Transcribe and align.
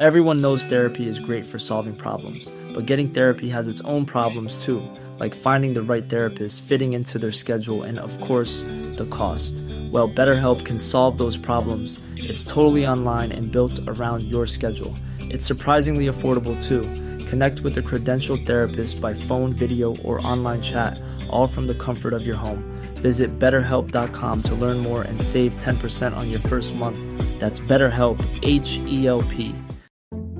Everyone 0.00 0.40
knows 0.40 0.64
therapy 0.64 1.06
is 1.06 1.20
great 1.20 1.46
for 1.46 1.60
solving 1.60 1.94
problems, 1.94 2.50
but 2.74 2.86
getting 2.86 3.10
therapy 3.10 3.48
has 3.50 3.68
its 3.68 3.80
own 3.82 4.04
problems 4.04 4.58
too, 4.58 4.82
like 5.20 5.36
finding 5.36 5.72
the 5.72 5.82
right 5.82 6.08
therapist, 6.10 6.64
fitting 6.64 6.94
into 6.94 7.16
their 7.16 7.30
schedule, 7.30 7.84
and 7.84 8.00
of 8.00 8.20
course, 8.20 8.62
the 8.96 9.06
cost. 9.08 9.54
Well, 9.92 10.08
BetterHelp 10.08 10.64
can 10.64 10.80
solve 10.80 11.16
those 11.16 11.38
problems. 11.38 12.00
It's 12.16 12.42
totally 12.42 12.84
online 12.84 13.30
and 13.30 13.52
built 13.52 13.78
around 13.86 14.24
your 14.24 14.46
schedule. 14.46 14.96
It's 15.20 15.46
surprisingly 15.46 16.06
affordable 16.06 16.60
too. 16.60 16.80
Connect 17.26 17.60
with 17.60 17.78
a 17.78 17.80
credentialed 17.80 18.44
therapist 18.44 19.00
by 19.00 19.14
phone, 19.14 19.52
video, 19.52 19.94
or 19.98 20.26
online 20.26 20.60
chat, 20.60 20.98
all 21.30 21.46
from 21.46 21.68
the 21.68 21.78
comfort 21.86 22.14
of 22.14 22.26
your 22.26 22.34
home. 22.34 22.64
Visit 22.94 23.38
BetterHelp.com 23.38 24.42
to 24.42 24.54
learn 24.56 24.78
more 24.78 25.02
and 25.02 25.22
save 25.22 25.54
10% 25.54 26.16
on 26.16 26.32
your 26.32 26.40
first 26.40 26.74
month. 26.74 26.98
That's 27.38 27.60
BetterHelp, 27.60 28.18
H-E-L-P. 28.42 29.52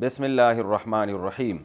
بسم 0.00 0.24
اللہ 0.24 0.58
الرحمن 0.62 1.08
الرحیم 1.12 1.56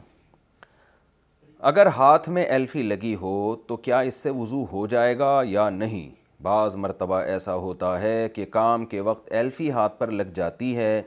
اگر 1.70 1.86
ہاتھ 1.96 2.28
میں 2.36 2.42
ایلفی 2.54 2.82
لگی 2.82 3.14
ہو 3.20 3.32
تو 3.66 3.76
کیا 3.86 3.98
اس 4.08 4.14
سے 4.22 4.30
وضو 4.38 4.62
ہو 4.72 4.86
جائے 4.94 5.16
گا 5.18 5.28
یا 5.46 5.68
نہیں 5.70 6.08
بعض 6.42 6.76
مرتبہ 6.84 7.18
ایسا 7.34 7.54
ہوتا 7.64 8.00
ہے 8.02 8.28
کہ 8.34 8.46
کام 8.56 8.86
کے 8.94 9.00
وقت 9.10 9.30
ایلفی 9.32 9.70
ہاتھ 9.72 9.98
پر 9.98 10.10
لگ 10.10 10.32
جاتی 10.34 10.74
ہے 10.76 11.00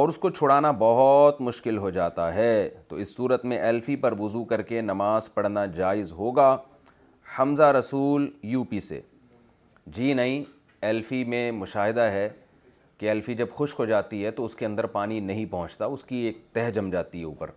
اور 0.00 0.08
اس 0.08 0.18
کو 0.24 0.30
چھڑانا 0.30 0.70
بہت 0.78 1.40
مشکل 1.48 1.78
ہو 1.86 1.90
جاتا 1.98 2.32
ہے 2.34 2.52
تو 2.88 2.96
اس 3.04 3.14
صورت 3.16 3.44
میں 3.52 3.58
ایلفی 3.70 3.96
پر 4.04 4.20
وضو 4.20 4.44
کر 4.52 4.62
کے 4.72 4.80
نماز 4.92 5.32
پڑھنا 5.34 5.64
جائز 5.80 6.12
ہوگا 6.18 6.56
حمزہ 7.38 7.72
رسول 7.78 8.28
یو 8.52 8.64
پی 8.70 8.80
سے 8.90 9.00
جی 9.96 10.12
نہیں 10.22 10.44
ایلفی 10.90 11.24
میں 11.34 11.50
مشاہدہ 11.64 12.10
ہے 12.18 12.28
کہ 12.98 13.08
ایلفی 13.08 13.34
جب 13.36 13.46
خشک 13.58 13.80
ہو 13.80 13.84
جاتی 13.84 14.24
ہے 14.24 14.30
تو 14.30 14.44
اس 14.44 14.54
کے 14.56 14.66
اندر 14.66 14.86
پانی 14.96 15.18
نہیں 15.20 15.46
پہنچتا 15.50 15.84
اس 15.94 16.04
کی 16.04 16.16
ایک 16.26 16.38
تہہ 16.54 16.70
جم 16.74 16.90
جاتی 16.90 17.20
ہے 17.20 17.24
اوپر 17.24 17.50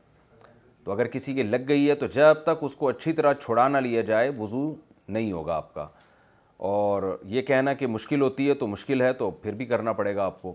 تو 0.84 0.92
اگر 0.92 1.08
کسی 1.12 1.34
کے 1.34 1.44
لگ 1.44 1.68
گئی 1.68 1.88
ہے 1.90 1.96
تو 1.96 2.08
جب 2.14 2.44
تک 2.46 2.64
اس 2.64 2.76
کو 2.76 2.90
اچھی 2.90 3.12
طرح 3.19 3.68
نہ 3.69 3.78
لیا 3.88 4.02
جائے 4.12 4.30
وضو 4.38 4.69
نہیں 5.08 5.31
ہوگا 5.31 5.56
آپ 5.56 5.74
کا 5.74 5.88
اور 6.69 7.16
یہ 7.30 7.41
کہنا 7.41 7.74
کہ 7.74 7.88
مشکل 7.88 8.22
ہوتی 8.22 8.47
ہے 8.50 8.53
تو 8.53 8.68
مشکل 8.68 9.02
ہے 9.02 9.12
تو 9.19 9.30
پھر 9.41 9.53
بھی 9.56 9.66
کرنا 9.66 9.94
پڑے 10.00 10.16
گا 10.16 10.25
آپ 10.25 10.41
کو 10.41 10.53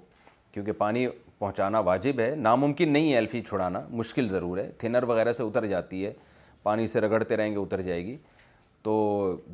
کیونکہ 0.52 0.72
پانی 0.78 1.06
پہنچانا 1.38 1.78
واجب 1.88 2.20
ہے 2.20 2.34
ناممکن 2.38 2.92
نہیں 2.92 3.10
ہے 3.10 3.14
ایلفی 3.16 3.40
چھڑانا 3.48 3.80
مشکل 3.90 4.28
ضرور 4.28 4.58
ہے 4.58 4.70
تھنر 4.78 5.02
وغیرہ 5.08 5.32
سے 5.32 5.42
اتر 5.42 5.66
جاتی 5.66 6.04
ہے 6.04 6.12
پانی 6.62 6.86
سے 6.88 7.00
رگڑتے 7.00 7.36
رہیں 7.36 7.50
گے 7.52 7.56
اتر 7.58 7.80
جائے 7.82 8.04
گی 8.06 8.16
تو 8.84 8.94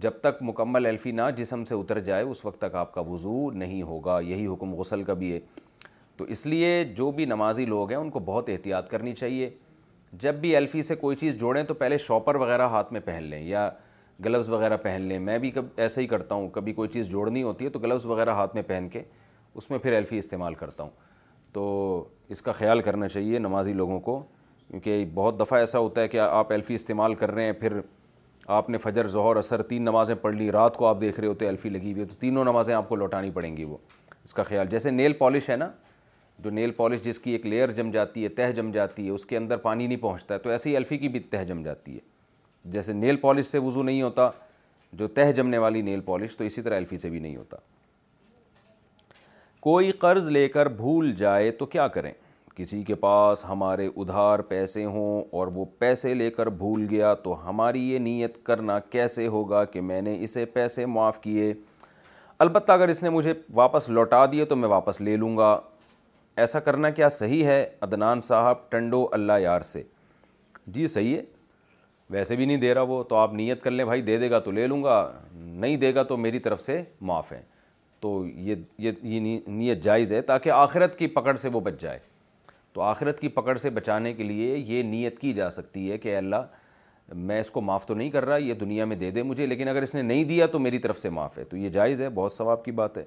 جب 0.00 0.10
تک 0.20 0.42
مکمل 0.42 0.86
الفی 0.86 1.10
نہ 1.12 1.22
جسم 1.36 1.64
سے 1.64 1.74
اتر 1.74 1.98
جائے 2.04 2.22
اس 2.22 2.44
وقت 2.44 2.58
تک 2.60 2.74
آپ 2.76 2.92
کا 2.94 3.00
وضو 3.08 3.50
نہیں 3.54 3.82
ہوگا 3.91 4.18
یہی 4.26 4.46
حکم 4.46 4.74
غسل 4.78 5.02
کا 5.04 5.12
بھی 5.20 5.32
ہے 5.32 5.38
تو 6.16 6.24
اس 6.36 6.44
لیے 6.46 6.82
جو 6.96 7.10
بھی 7.18 7.24
نمازی 7.24 7.64
لوگ 7.66 7.91
ہیں 7.91 7.96
ان 7.98 8.10
کو 8.10 8.18
بہت 8.24 8.48
احتیاط 8.50 8.88
کرنی 8.91 9.14
چاہیے 9.14 9.50
جب 10.24 10.34
بھی 10.41 10.54
الفی 10.56 10.82
سے 10.82 10.94
کوئی 11.02 11.16
چیز 11.16 11.36
جوڑیں 11.41 11.62
تو 11.64 11.74
پہلے 11.82 11.98
شاپر 12.06 12.34
وغیرہ 12.42 12.66
ہاتھ 12.68 12.92
میں 12.92 13.00
پہن 13.04 13.22
لیں 13.30 13.42
یا 13.48 13.68
گلوز 14.24 14.48
وغیرہ 14.50 14.76
پہن 14.82 15.02
لیں 15.08 15.18
میں 15.28 15.38
بھی 15.44 15.50
کب 15.50 15.66
ایسا 15.84 16.00
ہی 16.00 16.06
کرتا 16.06 16.34
ہوں 16.34 16.48
کبھی 16.54 16.72
کوئی 16.80 16.88
چیز 16.92 17.08
جوڑنی 17.10 17.42
ہوتی 17.42 17.64
ہے 17.64 17.70
تو 17.70 17.78
گلوز 17.80 18.06
وغیرہ 18.06 18.34
ہاتھ 18.41 18.54
میں 18.54 18.62
پہن 18.66 18.88
کے 18.92 19.02
اس 19.54 19.70
میں 19.70 19.78
پھر 19.82 19.97
الفی 19.97 20.18
استعمال 20.18 20.54
کرتا 20.64 20.82
ہوں 20.82 20.91
تو 21.52 21.62
اس 22.34 22.42
کا 22.42 22.52
خیال 22.58 22.80
کرنا 22.88 23.08
چاہیے 23.08 23.38
نمازی 23.38 23.72
لوگوں 23.72 24.00
کو 24.00 24.22
کیونکہ 24.70 25.04
بہت 25.14 25.41
دفعہ 25.41 25.58
ایسا 25.58 25.78
ہوتا 25.78 26.00
ہے 26.00 26.08
کہ 26.08 26.18
آپ 26.20 26.52
الفی 26.52 26.74
استعمال 26.74 27.14
کر 27.22 27.30
رہے 27.34 27.44
ہیں 27.44 27.52
پھر 27.60 27.80
آپ 28.53 28.69
نے 28.71 28.78
فجر 28.78 29.06
ظہر 29.09 29.37
اثر 29.37 29.62
تین 29.62 29.83
نمازیں 29.84 30.15
پڑھ 30.21 30.34
لی 30.37 30.50
رات 30.53 30.77
کو 30.77 30.87
آپ 30.87 31.00
دیکھ 31.00 31.19
رہے 31.21 31.28
ہوتے 31.28 31.49
الفی 31.49 31.69
لگی 31.69 31.93
ہوئی 31.93 32.05
تو 32.05 32.15
تینوں 32.21 32.44
نمازیں 32.44 32.72
آپ 32.75 32.88
کو 32.88 32.97
لوٹانی 32.97 33.31
پڑیں 33.34 33.56
گی 33.56 33.65
وہ 33.65 33.77
اس 34.25 34.34
کا 34.34 34.43
خیال 34.43 34.66
جیسے 34.71 34.91
نیل 34.91 35.12
پالش 35.19 35.49
ہے 35.50 35.56
نا 35.56 35.69
جو 36.44 36.50
نیل 36.50 36.71
پالش 36.77 37.03
جس 37.03 37.19
کی 37.19 37.31
ایک 37.33 37.44
لیئر 37.47 37.71
جم 37.77 37.91
جاتی 37.91 38.25
ہے 38.25 38.28
تہہ 38.41 38.53
جم 38.56 38.71
جاتی 38.72 39.05
ہے 39.06 39.10
اس 39.10 39.27
کے 39.27 39.37
اندر 39.37 39.56
پانی 39.66 39.87
نہیں 39.87 39.99
پہنچتا 40.03 40.34
ہے 40.34 40.39
تو 40.39 40.50
ایسے 40.50 40.71
ہی 40.71 40.77
الفی 40.77 40.99
کی 40.99 41.09
بھی 41.09 41.21
تہہ 41.34 41.44
جم 41.49 41.62
جاتی 41.62 41.94
ہے 41.94 42.00
جیسے 42.72 42.93
نیل 42.93 43.16
پالش 43.27 43.47
سے 43.47 43.59
وضو 43.66 43.83
نہیں 43.83 44.03
ہوتا 44.03 44.28
جو 45.03 45.09
تہہ 45.19 45.33
جمنے 45.37 45.59
والی 45.66 45.83
نیل 45.91 46.00
پالش 46.05 46.37
تو 46.37 46.44
اسی 46.44 46.62
طرح 46.62 46.77
الفی 46.77 46.99
سے 46.99 47.10
بھی 47.10 47.19
نہیں 47.19 47.37
ہوتا 47.37 47.56
کوئی 49.69 49.91
قرض 50.06 50.28
لے 50.31 50.49
کر 50.49 50.69
بھول 50.83 51.15
جائے 51.16 51.50
تو 51.62 51.66
کیا 51.77 51.87
کریں 51.97 52.12
کسی 52.56 52.83
کے 52.84 52.94
پاس 52.94 53.44
ہمارے 53.49 53.87
ادھار 53.97 54.38
پیسے 54.49 54.84
ہوں 54.84 55.22
اور 55.38 55.49
وہ 55.55 55.65
پیسے 55.78 56.15
لے 56.15 56.31
کر 56.31 56.47
بھول 56.62 56.87
گیا 56.91 57.12
تو 57.25 57.34
ہماری 57.49 57.88
یہ 57.91 57.99
نیت 57.99 58.43
کرنا 58.47 58.78
کیسے 58.91 59.27
ہوگا 59.34 59.65
کہ 59.65 59.81
میں 59.81 60.00
نے 60.03 60.16
اسے 60.25 60.44
پیسے 60.55 60.87
معاف 60.87 61.21
کیے 61.22 61.53
البتہ 62.41 62.72
اگر 62.72 62.89
اس 62.89 63.03
نے 63.03 63.10
مجھے 63.10 63.33
واپس 63.55 63.89
لوٹا 63.89 64.25
دیے 64.33 64.44
تو 64.53 64.56
میں 64.56 64.69
واپس 64.69 65.00
لے 65.00 65.16
لوں 65.16 65.37
گا 65.37 65.59
ایسا 66.43 66.60
کرنا 66.66 66.91
کیا 66.91 67.09
صحیح 67.09 67.44
ہے 67.47 67.65
عدنان 67.83 68.21
صاحب 68.22 68.71
ٹنڈو 68.71 69.06
اللہ 69.12 69.39
یار 69.43 69.60
سے 69.72 69.83
جی 70.77 70.87
صحیح 70.87 71.16
ہے 71.16 71.22
ویسے 72.10 72.37
بھی 72.37 72.44
نہیں 72.47 72.56
دے 72.60 72.72
رہا 72.75 72.83
وہ 72.89 73.03
تو 73.09 73.16
آپ 73.16 73.33
نیت 73.34 73.62
کر 73.62 73.71
لیں 73.71 73.84
بھائی 73.84 74.00
دے 74.03 74.16
دے 74.19 74.31
گا 74.31 74.39
تو 74.44 74.50
لے 74.50 74.66
لوں 74.66 74.83
گا 74.84 74.97
نہیں 75.39 75.77
دے 75.77 75.94
گا 75.94 76.03
تو 76.03 76.16
میری 76.16 76.39
طرف 76.47 76.62
سے 76.62 76.83
معاف 77.10 77.33
ہیں 77.33 77.43
تو 78.00 78.21
یہ 78.27 78.55
یہ 79.03 79.21
نیت 79.49 79.83
جائز 79.84 80.12
ہے 80.12 80.21
تاکہ 80.33 80.50
آخرت 80.50 80.99
کی 80.99 81.06
پکڑ 81.19 81.37
سے 81.37 81.49
وہ 81.53 81.60
بچ 81.60 81.81
جائے 81.81 81.99
تو 82.72 82.81
آخرت 82.82 83.20
کی 83.20 83.28
پکڑ 83.28 83.56
سے 83.58 83.70
بچانے 83.70 84.12
کے 84.14 84.22
لیے 84.25 84.56
یہ 84.56 84.82
نیت 84.91 85.19
کی 85.19 85.32
جا 85.34 85.48
سکتی 85.50 85.91
ہے 85.91 85.97
کہ 85.98 86.16
اللہ 86.16 86.42
میں 87.31 87.38
اس 87.41 87.50
کو 87.50 87.60
معاف 87.60 87.86
تو 87.86 87.94
نہیں 87.94 88.10
کر 88.10 88.25
رہا 88.25 88.36
یہ 88.36 88.54
دنیا 88.54 88.84
میں 88.84 88.97
دے 88.97 89.10
دے 89.10 89.22
مجھے 89.22 89.47
لیکن 89.47 89.69
اگر 89.69 89.82
اس 89.82 89.94
نے 89.94 90.03
نہیں 90.03 90.25
دیا 90.25 90.47
تو 90.53 90.58
میری 90.58 90.78
طرف 90.78 90.98
سے 91.00 91.10
معاف 91.10 91.38
ہے 91.38 91.44
تو 91.44 91.56
یہ 91.56 91.69
جائز 91.76 92.00
ہے 92.00 92.09
بہت 92.14 92.32
ثواب 92.32 92.64
کی 92.64 92.72
بات 92.80 92.98
ہے 92.98 93.04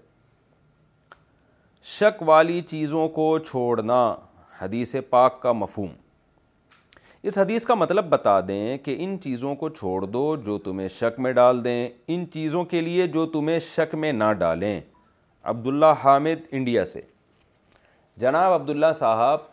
شک 1.98 2.22
والی 2.28 2.60
چیزوں 2.70 3.08
کو 3.20 3.38
چھوڑنا 3.46 4.00
حدیث 4.62 4.96
پاک 5.10 5.42
کا 5.42 5.52
مفہوم 5.52 5.88
اس 7.32 7.38
حدیث 7.38 7.66
کا 7.66 7.74
مطلب 7.76 8.06
بتا 8.10 8.40
دیں 8.48 8.78
کہ 8.84 8.96
ان 9.00 9.16
چیزوں 9.24 9.56
کو 9.56 9.70
چھوڑ 9.70 10.04
دو 10.06 10.36
جو 10.46 10.58
تمہیں 10.64 10.88
شک 10.96 11.20
میں 11.26 11.32
ڈال 11.34 11.64
دیں 11.66 11.88
ان 12.08 12.26
چیزوں 12.34 12.64
کے 12.74 12.82
لیے 12.82 13.08
جو 13.16 13.26
تمہیں 13.36 13.58
شک 13.70 13.96
میں 14.04 14.12
نہ 14.14 14.32
ڈالیں 14.40 14.80
عبداللہ 15.52 15.94
حامد 16.04 16.46
انڈیا 16.52 16.86
سے 16.86 17.02
جناب 18.22 18.52
عبداللہ 18.54 18.92
صاحب 19.00 19.52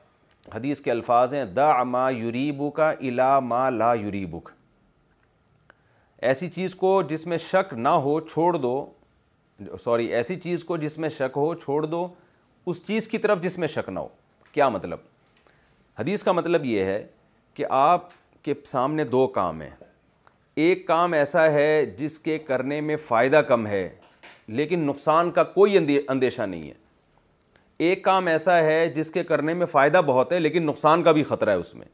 حدیث 0.55 0.81
کے 0.83 0.91
الفاظ 0.91 1.35
ہیں 1.35 1.45
دا 1.57 1.83
ما 1.93 2.09
یریبو 2.11 2.71
کا 2.79 2.89
الا 2.91 3.39
ما 3.41 3.69
لا 3.71 3.93
یری 4.01 4.25
ایسی 6.29 6.49
چیز 6.51 6.75
کو 6.75 7.01
جس 7.09 7.27
میں 7.27 7.37
شک 7.39 7.73
نہ 7.77 7.89
ہو 8.07 8.19
چھوڑ 8.21 8.53
دو 8.57 8.75
سوری 9.81 10.07
ایسی 10.15 10.37
چیز 10.41 10.65
کو 10.65 10.77
جس 10.77 10.97
میں 10.99 11.09
شک 11.19 11.37
ہو 11.37 11.53
چھوڑ 11.63 11.85
دو 11.85 12.07
اس 12.71 12.85
چیز 12.87 13.09
کی 13.09 13.19
طرف 13.19 13.41
جس 13.43 13.59
میں 13.59 13.69
شک 13.69 13.89
نہ 13.89 13.99
ہو 14.01 14.09
کیا 14.53 14.69
مطلب 14.69 14.99
حدیث 15.99 16.23
کا 16.25 16.33
مطلب 16.33 16.65
یہ 16.65 16.85
ہے 16.85 17.03
کہ 17.55 17.65
آپ 17.79 18.09
کے 18.45 18.55
سامنے 18.67 19.05
دو 19.15 19.27
کام 19.39 19.63
ہیں 19.63 19.71
ایک 20.65 20.87
کام 20.87 21.13
ایسا 21.13 21.51
ہے 21.53 21.85
جس 21.99 22.19
کے 22.21 22.39
کرنے 22.51 22.81
میں 22.87 22.97
فائدہ 23.07 23.41
کم 23.49 23.67
ہے 23.67 23.89
لیکن 24.61 24.85
نقصان 24.87 25.31
کا 25.31 25.43
کوئی 25.55 25.79
اندیشہ 26.09 26.43
نہیں 26.43 26.69
ہے 26.69 26.75
ایک 27.83 28.03
کام 28.05 28.27
ایسا 28.29 28.57
ہے 28.65 28.87
جس 28.95 29.11
کے 29.11 29.23
کرنے 29.25 29.53
میں 29.55 29.67
فائدہ 29.67 30.01
بہت 30.07 30.33
ہے 30.33 30.39
لیکن 30.41 30.63
نقصان 30.67 31.03
کا 31.03 31.13
بھی 31.13 31.23
خطرہ 31.25 31.51
ہے 31.51 31.57
اس 31.57 31.75
میں 31.75 31.87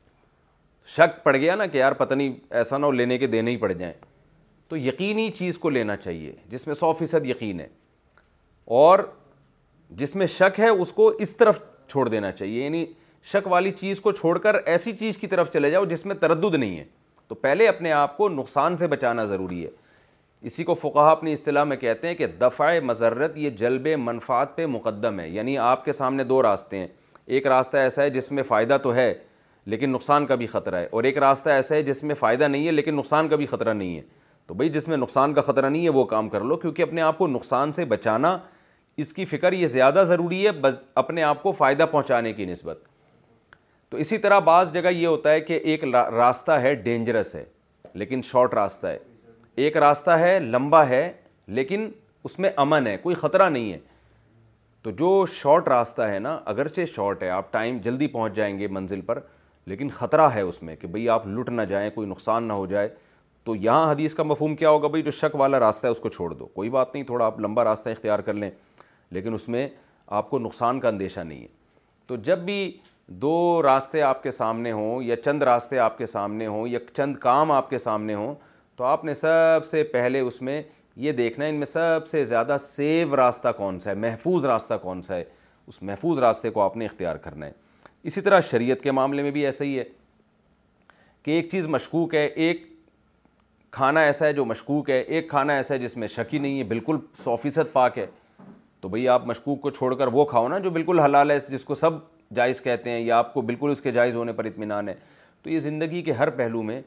شک 0.95 1.23
پڑ 1.25 1.35
گیا 1.37 1.55
نا 1.57 1.67
کہ 1.67 1.79
یار 1.79 1.93
پتہ 1.99 2.15
نہیں 2.15 2.33
ایسا 2.61 2.79
نہ 2.79 2.87
ہو 2.87 2.91
لینے 2.93 3.19
کے 3.19 3.27
دینے 3.35 3.51
ہی 3.51 3.57
پڑ 3.57 3.71
جائیں 3.73 3.93
تو 4.69 4.77
یقینی 4.77 5.29
چیز 5.35 5.59
کو 5.59 5.71
لینا 5.71 5.97
چاہیے 5.97 6.33
جس 6.51 6.67
میں 6.67 6.75
سو 6.75 6.93
فیصد 6.99 7.27
یقین 7.27 7.61
ہے 7.61 7.67
اور 8.81 8.99
جس 10.01 10.17
میں 10.17 10.27
شک 10.41 10.61
ہے 10.61 10.69
اس 10.69 10.93
کو 10.93 11.09
اس 11.27 11.37
طرف 11.37 11.61
چھوڑ 11.89 12.09
دینا 12.09 12.33
چاہیے 12.33 12.65
یعنی 12.65 12.85
شک 13.33 13.47
والی 13.53 13.73
چیز 13.81 14.01
کو 14.01 14.13
چھوڑ 14.13 14.37
کر 14.39 14.57
ایسی 14.75 14.93
چیز 15.01 15.19
کی 15.19 15.27
طرف 15.27 15.53
چلے 15.53 15.71
جاؤ 15.71 15.85
جس 15.95 16.05
میں 16.07 16.15
تردد 16.21 16.55
نہیں 16.59 16.77
ہے 16.79 16.85
تو 17.29 17.35
پہلے 17.47 17.69
اپنے 17.69 17.93
آپ 17.93 18.17
کو 18.17 18.29
نقصان 18.29 18.77
سے 18.77 18.87
بچانا 18.97 19.25
ضروری 19.35 19.65
ہے 19.65 19.71
اسی 20.47 20.65
کو 20.65 20.75
فقہ 20.75 21.07
اپنی 21.11 21.33
اصطلاح 21.33 21.65
میں 21.65 21.77
کہتے 21.77 22.09
ہیں 22.09 22.15
کہ 22.15 22.27
دفع 22.41 22.67
مذرت 22.85 23.39
یہ 23.39 23.51
جلب 23.61 23.87
منفعت 23.99 24.55
پہ 24.57 24.67
مقدم 24.67 25.19
ہے 25.21 25.29
یعنی 25.29 25.57
آپ 25.59 25.85
کے 25.85 25.93
سامنے 25.93 26.25
دو 26.25 26.41
راستے 26.43 26.79
ہیں 26.79 26.87
ایک 27.39 27.47
راستہ 27.47 27.77
ایسا 27.77 28.03
ہے 28.03 28.11
جس 28.17 28.31
میں 28.33 28.43
فائدہ 28.49 28.77
تو 28.83 28.95
ہے 28.95 29.13
لیکن 29.75 29.91
نقصان 29.93 30.27
کا 30.27 30.35
بھی 30.43 30.47
خطرہ 30.53 30.81
ہے 30.81 30.87
اور 30.91 31.05
ایک 31.05 31.19
راستہ 31.25 31.49
ایسا 31.51 31.75
ہے 31.75 31.83
جس 31.89 32.03
میں 32.03 32.15
فائدہ 32.21 32.49
نہیں 32.49 32.67
ہے 32.67 32.73
لیکن 32.73 32.95
نقصان 32.97 33.29
کا 33.29 33.37
بھی 33.37 33.47
خطرہ 33.47 33.73
نہیں 33.73 33.97
ہے 33.97 34.03
تو 34.47 34.55
بھائی 34.55 34.71
جس 34.77 34.87
میں 34.89 34.97
نقصان 34.97 35.35
کا 35.35 35.41
خطرہ 35.49 35.69
نہیں 35.69 35.85
ہے 35.85 35.91
وہ 35.99 36.05
کام 36.15 36.29
کر 36.35 36.45
لو 36.45 36.57
کیونکہ 36.63 36.83
اپنے 36.83 37.03
آپ 37.03 37.19
کو 37.19 37.27
نقصان 37.29 37.73
سے 37.81 37.85
بچانا 37.95 38.37
اس 39.05 39.13
کی 39.13 39.25
فکر 39.33 39.53
یہ 39.53 39.67
زیادہ 39.77 40.03
ضروری 40.09 40.45
ہے 40.47 40.53
بس 40.61 40.79
اپنے 41.05 41.23
آپ 41.23 41.43
کو 41.43 41.53
فائدہ 41.59 41.87
پہنچانے 41.93 42.33
کی 42.33 42.45
نسبت 42.53 42.83
تو 43.91 43.97
اسی 44.05 44.19
طرح 44.19 44.39
بعض 44.53 44.73
جگہ 44.75 44.93
یہ 44.93 45.07
ہوتا 45.07 45.33
ہے 45.33 45.41
کہ 45.41 45.61
ایک 45.65 45.85
راستہ 46.17 46.53
ہے 46.63 46.75
ڈینجرس 46.87 47.35
ہے 47.35 47.45
لیکن 48.03 48.21
شارٹ 48.31 48.55
راستہ 48.55 48.87
ہے 48.87 48.99
ایک 49.57 49.77
راستہ 49.77 50.11
ہے 50.19 50.39
لمبا 50.41 50.89
ہے 50.89 51.11
لیکن 51.59 51.89
اس 52.25 52.39
میں 52.39 52.51
امن 52.57 52.87
ہے 52.87 52.97
کوئی 53.03 53.15
خطرہ 53.17 53.49
نہیں 53.51 53.73
ہے 53.73 53.79
تو 54.83 54.91
جو 54.99 55.25
شارٹ 55.33 55.69
راستہ 55.69 56.03
ہے 56.09 56.19
نا 56.19 56.39
اگرچہ 56.53 56.85
شارٹ 56.95 57.23
ہے 57.23 57.29
آپ 57.31 57.53
ٹائم 57.53 57.79
جلدی 57.83 58.07
پہنچ 58.07 58.35
جائیں 58.37 58.59
گے 58.59 58.67
منزل 58.79 59.01
پر 59.07 59.19
لیکن 59.67 59.89
خطرہ 59.93 60.29
ہے 60.35 60.41
اس 60.41 60.63
میں 60.63 60.75
کہ 60.81 60.89
بھئی 60.89 61.09
آپ 61.09 61.27
لٹ 61.27 61.49
نہ 61.51 61.63
جائیں 61.69 61.89
کوئی 61.95 62.09
نقصان 62.09 62.45
نہ 62.49 62.53
ہو 62.53 62.67
جائے 62.67 62.89
تو 63.45 63.55
یہاں 63.57 63.91
حدیث 63.91 64.15
کا 64.15 64.23
مفہوم 64.23 64.55
کیا 64.57 64.71
ہوگا 64.71 64.89
بھئی 64.89 65.03
جو 65.03 65.11
شک 65.11 65.35
والا 65.41 65.61
راستہ 65.61 65.87
ہے 65.87 65.91
اس 65.91 66.01
کو 66.01 66.09
چھوڑ 66.09 66.33
دو 66.35 66.47
کوئی 66.55 66.71
بات 66.71 66.95
نہیں 66.95 67.05
تھوڑا 67.05 67.27
آپ 67.27 67.39
لمبا 67.41 67.65
راستہ 67.65 67.89
اختیار 67.89 68.19
کر 68.29 68.35
لیں 68.35 68.51
لیکن 69.13 69.35
اس 69.35 69.49
میں 69.49 69.67
آپ 70.21 70.29
کو 70.31 70.39
نقصان 70.39 70.81
کا 70.81 70.89
اندیشہ 70.89 71.21
نہیں 71.21 71.41
ہے 71.43 71.47
تو 72.07 72.17
جب 72.29 72.39
بھی 72.45 72.73
دو 73.23 73.61
راستے 73.65 74.03
آپ 74.03 74.23
کے 74.23 74.31
سامنے 74.31 74.73
ہوں 74.73 75.03
یا 75.03 75.17
چند 75.25 75.43
راستے 75.43 75.79
آپ 75.79 75.99
کے 75.99 76.07
سامنے 76.07 76.47
ہوں 76.47 76.67
یا 76.69 76.79
چند 76.97 77.17
کام 77.27 77.53
آپ 77.53 77.71
کے 77.71 77.79
سامنے 77.79 78.15
ہوں 78.15 78.35
تو 78.77 78.85
آپ 78.85 79.05
نے 79.05 79.13
سب 79.15 79.61
سے 79.65 79.83
پہلے 79.93 80.21
اس 80.21 80.41
میں 80.43 80.63
یہ 81.05 81.13
دیکھنا 81.13 81.45
ہے 81.45 81.51
ان 81.51 81.57
میں 81.57 81.67
سب 81.67 82.07
سے 82.07 82.25
زیادہ 82.25 82.57
سیو 82.61 83.17
راستہ 83.17 83.49
کون 83.57 83.79
سا 83.81 83.91
ہے 83.91 83.95
محفوظ 83.97 84.45
راستہ 84.47 84.75
کون 84.83 85.03
سا 85.03 85.15
ہے 85.17 85.25
اس 85.69 85.83
محفوظ 85.83 86.19
راستے 86.19 86.51
کو 86.51 86.61
آپ 86.63 86.77
نے 86.77 86.85
اختیار 86.87 87.17
کرنا 87.27 87.47
ہے 87.47 87.53
اسی 88.11 88.21
طرح 88.21 88.41
شریعت 88.51 88.83
کے 88.83 88.91
معاملے 88.99 89.23
میں 89.23 89.31
بھی 89.31 89.45
ایسا 89.47 89.65
ہی 89.65 89.79
ہے 89.79 89.85
کہ 91.23 91.31
ایک 91.31 91.49
چیز 91.51 91.67
مشکوک 91.67 92.15
ہے 92.15 92.25
ایک 92.27 92.65
کھانا 93.77 94.01
ایسا 94.11 94.27
ہے 94.27 94.33
جو 94.33 94.45
مشکوک 94.45 94.91
ہے 94.91 94.99
ایک 95.01 95.29
کھانا 95.31 95.55
ایسا 95.57 95.75
ہے 95.75 95.79
جس 95.79 95.97
میں 95.97 96.09
شکی 96.09 96.39
نہیں 96.39 96.59
ہے 96.59 96.65
بالکل 96.65 96.97
سو 97.25 97.37
فیصد 97.37 97.73
پاک 97.73 97.99
ہے 97.99 98.07
تو 98.81 98.89
بھئی 98.89 99.09
آپ 99.09 99.27
مشکوک 99.27 99.61
کو 99.61 99.71
چھوڑ 99.71 99.95
کر 99.99 100.07
وہ 100.13 100.25
کھاؤ 100.25 100.49
نا 100.49 100.59
جو 100.59 100.71
بالکل 100.71 100.99
حلال 101.01 101.31
ہے 101.31 101.39
جس 101.51 101.65
کو 101.65 101.75
سب 101.75 101.93
جائز 102.35 102.63
کہتے 102.63 102.91
ہیں 102.91 103.01
یا 103.01 103.19
آپ 103.19 103.35
کو 103.35 103.41
بالکل 103.51 103.71
اس 103.71 103.81
کے 103.81 103.91
جائز 103.93 104.15
ہونے 104.17 104.33
پر 104.33 104.45
اطمینان 104.45 104.89
ہے 104.89 104.95
تو 105.43 105.51
یہ 105.51 105.61
زندگی 105.61 106.03
کے 106.03 106.13
ہر 106.13 106.31
پہلو 106.41 106.63
میں 106.63 106.81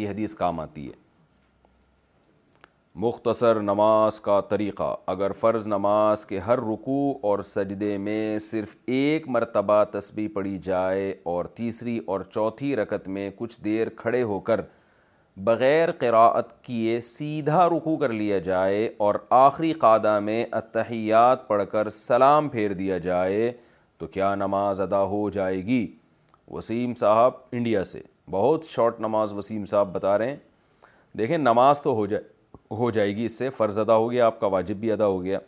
یہ 0.00 0.08
حدیث 0.08 0.34
کام 0.34 0.60
آتی 0.60 0.86
ہے 0.88 1.02
مختصر 3.02 3.58
نماز 3.60 4.20
کا 4.20 4.40
طریقہ 4.48 4.94
اگر 5.12 5.32
فرض 5.38 5.66
نماز 5.66 6.24
کے 6.26 6.38
ہر 6.46 6.58
رکوع 6.66 7.14
اور 7.30 7.38
سجدے 7.44 7.96
میں 7.98 8.38
صرف 8.40 8.74
ایک 8.86 9.26
مرتبہ 9.36 9.82
تسبیح 9.92 10.26
پڑھی 10.34 10.58
جائے 10.62 11.10
اور 11.32 11.44
تیسری 11.54 11.98
اور 12.06 12.20
چوتھی 12.34 12.74
رکت 12.76 13.08
میں 13.16 13.28
کچھ 13.36 13.60
دیر 13.64 13.88
کھڑے 13.96 14.22
ہو 14.22 14.38
کر 14.50 14.60
بغیر 15.46 15.92
قراءت 16.00 16.52
کیے 16.64 17.00
سیدھا 17.00 17.66
رکوع 17.76 17.96
کر 18.00 18.12
لیا 18.12 18.38
جائے 18.48 18.88
اور 19.06 19.14
آخری 19.38 19.72
قادہ 19.80 20.18
میں 20.24 20.44
اتحیات 20.58 21.46
پڑھ 21.48 21.62
کر 21.72 21.90
سلام 21.96 22.48
پھیر 22.48 22.72
دیا 22.72 22.98
جائے 23.08 23.52
تو 23.98 24.06
کیا 24.06 24.34
نماز 24.34 24.80
ادا 24.80 25.02
ہو 25.14 25.28
جائے 25.32 25.64
گی 25.66 25.86
وسیم 26.50 26.94
صاحب 27.00 27.34
انڈیا 27.52 27.84
سے 27.84 28.00
بہت 28.30 28.64
شارٹ 28.68 29.00
نماز 29.00 29.32
وسیم 29.32 29.64
صاحب 29.66 29.92
بتا 29.94 30.16
رہے 30.18 30.28
ہیں 30.30 30.36
دیکھیں 31.18 31.36
نماز 31.38 31.80
تو 31.82 31.92
ہو 31.94 32.06
جائے 32.06 32.22
ہو 32.78 32.90
جائے 32.90 33.14
گی 33.16 33.24
اس 33.24 33.38
سے 33.38 33.50
فرض 33.56 33.78
ادا 33.78 33.94
ہو 33.96 34.10
گیا 34.10 34.26
آپ 34.26 34.38
کا 34.40 34.46
واجب 34.52 34.76
بھی 34.80 34.92
ادا 34.92 35.06
ہو 35.06 35.22
گیا 35.24 35.38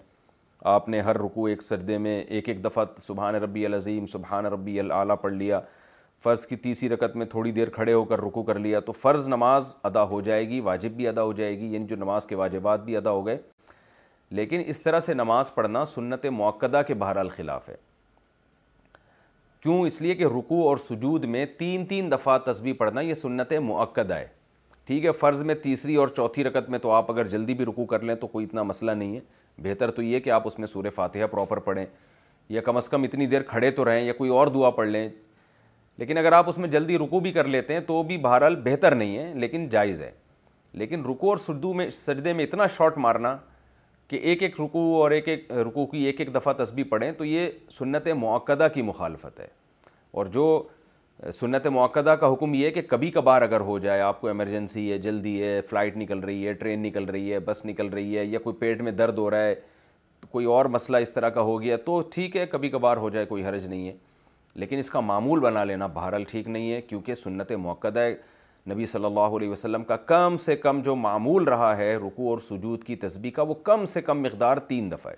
آپ 0.75 0.89
نے 0.89 1.01
ہر 1.01 1.19
رکوع 1.19 1.49
ایک 1.49 1.63
سردے 1.63 1.99
میں 2.07 2.19
ایک 2.23 2.49
ایک 2.49 2.65
دفعہ 2.65 2.85
سبحان 3.01 3.35
ربی 3.43 3.65
العظیم 3.67 4.07
سبحان 4.13 4.47
ربی 4.53 4.79
العلیٰ 4.81 5.17
پڑھ 5.23 5.33
لیا 5.33 5.61
فرض 6.25 6.47
کی 6.47 6.57
تیسری 6.57 6.89
رکعت 6.89 7.17
میں 7.17 7.27
تھوڑی 7.35 7.51
دیر 7.53 7.69
کھڑے 7.71 7.93
ہو 7.93 8.05
کر 8.13 8.21
رکو 8.21 8.43
کر 8.43 8.59
لیا 8.59 8.81
تو 8.81 8.93
فرض 8.93 9.29
نماز 9.29 9.75
ادا 9.91 10.03
ہو 10.09 10.21
جائے 10.29 10.49
گی 10.49 10.61
واجب 10.69 10.93
بھی 10.97 11.09
ادا 11.09 11.23
ہو 11.23 11.33
جائے 11.41 11.59
گی 11.59 11.73
یعنی 11.73 11.87
جو 11.87 11.97
نماز 11.97 12.27
کے 12.27 12.35
واجبات 12.43 12.85
بھی 12.85 12.97
ادا 12.97 13.11
ہو 13.11 13.27
گئے 13.27 13.39
لیکن 14.37 14.63
اس 14.67 14.81
طرح 14.83 15.01
سے 15.01 15.15
نماز 15.15 15.55
پڑھنا 15.55 15.85
سنت 15.85 16.25
معقدہ 16.37 16.81
کے 16.87 16.95
بہرحال 17.03 17.29
خلاف 17.37 17.69
ہے 17.69 17.75
کیوں 19.63 19.81
اس 19.87 20.01
لیے 20.03 20.15
کہ 20.15 20.25
رکوع 20.39 20.63
اور 20.69 20.77
سجود 20.77 21.25
میں 21.35 21.45
تین 21.59 21.87
تین 21.87 22.11
دفعہ 22.13 22.39
تصویر 22.51 22.75
پڑھنا 22.79 23.01
یہ 23.01 23.15
سنت 23.25 23.53
معقدہ 23.67 24.15
ہے 24.15 24.27
ٹھیک 24.87 25.05
ہے 25.05 25.11
فرض 25.21 25.43
میں 25.43 25.55
تیسری 25.63 25.95
اور 25.97 26.09
چوتھی 26.17 26.43
رکت 26.45 26.69
میں 26.71 26.79
تو 26.79 26.91
آپ 26.93 27.11
اگر 27.11 27.29
جلدی 27.29 27.55
بھی 27.55 27.65
رکو 27.67 27.85
کر 27.93 28.03
لیں 28.03 28.15
تو 28.17 28.27
کوئی 28.27 28.45
اتنا 28.45 28.63
مسئلہ 28.63 28.91
نہیں 28.91 29.15
ہے 29.15 29.21
بہتر 29.63 29.91
تو 29.93 30.03
یہ 30.03 30.21
کہ 30.21 30.31
آپ 30.31 30.43
اس 30.47 30.59
میں 30.59 30.67
سورہ 30.67 30.91
فاتحہ 30.95 31.27
پراپر 31.31 31.59
پڑھیں 31.65 31.85
یا 32.55 32.61
کم 32.63 32.77
از 32.77 32.89
کم 32.89 33.03
اتنی 33.03 33.27
دیر 33.27 33.43
کھڑے 33.49 33.71
تو 33.79 33.85
رہیں 33.85 34.05
یا 34.05 34.13
کوئی 34.19 34.31
اور 34.31 34.47
دعا 34.55 34.71
پڑھ 34.71 34.89
لیں 34.89 35.09
لیکن 35.99 36.19
اگر 36.19 36.33
آپ 36.33 36.49
اس 36.49 36.59
میں 36.59 36.69
جلدی 36.69 36.99
رکو 36.99 37.21
بھی 37.21 37.33
کر 37.33 37.45
لیتے 37.55 37.75
ہیں 37.75 37.81
تو 37.87 38.03
بھی 38.13 38.19
بہرحال 38.29 38.57
بہتر 38.65 38.95
نہیں 38.95 39.17
ہے 39.19 39.33
لیکن 39.35 39.69
جائز 39.71 40.01
ہے 40.03 40.11
لیکن 40.83 41.05
رکو 41.11 41.29
اور 41.31 41.37
سدو 41.47 41.73
میں 41.75 41.89
سجدے 41.97 42.33
میں 42.33 42.45
اتنا 42.45 42.67
شاٹ 42.77 42.99
مارنا 43.07 43.37
کہ 44.09 44.17
ایک 44.17 44.43
ایک 44.43 44.61
رکو 44.61 44.83
اور 45.03 45.11
ایک 45.11 45.29
ایک 45.29 45.51
رکو 45.67 45.87
کی 45.87 46.03
ایک 46.07 46.21
ایک 46.21 46.35
دفعہ 46.35 46.53
تسبیح 46.65 46.85
پڑھیں 46.91 47.11
تو 47.19 47.25
یہ 47.25 47.51
سنت 47.79 48.09
معقدہ 48.21 48.67
کی 48.75 48.83
مخالفت 48.83 49.41
ہے 49.41 49.47
اور 50.19 50.27
جو 50.35 50.47
سنت 51.33 51.67
موقع 51.67 52.15
کا 52.21 52.33
حکم 52.33 52.55
یہ 52.55 52.65
ہے 52.67 52.71
کہ 52.71 52.81
کبھی 52.89 53.11
کبھار 53.11 53.43
اگر 53.43 53.61
ہو 53.67 53.79
جائے 53.79 54.01
آپ 54.01 54.21
کو 54.21 54.27
ایمرجنسی 54.29 54.91
ہے 54.93 54.97
جلدی 54.99 55.43
ہے 55.43 55.61
فلائٹ 55.69 55.97
نکل 55.97 56.19
رہی 56.25 56.47
ہے 56.47 56.53
ٹرین 56.53 56.81
نکل 56.83 57.05
رہی 57.11 57.33
ہے 57.33 57.39
بس 57.45 57.65
نکل 57.67 57.89
رہی 57.93 58.17
ہے 58.19 58.25
یا 58.25 58.39
کوئی 58.45 58.57
پیٹ 58.57 58.81
میں 58.83 58.93
درد 58.93 59.19
ہو 59.19 59.31
رہا 59.31 59.45
ہے 59.45 59.55
کوئی 60.31 60.47
اور 60.57 60.65
مسئلہ 60.77 60.97
اس 61.03 61.13
طرح 61.13 61.29
کا 61.29 61.41
ہو 61.43 61.61
گیا 61.63 61.77
تو 61.85 62.01
ٹھیک 62.13 62.37
ہے 62.37 62.45
کبھی 62.51 62.69
کبھار 62.71 62.97
ہو 62.97 63.11
جائے 63.11 63.27
کوئی 63.27 63.45
حرج 63.45 63.67
نہیں 63.67 63.87
ہے 63.89 63.93
لیکن 64.59 64.79
اس 64.79 64.91
کا 64.91 65.01
معمول 65.01 65.41
بنا 65.41 65.63
لینا 65.65 65.87
بہرحال 65.95 66.25
ٹھیک 66.29 66.49
نہیں 66.49 66.73
ہے 66.73 66.81
کیونکہ 66.83 67.15
سنت 67.15 67.53
موقع 67.63 67.89
ہے 67.97 68.15
نبی 68.71 68.87
صلی 68.87 69.05
اللہ 69.05 69.37
علیہ 69.37 69.49
وسلم 69.49 69.85
کا 69.85 69.97
کم 70.11 70.37
سے 70.45 70.57
کم 70.57 70.81
جو 70.85 70.95
معمول 70.97 71.45
رہا 71.49 71.77
ہے 71.77 71.95
رکوع 72.07 72.29
اور 72.31 72.39
سجود 72.49 72.85
کی 72.85 72.97
تسبیح 73.03 73.31
کا 73.35 73.43
وہ 73.49 73.55
کم 73.65 73.85
سے 73.93 74.01
کم 74.03 74.23
مقدار 74.23 74.57
تین 74.69 74.91
دفعہ 74.91 75.13
ہے 75.13 75.17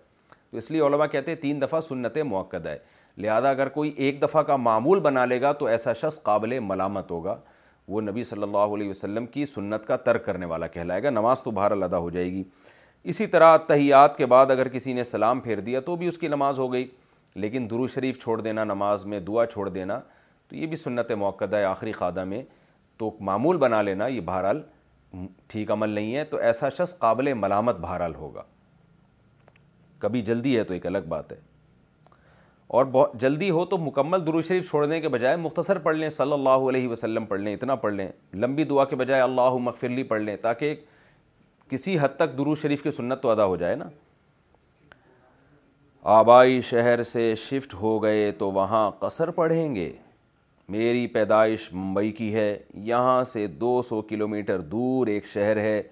تو 0.50 0.56
اس 0.58 0.70
لیے 0.70 0.80
علماء 0.86 1.06
کہتے 1.12 1.30
ہیں 1.32 1.40
تین 1.42 1.62
دفعہ 1.62 1.80
سنت 1.88 2.16
موقع 2.24 2.56
ہے 2.64 2.76
لہذا 3.22 3.50
اگر 3.50 3.68
کوئی 3.68 3.90
ایک 4.06 4.20
دفعہ 4.22 4.42
کا 4.48 4.56
معمول 4.56 5.00
بنا 5.00 5.24
لے 5.26 5.40
گا 5.40 5.52
تو 5.60 5.66
ایسا 5.66 5.92
شخص 6.00 6.22
قابل 6.22 6.58
ملامت 6.62 7.10
ہوگا 7.10 7.36
وہ 7.94 8.00
نبی 8.00 8.22
صلی 8.24 8.42
اللہ 8.42 8.74
علیہ 8.74 8.88
وسلم 8.90 9.26
کی 9.36 9.46
سنت 9.46 9.86
کا 9.86 9.96
ترک 10.08 10.24
کرنے 10.24 10.46
والا 10.46 10.66
کہلائے 10.76 11.02
گا 11.02 11.10
نماز 11.10 11.42
تو 11.42 11.50
بہرحال 11.50 11.82
ادا 11.82 11.98
ہو 12.04 12.10
جائے 12.10 12.30
گی 12.32 12.42
اسی 13.12 13.26
طرح 13.34 13.56
تحیات 13.68 14.16
کے 14.16 14.26
بعد 14.34 14.50
اگر 14.50 14.68
کسی 14.68 14.92
نے 14.92 15.04
سلام 15.04 15.40
پھیر 15.40 15.60
دیا 15.68 15.80
تو 15.86 15.96
بھی 15.96 16.08
اس 16.08 16.18
کی 16.18 16.28
نماز 16.28 16.58
ہو 16.58 16.72
گئی 16.72 16.86
لیکن 17.44 17.66
درو 17.70 17.86
شریف 17.94 18.18
چھوڑ 18.22 18.40
دینا 18.40 18.64
نماز 18.64 19.04
میں 19.12 19.20
دعا 19.28 19.46
چھوڑ 19.46 19.68
دینا 19.68 19.98
تو 20.48 20.56
یہ 20.56 20.66
بھی 20.66 20.76
سنت 20.76 21.12
موقع 21.24 21.44
ہے 21.52 21.64
آخری 21.64 21.92
خادہ 21.92 22.24
میں 22.24 22.42
تو 22.98 23.10
معمول 23.30 23.56
بنا 23.66 23.82
لینا 23.82 24.06
یہ 24.06 24.20
بہرحال 24.30 24.62
ٹھیک 25.48 25.70
عمل 25.70 25.90
نہیں 25.90 26.14
ہے 26.16 26.24
تو 26.30 26.36
ایسا 26.50 26.68
شخص 26.68 26.96
قابل 26.98 27.32
ملامت 27.34 27.76
بہرحال 27.80 28.14
ہوگا 28.14 28.42
کبھی 29.98 30.22
جلدی 30.22 30.56
ہے 30.56 30.64
تو 30.64 30.72
ایک 30.74 30.86
الگ 30.86 31.06
بات 31.08 31.32
ہے 31.32 31.40
اور 32.76 32.84
بہت 32.92 33.12
جلدی 33.20 33.48
ہو 33.50 33.64
تو 33.66 33.76
مکمل 33.78 34.42
شریف 34.48 34.68
چھوڑنے 34.70 35.00
کے 35.00 35.08
بجائے 35.08 35.36
مختصر 35.36 35.78
پڑھ 35.84 35.96
لیں 35.96 36.08
صلی 36.10 36.32
اللہ 36.32 36.68
علیہ 36.68 36.88
وسلم 36.88 37.24
پڑھ 37.26 37.40
لیں 37.40 37.52
اتنا 37.54 37.74
پڑھ 37.84 37.92
لیں 37.94 38.08
لمبی 38.40 38.64
دعا 38.64 38.84
کے 38.84 38.96
بجائے 38.96 39.20
اللہ 39.22 39.54
مغفرلی 39.68 40.02
پڑھ 40.10 40.20
لیں 40.22 40.34
تاکہ 40.42 40.74
کسی 41.70 41.96
حد 42.00 42.16
تک 42.16 42.40
شریف 42.62 42.82
کی 42.82 42.90
سنت 42.90 43.22
تو 43.22 43.30
ادا 43.30 43.44
ہو 43.44 43.56
جائے 43.56 43.76
نا 43.76 43.84
آبائی 46.16 46.60
شہر 46.70 47.02
سے 47.02 47.34
شفٹ 47.44 47.74
ہو 47.74 48.02
گئے 48.02 48.30
تو 48.38 48.50
وہاں 48.52 48.90
قصر 48.98 49.30
پڑھیں 49.40 49.74
گے 49.74 49.90
میری 50.76 51.06
پیدائش 51.12 51.68
ممبئی 51.72 52.12
کی 52.12 52.32
ہے 52.34 52.56
یہاں 52.88 53.22
سے 53.32 53.46
دو 53.62 53.80
سو 53.82 54.00
کلومیٹر 54.10 54.60
دور 54.74 55.06
ایک 55.14 55.26
شہر 55.32 55.56
ہے 55.60 55.82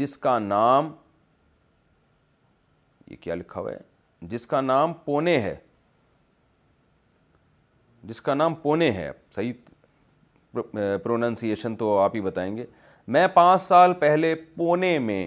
جس 0.00 0.16
کا 0.18 0.38
نام 0.38 0.90
یہ 3.10 3.16
کیا 3.20 3.34
لکھا 3.34 3.60
ہوا 3.60 3.72
ہے 3.72 3.78
جس 4.30 4.46
کا 4.46 4.60
نام 4.60 4.92
پونے 5.04 5.40
ہے 5.42 5.54
جس 8.08 8.20
کا 8.22 8.34
نام 8.34 8.54
پونے 8.62 8.90
ہے 8.92 9.10
صحیح 9.34 9.52
پروننسیشن 11.02 11.76
تو 11.76 11.96
آپ 11.98 12.14
ہی 12.16 12.20
بتائیں 12.20 12.56
گے 12.56 12.64
میں 13.14 13.26
پانچ 13.34 13.60
سال 13.60 13.92
پہلے 13.98 14.34
پونے 14.56 14.98
میں 14.98 15.26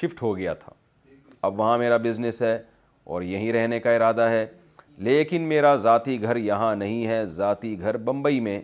شفٹ 0.00 0.22
ہو 0.22 0.36
گیا 0.36 0.54
تھا 0.54 0.72
اب 1.46 1.58
وہاں 1.60 1.76
میرا 1.78 1.96
بزنس 2.04 2.40
ہے 2.42 2.58
اور 3.14 3.22
یہیں 3.22 3.52
رہنے 3.52 3.78
کا 3.80 3.92
ارادہ 3.96 4.28
ہے 4.30 4.46
لیکن 5.06 5.42
میرا 5.48 5.74
ذاتی 5.82 6.20
گھر 6.22 6.36
یہاں 6.36 6.74
نہیں 6.76 7.06
ہے 7.06 7.24
ذاتی 7.34 7.78
گھر 7.80 7.96
بمبئی 8.08 8.40
میں 8.40 8.60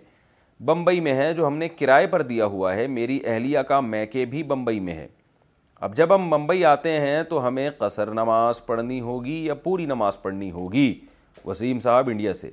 بمبئی 0.64 1.00
میں 1.06 1.14
ہے 1.16 1.32
جو 1.34 1.46
ہم 1.46 1.56
نے 1.58 1.68
کرائے 1.68 2.06
پر 2.06 2.22
دیا 2.22 2.46
ہوا 2.54 2.74
ہے 2.74 2.86
میری 2.86 3.18
اہلیہ 3.24 3.58
کا 3.68 3.78
میکے 3.80 4.24
بھی 4.34 4.42
بمبئی 4.52 4.80
میں 4.80 4.94
ہے 4.94 5.06
اب 5.88 5.96
جب 5.96 6.14
ہم 6.14 6.28
بمبئی 6.30 6.64
آتے 6.64 6.90
ہیں 7.00 7.22
تو 7.28 7.46
ہمیں 7.46 7.68
قصر 7.78 8.10
نماز 8.14 8.64
پڑھنی 8.66 9.00
ہوگی 9.00 9.44
یا 9.46 9.54
پوری 9.62 9.86
نماز 9.86 10.20
پڑھنی 10.22 10.50
ہوگی 10.50 10.94
وسیم 11.44 11.80
صاحب 11.80 12.08
انڈیا 12.08 12.32
سے 12.32 12.50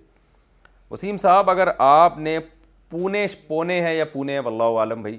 وسیم 0.91 1.17
صاحب 1.17 1.49
اگر 1.49 1.67
آپ 1.87 2.17
نے 2.19 2.37
پونے 2.89 3.25
پونے 3.47 3.79
ہے 3.81 3.95
یا 3.95 4.05
پونے 4.13 4.33
ہے 4.33 4.39
واللہ 4.45 4.63
عالم 4.79 5.01
بھائی 5.01 5.17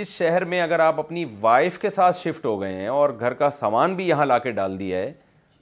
اس 0.00 0.08
شہر 0.16 0.44
میں 0.44 0.60
اگر 0.60 0.78
آپ 0.86 0.98
اپنی 1.00 1.24
وائف 1.40 1.78
کے 1.80 1.90
ساتھ 1.90 2.16
شفٹ 2.16 2.44
ہو 2.46 2.60
گئے 2.60 2.72
ہیں 2.72 2.86
اور 2.96 3.10
گھر 3.20 3.34
کا 3.34 3.48
سامان 3.58 3.94
بھی 3.96 4.08
یہاں 4.08 4.26
لا 4.26 4.38
کے 4.38 4.50
ڈال 4.58 4.78
دیا 4.80 4.98
ہے 4.98 5.12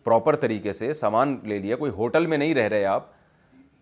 پراپر 0.05 0.37
طریقے 0.45 0.73
سے 0.73 0.93
سامان 1.03 1.37
لے 1.49 1.59
لیا 1.59 1.76
کوئی 1.76 1.91
ہوٹل 1.97 2.26
میں 2.33 2.38
نہیں 2.38 2.55
رہ 2.55 2.69
رہے 2.69 2.85
آپ 2.95 3.05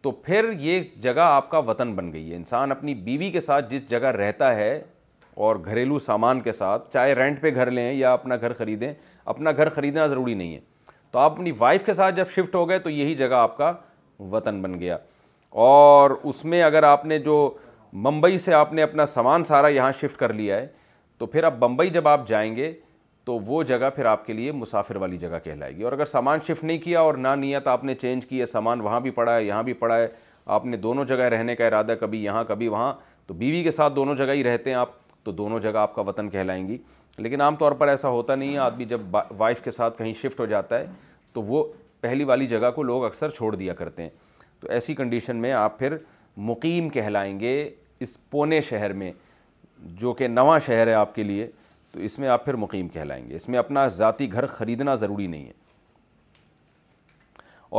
تو 0.03 0.11
پھر 0.25 0.51
یہ 0.61 0.83
جگہ 1.03 1.21
آپ 1.39 1.51
کا 1.51 1.59
وطن 1.71 1.95
بن 1.95 2.13
گئی 2.13 2.31
ہے 2.31 2.37
انسان 2.37 2.71
اپنی 2.73 2.95
بیوی 3.09 3.31
کے 3.33 3.41
ساتھ 3.41 3.71
جس 3.71 3.89
جگہ 3.91 4.09
رہتا 4.21 4.55
ہے 4.57 4.73
اور 5.45 5.57
گھریلو 5.65 5.99
سامان 5.99 6.41
کے 6.41 6.53
ساتھ 6.53 6.93
چاہے 6.93 7.15
رینٹ 7.15 7.41
پہ 7.43 7.55
گھر 7.55 7.71
لیں 7.71 7.93
یا 7.93 8.13
اپنا 8.13 8.37
گھر 8.41 8.53
خریدیں 8.59 8.93
اپنا 9.35 9.53
گھر 9.57 9.69
خریدنا 9.75 10.07
ضروری 10.07 10.35
نہیں 10.35 10.55
ہے 10.55 10.61
تو 11.11 11.19
آپ 11.19 11.33
اپنی 11.33 11.53
وائف 11.59 11.85
کے 11.87 11.95
ساتھ 11.95 12.15
جب 12.17 12.29
شفٹ 12.37 12.55
ہو 12.55 12.69
گئے 12.69 12.79
تو 12.87 12.91
یہی 12.91 13.15
جگہ 13.15 13.35
آپ 13.35 13.57
کا 13.57 13.73
وطن 14.33 14.63
بن 14.63 14.79
گیا 14.81 14.97
اور 15.63 16.11
اس 16.23 16.45
میں 16.45 16.63
اگر 16.63 16.83
آپ 16.83 17.05
نے 17.07 17.19
جو 17.19 17.35
ممبئی 18.05 18.39
سے 18.39 18.55
آپ 18.55 18.73
نے 18.73 18.83
اپنا 18.83 19.05
سامان 19.07 19.45
سارا 19.45 19.69
یہاں 19.69 19.91
شفٹ 20.01 20.17
کر 20.19 20.33
لیا 20.35 20.57
ہے 20.57 20.67
تو 21.19 21.27
پھر 21.27 21.45
اب 21.45 21.59
بمبئی 21.59 21.91
جب 21.97 22.09
آپ 22.09 22.27
جائیں 22.29 22.55
گے 22.57 22.73
تو 23.25 23.39
وہ 23.47 23.63
جگہ 23.69 23.91
پھر 23.97 24.05
آپ 24.07 24.25
کے 24.27 24.33
لیے 24.33 24.53
مسافر 24.53 24.97
والی 25.03 25.19
جگہ 25.19 25.39
کہلائے 25.45 25.77
گی 25.77 25.83
اور 25.83 25.93
اگر 25.93 26.05
سامان 26.05 26.39
شفٹ 26.49 26.65
نہیں 26.65 26.79
کیا 26.85 27.01
اور 27.01 27.15
نہ 27.27 27.35
نیت 27.41 27.69
آپ 27.69 27.85
نے 27.85 27.95
چینج 28.01 28.27
کی 28.29 28.41
ہے 28.41 28.47
سامان 28.47 28.81
وہاں 28.81 29.01
بھی 29.01 29.11
پڑا 29.19 29.35
ہے 29.37 29.45
یہاں 29.45 29.63
بھی 29.63 29.73
پڑا 29.85 29.97
ہے 29.99 30.09
آپ 30.57 30.67
نے 30.67 30.77
دونوں 30.77 31.05
جگہ 31.09 31.29
رہنے 31.37 31.55
کا 31.57 31.67
ارادہ 31.67 31.95
کبھی 32.01 32.25
یہاں 32.25 32.43
کبھی 32.49 32.69
وہاں 32.69 32.93
تو 33.27 33.35
بیوی 33.35 33.63
کے 33.63 33.71
ساتھ 33.71 33.93
دونوں 33.97 34.15
جگہ 34.17 34.33
ہی 34.33 34.45
رہتے 34.45 34.71
ہیں 34.71 34.77
آپ 34.77 34.89
تو 35.25 35.33
دونوں 35.33 35.61
جگہ 35.61 35.77
آپ 35.79 35.95
کا 35.95 36.03
وطن 36.09 36.29
کہلائیں 36.31 36.67
گی 36.69 36.79
لیکن 37.19 37.41
عام 37.41 37.57
طور 37.57 37.73
پر 37.83 37.89
ایسا 37.89 38.09
ہوتا 38.09 38.35
نہیں 38.35 38.53
ہے 38.53 38.59
آدمی 38.59 38.85
جب 38.85 39.17
وائف 39.39 39.61
کے 39.65 39.71
ساتھ 39.71 39.99
کہیں 39.99 40.13
شفٹ 40.23 40.41
ہو 40.41 40.47
جاتا 40.47 40.79
ہے 40.79 40.87
تو 41.33 41.43
وہ 41.43 41.65
پہلی 42.01 42.25
والی 42.25 42.47
جگہ 42.47 42.71
کو 42.75 42.83
لوگ 42.83 43.05
اکثر 43.05 43.31
چھوڑ 43.37 43.55
دیا 43.55 43.75
کرتے 43.75 44.03
ہیں 44.03 44.11
تو 44.65 44.73
ایسی 44.73 44.95
کنڈیشن 44.95 45.37
میں 45.37 45.51
آپ 45.53 45.79
پھر 45.79 45.97
مقیم 46.51 46.89
کہلائیں 46.91 47.39
گے 47.41 47.51
اس 48.05 48.17
پونے 48.31 48.61
شہر 48.69 48.93
میں 48.93 49.11
جو 50.01 50.13
کہ 50.21 50.29
نواں 50.29 50.59
شہر 50.67 50.87
ہے 50.87 50.95
آپ 50.95 51.15
کے 51.15 51.23
لیے 51.23 51.47
تو 51.93 52.01
اس 52.03 52.19
میں 52.19 52.29
آپ 52.29 52.45
پھر 52.45 52.55
مقیم 52.63 52.89
کہلائیں 52.93 53.29
گے 53.29 53.35
اس 53.37 53.49
میں 53.49 53.59
اپنا 53.59 53.87
ذاتی 53.99 54.33
گھر 54.33 54.47
خریدنا 54.55 54.95
ضروری 55.03 55.27
نہیں 55.27 55.45
ہے 55.47 55.53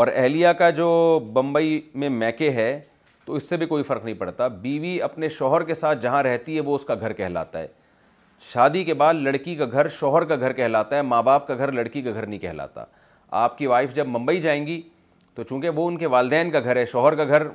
اور 0.01 0.07
اہلیہ 0.13 0.47
کا 0.59 0.69
جو 0.79 0.85
بمبئی 1.33 1.81
میں 2.03 2.09
میکے 2.09 2.49
ہے 2.51 2.79
تو 3.25 3.33
اس 3.35 3.49
سے 3.49 3.57
بھی 3.57 3.65
کوئی 3.67 3.83
فرق 3.83 4.03
نہیں 4.05 4.15
پڑتا 4.19 4.47
بیوی 4.47 5.01
اپنے 5.01 5.29
شوہر 5.39 5.63
کے 5.65 5.73
ساتھ 5.73 6.01
جہاں 6.01 6.23
رہتی 6.23 6.55
ہے 6.55 6.61
وہ 6.61 6.75
اس 6.75 6.83
کا 6.85 6.95
گھر 6.99 7.13
کہلاتا 7.13 7.59
ہے 7.59 7.67
شادی 8.53 8.83
کے 8.83 8.93
بعد 8.93 9.13
لڑکی 9.21 9.55
کا 9.55 9.65
گھر 9.71 9.87
شوہر 9.99 10.23
کا 10.25 10.35
گھر 10.39 10.53
کہلاتا 10.53 10.95
ہے 10.97 11.01
ماں 11.01 11.23
باپ 11.23 11.47
کا 11.47 11.55
گھر 11.57 11.71
لڑکی 11.71 12.01
کا 12.01 12.11
گھر 12.13 12.25
نہیں 12.25 12.39
کہلاتا 12.39 12.85
آپ 13.43 13.57
کی 13.57 13.67
وائف 13.67 13.93
جب 13.95 14.07
ممبئی 14.07 14.41
جائیں 14.41 14.65
گی 14.67 14.81
تو 15.35 15.43
چونکہ 15.43 15.69
وہ 15.75 15.87
ان 15.87 15.97
کے 15.97 16.07
والدین 16.07 16.49
کا 16.51 16.59
گھر 16.59 16.75
ہے 16.75 16.85
شوہر 16.91 17.15
کا 17.15 17.23
گھر 17.27 17.47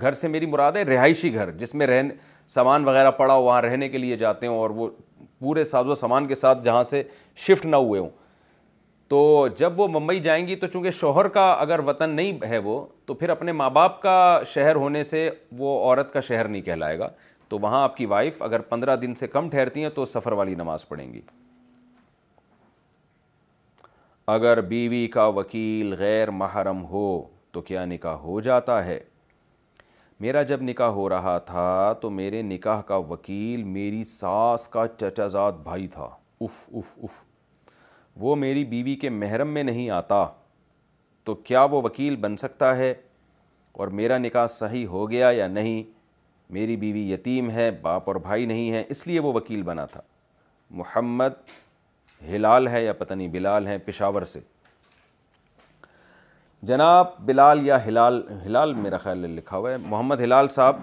گھر 0.00 0.12
سے 0.14 0.28
میری 0.28 0.46
مراد 0.46 0.72
ہے 0.76 0.82
رہائشی 0.84 1.32
گھر 1.34 1.50
جس 1.58 1.74
میں 1.74 1.86
رہن 1.86 2.08
سامان 2.54 2.84
وغیرہ 2.84 3.10
پڑا 3.10 3.34
ہو 3.34 3.42
وہاں 3.42 3.62
رہنے 3.62 3.88
کے 3.88 3.98
لیے 3.98 4.16
جاتے 4.16 4.46
ہوں 4.46 4.58
اور 4.58 4.70
وہ 4.74 4.88
پورے 5.40 5.64
ساز 5.64 5.88
و 5.88 5.94
سامان 5.94 6.26
کے 6.26 6.34
ساتھ 6.34 6.64
جہاں 6.64 6.82
سے 6.84 7.02
شفٹ 7.46 7.66
نہ 7.66 7.76
ہوئے 7.76 8.00
ہوں 8.00 8.08
تو 9.08 9.46
جب 9.58 9.80
وہ 9.80 9.86
ممبئی 9.88 10.20
جائیں 10.20 10.46
گی 10.46 10.56
تو 10.56 10.66
چونکہ 10.66 10.90
شوہر 11.00 11.28
کا 11.38 11.50
اگر 11.52 11.80
وطن 11.86 12.10
نہیں 12.16 12.38
ہے 12.48 12.58
وہ 12.64 12.84
تو 13.06 13.14
پھر 13.14 13.28
اپنے 13.30 13.52
ماں 13.52 13.70
باپ 13.70 14.00
کا 14.02 14.38
شہر 14.54 14.74
ہونے 14.84 15.04
سے 15.04 15.28
وہ 15.58 15.78
عورت 15.84 16.12
کا 16.12 16.20
شہر 16.28 16.48
نہیں 16.48 16.62
کہلائے 16.62 16.98
گا 16.98 17.08
تو 17.48 17.58
وہاں 17.62 17.82
آپ 17.82 17.96
کی 17.96 18.06
وائف 18.06 18.42
اگر 18.42 18.60
پندرہ 18.70 18.96
دن 19.02 19.14
سے 19.14 19.26
کم 19.26 19.50
ٹھہرتی 19.50 19.82
ہیں 19.82 19.90
تو 19.94 20.04
سفر 20.04 20.32
والی 20.42 20.54
نماز 20.54 20.88
پڑھیں 20.88 21.12
گی 21.12 21.20
اگر 24.32 24.60
بیوی 24.68 25.06
کا 25.14 25.24
وکیل 25.34 25.94
غیر 25.98 26.30
محرم 26.36 26.82
ہو 26.90 27.02
تو 27.52 27.60
کیا 27.66 27.84
نکاح 27.86 28.14
ہو 28.20 28.38
جاتا 28.46 28.84
ہے 28.84 28.98
میرا 30.20 30.42
جب 30.52 30.62
نکاح 30.62 30.88
ہو 30.92 31.08
رہا 31.08 31.36
تھا 31.50 31.92
تو 32.00 32.10
میرے 32.10 32.40
نکاح 32.42 32.80
کا 32.88 32.96
وکیل 33.10 33.62
میری 33.64 34.02
ساس 34.12 34.66
کا 34.68 34.86
چچا 35.00 35.26
زاد 35.34 35.60
بھائی 35.64 35.86
تھا 35.88 36.08
اف 36.40 36.58
اف 36.76 36.86
اف 37.04 37.10
وہ 38.20 38.34
میری 38.36 38.64
بیوی 38.72 38.94
کے 39.00 39.10
محرم 39.20 39.48
میں 39.54 39.62
نہیں 39.64 39.90
آتا 39.98 40.24
تو 41.24 41.34
کیا 41.50 41.62
وہ 41.70 41.82
وکیل 41.82 42.16
بن 42.26 42.36
سکتا 42.44 42.76
ہے 42.76 42.92
اور 43.78 43.88
میرا 44.00 44.18
نکاح 44.18 44.46
صحیح 44.58 44.86
ہو 44.96 45.08
گیا 45.10 45.30
یا 45.36 45.46
نہیں 45.48 45.82
میری 46.58 46.76
بیوی 46.76 47.10
یتیم 47.12 47.50
ہے 47.50 47.70
باپ 47.82 48.10
اور 48.10 48.16
بھائی 48.28 48.46
نہیں 48.46 48.70
ہے 48.72 48.82
اس 48.90 49.06
لیے 49.06 49.20
وہ 49.20 49.32
وکیل 49.34 49.62
بنا 49.70 49.84
تھا 49.94 50.00
محمد 50.82 51.48
ہلال 52.28 52.66
ہے 52.68 52.84
یا 52.84 52.92
پتہ 52.98 53.14
نہیں 53.14 53.28
بلال 53.28 53.66
ہیں 53.66 53.78
پشاور 53.84 54.22
سے 54.26 54.40
جناب 56.68 57.06
بلال 57.26 57.66
یا 57.66 57.84
ہلال 57.86 58.22
ہلال 58.44 58.72
میرا 58.74 58.96
خیال 58.98 59.18
لکھا 59.30 59.56
ہوا 59.56 59.72
ہے 59.72 59.76
محمد 59.82 60.20
ہلال 60.20 60.48
صاحب 60.50 60.76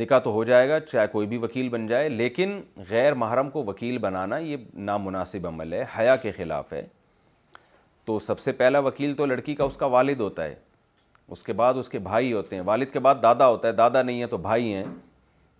نکاح 0.00 0.18
تو 0.24 0.30
ہو 0.32 0.42
جائے 0.44 0.68
گا 0.68 0.78
چاہے 0.80 1.06
کوئی 1.12 1.26
بھی 1.28 1.36
وکیل 1.38 1.68
بن 1.68 1.86
جائے 1.86 2.08
لیکن 2.08 2.60
غیر 2.88 3.14
محرم 3.22 3.50
کو 3.50 3.62
وکیل 3.64 3.98
بنانا 4.04 4.36
یہ 4.38 4.56
نامناسب 4.90 5.46
عمل 5.46 5.72
ہے 5.72 5.84
حیا 5.98 6.14
کے 6.22 6.30
خلاف 6.36 6.72
ہے 6.72 6.84
تو 8.04 8.18
سب 8.18 8.38
سے 8.40 8.52
پہلا 8.52 8.78
وکیل 8.86 9.12
تو 9.16 9.26
لڑکی 9.26 9.54
کا 9.54 9.64
اس 9.64 9.76
کا 9.76 9.86
والد 9.86 10.20
ہوتا 10.20 10.44
ہے 10.44 10.54
اس 11.32 11.42
کے 11.42 11.52
بعد 11.58 11.74
اس 11.78 11.88
کے 11.88 11.98
بھائی 11.98 12.32
ہوتے 12.32 12.56
ہیں 12.56 12.62
والد 12.66 12.92
کے 12.92 12.98
بعد 13.00 13.14
دادا 13.22 13.46
ہوتا 13.48 13.68
ہے 13.68 13.72
دادا 13.72 14.02
نہیں 14.02 14.20
ہے 14.20 14.26
تو 14.26 14.36
بھائی 14.46 14.72
ہیں 14.74 14.84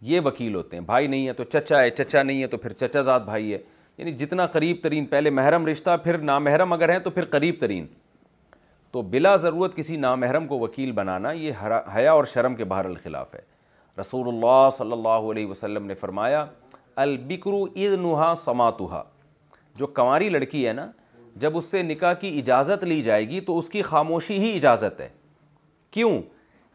یہ 0.07 0.21
وکیل 0.25 0.55
ہوتے 0.55 0.77
ہیں 0.77 0.85
بھائی 0.85 1.07
نہیں 1.07 1.27
ہے 1.27 1.33
تو 1.33 1.45
چچا 1.45 1.81
ہے 1.81 1.91
چچا 1.91 2.23
نہیں 2.23 2.43
ہے 2.43 2.47
تو 2.47 2.57
پھر 2.59 2.73
چچا 2.73 3.01
زاد 3.03 3.21
بھائی 3.27 3.53
ہے 3.53 3.59
یعنی 4.03 4.13
جتنا 4.19 4.45
قریب 4.55 4.77
ترین 4.83 5.05
پہلے 5.07 5.31
محرم 5.31 5.67
رشتہ 5.67 5.97
پھر 6.05 6.17
نامحرم 6.29 6.73
اگر 6.73 6.89
ہیں 6.89 6.99
تو 6.99 7.11
پھر 7.11 7.25
قریب 7.31 7.55
ترین 7.61 7.85
تو 8.93 9.03
بلا 9.11 9.35
ضرورت 9.43 9.75
کسی 9.77 9.97
نامحرم 9.97 10.47
کو 10.47 10.59
وکیل 10.59 10.91
بنانا 10.93 11.31
یہ 11.33 11.65
حیا 11.97 12.13
اور 12.13 12.25
شرم 12.33 12.55
کے 12.55 12.65
بہر 12.73 12.85
الخلاف 12.85 13.35
ہے 13.35 13.41
رسول 14.01 14.29
اللہ 14.29 14.69
صلی 14.77 14.93
اللہ 14.93 15.31
علیہ 15.33 15.47
وسلم 15.47 15.87
نے 15.87 15.95
فرمایا 16.01 16.45
البکرو 17.05 17.63
اید 17.75 17.93
نحا 18.01 18.35
سماتوہا 18.45 19.03
جو 19.79 19.87
کنواری 19.87 20.29
لڑکی 20.31 20.67
ہے 20.67 20.73
نا 20.73 20.87
جب 21.43 21.57
اس 21.57 21.71
سے 21.71 21.83
نکاح 21.83 22.13
کی 22.21 22.37
اجازت 22.39 22.85
لی 22.85 23.01
جائے 23.03 23.29
گی 23.29 23.41
تو 23.51 23.59
اس 23.59 23.69
کی 23.71 23.83
خاموشی 23.93 24.39
ہی 24.39 24.55
اجازت 24.57 25.01
ہے 25.01 25.09
کیوں 25.91 26.21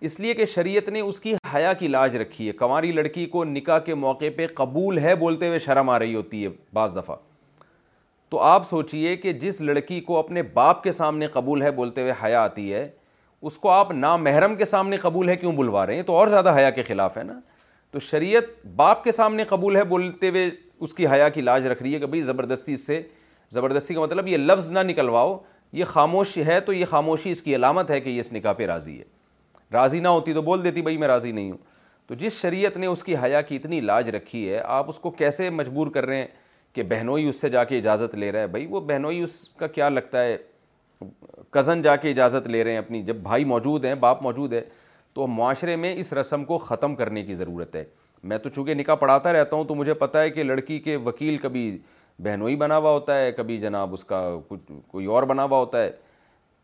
اس 0.05 0.19
لیے 0.19 0.33
کہ 0.33 0.45
شریعت 0.45 0.89
نے 0.89 0.99
اس 1.01 1.19
کی 1.19 1.33
حیا 1.53 1.71
کی 1.73 1.87
لاج 1.87 2.15
رکھی 2.17 2.47
ہے 2.47 2.51
کماری 2.57 2.91
لڑکی 2.91 3.25
کو 3.27 3.43
نکاح 3.45 3.79
کے 3.85 3.93
موقع 3.95 4.25
پہ 4.35 4.45
قبول 4.55 4.97
ہے 4.99 5.15
بولتے 5.19 5.47
ہوئے 5.47 5.59
شرم 5.59 5.89
آ 5.89 5.97
رہی 5.99 6.13
ہوتی 6.15 6.43
ہے 6.43 6.49
بعض 6.73 6.95
دفعہ 6.95 7.15
تو 8.29 8.39
آپ 8.43 8.65
سوچئے 8.67 9.15
کہ 9.17 9.33
جس 9.39 9.59
لڑکی 9.61 9.99
کو 10.07 10.17
اپنے 10.17 10.43
باپ 10.53 10.83
کے 10.83 10.91
سامنے 10.91 11.27
قبول 11.33 11.61
ہے 11.63 11.71
بولتے 11.71 12.01
ہوئے 12.01 12.11
حیا 12.23 12.43
آتی 12.43 12.73
ہے 12.73 12.87
اس 13.41 13.57
کو 13.59 13.69
آپ 13.69 13.91
نامحرم 13.91 14.55
کے 14.55 14.65
سامنے 14.65 14.97
قبول 15.01 15.29
ہے 15.29 15.35
کیوں 15.35 15.51
بلوا 15.57 15.85
رہے 15.85 15.95
ہیں 15.95 16.03
تو 16.03 16.15
اور 16.17 16.27
زیادہ 16.27 16.55
حیا 16.57 16.69
کے 16.69 16.83
خلاف 16.83 17.17
ہے 17.17 17.23
نا 17.23 17.39
تو 17.91 17.99
شریعت 17.99 18.65
باپ 18.75 19.03
کے 19.03 19.11
سامنے 19.11 19.43
قبول 19.47 19.75
ہے 19.75 19.83
بولتے 19.95 20.29
ہوئے 20.29 20.49
اس 20.79 20.93
کی 20.93 21.07
حیا 21.07 21.29
کی 21.29 21.41
لاج 21.41 21.65
رکھ 21.67 21.81
رہی 21.83 21.93
ہے 21.93 21.99
کہ 21.99 22.05
بھائی 22.07 22.21
زبردستی 22.21 22.73
اس 22.73 22.85
سے 22.87 23.01
زبردستی 23.51 23.93
کا 23.95 24.01
مطلب 24.01 24.27
یہ 24.27 24.37
لفظ 24.37 24.71
نہ 24.71 24.79
نکلواؤ 24.87 25.37
یہ 25.73 25.85
خاموش 25.85 26.37
ہے 26.47 26.59
تو 26.65 26.73
یہ 26.73 26.85
خاموشی 26.89 27.31
اس 27.31 27.41
کی 27.41 27.55
علامت 27.55 27.89
ہے 27.91 27.99
کہ 28.01 28.09
یہ 28.09 28.19
اس 28.19 28.31
نکاح 28.33 28.53
پہ 28.57 28.65
راضی 28.67 28.97
ہے 28.99 29.03
راضی 29.73 29.99
نہ 29.99 30.07
ہوتی 30.07 30.33
تو 30.33 30.41
بول 30.41 30.63
دیتی 30.63 30.81
بھائی 30.81 30.97
میں 30.97 31.07
راضی 31.07 31.31
نہیں 31.31 31.51
ہوں 31.51 31.57
تو 32.07 32.13
جس 32.19 32.33
شریعت 32.41 32.77
نے 32.77 32.85
اس 32.87 33.03
کی 33.03 33.15
حیا 33.23 33.41
کی 33.41 33.55
اتنی 33.55 33.79
لاج 33.81 34.09
رکھی 34.15 34.49
ہے 34.51 34.59
آپ 34.63 34.89
اس 34.89 34.99
کو 34.99 35.09
کیسے 35.11 35.49
مجبور 35.49 35.87
کر 35.93 36.05
رہے 36.05 36.15
ہیں 36.17 36.27
کہ 36.75 36.83
بہنوئی 36.89 37.27
اس 37.29 37.41
سے 37.41 37.49
جا 37.49 37.63
کے 37.63 37.77
اجازت 37.77 38.15
لے 38.15 38.31
رہا 38.31 38.39
ہے 38.39 38.47
بھائی 38.47 38.65
وہ 38.69 38.79
بہنوئی 38.87 39.21
اس 39.23 39.47
کا 39.57 39.67
کیا 39.67 39.89
لگتا 39.89 40.23
ہے 40.23 40.37
کزن 41.53 41.81
جا 41.81 41.95
کے 41.95 42.09
اجازت 42.11 42.47
لے 42.47 42.63
رہے 42.63 42.71
ہیں 42.71 42.77
اپنی 42.77 43.01
جب 43.03 43.15
بھائی 43.23 43.45
موجود 43.45 43.85
ہیں 43.85 43.95
باپ 44.05 44.21
موجود 44.23 44.53
ہے 44.53 44.61
تو 45.13 45.27
معاشرے 45.27 45.75
میں 45.75 45.93
اس 45.99 46.13
رسم 46.13 46.43
کو 46.45 46.57
ختم 46.57 46.95
کرنے 46.95 47.23
کی 47.23 47.35
ضرورت 47.35 47.75
ہے 47.75 47.83
میں 48.29 48.37
تو 48.37 48.49
چونکہ 48.49 48.73
نکاح 48.75 48.95
پڑھاتا 48.95 49.33
رہتا 49.33 49.55
ہوں 49.55 49.63
تو 49.65 49.75
مجھے 49.75 49.93
پتہ 49.93 50.17
ہے 50.17 50.29
کہ 50.29 50.43
لڑکی 50.43 50.79
کے 50.79 50.95
وکیل 51.05 51.37
کبھی 51.41 51.77
بہنوئی 52.23 52.55
بنا 52.55 52.77
ہوا 52.77 52.91
ہوتا 52.91 53.17
ہے 53.21 53.31
کبھی 53.31 53.57
جناب 53.59 53.93
اس 53.93 54.03
کا 54.03 54.25
کوئی 54.91 55.05
اور 55.15 55.23
بنا 55.31 55.43
ہوا 55.43 55.57
ہوتا 55.57 55.83
ہے 55.83 55.91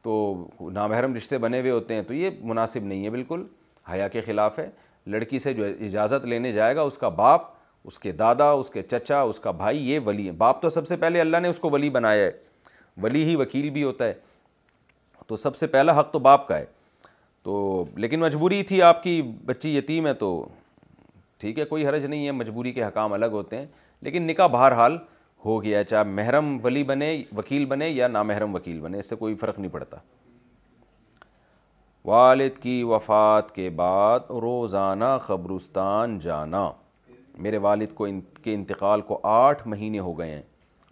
تو 0.04 0.70
نامحرم 0.74 1.14
رشتے 1.16 1.38
بنے 1.38 1.60
ہوئے 1.60 1.72
ہوتے 1.72 1.96
ہیں 1.96 2.02
تو 2.08 2.14
یہ 2.14 2.30
مناسب 2.42 2.84
نہیں 2.86 3.04
ہے 3.06 3.10
بالکل 3.10 3.44
حیا 3.92 4.08
کے 4.08 4.22
خلاف 4.22 4.58
ہے 4.60 4.70
لڑکی 5.14 5.40
سے 5.40 5.54
جو 5.54 5.66
اجازت 5.86 6.26
لینے 6.26 6.52
جائے 6.54 6.76
گا 6.76 6.82
اس 6.82 6.98
کا 6.98 7.10
باپ 7.20 7.42
اس 7.88 8.00
کے 8.00 8.12
دادا 8.22 8.50
اس 8.52 8.70
کے 8.70 8.82
چچا 8.92 9.22
اس 9.22 9.40
کا 9.40 9.52
بھائی 9.62 9.90
یہ 9.92 10.00
ولی 10.06 10.30
باپ 10.38 10.62
تو 10.62 10.70
سب 10.70 10.88
سے 10.88 10.96
پہلے 10.98 11.22
اللہ 11.22 11.38
نے 11.42 11.48
اس 11.48 11.60
کو 11.60 11.70
ولی 11.70 11.90
بنایا 11.90 12.26
ہے 12.26 12.32
ولی 13.04 13.24
ہی 13.30 13.36
وکیل 13.36 13.70
بھی 13.78 13.84
ہوتا 13.84 14.06
ہے 14.06 14.14
تو 15.28 15.36
سب 15.36 15.56
سے 15.56 15.68
پہلا 15.76 16.00
حق 16.00 16.12
تو 16.12 16.20
باپ 16.20 16.48
کا 16.48 16.58
ہے 16.58 16.66
تو 17.44 17.84
لیکن 17.96 18.20
مجبوری 18.20 18.62
تھی 18.64 18.82
آپ 18.82 19.02
کی 19.04 19.22
بچی 19.46 19.76
یتیم 19.78 20.08
ہے 20.08 20.14
تو 20.24 20.30
ٹھیک 21.40 21.60
ہے 21.60 21.66
کوئی 21.66 21.88
حرج 21.88 22.06
نہیں 22.06 22.26
ہے 22.26 22.32
مجبوری 22.32 22.72
کے 22.74 22.84
حکام 22.86 23.14
الگ 23.14 23.32
ہوتے 23.40 23.58
ہیں 23.58 23.66
لیکن 24.02 24.24
نکاح 24.28 24.48
بہرحال 24.48 24.92
حال 24.94 24.98
ہو 25.46 25.62
گیا 25.64 25.84
چاہے 25.84 26.04
محرم 26.10 26.56
ولی 26.64 26.84
بنے 26.90 27.08
وکیل 27.38 27.66
بنے 27.72 27.88
یا 27.90 28.08
نامحرم 28.08 28.54
وکیل 28.56 28.80
بنے 28.82 29.00
اس 29.00 29.10
سے 29.10 29.16
کوئی 29.16 29.36
فرق 29.38 29.58
نہیں 29.60 29.72
پڑتا 29.72 29.98
والد 32.06 32.58
کی 32.64 32.82
وفات 32.90 33.54
کے 33.56 33.70
بعد 33.76 34.30
روزانہ 34.44 35.18
قبرستان 35.26 36.18
جانا 36.20 36.70
میرے 37.44 37.58
والد 37.66 37.94
کو 37.96 38.06
ان 38.06 38.20
کے 38.44 38.54
انتقال 38.54 39.02
کو 39.12 39.20
آٹھ 39.28 39.68
مہینے 39.68 40.00
ہو 40.08 40.18
گئے 40.20 40.30
ہیں 40.32 40.42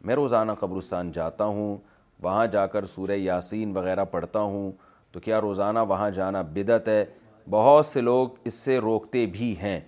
میں 0.05 0.15
روزانہ 0.15 0.51
قبرستان 0.59 1.11
جاتا 1.19 1.45
ہوں 1.57 1.75
وہاں 2.23 2.45
جا 2.53 2.65
کر 2.75 2.85
سورہ 2.95 3.15
یاسین 3.17 3.75
وغیرہ 3.77 4.05
پڑھتا 4.15 4.39
ہوں 4.53 4.71
تو 5.11 5.19
کیا 5.19 5.41
روزانہ 5.41 5.79
وہاں 5.89 6.09
جانا 6.19 6.41
بدعت 6.53 6.87
ہے 6.87 7.03
بہت 7.49 7.85
سے 7.85 8.01
لوگ 8.01 8.27
اس 8.49 8.53
سے 8.53 8.77
روکتے 8.79 9.25
بھی 9.33 9.53
ہیں 9.61 9.79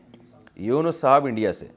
یونس 0.70 0.96
صاحب 1.02 1.26
انڈیا 1.26 1.52
سے 1.54 1.68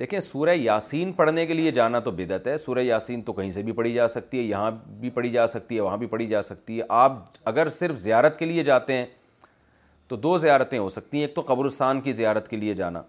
دیکھیں 0.00 0.18
سورہ 0.20 0.50
یاسین 0.56 1.10
پڑھنے 1.12 1.44
کے 1.46 1.54
لیے 1.54 1.70
جانا 1.70 1.98
تو 2.00 2.10
بدعت 2.16 2.46
ہے 2.46 2.56
سورہ 2.58 2.80
یاسین 2.82 3.22
تو 3.22 3.32
کہیں 3.32 3.50
سے 3.52 3.62
بھی 3.62 3.72
پڑھی 3.72 3.92
جا 3.94 4.06
سکتی 4.08 4.38
ہے 4.38 4.42
یہاں 4.42 4.70
بھی 5.00 5.10
پڑھی 5.14 5.30
جا 5.30 5.46
سکتی 5.46 5.76
ہے 5.76 5.80
وہاں 5.80 5.96
بھی 5.96 6.06
پڑھی 6.06 6.26
جا 6.26 6.40
سکتی 6.42 6.78
ہے 6.78 6.84
آپ 6.98 7.16
اگر 7.48 7.68
صرف 7.70 7.96
زیارت 8.00 8.38
کے 8.38 8.44
لیے 8.46 8.64
جاتے 8.64 8.92
ہیں 8.96 9.04
تو 10.08 10.16
دو 10.16 10.36
زیارتیں 10.38 10.78
ہو 10.78 10.88
سکتی 10.88 11.16
ہیں 11.18 11.24
ایک 11.24 11.34
تو 11.34 11.42
قبرستان 11.46 12.00
کی 12.00 12.12
زیارت 12.12 12.48
کے 12.48 12.56
لیے 12.56 12.74
جانا 12.74 13.02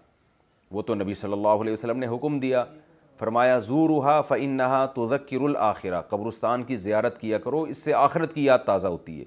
وہ 0.70 0.82
تو 0.82 0.94
نبی 0.94 1.14
صلی 1.14 1.32
اللہ 1.32 1.60
علیہ 1.62 1.72
وسلم 1.72 1.98
نے 1.98 2.06
حکم 2.14 2.38
دیا 2.40 2.64
فرمایا 3.18 3.58
زور 3.64 3.88
روحا 3.88 4.20
فعن 4.28 4.56
نہا 4.56 4.84
تو 4.94 5.06
ذکر 5.08 5.40
الآخرہ 5.44 6.00
قبرستان 6.10 6.62
کی 6.70 6.76
زیارت 6.76 7.18
کیا 7.20 7.38
کرو 7.38 7.62
اس 7.68 7.82
سے 7.84 7.92
آخرت 7.94 8.32
کی 8.34 8.44
یاد 8.44 8.58
تازہ 8.66 8.88
ہوتی 8.88 9.18
ہے 9.18 9.24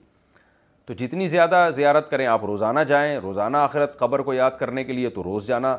تو 0.85 0.93
جتنی 0.97 1.27
زیادہ 1.27 1.67
زیارت 1.75 2.09
کریں 2.09 2.25
آپ 2.27 2.45
روزانہ 2.45 2.79
جائیں 2.87 3.17
روزانہ 3.23 3.57
آخرت 3.57 3.97
قبر 3.99 4.19
کو 4.27 4.33
یاد 4.33 4.51
کرنے 4.59 4.83
کے 4.83 4.93
لیے 4.93 5.09
تو 5.19 5.23
روز 5.23 5.47
جانا 5.47 5.77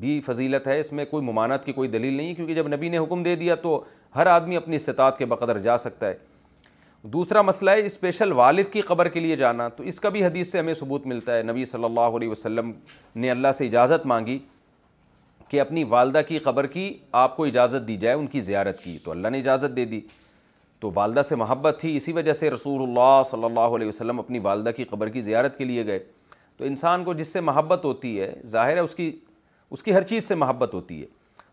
بھی 0.00 0.20
فضیلت 0.26 0.66
ہے 0.68 0.78
اس 0.80 0.92
میں 0.92 1.04
کوئی 1.10 1.24
ممانعت 1.26 1.64
کی 1.64 1.72
کوئی 1.72 1.88
دلیل 1.88 2.14
نہیں 2.14 2.34
کیونکہ 2.34 2.54
جب 2.54 2.68
نبی 2.74 2.88
نے 2.88 2.98
حکم 2.98 3.22
دے 3.22 3.34
دیا 3.36 3.54
تو 3.62 3.82
ہر 4.16 4.26
آدمی 4.26 4.56
اپنی 4.56 4.76
استطاعت 4.76 5.18
کے 5.18 5.26
بقدر 5.26 5.58
جا 5.62 5.76
سکتا 5.78 6.06
ہے 6.08 6.14
دوسرا 7.12 7.42
مسئلہ 7.42 7.70
ہے 7.70 7.84
اسپیشل 7.86 8.32
والد 8.32 8.72
کی 8.72 8.80
قبر 8.86 9.08
کے 9.08 9.20
لیے 9.20 9.36
جانا 9.36 9.68
تو 9.76 9.82
اس 9.92 10.00
کا 10.00 10.08
بھی 10.08 10.24
حدیث 10.24 10.50
سے 10.52 10.58
ہمیں 10.58 10.72
ثبوت 10.74 11.06
ملتا 11.06 11.36
ہے 11.36 11.42
نبی 11.42 11.64
صلی 11.64 11.84
اللہ 11.84 12.16
علیہ 12.16 12.28
وسلم 12.28 12.72
نے 13.14 13.30
اللہ 13.30 13.52
سے 13.58 13.66
اجازت 13.66 14.06
مانگی 14.06 14.38
کہ 15.48 15.60
اپنی 15.60 15.84
والدہ 15.90 16.20
کی 16.28 16.38
قبر 16.38 16.66
کی 16.66 16.92
آپ 17.18 17.36
کو 17.36 17.44
اجازت 17.44 17.86
دی 17.88 17.96
جائے 17.96 18.14
ان 18.14 18.26
کی 18.26 18.40
زیارت 18.40 18.80
کی 18.82 18.96
تو 19.04 19.10
اللہ 19.10 19.28
نے 19.28 19.38
اجازت 19.38 19.76
دے 19.76 19.84
دی 19.84 20.00
تو 20.80 20.90
والدہ 20.94 21.22
سے 21.28 21.36
محبت 21.36 21.76
تھی 21.80 21.96
اسی 21.96 22.12
وجہ 22.12 22.32
سے 22.32 22.50
رسول 22.50 22.82
اللہ 22.82 23.22
صلی 23.30 23.44
اللہ 23.44 23.76
علیہ 23.76 23.88
وسلم 23.88 24.18
اپنی 24.18 24.38
والدہ 24.42 24.70
کی 24.76 24.84
قبر 24.90 25.08
کی 25.12 25.20
زیارت 25.20 25.56
کے 25.58 25.64
لیے 25.64 25.86
گئے 25.86 25.98
تو 26.56 26.64
انسان 26.64 27.04
کو 27.04 27.14
جس 27.14 27.32
سے 27.32 27.40
محبت 27.40 27.84
ہوتی 27.84 28.20
ہے 28.20 28.32
ظاہر 28.46 28.74
ہے 28.76 28.80
اس 28.80 28.94
کی 28.94 29.10
اس 29.70 29.82
کی 29.82 29.94
ہر 29.94 30.02
چیز 30.02 30.28
سے 30.28 30.34
محبت 30.34 30.74
ہوتی 30.74 31.00
ہے 31.00 31.06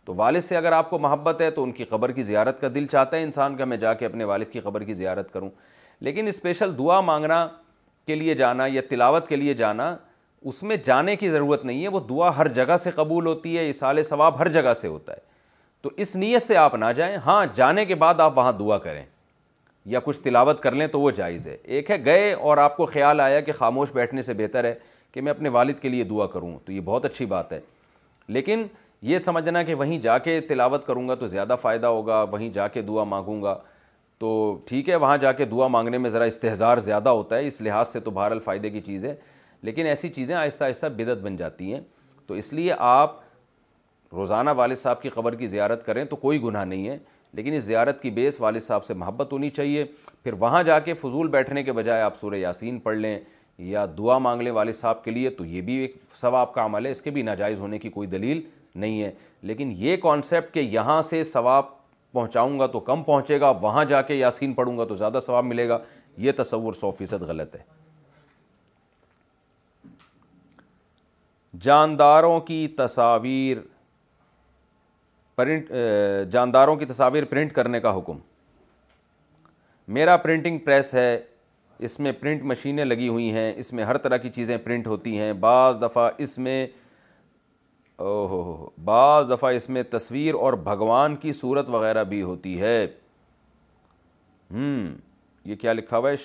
تو 0.06 0.14
والد 0.18 0.42
سے 0.44 0.58
اگر 0.58 0.72
آپ 0.72 0.90
کو 0.90 1.00
محبت 1.00 1.42
ہے 1.42 1.50
تو 1.52 1.64
ان 1.64 1.72
کی 1.78 1.84
قبر 1.90 2.12
کی 2.18 2.24
زیارت 2.24 2.60
کا 2.62 2.68
دل 2.76 2.86
چاہتا 2.92 3.18
ہے 3.18 3.24
انسان 3.24 3.56
کا 3.58 3.66
میں 3.66 3.78
جا 3.78 3.94
کے 3.94 4.06
اپنے 4.06 4.24
والد 4.24 4.52
کی 4.52 4.60
قبر 4.64 4.84
کی 4.84 4.94
زیارت 4.94 5.32
کروں 5.34 5.50
لیکن 6.08 6.28
اسپیشل 6.28 6.78
دعا 6.78 7.00
مانگنا 7.02 7.46
کے 8.08 8.16
لیے 8.16 8.36
جانا 8.36 8.66
یا 8.70 8.82
تلاوت 8.90 9.28
کے 9.28 9.36
لیے 9.36 9.54
جانا 9.64 9.96
اس 10.52 10.62
میں 10.64 10.76
جانے 10.86 11.16
کی 11.16 11.30
ضرورت 11.32 11.66
نہیں 11.66 11.84
ہے 11.84 11.88
وہ 11.88 12.00
دعا 12.10 12.36
ہر 12.38 12.48
جگہ 12.54 12.78
سے 12.80 12.92
قبول 12.96 13.26
ہوتی 13.26 13.58
ہے 13.58 13.68
اصال 13.70 14.02
ثواب 14.04 14.40
ہر 14.40 14.48
جگہ 14.52 14.74
سے 14.82 14.88
ہوتا 14.88 15.14
ہے 15.14 15.20
تو 15.82 15.90
اس 16.04 16.16
نیت 16.16 16.42
سے 16.42 16.58
آپ 16.58 16.76
نہ 16.76 16.86
جائیں 16.96 17.16
ہاں 17.26 17.46
جانے 17.56 17.86
کے 17.86 17.96
بعد 18.04 18.20
آپ 18.20 18.38
وہاں 18.38 18.52
دعا 18.60 18.78
کریں 18.86 19.04
یا 19.94 20.00
کچھ 20.04 20.20
تلاوت 20.20 20.60
کر 20.62 20.72
لیں 20.76 20.88
تو 20.92 21.00
وہ 21.02 21.12
جائز 21.22 21.48
ہے 21.48 21.58
ایک 21.64 21.90
ہے 21.92 22.04
گئے 22.06 22.32
اور 22.34 22.58
آپ 22.58 22.78
کو 22.78 22.86
خیال 22.86 23.20
آیا 23.22 23.40
کہ 23.40 23.52
خاموش 23.58 23.92
بیٹھنے 23.94 24.22
سے 24.22 24.34
بہتر 24.38 24.64
ہے 24.64 24.74
کہ 25.12 25.22
میں 25.22 25.32
اپنے 25.32 25.50
والد 25.50 25.80
کے 25.80 25.90
لیے 25.90 26.04
دعا 26.04 26.26
کروں 26.28 26.58
تو 26.66 26.72
یہ 26.72 26.82
بہت 26.86 27.06
اچھی 27.06 27.26
بات 27.26 27.54
ہے 27.54 27.60
لیکن 28.28 28.66
یہ 29.02 29.18
سمجھنا 29.18 29.62
کہ 29.64 29.74
وہیں 29.76 30.00
جا 30.02 30.18
کے 30.18 30.40
تلاوت 30.50 30.86
کروں 30.86 31.08
گا 31.10 31.16
تو 31.16 31.28
زیادہ 31.28 31.56
فائدہ 31.62 31.88
ہوگا 31.88 32.22
وہیں 32.32 32.50
جا 32.54 32.68
کے 32.68 32.82
دعا 32.82 33.04
مانگوں 33.04 33.42
گا 33.44 33.58
تو 34.20 34.58
ٹھیک 34.68 34.90
ہے 34.90 34.96
وہاں 34.96 35.18
جا 35.22 35.32
کے 35.32 35.46
دعا 35.46 35.68
مانگنے 35.68 35.98
میں 35.98 36.10
ذرا 36.10 36.24
استحضار 36.24 36.78
زیادہ 36.82 37.10
ہوتا 37.10 37.38
ہے 37.38 37.48
اس 37.48 37.62
لحاظ 37.62 37.88
سے 37.88 38.00
تو 38.00 38.12
بہر 38.12 38.32
الفائدے 38.32 38.70
کی 38.70 38.82
چیز 38.82 39.06
ہے 39.06 39.16
لیکن 39.64 39.86
ایسی 39.88 40.10
چیزیں 40.14 40.34
آہستہ 40.36 40.64
آہستہ 40.64 40.86
بدعت 40.98 41.18
بن 41.22 41.36
جاتی 41.38 41.74
ہیں 41.74 41.80
تو 42.28 42.34
اس 42.34 42.52
لیے 42.54 42.74
آپ 42.78 43.20
روزانہ 44.16 44.50
والد 44.58 44.76
صاحب 44.78 45.02
کی 45.02 45.10
قبر 45.14 45.36
کی 45.36 45.48
زیارت 45.48 45.86
کریں 45.86 46.04
تو 46.10 46.16
کوئی 46.16 46.42
گناہ 46.42 46.66
نہیں 46.66 46.88
ہے 46.88 46.98
لیکن 47.36 47.54
اس 47.54 47.64
زیارت 47.64 48.02
کی 48.02 48.12
بیس 48.12 48.40
والد 48.42 48.60
صاحب 48.62 48.84
سے 48.86 48.94
محبت 48.94 49.34
ہونی 49.34 49.50
چاہیے 49.50 49.84
پھر 50.24 50.34
وہاں 50.40 50.62
جا 50.64 50.80
کے 50.80 50.94
فضول 51.02 51.28
بیٹھنے 51.30 51.64
کے 51.64 51.72
بجائے 51.74 52.02
آپ 52.02 52.16
سورہ 52.18 52.36
یاسین 52.36 52.80
پڑھ 52.80 52.98
لیں 52.98 53.18
یا 53.60 53.86
دعا 53.98 54.18
مانگنے 54.20 54.52
والے 54.52 54.72
صاحب 54.74 55.04
کے 55.04 55.12
لیے 55.12 55.30
تو 55.38 55.46
یہ 55.46 55.62
بھی 55.66 55.74
ایک 55.82 55.96
ثواب 56.16 56.54
کا 56.54 56.66
عمل 56.66 56.86
ہے 56.86 56.92
اس 56.92 57.02
کے 57.02 57.12
بھی 57.12 57.22
ناجائز 57.24 57.60
ہونے 57.60 57.80
کی 57.80 57.90
کوئی 57.90 58.08
دلیل 58.08 58.42
نہیں 58.80 59.02
ہے 59.02 59.12
لیکن 59.48 59.72
یہ 59.78 59.96
کانسیپٹ 60.04 60.54
کہ 60.54 60.60
یہاں 60.60 61.02
سے 61.10 61.22
ثواب 61.24 61.64
پہنچاؤں 62.14 62.60
گا 62.60 62.68
تو 62.74 62.80
کم 62.80 63.04
پہنچے 63.04 63.40
گا 63.42 63.50
وہاں 63.62 63.84
جا 63.86 64.02
کے 64.02 64.16
یاسین 64.16 64.54
پڑھوں 64.54 64.78
گا 64.78 64.86
تو 64.86 64.96
زیادہ 64.96 65.20
ثواب 65.26 65.46
ملے 65.46 65.68
گا 65.70 65.78
یہ 66.26 66.32
تصور 66.38 66.74
سو 66.74 66.92
فیصد 66.98 67.22
غلط 67.28 67.56
ہے 67.56 67.64
جانداروں 71.62 72.40
کی 72.48 72.68
تصاویر 72.78 73.58
پرنٹ 75.36 75.72
جانداروں 76.32 76.76
کی 76.76 76.86
تصاویر 76.86 77.26
پرنٹ 77.30 77.54
کرنے 77.54 77.80
کا 77.82 77.98
حکم 77.98 78.18
میرا 79.94 80.16
پرنٹنگ 80.18 80.58
پریس 80.66 80.94
ہے 80.94 81.18
اس 81.84 82.00
میں 82.00 82.12
پرنٹ 82.20 82.44
مشینیں 82.46 82.84
لگی 82.86 83.08
ہوئی 83.08 83.32
ہیں 83.34 83.52
اس 83.60 83.72
میں 83.74 83.84
ہر 83.84 83.98
طرح 83.98 84.18
کی 84.18 84.30
چیزیں 84.36 84.58
پرنٹ 84.64 84.88
ہوتی 84.88 85.18
ہیں 85.20 85.32
بعض 85.40 85.82
دفعہ 85.82 86.10
اس 86.26 86.38
میں 86.40 86.66
او 88.04 88.26
ہو 88.28 88.70
بعض 88.86 89.30
دفعہ 89.32 89.52
اس 89.56 89.68
میں 89.70 89.84
تصویر 89.90 90.34
اور 90.36 90.54
بھگوان 90.70 91.16
کی 91.16 91.32
صورت 91.34 91.70
وغیرہ 91.70 92.04
بھی 92.04 92.22
ہوتی 92.22 92.60
ہے 92.62 92.86
یہ 95.46 95.56
کیا 95.62 95.74
لکھا 95.74 95.98
ہوا 95.98 96.10
ہے 96.10 96.16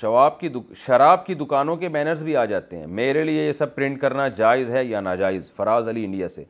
شواب 0.00 0.38
کی 0.40 0.48
شراب 0.84 1.26
کی 1.26 1.34
دکانوں 1.34 1.76
کے 1.76 1.88
بینرز 1.96 2.24
بھی 2.24 2.36
آ 2.36 2.44
جاتے 2.44 2.78
ہیں 2.78 2.86
میرے 3.00 3.22
لیے 3.24 3.46
یہ 3.46 3.52
سب 3.52 3.74
پرنٹ 3.74 4.00
کرنا 4.00 4.26
جائز 4.38 4.70
ہے 4.70 4.84
یا 4.84 5.00
ناجائز 5.00 5.50
فراز 5.56 5.88
علی 5.88 6.04
انڈیا 6.04 6.28
سے 6.28 6.44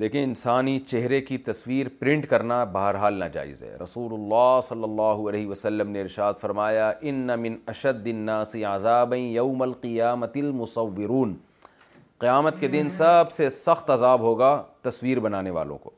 دیکھیں 0.00 0.22
انسانی 0.22 0.78
چہرے 0.86 1.20
کی 1.20 1.36
تصویر 1.46 1.88
پرنٹ 1.98 2.26
کرنا 2.28 2.62
بہرحال 2.72 3.14
ناجائز 3.18 3.62
ہے 3.62 3.74
رسول 3.82 4.12
اللہ 4.14 4.58
صلی 4.68 4.82
اللہ 4.84 5.26
علیہ 5.30 5.46
وسلم 5.46 5.90
نے 5.90 6.00
ارشاد 6.00 6.34
فرمایا 6.40 6.90
ان 7.00 7.56
اشد 7.66 8.06
الناس 8.08 8.54
عذاب 8.68 9.12
یوم 9.18 9.62
القیامت 9.62 10.36
المصورون 10.36 11.34
قیامت 12.18 12.60
کے 12.60 12.68
دن 12.68 12.90
سب 12.98 13.32
سے 13.32 13.48
سخت 13.48 13.90
عذاب 13.90 14.20
ہوگا 14.20 14.62
تصویر 14.82 15.20
بنانے 15.20 15.50
والوں 15.50 15.78
کو 15.78 15.90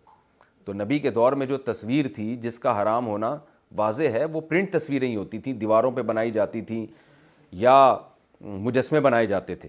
تو 0.64 0.72
نبی 0.72 0.98
کے 0.98 1.10
دور 1.10 1.32
میں 1.40 1.46
جو 1.46 1.56
تصویر 1.64 2.06
تھی 2.14 2.34
جس 2.42 2.58
کا 2.58 2.80
حرام 2.82 3.06
ہونا 3.06 3.36
واضح 3.76 4.10
ہے 4.12 4.24
وہ 4.32 4.40
پرنٹ 4.48 4.72
تصویریں 4.72 5.08
ہی 5.08 5.14
ہوتی 5.16 5.38
تھیں 5.42 5.52
دیواروں 5.60 5.90
پہ 5.92 6.02
بنائی 6.10 6.30
جاتی 6.30 6.60
تھیں 6.64 6.84
یا 7.66 7.76
مجسمے 8.42 9.00
بنائے 9.00 9.26
جاتے 9.26 9.54
تھے 9.54 9.68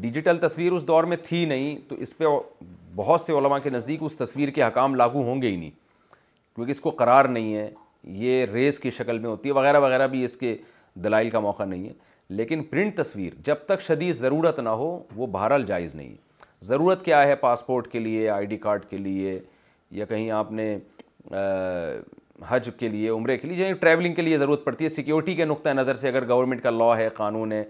ڈیجیٹل 0.00 0.38
تصویر 0.46 0.72
اس 0.72 0.86
دور 0.88 1.04
میں 1.12 1.16
تھی 1.24 1.44
نہیں 1.44 1.76
تو 1.88 1.94
اس 2.06 2.16
پہ 2.18 2.24
بہت 2.96 3.20
سے 3.20 3.32
علماء 3.38 3.58
کے 3.62 3.70
نزدیک 3.70 3.98
اس 4.02 4.16
تصویر 4.16 4.48
کے 4.54 4.62
حکام 4.62 4.94
لاگو 4.94 5.22
ہوں 5.30 5.42
گے 5.42 5.48
ہی 5.48 5.56
نہیں 5.56 5.70
کیونکہ 6.54 6.70
اس 6.70 6.80
کو 6.80 6.90
قرار 7.00 7.24
نہیں 7.24 7.54
ہے 7.54 7.68
یہ 8.24 8.44
ریس 8.52 8.78
کی 8.80 8.90
شکل 8.90 9.18
میں 9.18 9.28
ہوتی 9.30 9.48
ہے 9.48 9.54
وغیرہ 9.54 9.80
وغیرہ 9.80 10.06
بھی 10.14 10.24
اس 10.24 10.36
کے 10.36 10.56
دلائل 11.04 11.30
کا 11.30 11.40
موقع 11.40 11.64
نہیں 11.64 11.86
ہے 11.88 11.92
لیکن 12.38 12.62
پرنٹ 12.70 12.96
تصویر 12.96 13.32
جب 13.44 13.64
تک 13.66 13.80
شدید 13.86 14.14
ضرورت 14.16 14.58
نہ 14.60 14.68
ہو 14.82 14.98
وہ 15.16 15.26
بہرحال 15.26 15.64
جائز 15.66 15.94
نہیں 15.94 16.14
ضرورت 16.64 17.04
کیا 17.04 17.22
ہے 17.26 17.34
پاسپورٹ 17.36 17.88
کے 17.92 17.98
لیے 17.98 18.28
آئی 18.30 18.46
ڈی 18.46 18.56
کارڈ 18.66 18.84
کے 18.90 18.96
لیے 18.96 19.38
یا 20.00 20.04
کہیں 20.06 20.30
آپ 20.30 20.52
نے 20.52 20.74
حج 22.48 22.70
کے 22.78 22.88
لیے 22.88 23.08
عمرے 23.10 23.36
کے 23.38 23.48
لیے 23.48 23.66
یا 23.66 23.72
ٹریولنگ 23.80 24.14
کے 24.14 24.22
لیے 24.22 24.38
ضرورت 24.38 24.64
پڑتی 24.64 24.84
ہے 24.84 24.88
سیکیورٹی 24.88 25.34
کے 25.36 25.44
نقطۂ 25.44 25.70
نظر 25.74 25.96
سے 26.02 26.08
اگر 26.08 26.28
گورنمنٹ 26.28 26.62
کا 26.62 26.70
لا 26.70 26.96
ہے 26.96 27.08
قانون 27.16 27.52
ہے 27.52 27.62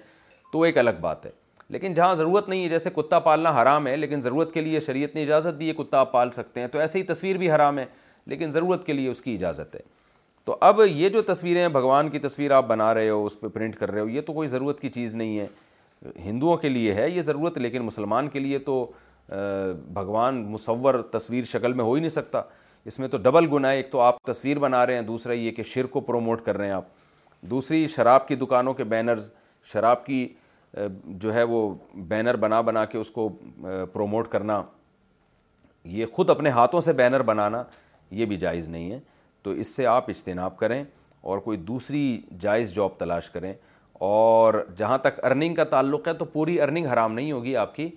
تو 0.52 0.62
ایک 0.62 0.78
الگ 0.78 0.98
بات 1.00 1.24
ہے 1.26 1.30
لیکن 1.70 1.92
جہاں 1.94 2.14
ضرورت 2.14 2.48
نہیں 2.48 2.62
ہے 2.62 2.68
جیسے 2.68 2.90
کتا 2.94 3.18
پالنا 3.26 3.50
حرام 3.62 3.86
ہے 3.86 3.96
لیکن 3.96 4.20
ضرورت 4.20 4.52
کے 4.52 4.60
لیے 4.60 4.78
شریعت 4.86 5.14
نے 5.14 5.22
اجازت 5.22 5.58
دی 5.60 5.68
ہے 5.68 5.72
کتا 5.78 5.98
آپ 6.00 6.10
پال 6.12 6.30
سکتے 6.32 6.60
ہیں 6.60 6.68
تو 6.68 6.78
ایسے 6.78 6.98
ہی 6.98 7.02
تصویر 7.10 7.36
بھی 7.38 7.50
حرام 7.50 7.78
ہے 7.78 7.84
لیکن 8.32 8.50
ضرورت 8.50 8.86
کے 8.86 8.92
لیے 8.92 9.08
اس 9.08 9.20
کی 9.22 9.34
اجازت 9.34 9.74
ہے 9.76 9.80
تو 10.44 10.56
اب 10.68 10.80
یہ 10.94 11.08
جو 11.16 11.22
تصویریں 11.28 11.60
ہیں 11.60 11.68
بھگوان 11.76 12.08
کی 12.10 12.18
تصویر 12.18 12.50
آپ 12.58 12.66
بنا 12.68 12.92
رہے 12.94 13.08
ہو 13.10 13.24
اس 13.26 13.38
پہ 13.40 13.48
پرنٹ 13.58 13.76
کر 13.78 13.90
رہے 13.90 14.00
ہو 14.00 14.08
یہ 14.08 14.20
تو 14.26 14.32
کوئی 14.32 14.48
ضرورت 14.48 14.80
کی 14.80 14.88
چیز 14.90 15.14
نہیں 15.20 15.38
ہے 15.38 15.46
ہندوؤں 16.24 16.56
کے 16.56 16.68
لیے 16.68 16.94
ہے 16.94 17.08
یہ 17.10 17.22
ضرورت 17.22 17.58
لیکن 17.58 17.82
مسلمان 17.84 18.28
کے 18.28 18.40
لیے 18.40 18.58
تو 18.70 18.84
بھگوان 19.28 20.42
مصور 20.52 21.00
تصویر 21.10 21.44
شکل 21.52 21.72
میں 21.72 21.84
ہو 21.84 21.94
ہی 21.94 22.00
نہیں 22.00 22.10
سکتا 22.18 22.40
اس 22.90 22.98
میں 22.98 23.08
تو 23.08 23.18
ڈبل 23.22 23.46
گناہ 23.52 23.70
ہے 23.70 23.76
ایک 23.76 23.90
تو 23.92 24.00
آپ 24.00 24.22
تصویر 24.26 24.58
بنا 24.58 24.84
رہے 24.86 24.94
ہیں 24.94 25.02
دوسرا 25.12 25.32
یہ 25.32 25.50
کہ 25.56 25.62
شر 25.72 25.86
کو 25.96 26.00
پروموٹ 26.10 26.44
کر 26.44 26.56
رہے 26.56 26.66
ہیں 26.66 26.72
آپ 26.74 26.84
دوسری 27.50 27.86
شراب 27.96 28.28
کی 28.28 28.34
دکانوں 28.44 28.74
کے 28.74 28.84
بینرز 28.94 29.30
شراب 29.72 30.04
کی 30.06 30.26
جو 30.78 31.32
ہے 31.34 31.42
وہ 31.42 31.68
بینر 32.08 32.36
بنا 32.40 32.60
بنا 32.60 32.84
کے 32.90 32.98
اس 32.98 33.10
کو 33.10 33.28
پروموٹ 33.92 34.28
کرنا 34.30 34.62
یہ 35.98 36.06
خود 36.12 36.30
اپنے 36.30 36.50
ہاتھوں 36.50 36.80
سے 36.80 36.92
بینر 36.92 37.22
بنانا 37.30 37.62
یہ 38.18 38.26
بھی 38.26 38.36
جائز 38.38 38.68
نہیں 38.68 38.90
ہے 38.90 38.98
تو 39.42 39.50
اس 39.50 39.66
سے 39.76 39.86
آپ 39.86 40.08
اجتناب 40.10 40.56
کریں 40.58 40.82
اور 41.30 41.38
کوئی 41.38 41.56
دوسری 41.58 42.20
جائز 42.40 42.72
جاب 42.74 42.98
تلاش 42.98 43.30
کریں 43.30 43.52
اور 44.10 44.54
جہاں 44.76 44.98
تک 44.98 45.24
ارننگ 45.24 45.54
کا 45.54 45.64
تعلق 45.74 46.08
ہے 46.08 46.12
تو 46.18 46.24
پوری 46.32 46.60
ارننگ 46.62 46.86
حرام 46.92 47.12
نہیں 47.14 47.32
ہوگی 47.32 47.56
آپ 47.62 47.74
کی 47.74 47.88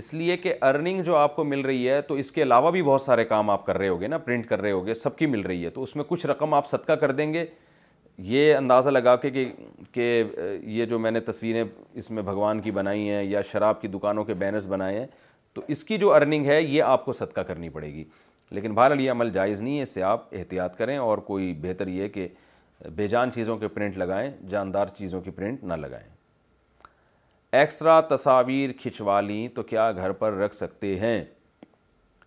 اس 0.00 0.12
لیے 0.14 0.36
کہ 0.36 0.54
ارننگ 0.66 1.02
جو 1.04 1.16
آپ 1.16 1.34
کو 1.36 1.44
مل 1.44 1.60
رہی 1.64 1.88
ہے 1.88 2.00
تو 2.02 2.14
اس 2.20 2.30
کے 2.32 2.42
علاوہ 2.42 2.70
بھی 2.70 2.82
بہت 2.82 3.00
سارے 3.02 3.24
کام 3.24 3.50
آپ 3.50 3.66
کر 3.66 3.78
رہے 3.78 3.88
ہوگے 3.88 4.06
نا 4.08 4.18
پرنٹ 4.18 4.46
کر 4.48 4.60
رہے 4.60 4.70
ہوگے 4.72 4.94
سب 4.94 5.16
کی 5.16 5.26
مل 5.26 5.40
رہی 5.46 5.64
ہے 5.64 5.70
تو 5.70 5.82
اس 5.82 5.94
میں 5.96 6.04
کچھ 6.08 6.26
رقم 6.26 6.54
آپ 6.54 6.68
صدقہ 6.70 6.92
کر 7.00 7.12
دیں 7.12 7.32
گے 7.34 7.44
یہ 8.24 8.54
اندازہ 8.54 8.90
لگا 8.90 9.14
کے 9.16 9.30
کہ 9.30 9.44
کہ 9.92 10.22
یہ 10.72 10.84
جو 10.86 10.98
میں 10.98 11.10
نے 11.10 11.20
تصویریں 11.20 11.62
اس 12.00 12.10
میں 12.10 12.22
بھگوان 12.22 12.60
کی 12.62 12.70
بنائی 12.70 13.08
ہیں 13.08 13.22
یا 13.22 13.40
شراب 13.50 13.80
کی 13.80 13.88
دکانوں 13.88 14.24
کے 14.24 14.34
بینرز 14.42 14.66
بنائے 14.68 14.98
ہیں 14.98 15.06
تو 15.54 15.62
اس 15.68 15.82
کی 15.84 15.98
جو 15.98 16.12
ارننگ 16.14 16.46
ہے 16.46 16.60
یہ 16.62 16.82
آپ 16.82 17.04
کو 17.04 17.12
صدقہ 17.12 17.40
کرنی 17.48 17.68
پڑے 17.70 17.92
گی 17.94 18.04
لیکن 18.50 18.74
بہرحال 18.74 19.00
یہ 19.00 19.10
عمل 19.10 19.30
جائز 19.32 19.60
نہیں 19.60 19.76
ہے 19.78 19.82
اس 19.82 19.94
سے 19.94 20.02
آپ 20.12 20.34
احتیاط 20.36 20.76
کریں 20.78 20.96
اور 20.98 21.18
کوئی 21.28 21.52
بہتر 21.62 21.86
یہ 21.88 22.08
کہ 22.18 22.26
بے 22.96 23.08
جان 23.08 23.32
چیزوں 23.34 23.56
کے 23.58 23.68
پرنٹ 23.78 23.98
لگائیں 23.98 24.30
جاندار 24.50 24.86
چیزوں 24.96 25.20
کی 25.22 25.30
پرنٹ 25.30 25.64
نہ 25.64 25.74
لگائیں 25.86 26.06
ایکسٹرا 27.60 28.00
تصاویر 28.14 28.70
کھچوا 28.82 29.20
لیں 29.20 29.46
تو 29.54 29.62
کیا 29.70 29.90
گھر 29.96 30.12
پر 30.22 30.32
رکھ 30.44 30.54
سکتے 30.54 30.98
ہیں 30.98 31.24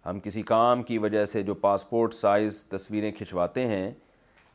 ہم 0.05 0.19
کسی 0.23 0.41
کام 0.53 0.83
کی 0.89 0.97
وجہ 1.07 1.25
سے 1.25 1.43
جو 1.43 1.53
پاسپورٹ 1.67 2.13
سائز 2.13 2.65
تصویریں 2.75 3.11
کھچواتے 3.17 3.65
ہیں 3.67 3.91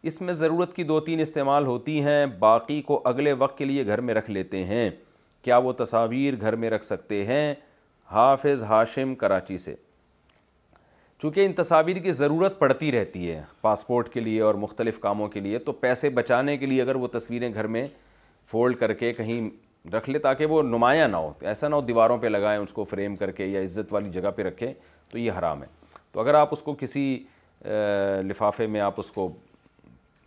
اس 0.08 0.20
میں 0.22 0.34
ضرورت 0.34 0.72
کی 0.74 0.82
دو 0.84 0.98
تین 1.04 1.20
استعمال 1.20 1.66
ہوتی 1.66 2.00
ہیں 2.02 2.24
باقی 2.38 2.80
کو 2.82 3.00
اگلے 3.08 3.32
وقت 3.38 3.56
کے 3.58 3.64
لیے 3.64 3.86
گھر 3.86 4.00
میں 4.00 4.14
رکھ 4.14 4.30
لیتے 4.30 4.62
ہیں 4.64 4.88
کیا 5.44 5.56
وہ 5.64 5.72
تصاویر 5.78 6.34
گھر 6.40 6.56
میں 6.62 6.70
رکھ 6.70 6.84
سکتے 6.84 7.24
ہیں 7.26 7.54
حافظ 8.10 8.62
ہاشم 8.68 9.14
کراچی 9.14 9.58
سے 9.64 9.74
چونکہ 11.22 11.46
ان 11.46 11.52
تصاویر 11.52 11.96
کی 12.02 12.12
ضرورت 12.12 12.58
پڑتی 12.58 12.90
رہتی 12.92 13.30
ہے 13.30 13.42
پاسپورٹ 13.60 14.08
کے 14.12 14.20
لیے 14.20 14.40
اور 14.42 14.54
مختلف 14.62 14.98
کاموں 15.00 15.28
کے 15.28 15.40
لیے 15.40 15.58
تو 15.66 15.72
پیسے 15.80 16.10
بچانے 16.20 16.56
کے 16.58 16.66
لیے 16.66 16.82
اگر 16.82 16.94
وہ 17.02 17.06
تصویریں 17.12 17.52
گھر 17.54 17.66
میں 17.76 17.86
فولڈ 18.50 18.76
کر 18.76 18.92
کے 19.02 19.12
کہیں 19.12 19.48
رکھ 19.94 20.08
لے 20.10 20.18
تاکہ 20.18 20.46
وہ 20.46 20.62
نمایاں 20.62 21.08
نہ 21.08 21.16
ہو 21.16 21.32
ایسا 21.48 21.68
نہ 21.68 21.74
ہو 21.74 21.80
دیواروں 21.80 22.16
پہ 22.18 22.26
لگائیں 22.26 22.58
اس 22.60 22.72
کو 22.72 22.84
فریم 22.84 23.16
کر 23.16 23.30
کے 23.32 23.46
یا 23.46 23.62
عزت 23.62 23.92
والی 23.92 24.10
جگہ 24.12 24.30
پہ 24.36 24.42
رکھیں 24.42 24.72
تو 25.10 25.18
یہ 25.18 25.30
حرام 25.38 25.62
ہے 25.62 25.68
تو 26.12 26.20
اگر 26.20 26.34
آپ 26.34 26.48
اس 26.52 26.62
کو 26.62 26.74
کسی 26.80 27.18
لفافے 28.28 28.66
میں 28.66 28.80
آپ 28.80 28.94
اس 29.00 29.10
کو 29.12 29.30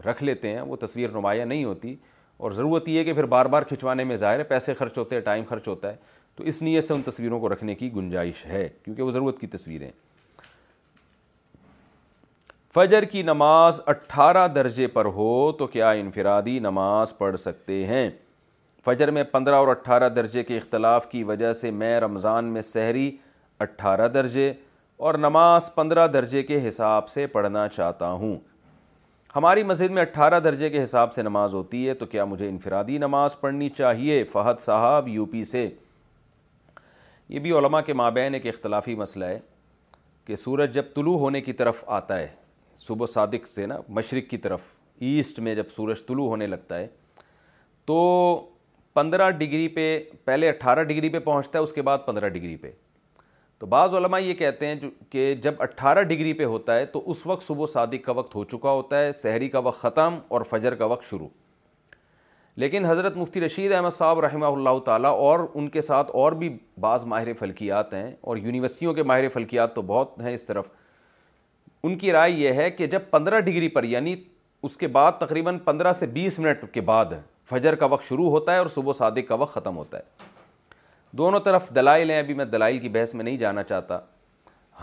رکھ 0.08 0.24
لیتے 0.24 0.50
ہیں 0.54 0.62
وہ 0.68 0.76
تصویر 0.82 1.10
نمایاں 1.14 1.46
نہیں 1.46 1.64
ہوتی 1.64 1.96
اور 2.44 2.52
ضرورت 2.52 2.88
یہ 2.90 3.00
ہے 3.00 3.04
کہ 3.04 3.14
پھر 3.14 3.24
بار 3.34 3.46
بار 3.54 3.64
کھنچوانے 3.68 4.04
میں 4.04 4.16
ظاہر 4.18 4.40
ہے 4.40 4.44
پیسے 4.44 4.74
خرچ 4.74 4.98
ہوتے 4.98 5.16
ہیں 5.16 5.22
ٹائم 5.24 5.44
خرچ 5.50 5.68
ہوتا 5.68 5.92
ہے 5.92 5.96
تو 6.36 6.44
اس 6.52 6.62
نیت 6.62 6.84
سے 6.84 6.94
ان 6.94 7.02
تصویروں 7.06 7.40
کو 7.40 7.50
رکھنے 7.50 7.76
کی 7.76 7.92
گنجائش 7.96 8.46
ہے 8.46 8.68
کیونکہ 8.84 9.02
وہ 9.04 9.12
ضرورت 9.12 9.40
کی 9.40 9.48
تصویریں 9.48 9.90
فجر 12.76 13.04
کی 13.12 13.22
نماز 13.24 13.80
اٹھارہ 13.88 14.48
درجے 14.56 14.88
پر 14.94 15.06
ہو 15.18 15.28
تو 15.58 15.68
کیا 15.76 15.90
انفرادی 15.92 16.58
نماز 16.60 17.18
پڑھ 17.18 17.36
سکتے 17.40 17.86
ہیں 17.86 18.10
فجر 18.86 19.12
میں 19.18 19.24
پندرہ 19.32 19.56
اور 19.56 19.68
اٹھارہ 19.68 20.08
درجے 20.16 20.44
کے 20.44 20.58
اختلاف 20.58 21.10
کی 21.12 21.24
وجہ 21.24 21.52
سے 21.60 21.72
میں 21.82 22.00
رمضان 22.00 22.46
میں 22.54 22.62
سحری 22.62 23.10
اٹھارہ 23.66 24.08
درجے 24.14 24.52
اور 25.08 25.14
نماز 25.18 25.74
پندرہ 25.76 26.08
درجے 26.08 26.44
کے 26.44 26.68
حساب 26.68 27.10
سے 27.10 27.28
پڑھنا 27.28 27.68
چاہتا 27.68 28.12
ہوں 28.12 28.38
ہماری 29.36 29.64
مسجد 29.64 29.92
میں 29.92 30.02
اٹھارہ 30.02 30.40
درجے 30.40 30.70
کے 30.70 30.82
حساب 30.84 31.14
سے 31.14 31.22
نماز 31.24 31.54
ہوتی 31.54 31.88
ہے 31.88 31.94
تو 32.02 32.06
کیا 32.06 32.26
مجھے 32.26 32.48
انفرادی 32.50 32.98
نماز 32.98 33.40
پڑھنی 33.42 33.70
چاہیے 33.78 34.24
فہد 34.32 34.60
صاحب 34.62 35.08
یو 35.08 35.26
پی 35.32 35.44
سے 35.52 35.68
یہ 37.30 37.40
بھی 37.46 37.52
علماء 37.58 37.82
کے 37.86 37.94
مابین 38.02 38.34
ایک 38.34 38.46
اختلافی 38.48 38.96
مسئلہ 38.96 39.26
ہے 39.26 39.40
کہ 40.26 40.36
سورج 40.36 40.74
جب 40.74 40.94
طلوع 40.96 41.18
ہونے 41.20 41.42
کی 41.42 41.54
طرف 41.62 41.84
آتا 41.98 42.20
ہے 42.20 42.28
صبح 42.88 43.06
صادق 43.14 43.48
سے 43.48 43.66
نا 43.66 43.78
مشرق 44.00 44.30
کی 44.32 44.38
طرف 44.46 44.66
ایسٹ 45.10 45.40
میں 45.48 45.56
جب 45.56 45.70
سورج 45.76 46.06
طلوع 46.08 46.28
ہونے 46.28 46.48
لگتا 46.48 46.78
ہے 46.80 46.88
تو 47.86 47.96
پندرہ 48.94 49.30
ڈگری 49.40 49.68
پہ 49.78 49.88
پہلے 50.26 50.50
اٹھارہ 50.50 50.84
ڈگری 50.90 51.10
پہ 51.10 51.20
پہنچتا 51.20 51.58
ہے 51.60 51.64
اس 51.64 51.74
کے 51.74 51.82
بعد 51.82 52.06
پندرہ 52.06 52.30
ڈگری 52.38 52.56
پہ 52.58 52.72
تو 53.64 53.68
بعض 53.70 53.94
علماء 53.96 54.18
یہ 54.20 54.34
کہتے 54.36 54.68
ہیں 54.68 54.76
کہ 55.10 55.34
جب 55.42 55.62
اٹھارہ 55.62 56.02
ڈگری 56.04 56.32
پہ 56.40 56.44
ہوتا 56.54 56.76
ہے 56.78 56.86
تو 56.86 57.02
اس 57.10 57.26
وقت 57.28 57.44
صبح 57.44 57.64
و 57.64 57.66
صادق 57.74 58.04
کا 58.06 58.12
وقت 58.16 58.34
ہو 58.36 58.44
چکا 58.54 58.70
ہوتا 58.70 59.00
ہے 59.00 59.12
سحری 59.20 59.48
کا 59.50 59.60
وقت 59.68 59.80
ختم 59.82 60.18
اور 60.36 60.42
فجر 60.50 60.76
کا 60.76 60.86
وقت 60.94 61.04
شروع 61.10 61.28
لیکن 62.64 62.86
حضرت 62.86 63.18
مفتی 63.18 63.42
رشید 63.42 63.72
احمد 63.74 63.94
صاحب 63.98 64.20
رحمہ 64.26 64.46
اللہ 64.46 64.80
تعالیٰ 64.86 65.12
اور 65.28 65.48
ان 65.54 65.68
کے 65.78 65.82
ساتھ 65.82 66.12
اور 66.24 66.32
بھی 66.42 66.50
بعض 66.82 67.06
ماہر 67.14 67.34
فلکیات 67.40 67.94
ہیں 67.94 68.12
اور 68.32 68.38
یونیورسٹیوں 68.38 68.94
کے 68.94 69.04
ماہر 69.14 69.30
فلکیات 69.34 69.76
تو 69.76 69.82
بہت 69.94 70.22
ہیں 70.24 70.34
اس 70.34 70.46
طرف 70.46 70.68
ان 71.84 71.98
کی 71.98 72.12
رائے 72.12 72.32
یہ 72.32 72.54
ہے 72.62 72.70
کہ 72.72 72.88
جب 72.98 73.10
پندرہ 73.12 73.40
ڈگری 73.50 73.70
پر 73.78 73.84
یعنی 73.96 74.16
اس 74.64 74.78
کے 74.78 74.88
بعد 75.00 75.12
تقریباً 75.20 75.58
پندرہ 75.66 75.94
سے 76.04 76.08
بیس 76.20 76.40
منٹ 76.40 76.72
کے 76.74 76.82
بعد 76.92 77.14
فجر 77.54 77.76
کا 77.76 77.86
وقت 77.96 78.08
شروع 78.10 78.30
ہوتا 78.30 78.54
ہے 78.54 78.58
اور 78.58 78.68
صبح 78.80 78.90
و 78.90 78.94
صادق 79.04 79.30
کا 79.30 79.36
وقت 79.46 79.54
ختم 79.54 79.78
ہوتا 79.78 79.98
ہے 79.98 80.33
دونوں 81.18 81.40
طرف 81.46 81.70
دلائل 81.76 82.10
ہیں 82.10 82.20
ابھی 82.20 82.34
میں 82.34 82.46
دلائل 82.46 82.78
کی 82.80 82.90
بحث 82.90 83.14
میں 83.16 83.24
نہیں 83.24 83.38
جانا 83.38 83.64
چاہتا 83.64 84.00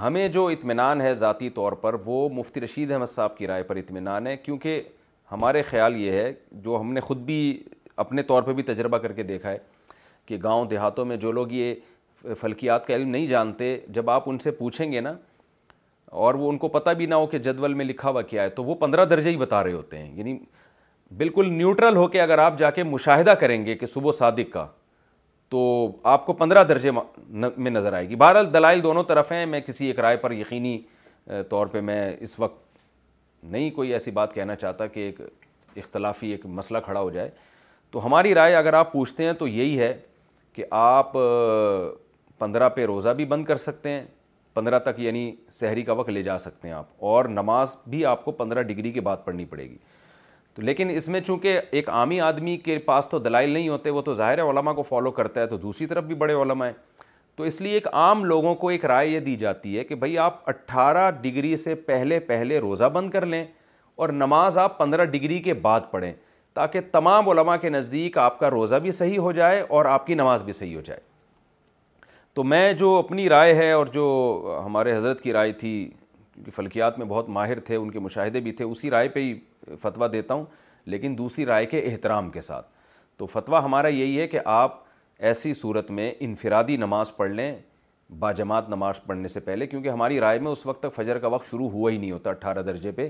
ہمیں 0.00 0.26
جو 0.34 0.46
اطمینان 0.48 1.00
ہے 1.00 1.12
ذاتی 1.14 1.48
طور 1.50 1.72
پر 1.82 1.96
وہ 2.04 2.28
مفتی 2.34 2.60
رشید 2.60 2.90
احمد 2.92 3.06
صاحب 3.10 3.36
کی 3.36 3.46
رائے 3.46 3.62
پر 3.70 3.76
اطمینان 3.76 4.26
ہے 4.26 4.36
کیونکہ 4.36 4.82
ہمارے 5.32 5.62
خیال 5.62 5.96
یہ 6.00 6.12
ہے 6.12 6.32
جو 6.64 6.80
ہم 6.80 6.92
نے 6.92 7.00
خود 7.00 7.18
بھی 7.26 7.36
اپنے 8.04 8.22
طور 8.22 8.42
پہ 8.42 8.52
بھی 8.52 8.62
تجربہ 8.72 8.98
کر 8.98 9.12
کے 9.12 9.22
دیکھا 9.22 9.50
ہے 9.50 9.58
کہ 10.26 10.38
گاؤں 10.42 10.64
دیہاتوں 10.70 11.04
میں 11.04 11.16
جو 11.24 11.32
لوگ 11.32 11.52
یہ 11.52 11.74
فلکیات 12.40 12.86
کا 12.86 12.94
علم 12.94 13.08
نہیں 13.08 13.26
جانتے 13.26 13.76
جب 13.94 14.10
آپ 14.10 14.28
ان 14.30 14.38
سے 14.38 14.50
پوچھیں 14.62 14.90
گے 14.92 15.00
نا 15.00 15.12
اور 16.26 16.34
وہ 16.34 16.48
ان 16.50 16.58
کو 16.58 16.68
پتہ 16.68 16.90
بھی 16.98 17.06
نہ 17.06 17.14
ہو 17.14 17.26
کہ 17.34 17.38
جدول 17.38 17.74
میں 17.74 17.84
لکھا 17.84 18.10
ہوا 18.10 18.22
کیا 18.30 18.42
ہے 18.42 18.48
تو 18.60 18.64
وہ 18.64 18.74
پندرہ 18.74 19.04
درجے 19.14 19.30
ہی 19.30 19.36
بتا 19.36 19.62
رہے 19.64 19.72
ہوتے 19.72 19.98
ہیں 19.98 20.16
یعنی 20.16 20.38
بالکل 21.16 21.52
نیوٹرل 21.52 21.96
ہو 21.96 22.06
کے 22.08 22.20
اگر 22.22 22.38
آپ 22.38 22.58
جا 22.58 22.70
کے 22.78 22.82
مشاہدہ 22.84 23.30
کریں 23.40 23.64
گے 23.66 23.74
کہ 23.76 23.86
صبح 23.94 24.12
صادق 24.18 24.52
کا 24.52 24.66
تو 25.50 25.60
آپ 26.10 26.24
کو 26.26 26.32
پندرہ 26.40 26.62
درجے 26.64 26.90
میں 27.46 27.70
نظر 27.70 27.92
آئے 27.92 28.08
گی 28.08 28.16
بہرحال 28.16 28.52
دلائل 28.54 28.82
دونوں 28.82 29.02
طرف 29.04 29.30
ہیں 29.32 29.44
میں 29.46 29.60
کسی 29.66 29.86
ایک 29.86 29.98
رائے 30.00 30.16
پر 30.16 30.32
یقینی 30.32 30.78
طور 31.48 31.66
پہ 31.72 31.80
میں 31.88 32.02
اس 32.20 32.38
وقت 32.40 32.62
نہیں 33.52 33.70
کوئی 33.76 33.92
ایسی 33.92 34.10
بات 34.10 34.34
کہنا 34.34 34.54
چاہتا 34.56 34.86
کہ 34.86 35.00
ایک 35.00 35.20
اختلافی 35.80 36.30
ایک 36.30 36.46
مسئلہ 36.60 36.78
کھڑا 36.84 37.00
ہو 37.00 37.10
جائے 37.10 37.30
تو 37.90 38.04
ہماری 38.06 38.34
رائے 38.34 38.54
اگر 38.56 38.72
آپ 38.74 38.92
پوچھتے 38.92 39.24
ہیں 39.24 39.32
تو 39.38 39.48
یہی 39.48 39.78
ہے 39.78 39.92
کہ 40.54 40.64
آپ 40.80 41.12
پندرہ 42.38 42.68
پہ 42.74 42.84
روزہ 42.86 43.08
بھی 43.16 43.24
بند 43.34 43.44
کر 43.44 43.56
سکتے 43.66 43.90
ہیں 43.90 44.04
پندرہ 44.54 44.78
تک 44.84 45.00
یعنی 45.00 45.30
سحری 45.60 45.82
کا 45.82 45.92
وقت 45.98 46.08
لے 46.10 46.22
جا 46.22 46.38
سکتے 46.38 46.68
ہیں 46.68 46.74
آپ 46.74 47.04
اور 47.10 47.24
نماز 47.38 47.76
بھی 47.90 48.04
آپ 48.06 48.24
کو 48.24 48.30
پندرہ 48.42 48.62
ڈگری 48.70 48.92
کے 48.92 49.00
بعد 49.08 49.16
پڑھنی 49.24 49.44
پڑے 49.50 49.68
گی 49.70 49.76
لیکن 50.64 50.90
اس 50.94 51.08
میں 51.08 51.20
چونکہ 51.26 51.60
ایک 51.70 51.88
عامی 51.88 52.20
آدمی 52.20 52.56
کے 52.64 52.78
پاس 52.84 53.08
تو 53.08 53.18
دلائل 53.18 53.50
نہیں 53.50 53.68
ہوتے 53.68 53.90
وہ 53.90 54.02
تو 54.02 54.14
ظاہر 54.14 54.38
ہے 54.38 54.48
علماء 54.50 54.72
کو 54.74 54.82
فالو 54.82 55.10
کرتا 55.20 55.40
ہے 55.40 55.46
تو 55.46 55.56
دوسری 55.58 55.86
طرف 55.86 56.04
بھی 56.04 56.14
بڑے 56.22 56.34
علماء 56.42 56.66
ہیں 56.66 56.72
تو 57.36 57.44
اس 57.44 57.60
لیے 57.60 57.72
ایک 57.74 57.86
عام 57.94 58.24
لوگوں 58.24 58.54
کو 58.54 58.68
ایک 58.68 58.84
رائے 58.84 59.08
یہ 59.08 59.20
دی 59.20 59.36
جاتی 59.36 59.76
ہے 59.78 59.84
کہ 59.84 59.94
بھائی 59.94 60.16
آپ 60.18 60.48
اٹھارہ 60.48 61.10
ڈگری 61.20 61.56
سے 61.56 61.74
پہلے 61.86 62.18
پہلے 62.30 62.58
روزہ 62.60 62.84
بند 62.92 63.10
کر 63.10 63.26
لیں 63.26 63.44
اور 64.02 64.08
نماز 64.08 64.58
آپ 64.58 64.76
پندرہ 64.78 65.04
ڈگری 65.14 65.38
کے 65.42 65.54
بعد 65.68 65.80
پڑھیں 65.90 66.12
تاکہ 66.54 66.80
تمام 66.92 67.28
علماء 67.28 67.56
کے 67.60 67.68
نزدیک 67.70 68.18
آپ 68.18 68.38
کا 68.38 68.50
روزہ 68.50 68.76
بھی 68.82 68.92
صحیح 68.92 69.18
ہو 69.18 69.32
جائے 69.32 69.60
اور 69.68 69.84
آپ 69.84 70.06
کی 70.06 70.14
نماز 70.14 70.42
بھی 70.42 70.52
صحیح 70.52 70.74
ہو 70.76 70.80
جائے 70.84 71.00
تو 72.34 72.42
میں 72.44 72.72
جو 72.72 72.96
اپنی 72.98 73.28
رائے 73.28 73.54
ہے 73.54 73.70
اور 73.72 73.86
جو 73.92 74.60
ہمارے 74.64 74.96
حضرت 74.96 75.20
کی 75.20 75.32
رائے 75.32 75.52
تھی 75.62 75.72
فلکیات 76.54 76.98
میں 76.98 77.06
بہت 77.06 77.28
ماہر 77.28 77.60
تھے 77.60 77.76
ان 77.76 77.90
کے 77.90 78.00
مشاہدے 78.00 78.40
بھی 78.40 78.52
تھے 78.60 78.64
اسی 78.64 78.90
رائے 78.90 79.08
پہ 79.08 79.20
ہی 79.20 79.34
فتویٰ 79.80 80.12
دیتا 80.12 80.34
ہوں 80.34 80.44
لیکن 80.86 81.16
دوسری 81.18 81.46
رائے 81.46 81.66
کے 81.66 81.78
احترام 81.92 82.30
کے 82.30 82.40
ساتھ 82.40 82.66
تو 83.16 83.26
فتویٰ 83.26 83.62
ہمارا 83.64 83.88
یہی 83.88 84.20
ہے 84.20 84.26
کہ 84.28 84.38
آپ 84.44 84.78
ایسی 85.28 85.52
صورت 85.54 85.90
میں 85.90 86.12
انفرادی 86.26 86.76
نماز 86.76 87.14
پڑھ 87.16 87.30
لیں 87.30 87.54
باجماعت 88.18 88.68
نماز 88.68 89.02
پڑھنے 89.06 89.28
سے 89.28 89.40
پہلے 89.40 89.66
کیونکہ 89.66 89.88
ہماری 89.88 90.20
رائے 90.20 90.38
میں 90.38 90.50
اس 90.52 90.64
وقت 90.66 90.82
تک 90.82 90.94
فجر 90.94 91.18
کا 91.18 91.28
وقت 91.34 91.50
شروع 91.50 91.68
ہوا 91.70 91.90
ہی 91.92 91.96
نہیں 91.98 92.10
ہوتا 92.12 92.30
اٹھارہ 92.30 92.62
درجے 92.62 92.90
پہ 92.92 93.08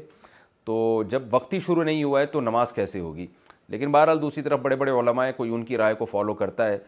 تو 0.65 1.03
جب 1.11 1.23
وقت 1.31 1.55
ہی 1.55 1.61
شروع 1.67 1.85
نہیں 1.85 2.03
ہوا 2.05 2.21
ہے 2.21 2.27
تو 2.33 2.41
نماز 2.41 2.73
کیسے 2.73 3.01
ہوگی 3.01 3.27
لیکن 3.69 3.93
بہرحال 3.93 4.21
دوسری 4.23 4.43
طرف 4.43 4.61
بڑے 4.63 4.77
بڑے 4.77 4.91
علماء 5.01 5.25
ہیں 5.27 5.33
کوئی 5.37 5.51
ان 5.55 5.65
کی 5.65 5.77
رائے 5.77 5.95
کو 5.95 6.05
فالو 6.05 6.35
کرتا 6.35 6.67
ہے 6.71 6.79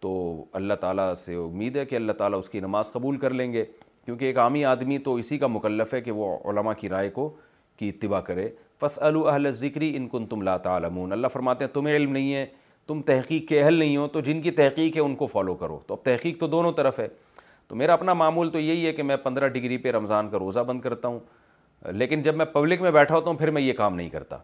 تو 0.00 0.44
اللہ 0.52 0.74
تعالیٰ 0.80 1.12
سے 1.16 1.34
امید 1.34 1.76
ہے 1.76 1.84
کہ 1.86 1.96
اللہ 1.96 2.12
تعالیٰ 2.18 2.38
اس 2.38 2.48
کی 2.50 2.60
نماز 2.60 2.92
قبول 2.92 3.16
کر 3.18 3.30
لیں 3.34 3.52
گے 3.52 3.64
کیونکہ 4.04 4.24
ایک 4.24 4.38
عامی 4.38 4.64
آدمی 4.64 4.98
تو 5.04 5.14
اسی 5.16 5.38
کا 5.38 5.46
مکلف 5.46 5.94
ہے 5.94 6.00
کہ 6.00 6.10
وہ 6.12 6.36
علماء 6.50 6.72
کی 6.80 6.88
رائے 6.88 7.10
کو 7.10 7.34
کی 7.78 7.88
اتباع 7.88 8.20
کرے 8.26 8.48
فص 8.80 8.98
ال 9.10 9.50
ذکری 9.54 9.92
ان 9.96 10.08
کن 10.08 10.26
تم 10.26 10.42
لا 10.42 10.56
تعلمون 10.66 11.12
اللہ 11.12 11.26
فرماتے 11.32 11.64
ہیں 11.64 11.72
تمہیں 11.74 11.94
علم 11.96 12.12
نہیں 12.12 12.32
ہے 12.34 12.46
تم 12.86 13.00
تحقیق 13.06 13.48
کے 13.48 13.62
اہل 13.62 13.74
نہیں 13.74 13.96
ہو 13.96 14.06
تو 14.08 14.20
جن 14.26 14.40
کی 14.42 14.50
تحقیق 14.60 14.96
ہے 14.96 15.00
ان 15.02 15.14
کو 15.22 15.26
فالو 15.26 15.54
کرو 15.62 15.78
تو 15.86 15.94
اب 15.94 16.02
تحقیق 16.04 16.38
تو 16.40 16.46
دونوں 16.48 16.72
طرف 16.72 16.98
ہے 17.00 17.06
تو 17.68 17.76
میرا 17.76 17.92
اپنا 17.92 18.14
معمول 18.14 18.50
تو 18.52 18.60
یہی 18.60 18.86
ہے 18.86 18.92
کہ 18.92 19.02
میں 19.02 19.16
پندرہ 19.22 19.48
ڈگری 19.54 19.76
پہ 19.86 19.90
رمضان 19.92 20.28
کا 20.30 20.38
روزہ 20.38 20.60
بند 20.66 20.80
کرتا 20.80 21.08
ہوں 21.08 21.18
لیکن 21.92 22.22
جب 22.22 22.34
میں 22.36 22.44
پبلک 22.52 22.82
میں 22.82 22.90
بیٹھا 22.90 23.14
ہوتا 23.14 23.28
ہوں 23.30 23.38
پھر 23.38 23.50
میں 23.56 23.62
یہ 23.62 23.72
کام 23.82 23.94
نہیں 23.96 24.08
کرتا 24.10 24.36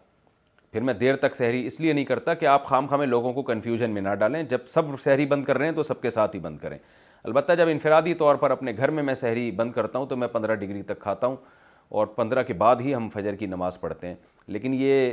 پھر 0.71 0.81
میں 0.81 0.93
دیر 0.93 1.15
تک 1.23 1.35
سحری 1.35 1.65
اس 1.65 1.79
لیے 1.79 1.93
نہیں 1.93 2.05
کرتا 2.05 2.33
کہ 2.33 2.45
آپ 2.47 2.65
خام 2.67 2.87
خامے 2.87 3.05
لوگوں 3.05 3.33
کو 3.33 3.41
کنفیوژن 3.49 3.91
میں 3.91 4.01
نہ 4.01 4.13
ڈالیں 4.19 4.41
جب 4.49 4.65
سب 4.67 4.85
سحری 5.03 5.25
بند 5.33 5.45
کر 5.45 5.57
رہے 5.57 5.65
ہیں 5.65 5.73
تو 5.75 5.83
سب 5.83 6.01
کے 6.01 6.09
ساتھ 6.09 6.35
ہی 6.35 6.41
بند 6.41 6.57
کریں 6.61 6.77
البتہ 7.23 7.51
جب 7.57 7.67
انفرادی 7.71 8.13
طور 8.21 8.35
پر 8.35 8.51
اپنے 8.51 8.71
گھر 8.77 8.91
میں 8.91 9.03
میں 9.03 9.15
سحری 9.15 9.49
بند 9.59 9.71
کرتا 9.73 9.99
ہوں 9.99 10.05
تو 10.05 10.15
میں 10.17 10.27
پندرہ 10.31 10.55
ڈگری 10.63 10.81
تک 10.83 10.99
کھاتا 10.99 11.27
ہوں 11.27 11.35
اور 11.93 12.07
پندرہ 12.15 12.41
کے 12.43 12.53
بعد 12.57 12.75
ہی 12.81 12.93
ہم 12.95 13.07
فجر 13.13 13.35
کی 13.35 13.45
نماز 13.47 13.79
پڑھتے 13.79 14.07
ہیں 14.07 14.13
لیکن 14.47 14.73
یہ 14.73 15.11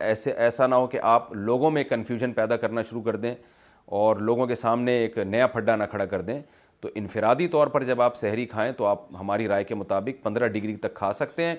ایسے 0.00 0.32
ایسا 0.46 0.66
نہ 0.66 0.74
ہو 0.74 0.86
کہ 0.86 0.98
آپ 1.12 1.32
لوگوں 1.36 1.70
میں 1.70 1.82
کنفیوژن 1.84 2.32
پیدا 2.32 2.56
کرنا 2.56 2.82
شروع 2.90 3.02
کر 3.02 3.16
دیں 3.24 3.34
اور 4.00 4.16
لوگوں 4.28 4.46
کے 4.46 4.54
سامنے 4.60 4.92
ایک 5.00 5.18
نیا 5.28 5.46
پھڈا 5.56 5.76
نہ 5.76 5.84
کھڑا 5.90 6.04
کر 6.12 6.20
دیں 6.30 6.40
تو 6.80 6.88
انفرادی 6.94 7.48
طور 7.56 7.66
پر 7.76 7.84
جب 7.84 8.00
آپ 8.02 8.16
سحری 8.16 8.44
کھائیں 8.54 8.70
تو 8.76 8.86
آپ 8.86 9.00
ہماری 9.20 9.48
رائے 9.48 9.64
کے 9.64 9.74
مطابق 9.74 10.22
پندرہ 10.24 10.46
ڈگری 10.54 10.76
تک 10.82 10.94
کھا 10.94 11.12
سکتے 11.12 11.44
ہیں 11.46 11.54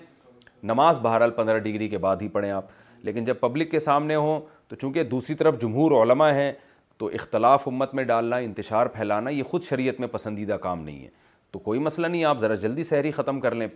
نماز 0.72 1.00
بہرحال 1.02 1.32
پندرہ 1.36 1.58
ڈگری 1.68 1.88
کے 1.90 1.98
بعد 2.08 2.22
ہی 2.22 2.28
پڑھیں 2.38 2.52
آپ 2.52 2.66
لیکن 3.04 3.26
جب 3.26 3.40
پبلک 3.40 3.72
کے 3.72 3.80
سامنے 3.88 4.16
ہوں 4.16 4.40
تو 4.68 4.76
چونکہ 4.76 5.04
دوسری 5.14 5.36
طرف 5.36 5.60
جمہور 5.62 6.02
علماء 6.02 6.32
ہیں 6.34 6.52
تو 6.98 7.08
اختلاف 7.14 7.68
امت 7.68 7.94
میں 7.96 8.04
ڈالنا 8.14 8.36
انتشار 8.48 8.86
پھیلانا 8.96 9.30
یہ 9.30 9.44
خود 9.50 9.64
شریعت 9.70 10.00
میں 10.00 10.08
پسندیدہ 10.12 10.58
کام 10.68 10.84
نہیں 10.84 11.04
ہے 11.04 11.10
تو 11.52 11.60
کوئی 11.60 11.80
مسئلہ 11.80 12.08
نہیں 12.08 12.24
آپ 12.26 12.40
ذرا 12.40 12.56
جلدی 12.66 12.84
سحری 12.84 13.12
ختم 13.12 13.40
کر 13.40 13.56
لیں 13.56 13.68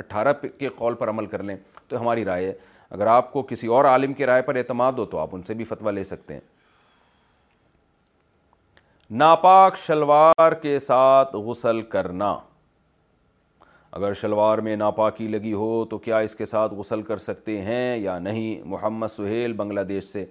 اٹھارہ 0.00 0.32
کے 0.58 0.68
قول 0.76 0.94
پر 1.00 1.08
عمل 1.08 1.26
کر 1.34 1.42
لیں 1.42 1.56
تو 1.88 2.00
ہماری 2.00 2.24
رائے 2.24 2.46
ہے 2.46 2.52
اگر 2.96 3.06
آپ 3.06 3.32
کو 3.32 3.42
کسی 3.50 3.66
اور 3.78 3.84
عالم 3.94 4.12
کی 4.20 4.26
رائے 4.26 4.42
پر 4.42 4.56
اعتماد 4.56 4.92
ہو 5.00 5.04
تو 5.14 5.18
آپ 5.18 5.34
ان 5.34 5.42
سے 5.48 5.54
بھی 5.54 5.64
فتویٰ 5.64 5.92
لے 5.92 6.04
سکتے 6.04 6.34
ہیں 6.34 6.40
ناپاک 9.22 9.76
شلوار 9.84 10.52
کے 10.62 10.78
ساتھ 10.78 11.34
غسل 11.48 11.82
کرنا 11.94 12.36
اگر 13.98 14.12
شلوار 14.20 14.58
میں 14.66 14.74
ناپاکی 14.76 15.26
لگی 15.28 15.52
ہو 15.60 15.68
تو 15.90 15.98
کیا 16.04 16.18
اس 16.26 16.34
کے 16.36 16.44
ساتھ 16.46 16.74
غسل 16.80 17.02
کر 17.02 17.16
سکتے 17.28 17.60
ہیں 17.62 17.96
یا 17.96 18.18
نہیں 18.26 18.62
محمد 18.74 19.08
سہیل 19.10 19.52
بنگلہ 19.62 19.80
دیش 19.88 20.04
سے 20.04 20.24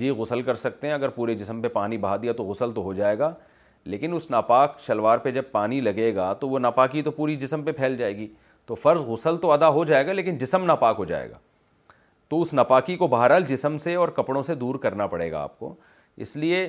جی 0.00 0.10
غسل 0.20 0.42
کر 0.42 0.54
سکتے 0.62 0.86
ہیں 0.86 0.94
اگر 0.94 1.08
پورے 1.16 1.34
جسم 1.38 1.60
پہ 1.62 1.68
پانی 1.78 1.98
بہا 2.04 2.16
دیا 2.22 2.32
تو 2.40 2.44
غسل 2.48 2.72
تو 2.74 2.82
ہو 2.82 2.92
جائے 3.02 3.18
گا 3.18 3.32
لیکن 3.92 4.14
اس 4.14 4.30
ناپاک 4.30 4.78
شلوار 4.86 5.18
پہ 5.26 5.30
جب 5.30 5.50
پانی 5.52 5.80
لگے 5.80 6.14
گا 6.14 6.32
تو 6.40 6.48
وہ 6.48 6.58
ناپاکی 6.58 7.02
تو 7.02 7.10
پوری 7.20 7.36
جسم 7.44 7.62
پہ 7.64 7.72
پھیل 7.78 7.96
جائے 7.96 8.16
گی 8.16 8.26
تو 8.68 8.74
فرض 8.74 9.04
غسل 9.08 9.36
تو 9.42 9.50
ادا 9.52 9.68
ہو 9.74 9.84
جائے 9.90 10.06
گا 10.06 10.12
لیکن 10.12 10.38
جسم 10.38 10.64
ناپاک 10.66 10.96
ہو 10.98 11.04
جائے 11.10 11.30
گا 11.30 11.36
تو 12.30 12.40
اس 12.42 12.52
ناپاکی 12.54 12.96
کو 13.02 13.06
بہرحال 13.08 13.44
جسم 13.48 13.76
سے 13.84 13.94
اور 14.00 14.08
کپڑوں 14.16 14.42
سے 14.48 14.54
دور 14.62 14.74
کرنا 14.82 15.06
پڑے 15.12 15.30
گا 15.32 15.42
آپ 15.42 15.58
کو 15.58 15.74
اس 16.24 16.36
لیے 16.36 16.68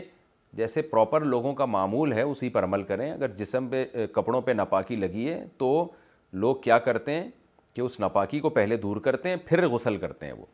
جیسے 0.60 0.82
پراپر 0.92 1.22
لوگوں 1.34 1.54
کا 1.56 1.66
معمول 1.66 2.14
ہے 2.14 2.22
اسی 2.22 2.50
پر 2.50 2.64
عمل 2.64 2.84
کریں 2.84 3.10
اگر 3.12 3.32
جسم 3.38 3.68
پہ 3.70 3.84
کپڑوں 4.16 4.42
پہ 4.42 4.52
ناپاکی 4.52 4.96
لگی 4.96 5.28
ہے 5.30 5.44
تو 5.58 5.68
لوگ 6.46 6.56
کیا 6.64 6.78
کرتے 6.88 7.14
ہیں 7.20 7.30
کہ 7.76 7.82
اس 7.82 8.00
ناپاکی 8.00 8.40
کو 8.40 8.50
پہلے 8.50 8.78
دور 8.88 8.98
کرتے 9.10 9.30
ہیں 9.30 9.36
پھر 9.48 9.68
غسل 9.70 9.98
کرتے 9.98 10.26
ہیں 10.26 10.34
وہ 10.34 10.46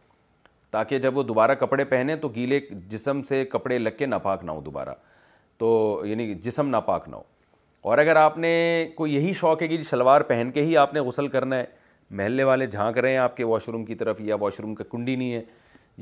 تاکہ 0.71 0.99
جب 0.99 1.17
وہ 1.17 1.23
دوبارہ 1.23 1.53
کپڑے 1.59 1.85
پہنیں 1.93 2.15
تو 2.21 2.29
گیلے 2.35 2.59
جسم 2.89 3.21
سے 3.29 3.43
کپڑے 3.51 3.77
لگ 3.79 3.91
کے 3.97 4.05
ناپاک 4.05 4.43
نہ 4.45 4.51
ہو 4.51 4.61
دوبارہ 4.65 4.93
تو 5.57 5.71
یعنی 6.05 6.33
جسم 6.43 6.69
ناپاک 6.69 7.07
نہ 7.09 7.15
ہو 7.15 7.23
اور 7.91 7.97
اگر 7.97 8.15
آپ 8.15 8.37
نے 8.37 8.51
کوئی 8.95 9.13
یہی 9.15 9.31
شوق 9.39 9.61
ہے 9.61 9.67
کہ 9.67 9.75
جی 9.77 9.83
شلوار 9.89 10.21
پہن 10.27 10.49
کے 10.53 10.61
ہی 10.65 10.75
آپ 10.83 10.93
نے 10.93 10.99
غسل 11.07 11.27
کرنا 11.33 11.55
ہے 11.57 11.65
محلے 12.17 12.43
والے 12.43 12.65
جھانک 12.67 12.97
رہے 12.97 13.09
ہیں 13.11 13.17
آپ 13.17 13.35
کے 13.37 13.43
واش 13.43 13.67
روم 13.69 13.83
کی 13.85 13.95
طرف 13.95 14.21
یا 14.21 14.35
واش 14.41 14.59
روم 14.59 14.73
کا 14.75 14.83
کنڈی 14.91 15.15
نہیں 15.15 15.33
ہے 15.33 15.41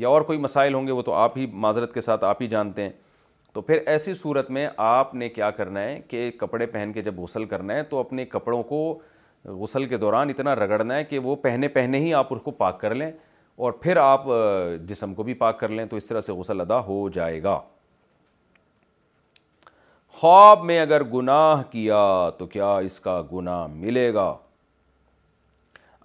یا 0.04 0.10
اور 0.10 0.22
کوئی 0.30 0.38
مسائل 0.39 0.74
ہوں 0.74 0.88
گے 0.88 0.91
وہ 0.91 1.02
تو 1.06 1.13
آپ 1.13 1.38
ہی 1.38 1.48
معذرت 1.65 1.93
کے 1.93 2.02
ساتھ 2.02 2.24
آپ 2.26 2.41
ہی 2.41 2.48
جانتے 2.48 2.84
ہیں 2.84 2.89
تو 3.54 3.62
پھر 3.62 3.80
ایسی 3.86 4.13
صورت 4.22 4.52
میں 4.52 4.67
آپ 4.86 5.13
نے 5.15 5.30
کیا 5.30 5.50
کرنا 5.58 5.82
ہے 5.84 6.00
کہ 6.10 6.30
کپڑے 6.39 6.65
پہن 6.65 6.91
کے 6.93 7.02
جب 7.04 7.19
غسل 7.19 7.46
کرنا 7.56 7.76
ہے 7.76 7.84
تو 7.89 8.00
اپنے 8.00 8.26
کپڑوں 8.26 8.63
کو 8.72 8.80
غسل 9.60 9.86
کے 9.86 9.98
دوران 10.06 10.30
اتنا 10.38 10.56
رگڑنا 10.56 10.96
ہے 10.98 11.04
کہ 11.04 11.19
وہ 11.28 11.36
پہنے 11.41 11.67
پہنے 11.76 12.00
ہی 12.00 12.13
آپ 12.13 12.34
اس 12.34 12.41
کو 12.46 12.52
پاک 12.63 12.80
کر 12.82 12.96
لیں 12.96 13.12
اور 13.65 13.72
پھر 13.82 13.98
آپ 14.02 14.24
جسم 14.88 15.13
کو 15.13 15.24
بھی 15.24 15.34
پاک 15.43 15.60
کر 15.60 15.69
لیں 15.69 15.86
تو 15.89 15.96
اس 15.98 16.06
طرح 16.08 16.22
سے 16.30 16.34
غسل 16.34 16.62
ادا 16.62 16.80
ہو 16.86 17.08
جائے 17.13 17.43
گا 17.43 17.60
خواب 20.23 20.63
میں 20.65 20.79
اگر 20.79 21.01
گناہ 21.13 21.62
کیا 21.71 21.99
تو 22.38 22.45
کیا 22.51 22.67
اس 22.88 22.99
کا 22.99 23.21
گناہ 23.31 23.65
ملے 23.67 24.13
گا 24.13 24.27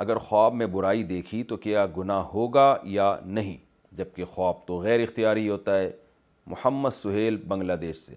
اگر 0.04 0.16
خواب 0.28 0.54
میں 0.54 0.66
برائی 0.72 1.02
دیکھی 1.10 1.42
تو 1.52 1.56
کیا 1.66 1.84
گناہ 1.96 2.22
ہوگا 2.34 2.64
یا 2.94 3.14
نہیں 3.24 3.56
جب 3.96 4.04
کہ 4.14 4.24
خواب 4.30 4.54
تو 4.66 4.78
غیر 4.82 5.00
اختیاری 5.00 5.48
ہوتا 5.48 5.78
ہے 5.78 5.90
محمد 6.46 6.90
سہیل 6.94 7.36
بنگلہ 7.48 7.72
دیش 7.80 7.96
سے 7.98 8.14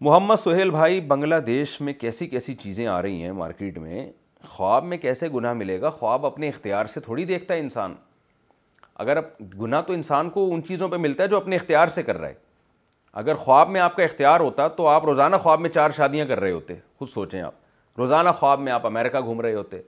محمد 0.00 0.36
سہیل 0.40 0.70
بھائی 0.70 1.00
بنگلہ 1.10 1.38
دیش 1.46 1.80
میں 1.80 1.92
کیسی 2.00 2.26
کیسی 2.36 2.54
چیزیں 2.62 2.86
آ 2.86 3.00
رہی 3.02 3.22
ہیں 3.22 3.32
مارکیٹ 3.42 3.78
میں 3.78 4.08
خواب 4.48 4.84
میں 4.92 4.98
کیسے 5.06 5.28
گناہ 5.34 5.52
ملے 5.62 5.80
گا 5.80 5.90
خواب 5.98 6.26
اپنے 6.26 6.48
اختیار 6.48 6.86
سے 6.94 7.00
تھوڑی 7.10 7.24
دیکھتا 7.34 7.54
ہے 7.54 7.58
انسان 7.60 7.94
اگر 9.06 9.20
گناہ 9.60 9.82
تو 9.86 9.92
انسان 9.92 10.30
کو 10.30 10.48
ان 10.54 10.62
چیزوں 10.68 10.88
پہ 10.88 10.96
ملتا 11.08 11.22
ہے 11.22 11.28
جو 11.28 11.36
اپنے 11.36 11.56
اختیار 11.56 11.88
سے 11.98 12.02
کر 12.02 12.18
رہا 12.20 12.28
ہے 12.28 12.41
اگر 13.14 13.34
خواب 13.34 13.68
میں 13.70 13.80
آپ 13.80 13.96
کا 13.96 14.02
اختیار 14.02 14.40
ہوتا 14.40 14.66
تو 14.76 14.86
آپ 14.88 15.04
روزانہ 15.04 15.36
خواب 15.42 15.60
میں 15.60 15.70
چار 15.70 15.90
شادیاں 15.96 16.26
کر 16.26 16.40
رہے 16.40 16.52
ہوتے 16.52 16.74
خود 16.98 17.08
سوچیں 17.08 17.40
آپ 17.42 17.52
روزانہ 17.98 18.28
خواب 18.38 18.60
میں 18.60 18.72
آپ 18.72 18.86
امریکہ 18.86 19.20
گھوم 19.24 19.40
رہے 19.40 19.54
ہوتے 19.54 19.80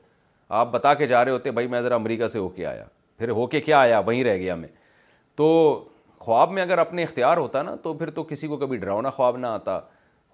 آپ 0.57 0.73
بتا 0.73 0.93
کے 0.95 1.07
جا 1.07 1.25
رہے 1.25 1.33
ہوتے 1.33 1.51
بھائی 1.51 1.67
میں 1.69 1.81
ذرا 1.83 1.95
امریکہ 1.95 2.27
سے 2.27 2.39
ہو 2.39 2.49
کے 2.57 2.67
آیا 2.67 2.85
پھر 3.19 3.29
ہو 3.31 3.47
کے 3.47 3.61
کیا 3.61 3.79
آیا 3.81 3.99
وہیں 4.07 4.25
رہ 4.25 4.37
گیا 4.39 4.55
میں 4.55 4.69
تو 5.37 5.85
خواب 6.19 6.51
میں 6.53 6.63
اگر 6.63 6.79
اپنے 6.79 7.03
اختیار 7.03 7.37
ہوتا 7.37 7.63
نا 7.63 7.75
تو 7.83 7.95
پھر 7.95 8.11
تو 8.11 8.23
کسی 8.25 8.47
کو 8.49 8.57
کبھی 8.57 8.77
ڈراؤنا 8.79 9.11
خواب 9.11 9.37
نہ 9.37 9.47
آتا 9.47 9.79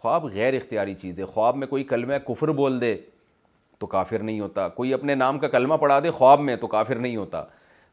خواب 0.02 0.24
غیر 0.32 0.54
اختیاری 0.54 0.94
چیز 1.00 1.20
ہے 1.20 1.24
خواب 1.26 1.56
میں 1.56 1.66
کوئی 1.66 1.84
کلمہ 1.84 2.14
کفر 2.28 2.48
بول 2.60 2.80
دے 2.80 2.94
تو 3.78 3.86
کافر 3.86 4.22
نہیں 4.22 4.40
ہوتا 4.40 4.68
کوئی 4.68 4.92
اپنے 4.94 5.14
نام 5.14 5.38
کا 5.38 5.48
کلمہ 5.48 5.74
پڑھا 5.80 5.98
دے 6.04 6.10
خواب 6.10 6.40
میں 6.40 6.56
تو 6.60 6.66
کافر 6.76 6.96
نہیں 6.98 7.16
ہوتا 7.16 7.42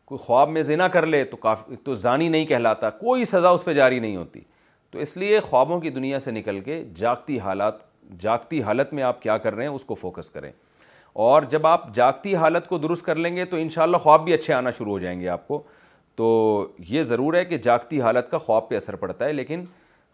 کوئی 0.06 0.20
خواب 0.26 0.50
میں 0.50 0.62
زنا 0.64 0.88
کر 0.88 1.06
لے 1.06 1.24
تو 1.24 1.38
کافر 1.38 1.76
تو 1.84 1.94
زانی 2.06 2.28
نہیں 2.30 2.46
کہلاتا 2.46 2.90
کوئی 2.90 3.26
سزا 3.26 3.50
اس 3.50 3.66
پہ 3.66 3.74
جاری 3.74 4.00
نہیں 4.00 4.16
ہوتی 4.16 4.42
تو 4.92 5.00
اس 5.00 5.16
لیے 5.18 5.40
خوابوں 5.50 5.80
کی 5.82 5.90
دنیا 5.90 6.20
سے 6.20 6.32
نکل 6.32 6.60
کے 6.66 6.84
جاگتی 6.96 7.40
حالات 7.40 7.80
جاگتی 8.22 8.62
حالت 8.64 8.94
میں 8.94 9.04
آپ 9.04 9.22
کیا 9.22 9.38
کر 9.38 9.54
رہے 9.56 9.64
ہیں 9.68 9.72
اس 9.74 9.86
کو 9.86 9.96
فوکس 9.96 10.30
کریں 10.30 10.52
اور 11.26 11.44
جب 11.50 11.66
آپ 11.68 11.94
جاگتی 11.96 12.36
حالت 12.36 12.68
کو 12.68 12.78
درست 12.78 13.06
کر 13.06 13.16
لیں 13.16 13.36
گے 13.36 13.46
تو 13.46 13.58
انشاءاللہ 13.58 13.98
خواب 14.04 14.24
بھی 14.26 14.34
اچھے 14.34 14.54
آنا 14.54 14.72
شروع 14.78 14.92
ہو 14.92 15.00
جائیں 15.00 15.20
گے 15.22 15.28
آپ 15.30 15.48
کو 15.48 15.62
تو 16.16 16.28
یہ 16.90 17.04
ضرور 17.04 17.34
ہے 17.34 17.44
کہ 17.46 17.58
جاگتی 17.64 18.02
حالت 18.02 18.30
کا 18.32 18.38
خواب 18.38 18.70
پہ 18.70 18.76
اثر 18.76 18.96
پڑتا 19.04 19.26
ہے 19.26 19.34
لیکن 19.34 19.64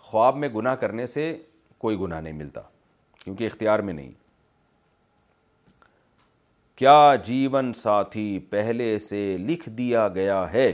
خواب 0.09 0.37
میں 0.37 0.49
گناہ 0.55 0.75
کرنے 0.75 1.05
سے 1.07 1.35
کوئی 1.79 1.99
گناہ 1.99 2.21
نہیں 2.21 2.33
ملتا 2.33 2.61
کیونکہ 3.23 3.45
اختیار 3.45 3.79
میں 3.89 3.93
نہیں 3.93 4.11
کیا 6.79 7.13
جیون 7.23 7.71
ساتھی 7.75 8.39
پہلے 8.49 8.97
سے 8.99 9.25
لکھ 9.39 9.69
دیا 9.77 10.07
گیا 10.15 10.45
ہے 10.53 10.71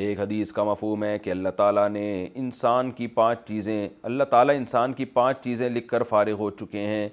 ایک 0.00 0.20
حدیث 0.20 0.52
کا 0.52 0.64
مفہوم 0.64 1.02
ہے 1.04 1.18
کہ 1.22 1.30
اللہ 1.30 1.48
تعالیٰ 1.56 1.88
نے 1.90 2.02
انسان 2.34 2.90
کی 2.90 3.06
پانچ 3.14 3.38
چیزیں 3.48 3.88
اللہ 4.02 4.24
تعالیٰ 4.30 4.54
انسان 4.56 4.92
کی 4.92 5.04
پانچ 5.16 5.42
چیزیں 5.44 5.68
لکھ 5.70 5.88
کر 5.88 6.02
فارغ 6.08 6.36
ہو 6.38 6.50
چکے 6.60 6.86
ہیں 6.86 7.08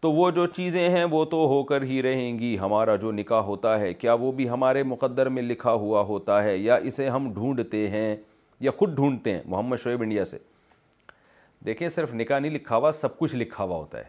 تو 0.00 0.12
وہ 0.12 0.30
جو 0.30 0.46
چیزیں 0.56 0.88
ہیں 0.90 1.04
وہ 1.10 1.24
تو 1.30 1.36
ہو 1.48 1.62
کر 1.70 1.82
ہی 1.90 2.02
رہیں 2.02 2.38
گی 2.38 2.56
ہمارا 2.58 2.94
جو 3.02 3.12
نکاح 3.12 3.40
ہوتا 3.44 3.78
ہے 3.80 3.92
کیا 3.94 4.14
وہ 4.20 4.30
بھی 4.32 4.48
ہمارے 4.50 4.82
مقدر 4.82 5.28
میں 5.36 5.42
لکھا 5.42 5.72
ہوا 5.72 6.00
ہوتا 6.08 6.42
ہے 6.44 6.56
یا 6.56 6.74
اسے 6.76 7.08
ہم 7.08 7.32
ڈھونڈتے 7.34 7.86
ہیں 7.90 8.14
یا 8.60 8.70
خود 8.78 8.94
ڈھونڈتے 8.96 9.32
ہیں 9.32 9.42
محمد 9.44 9.76
شعیب 9.84 10.02
انڈیا 10.02 10.24
سے 10.24 10.38
دیکھیں 11.66 11.88
صرف 11.88 12.14
نکاح 12.14 12.38
نہیں 12.38 12.52
لکھا 12.52 12.76
ہوا 12.76 12.92
سب 13.00 13.18
کچھ 13.18 13.36
لکھا 13.36 13.64
ہوا 13.64 13.76
ہوتا 13.76 13.98
ہے 13.98 14.08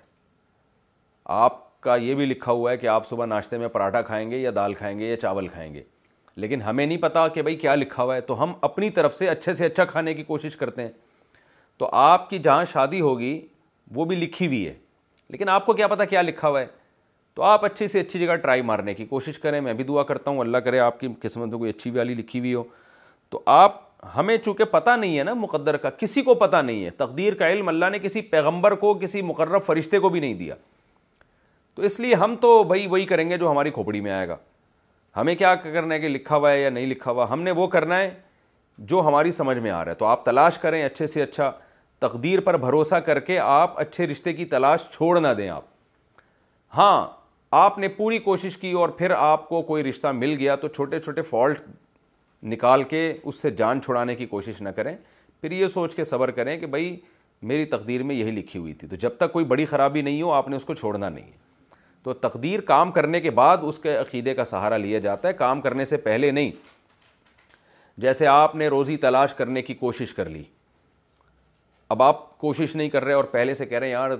آپ 1.43 1.59
کا 1.81 1.95
یہ 1.95 2.15
بھی 2.15 2.25
لکھا 2.25 2.51
ہوا 2.51 2.71
ہے 2.71 2.77
کہ 2.77 2.87
آپ 2.87 3.07
صبح 3.07 3.25
ناشتے 3.25 3.57
میں 3.57 3.67
پراٹھا 3.73 4.01
کھائیں 4.01 4.29
گے 4.31 4.37
یا 4.37 4.51
دال 4.55 4.73
کھائیں 4.73 4.97
گے 4.99 5.09
یا 5.09 5.17
چاول 5.17 5.47
کھائیں 5.47 5.73
گے 5.73 5.83
لیکن 6.41 6.61
ہمیں 6.61 6.85
نہیں 6.85 6.97
پتا 7.01 7.27
کہ 7.33 7.41
بھائی 7.41 7.55
کیا 7.57 7.73
لکھا 7.75 8.03
ہوا 8.03 8.15
ہے 8.15 8.21
تو 8.21 8.41
ہم 8.43 8.51
اپنی 8.63 8.89
طرف 8.97 9.15
سے 9.17 9.27
اچھے 9.29 9.53
سے 9.53 9.65
اچھا 9.65 9.83
کھانے 9.85 10.13
کی 10.13 10.23
کوشش 10.23 10.55
کرتے 10.57 10.81
ہیں 10.81 10.89
تو 11.77 11.89
آپ 12.01 12.29
کی 12.29 12.39
جہاں 12.39 12.65
شادی 12.73 12.99
ہوگی 13.01 13.37
وہ 13.95 14.05
بھی 14.05 14.15
لکھی 14.15 14.47
ہوئی 14.47 14.67
ہے 14.67 14.73
لیکن 15.29 15.49
آپ 15.49 15.65
کو 15.65 15.73
کیا 15.73 15.87
پتا 15.87 16.05
کیا 16.05 16.21
لکھا 16.21 16.47
ہوا 16.49 16.59
ہے 16.61 16.65
تو 17.35 17.43
آپ 17.43 17.65
اچھی 17.65 17.87
سے 17.87 17.99
اچھی 17.99 18.19
جگہ 18.19 18.35
ٹرائی 18.41 18.61
مارنے 18.69 18.93
کی 18.93 19.05
کوشش 19.05 19.39
کریں 19.39 19.59
میں 19.61 19.73
بھی 19.79 19.83
دعا 19.83 20.03
کرتا 20.09 20.31
ہوں 20.31 20.39
اللہ 20.39 20.57
کرے 20.65 20.79
آپ 20.79 20.99
کی 20.99 21.07
قسمت 21.21 21.47
میں 21.49 21.57
کوئی 21.59 21.69
اچھی 21.69 21.91
بھی 21.91 21.97
والی 21.97 22.13
لکھی 22.15 22.39
ہوئی 22.39 22.53
ہو 22.53 22.63
تو 23.29 23.41
آپ 23.55 23.81
ہمیں 24.15 24.37
چونکہ 24.37 24.63
پتہ 24.71 24.89
نہیں 24.99 25.17
ہے 25.19 25.23
نا 25.23 25.33
مقدر 25.45 25.77
کا 25.83 25.89
کسی 25.99 26.21
کو 26.21 26.33
پتہ 26.45 26.57
نہیں 26.65 26.83
ہے 26.85 26.89
تقدیر 26.97 27.33
کا 27.39 27.49
علم 27.51 27.67
اللہ 27.67 27.89
نے 27.91 27.99
کسی 27.99 28.21
پیغمبر 28.35 28.75
کو 28.85 28.93
کسی 29.01 29.21
مقرر 29.31 29.59
فرشتے 29.65 29.99
کو 29.99 30.09
بھی 30.09 30.19
نہیں 30.19 30.33
دیا 30.43 30.55
تو 31.75 31.81
اس 31.85 31.99
لیے 31.99 32.15
ہم 32.23 32.35
تو 32.41 32.63
بھائی 32.73 32.85
وہی 32.91 33.05
کریں 33.05 33.29
گے 33.29 33.37
جو 33.37 33.49
ہماری 33.51 33.71
کھوپڑی 33.71 34.01
میں 34.01 34.11
آئے 34.11 34.27
گا 34.27 34.35
ہمیں 35.17 35.33
کیا 35.35 35.53
کرنا 35.61 35.93
ہے 35.93 35.99
کہ 35.99 36.07
لکھا 36.09 36.35
ہوا 36.35 36.51
ہے 36.51 36.59
یا 36.61 36.69
نہیں 36.69 36.85
لکھا 36.87 37.11
ہوا 37.11 37.25
ہم 37.29 37.41
نے 37.43 37.51
وہ 37.59 37.65
کرنا 37.67 37.97
ہے 37.99 38.09
جو 38.89 38.99
ہماری 39.07 39.31
سمجھ 39.31 39.57
میں 39.59 39.71
آ 39.71 39.83
رہا 39.83 39.91
ہے 39.91 39.95
تو 39.97 40.05
آپ 40.05 40.25
تلاش 40.25 40.57
کریں 40.57 40.83
اچھے 40.83 41.07
سے 41.07 41.21
اچھا 41.23 41.49
تقدیر 41.99 42.39
پر 42.45 42.57
بھروسہ 42.59 42.95
کر 43.05 43.19
کے 43.29 43.37
آپ 43.39 43.79
اچھے 43.79 44.07
رشتے 44.07 44.33
کی 44.33 44.45
تلاش 44.45 44.81
چھوڑ 44.91 45.19
نہ 45.19 45.27
دیں 45.37 45.47
آپ 45.49 45.63
ہاں 46.77 47.07
آپ 47.61 47.77
نے 47.79 47.87
پوری 47.87 48.17
کوشش 48.19 48.57
کی 48.57 48.71
اور 48.81 48.89
پھر 48.99 49.11
آپ 49.17 49.47
کو 49.49 49.61
کوئی 49.71 49.83
رشتہ 49.89 50.07
مل 50.13 50.35
گیا 50.39 50.55
تو 50.63 50.67
چھوٹے 50.75 50.99
چھوٹے 51.01 51.21
فالٹ 51.21 51.61
نکال 52.53 52.83
کے 52.89 53.01
اس 53.23 53.41
سے 53.41 53.51
جان 53.59 53.81
چھوڑانے 53.81 54.15
کی 54.15 54.25
کوشش 54.25 54.61
نہ 54.61 54.69
کریں 54.75 54.95
پھر 55.41 55.51
یہ 55.51 55.67
سوچ 55.77 55.95
کے 55.95 56.03
صبر 56.03 56.31
کریں 56.31 56.57
کہ 56.59 56.65
بھائی 56.65 56.95
میری 57.53 57.65
تقدیر 57.75 58.03
میں 58.03 58.15
یہی 58.15 58.31
لکھی 58.31 58.59
ہوئی 58.59 58.73
تھی 58.73 58.87
تو 58.87 58.95
جب 58.99 59.17
تک 59.17 59.33
کوئی 59.33 59.45
بڑی 59.45 59.65
خرابی 59.73 60.01
نہیں 60.01 60.21
ہو 60.21 60.31
آپ 60.33 60.47
نے 60.49 60.55
اس 60.55 60.65
کو 60.65 60.73
چھوڑنا 60.73 61.09
نہیں 61.09 61.25
ہے 61.31 61.45
تو 62.07 62.13
تقدیر 62.13 62.59
کام 62.67 62.91
کرنے 62.91 63.19
کے 63.21 63.31
بعد 63.37 63.57
اس 63.67 63.77
کے 63.79 63.95
عقیدے 63.97 64.33
کا 64.33 64.43
سہارا 64.45 64.75
لیا 64.77 64.99
جاتا 65.05 65.27
ہے 65.27 65.33
کام 65.37 65.61
کرنے 65.61 65.85
سے 65.85 65.97
پہلے 66.05 66.29
نہیں 66.31 66.51
جیسے 68.01 68.27
آپ 68.27 68.55
نے 68.55 68.67
روزی 68.67 68.95
تلاش 68.97 69.33
کرنے 69.35 69.61
کی 69.61 69.73
کوشش 69.75 70.13
کر 70.13 70.29
لی 70.29 70.43
اب 71.95 72.03
آپ 72.03 72.37
کوشش 72.37 72.75
نہیں 72.75 72.89
کر 72.89 73.03
رہے 73.05 73.13
اور 73.13 73.23
پہلے 73.31 73.53
سے 73.53 73.65
کہہ 73.65 73.77
رہے 73.79 73.87
ہیں 73.87 73.93
یار 73.93 74.11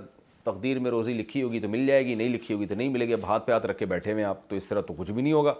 تقدیر 0.44 0.80
میں 0.80 0.92
روزی 0.92 1.14
لکھی 1.14 1.44
ہوگی 1.44 1.60
تو 1.60 1.70
مل 1.70 1.86
جائے 1.88 2.06
گی 2.06 2.16
نہیں 2.16 2.30
لکھی 2.34 2.54
ہوگی 2.56 2.66
تو 2.66 2.76
نہیں 2.76 2.90
ملے 2.90 3.08
گی 3.08 3.14
اب 3.14 3.26
ہاتھ 3.28 3.46
پہ 3.48 3.52
ہاتھ 3.52 3.66
رکھ 3.66 3.80
کے 3.80 3.86
بیٹھے 3.86 4.14
ہوئے 4.14 4.24
آپ 4.24 4.48
تو 4.50 4.56
اس 4.56 4.68
طرح 4.68 4.82
تو 4.88 4.94
کچھ 4.98 5.12
بھی 5.12 5.22
نہیں 5.22 5.34
ہوگا 5.34 5.54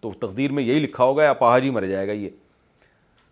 تو 0.00 0.12
تقدیر 0.26 0.52
میں 0.52 0.62
یہی 0.62 0.80
لکھا 0.80 1.04
ہوگا 1.04 1.24
یا 1.24 1.32
پہاج 1.44 1.62
ہی 1.64 1.70
مر 1.70 1.86
جائے 1.86 2.06
گا 2.08 2.12
یہ 2.12 2.28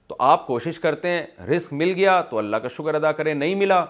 تو 0.07 0.17
آپ 0.29 0.47
کوشش 0.47 0.79
کرتے 0.81 1.09
ہیں 1.13 1.27
رسک 1.57 1.73
مل 1.73 1.93
گیا 1.97 2.21
تو 2.31 2.39
اللہ 2.39 2.57
کا 2.63 2.69
شکر 2.77 2.95
ادا 2.95 3.13
کریں 3.23 3.35
نہیں 3.35 3.55
ملا 3.55 3.85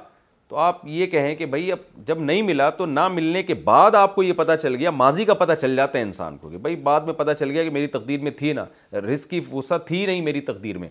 تو 0.48 0.56
آپ 0.60 0.80
یہ 0.86 1.06
کہیں 1.06 1.34
کہ 1.34 1.46
بھائی 1.46 1.70
اب 1.72 1.78
جب 2.06 2.18
نہیں 2.22 2.42
ملا 2.42 2.68
تو 2.78 2.86
نہ 2.86 3.06
ملنے 3.08 3.42
کے 3.42 3.54
بعد 3.64 3.94
آپ 3.94 4.14
کو 4.14 4.22
یہ 4.22 4.32
پتہ 4.36 4.52
چل 4.62 4.74
گیا 4.76 4.90
ماضی 4.90 5.24
کا 5.24 5.34
پتہ 5.34 5.52
چل 5.60 5.76
جاتا 5.76 5.98
ہے 5.98 6.02
انسان 6.04 6.36
کو 6.38 6.48
کہ 6.50 6.58
بھائی 6.66 6.76
بعد 6.88 7.00
میں 7.06 7.12
پتہ 7.16 7.30
چل 7.38 7.50
گیا 7.50 7.64
کہ 7.64 7.70
میری 7.70 7.86
تقدیر 7.94 8.20
میں 8.22 8.30
تھی 8.38 8.52
نا 8.52 8.64
رزق 9.00 9.30
کی 9.30 9.40
وسعت 9.52 9.86
تھی 9.86 10.04
نہیں 10.06 10.20
میری 10.24 10.40
تقدیر 10.52 10.78
میں 10.78 10.88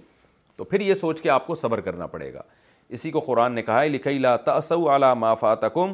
تو 0.58 0.64
پھر 0.64 0.82
یہ 0.82 0.94
سوچ 0.94 1.22
کے 1.22 1.30
آپ 1.30 1.48
کو 1.48 1.56
صبر 1.56 1.80
کرنا 1.82 2.08
پڑے 2.08 2.34
گا 2.34 2.42
اسی 2.96 3.12
کو 3.12 3.20
قرآن 3.26 3.54
نے 3.54 3.62
کہا 3.64 3.82
ہے 3.82 3.88
لکھئی 3.90 4.18
لا 4.20 4.36
علی 4.96 5.14
ما 5.20 5.34
فاتکم 5.40 5.94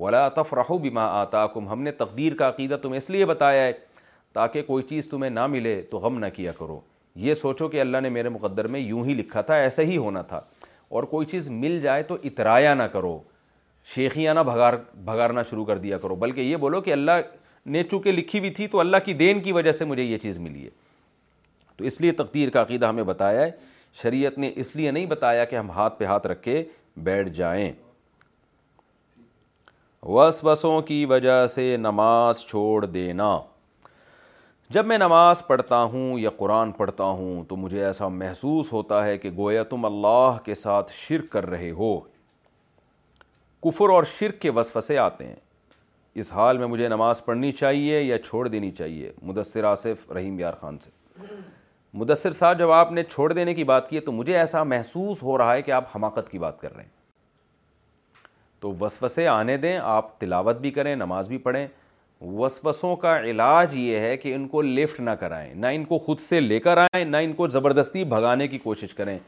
ولا 0.00 0.26
الا 0.26 0.74
بما 0.82 1.04
آتاکم 1.20 1.68
ہم 1.68 1.82
نے 1.82 1.90
تقدیر 1.92 2.34
کا 2.38 2.48
عقیدہ 2.48 2.76
تمہیں 2.82 2.96
اس 2.96 3.10
لیے 3.10 3.24
بتایا 3.26 3.64
ہے 3.64 3.72
تاکہ 4.34 4.62
کوئی 4.62 4.82
چیز 4.88 5.08
تمہیں 5.08 5.30
نہ 5.30 5.46
ملے 5.46 5.80
تو 5.90 5.98
غم 5.98 6.18
نہ 6.18 6.26
کیا 6.34 6.52
کرو 6.58 6.78
یہ 7.20 7.34
سوچو 7.34 7.68
کہ 7.68 7.80
اللہ 7.80 8.00
نے 8.02 8.08
میرے 8.16 8.28
مقدر 8.28 8.66
میں 8.74 8.80
یوں 8.80 9.04
ہی 9.06 9.14
لکھا 9.14 9.40
تھا 9.42 9.54
ایسا 9.56 9.82
ہی 9.82 9.96
ہونا 9.96 10.22
تھا 10.22 10.40
اور 10.90 11.02
کوئی 11.04 11.26
چیز 11.26 11.48
مل 11.50 11.80
جائے 11.80 12.02
تو 12.08 12.16
اترایا 12.24 12.74
نہ 12.74 12.82
کرو 12.92 13.18
شیخیاں 13.94 14.34
نہ 14.34 14.40
بھگار 14.50 14.74
بھگارنا 15.04 15.42
شروع 15.50 15.64
کر 15.64 15.78
دیا 15.78 15.98
کرو 15.98 16.14
بلکہ 16.24 16.40
یہ 16.40 16.56
بولو 16.64 16.80
کہ 16.80 16.92
اللہ 16.92 17.20
نے 17.74 17.82
چونکہ 17.90 18.12
لکھی 18.12 18.40
بھی 18.40 18.50
تھی 18.58 18.66
تو 18.68 18.80
اللہ 18.80 18.96
کی 19.04 19.12
دین 19.14 19.40
کی 19.42 19.52
وجہ 19.52 19.72
سے 19.72 19.84
مجھے 19.84 20.02
یہ 20.02 20.18
چیز 20.18 20.38
ملی 20.38 20.64
ہے 20.64 20.70
تو 21.76 21.84
اس 21.90 22.00
لیے 22.00 22.12
تقدیر 22.20 22.50
کا 22.50 22.62
عقیدہ 22.62 22.86
ہمیں 22.88 23.02
بتایا 23.10 23.40
ہے 23.44 23.50
شریعت 24.02 24.38
نے 24.38 24.50
اس 24.62 24.74
لیے 24.76 24.90
نہیں 24.90 25.06
بتایا 25.06 25.44
کہ 25.52 25.56
ہم 25.56 25.70
ہاتھ 25.70 25.98
پہ 25.98 26.04
ہاتھ 26.04 26.26
رکھ 26.26 26.42
کے 26.42 26.62
بیٹھ 27.08 27.28
جائیں 27.36 27.70
وسوسوں 30.02 30.50
بسوں 30.50 30.80
کی 30.88 31.04
وجہ 31.08 31.46
سے 31.54 31.76
نماز 31.76 32.44
چھوڑ 32.48 32.84
دینا 32.86 33.36
جب 34.74 34.86
میں 34.86 34.96
نماز 34.98 35.40
پڑھتا 35.46 35.82
ہوں 35.92 36.18
یا 36.18 36.30
قرآن 36.36 36.72
پڑھتا 36.78 37.04
ہوں 37.18 37.44
تو 37.48 37.56
مجھے 37.56 37.84
ایسا 37.84 38.08
محسوس 38.08 38.72
ہوتا 38.72 39.04
ہے 39.04 39.16
کہ 39.18 39.30
گویا 39.36 39.62
تم 39.70 39.84
اللہ 39.84 40.36
کے 40.44 40.54
ساتھ 40.62 40.92
شرک 40.92 41.30
کر 41.32 41.46
رہے 41.50 41.70
ہو 41.78 41.92
کفر 43.64 43.90
اور 43.90 44.04
شرک 44.18 44.40
کے 44.40 44.50
وسوسے 44.56 44.98
آتے 44.98 45.26
ہیں 45.26 45.36
اس 46.22 46.32
حال 46.32 46.58
میں 46.58 46.66
مجھے 46.66 46.88
نماز 46.88 47.24
پڑھنی 47.24 47.52
چاہیے 47.52 48.00
یا 48.02 48.18
چھوڑ 48.22 48.46
دینی 48.48 48.70
چاہیے 48.70 49.12
مدثر 49.22 49.64
آصف 49.70 50.10
رحیم 50.16 50.38
یار 50.40 50.52
خان 50.60 50.78
سے 50.82 50.90
مدثر 52.00 52.32
صاحب 52.40 52.58
جب 52.58 52.70
آپ 52.70 52.92
نے 52.92 53.02
چھوڑ 53.04 53.32
دینے 53.32 53.54
کی 53.54 53.64
بات 53.72 53.88
کی 53.90 54.00
تو 54.00 54.12
مجھے 54.12 54.38
ایسا 54.38 54.62
محسوس 54.62 55.22
ہو 55.22 55.38
رہا 55.38 55.54
ہے 55.54 55.62
کہ 55.62 55.70
آپ 55.80 55.96
حماقت 55.96 56.30
کی 56.30 56.38
بات 56.38 56.60
کر 56.60 56.74
رہے 56.74 56.82
ہیں 56.82 56.96
تو 58.60 58.72
وسوسے 58.80 59.26
آنے 59.28 59.56
دیں 59.66 59.76
آپ 59.82 60.18
تلاوت 60.20 60.56
بھی 60.60 60.70
کریں 60.80 60.94
نماز 60.96 61.28
بھی 61.28 61.38
پڑھیں 61.48 61.66
وسوسوں 62.20 62.94
کا 62.96 63.18
علاج 63.20 63.74
یہ 63.76 63.98
ہے 63.98 64.16
کہ 64.16 64.34
ان 64.34 64.46
کو 64.48 64.62
لفٹ 64.62 65.00
نہ 65.00 65.10
کرائیں 65.20 65.54
نہ 65.54 65.66
ان 65.74 65.84
کو 65.84 65.98
خود 65.98 66.20
سے 66.20 66.40
لے 66.40 66.58
کر 66.60 66.78
آئیں 66.78 67.04
نہ 67.04 67.16
ان 67.22 67.32
کو 67.32 67.48
زبردستی 67.48 68.04
بھگانے 68.04 68.48
کی 68.48 68.58
کوشش 68.58 68.94
کریں 68.94 69.18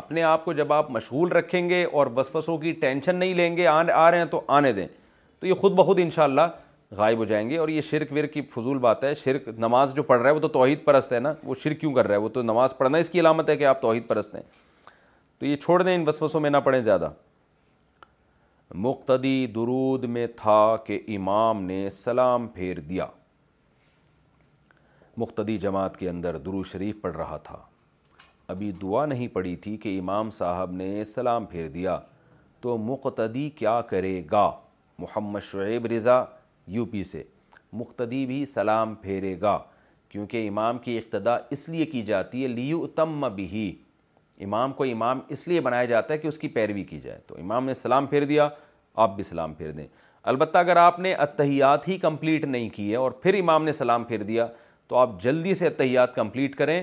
اپنے 0.00 0.22
آپ 0.22 0.44
کو 0.44 0.52
جب 0.52 0.72
آپ 0.72 0.90
مشغول 0.90 1.32
رکھیں 1.32 1.68
گے 1.68 1.84
اور 1.92 2.06
وسوسوں 2.16 2.56
کی 2.58 2.72
ٹینشن 2.80 3.16
نہیں 3.16 3.34
لیں 3.34 3.56
گے 3.56 3.66
آ 3.66 4.10
رہے 4.10 4.18
ہیں 4.18 4.24
تو 4.30 4.40
آنے 4.56 4.72
دیں 4.72 4.86
تو 5.40 5.46
یہ 5.46 5.54
خود 5.60 5.72
بخود 5.76 5.98
انشاءاللہ 6.02 6.40
غائب 6.96 7.18
ہو 7.18 7.24
جائیں 7.24 7.48
گے 7.48 7.56
اور 7.58 7.68
یہ 7.68 7.80
شرک 7.90 8.12
ورک 8.16 8.32
کی 8.32 8.42
فضول 8.54 8.78
بات 8.78 9.04
ہے 9.04 9.14
شرک 9.24 9.48
نماز 9.58 9.94
جو 9.94 10.02
پڑھ 10.02 10.20
رہا 10.20 10.30
ہے 10.30 10.34
وہ 10.34 10.40
تو 10.40 10.48
توحید 10.48 10.84
پرست 10.84 11.12
ہے 11.12 11.18
نا 11.20 11.32
وہ 11.44 11.54
شرک 11.62 11.80
کیوں 11.80 11.92
کر 11.94 12.06
رہا 12.06 12.14
ہے 12.14 12.20
وہ 12.20 12.28
تو 12.34 12.42
نماز 12.42 12.76
پڑھنا 12.76 12.98
اس 12.98 13.10
کی 13.10 13.20
علامت 13.20 13.50
ہے 13.50 13.56
کہ 13.56 13.64
آپ 13.66 13.80
توحید 13.82 14.06
پرست 14.08 14.34
ہیں 14.34 14.42
تو 15.38 15.46
یہ 15.46 15.56
چھوڑ 15.56 15.82
دیں 15.82 15.94
ان 15.94 16.04
وسوسوں 16.06 16.40
میں 16.40 16.50
نہ 16.50 16.56
پڑھیں 16.64 16.80
زیادہ 16.80 17.10
مقتدی 18.74 19.46
درود 19.54 20.02
میں 20.04 20.26
تھا 20.36 20.76
کہ 20.86 20.98
امام 21.16 21.62
نے 21.64 21.88
سلام 21.90 22.46
پھیر 22.54 22.78
دیا 22.88 23.06
مقتدی 25.18 25.56
جماعت 25.58 25.96
کے 25.98 26.08
اندر 26.08 26.36
شریف 26.72 27.00
پڑھ 27.02 27.16
رہا 27.16 27.36
تھا 27.44 27.56
ابھی 28.52 28.70
دعا 28.82 29.04
نہیں 29.06 29.28
پڑی 29.32 29.54
تھی 29.62 29.76
کہ 29.76 29.98
امام 29.98 30.30
صاحب 30.38 30.72
نے 30.72 31.02
سلام 31.04 31.46
پھیر 31.46 31.68
دیا 31.68 31.98
تو 32.60 32.76
مقتدی 32.78 33.48
کیا 33.56 33.80
کرے 33.90 34.20
گا 34.32 34.50
محمد 34.98 35.40
شعیب 35.50 35.86
رضا 35.96 36.22
یو 36.76 36.84
پی 36.90 37.02
سے 37.12 37.22
مقتدی 37.72 38.24
بھی 38.26 38.44
سلام 38.46 38.94
پھیرے 39.02 39.34
گا 39.40 39.58
کیونکہ 40.08 40.48
امام 40.48 40.78
کی 40.84 40.98
اقتدا 40.98 41.36
اس 41.56 41.68
لیے 41.68 41.86
کی 41.86 42.02
جاتی 42.12 42.42
ہے 42.42 42.48
لیو 42.48 42.86
تم 42.96 43.24
بھی 43.36 43.46
امام 44.44 44.72
کو 44.72 44.84
امام 44.84 45.20
اس 45.28 45.46
لیے 45.48 45.60
بنایا 45.60 45.84
جاتا 45.84 46.12
ہے 46.14 46.18
کہ 46.18 46.28
اس 46.28 46.38
کی 46.38 46.48
پیروی 46.48 46.82
کی 46.84 46.98
جائے 47.02 47.18
تو 47.26 47.34
امام 47.40 47.64
نے 47.64 47.74
سلام 47.74 48.06
پھیر 48.06 48.24
دیا 48.24 48.48
آپ 49.04 49.14
بھی 49.14 49.22
سلام 49.22 49.54
پھیر 49.54 49.70
دیں 49.72 49.86
البتہ 50.32 50.58
اگر 50.58 50.76
آپ 50.76 50.98
نے 51.00 51.12
اتحیات 51.14 51.88
ہی 51.88 51.96
کمپلیٹ 51.98 52.44
نہیں 52.44 52.68
کی 52.74 52.90
ہے 52.90 52.96
اور 52.96 53.10
پھر 53.22 53.38
امام 53.40 53.64
نے 53.64 53.72
سلام 53.72 54.04
پھیر 54.04 54.22
دیا 54.22 54.46
تو 54.88 54.96
آپ 54.96 55.20
جلدی 55.22 55.54
سے 55.54 55.66
اتحیات 55.66 56.14
کمپلیٹ 56.14 56.54
کریں 56.56 56.82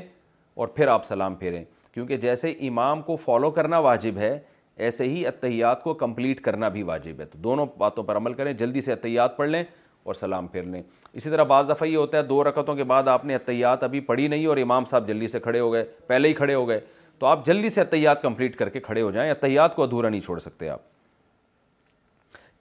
اور 0.55 0.67
پھر 0.75 0.87
آپ 0.87 1.05
سلام 1.05 1.35
پھیریں 1.35 1.63
کیونکہ 1.93 2.17
جیسے 2.17 2.51
امام 2.67 3.01
کو 3.01 3.15
فالو 3.15 3.49
کرنا 3.51 3.77
واجب 3.79 4.17
ہے 4.17 4.37
ایسے 4.85 5.03
ہی 5.09 5.25
اتحیات 5.27 5.83
کو 5.83 5.93
کمپلیٹ 5.93 6.41
کرنا 6.43 6.69
بھی 6.69 6.83
واجب 6.83 7.19
ہے 7.19 7.25
تو 7.25 7.37
دونوں 7.43 7.65
باتوں 7.77 8.03
پر 8.03 8.17
عمل 8.17 8.33
کریں 8.33 8.51
جلدی 8.53 8.81
سے 8.81 8.93
اتحیات 8.93 9.37
پڑھ 9.37 9.49
لیں 9.49 9.63
اور 10.03 10.13
سلام 10.13 10.47
پھیر 10.47 10.63
لیں 10.63 10.81
اسی 11.13 11.29
طرح 11.29 11.43
بعض 11.51 11.69
دفعہ 11.69 11.87
یہ 11.87 11.95
ہوتا 11.97 12.17
ہے 12.17 12.23
دو 12.23 12.43
رکعتوں 12.43 12.75
کے 12.75 12.83
بعد 12.91 13.07
آپ 13.07 13.23
نے 13.25 13.35
اتحیات 13.35 13.83
ابھی 13.83 13.99
پڑھی 14.09 14.27
نہیں 14.27 14.45
اور 14.45 14.57
امام 14.61 14.85
صاحب 14.85 15.07
جلدی 15.07 15.27
سے 15.27 15.39
کھڑے 15.39 15.59
ہو 15.59 15.71
گئے 15.73 15.83
پہلے 16.07 16.27
ہی 16.27 16.33
کھڑے 16.33 16.53
ہو 16.53 16.67
گئے 16.67 16.79
تو 17.19 17.25
آپ 17.25 17.45
جلدی 17.45 17.69
سے 17.69 17.81
اطیات 17.81 18.21
کمپلیٹ 18.21 18.55
کر 18.57 18.69
کے 18.69 18.79
کھڑے 18.79 19.01
ہو 19.01 19.11
جائیں 19.11 19.29
احتیاط 19.29 19.75
کو 19.75 19.83
ادھورا 19.83 20.09
نہیں 20.09 20.21
چھوڑ 20.21 20.39
سکتے 20.39 20.69
آپ 20.69 20.79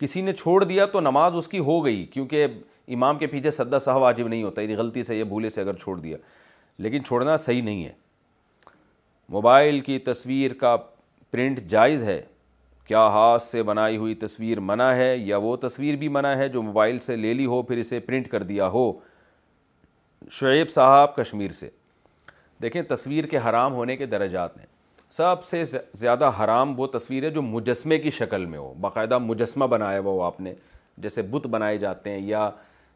کسی 0.01 0.21
نے 0.23 0.33
چھوڑ 0.33 0.63
دیا 0.65 0.87
تو 0.93 1.01
نماز 1.01 1.37
اس 1.37 1.49
کی 1.49 1.59
ہو 1.69 1.85
گئی 1.85 2.05
کیونکہ 2.13 2.47
امام 2.95 3.19
کے 3.19 3.27
پیچھے 3.27 3.51
سدا 3.51 3.79
صاحب 3.79 4.01
واجب 4.03 4.29
نہیں 4.29 4.43
ہوتا 4.43 4.63
یعنی 4.63 4.75
غلطی 4.77 5.03
سے 5.03 5.17
یہ 5.17 5.25
بھولے 5.25 5.49
سے 5.51 5.61
اگر 5.61 5.75
چھوڑ 5.83 5.99
دیا 6.01 6.17
لیکن 6.87 7.05
چھوڑنا 7.05 7.37
صحیح 7.37 7.63
نہیں 7.63 7.85
ہے 7.85 7.93
موبائل 9.33 9.81
کی 9.81 9.99
تصویر 10.09 10.53
کا 10.61 10.77
پرنٹ 11.31 11.61
جائز 11.71 12.03
ہے 12.05 12.21
کیا 12.87 13.07
ہاتھ 13.13 13.43
سے 13.43 13.63
بنائی 13.63 13.97
ہوئی 13.97 14.15
تصویر 14.23 14.61
منع 14.61 14.91
ہے 14.95 15.17
یا 15.17 15.37
وہ 15.43 15.57
تصویر 15.61 15.97
بھی 15.97 16.09
منع 16.17 16.35
ہے 16.39 16.49
جو 16.57 16.63
موبائل 16.63 16.99
سے 17.07 17.17
لے 17.17 17.33
لی 17.35 17.47
ہو 17.47 17.63
پھر 17.63 17.77
اسے 17.79 18.01
پرنٹ 18.01 18.29
کر 18.31 18.43
دیا 18.51 18.69
ہو 18.69 18.91
شعیب 20.31 20.71
صاحب 20.71 21.17
کشمیر 21.17 21.51
سے 21.53 21.69
دیکھیں 22.63 22.81
تصویر 22.89 23.27
کے 23.27 23.39
حرام 23.49 23.75
ہونے 23.75 23.97
کے 23.97 24.07
درجات 24.07 24.57
ہیں 24.59 24.67
سب 25.13 25.45
سے 25.45 25.63
زیادہ 25.65 26.31
حرام 26.39 26.79
وہ 26.81 26.87
تصویر 26.93 27.25
ہے 27.25 27.31
جو 27.31 27.43
مجسمے 27.43 27.99
کی 27.99 28.11
شکل 28.11 28.45
میں 28.47 28.59
ہو 28.59 28.73
باقاعدہ 28.81 29.19
مجسمہ 29.19 29.65
بنایا 29.71 29.99
ہوا 29.99 30.13
ہو 30.13 30.23
آپ 30.23 30.41
نے 30.41 30.55
جیسے 31.03 31.23
بت 31.31 31.47
بنائے 31.51 31.77
جاتے 31.79 32.11
ہیں 32.11 32.21
یا 32.29 32.49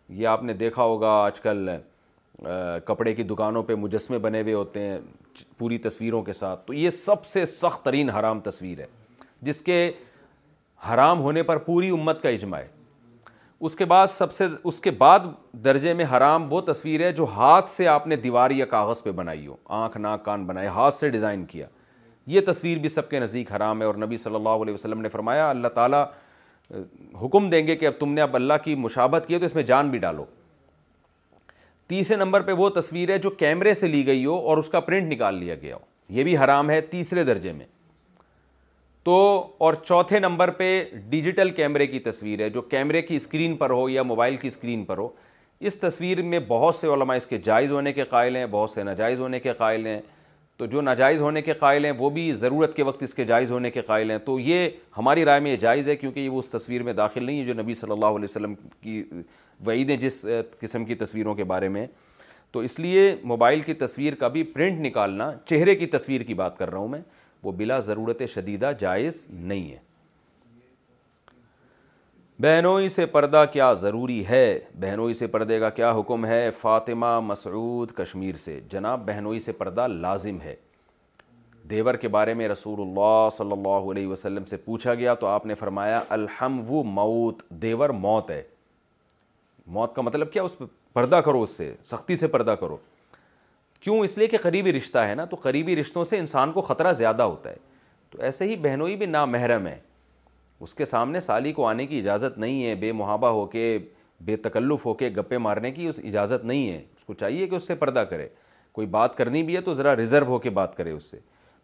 یہ 0.08 0.26
آپ 0.26 0.42
نے 0.44 0.52
دیکھا 0.62 0.82
ہوگا 0.82 1.08
آج 1.24 1.40
کل 1.40 1.68
کپڑے 2.86 3.14
کی 3.14 3.22
دکانوں 3.22 3.62
پہ 3.66 3.74
مجسمے 3.74 4.18
بنے 4.26 4.40
ہوئے 4.42 4.54
ہوتے 4.54 4.80
ہیں 4.80 4.98
پوری 5.58 5.78
تصویروں 5.88 6.22
کے 6.22 6.32
ساتھ 6.32 6.66
تو 6.66 6.72
یہ 6.72 6.90
سب 6.90 7.24
سے 7.26 7.44
سخت 7.46 7.84
ترین 7.84 8.10
حرام 8.10 8.40
تصویر 8.40 8.78
ہے 8.80 8.86
جس 9.46 9.60
کے 9.62 9.90
حرام 10.92 11.20
ہونے 11.20 11.42
پر 11.42 11.56
پوری 11.68 11.90
امت 11.90 12.22
کا 12.22 12.28
اجماع 12.28 12.60
ہے 12.60 12.66
اس 13.66 13.74
کے 13.76 13.84
بعد 13.84 14.06
سب 14.06 14.32
سے 14.32 14.46
اس 14.64 14.80
کے 14.80 14.90
بعد 14.98 15.20
درجے 15.64 15.92
میں 16.00 16.04
حرام 16.10 16.52
وہ 16.52 16.60
تصویر 16.66 17.00
ہے 17.04 17.10
جو 17.12 17.24
ہاتھ 17.34 17.70
سے 17.70 17.86
آپ 17.88 18.06
نے 18.06 18.16
دیوار 18.16 18.50
یا 18.50 18.64
کاغذ 18.74 19.02
پہ 19.02 19.10
بنائی 19.12 19.46
ہو 19.46 19.56
آنکھ 19.78 19.96
ناک 19.98 20.24
کان 20.24 20.44
بنائے 20.46 20.66
ہاتھ 20.76 20.94
سے 20.94 21.08
ڈیزائن 21.10 21.44
کیا 21.44 21.66
یہ 22.34 22.40
تصویر 22.46 22.78
بھی 22.78 22.88
سب 22.88 23.08
کے 23.10 23.20
نزدیک 23.20 23.52
حرام 23.52 23.80
ہے 23.80 23.86
اور 23.86 23.94
نبی 24.04 24.16
صلی 24.16 24.34
اللہ 24.34 24.62
علیہ 24.62 24.74
وسلم 24.74 25.00
نے 25.00 25.08
فرمایا 25.08 25.48
اللہ 25.50 25.68
تعالیٰ 25.74 26.04
حکم 27.22 27.48
دیں 27.50 27.66
گے 27.66 27.76
کہ 27.76 27.86
اب 27.86 27.92
تم 28.00 28.12
نے 28.12 28.20
اب 28.20 28.34
اللہ 28.36 28.54
کی 28.64 28.74
مشابت 28.78 29.24
کی 29.28 29.34
ہے 29.34 29.38
تو 29.38 29.46
اس 29.46 29.54
میں 29.54 29.62
جان 29.72 29.90
بھی 29.90 29.98
ڈالو 29.98 30.24
تیسرے 31.88 32.16
نمبر 32.16 32.40
پہ 32.42 32.52
وہ 32.52 32.68
تصویر 32.80 33.10
ہے 33.10 33.18
جو 33.18 33.30
کیمرے 33.40 33.74
سے 33.74 33.86
لی 33.88 34.06
گئی 34.06 34.24
ہو 34.24 34.36
اور 34.48 34.58
اس 34.58 34.68
کا 34.68 34.80
پرنٹ 34.88 35.12
نکال 35.12 35.34
لیا 35.38 35.54
گیا 35.62 35.76
ہو 35.76 35.80
یہ 36.18 36.24
بھی 36.24 36.36
حرام 36.38 36.70
ہے 36.70 36.80
تیسرے 36.80 37.24
درجے 37.24 37.52
میں 37.52 37.66
تو 39.08 39.14
اور 39.64 39.74
چوتھے 39.84 40.18
نمبر 40.20 40.50
پہ 40.56 40.64
ڈیجیٹل 41.10 41.50
کیمرے 41.56 41.86
کی 41.86 41.98
تصویر 42.08 42.40
ہے 42.40 42.48
جو 42.56 42.62
کیمرے 42.62 43.00
کی 43.02 43.16
اسکرین 43.16 43.54
پر 43.56 43.70
ہو 43.70 43.88
یا 43.90 44.02
موبائل 44.02 44.36
کی 44.36 44.48
اسکرین 44.48 44.82
پر 44.84 44.98
ہو 44.98 45.06
اس 45.66 45.78
تصویر 45.80 46.20
میں 46.22 46.38
بہت 46.48 46.74
سے 46.74 46.88
علماء 46.94 47.14
اس 47.16 47.26
کے 47.26 47.38
جائز 47.44 47.70
ہونے 47.72 47.92
کے 47.92 48.04
قائل 48.10 48.36
ہیں 48.36 48.44
بہت 48.50 48.70
سے 48.70 48.82
ناجائز 48.82 49.20
ہونے 49.20 49.40
کے 49.40 49.52
قائل 49.58 49.86
ہیں 49.86 50.00
تو 50.56 50.66
جو 50.66 50.80
ناجائز 50.80 51.20
ہونے 51.20 51.42
کے 51.42 51.52
قائل 51.62 51.84
ہیں 51.84 51.92
وہ 51.98 52.10
بھی 52.18 52.30
ضرورت 52.42 52.74
کے 52.76 52.82
وقت 52.90 53.02
اس 53.02 53.14
کے 53.14 53.24
جائز 53.24 53.50
ہونے 53.52 53.70
کے 53.70 53.80
قائل 53.86 54.10
ہیں 54.10 54.18
تو 54.24 54.38
یہ 54.40 54.68
ہماری 54.98 55.24
رائے 55.24 55.40
میں 55.40 55.50
یہ 55.50 55.56
جائز 55.64 55.88
ہے 55.88 55.96
کیونکہ 55.96 56.20
یہ 56.20 56.28
وہ 56.30 56.38
اس 56.38 56.50
تصویر 56.50 56.82
میں 56.82 56.92
داخل 57.00 57.24
نہیں 57.24 57.40
ہے 57.40 57.44
جو 57.44 57.54
نبی 57.62 57.74
صلی 57.80 57.92
اللہ 57.92 58.16
علیہ 58.18 58.30
وسلم 58.30 58.54
کی 58.80 59.02
وعید 59.66 59.90
ہیں 59.90 59.96
جس 60.06 60.24
قسم 60.60 60.84
کی 60.84 60.94
تصویروں 61.04 61.34
کے 61.34 61.44
بارے 61.54 61.68
میں 61.78 61.86
تو 62.52 62.60
اس 62.68 62.78
لیے 62.80 63.14
موبائل 63.32 63.60
کی 63.60 63.74
تصویر 63.84 64.14
کا 64.24 64.28
بھی 64.36 64.42
پرنٹ 64.52 64.80
نکالنا 64.86 65.30
چہرے 65.46 65.74
کی 65.76 65.86
تصویر 65.96 66.22
کی 66.30 66.34
بات 66.34 66.58
کر 66.58 66.70
رہا 66.70 66.78
ہوں 66.78 66.88
میں 66.88 67.00
وہ 67.42 67.52
بلا 67.56 67.78
ضرورت 67.88 68.22
شدیدہ 68.34 68.70
جائز 68.78 69.26
نہیں 69.32 69.70
ہے 69.70 69.86
بہنوئی 72.42 72.88
سے 72.88 73.04
پردہ 73.12 73.44
کیا 73.52 73.72
ضروری 73.74 74.22
ہے 74.28 74.42
بہنوئی 74.80 75.14
سے 75.20 75.26
پردے 75.26 75.58
کا 75.60 75.70
کیا 75.78 75.90
حکم 75.98 76.24
ہے 76.26 76.48
فاطمہ 76.58 77.18
مسعود 77.22 77.90
کشمیر 77.96 78.34
سے 78.44 78.58
جناب 78.70 79.06
بہنوئی 79.06 79.40
سے 79.40 79.52
پردہ 79.52 79.86
لازم 79.90 80.40
ہے 80.40 80.54
دیور 81.70 81.94
کے 82.02 82.08
بارے 82.08 82.34
میں 82.34 82.48
رسول 82.48 82.80
اللہ 82.80 83.28
صلی 83.32 83.52
اللہ 83.52 83.90
علیہ 83.92 84.06
وسلم 84.08 84.44
سے 84.50 84.56
پوچھا 84.64 84.94
گیا 84.94 85.14
تو 85.14 85.26
آپ 85.26 85.46
نے 85.46 85.54
فرمایا 85.54 86.00
الحم 86.18 86.60
و 86.72 86.82
موت 86.98 87.42
دیور 87.62 87.90
موت 88.04 88.30
ہے 88.30 88.42
موت 89.78 89.94
کا 89.96 90.02
مطلب 90.02 90.32
کیا 90.32 90.42
اس 90.42 90.56
پہ 90.58 90.64
پردہ 90.94 91.16
کرو 91.24 91.42
اس 91.42 91.50
سے 91.56 91.72
سختی 91.84 92.16
سے 92.16 92.26
پردہ 92.36 92.50
کرو 92.60 92.76
کیوں 93.80 93.98
اس 94.04 94.16
لیے 94.18 94.26
کہ 94.28 94.36
قریبی 94.42 94.72
رشتہ 94.72 94.98
ہے 95.08 95.14
نا 95.14 95.24
تو 95.30 95.36
قریبی 95.42 95.76
رشتوں 95.76 96.04
سے 96.04 96.18
انسان 96.18 96.52
کو 96.52 96.60
خطرہ 96.70 96.92
زیادہ 96.92 97.22
ہوتا 97.22 97.50
ہے 97.50 97.56
تو 98.10 98.20
ایسے 98.22 98.44
ہی 98.48 98.56
بہنوئی 98.62 98.96
بھی 98.96 99.06
نامحرم 99.06 99.66
ہے 99.66 99.78
اس 100.66 100.74
کے 100.74 100.84
سامنے 100.84 101.20
سالی 101.20 101.52
کو 101.52 101.66
آنے 101.66 101.86
کی 101.86 101.98
اجازت 101.98 102.38
نہیں 102.38 102.64
ہے 102.66 102.74
بے 102.74 102.92
محابہ 102.92 103.28
ہو 103.32 103.44
کے 103.46 103.78
بے 104.24 104.36
تکلف 104.44 104.86
ہو 104.86 104.94
کے 105.02 105.08
گپے 105.16 105.38
مارنے 105.38 105.70
کی 105.72 105.86
اس 105.86 106.00
اجازت 106.04 106.44
نہیں 106.44 106.68
ہے 106.70 106.76
اس 106.96 107.04
کو 107.04 107.14
چاہیے 107.14 107.46
کہ 107.48 107.54
اس 107.54 107.66
سے 107.68 107.74
پردہ 107.82 108.00
کرے 108.10 108.28
کوئی 108.74 108.86
بات 108.86 109.16
کرنی 109.16 109.42
بھی 109.42 109.56
ہے 109.56 109.60
تو 109.68 109.74
ذرا 109.74 109.94
ریزرو 109.96 110.26
ہو 110.26 110.38
کے 110.38 110.50
بات 110.58 110.76
کرے 110.76 110.90
اس 110.92 111.10
سے 111.10 111.18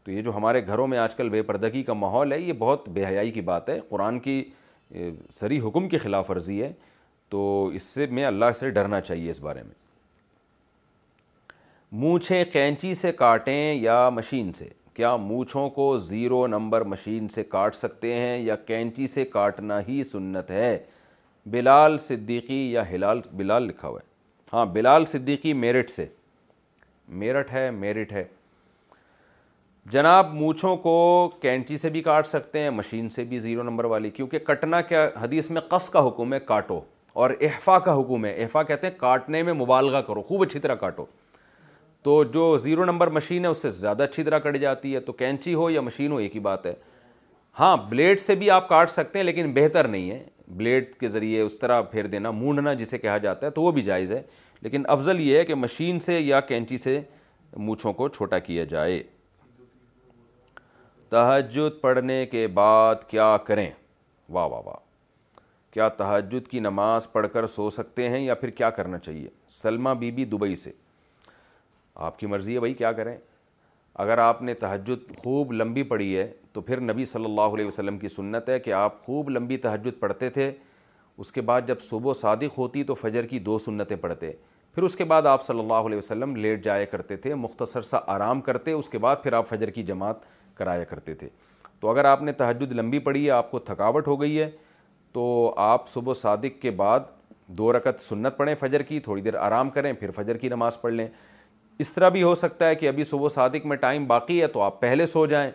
تو 0.05 0.11
یہ 0.11 0.23
جو 0.23 0.35
ہمارے 0.37 0.67
گھروں 0.67 0.87
میں 0.87 0.99
آج 0.99 1.15
کل 1.15 1.29
بے 1.29 1.43
پردگی 1.43 1.83
کا 1.83 1.93
ماحول 1.93 2.33
ہے 2.33 2.39
یہ 2.41 2.53
بہت 2.59 2.89
بے 2.95 3.05
حیائی 3.07 3.31
کی 3.33 3.41
بات 3.51 3.69
ہے 3.69 3.79
قرآن 3.89 4.19
کی 4.21 4.43
سری 5.33 5.59
حکم 5.61 5.89
کی 5.89 5.99
خلاف 5.99 6.31
ورزی 6.31 6.63
ہے 6.63 6.73
تو 7.31 7.67
اس 7.75 7.83
سے 7.83 8.07
میں 8.11 8.25
اللہ 8.25 8.53
سے 8.59 8.71
ڈرنا 8.71 9.01
چاہیے 9.01 9.31
اس 9.31 9.41
بارے 9.43 9.63
میں 9.63 9.83
مونچھیں 12.01 12.45
کینچی 12.53 12.93
سے 12.95 13.11
کاٹیں 13.17 13.75
یا 13.75 14.09
مشین 14.13 14.51
سے 14.53 14.69
کیا 14.95 15.15
مونچھوں 15.17 15.69
کو 15.71 15.85
زیرو 16.07 16.47
نمبر 16.47 16.83
مشین 16.93 17.29
سے 17.35 17.43
کاٹ 17.45 17.75
سکتے 17.77 18.15
ہیں 18.15 18.39
یا 18.45 18.57
کینچی 18.67 19.07
سے 19.13 19.25
کاٹنا 19.33 19.79
ہی 19.89 20.03
سنت 20.05 20.51
ہے 20.51 20.77
بلال 21.53 21.99
صدیقی 22.07 22.57
یا 22.73 22.83
ہلال 22.91 23.21
بلال 23.37 23.63
لکھا 23.67 23.89
ہوا 23.89 23.99
ہے 24.01 24.07
ہاں 24.57 24.65
بلال 24.73 25.05
صدیقی 25.13 25.53
میرٹ 25.61 25.91
سے 25.91 26.07
میرٹ 27.23 27.53
ہے 27.53 27.71
میرٹ 27.75 28.13
ہے 28.13 28.25
جناب 29.93 30.35
مونچھوں 30.35 30.77
کو 30.89 30.97
کینچی 31.43 31.77
سے 31.77 31.91
بھی 31.99 32.03
کاٹ 32.03 32.27
سکتے 32.27 32.59
ہیں 32.61 32.71
مشین 32.71 33.09
سے 33.19 33.25
بھی 33.33 33.39
زیرو 33.47 33.63
نمبر 33.71 33.85
والی 33.95 34.11
کیونکہ 34.19 34.39
کٹنا 34.47 34.81
کیا 34.93 35.09
حدیث 35.23 35.51
میں 35.51 35.63
قص 35.69 35.89
کا 35.91 36.07
حکم 36.07 36.35
ہے 36.35 36.41
کاٹو 36.47 36.81
اور 37.23 37.31
احفا 37.41 37.79
کا 37.89 37.99
حکم 38.01 38.25
ہے 38.25 38.33
احفا 38.43 38.63
کہتے 38.63 38.87
ہیں 38.87 38.95
کاٹنے 38.99 39.43
میں 39.43 39.53
مبالغہ 39.63 40.01
کرو 40.07 40.23
خوب 40.29 40.43
اچھی 40.43 40.61
طرح 40.61 40.75
کاٹو 40.87 41.05
تو 42.05 42.23
جو 42.33 42.41
زیرو 42.63 42.85
نمبر 42.85 43.09
مشین 43.11 43.45
ہے 43.45 43.51
اس 43.51 43.61
سے 43.63 43.69
زیادہ 43.71 44.03
اچھی 44.03 44.23
طرح 44.23 44.39
کٹ 44.39 44.57
جاتی 44.61 44.95
ہے 44.95 45.01
تو 45.01 45.13
کینچی 45.21 45.53
ہو 45.55 45.69
یا 45.71 45.81
مشین 45.81 46.13
ہو 46.13 46.17
ایک 46.25 46.35
ہی 46.35 46.41
بات 46.47 46.67
ہے 46.67 46.73
ہاں 47.61 47.77
بلیڈ 47.91 48.21
سے 48.21 48.35
بھی 48.41 48.51
آپ 48.51 48.69
کاٹ 48.69 48.91
سکتے 48.91 49.19
ہیں 49.19 49.25
لیکن 49.27 49.53
بہتر 49.55 49.89
نہیں 49.89 50.11
ہے 50.11 50.23
بلیڈ 50.57 50.95
کے 51.01 51.09
ذریعے 51.09 51.41
اس 51.43 51.59
طرح 51.59 51.81
پھیر 51.91 52.07
دینا 52.17 52.31
مونڈنا 52.31 52.75
جسے 52.83 52.99
کہا 52.99 53.17
جاتا 53.19 53.47
ہے 53.47 53.51
تو 53.53 53.63
وہ 53.63 53.73
بھی 53.73 53.83
جائز 53.83 54.13
ہے 54.13 54.21
لیکن 54.63 54.83
افضل 54.97 55.21
یہ 55.21 55.39
ہے 55.39 55.45
کہ 55.45 55.55
مشین 55.55 56.01
سے 56.09 56.19
یا 56.21 56.41
کینچی 56.51 56.79
سے 56.79 57.01
مونچھوں 57.57 57.93
کو 58.03 58.09
چھوٹا 58.09 58.39
کیا 58.51 58.65
جائے 58.75 59.03
تحجد 61.09 61.81
پڑھنے 61.81 62.25
کے 62.31 62.47
بعد 62.55 63.09
کیا 63.09 63.37
کریں 63.47 63.71
واہ 64.33 64.47
واہ 64.49 64.61
واہ 64.67 64.83
کیا 65.75 65.89
تحجد 65.99 66.49
کی 66.51 66.61
نماز 66.61 67.11
پڑھ 67.13 67.27
کر 67.33 67.47
سو 67.57 67.71
سکتے 67.81 68.09
ہیں 68.11 68.25
یا 68.25 68.35
پھر 68.45 68.51
کیا 68.61 68.71
کرنا 68.79 68.99
چاہیے 68.99 69.29
سلمہ 69.63 69.91
بی 69.99 70.11
بی 70.19 70.25
دبئی 70.37 70.57
سے 70.67 70.71
آپ 71.95 72.19
کی 72.19 72.27
مرضی 72.27 72.55
ہے 72.55 72.59
بھائی 72.61 72.75
کیا 72.75 72.93
کریں 72.93 73.17
اگر 74.03 74.19
آپ 74.19 74.41
نے 74.43 74.55
تہجد 74.55 75.17
خوب 75.19 75.53
لمبی 75.53 75.83
پڑھی 75.91 76.17
ہے 76.17 76.31
تو 76.53 76.61
پھر 76.61 76.81
نبی 76.81 77.05
صلی 77.05 77.25
اللہ 77.25 77.55
علیہ 77.55 77.67
وسلم 77.67 77.99
کی 77.99 78.09
سنت 78.09 78.49
ہے 78.49 78.59
کہ 78.61 78.73
آپ 78.73 79.01
خوب 79.05 79.29
لمبی 79.31 79.57
تہجد 79.67 80.01
پڑھتے 80.01 80.31
تھے 80.31 80.51
اس 81.23 81.31
کے 81.33 81.41
بعد 81.51 81.63
جب 81.67 81.81
صبح 81.81 82.11
و 82.11 82.13
صادق 82.13 82.59
ہوتی 82.59 82.83
تو 82.85 82.95
فجر 82.95 83.27
کی 83.27 83.39
دو 83.39 83.59
سنتیں 83.67 83.97
پڑھتے 84.01 84.33
پھر 84.75 84.83
اس 84.83 84.97
کے 84.97 85.05
بعد 85.11 85.27
آپ 85.27 85.43
صلی 85.43 85.59
اللہ 85.61 85.87
علیہ 85.89 85.99
وسلم 85.99 86.35
لیٹ 86.37 86.65
جایا 86.65 86.85
کرتے 86.91 87.17
تھے 87.17 87.35
مختصر 87.35 87.83
سا 87.83 87.99
آرام 88.15 88.41
کرتے 88.49 88.73
اس 88.73 88.89
کے 88.91 88.99
بعد 89.05 89.17
پھر 89.23 89.33
آپ 89.33 89.49
فجر 89.49 89.71
کی 89.71 89.83
جماعت 89.91 90.23
کرایا 90.59 90.85
کرتے 90.85 91.15
تھے 91.15 91.29
تو 91.81 91.91
اگر 91.91 92.05
آپ 92.05 92.23
نے 92.23 92.33
تہجد 92.33 92.73
لمبی 92.73 92.99
پڑھی 93.09 93.25
ہے 93.27 93.31
آپ 93.31 93.51
کو 93.51 93.59
تھکاوٹ 93.71 94.07
ہو 94.09 94.21
گئی 94.21 94.39
ہے 94.41 94.51
تو 95.13 95.25
آپ 95.61 95.89
صبح 95.89 96.11
و 96.11 96.15
صادق 96.15 96.61
کے 96.63 96.71
بعد 96.83 97.01
دو 97.59 97.73
رکت 97.73 98.01
سنت 98.01 98.37
پڑھیں 98.37 98.55
فجر 98.61 98.83
کی 98.83 98.99
تھوڑی 99.01 99.23
دیر 99.23 99.35
آرام 99.39 99.71
کریں 99.71 99.93
پھر 100.01 100.11
فجر 100.17 100.37
کی 100.37 100.49
نماز 100.49 100.81
پڑھ 100.81 100.93
لیں 100.95 101.07
اس 101.81 101.93
طرح 101.95 102.09
بھی 102.13 102.23
ہو 102.23 102.35
سکتا 102.35 102.67
ہے 102.69 102.75
کہ 102.75 102.89
ابھی 102.89 103.05
صبح 103.05 103.29
صادق 103.35 103.65
میں 103.67 103.77
ٹائم 103.77 104.05
باقی 104.07 104.41
ہے 104.43 104.47
تو 104.47 104.61
آپ 104.63 104.81
پہلے 104.81 105.07
سو 105.07 105.25
جائیں 105.27 105.51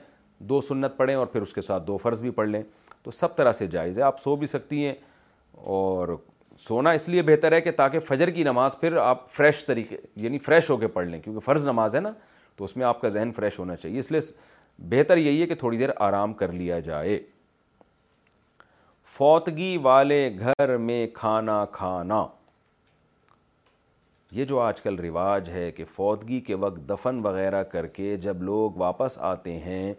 دو 0.49 0.59
سنت 0.61 0.97
پڑھیں 0.97 1.15
اور 1.15 1.27
پھر 1.27 1.41
اس 1.41 1.53
کے 1.53 1.61
ساتھ 1.61 1.85
دو 1.87 1.97
فرض 1.97 2.21
بھی 2.21 2.29
پڑھ 2.39 2.49
لیں 2.49 2.61
تو 3.03 3.11
سب 3.11 3.35
طرح 3.35 3.53
سے 3.53 3.67
جائز 3.67 3.97
ہے 3.97 4.03
آپ 4.03 4.19
سو 4.19 4.35
بھی 4.35 4.47
سکتی 4.47 4.83
ہیں 4.85 4.93
اور 5.75 6.15
سونا 6.59 6.91
اس 6.91 7.07
لیے 7.09 7.21
بہتر 7.21 7.51
ہے 7.51 7.59
کہ 7.61 7.71
تاکہ 7.71 7.99
فجر 8.07 8.29
کی 8.29 8.43
نماز 8.43 8.79
پھر 8.79 8.95
آپ 9.01 9.27
فریش 9.31 9.65
طریقے 9.65 9.97
یعنی 10.21 10.37
فریش 10.47 10.69
ہو 10.69 10.77
کے 10.77 10.87
پڑھ 10.97 11.07
لیں 11.07 11.19
کیونکہ 11.21 11.39
فرض 11.45 11.67
نماز 11.67 11.95
ہے 11.95 11.99
نا 11.99 12.11
تو 12.55 12.63
اس 12.63 12.75
میں 12.77 12.85
آپ 12.85 13.01
کا 13.01 13.09
ذہن 13.09 13.31
فریش 13.35 13.59
ہونا 13.59 13.75
چاہیے 13.75 13.99
اس 13.99 14.11
لیے 14.11 14.19
بہتر 14.95 15.17
یہی 15.17 15.41
ہے 15.41 15.47
کہ 15.47 15.55
تھوڑی 15.59 15.77
دیر 15.77 15.89
آرام 16.01 16.33
کر 16.41 16.51
لیا 16.51 16.79
جائے 16.79 17.19
فوتگی 19.17 19.75
والے 19.83 20.29
گھر 20.39 20.75
میں 20.77 21.05
کھانا 21.13 21.63
کھانا 21.71 22.25
یہ 24.37 24.45
جو 24.45 24.59
آج 24.59 24.81
کل 24.81 24.95
رواج 25.05 25.49
ہے 25.49 25.69
کہ 25.71 25.85
فوتگی 25.93 26.39
کے 26.47 26.55
وقت 26.63 26.77
دفن 26.89 27.19
وغیرہ 27.25 27.61
کر 27.71 27.85
کے 27.93 28.15
جب 28.21 28.41
لوگ 28.43 28.71
واپس 28.77 29.17
آتے 29.29 29.53
ہیں 29.59 29.93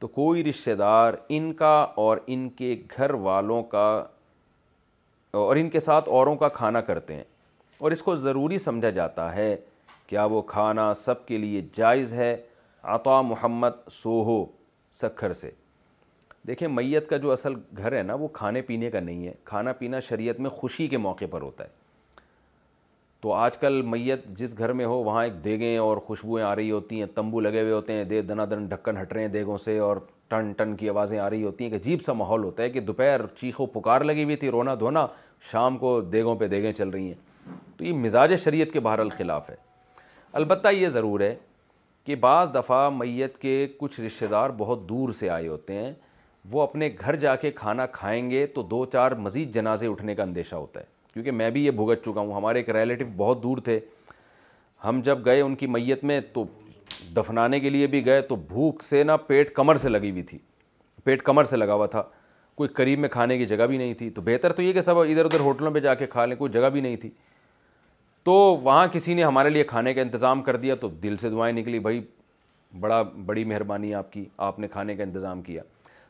تو 0.00 0.06
کوئی 0.16 0.42
رشتہ 0.44 0.70
دار 0.78 1.14
ان 1.34 1.52
کا 1.56 1.74
اور 2.04 2.18
ان 2.26 2.48
کے 2.58 2.74
گھر 2.96 3.10
والوں 3.26 3.62
کا 3.74 3.84
اور 5.42 5.56
ان 5.56 5.68
کے 5.70 5.80
ساتھ 5.80 6.08
اوروں 6.08 6.34
کا 6.36 6.48
کھانا 6.58 6.80
کرتے 6.88 7.14
ہیں 7.14 7.24
اور 7.80 7.90
اس 7.90 8.02
کو 8.02 8.14
ضروری 8.16 8.58
سمجھا 8.58 8.90
جاتا 8.96 9.34
ہے 9.34 9.54
کیا 10.06 10.24
وہ 10.30 10.42
کھانا 10.46 10.92
سب 10.96 11.26
کے 11.26 11.38
لیے 11.38 11.62
جائز 11.76 12.12
ہے 12.12 12.36
عطا 12.94 13.20
محمد 13.22 13.88
سوہو 13.90 14.44
سکھر 15.00 15.32
سے 15.42 15.50
دیکھیں 16.46 16.66
میت 16.68 17.08
کا 17.08 17.16
جو 17.16 17.32
اصل 17.32 17.52
گھر 17.78 17.96
ہے 17.96 18.02
نا 18.02 18.14
وہ 18.20 18.28
کھانے 18.32 18.62
پینے 18.72 18.90
کا 18.90 19.00
نہیں 19.00 19.26
ہے 19.26 19.32
کھانا 19.44 19.72
پینا 19.78 20.00
شریعت 20.08 20.40
میں 20.40 20.50
خوشی 20.50 20.86
کے 20.88 20.96
موقع 21.08 21.24
پر 21.30 21.42
ہوتا 21.42 21.64
ہے 21.64 21.78
تو 23.22 23.32
آج 23.34 23.56
کل 23.58 23.80
میت 23.84 24.24
جس 24.36 24.56
گھر 24.58 24.72
میں 24.72 24.84
ہو 24.86 24.94
وہاں 25.04 25.22
ایک 25.24 25.32
دیگیں 25.44 25.76
اور 25.78 25.96
خوشبوئیں 26.06 26.44
آ 26.46 26.54
رہی 26.56 26.70
ہوتی 26.70 26.98
ہیں 27.00 27.06
تمبو 27.14 27.40
لگے 27.40 27.62
ہوئے 27.62 27.72
ہوتے 27.72 27.92
ہیں 27.92 28.04
دے 28.12 28.20
دنا 28.28 28.44
دن 28.50 28.64
ڈھکن 28.66 28.96
ہٹ 29.00 29.12
رہے 29.12 29.20
ہیں 29.22 29.28
دیگوں 29.28 29.56
سے 29.64 29.78
اور 29.86 29.96
ٹن 30.28 30.52
ٹن 30.56 30.74
کی 30.76 30.88
آوازیں 30.88 31.18
آ 31.18 31.28
رہی 31.30 31.42
ہوتی 31.42 31.64
ہیں 31.64 31.70
کہ 31.70 31.76
عجیب 31.76 32.02
سا 32.04 32.12
ماحول 32.12 32.44
ہوتا 32.44 32.62
ہے 32.62 32.68
کہ 32.70 32.80
دوپہر 32.80 33.26
چیخو 33.40 33.66
پکار 33.74 34.00
لگی 34.00 34.24
ہوئی 34.24 34.36
تھی 34.44 34.50
رونا 34.50 34.74
دھونا 34.80 35.06
شام 35.50 35.76
کو 35.78 36.00
دیگوں 36.12 36.34
پہ 36.36 36.48
دیگیں 36.48 36.72
چل 36.72 36.88
رہی 36.88 37.06
ہیں 37.06 37.58
تو 37.76 37.84
یہ 37.84 37.92
مزاج 38.04 38.34
شریعت 38.44 38.72
کے 38.72 38.80
بہر 38.88 38.98
الخلاف 38.98 39.50
ہے 39.50 39.56
البتہ 40.40 40.68
یہ 40.76 40.88
ضرور 40.96 41.20
ہے 41.20 41.34
کہ 42.04 42.14
بعض 42.20 42.54
دفعہ 42.54 42.88
میت 42.96 43.36
کے 43.38 43.66
کچھ 43.78 44.00
رشتہ 44.00 44.24
دار 44.30 44.50
بہت 44.58 44.88
دور 44.88 45.10
سے 45.20 45.28
آئے 45.30 45.48
ہوتے 45.48 45.74
ہیں 45.78 45.92
وہ 46.52 46.62
اپنے 46.62 46.88
گھر 47.00 47.16
جا 47.26 47.36
کے 47.36 47.50
کھانا 47.56 47.86
کھائیں 47.92 48.30
گے 48.30 48.46
تو 48.54 48.62
دو 48.70 48.84
چار 48.92 49.12
مزید 49.28 49.54
جنازے 49.54 49.86
اٹھنے 49.88 50.14
کا 50.14 50.22
اندیشہ 50.22 50.54
ہوتا 50.56 50.80
ہے 50.80 50.98
کیونکہ 51.14 51.30
میں 51.30 51.50
بھی 51.50 51.64
یہ 51.64 51.70
بھگت 51.70 52.04
چکا 52.04 52.20
ہوں 52.20 52.32
ہمارے 52.34 52.58
ایک 52.58 52.70
ریلیٹو 52.76 53.04
بہت 53.16 53.42
دور 53.42 53.58
تھے 53.64 53.78
ہم 54.84 55.00
جب 55.04 55.24
گئے 55.24 55.40
ان 55.40 55.54
کی 55.62 55.66
میت 55.66 56.04
میں 56.10 56.20
تو 56.32 56.44
دفنانے 57.16 57.60
کے 57.60 57.70
لیے 57.70 57.86
بھی 57.86 58.04
گئے 58.06 58.20
تو 58.22 58.36
بھوک 58.48 58.82
سے 58.82 59.02
نا 59.04 59.16
پیٹ 59.16 59.52
کمر 59.54 59.76
سے 59.78 59.88
لگی 59.88 60.10
ہوئی 60.10 60.22
تھی 60.22 60.38
پیٹ 61.04 61.22
کمر 61.22 61.44
سے 61.44 61.56
لگا 61.56 61.74
ہوا 61.74 61.86
تھا 61.94 62.02
کوئی 62.56 62.68
قریب 62.74 62.98
میں 62.98 63.08
کھانے 63.08 63.36
کی 63.38 63.46
جگہ 63.46 63.66
بھی 63.66 63.76
نہیں 63.78 63.94
تھی 63.98 64.08
تو 64.10 64.22
بہتر 64.24 64.52
تو 64.52 64.62
یہ 64.62 64.72
کہ 64.72 64.80
سب 64.80 64.98
ادھر 65.00 65.24
ادھر 65.24 65.40
ہوٹلوں 65.40 65.70
پہ 65.72 65.80
جا 65.80 65.94
کے 65.94 66.06
کھا 66.06 66.24
لیں 66.26 66.36
کوئی 66.36 66.52
جگہ 66.52 66.68
بھی 66.72 66.80
نہیں 66.80 66.96
تھی 67.04 67.10
تو 68.24 68.32
وہاں 68.62 68.86
کسی 68.92 69.14
نے 69.14 69.24
ہمارے 69.24 69.50
لیے 69.50 69.64
کھانے 69.64 69.94
کا 69.94 70.00
انتظام 70.02 70.42
کر 70.42 70.56
دیا 70.64 70.74
تو 70.80 70.88
دل 71.02 71.16
سے 71.16 71.30
دعائیں 71.30 71.54
نکلی 71.56 71.78
بھائی 71.80 72.00
بڑا 72.80 73.00
بڑی 73.26 73.44
مہربانی 73.44 73.94
آپ 73.94 74.12
کی 74.12 74.24
آپ 74.48 74.58
نے 74.58 74.68
کھانے 74.72 74.96
کا 74.96 75.02
انتظام 75.02 75.40
کیا 75.42 75.62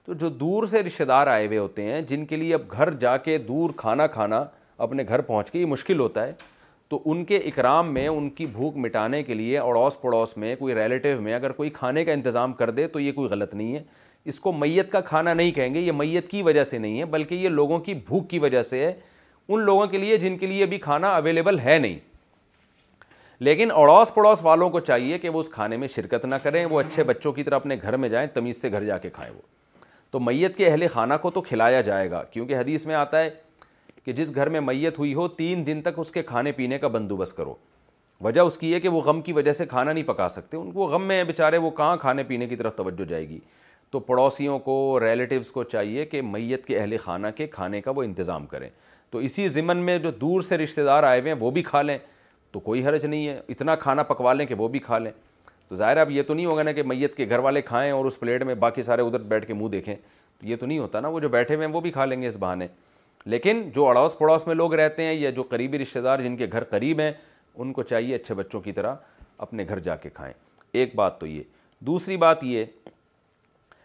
تو 0.06 0.14
جو 0.22 0.28
دور 0.28 0.66
سے 0.66 0.82
رشتہ 0.82 1.04
دار 1.04 1.26
آئے 1.26 1.46
ہوئے 1.46 1.58
ہوتے 1.58 1.82
ہیں 1.90 2.00
جن 2.08 2.24
کے 2.26 2.36
لیے 2.36 2.54
اب 2.54 2.72
گھر 2.72 2.90
جا 3.00 3.16
کے 3.28 3.36
دور 3.48 3.70
کھانا 3.76 4.06
کھانا 4.16 4.44
اپنے 4.82 5.04
گھر 5.08 5.20
پہنچ 5.20 5.50
کے 5.50 5.58
یہ 5.58 5.66
مشکل 5.66 6.00
ہوتا 6.00 6.26
ہے 6.26 6.32
تو 6.88 7.00
ان 7.10 7.24
کے 7.24 7.36
اکرام 7.46 7.92
میں 7.94 8.06
ان 8.08 8.28
کی 8.38 8.46
بھوک 8.52 8.76
مٹانے 8.84 9.22
کے 9.22 9.34
لیے 9.34 9.58
اڑوس 9.58 10.00
پڑوس 10.00 10.36
میں 10.36 10.54
کوئی 10.58 10.74
ریلیٹیو 10.74 11.20
میں 11.20 11.34
اگر 11.34 11.52
کوئی 11.58 11.70
کھانے 11.70 12.04
کا 12.04 12.12
انتظام 12.12 12.52
کر 12.60 12.70
دے 12.80 12.86
تو 12.94 13.00
یہ 13.00 13.12
کوئی 13.12 13.28
غلط 13.30 13.54
نہیں 13.54 13.74
ہے 13.74 13.82
اس 14.30 14.40
کو 14.40 14.52
میت 14.52 14.90
کا 14.92 15.00
کھانا 15.00 15.34
نہیں 15.34 15.50
کہیں 15.58 15.74
گے 15.74 15.80
یہ 15.80 15.92
میت 15.98 16.30
کی 16.30 16.42
وجہ 16.42 16.64
سے 16.64 16.78
نہیں 16.78 16.98
ہے 17.00 17.04
بلکہ 17.14 17.34
یہ 17.34 17.48
لوگوں 17.48 17.78
کی 17.84 17.94
بھوک 18.06 18.28
کی 18.30 18.38
وجہ 18.38 18.62
سے 18.70 18.80
ہے 18.84 18.92
ان 19.52 19.60
لوگوں 19.64 19.86
کے 19.94 19.98
لیے 19.98 20.16
جن 20.24 20.36
کے 20.38 20.46
لیے 20.46 20.62
ابھی 20.64 20.78
کھانا 20.78 21.08
اویلیبل 21.16 21.58
ہے 21.64 21.78
نہیں 21.78 21.98
لیکن 23.48 23.70
اڑوس 23.74 24.12
پڑوس 24.14 24.38
والوں 24.42 24.70
کو 24.70 24.80
چاہیے 24.88 25.18
کہ 25.18 25.28
وہ 25.34 25.40
اس 25.40 25.48
کھانے 25.50 25.76
میں 25.82 25.88
شرکت 25.88 26.24
نہ 26.24 26.34
کریں 26.42 26.64
وہ 26.70 26.80
اچھے 26.80 27.04
بچوں 27.10 27.32
کی 27.32 27.42
طرح 27.42 27.54
اپنے 27.56 27.76
گھر 27.82 27.96
میں 28.02 28.08
جائیں 28.08 28.26
تمیز 28.34 28.60
سے 28.62 28.70
گھر 28.72 28.84
جا 28.84 28.98
کے 29.06 29.10
کھائیں 29.10 29.32
وہ 29.34 29.40
تو 30.10 30.20
میت 30.20 30.56
کے 30.56 30.66
اہل 30.68 30.86
خانہ 30.92 31.14
کو 31.22 31.30
تو 31.30 31.40
کھلایا 31.42 31.80
جائے 31.88 32.10
گا 32.10 32.22
کیونکہ 32.32 32.56
حدیث 32.58 32.86
میں 32.86 32.94
آتا 32.94 33.22
ہے 33.24 33.30
کہ 34.04 34.12
جس 34.12 34.34
گھر 34.34 34.48
میں 34.50 34.60
میت 34.60 34.98
ہوئی 34.98 35.12
ہو 35.14 35.26
تین 35.28 35.64
دن 35.66 35.80
تک 35.84 35.98
اس 35.98 36.10
کے 36.12 36.22
کھانے 36.22 36.52
پینے 36.52 36.78
کا 36.78 36.88
بندوبست 36.88 37.36
کرو 37.36 37.54
وجہ 38.24 38.40
اس 38.40 38.58
کی 38.58 38.72
ہے 38.74 38.80
کہ 38.80 38.88
وہ 38.88 39.00
غم 39.02 39.20
کی 39.22 39.32
وجہ 39.32 39.52
سے 39.52 39.66
کھانا 39.66 39.92
نہیں 39.92 40.04
پکا 40.04 40.28
سکتے 40.28 40.56
ان 40.56 40.70
کو 40.72 40.86
غم 40.88 41.06
میں 41.08 41.16
ہیں 41.16 41.24
بیچارے 41.24 41.56
وہ 41.58 41.70
کہاں 41.76 41.96
کھانے 42.00 42.22
پینے 42.28 42.46
کی 42.46 42.56
طرف 42.56 42.76
توجہ 42.76 43.04
جائے 43.08 43.28
گی 43.28 43.38
تو 43.90 44.00
پڑوسیوں 44.00 44.58
کو 44.58 44.98
ریلیٹیوز 45.04 45.50
کو 45.52 45.62
چاہیے 45.64 46.04
کہ 46.06 46.22
میت 46.22 46.64
کے 46.66 46.78
اہل 46.78 46.96
خانہ 47.02 47.26
کے 47.36 47.46
کھانے 47.52 47.80
کا 47.80 47.90
وہ 47.96 48.02
انتظام 48.02 48.46
کریں 48.46 48.68
تو 49.10 49.18
اسی 49.28 49.48
ضمن 49.48 49.76
میں 49.84 49.98
جو 49.98 50.10
دور 50.20 50.42
سے 50.48 50.58
رشتہ 50.58 50.80
دار 50.86 51.02
آئے 51.02 51.20
ہوئے 51.20 51.32
ہیں 51.32 51.38
وہ 51.40 51.50
بھی 51.50 51.62
کھا 51.62 51.82
لیں 51.82 51.98
تو 52.52 52.60
کوئی 52.60 52.84
حرج 52.86 53.06
نہیں 53.06 53.26
ہے 53.28 53.40
اتنا 53.48 53.74
کھانا 53.76 54.02
پکوا 54.02 54.32
لیں 54.34 54.46
کہ 54.46 54.54
وہ 54.58 54.68
بھی 54.68 54.78
کھا 54.78 54.98
لیں 54.98 55.10
تو 55.68 55.74
ظاہر 55.76 55.96
اب 55.96 56.10
یہ 56.10 56.22
تو 56.26 56.34
نہیں 56.34 56.46
ہوگا 56.46 56.62
نا 56.62 56.72
کہ 56.72 56.82
میت 56.86 57.14
کے 57.16 57.28
گھر 57.28 57.38
والے 57.38 57.62
کھائیں 57.62 57.90
اور 57.92 58.04
اس 58.04 58.18
پلیٹ 58.20 58.42
میں 58.44 58.54
باقی 58.64 58.82
سارے 58.82 59.02
ادھر 59.02 59.22
بیٹھ 59.32 59.46
کے 59.46 59.54
منہ 59.54 59.68
دیکھیں 59.70 59.94
تو 59.94 60.46
یہ 60.46 60.56
تو 60.60 60.66
نہیں 60.66 60.78
ہوتا 60.78 61.00
نا 61.00 61.08
وہ 61.08 61.20
جو 61.20 61.28
بیٹھے 61.28 61.54
ہوئے 61.54 61.66
ہیں 61.66 61.72
وہ 61.74 61.80
بھی 61.80 61.90
کھا 61.90 62.04
لیں 62.04 62.20
گے 62.22 62.26
اس 62.28 62.36
بہانے 62.40 62.66
لیکن 63.26 63.62
جو 63.74 63.86
اڑوس 63.86 64.16
پڑوس 64.18 64.46
میں 64.46 64.54
لوگ 64.54 64.74
رہتے 64.74 65.02
ہیں 65.04 65.12
یا 65.14 65.30
جو 65.30 65.42
قریبی 65.48 65.78
رشتہ 65.78 65.98
دار 66.04 66.18
جن 66.22 66.36
کے 66.36 66.46
گھر 66.52 66.64
قریب 66.70 67.00
ہیں 67.00 67.10
ان 67.54 67.72
کو 67.72 67.82
چاہیے 67.82 68.14
اچھے 68.14 68.34
بچوں 68.34 68.60
کی 68.60 68.72
طرح 68.72 68.94
اپنے 69.38 69.64
گھر 69.68 69.78
جا 69.78 69.96
کے 69.96 70.10
کھائیں 70.14 70.32
ایک 70.72 70.94
بات 70.96 71.18
تو 71.20 71.26
یہ 71.26 71.42
دوسری 71.86 72.16
بات 72.16 72.44
یہ 72.44 72.64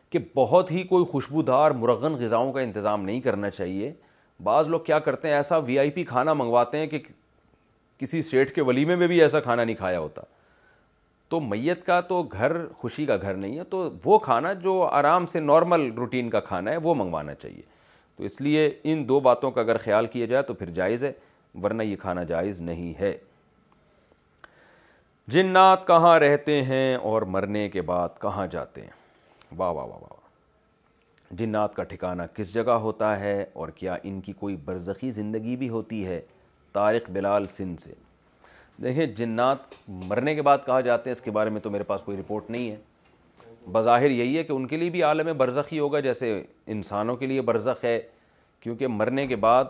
کہ 0.09 0.19
بہت 0.35 0.71
ہی 0.71 0.83
کوئی 0.87 1.05
خوشبودار 1.11 1.71
مرغن 1.79 2.15
غذاؤں 2.23 2.51
کا 2.53 2.61
انتظام 2.61 3.03
نہیں 3.05 3.21
کرنا 3.21 3.49
چاہیے 3.49 3.91
بعض 4.43 4.67
لوگ 4.69 4.79
کیا 4.85 4.99
کرتے 4.99 5.27
ہیں 5.27 5.35
ایسا 5.35 5.57
وی 5.67 5.77
آئی 5.79 5.91
پی 5.91 6.03
کھانا 6.05 6.33
منگواتے 6.33 6.77
ہیں 6.77 6.87
کہ 6.87 6.99
کسی 7.97 8.21
سیٹھ 8.21 8.51
کے 8.53 8.61
ولیمے 8.69 8.95
میں 8.95 9.07
بھی 9.07 9.21
ایسا 9.21 9.39
کھانا 9.39 9.63
نہیں 9.63 9.75
کھایا 9.75 9.99
ہوتا 9.99 10.21
تو 11.29 11.39
میت 11.41 11.85
کا 11.85 11.99
تو 12.07 12.21
گھر 12.31 12.57
خوشی 12.77 13.05
کا 13.05 13.15
گھر 13.21 13.33
نہیں 13.33 13.57
ہے 13.57 13.63
تو 13.69 13.89
وہ 14.05 14.17
کھانا 14.19 14.51
جو 14.63 14.81
آرام 14.91 15.25
سے 15.27 15.39
نارمل 15.39 15.89
روٹین 15.97 16.29
کا 16.29 16.39
کھانا 16.49 16.71
ہے 16.71 16.77
وہ 16.83 16.95
منگوانا 16.95 17.33
چاہیے 17.35 17.61
تو 18.17 18.23
اس 18.23 18.39
لیے 18.41 18.69
ان 18.91 19.07
دو 19.07 19.19
باتوں 19.19 19.51
کا 19.51 19.61
اگر 19.61 19.77
خیال 19.83 20.05
کیا 20.11 20.25
جائے 20.25 20.43
تو 20.43 20.53
پھر 20.53 20.69
جائز 20.75 21.03
ہے 21.03 21.11
ورنہ 21.63 21.83
یہ 21.83 21.95
کھانا 22.01 22.23
جائز 22.33 22.61
نہیں 22.61 22.93
ہے 22.99 23.17
جنات 25.33 25.85
کہاں 25.87 26.19
رہتے 26.19 26.61
ہیں 26.63 26.95
اور 27.09 27.21
مرنے 27.35 27.67
کے 27.69 27.81
بعد 27.91 28.19
کہاں 28.21 28.45
جاتے 28.51 28.81
ہیں 28.81 29.55
واہ 29.57 29.71
واہ 29.73 29.85
واہ 29.85 29.99
واہ 30.01 30.23
جنات 31.37 31.75
کا 31.75 31.83
ٹھکانہ 31.83 32.23
کس 32.35 32.53
جگہ 32.53 32.71
ہوتا 32.81 33.19
ہے 33.19 33.43
اور 33.61 33.69
کیا 33.75 33.95
ان 34.03 34.19
کی 34.21 34.33
کوئی 34.39 34.55
برزخی 34.65 35.09
زندگی 35.11 35.55
بھی 35.57 35.69
ہوتی 35.69 36.05
ہے 36.05 36.19
طارق 36.73 37.09
بلال 37.11 37.47
سندھ 37.49 37.81
سے 37.81 37.93
دیکھیں 38.83 39.05
جنات 39.15 39.73
مرنے 39.89 40.35
کے 40.35 40.41
بعد 40.41 40.57
کہاں 40.65 40.81
جاتے 40.81 41.09
ہیں 41.09 41.15
اس 41.15 41.21
کے 41.21 41.31
بارے 41.31 41.49
میں 41.49 41.61
تو 41.61 41.69
میرے 41.71 41.83
پاس 41.91 42.01
کوئی 42.03 42.17
رپورٹ 42.17 42.49
نہیں 42.49 42.69
ہے 42.71 42.77
بظاہر 43.71 44.09
یہی 44.09 44.37
ہے 44.37 44.43
کہ 44.43 44.51
ان 44.53 44.65
کے 44.67 44.77
لیے 44.77 44.89
بھی 44.89 45.01
عالم 45.03 45.31
برزخ 45.37 45.71
ہی 45.73 45.79
ہوگا 45.79 45.99
جیسے 45.99 46.41
انسانوں 46.75 47.15
کے 47.17 47.25
لیے 47.27 47.41
برزخ 47.41 47.83
ہے 47.85 47.99
کیونکہ 48.63 48.87
مرنے 48.87 49.25
کے 49.27 49.35
بعد 49.35 49.65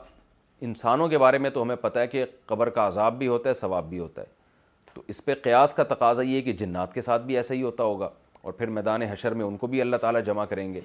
انسانوں 0.63 1.07
کے 1.09 1.17
بارے 1.17 1.37
میں 1.37 1.49
تو 1.49 1.61
ہمیں 1.63 1.75
پتہ 1.81 1.99
ہے 1.99 2.07
کہ 2.07 2.25
قبر 2.45 2.69
کا 2.77 2.87
عذاب 2.87 3.17
بھی 3.19 3.27
ہوتا 3.27 3.49
ہے 3.49 3.53
ثواب 3.55 3.89
بھی 3.89 3.99
ہوتا 3.99 4.21
ہے 4.21 4.33
تو 4.93 5.01
اس 5.07 5.23
پہ 5.25 5.33
قیاس 5.43 5.73
کا 5.73 5.83
تقاضا 5.95 6.21
یہ 6.21 6.35
ہے 6.35 6.41
کہ 6.41 6.51
جنات 6.59 6.93
کے 6.93 7.01
ساتھ 7.01 7.23
بھی 7.25 7.35
ایسا 7.37 7.53
ہی 7.53 7.61
ہوتا 7.61 7.83
ہوگا 7.83 8.09
اور 8.41 8.53
پھر 8.53 8.67
میدان 8.69 9.01
حشر 9.01 9.33
میں 9.33 9.45
ان 9.45 9.57
کو 9.57 9.67
بھی 9.67 9.81
اللہ 9.81 9.95
تعالیٰ 10.01 10.21
جمع 10.25 10.45
کریں 10.45 10.73
گے 10.73 10.81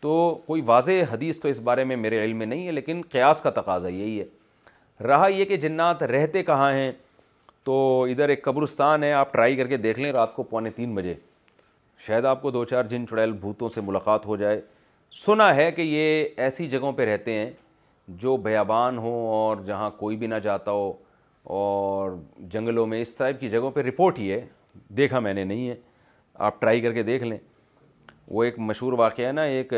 تو 0.00 0.12
کوئی 0.46 0.62
واضح 0.66 1.04
حدیث 1.12 1.38
تو 1.40 1.48
اس 1.48 1.60
بارے 1.64 1.84
میں 1.84 1.96
میرے 1.96 2.24
علم 2.24 2.36
میں 2.38 2.46
نہیں 2.46 2.66
ہے 2.66 2.72
لیکن 2.72 3.00
قیاس 3.12 3.40
کا 3.40 3.50
تقاضا 3.60 3.88
یہی 3.88 4.18
ہے 4.20 5.04
رہا 5.06 5.26
یہ 5.28 5.44
کہ 5.44 5.56
جنات 5.56 6.02
رہتے 6.02 6.42
کہاں 6.44 6.70
ہیں 6.72 6.90
تو 7.64 7.76
ادھر 8.10 8.28
ایک 8.28 8.42
قبرستان 8.44 9.02
ہے 9.04 9.12
آپ 9.12 9.32
ٹرائی 9.32 9.56
کر 9.56 9.66
کے 9.66 9.76
دیکھ 9.76 9.98
لیں 10.00 10.12
رات 10.12 10.34
کو 10.36 10.42
پونے 10.50 10.70
تین 10.76 10.94
بجے 10.94 11.14
شاید 12.06 12.24
آپ 12.26 12.40
کو 12.42 12.50
دو 12.50 12.64
چار 12.64 12.84
جن 12.90 13.04
چڑیل 13.08 13.32
بھوتوں 13.40 13.68
سے 13.68 13.80
ملاقات 13.86 14.26
ہو 14.26 14.36
جائے 14.36 14.60
سنا 15.24 15.54
ہے 15.56 15.70
کہ 15.72 15.82
یہ 15.82 16.38
ایسی 16.42 16.66
جگہوں 16.70 16.92
پہ 16.96 17.04
رہتے 17.10 17.32
ہیں 17.32 17.50
جو 18.22 18.36
بیابان 18.44 18.98
ہوں 18.98 19.26
اور 19.28 19.56
جہاں 19.66 19.90
کوئی 19.96 20.16
بھی 20.16 20.26
نہ 20.26 20.34
جاتا 20.42 20.70
ہو 20.72 20.92
اور 21.58 22.10
جنگلوں 22.52 22.86
میں 22.86 23.00
اس 23.02 23.16
ٹائپ 23.16 23.40
کی 23.40 23.48
جگہوں 23.50 23.70
پہ 23.70 23.80
رپورٹ 23.88 24.18
ہی 24.18 24.30
ہے 24.32 24.40
دیکھا 24.96 25.20
میں 25.26 25.34
نے 25.34 25.44
نہیں 25.44 25.68
ہے 25.68 25.74
آپ 26.48 26.60
ٹرائی 26.60 26.80
کر 26.80 26.92
کے 26.92 27.02
دیکھ 27.02 27.24
لیں 27.24 27.38
وہ 28.36 28.44
ایک 28.44 28.58
مشہور 28.58 28.92
واقعہ 28.98 29.26
ہے 29.26 29.32
نا 29.32 29.42
ایک 29.56 29.72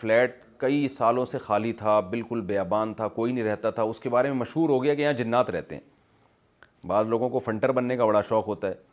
فلیٹ 0.00 0.36
کئی 0.58 0.86
سالوں 0.96 1.24
سے 1.24 1.38
خالی 1.38 1.72
تھا 1.82 1.98
بالکل 2.10 2.40
بیابان 2.52 2.94
تھا 2.94 3.08
کوئی 3.18 3.32
نہیں 3.32 3.44
رہتا 3.44 3.70
تھا 3.70 3.82
اس 3.82 4.00
کے 4.00 4.08
بارے 4.10 4.28
میں 4.28 4.36
مشہور 4.36 4.68
ہو 4.70 4.82
گیا 4.84 4.94
کہ 4.94 5.02
یہاں 5.02 5.12
جنات 5.22 5.50
رہتے 5.50 5.74
ہیں 5.74 6.86
بعض 6.88 7.06
لوگوں 7.08 7.28
کو 7.28 7.38
فنٹر 7.38 7.72
بننے 7.72 7.96
کا 7.96 8.04
بڑا 8.06 8.20
شوق 8.28 8.46
ہوتا 8.48 8.68
ہے 8.68 8.89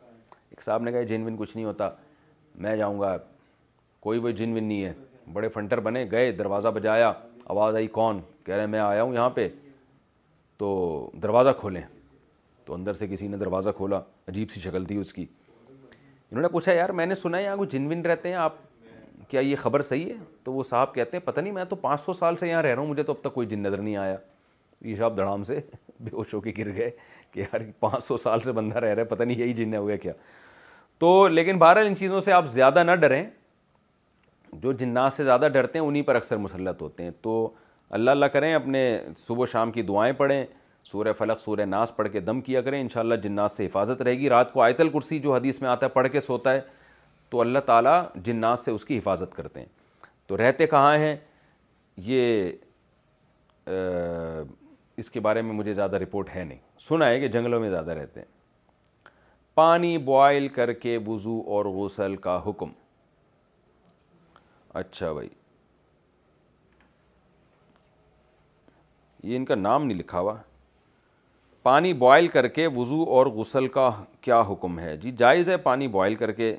ایک 0.50 0.62
صاحب 0.62 0.82
نے 0.82 0.92
کہا 0.92 1.02
جن 1.08 1.22
ون 1.26 1.36
کچھ 1.38 1.56
نہیں 1.56 1.66
ہوتا 1.66 1.88
میں 2.64 2.76
جاؤں 2.76 3.00
گا 3.00 3.16
کوئی 4.00 4.18
وہ 4.18 4.30
جن 4.40 4.52
ون 4.56 4.64
نہیں 4.64 4.84
ہے 4.84 4.92
بڑے 5.32 5.48
فنٹر 5.54 5.80
بنے 5.86 6.04
گئے 6.10 6.30
دروازہ 6.32 6.68
بجایا 6.74 7.12
آواز 7.50 7.74
آئی 7.76 7.86
کون 7.98 8.20
کہہ 8.44 8.54
رہے 8.54 8.62
ہیں 8.62 8.70
میں 8.70 8.78
آیا 8.80 9.02
ہوں 9.02 9.14
یہاں 9.14 9.30
پہ 9.30 9.48
تو 10.58 10.68
دروازہ 11.22 11.48
کھولیں 11.58 11.82
تو 12.64 12.74
اندر 12.74 12.94
سے 12.94 13.06
کسی 13.08 13.28
نے 13.28 13.36
دروازہ 13.36 13.70
کھولا 13.76 14.00
عجیب 14.28 14.50
سی 14.50 14.60
شکل 14.60 14.84
تھی 14.84 14.96
اس 15.00 15.12
کی 15.12 15.26
انہوں 16.30 16.42
نے 16.42 16.48
پوچھا 16.52 16.72
یار 16.72 16.90
میں 16.98 17.06
نے 17.06 17.14
سنا 17.14 17.38
ہے 17.38 17.42
یہاں 17.42 17.56
کوئی 17.56 17.68
جن 17.72 17.86
ون 17.90 18.02
رہتے 18.06 18.28
ہیں 18.28 18.36
آپ 18.36 18.54
کیا 19.28 19.40
یہ 19.40 19.56
خبر 19.60 19.82
صحیح 19.82 20.04
ہے 20.08 20.14
تو 20.44 20.52
وہ 20.52 20.62
صاحب 20.62 20.94
کہتے 20.94 21.16
ہیں 21.16 21.24
پتہ 21.26 21.40
نہیں 21.40 21.52
میں 21.52 21.64
تو 21.68 21.76
پانچ 21.76 22.00
سو 22.00 22.12
سال 22.12 22.36
سے 22.36 22.48
یہاں 22.48 22.62
رہ 22.62 22.70
رہا 22.74 22.80
ہوں 22.82 22.88
مجھے 22.88 23.02
تو 23.02 23.12
اب 23.12 23.20
تک 23.22 23.34
کوئی 23.34 23.46
جن 23.46 23.60
نظر 23.62 23.78
نہیں 23.80 23.96
آیا 23.96 24.16
یہ 24.84 24.94
صاحب 24.96 25.16
دھڑام 25.16 25.42
سے 25.42 25.58
بے 26.00 26.10
ہوش 26.12 26.34
ہو 26.34 26.40
کے 26.40 26.52
گر 26.58 26.74
گئے 26.76 26.90
کہ 27.32 27.40
یار 27.40 27.60
پانچ 27.80 28.02
سو 28.04 28.16
سال 28.16 28.40
سے 28.40 28.52
بندہ 28.52 28.74
رہ 28.78 28.92
رہا 28.94 29.00
ہے 29.00 29.04
پتہ 29.06 29.22
نہیں 29.22 29.38
یہی 29.38 29.52
جنہیں 29.54 29.78
ہوئے 29.80 29.96
کیا 29.98 30.12
تو 30.98 31.26
لیکن 31.28 31.58
بہرحال 31.58 31.86
ان 31.86 31.96
چیزوں 31.96 32.20
سے 32.20 32.32
آپ 32.32 32.46
زیادہ 32.50 32.82
نہ 32.84 32.94
ڈریں 33.00 33.22
جو 34.62 34.72
جنات 34.72 35.12
سے 35.12 35.24
زیادہ 35.24 35.48
ڈرتے 35.52 35.78
ہیں 35.78 35.86
انہی 35.86 36.02
پر 36.02 36.14
اکثر 36.16 36.36
مسلط 36.36 36.82
ہوتے 36.82 37.04
ہیں 37.04 37.10
تو 37.22 37.32
اللہ 37.98 38.10
اللہ 38.10 38.26
کریں 38.32 38.52
اپنے 38.54 38.88
صبح 39.16 39.42
و 39.42 39.46
شام 39.46 39.70
کی 39.72 39.82
دعائیں 39.90 40.12
پڑھیں 40.16 40.44
سورہ 40.84 41.12
فلق 41.18 41.40
سورہ 41.40 41.64
ناس 41.66 41.94
پڑھ 41.96 42.08
کے 42.12 42.20
دم 42.20 42.40
کیا 42.40 42.60
کریں 42.62 42.80
انشاءاللہ 42.80 43.14
جنات 43.22 43.50
سے 43.50 43.66
حفاظت 43.66 44.02
رہے 44.02 44.14
گی 44.18 44.28
رات 44.28 44.52
کو 44.52 44.62
آیت 44.62 44.80
الکرسی 44.80 45.18
جو 45.26 45.34
حدیث 45.34 45.60
میں 45.62 45.68
آتا 45.70 45.86
ہے 45.86 45.90
پڑھ 45.94 46.08
کے 46.12 46.20
سوتا 46.20 46.52
ہے 46.52 46.60
تو 47.30 47.40
اللہ 47.40 47.58
تعالیٰ 47.66 48.02
جنات 48.24 48.58
سے 48.58 48.70
اس 48.70 48.84
کی 48.84 48.98
حفاظت 48.98 49.34
کرتے 49.36 49.60
ہیں 49.60 49.66
تو 50.26 50.36
رہتے 50.36 50.66
کہاں 50.66 50.96
ہیں 50.98 51.16
یہ 52.06 52.52
اس 55.00 55.10
کے 55.10 55.20
بارے 55.20 55.42
میں 55.42 55.54
مجھے 55.54 55.72
زیادہ 55.72 55.96
رپورٹ 56.02 56.28
ہے 56.36 56.44
نہیں 56.44 56.58
سنا 56.86 57.06
ہے 57.08 57.18
کہ 57.20 57.28
جنگلوں 57.28 57.58
میں 57.60 57.70
زیادہ 57.70 57.90
رہتے 57.98 58.20
ہیں 58.20 58.36
پانی 59.54 59.96
بوائل 60.08 60.46
کر 60.56 60.72
کے 60.72 60.98
وضو 61.06 61.40
اور 61.54 61.64
غسل 61.76 62.14
کا 62.26 62.38
حکم 62.46 62.70
اچھا 64.80 65.12
بھائی 65.12 65.28
یہ 69.22 69.36
ان 69.36 69.44
کا 69.44 69.54
نام 69.54 69.84
نہیں 69.86 69.98
لکھا 69.98 70.20
ہوا 70.20 70.34
پانی 71.62 71.92
بوائل 71.92 72.26
کر 72.34 72.48
کے 72.48 72.66
وضو 72.76 73.02
اور 73.14 73.26
غسل 73.38 73.66
کا 73.68 73.88
کیا 74.20 74.40
حکم 74.50 74.78
ہے 74.78 74.96
جی 74.96 75.10
جائز 75.18 75.48
ہے 75.50 75.56
پانی 75.68 75.88
بوائل 75.96 76.14
کر 76.14 76.32
کے 76.32 76.54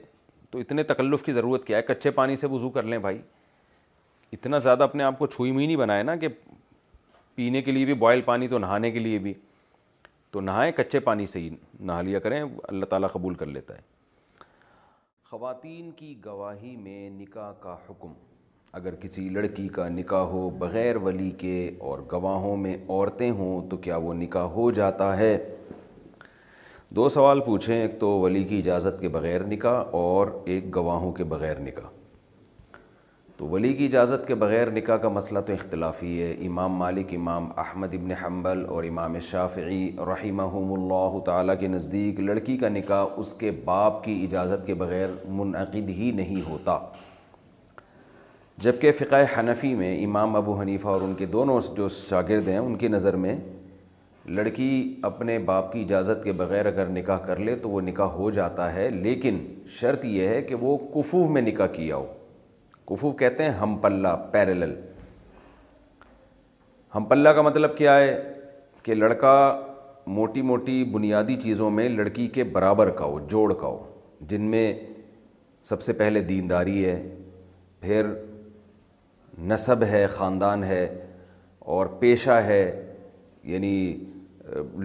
تو 0.52 0.60
اتنے 0.60 0.84
تکلف 0.92 1.24
کی 1.24 1.32
ضرورت 1.34 1.66
کیا 1.66 1.78
ہے 1.78 1.82
کچے 1.88 2.12
پانی 2.12 2.36
سے 2.36 2.48
وضو 2.52 2.70
کر 2.78 2.84
لیں 2.84 2.98
بھائی 3.00 3.22
اتنا 4.34 4.58
زیادہ 4.68 4.84
اپنے 4.84 5.04
آپ 5.04 5.20
کو 5.20 5.28
چھوئی 5.28 5.52
مئی 5.52 5.66
نہیں 5.66 5.76
بنایا 5.78 6.04
نا 6.04 6.16
کہ 6.24 6.28
پینے 7.36 7.62
کے 7.62 7.72
لیے 7.72 7.86
بھی 7.86 7.94
بوائل 7.94 8.22
پانی 8.26 8.48
تو 8.48 8.58
نہانے 8.60 8.92
کے 8.92 9.00
لیے 9.00 9.20
بھی 9.20 9.34
تو 10.32 10.42
نہائیں 10.42 10.72
کچے 10.78 11.00
پانی 11.06 11.26
سے 11.28 11.40
ہی 11.40 11.50
نہا 11.80 12.02
لیا 12.02 12.20
کریں 12.20 12.40
اللہ 12.42 12.86
تعالیٰ 12.90 13.10
قبول 13.12 13.34
کر 13.36 13.46
لیتا 13.46 13.76
ہے 13.76 13.88
خواتین 15.30 15.90
کی 15.96 16.14
گواہی 16.26 16.76
میں 16.84 17.10
نکاح 17.20 17.52
کا 17.62 17.76
حکم 17.90 18.14
اگر 18.80 18.96
کسی 19.02 19.28
لڑکی 19.34 19.68
کا 19.76 19.88
نکاح 19.90 20.24
ہو 20.34 20.50
بغیر 20.60 20.96
ولی 21.06 21.30
کے 21.38 21.56
اور 21.90 22.00
گواہوں 22.12 22.56
میں 22.58 22.76
عورتیں 22.88 23.30
ہوں 23.40 23.70
تو 23.70 23.78
کیا 23.88 23.98
وہ 24.04 24.14
نکاح 24.14 24.46
ہو 24.58 24.70
جاتا 24.82 25.16
ہے 25.18 25.38
دو 26.96 27.08
سوال 27.16 27.40
پوچھیں 27.46 27.76
ایک 27.76 28.00
تو 28.00 28.10
ولی 28.20 28.44
کی 28.52 28.58
اجازت 28.60 29.00
کے 29.02 29.10
بغیر 29.18 29.44
نکاح 29.56 29.84
اور 30.04 30.28
ایک 30.54 30.76
گواہوں 30.76 31.12
کے 31.20 31.24
بغیر 31.34 31.60
نکاح 31.70 31.88
تو 33.40 33.48
ولی 33.48 33.72
کی 33.74 33.86
اجازت 33.86 34.28
کے 34.28 34.36
بغیر 34.36 34.70
نکاح 34.72 34.98
کا 35.02 35.10
مسئلہ 35.10 35.40
تو 35.48 35.54
اختلافی 35.54 36.22
ہے 36.22 36.32
امام 36.46 36.74
مالک 36.78 37.14
امام 37.16 37.48
احمد 37.62 37.94
ابن 37.94 38.12
حنبل 38.24 38.64
اور 38.76 38.84
امام 38.84 39.14
شافعی 39.28 39.88
رحمہم 40.08 40.74
اللہ 40.74 41.18
تعالیٰ 41.26 41.56
کے 41.60 41.68
نزدیک 41.68 42.20
لڑکی 42.20 42.56
کا 42.64 42.70
نکاح 42.70 43.06
اس 43.20 43.34
کے 43.44 43.52
باپ 43.66 44.04
کی 44.04 44.14
اجازت 44.24 44.66
کے 44.68 44.74
بغیر 44.84 45.10
منعقد 45.38 45.90
ہی 46.00 46.12
نہیں 46.16 46.42
ہوتا 46.50 46.78
جبکہ 48.68 48.92
فقہ 49.00 49.24
حنفی 49.38 49.74
میں 49.76 49.94
امام 50.06 50.36
ابو 50.36 50.60
حنیفہ 50.62 50.88
اور 50.88 51.02
ان 51.08 51.14
کے 51.20 51.26
دونوں 51.38 51.60
جو 51.78 51.90
شاگرد 52.02 52.48
ہیں 52.48 52.58
ان 52.58 52.76
کی 52.78 52.88
نظر 52.98 53.16
میں 53.26 53.36
لڑکی 54.36 54.72
اپنے 55.14 55.40
باپ 55.54 55.72
کی 55.74 55.82
اجازت 55.84 56.24
کے 56.24 56.32
بغیر 56.44 56.66
اگر 56.76 56.90
نکاح 57.00 57.26
کر 57.28 57.40
لے 57.48 57.56
تو 57.64 57.70
وہ 57.70 57.82
نکاح 57.82 58.16
ہو 58.20 58.30
جاتا 58.42 58.74
ہے 58.74 58.90
لیکن 59.02 59.44
شرط 59.80 60.06
یہ 60.06 60.28
ہے 60.28 60.42
کہ 60.50 60.56
وہ 60.62 60.78
کفو 60.96 61.28
میں 61.34 61.42
نکاح 61.42 61.68
کیا 61.74 61.96
ہو 61.96 62.06
کفو 62.90 63.12
کہتے 63.18 63.44
ہیں 63.44 63.52
ہم 63.62 63.76
پلہ 63.82 64.08
پیرل 64.32 64.64
ہم 66.96 67.06
پلہ 67.06 67.30
کا 67.36 67.42
مطلب 67.42 67.76
کیا 67.78 67.96
ہے 67.98 68.14
کہ 68.84 68.94
لڑکا 68.94 69.34
موٹی 70.18 70.42
موٹی 70.52 70.84
بنیادی 70.94 71.36
چیزوں 71.42 71.70
میں 71.72 71.88
لڑکی 71.90 72.28
کے 72.38 72.44
برابر 72.56 72.90
کا 73.02 73.06
ہو 73.06 73.20
جوڑ 73.30 73.54
کا 73.54 73.68
ہو 73.68 73.84
جن 74.30 74.50
میں 74.52 74.64
سب 75.72 75.82
سے 75.82 75.94
پہلے 76.00 76.22
دینداری 76.30 76.86
ہے 76.86 77.00
پھر 77.82 78.08
نصب 79.52 79.84
ہے 79.90 80.06
خاندان 80.14 80.64
ہے 80.64 80.84
اور 81.76 81.86
پیشہ 82.00 82.38
ہے 82.46 82.62
یعنی 83.52 83.72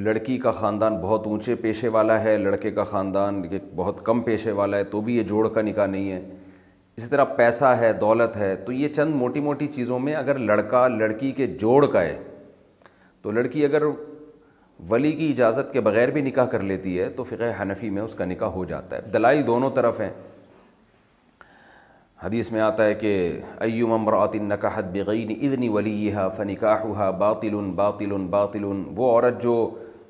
لڑکی 0.06 0.36
کا 0.38 0.50
خاندان 0.52 0.96
بہت 1.00 1.26
اونچے 1.26 1.54
پیشے 1.62 1.88
والا 1.96 2.22
ہے 2.24 2.36
لڑکے 2.38 2.70
کا 2.78 2.84
خاندان 2.90 3.42
بہت 3.76 4.04
کم 4.06 4.20
پیشے 4.22 4.50
والا 4.60 4.76
ہے 4.76 4.84
تو 4.94 5.00
بھی 5.06 5.16
یہ 5.16 5.22
جوڑ 5.32 5.48
کا 5.54 5.62
نکاح 5.62 5.86
نہیں 5.86 6.10
ہے 6.12 6.20
اسی 6.98 7.06
طرح 7.10 7.24
پیسہ 7.36 7.64
ہے 7.80 7.92
دولت 8.00 8.36
ہے 8.36 8.54
تو 8.66 8.72
یہ 8.72 8.88
چند 8.96 9.14
موٹی 9.14 9.40
موٹی 9.40 9.66
چیزوں 9.74 9.98
میں 9.98 10.14
اگر 10.14 10.38
لڑکا 10.38 10.86
لڑکی 10.88 11.30
کے 11.36 11.46
جوڑ 11.60 11.84
کا 11.92 12.02
ہے 12.02 12.16
تو 13.22 13.30
لڑکی 13.30 13.64
اگر 13.64 13.82
ولی 14.90 15.10
کی 15.12 15.28
اجازت 15.32 15.72
کے 15.72 15.80
بغیر 15.80 16.10
بھی 16.10 16.20
نکاح 16.22 16.44
کر 16.52 16.62
لیتی 16.70 16.98
ہے 17.00 17.08
تو 17.16 17.24
فقہ 17.24 17.50
حنفی 17.62 17.90
میں 17.96 18.02
اس 18.02 18.14
کا 18.14 18.24
نکاح 18.24 18.48
ہو 18.54 18.64
جاتا 18.72 18.96
ہے 18.96 19.00
دلائل 19.12 19.46
دونوں 19.46 19.70
طرف 19.74 20.00
ہیں 20.00 20.10
حدیث 22.24 22.50
میں 22.52 22.60
آتا 22.60 22.84
ہے 22.86 22.94
کہ 23.00 23.12
امراۃ 23.94 24.34
نکاحت 24.42 24.84
بغین 24.92 25.34
ادنی 25.40 25.68
ولی 25.68 26.12
فنکاہا 26.36 27.10
باطل 27.24 27.54
باطل 27.76 28.16
باطل 28.30 28.64
وہ 28.96 29.10
عورت 29.10 29.42
جو 29.42 29.54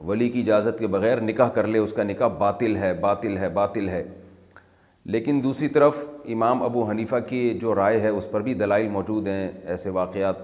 ولی 0.08 0.28
کی 0.28 0.40
اجازت 0.40 0.78
کے 0.78 0.86
بغیر 0.96 1.20
نکاح 1.20 1.48
کر 1.54 1.66
لے 1.66 1.78
اس 1.78 1.92
کا 1.92 2.02
نکاح 2.02 2.28
باطل 2.38 2.76
ہے 2.76 2.92
باطل 3.00 3.38
ہے 3.38 3.48
باطل 3.60 3.88
ہے 3.88 4.02
لیکن 5.12 5.40
دوسری 5.44 5.68
طرف 5.68 5.94
امام 6.32 6.62
ابو 6.62 6.88
حنیفہ 6.90 7.16
کی 7.28 7.42
جو 7.62 7.74
رائے 7.74 7.98
ہے 8.00 8.08
اس 8.08 8.30
پر 8.30 8.42
بھی 8.42 8.52
دلائل 8.60 8.86
موجود 8.90 9.26
ہیں 9.26 9.50
ایسے 9.72 9.90
واقعات 9.98 10.36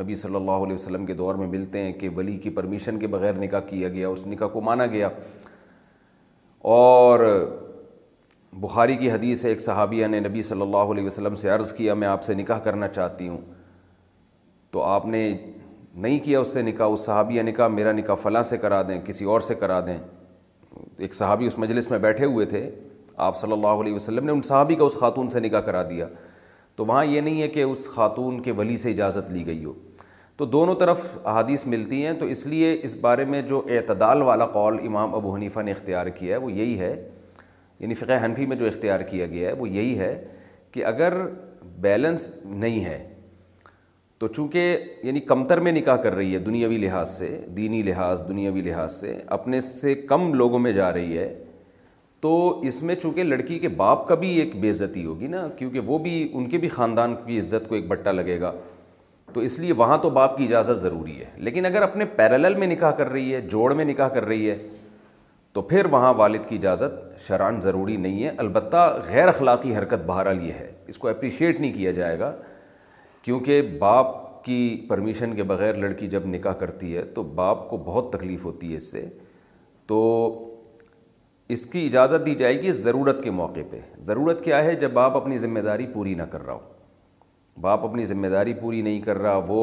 نبی 0.00 0.14
صلی 0.14 0.34
اللہ 0.34 0.64
علیہ 0.66 0.74
وسلم 0.74 1.04
کے 1.06 1.14
دور 1.14 1.34
میں 1.34 1.46
ملتے 1.46 1.80
ہیں 1.82 1.92
کہ 2.00 2.08
ولی 2.16 2.36
کی 2.42 2.50
پرمیشن 2.58 2.98
کے 2.98 3.06
بغیر 3.14 3.34
نکاح 3.38 3.60
کیا 3.68 3.88
گیا 3.88 4.08
اس 4.08 4.26
نکاح 4.26 4.48
کو 4.52 4.60
مانا 4.68 4.86
گیا 4.92 5.08
اور 6.76 7.20
بخاری 8.60 8.96
کی 8.96 9.10
حدیث 9.10 9.44
ایک 9.44 9.60
صحابیہ 9.60 10.06
نے 10.06 10.20
نبی 10.20 10.42
صلی 10.42 10.62
اللہ 10.62 10.92
علیہ 10.92 11.06
وسلم 11.06 11.34
سے 11.42 11.48
عرض 11.50 11.72
کیا 11.72 11.94
میں 11.94 12.08
آپ 12.08 12.22
سے 12.22 12.34
نکاح 12.34 12.58
کرنا 12.64 12.88
چاہتی 12.88 13.28
ہوں 13.28 13.38
تو 14.70 14.82
آپ 14.82 15.06
نے 15.06 15.28
نہیں 15.94 16.18
کیا 16.24 16.40
اس 16.40 16.48
سے 16.54 16.62
نکاح 16.62 16.88
اس 16.92 17.04
صحابیہ 17.04 17.42
نے 17.42 17.52
کہا 17.52 17.68
میرا 17.68 17.92
نکاح 17.92 18.14
فلاں 18.22 18.42
سے 18.54 18.58
کرا 18.58 18.80
دیں 18.88 19.00
کسی 19.04 19.24
اور 19.34 19.40
سے 19.50 19.54
کرا 19.60 19.80
دیں 19.86 19.98
ایک 20.98 21.14
صحابی 21.14 21.46
اس 21.46 21.58
مجلس 21.58 21.90
میں 21.90 21.98
بیٹھے 21.98 22.24
ہوئے 22.24 22.46
تھے 22.46 22.68
آپ 23.22 23.36
صلی 23.38 23.52
اللہ 23.52 23.80
علیہ 23.82 23.94
وسلم 23.94 24.24
نے 24.24 24.32
ان 24.32 24.40
صحابی 24.44 24.74
کا 24.74 24.84
اس 24.84 24.94
خاتون 24.98 25.30
سے 25.30 25.40
نکاح 25.40 25.60
کرا 25.70 25.82
دیا 25.88 26.06
تو 26.76 26.84
وہاں 26.86 27.04
یہ 27.04 27.20
نہیں 27.20 27.40
ہے 27.42 27.48
کہ 27.56 27.62
اس 27.62 27.88
خاتون 27.94 28.40
کے 28.42 28.52
ولی 28.58 28.76
سے 28.84 28.90
اجازت 28.90 29.30
لی 29.32 29.44
گئی 29.46 29.64
ہو 29.64 29.72
تو 30.36 30.44
دونوں 30.54 30.74
طرف 30.80 31.02
احادیث 31.28 31.66
ملتی 31.72 32.04
ہیں 32.06 32.12
تو 32.20 32.26
اس 32.34 32.46
لیے 32.52 32.76
اس 32.88 32.94
بارے 33.00 33.24
میں 33.32 33.40
جو 33.48 33.60
اعتدال 33.76 34.22
والا 34.28 34.46
قول 34.54 34.78
امام 34.86 35.14
ابو 35.14 35.34
حنیفہ 35.34 35.60
نے 35.68 35.72
اختیار 35.72 36.06
کیا 36.20 36.36
ہے 36.36 36.40
وہ 36.44 36.52
یہی 36.52 36.78
ہے 36.80 36.94
یعنی 37.80 37.94
فقہ 37.94 38.24
حنفی 38.24 38.46
میں 38.46 38.56
جو 38.62 38.66
اختیار 38.66 39.00
کیا 39.10 39.26
گیا 39.34 39.48
ہے 39.48 39.52
وہ 39.58 39.68
یہی 39.68 39.98
ہے 39.98 40.12
کہ 40.72 40.84
اگر 40.94 41.16
بیلنس 41.86 42.30
نہیں 42.64 42.84
ہے 42.84 42.98
تو 44.20 44.28
چونکہ 44.28 44.76
یعنی 45.02 45.20
کمتر 45.28 45.60
میں 45.66 45.72
نکاح 45.72 45.96
کر 46.06 46.14
رہی 46.14 46.32
ہے 46.34 46.38
دنیاوی 46.48 46.76
لحاظ 46.78 47.08
سے 47.18 47.28
دینی 47.56 47.82
لحاظ 47.82 48.28
دنیاوی 48.28 48.62
لحاظ 48.62 48.92
سے 48.94 49.14
اپنے 49.36 49.60
سے 49.68 49.94
کم 50.10 50.32
لوگوں 50.40 50.58
میں 50.64 50.72
جا 50.80 50.92
رہی 50.92 51.18
ہے 51.18 51.28
تو 52.20 52.32
اس 52.66 52.82
میں 52.82 52.94
چونکہ 52.94 53.22
لڑکی 53.22 53.58
کے 53.58 53.68
باپ 53.76 54.06
کا 54.08 54.14
بھی 54.22 54.28
ایک 54.40 54.54
بے 54.60 54.70
عزتی 54.70 55.04
ہوگی 55.04 55.26
نا 55.28 55.46
کیونکہ 55.58 55.80
وہ 55.86 55.98
بھی 55.98 56.28
ان 56.32 56.48
کے 56.50 56.58
بھی 56.64 56.68
خاندان 56.68 57.14
کی 57.26 57.38
عزت 57.38 57.68
کو 57.68 57.74
ایک 57.74 57.86
بٹا 57.88 58.12
لگے 58.12 58.40
گا 58.40 58.50
تو 59.34 59.40
اس 59.40 59.58
لیے 59.58 59.72
وہاں 59.78 59.96
تو 60.02 60.10
باپ 60.10 60.36
کی 60.38 60.44
اجازت 60.44 60.78
ضروری 60.78 61.18
ہے 61.20 61.24
لیکن 61.48 61.66
اگر 61.66 61.82
اپنے 61.82 62.04
پیرالل 62.16 62.54
میں 62.58 62.66
نکاح 62.66 62.90
کر 62.98 63.08
رہی 63.12 63.34
ہے 63.34 63.40
جوڑ 63.50 63.72
میں 63.74 63.84
نکاح 63.84 64.08
کر 64.14 64.24
رہی 64.26 64.48
ہے 64.50 64.56
تو 65.52 65.62
پھر 65.70 65.86
وہاں 65.90 66.12
والد 66.16 66.44
کی 66.48 66.56
اجازت 66.56 67.20
شران 67.28 67.60
ضروری 67.60 67.96
نہیں 67.96 68.22
ہے 68.24 68.30
البتہ 68.38 68.84
غیر 69.06 69.28
اخلاقی 69.28 69.74
حرکت 69.76 70.04
بہرحال 70.06 70.46
یہ 70.46 70.52
ہے 70.60 70.70
اس 70.88 70.98
کو 70.98 71.08
اپریشیٹ 71.08 71.60
نہیں 71.60 71.72
کیا 71.72 71.90
جائے 71.92 72.18
گا 72.18 72.32
کیونکہ 73.22 73.62
باپ 73.78 74.44
کی 74.44 74.60
پرمیشن 74.88 75.34
کے 75.36 75.42
بغیر 75.48 75.74
لڑکی 75.86 76.06
جب 76.10 76.26
نکاح 76.26 76.52
کرتی 76.60 76.96
ہے 76.96 77.02
تو 77.14 77.22
باپ 77.40 77.68
کو 77.70 77.76
بہت 77.86 78.12
تکلیف 78.12 78.44
ہوتی 78.44 78.70
ہے 78.70 78.76
اس 78.76 78.90
سے 78.92 79.06
تو 79.86 79.98
اس 81.52 81.64
کی 81.66 81.84
اجازت 81.86 82.24
دی 82.26 82.34
جائے 82.40 82.60
گی 82.62 82.72
ضرورت 82.72 83.22
کے 83.22 83.30
موقع 83.38 83.60
پہ 83.70 83.78
ضرورت 84.08 84.42
کیا 84.44 84.62
ہے 84.64 84.74
جب 84.82 84.92
باپ 84.98 85.16
اپنی 85.16 85.38
ذمہ 85.44 85.60
داری 85.68 85.86
پوری 85.94 86.14
نہ 86.14 86.22
کر 86.32 86.44
رہا 86.46 86.52
ہو 86.52 87.60
باپ 87.60 87.84
اپنی 87.86 88.04
ذمہ 88.10 88.26
داری 88.34 88.52
پوری 88.60 88.82
نہیں 88.82 89.00
کر 89.06 89.18
رہا 89.18 89.40
وہ 89.48 89.62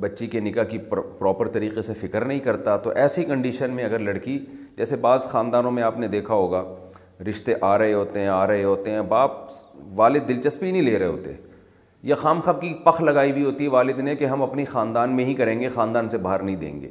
بچی 0.00 0.26
کے 0.34 0.40
نکاح 0.40 0.64
کی 0.70 0.78
پراپر 0.88 1.48
طریقے 1.52 1.80
سے 1.88 1.94
فکر 2.00 2.24
نہیں 2.24 2.38
کرتا 2.48 2.76
تو 2.86 2.90
ایسی 3.04 3.24
کنڈیشن 3.30 3.70
میں 3.74 3.84
اگر 3.84 3.98
لڑکی 4.08 4.38
جیسے 4.76 4.96
بعض 5.08 5.26
خاندانوں 5.28 5.70
میں 5.78 5.82
آپ 5.82 5.98
نے 5.98 6.08
دیکھا 6.08 6.34
ہوگا 6.34 6.62
رشتے 7.28 7.54
آ 7.60 7.76
رہے 7.78 7.92
ہوتے 7.92 8.20
ہیں 8.20 8.28
آ 8.28 8.46
رہے 8.46 8.64
ہوتے 8.64 8.90
ہیں 8.90 9.00
باپ 9.16 9.36
والد 9.96 10.28
دلچسپی 10.28 10.70
نہیں 10.70 10.82
لے 10.82 10.98
رہے 10.98 11.06
ہوتے 11.06 11.32
یا 12.08 12.14
خام 12.14 12.40
خب 12.44 12.60
کی 12.60 12.74
پخ 12.84 13.00
لگائی 13.02 13.30
ہوئی 13.30 13.44
ہوتی 13.44 13.64
ہے 13.64 13.68
والد 13.70 13.98
نے 14.08 14.16
کہ 14.16 14.24
ہم 14.34 14.42
اپنی 14.42 14.64
خاندان 14.76 15.16
میں 15.16 15.24
ہی 15.24 15.34
کریں 15.34 15.58
گے 15.60 15.68
خاندان 15.78 16.08
سے 16.08 16.18
باہر 16.28 16.42
نہیں 16.42 16.56
دیں 16.56 16.80
گے 16.80 16.88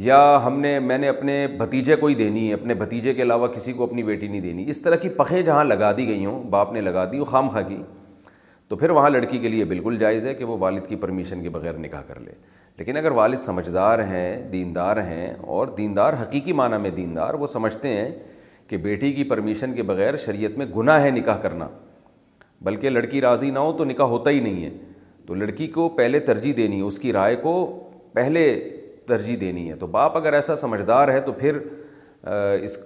یا 0.00 0.38
ہم 0.44 0.58
نے 0.60 0.78
میں 0.80 0.96
نے 0.98 1.08
اپنے 1.08 1.46
بھتیجے 1.58 1.96
کو 1.96 2.06
ہی 2.06 2.14
دینی 2.14 2.48
ہے 2.48 2.54
اپنے 2.54 2.74
بھتیجے 2.74 3.12
کے 3.14 3.22
علاوہ 3.22 3.46
کسی 3.52 3.72
کو 3.72 3.84
اپنی 3.84 4.02
بیٹی 4.02 4.28
نہیں 4.28 4.40
دینی 4.40 4.64
اس 4.70 4.80
طرح 4.82 4.96
کی 5.02 5.08
پخیں 5.16 5.40
جہاں 5.40 5.64
لگا 5.64 5.90
دی 5.96 6.06
گئی 6.08 6.24
ہوں 6.26 6.42
باپ 6.50 6.72
نے 6.72 6.80
لگا 6.80 7.04
دی 7.12 7.18
ہوں 7.18 7.24
خام 7.30 7.48
خاں 7.48 7.62
کی 7.68 7.76
تو 8.68 8.76
پھر 8.76 8.90
وہاں 8.90 9.10
لڑکی 9.10 9.38
کے 9.38 9.48
لیے 9.48 9.64
بالکل 9.64 9.96
جائز 9.98 10.26
ہے 10.26 10.34
کہ 10.34 10.44
وہ 10.44 10.56
والد 10.60 10.86
کی 10.86 10.96
پرمیشن 10.96 11.42
کے 11.42 11.48
بغیر 11.48 11.78
نکاح 11.78 12.02
کر 12.06 12.20
لے 12.20 12.32
لیکن 12.78 12.96
اگر 12.96 13.10
والد 13.20 13.38
سمجھدار 13.38 13.98
ہیں 14.08 14.42
دیندار 14.52 15.02
ہیں 15.06 15.32
اور 15.40 15.66
دیندار 15.78 16.14
حقیقی 16.22 16.52
معنیٰ 16.52 16.78
میں 16.80 16.90
دیندار 16.96 17.34
وہ 17.34 17.46
سمجھتے 17.52 17.88
ہیں 17.96 18.10
کہ 18.68 18.76
بیٹی 18.76 19.12
کی 19.12 19.24
پرمیشن 19.30 19.74
کے 19.74 19.82
بغیر 19.82 20.16
شریعت 20.24 20.56
میں 20.58 20.66
گناہ 20.76 21.02
ہے 21.02 21.10
نکاح 21.10 21.36
کرنا 21.42 21.68
بلکہ 22.64 22.90
لڑکی 22.90 23.20
راضی 23.20 23.50
نہ 23.50 23.58
ہو 23.58 23.72
تو 23.78 23.84
نکاح 23.84 24.06
ہوتا 24.08 24.30
ہی 24.30 24.40
نہیں 24.40 24.64
ہے 24.64 24.70
تو 25.26 25.34
لڑکی 25.34 25.66
کو 25.78 25.88
پہلے 25.98 26.18
ترجیح 26.30 26.52
دینی 26.56 26.76
ہے 26.76 26.82
اس 26.86 26.98
کی 26.98 27.12
رائے 27.12 27.36
کو 27.42 27.52
پہلے 28.12 28.48
ترجیح 29.06 29.36
دینی 29.40 29.68
ہے 29.70 29.74
تو 29.76 29.86
باپ 29.94 30.16
اگر 30.16 30.32
ایسا 30.32 30.56
سمجھدار 30.56 31.08
ہے 31.12 31.20
تو 31.26 31.32
پھر 31.40 31.58
اس 32.64 32.78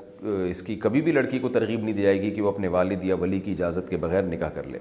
اس 0.49 0.63
کی 0.63 0.75
کبھی 0.85 1.01
بھی 1.03 1.13
لڑکی 1.13 1.39
کو 1.39 1.49
ترغیب 1.57 1.83
نہیں 1.83 1.95
دی 1.95 2.03
جائے 2.03 2.21
گی 2.23 2.31
کہ 2.35 2.43
وہ 2.43 2.49
اپنے 2.51 2.69
والد 2.69 3.05
یا 3.05 3.15
ولی 3.21 3.39
کی 3.41 3.51
اجازت 3.51 3.89
کے 3.91 3.97
بغیر 4.05 4.23
نکاح 4.27 4.49
کر 4.55 4.67
لے 4.71 4.79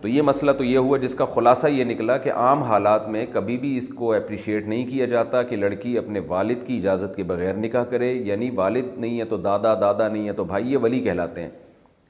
تو 0.00 0.08
یہ 0.08 0.22
مسئلہ 0.22 0.52
تو 0.58 0.64
یہ 0.64 0.78
ہوا 0.78 0.96
جس 0.98 1.14
کا 1.14 1.24
خلاصہ 1.34 1.66
یہ 1.68 1.84
نکلا 1.84 2.16
کہ 2.26 2.32
عام 2.32 2.62
حالات 2.62 3.08
میں 3.14 3.24
کبھی 3.32 3.56
بھی 3.64 3.76
اس 3.76 3.88
کو 3.96 4.12
اپریشیٹ 4.14 4.66
نہیں 4.68 4.86
کیا 4.90 5.06
جاتا 5.06 5.42
کہ 5.50 5.56
لڑکی 5.56 5.96
اپنے 5.98 6.20
والد 6.28 6.62
کی 6.66 6.76
اجازت 6.78 7.16
کے 7.16 7.22
بغیر 7.32 7.54
نکاح 7.56 7.84
کرے 7.90 8.12
یعنی 8.12 8.50
والد 8.56 8.98
نہیں 9.00 9.18
ہے 9.20 9.24
تو 9.32 9.36
دادا 9.48 9.74
دادا 9.80 10.08
نہیں 10.08 10.26
ہے 10.28 10.32
تو 10.40 10.44
بھائی 10.52 10.72
یہ 10.72 10.78
ولی 10.82 11.00
کہلاتے 11.04 11.42
ہیں 11.42 11.50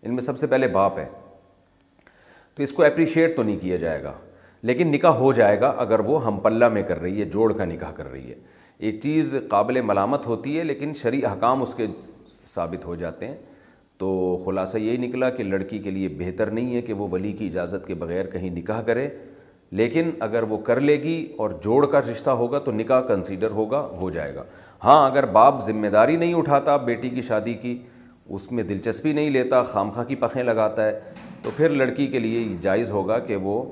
ان 0.03 0.13
میں 0.15 0.21
سب 0.27 0.39
سے 0.39 0.47
پہلے 0.47 0.69
باپ 0.79 0.99
ہے 0.99 1.07
تو 2.55 2.63
اس 2.63 2.73
کو 2.73 2.85
اپریشیٹ 2.85 3.37
تو 3.37 3.43
نہیں 3.43 3.59
کیا 3.61 3.77
جائے 3.85 4.03
گا 4.03 4.13
لیکن 4.69 4.91
نکاح 4.93 5.15
ہو 5.17 5.33
جائے 5.33 5.61
گا 5.61 5.73
اگر 5.83 6.01
وہ 6.09 6.25
ہم 6.25 6.39
پلہ 6.43 6.69
میں 6.73 6.83
کر 6.89 7.01
رہی 7.01 7.21
ہے 7.21 7.25
جوڑ 7.37 7.53
کا 7.57 7.65
نکاح 7.65 7.93
کر 7.97 8.11
رہی 8.11 8.31
ہے 8.31 8.35
ایک 8.89 9.01
چیز 9.03 9.35
قابل 9.51 9.81
ملامت 9.91 10.27
ہوتی 10.27 10.59
ہے 10.59 10.65
لیکن 10.65 10.93
شرع 11.03 11.33
حکام 11.33 11.63
اس 11.63 11.75
کے 11.75 11.87
ثابت 12.49 12.85
ہو 12.85 12.95
جاتے 13.03 13.27
ہیں 13.29 13.37
تو 13.99 14.11
خلاصہ 14.45 14.79
یہی 14.79 14.97
نکلا 14.97 15.29
کہ 15.31 15.45
لڑکی 15.45 15.79
کے 15.79 15.91
لیے 15.91 16.09
بہتر 16.19 16.51
نہیں 16.51 16.75
ہے 16.75 16.81
کہ 16.83 16.93
وہ 17.01 17.09
ولی 17.13 17.33
کی 17.39 17.47
اجازت 17.47 17.87
کے 17.87 17.95
بغیر 18.05 18.27
کہیں 18.37 18.49
نکاح 18.57 18.81
کرے 18.87 19.09
لیکن 19.81 20.11
اگر 20.27 20.43
وہ 20.49 20.57
کر 20.67 20.81
لے 20.81 20.97
گی 21.03 21.17
اور 21.39 21.51
جوڑ 21.65 21.85
کا 21.91 22.01
رشتہ 22.11 22.31
ہوگا 22.43 22.59
تو 22.65 22.73
نکاح 22.73 23.01
کنسیڈر 23.09 23.51
ہوگا 23.59 23.81
ہو 24.01 24.11
جائے 24.11 24.35
گا 24.35 24.45
ہاں 24.85 25.05
اگر 25.11 25.27
باپ 25.33 25.61
ذمہ 25.65 25.87
داری 25.93 26.17
نہیں 26.17 26.35
اٹھاتا 26.35 26.77
بیٹی 26.89 27.11
کی 27.11 27.23
شادی 27.23 27.55
کی 27.63 27.77
اس 28.39 28.51
میں 28.53 28.63
دلچسپی 28.65 29.13
نہیں 29.13 29.31
لیتا 29.31 29.63
خامخواہ 29.73 30.05
کی 30.07 30.15
پخیں 30.17 30.43
لگاتا 30.43 30.87
ہے 30.87 30.99
تو 31.43 31.51
پھر 31.57 31.69
لڑکی 31.69 32.07
کے 32.07 32.19
لیے 32.19 32.49
جائز 32.63 32.91
ہوگا 32.91 33.19
کہ 33.31 33.37
وہ 33.49 33.63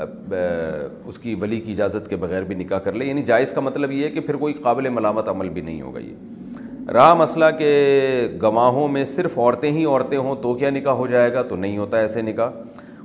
اس 0.00 1.18
کی 1.18 1.34
ولی 1.40 1.60
کی 1.60 1.72
اجازت 1.72 2.08
کے 2.10 2.16
بغیر 2.16 2.42
بھی 2.44 2.54
نکاح 2.54 2.78
کر 2.84 2.92
لے 2.92 3.04
یعنی 3.04 3.22
جائز 3.24 3.52
کا 3.52 3.60
مطلب 3.60 3.90
یہ 3.92 4.04
ہے 4.04 4.10
کہ 4.10 4.20
پھر 4.20 4.36
کوئی 4.36 4.52
قابل 4.62 4.88
ملامت 4.88 5.28
عمل 5.28 5.48
بھی 5.48 5.62
نہیں 5.62 5.80
ہوگا 5.82 6.00
یہ 6.00 6.90
رہا 6.92 7.12
مسئلہ 7.14 7.44
کہ 7.58 8.28
گواہوں 8.42 8.86
میں 8.88 9.04
صرف 9.04 9.36
عورتیں 9.38 9.70
ہی 9.72 9.84
عورتیں 9.84 10.16
ہوں 10.18 10.34
تو 10.42 10.54
کیا 10.54 10.70
نکاح 10.70 10.92
ہو 10.96 11.06
جائے 11.06 11.32
گا 11.34 11.42
تو 11.48 11.56
نہیں 11.56 11.76
ہوتا 11.78 11.98
ایسے 11.98 12.22
نکاح 12.22 12.50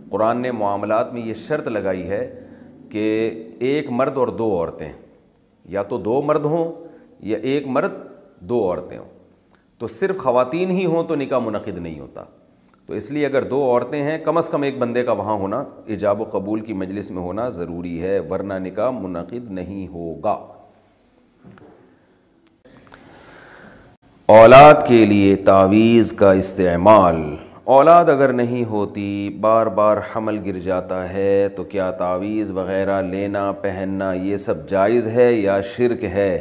قرآن 0.10 0.42
نے 0.42 0.52
معاملات 0.62 1.14
میں 1.14 1.22
یہ 1.26 1.34
شرط 1.48 1.68
لگائی 1.68 2.04
ہے 2.10 2.26
کہ 2.92 3.04
ایک 3.70 3.90
مرد 3.92 4.18
اور 4.18 4.28
دو 4.42 4.52
عورتیں 4.58 4.92
یا 5.70 5.84
تو 5.84 5.98
دو 5.98 6.22
مرد 6.26 6.46
ہوں 6.46 6.72
یا 7.30 7.38
ایک 7.52 7.68
مرد 7.68 7.94
دو 8.50 8.64
عورتیں 8.70 8.98
ہوں 8.98 9.10
تو 9.80 9.88
صرف 9.88 10.18
خواتین 10.18 10.72
ہی 10.72 10.86
ہوں 10.86 11.04
تو 11.08 11.16
نکاح 11.16 11.40
منعقد 11.46 11.78
نہیں 11.78 12.00
ہوتا 12.00 12.24
تو 12.88 12.94
اس 12.94 13.10
لیے 13.12 13.26
اگر 13.26 13.44
دو 13.48 13.62
عورتیں 13.70 14.02
ہیں 14.04 14.18
کم 14.24 14.38
از 14.38 14.48
کم 14.50 14.62
ایک 14.64 14.78
بندے 14.80 15.02
کا 15.04 15.12
وہاں 15.22 15.34
ہونا 15.38 15.58
ایجاب 15.94 16.20
و 16.22 16.24
قبول 16.32 16.60
کی 16.66 16.74
مجلس 16.82 17.10
میں 17.12 17.22
ہونا 17.22 17.48
ضروری 17.56 18.02
ہے 18.02 18.20
ورنہ 18.30 18.54
نکاح 18.68 18.90
منعقد 19.02 19.50
نہیں 19.58 19.88
ہوگا 19.94 20.32
اولاد 24.38 24.74
کے 24.88 25.06
لیے 25.06 25.36
تعویذ 25.50 26.12
کا 26.22 26.32
استعمال 26.44 27.22
اولاد 27.76 28.10
اگر 28.16 28.34
نہیں 28.34 28.64
ہوتی 28.70 29.10
بار 29.42 29.68
بار 29.82 29.98
حمل 30.16 30.40
گر 30.46 30.60
جاتا 30.70 31.08
ہے 31.14 31.48
تو 31.56 31.64
کیا 31.74 31.90
تعویذ 32.00 32.52
وغیرہ 32.62 33.02
لینا 33.12 33.52
پہننا 33.62 34.12
یہ 34.24 34.38
سب 34.48 34.68
جائز 34.70 35.08
ہے 35.18 35.32
یا 35.34 35.60
شرک 35.76 36.04
ہے 36.16 36.32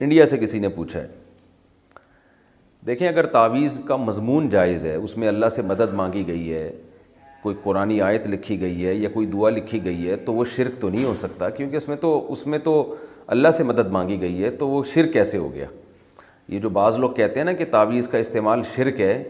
انڈیا 0.00 0.26
سے 0.34 0.38
کسی 0.38 0.58
نے 0.58 0.68
پوچھا 0.80 1.00
ہے 1.00 1.06
دیکھیں 2.88 3.06
اگر 3.08 3.26
تعویذ 3.32 3.76
کا 3.86 3.96
مضمون 3.96 4.48
جائز 4.50 4.84
ہے 4.84 4.94
اس 4.94 5.16
میں 5.18 5.26
اللہ 5.28 5.48
سے 5.54 5.62
مدد 5.62 5.92
مانگی 5.94 6.26
گئی 6.26 6.52
ہے 6.52 6.70
کوئی 7.42 7.56
قرآن 7.62 7.90
آیت 8.02 8.26
لکھی 8.26 8.60
گئی 8.60 8.86
ہے 8.86 8.94
یا 8.94 9.08
کوئی 9.14 9.26
دعا 9.32 9.50
لکھی 9.50 9.84
گئی 9.84 10.08
ہے 10.10 10.16
تو 10.28 10.34
وہ 10.34 10.44
شرک 10.56 10.80
تو 10.82 10.88
نہیں 10.90 11.04
ہو 11.04 11.12
سکتا 11.22 11.48
کیونکہ 11.58 11.76
اس 11.76 11.88
میں 11.88 11.96
تو 12.04 12.12
اس 12.32 12.46
میں 12.52 12.58
تو 12.68 12.72
اللہ 13.36 13.48
سے 13.56 13.64
مدد 13.64 13.90
مانگی 13.96 14.20
گئی 14.20 14.42
ہے 14.44 14.50
تو 14.62 14.68
وہ 14.68 14.82
شرک 14.94 15.12
کیسے 15.12 15.38
ہو 15.38 15.52
گیا 15.54 15.66
یہ 16.54 16.58
جو 16.60 16.68
بعض 16.80 16.98
لوگ 16.98 17.10
کہتے 17.20 17.40
ہیں 17.40 17.44
نا 17.44 17.52
کہ 17.60 17.64
تعویذ 17.70 18.08
کا 18.08 18.18
استعمال 18.24 18.62
شرک 18.76 19.00
ہے 19.00 19.22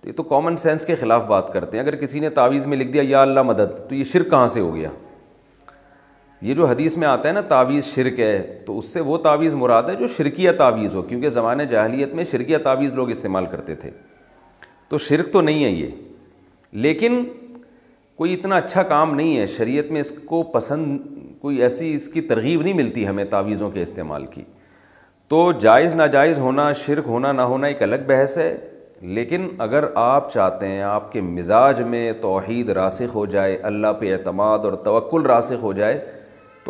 تو 0.00 0.08
یہ 0.08 0.14
تو 0.16 0.22
کامن 0.34 0.56
سینس 0.66 0.86
کے 0.86 0.94
خلاف 1.00 1.26
بات 1.26 1.52
کرتے 1.52 1.76
ہیں 1.78 1.84
اگر 1.84 1.96
کسی 2.04 2.20
نے 2.20 2.28
تعویذ 2.40 2.66
میں 2.72 2.76
لکھ 2.76 2.88
دیا 2.92 3.02
یا 3.06 3.22
اللہ 3.22 3.42
مدد 3.52 3.78
تو 3.88 3.94
یہ 3.94 4.04
شرک 4.12 4.30
کہاں 4.30 4.46
سے 4.56 4.60
ہو 4.60 4.74
گیا 4.74 4.90
یہ 6.42 6.54
جو 6.54 6.66
حدیث 6.66 6.96
میں 6.96 7.06
آتا 7.08 7.28
ہے 7.28 7.32
نا 7.34 7.40
تعویذ 7.48 7.84
شرک 7.84 8.20
ہے 8.20 8.62
تو 8.66 8.76
اس 8.78 8.84
سے 8.92 9.00
وہ 9.08 9.16
تعویذ 9.24 9.54
مراد 9.54 9.88
ہے 9.88 9.94
جو 9.96 10.06
شرکیہ 10.16 10.50
تعویذ 10.58 10.94
ہو 10.96 11.02
کیونکہ 11.08 11.28
زمانۂ 11.30 11.64
جاہلیت 11.70 12.14
میں 12.14 12.24
شرکیہ 12.30 12.58
تعویذ 12.64 12.92
لوگ 12.94 13.10
استعمال 13.10 13.46
کرتے 13.50 13.74
تھے 13.82 13.90
تو 14.88 14.98
شرک 15.06 15.32
تو 15.32 15.40
نہیں 15.40 15.64
ہے 15.64 15.70
یہ 15.70 15.86
لیکن 16.86 17.22
کوئی 18.16 18.32
اتنا 18.34 18.56
اچھا 18.56 18.82
کام 18.92 19.14
نہیں 19.14 19.36
ہے 19.38 19.46
شریعت 19.56 19.90
میں 19.92 20.00
اس 20.00 20.10
کو 20.26 20.42
پسند 20.52 20.96
کوئی 21.40 21.60
ایسی 21.62 21.92
اس 21.94 22.08
کی 22.12 22.20
ترغیب 22.30 22.62
نہیں 22.62 22.72
ملتی 22.74 23.06
ہمیں 23.08 23.24
تعویذوں 23.30 23.70
کے 23.70 23.82
استعمال 23.82 24.26
کی 24.32 24.42
تو 25.28 25.40
جائز 25.60 25.94
ناجائز 25.94 26.38
ہونا 26.38 26.72
شرک 26.84 27.04
ہونا 27.06 27.32
نہ 27.32 27.42
ہونا 27.52 27.66
ایک 27.66 27.82
الگ 27.82 28.06
بحث 28.06 28.36
ہے 28.38 28.54
لیکن 29.18 29.46
اگر 29.66 29.84
آپ 30.04 30.32
چاہتے 30.32 30.68
ہیں 30.68 30.80
آپ 30.82 31.12
کے 31.12 31.20
مزاج 31.26 31.80
میں 31.90 32.12
توحید 32.20 32.70
راسخ 32.78 33.14
ہو 33.14 33.24
جائے 33.36 33.56
اللہ 33.72 33.92
پہ 34.00 34.12
اعتماد 34.14 34.64
اور 34.64 34.72
توکل 34.84 35.26
راسخ 35.26 35.62
ہو 35.62 35.72
جائے 35.72 35.98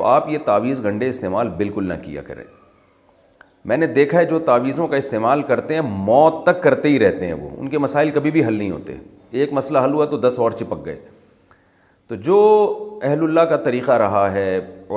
تو 0.01 0.05
آپ 0.07 0.29
یہ 0.31 0.39
تعویز 0.45 0.81
گنڈے 0.85 1.09
استعمال 1.09 1.49
بالکل 1.57 1.89
نہ 1.89 1.95
کیا 2.03 2.21
کریں 2.27 2.43
میں 3.69 3.77
نے 3.77 3.87
دیکھا 3.95 4.19
ہے 4.19 4.25
جو 4.27 4.39
تعویذوں 4.45 4.87
کا 4.89 4.97
استعمال 4.97 5.43
کرتے 5.49 5.75
ہیں 5.75 5.81
موت 5.87 6.35
تک 6.45 6.63
کرتے 6.63 6.89
ہی 6.89 6.99
رہتے 7.01 7.27
ہیں 7.27 7.33
وہ 7.41 7.49
ان 7.59 7.69
کے 7.71 7.79
مسائل 7.85 8.11
کبھی 8.11 8.31
بھی 8.37 8.45
حل 8.47 8.55
نہیں 8.55 8.71
ہوتے 8.71 8.95
ایک 9.41 9.53
مسئلہ 9.59 9.79
حل 9.85 9.93
ہوا 9.95 10.05
تو 10.11 10.19
دس 10.19 10.39
اور 10.45 10.51
چپک 10.61 10.85
گئے 10.87 10.95
تو 12.09 12.15
جو 12.29 12.39
اہل 13.03 13.23
اللہ 13.25 13.41
کا 13.51 13.57
طریقہ 13.67 13.93
رہا 14.05 14.25
ہے 14.33 14.49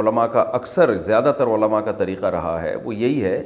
علماء 0.01 0.25
کا 0.33 0.41
اکثر 0.61 0.95
زیادہ 1.03 1.33
تر 1.37 1.47
علماء 1.55 1.81
کا 1.85 1.91
طریقہ 2.03 2.25
رہا 2.37 2.61
ہے 2.61 2.75
وہ 2.83 2.95
یہی 2.95 3.21
ہے 3.23 3.41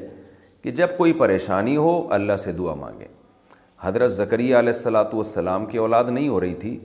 کہ 0.64 0.72
جب 0.82 0.96
کوئی 0.98 1.14
پریشانی 1.26 1.76
ہو 1.78 1.96
اللہ 2.20 2.36
سے 2.44 2.52
دعا 2.60 2.74
مانگیں 2.84 3.08
حضرت 3.88 4.12
ذکریہ 4.12 4.56
علیہ 4.56 4.74
السلاۃ 4.76 5.14
والسلام 5.14 5.66
کی 5.74 5.78
اولاد 5.88 6.04
نہیں 6.12 6.28
ہو 6.30 6.40
رہی 6.42 6.54
تھی 6.66 6.78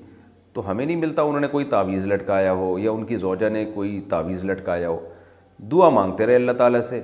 تو 0.55 0.71
ہمیں 0.71 0.85
نہیں 0.85 0.97
ملتا 0.97 1.23
انہوں 1.23 1.41
نے 1.41 1.47
کوئی 1.51 1.65
تعویذ 1.71 2.07
لٹکایا 2.07 2.53
ہو 2.53 2.79
یا 2.79 2.91
ان 2.91 3.05
کی 3.05 3.17
زوجہ 3.17 3.49
نے 3.51 3.65
کوئی 3.75 4.01
تعویذ 4.09 4.45
لٹکایا 4.45 4.89
ہو 4.89 4.99
دعا 5.73 5.89
مانگتے 5.99 6.27
رہے 6.27 6.35
اللہ 6.37 6.53
تعالیٰ 6.59 6.81
سے 6.89 7.01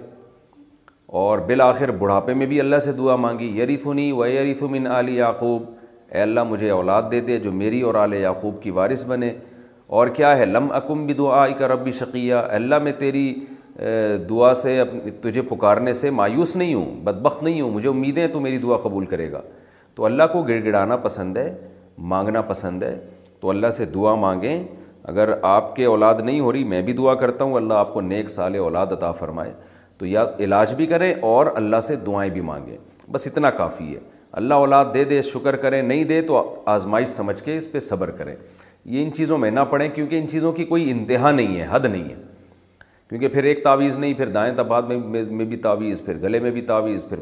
اور 1.23 1.39
بالآخر 1.47 1.91
بڑھاپے 1.99 2.35
میں 2.41 2.47
بھی 2.47 2.61
اللہ 2.61 2.79
سے 2.85 2.93
دعا 2.93 3.17
مانگی 3.17 3.47
یری 3.61 3.77
نہیں 3.85 4.13
و 4.13 4.27
یریف 4.27 4.63
من 4.71 4.87
علی 4.97 5.15
یعقوب 5.17 5.63
اے 6.13 6.21
اللہ 6.23 6.45
مجھے 6.49 6.71
اولاد 6.71 7.03
دے 7.13 7.21
دے 7.21 7.39
جو 7.47 7.53
میری 7.53 7.81
اور 7.89 7.95
آل 8.03 8.15
یعقوب 8.15 8.63
کی 8.63 8.71
وارث 8.81 9.05
بنے 9.07 9.33
اور 9.99 10.09
کیا 10.17 10.37
ہے 10.39 10.45
لم 10.45 10.67
اکم 10.75 11.05
بھی 11.07 11.15
دعا 11.15 11.47
کا 11.59 11.69
ربی 11.69 11.93
شقیہ 11.99 12.35
اللہ 12.59 12.79
میں 12.83 12.93
تیری 12.99 13.25
دعا 14.31 14.53
سے 14.63 14.79
تجھے 15.23 15.43
پکارنے 15.49 15.93
سے 16.03 16.11
مایوس 16.21 16.55
نہیں 16.57 16.75
ہوں 16.75 17.01
بدبخت 17.05 17.43
نہیں 17.43 17.61
ہوں 17.61 17.71
مجھے 17.71 17.89
امیدیں 17.89 18.27
تو 18.33 18.41
میری 18.41 18.59
دعا 18.59 18.77
قبول 18.83 19.07
کرے 19.13 19.31
گا 19.33 19.41
تو 19.95 20.05
اللہ 20.05 20.23
کو 20.33 20.43
گڑ 20.49 20.63
گڑانا 20.65 20.97
پسند 21.07 21.37
ہے 21.37 21.53
مانگنا 22.11 22.41
پسند 22.51 22.83
ہے 22.83 22.97
تو 23.41 23.51
اللہ 23.51 23.71
سے 23.77 23.85
دعا 23.95 24.15
مانگیں 24.21 24.63
اگر 25.11 25.33
آپ 25.51 25.75
کے 25.77 25.85
اولاد 25.85 26.15
نہیں 26.25 26.41
ہو 26.41 26.53
رہی 26.53 26.65
میں 26.71 26.81
بھی 26.83 26.93
دعا 26.93 27.15
کرتا 27.21 27.45
ہوں 27.45 27.55
اللہ 27.57 27.75
آپ 27.75 27.93
کو 27.95 28.01
نیک 28.01 28.29
سال 28.31 28.57
اولاد 28.57 28.87
عطا 28.93 29.11
فرمائے 29.21 29.53
تو 29.99 30.07
یا 30.07 30.25
علاج 30.45 30.75
بھی 30.75 30.87
کریں 30.87 31.13
اور 31.31 31.47
اللہ 31.57 31.81
سے 31.87 31.97
دعائیں 32.07 32.31
بھی 32.33 32.41
مانگیں 32.51 32.77
بس 33.13 33.27
اتنا 33.27 33.51
کافی 33.51 33.95
ہے 33.95 34.01
اللہ 34.41 34.55
اولاد 34.63 34.85
دے 34.95 35.05
دے 35.11 35.21
شکر 35.23 35.57
کریں 35.57 35.81
نہیں 35.83 36.03
دے 36.05 36.21
تو 36.23 36.41
آزمائش 36.75 37.09
سمجھ 37.09 37.43
کے 37.43 37.57
اس 37.57 37.71
پہ 37.73 37.79
صبر 37.79 38.11
کریں 38.19 38.35
یہ 38.85 39.03
ان 39.05 39.13
چیزوں 39.13 39.39
میں 39.39 39.51
نہ 39.51 39.61
پڑیں 39.71 39.89
کیونکہ 39.95 40.19
ان 40.19 40.29
چیزوں 40.31 40.53
کی 40.53 40.65
کوئی 40.65 40.91
انتہا 40.91 41.31
نہیں 41.31 41.57
ہے 41.61 41.67
حد 41.71 41.87
نہیں 41.87 42.09
ہے 42.09 42.15
کیونکہ 43.09 43.29
پھر 43.29 43.45
ایک 43.51 43.63
تعویذ 43.65 43.97
نہیں 43.99 44.15
پھر 44.15 44.29
دائیں 44.33 44.53
تباد 44.57 44.83
میں 44.93 44.99
میں 45.31 45.45
بھی 45.45 45.57
تعویذ 45.67 46.03
پھر 46.05 46.19
گلے 46.23 46.39
میں 46.41 46.51
بھی 46.51 46.61
تعویذ 46.71 47.07
پھر 47.09 47.21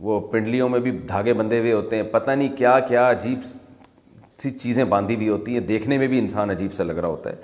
وہ 0.00 0.18
پنڈلیوں 0.30 0.68
میں 0.68 0.78
بھی 0.80 0.90
دھاگے 1.08 1.32
بندھے 1.40 1.58
ہوئے 1.58 1.72
ہوتے 1.72 1.96
ہیں 1.96 2.02
پتہ 2.12 2.30
نہیں 2.30 2.56
کیا 2.56 2.78
کیا 2.88 3.10
عجیب 3.10 3.38
سی 4.42 4.50
چیزیں 4.58 4.84
باندھی 4.92 5.14
ہوئی 5.16 5.28
ہوتی 5.28 5.52
ہیں 5.54 5.60
دیکھنے 5.66 5.98
میں 5.98 6.06
بھی 6.08 6.18
انسان 6.18 6.50
عجیب 6.50 6.72
سا 6.74 6.84
لگ 6.84 6.92
رہا 6.98 7.08
ہوتا 7.08 7.30
ہے 7.30 7.34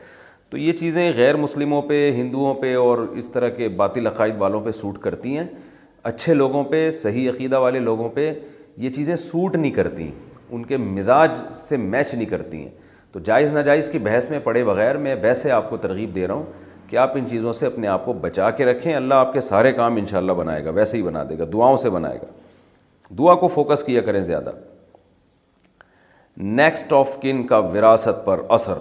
تو 0.51 0.59
یہ 0.59 0.73
چیزیں 0.77 1.11
غیر 1.17 1.37
مسلموں 1.37 1.81
پہ 1.89 2.11
ہندوؤں 2.17 2.55
پہ 2.61 2.75
اور 2.77 2.99
اس 3.23 3.29
طرح 3.33 3.49
کے 3.57 3.69
باطل 3.83 4.07
عقائد 4.07 4.35
والوں 4.39 4.61
پہ 4.65 4.71
سوٹ 4.79 4.99
کرتی 5.03 5.37
ہیں 5.37 5.45
اچھے 6.11 6.35
لوگوں 6.35 6.63
پہ 6.71 6.91
صحیح 7.03 7.29
عقیدہ 7.31 7.59
والے 7.61 7.81
لوگوں 7.89 8.09
پہ 8.15 8.33
یہ 8.85 8.91
چیزیں 8.97 9.15
سوٹ 9.25 9.57
نہیں 9.57 9.71
کرتی 9.73 10.03
ہیں 10.03 10.27
ان 10.51 10.65
کے 10.67 10.77
مزاج 10.95 11.39
سے 11.57 11.77
میچ 11.77 12.15
نہیں 12.15 12.27
کرتی 12.29 12.61
ہیں 12.63 12.69
تو 13.13 13.21
جائز 13.27 13.53
ناجائز 13.53 13.91
کی 13.91 13.99
بحث 14.07 14.31
میں 14.31 14.39
پڑے 14.45 14.65
بغیر 14.65 14.97
میں 15.05 15.15
ویسے 15.23 15.51
آپ 15.51 15.69
کو 15.71 15.77
ترغیب 15.87 16.15
دے 16.15 16.27
رہا 16.27 16.35
ہوں 16.35 16.89
کہ 16.91 16.97
آپ 16.97 17.17
ان 17.17 17.27
چیزوں 17.31 17.53
سے 17.53 17.67
اپنے 17.67 17.89
آپ 17.89 18.05
کو 18.05 18.13
بچا 18.21 18.51
کے 18.59 18.65
رکھیں 18.65 18.93
اللہ 18.95 19.15
آپ 19.15 19.33
کے 19.33 19.41
سارے 19.51 19.73
کام 19.73 19.97
انشاءاللہ 19.97 20.33
بنائے 20.33 20.65
گا 20.65 20.71
ویسے 20.75 20.97
ہی 20.97 21.03
بنا 21.03 21.25
دے 21.31 21.39
گا 21.39 21.45
دعاؤں 21.53 21.77
سے 21.87 21.91
بنائے 21.91 22.19
گا 22.23 22.27
دعا 23.19 23.35
کو 23.45 23.49
فوکس 23.49 23.85
کیا 23.85 24.01
کریں 24.07 24.23
زیادہ 24.23 24.51
نیکسٹ 26.41 26.93
آف 26.93 27.17
کن 27.23 27.43
کا 27.47 27.57
وراثت 27.59 28.25
پر 28.25 28.41
اثر 28.55 28.79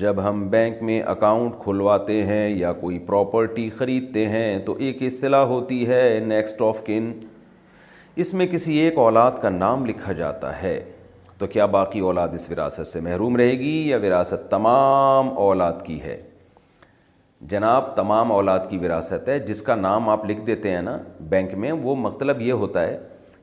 جب 0.00 0.16
ہم 0.28 0.46
بینک 0.50 0.82
میں 0.82 1.00
اکاؤنٹ 1.12 1.54
کھلواتے 1.62 2.22
ہیں 2.26 2.48
یا 2.58 2.72
کوئی 2.80 2.98
پراپرٹی 3.06 3.68
خریدتے 3.76 4.26
ہیں 4.28 4.58
تو 4.66 4.74
ایک 4.80 5.02
اصطلاح 5.06 5.44
ہوتی 5.54 5.86
ہے 5.88 6.02
نیکسٹ 6.26 6.60
آف 6.62 6.82
کن 6.86 7.10
اس 8.24 8.32
میں 8.34 8.46
کسی 8.52 8.74
ایک 8.80 8.98
اولاد 8.98 9.40
کا 9.42 9.48
نام 9.50 9.84
لکھا 9.86 10.12
جاتا 10.20 10.52
ہے 10.62 10.78
تو 11.38 11.46
کیا 11.52 11.66
باقی 11.76 12.00
اولاد 12.08 12.34
اس 12.34 12.50
وراثت 12.50 12.86
سے 12.86 13.00
محروم 13.08 13.36
رہے 13.36 13.58
گی 13.60 13.76
یا 13.88 13.98
وراثت 14.02 14.48
تمام 14.50 15.36
اولاد 15.46 15.84
کی 15.84 16.00
ہے 16.02 16.20
جناب 17.50 17.94
تمام 17.96 18.32
اولاد 18.32 18.70
کی 18.70 18.78
وراثت 18.84 19.28
ہے 19.28 19.38
جس 19.48 19.62
کا 19.62 19.74
نام 19.76 20.08
آپ 20.10 20.30
لکھ 20.30 20.44
دیتے 20.46 20.70
ہیں 20.72 20.82
نا 20.82 20.96
بینک 21.30 21.54
میں 21.64 21.72
وہ 21.82 21.96
مطلب 22.08 22.40
یہ 22.42 22.52
ہوتا 22.62 22.84
ہے 22.86 22.96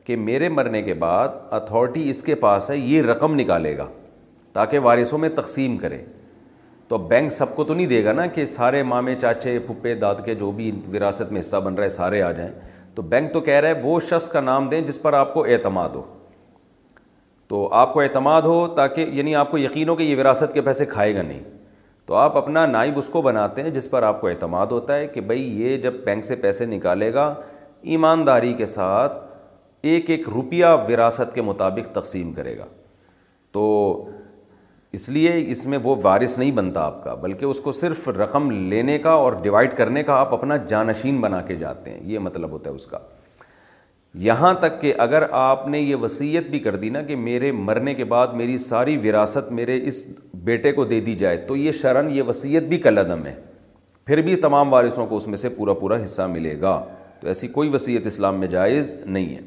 کہ 0.05 0.15
میرے 0.17 0.49
مرنے 0.49 0.81
کے 0.81 0.93
بعد 1.01 1.27
اتھارٹی 1.53 2.09
اس 2.09 2.21
کے 2.23 2.35
پاس 2.35 2.69
ہے 2.71 2.77
یہ 2.77 3.01
رقم 3.01 3.35
نکالے 3.39 3.75
گا 3.77 3.85
تاکہ 4.53 4.79
وارثوں 4.85 5.17
میں 5.19 5.29
تقسیم 5.35 5.77
کرے 5.77 6.01
تو 6.87 6.97
بینک 7.11 7.31
سب 7.31 7.55
کو 7.55 7.63
تو 7.63 7.73
نہیں 7.73 7.85
دے 7.87 8.03
گا 8.05 8.13
نا 8.13 8.25
کہ 8.37 8.45
سارے 8.53 8.81
مامے 8.83 9.15
چاچے 9.21 9.57
پھپے 9.67 9.93
داد 9.95 10.15
کے 10.25 10.35
جو 10.35 10.51
بھی 10.51 10.71
وراثت 10.93 11.31
میں 11.31 11.39
حصہ 11.39 11.57
بن 11.65 11.73
رہا 11.75 11.83
ہے 11.83 11.89
سارے 11.89 12.21
آ 12.21 12.31
جائیں 12.31 12.51
تو 12.95 13.01
بینک 13.13 13.31
تو 13.33 13.39
کہہ 13.41 13.59
رہا 13.59 13.67
ہے 13.69 13.73
وہ 13.83 13.99
شخص 14.09 14.27
کا 14.29 14.41
نام 14.41 14.67
دیں 14.69 14.81
جس 14.87 15.01
پر 15.01 15.13
آپ 15.13 15.33
کو 15.33 15.43
اعتماد 15.49 15.89
ہو 15.95 16.01
تو 17.47 17.67
آپ 17.73 17.93
کو 17.93 17.99
اعتماد 18.01 18.41
ہو 18.41 18.67
تاکہ 18.75 19.05
یعنی 19.13 19.35
آپ 19.35 19.49
کو 19.51 19.57
یقین 19.57 19.89
ہو 19.89 19.95
کہ 19.95 20.03
یہ 20.03 20.15
وراثت 20.19 20.53
کے 20.53 20.61
پیسے 20.61 20.85
کھائے 20.85 21.15
گا 21.15 21.21
نہیں 21.21 21.39
تو 22.05 22.13
آپ 22.15 22.37
اپنا 22.37 22.65
نائب 22.65 22.97
اس 22.97 23.07
کو 23.09 23.21
بناتے 23.21 23.63
ہیں 23.63 23.69
جس 23.71 23.89
پر 23.89 24.03
آپ 24.03 24.21
کو 24.21 24.27
اعتماد 24.27 24.67
ہوتا 24.71 24.95
ہے 24.95 25.07
کہ 25.07 25.21
بھائی 25.31 25.41
یہ 25.61 25.77
جب 25.81 25.93
بینک 26.05 26.25
سے 26.25 26.35
پیسے 26.45 26.65
نکالے 26.65 27.13
گا 27.13 27.33
ایمانداری 27.93 28.53
کے 28.53 28.65
ساتھ 28.65 29.13
ایک 29.89 30.09
ایک 30.11 30.27
روپیہ 30.33 30.65
وراثت 30.87 31.33
کے 31.35 31.41
مطابق 31.41 31.91
تقسیم 31.95 32.31
کرے 32.33 32.57
گا 32.57 32.65
تو 33.51 33.63
اس 34.97 35.07
لیے 35.09 35.31
اس 35.51 35.65
میں 35.71 35.77
وہ 35.83 35.95
وارث 36.03 36.37
نہیں 36.37 36.51
بنتا 36.51 36.81
آپ 36.85 37.03
کا 37.03 37.13
بلکہ 37.21 37.45
اس 37.45 37.59
کو 37.63 37.71
صرف 37.71 38.07
رقم 38.17 38.49
لینے 38.69 38.97
کا 39.03 39.09
اور 39.21 39.33
ڈیوائڈ 39.41 39.73
کرنے 39.77 40.03
کا 40.03 40.15
آپ 40.19 40.33
اپنا 40.33 40.55
جانشین 40.69 41.19
بنا 41.21 41.41
کے 41.47 41.55
جاتے 41.55 41.91
ہیں 41.91 41.99
یہ 42.11 42.19
مطلب 42.19 42.51
ہوتا 42.51 42.69
ہے 42.69 42.75
اس 42.75 42.87
کا 42.87 42.99
یہاں 44.23 44.53
تک 44.59 44.79
کہ 44.81 44.93
اگر 44.99 45.23
آپ 45.41 45.67
نے 45.67 45.79
یہ 45.79 45.95
وصیت 46.01 46.47
بھی 46.49 46.59
کر 46.59 46.75
دی 46.75 46.89
نا 46.89 47.01
کہ 47.01 47.15
میرے 47.15 47.51
مرنے 47.51 47.93
کے 47.95 48.03
بعد 48.13 48.33
میری 48.37 48.57
ساری 48.67 48.97
وراثت 49.07 49.51
میرے 49.59 49.79
اس 49.87 50.05
بیٹے 50.49 50.71
کو 50.73 50.85
دے 50.85 50.99
دی 51.01 51.15
جائے 51.15 51.37
تو 51.47 51.55
یہ 51.57 51.71
شرن 51.81 52.09
یہ 52.15 52.23
وصیت 52.27 52.63
بھی 52.69 52.77
کل 52.87 52.97
عدم 53.05 53.25
ہے 53.25 53.33
پھر 54.05 54.21
بھی 54.21 54.35
تمام 54.41 54.73
وارثوں 54.73 55.05
کو 55.07 55.17
اس 55.17 55.27
میں 55.27 55.37
سے 55.37 55.49
پورا 55.57 55.73
پورا 55.83 56.03
حصہ 56.03 56.21
ملے 56.31 56.59
گا 56.61 56.81
تو 57.21 57.27
ایسی 57.27 57.47
کوئی 57.57 57.69
وصیت 57.73 58.07
اسلام 58.07 58.39
میں 58.39 58.47
جائز 58.47 58.93
نہیں 59.05 59.35
ہے 59.35 59.41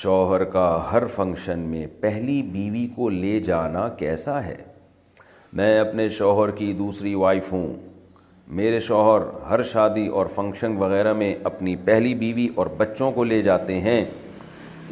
شوہر 0.00 0.42
کا 0.52 0.66
ہر 0.90 1.04
فنکشن 1.14 1.58
میں 1.70 1.86
پہلی 2.00 2.40
بیوی 2.52 2.86
کو 2.94 3.08
لے 3.08 3.38
جانا 3.44 3.88
کیسا 3.98 4.44
ہے 4.44 4.54
میں 5.58 5.78
اپنے 5.78 6.08
شوہر 6.18 6.50
کی 6.56 6.72
دوسری 6.78 7.14
وائف 7.22 7.50
ہوں 7.52 7.66
میرے 8.60 8.78
شوہر 8.86 9.22
ہر 9.48 9.62
شادی 9.72 10.06
اور 10.18 10.26
فنکشن 10.34 10.76
وغیرہ 10.76 11.12
میں 11.14 11.34
اپنی 11.50 11.74
پہلی 11.84 12.14
بیوی 12.22 12.46
اور 12.54 12.66
بچوں 12.76 13.10
کو 13.18 13.24
لے 13.24 13.42
جاتے 13.42 13.78
ہیں 13.80 14.04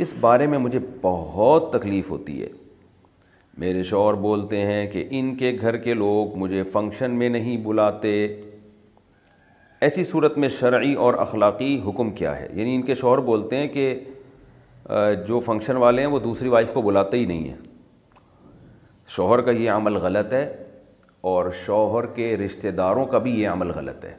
اس 0.04 0.14
بارے 0.20 0.46
میں 0.46 0.58
مجھے 0.66 0.78
بہت 1.02 1.72
تکلیف 1.72 2.10
ہوتی 2.10 2.40
ہے 2.42 2.48
میرے 3.64 3.82
شوہر 3.82 4.14
بولتے 4.28 4.64
ہیں 4.66 4.86
کہ 4.90 5.04
ان 5.20 5.34
کے 5.36 5.56
گھر 5.60 5.76
کے 5.88 5.94
لوگ 5.94 6.36
مجھے 6.38 6.62
فنکشن 6.72 7.10
میں 7.18 7.28
نہیں 7.28 7.56
بلاتے 7.64 8.12
ایسی 9.88 10.04
صورت 10.04 10.38
میں 10.38 10.48
شرعی 10.60 10.94
اور 11.06 11.14
اخلاقی 11.26 11.78
حکم 11.86 12.10
کیا 12.20 12.38
ہے 12.40 12.48
یعنی 12.54 12.74
ان 12.74 12.82
کے 12.82 12.94
شوہر 12.94 13.18
بولتے 13.32 13.56
ہیں 13.56 13.68
کہ 13.74 13.94
جو 15.26 15.38
فنکشن 15.46 15.76
والے 15.76 16.02
ہیں 16.02 16.08
وہ 16.10 16.18
دوسری 16.18 16.48
وائف 16.48 16.72
کو 16.72 16.82
بلاتے 16.82 17.16
ہی 17.18 17.24
نہیں 17.26 17.48
ہیں 17.48 17.56
شوہر 19.16 19.40
کا 19.42 19.50
یہ 19.50 19.70
عمل 19.70 19.96
غلط 20.02 20.32
ہے 20.32 20.42
اور 21.32 21.50
شوہر 21.64 22.06
کے 22.14 22.36
رشتہ 22.44 22.68
داروں 22.76 23.04
کا 23.06 23.18
بھی 23.26 23.38
یہ 23.40 23.48
عمل 23.48 23.70
غلط 23.74 24.04
ہے 24.04 24.14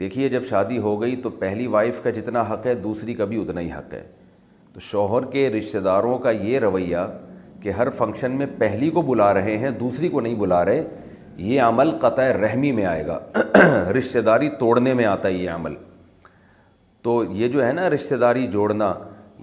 دیکھیے 0.00 0.28
جب 0.28 0.44
شادی 0.50 0.78
ہو 0.86 1.00
گئی 1.02 1.16
تو 1.22 1.30
پہلی 1.40 1.66
وائف 1.74 2.02
کا 2.02 2.10
جتنا 2.18 2.42
حق 2.52 2.66
ہے 2.66 2.74
دوسری 2.84 3.14
کا 3.14 3.24
بھی 3.32 3.40
اتنا 3.42 3.60
ہی 3.60 3.70
حق 3.72 3.94
ہے 3.94 4.02
تو 4.72 4.80
شوہر 4.80 5.24
کے 5.30 5.48
رشتہ 5.58 5.78
داروں 5.84 6.18
کا 6.18 6.30
یہ 6.30 6.58
رویہ 6.60 6.98
کہ 7.62 7.70
ہر 7.78 7.90
فنکشن 7.96 8.32
میں 8.38 8.46
پہلی 8.58 8.90
کو 8.90 9.02
بلا 9.12 9.32
رہے 9.34 9.56
ہیں 9.58 9.70
دوسری 9.80 10.08
کو 10.08 10.20
نہیں 10.20 10.34
بلا 10.34 10.64
رہے 10.64 10.84
یہ 11.48 11.60
عمل 11.62 11.90
قطع 12.00 12.22
رحمی 12.42 12.72
میں 12.72 12.84
آئے 12.86 13.06
گا 13.06 13.18
رشتہ 13.98 14.18
داری 14.30 14.48
توڑنے 14.58 14.94
میں 14.94 15.04
آتا 15.06 15.28
ہے 15.28 15.32
یہ 15.32 15.50
عمل 15.50 15.74
تو 17.02 17.22
یہ 17.32 17.48
جو 17.48 17.66
ہے 17.66 17.72
نا 17.72 17.88
رشتہ 17.90 18.14
داری 18.24 18.46
جوڑنا 18.52 18.92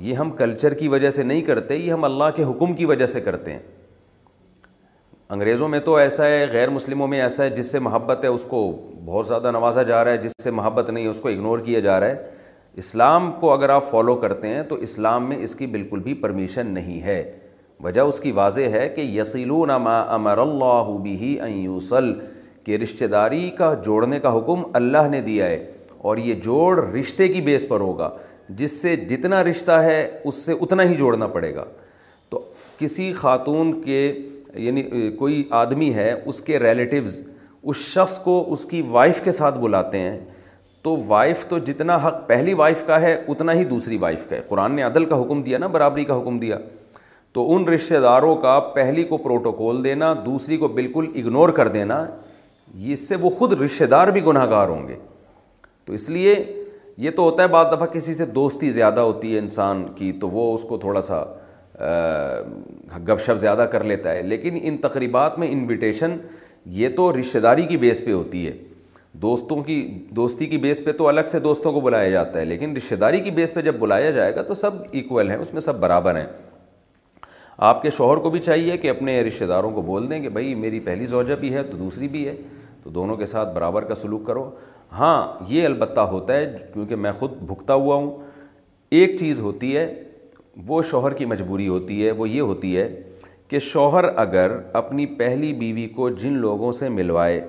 یہ 0.06 0.16
ہم 0.16 0.32
کلچر 0.38 0.74
کی 0.80 0.88
وجہ 0.88 1.10
سے 1.10 1.24
نہیں 1.24 1.41
کرتے 1.41 1.76
یہ 1.76 1.91
ہم 1.91 2.04
اللہ 2.04 2.32
کے 2.36 2.43
حکم 2.45 2.74
کی 2.76 2.86
وجہ 2.86 3.06
سے 3.06 3.22
کرتے 3.22 3.54
ہیں 3.54 3.60
انگریزوں 5.36 5.68
میں 5.70 5.80
تو 5.86 5.95
ایسا 5.98 6.26
ہے 6.28 6.45
غیر 6.52 6.70
مسلموں 6.70 7.08
میں 7.08 7.22
ایسا 7.22 7.43
ہے 7.43 7.50
جس 7.56 7.72
سے 7.72 7.80
محبت 7.88 8.24
ہے 8.24 8.30
اس 8.30 8.43
کو 8.50 8.60
بہت 9.06 9.28
زیادہ 9.28 9.52
نوازا 9.52 9.84
جا 9.84 10.04
رہا 10.04 10.12
ہے 10.12 10.18
جس 10.18 10.34
سے 10.43 10.52
محبت 10.52 10.89
نہیں 10.89 11.04
ہے 11.04 11.10
اس 11.10 11.20
کو 11.20 11.30
اگنور 11.30 11.60
کیا 11.66 11.80
جا 11.88 12.00
رہا 12.00 12.08
ہے 12.08 12.36
اسلام 12.84 13.32
کو 13.39 13.52
اگر 13.54 13.70
آپ 13.70 13.89
فالو 13.89 14.16
کرتے 14.22 14.48
ہیں 14.48 14.62
تو 14.70 14.76
اسلام 14.88 15.28
میں 15.30 15.38
اس 15.43 15.56
کی 15.56 15.68
بالکل 15.76 16.00
بھی 16.04 16.14
پرمیشن 16.26 16.68
نہیں 16.74 17.02
ہے 17.04 17.22
وجہ 17.84 18.02
اس 18.02 18.20
کی 18.20 18.32
واضح 18.32 18.70
ہے 18.72 18.88
کہ 18.95 19.02
یسیلون 19.20 19.70
امر 19.70 20.38
اللہ 20.38 20.95
بھی 21.02 21.16
یوسل 21.48 22.12
کے 22.66 22.78
رشتہ 22.78 23.06
داری 23.12 23.50
کا 23.58 23.74
جوڑنے 23.86 24.20
کا 24.20 24.38
حکم 24.38 24.62
اللہ 24.82 25.08
نے 25.12 25.22
دیا 25.22 25.45
ہے 25.48 25.66
اور 26.08 26.18
یہ 26.18 26.34
جوڑ 26.43 26.86
رشتے 26.88 27.28
کی 27.28 27.41
بیس 27.41 27.68
پر 27.68 27.80
ہوگا 27.80 28.10
جس 28.58 28.72
سے 28.82 28.95
جتنا 29.10 29.43
رشتہ 29.43 29.72
ہے 29.84 30.06
اس 30.26 30.36
سے 30.45 30.54
اتنا 30.62 30.84
ہی 30.89 30.95
جوڑنا 30.98 31.28
پڑے 31.28 31.54
گا 31.56 31.66
تو 32.30 32.43
کسی 32.80 33.12
خاتون 33.16 33.82
کے 33.84 34.12
یعنی 34.56 34.84
کوئی 35.20 35.43
آدمی 35.54 35.93
ہے 35.93 36.12
اس 36.26 36.41
کے 36.41 36.60
ریلیٹیوز 36.60 37.22
اس 37.70 37.76
شخص 37.88 38.18
کو 38.24 38.43
اس 38.54 38.66
کی 38.66 38.82
وائف 38.89 39.22
کے 39.24 39.32
ساتھ 39.32 39.58
بلاتے 39.60 40.00
ہیں 40.00 40.20
تو 40.84 40.95
وائف 41.08 41.45
تو 41.50 41.58
جتنا 41.68 41.95
حق 42.08 42.26
پہلی 42.28 42.54
وائف 42.54 42.84
کا 42.88 43.00
ہے 43.02 43.16
اتنا 43.28 43.54
ہی 43.54 43.64
دوسری 43.66 43.98
وائف 44.02 44.26
کا 44.30 44.36
ہے 44.36 44.41
قرآن 44.48 44.76
نے 44.76 44.82
عدل 44.84 45.06
کا 45.06 45.22
حکم 45.22 45.41
دیا 45.43 45.58
نا 45.58 45.68
برابری 45.68 46.06
کا 46.06 46.18
حکم 46.20 46.38
دیا 46.39 46.58
تو 47.34 47.54
ان 47.56 47.68
رشتہ 47.68 47.95
داروں 48.04 48.36
کا 48.41 48.60
پہلی 48.76 49.04
کو 49.04 49.18
پروٹوکول 49.18 49.84
دینا 49.84 50.14
دوسری 50.26 50.58
کو 50.58 50.68
بالکل 50.78 51.08
اگنور 51.16 51.50
کر 51.60 51.68
دینا 51.68 52.06
اس 52.91 53.08
سے 53.08 53.16
وہ 53.22 53.30
خود 53.30 53.54
رشتہ 53.62 53.84
دار 53.91 54.08
بھی 54.12 54.24
گناہ 54.26 54.45
گار 54.50 54.68
ہوں 54.70 54.88
گے 54.88 54.95
تو 55.86 55.93
اس 55.93 56.08
لیے 56.10 56.34
یہ 57.06 57.12
تو 57.16 57.24
ہوتا 57.24 57.43
ہے 57.43 57.48
بعض 57.48 57.66
دفعہ 57.72 57.88
کسی 57.93 58.14
سے 58.16 58.26
دوستی 58.26 58.70
زیادہ 58.72 59.00
ہوتی 59.00 59.34
ہے 59.34 59.39
انسان 59.39 59.84
کی 59.95 60.12
تو 60.22 60.30
وہ 60.30 60.54
اس 60.54 60.62
کو 60.70 60.78
تھوڑا 60.86 61.02
سا 61.10 61.22
گپ 63.08 63.20
شپ 63.26 63.38
زیادہ 63.39 63.68
کر 63.72 63.84
لیتا 63.84 64.12
ہے 64.14 64.22
لیکن 64.24 64.58
ان 64.62 64.78
تقریبات 64.88 65.38
میں 65.39 65.48
انویٹیشن 65.52 66.16
یہ 66.80 66.89
تو 66.95 67.12
رشتہ 67.20 67.38
داری 67.39 67.66
کی 67.66 67.78
بیس 67.78 68.04
پہ 68.06 68.12
ہوتی 68.14 68.45
ہے 68.48 68.54
دوستوں 69.22 69.58
کی 69.64 69.76
دوستی 70.16 70.45
کی 70.48 70.58
بیس 70.64 70.84
پہ 70.86 70.91
تو 70.98 71.08
الگ 71.08 71.30
سے 71.32 71.39
دوستوں 71.39 71.72
کو 71.74 71.80
بلایا 71.82 72.10
جاتا 72.12 72.39
ہے 72.39 72.45
لیکن 72.45 72.76
رشتہ 72.78 72.95
داری 73.06 73.20
کی 73.28 73.32
بیس 73.39 73.54
پہ 73.54 73.62
جب 73.68 73.76
بلایا 73.80 74.12
جائے 74.18 74.36
گا 74.36 74.41
تو 74.48 74.54
سب 74.56 74.74
ایکول 74.91 75.30
ہیں 75.30 75.38
اس 75.38 75.54
میں 75.54 75.62
سب 75.62 75.80
برابر 75.80 76.18
ہیں 76.18 76.26
آپ 77.70 77.82
کے 77.82 77.89
شوہر 77.89 78.18
کو 78.24 78.30
بھی 78.30 78.39
چاہیے 78.39 78.78
کہ 78.78 78.89
اپنے 78.89 79.22
رشتہ 79.28 79.45
داروں 79.52 79.72
کو 79.72 79.82
بول 79.82 80.10
دیں 80.10 80.20
کہ 80.24 80.30
بھائی 80.38 80.54
میری 80.56 80.80
پہلی 80.89 81.06
زوجہ 81.14 81.36
بھی 81.39 81.54
ہے 81.54 81.64
تو 81.72 81.78
دوسری 81.78 82.08
بھی 82.18 82.28
ہے 82.28 82.36
تو 82.84 82.89
دونوں 82.98 83.16
کے 83.18 83.26
ساتھ 83.26 83.54
برابر 83.54 83.84
کا 83.84 83.95
سلوک 83.95 84.26
کرو 84.28 84.50
ہاں 84.92 85.44
یہ 85.50 85.66
البتہ 85.66 86.00
ہوتا 86.12 86.36
ہے 86.36 86.46
کیونکہ 86.74 86.96
میں 86.96 87.12
خود 87.20 87.32
بھکتا 87.48 87.74
ہوا 87.74 87.96
ہوں 87.96 88.12
ایک 89.00 89.18
چیز 89.20 89.40
ہوتی 89.42 89.76
ہے 89.78 89.86
وہ 90.68 90.82
شوہر 90.90 91.14
کی 91.14 91.26
مجبوری 91.26 91.68
ہوتی 91.68 92.06
ہے 92.06 92.12
وہ 92.20 92.28
یہ 92.30 92.42
ہوتی 92.42 92.76
ہے 92.78 92.88
کہ 93.48 93.60
شوہر 93.66 94.04
اگر 94.20 94.52
اپنی 94.82 95.06
پہلی 95.20 95.52
بیوی 95.60 95.88
کو 95.96 96.10
جن 96.10 96.38
لوگوں 96.38 96.72
سے 96.80 96.90
ملوائے 96.90 97.40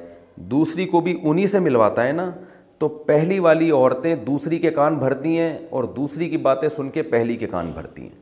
دوسری 0.51 0.85
کو 0.87 1.01
بھی 1.01 1.17
انہی 1.25 1.47
سے 1.55 1.59
ملواتا 1.61 2.07
ہے 2.07 2.13
نا 2.13 2.31
تو 2.79 2.89
پہلی 3.07 3.39
والی 3.45 3.71
عورتیں 3.71 4.15
دوسری 4.25 4.59
کے 4.59 4.71
کان 4.71 4.99
بھرتی 4.99 5.39
ہیں 5.39 5.57
اور 5.77 5.85
دوسری 5.97 6.29
کی 6.31 6.37
باتیں 6.43 6.69
سن 6.69 6.91
کے 6.91 7.03
پہلی 7.15 7.37
کے 7.37 7.47
کان 7.51 7.71
بھرتی 7.75 8.03
ہیں 8.03 8.17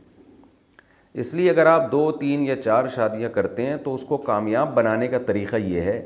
اس 1.22 1.32
لیے 1.34 1.50
اگر 1.50 1.66
آپ 1.66 1.90
دو 1.92 2.10
تین 2.20 2.42
یا 2.46 2.56
چار 2.62 2.86
شادیاں 2.94 3.28
کرتے 3.32 3.66
ہیں 3.66 3.76
تو 3.84 3.94
اس 3.94 4.04
کو 4.08 4.16
کامیاب 4.30 4.74
بنانے 4.74 5.08
کا 5.08 5.18
طریقہ 5.26 5.56
یہ 5.66 5.80
ہے 5.80 6.00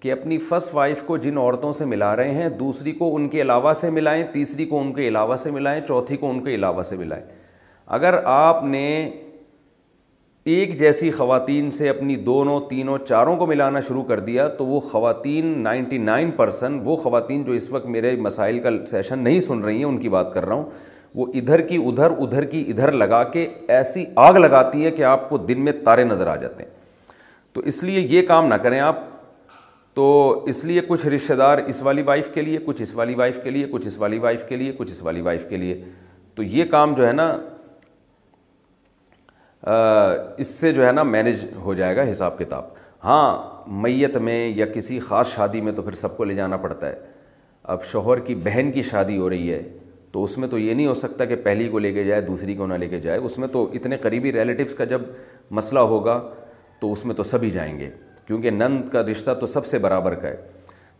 کہ 0.00 0.12
اپنی 0.12 0.38
فسٹ 0.48 0.74
وائف 0.74 1.02
کو 1.06 1.16
جن 1.16 1.38
عورتوں 1.38 1.72
سے 1.72 1.84
ملا 1.84 2.14
رہے 2.16 2.32
ہیں 2.34 2.48
دوسری 2.58 2.92
کو 2.92 3.14
ان 3.16 3.28
کے 3.28 3.40
علاوہ 3.42 3.72
سے 3.80 3.90
ملائیں 3.90 4.22
تیسری 4.32 4.64
کو 4.66 4.80
ان 4.80 4.92
کے 4.94 5.06
علاوہ 5.08 5.36
سے 5.36 5.50
ملائیں 5.50 5.80
چوتھی 5.86 6.16
کو 6.16 6.30
ان 6.30 6.42
کے 6.44 6.54
علاوہ 6.54 6.82
سے 6.82 6.96
ملائیں 6.96 7.22
اگر 7.98 8.14
آپ 8.32 8.62
نے 8.64 8.82
ایک 10.54 10.78
جیسی 10.78 11.10
خواتین 11.10 11.70
سے 11.76 11.88
اپنی 11.88 12.16
دونوں 12.26 12.60
تینوں 12.68 12.98
چاروں 13.06 13.36
کو 13.36 13.46
ملانا 13.46 13.80
شروع 13.88 14.02
کر 14.08 14.20
دیا 14.28 14.46
تو 14.58 14.66
وہ 14.66 14.80
خواتین 14.90 15.46
نائنٹی 15.62 15.98
نائن 15.98 16.30
پرسن 16.36 16.78
وہ 16.84 16.96
خواتین 16.96 17.42
جو 17.44 17.52
اس 17.52 17.68
وقت 17.70 17.86
میرے 17.96 18.14
مسائل 18.26 18.58
کا 18.62 18.70
سیشن 18.90 19.18
نہیں 19.18 19.40
سن 19.48 19.60
رہی 19.64 19.76
ہیں 19.76 19.84
ان 19.84 19.98
کی 20.00 20.08
بات 20.08 20.32
کر 20.34 20.46
رہا 20.46 20.54
ہوں 20.54 20.64
وہ 21.14 21.26
ادھر 21.34 21.60
کی 21.66 21.76
ادھر 21.86 22.10
ادھر 22.26 22.44
کی 22.44 22.64
ادھر 22.68 22.92
لگا 22.92 23.22
کے 23.32 23.46
ایسی 23.76 24.04
آگ 24.28 24.34
لگاتی 24.38 24.84
ہے 24.84 24.90
کہ 24.90 25.02
آپ 25.10 25.28
کو 25.28 25.38
دن 25.48 25.60
میں 25.64 25.72
تارے 25.84 26.04
نظر 26.04 26.26
آ 26.26 26.36
جاتے 26.36 26.64
ہیں 26.64 26.70
تو 27.52 27.60
اس 27.70 27.82
لیے 27.82 28.06
یہ 28.08 28.26
کام 28.26 28.46
نہ 28.48 28.54
کریں 28.64 28.80
آپ 28.80 29.00
تو 29.96 30.06
اس 30.48 30.62
لیے 30.64 30.80
کچھ 30.88 31.04
رشتہ 31.06 31.34
دار 31.34 31.58
اس 31.66 31.80
والی 31.82 32.02
وائف 32.06 32.28
کے 32.34 32.42
لیے 32.42 32.58
کچھ 32.64 32.80
اس 32.82 32.94
والی 32.94 33.14
وائف 33.18 33.38
کے 33.44 33.50
لیے 33.50 33.66
کچھ 33.72 33.86
اس 33.86 33.96
والی 33.98 34.18
وائف 34.20 34.42
کے 34.48 34.56
لیے 34.56 34.72
کچھ 34.78 34.90
اس 34.90 35.02
والی 35.02 35.20
وائف 35.28 35.48
کے 35.48 35.56
لیے 35.56 35.80
تو 36.34 36.42
یہ 36.42 36.64
کام 36.70 36.92
جو 36.94 37.06
ہے 37.06 37.12
نا 37.12 37.28
اس 40.38 40.46
سے 40.46 40.72
جو 40.72 40.84
ہے 40.86 40.90
نا 40.92 41.02
مینج 41.02 41.46
ہو 41.64 41.74
جائے 41.74 41.96
گا 41.96 42.08
حساب 42.10 42.38
کتاب 42.38 42.64
ہاں 43.04 43.22
میت 43.82 44.16
میں 44.28 44.36
یا 44.56 44.66
کسی 44.74 44.98
خاص 45.06 45.34
شادی 45.34 45.60
میں 45.60 45.72
تو 45.76 45.82
پھر 45.82 45.94
سب 46.02 46.16
کو 46.16 46.24
لے 46.24 46.34
جانا 46.34 46.56
پڑتا 46.66 46.88
ہے 46.88 46.96
اب 47.74 47.84
شوہر 47.92 48.18
کی 48.26 48.34
بہن 48.44 48.70
کی 48.72 48.82
شادی 48.90 49.16
ہو 49.18 49.30
رہی 49.30 49.52
ہے 49.52 49.62
تو 50.12 50.24
اس 50.24 50.36
میں 50.38 50.48
تو 50.48 50.58
یہ 50.58 50.74
نہیں 50.74 50.86
ہو 50.86 50.94
سکتا 50.94 51.24
کہ 51.30 51.36
پہلی 51.48 51.68
کو 51.68 51.78
لے 51.78 51.92
کے 51.92 52.04
جائے 52.04 52.20
دوسری 52.28 52.54
کو 52.56 52.66
نہ 52.66 52.74
لے 52.84 52.88
کے 52.88 53.00
جائے 53.06 53.18
اس 53.18 53.38
میں 53.38 53.48
تو 53.52 53.68
اتنے 53.80 53.96
قریبی 54.02 54.32
ریلیٹیوز 54.32 54.74
کا 54.74 54.84
جب 54.92 55.02
مسئلہ 55.60 55.78
ہوگا 55.94 56.20
تو 56.80 56.92
اس 56.92 57.04
میں 57.06 57.14
تو 57.14 57.22
سبھی 57.24 57.50
جائیں 57.50 57.78
گے 57.78 57.90
کیونکہ 58.26 58.50
نند 58.50 58.88
کا 58.92 59.02
رشتہ 59.10 59.30
تو 59.40 59.46
سب 59.46 59.66
سے 59.66 59.78
برابر 59.78 60.14
کا 60.22 60.28
ہے 60.28 60.36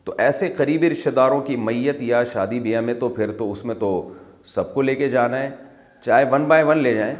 تو 0.04 0.12
ایسے 0.24 0.48
قریبی 0.56 0.90
رشتہ 0.90 1.10
داروں 1.10 1.40
کی 1.42 1.56
میت 1.56 2.02
یا 2.02 2.22
شادی 2.32 2.60
بیاہ 2.60 2.80
میں 2.80 2.94
تو 3.00 3.08
پھر 3.14 3.32
تو 3.38 3.50
اس 3.52 3.64
میں 3.64 3.74
تو 3.78 3.88
سب 4.54 4.72
کو 4.74 4.82
لے 4.82 4.94
کے 4.96 5.08
جانا 5.10 5.42
ہے 5.42 5.48
چاہے 6.04 6.24
ون 6.32 6.44
بائی 6.48 6.62
ون 6.64 6.78
لے 6.82 6.94
جائیں 6.94 7.14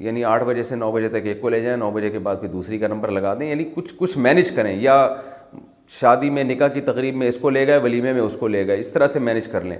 یعنی 0.00 0.24
آٹھ 0.24 0.44
بجے 0.44 0.62
سے 0.62 0.76
نو 0.76 0.90
بجے 0.92 1.08
تک 1.08 1.26
ایک 1.26 1.40
کو 1.40 1.48
لے 1.48 1.60
جائیں 1.62 1.76
نو 1.76 1.90
بجے 1.90 2.10
کے 2.10 2.18
بعد 2.26 2.36
پھر 2.40 2.48
دوسری 2.48 2.78
کا 2.78 2.88
نمبر 2.88 3.10
لگا 3.10 3.32
دیں 3.40 3.48
یعنی 3.48 3.64
کچھ 3.74 3.92
کچھ 3.98 4.16
مینیج 4.18 4.50
کریں 4.56 4.74
یا 4.80 4.94
شادی 6.00 6.30
میں 6.30 6.44
نکاح 6.44 6.68
کی 6.74 6.80
تقریب 6.80 7.16
میں 7.16 7.28
اس 7.28 7.38
کو 7.38 7.50
لے 7.50 7.66
گئے 7.66 7.78
ولیمے 7.82 8.12
میں 8.12 8.20
اس 8.22 8.36
کو 8.40 8.48
لے 8.48 8.66
گئے 8.66 8.78
اس 8.80 8.90
طرح 8.92 9.06
سے 9.06 9.18
مینج 9.18 9.48
کر 9.48 9.64
لیں 9.64 9.78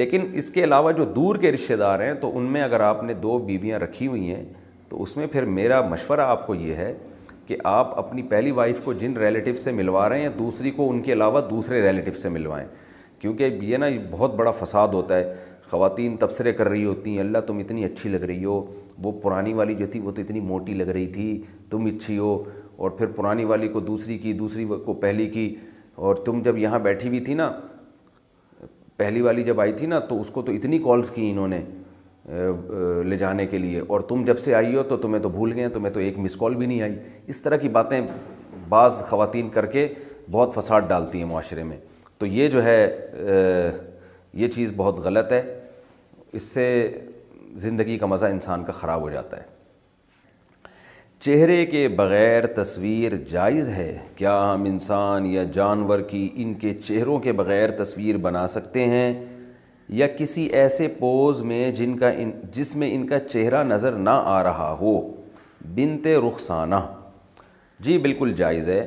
لیکن 0.00 0.26
اس 0.40 0.50
کے 0.50 0.64
علاوہ 0.64 0.92
جو 0.92 1.04
دور 1.14 1.36
کے 1.40 1.52
رشتہ 1.52 1.74
دار 1.80 2.00
ہیں 2.00 2.12
تو 2.20 2.36
ان 2.38 2.44
میں 2.52 2.62
اگر 2.62 2.80
آپ 2.80 3.02
نے 3.02 3.14
دو 3.22 3.38
بیویاں 3.46 3.78
رکھی 3.78 4.06
ہوئی 4.06 4.34
ہیں 4.34 4.44
تو 4.88 5.02
اس 5.02 5.16
میں 5.16 5.26
پھر 5.32 5.44
میرا 5.58 5.80
مشورہ 5.88 6.20
آپ 6.20 6.46
کو 6.46 6.54
یہ 6.54 6.74
ہے 6.76 6.92
کہ 7.46 7.56
آپ 7.68 7.98
اپنی 7.98 8.22
پہلی 8.30 8.50
وائف 8.56 8.80
کو 8.84 8.92
جن 9.02 9.16
ریلیٹیو 9.16 9.54
سے 9.62 9.72
ملوا 9.72 10.08
رہے 10.08 10.22
ہیں 10.22 10.28
دوسری 10.38 10.70
کو 10.70 10.88
ان 10.90 11.00
کے 11.02 11.12
علاوہ 11.12 11.40
دوسرے 11.50 11.80
ریلیٹیو 11.88 12.12
سے 12.22 12.28
ملوائیں 12.28 12.66
کیونکہ 13.20 13.58
یہ 13.70 13.76
نا 13.76 13.86
بہت 14.10 14.34
بڑا 14.36 14.50
فساد 14.60 14.88
ہوتا 14.98 15.16
ہے 15.18 15.34
خواتین 15.70 16.16
تبصرے 16.20 16.52
کر 16.52 16.68
رہی 16.68 16.84
ہوتی 16.84 17.10
ہیں 17.10 17.20
اللہ 17.20 17.38
تم 17.46 17.58
اتنی 17.58 17.84
اچھی 17.84 18.10
لگ 18.10 18.22
رہی 18.30 18.44
ہو 18.44 18.62
وہ 19.04 19.12
پرانی 19.22 19.52
والی 19.54 19.74
جو 19.74 19.86
تھی 19.92 20.00
وہ 20.00 20.10
تو 20.12 20.20
اتنی 20.22 20.40
موٹی 20.40 20.74
لگ 20.74 20.88
رہی 20.92 21.06
تھی 21.12 21.40
تم 21.70 21.84
اچھی 21.94 22.18
ہو 22.18 22.36
اور 22.76 22.90
پھر 22.98 23.06
پرانی 23.16 23.44
والی 23.44 23.68
کو 23.68 23.80
دوسری 23.80 24.18
کی 24.18 24.32
دوسری 24.32 24.64
کو 24.84 24.92
پہلی 25.00 25.26
کی 25.30 25.54
اور 26.06 26.14
تم 26.26 26.40
جب 26.44 26.58
یہاں 26.58 26.78
بیٹھی 26.88 27.08
ہوئی 27.08 27.20
تھی 27.24 27.34
نا 27.34 27.50
پہلی 28.96 29.20
والی 29.20 29.42
جب 29.44 29.60
آئی 29.60 29.72
تھی 29.72 29.86
نا 29.86 29.98
تو 30.08 30.20
اس 30.20 30.30
کو 30.30 30.42
تو 30.42 30.52
اتنی 30.52 30.78
کالس 30.82 31.10
کی 31.10 31.30
انہوں 31.30 31.48
نے 31.48 31.60
لے 32.30 33.16
جانے 33.18 33.46
کے 33.46 33.58
لیے 33.58 33.80
اور 33.86 34.00
تم 34.08 34.24
جب 34.24 34.38
سے 34.38 34.54
آئی 34.54 34.74
ہو 34.74 34.82
تو 34.88 34.96
تمہیں 34.96 35.22
تو 35.22 35.28
بھول 35.28 35.52
گئے 35.52 35.68
تمہیں 35.74 35.92
تو 35.94 36.00
ایک 36.00 36.18
مس 36.18 36.36
کال 36.40 36.54
بھی 36.56 36.66
نہیں 36.66 36.82
آئی 36.82 36.96
اس 37.28 37.40
طرح 37.42 37.56
کی 37.62 37.68
باتیں 37.68 38.00
بعض 38.68 39.02
خواتین 39.08 39.48
کر 39.54 39.66
کے 39.72 39.86
بہت 40.30 40.54
فساد 40.54 40.82
ڈالتی 40.88 41.18
ہیں 41.18 41.26
معاشرے 41.30 41.62
میں 41.64 41.76
تو 42.18 42.26
یہ 42.26 42.48
جو 42.48 42.62
ہے 42.64 42.76
یہ 44.32 44.48
چیز 44.48 44.72
بہت 44.76 44.98
غلط 45.04 45.32
ہے 45.32 45.42
اس 46.32 46.42
سے 46.42 46.66
زندگی 47.62 47.98
کا 47.98 48.06
مزہ 48.06 48.26
انسان 48.34 48.64
کا 48.64 48.72
خراب 48.72 49.00
ہو 49.00 49.10
جاتا 49.10 49.36
ہے 49.36 49.50
چہرے 51.24 51.64
کے 51.66 51.86
بغیر 51.96 52.46
تصویر 52.54 53.16
جائز 53.30 53.68
ہے 53.68 53.96
کیا 54.16 54.40
ہم 54.52 54.64
انسان 54.66 55.26
یا 55.26 55.42
جانور 55.54 55.98
کی 56.10 56.28
ان 56.42 56.54
کے 56.60 56.72
چہروں 56.84 57.18
کے 57.26 57.32
بغیر 57.42 57.70
تصویر 57.84 58.16
بنا 58.22 58.46
سکتے 58.54 58.84
ہیں 58.90 59.12
یا 59.98 60.06
کسی 60.18 60.44
ایسے 60.58 60.86
پوز 60.98 61.40
میں 61.44 61.70
جن 61.76 61.96
کا 61.98 62.08
ان 62.18 62.30
جس 62.52 62.74
میں 62.76 62.88
ان 62.94 63.06
کا 63.06 63.18
چہرہ 63.20 63.62
نظر 63.64 63.92
نہ 64.04 64.10
آ 64.34 64.42
رہا 64.42 64.70
ہو 64.80 64.92
بنت 65.74 66.06
رخسانہ 66.26 66.74
جی 67.86 67.96
بالکل 68.06 68.32
جائز 68.36 68.68
ہے 68.68 68.80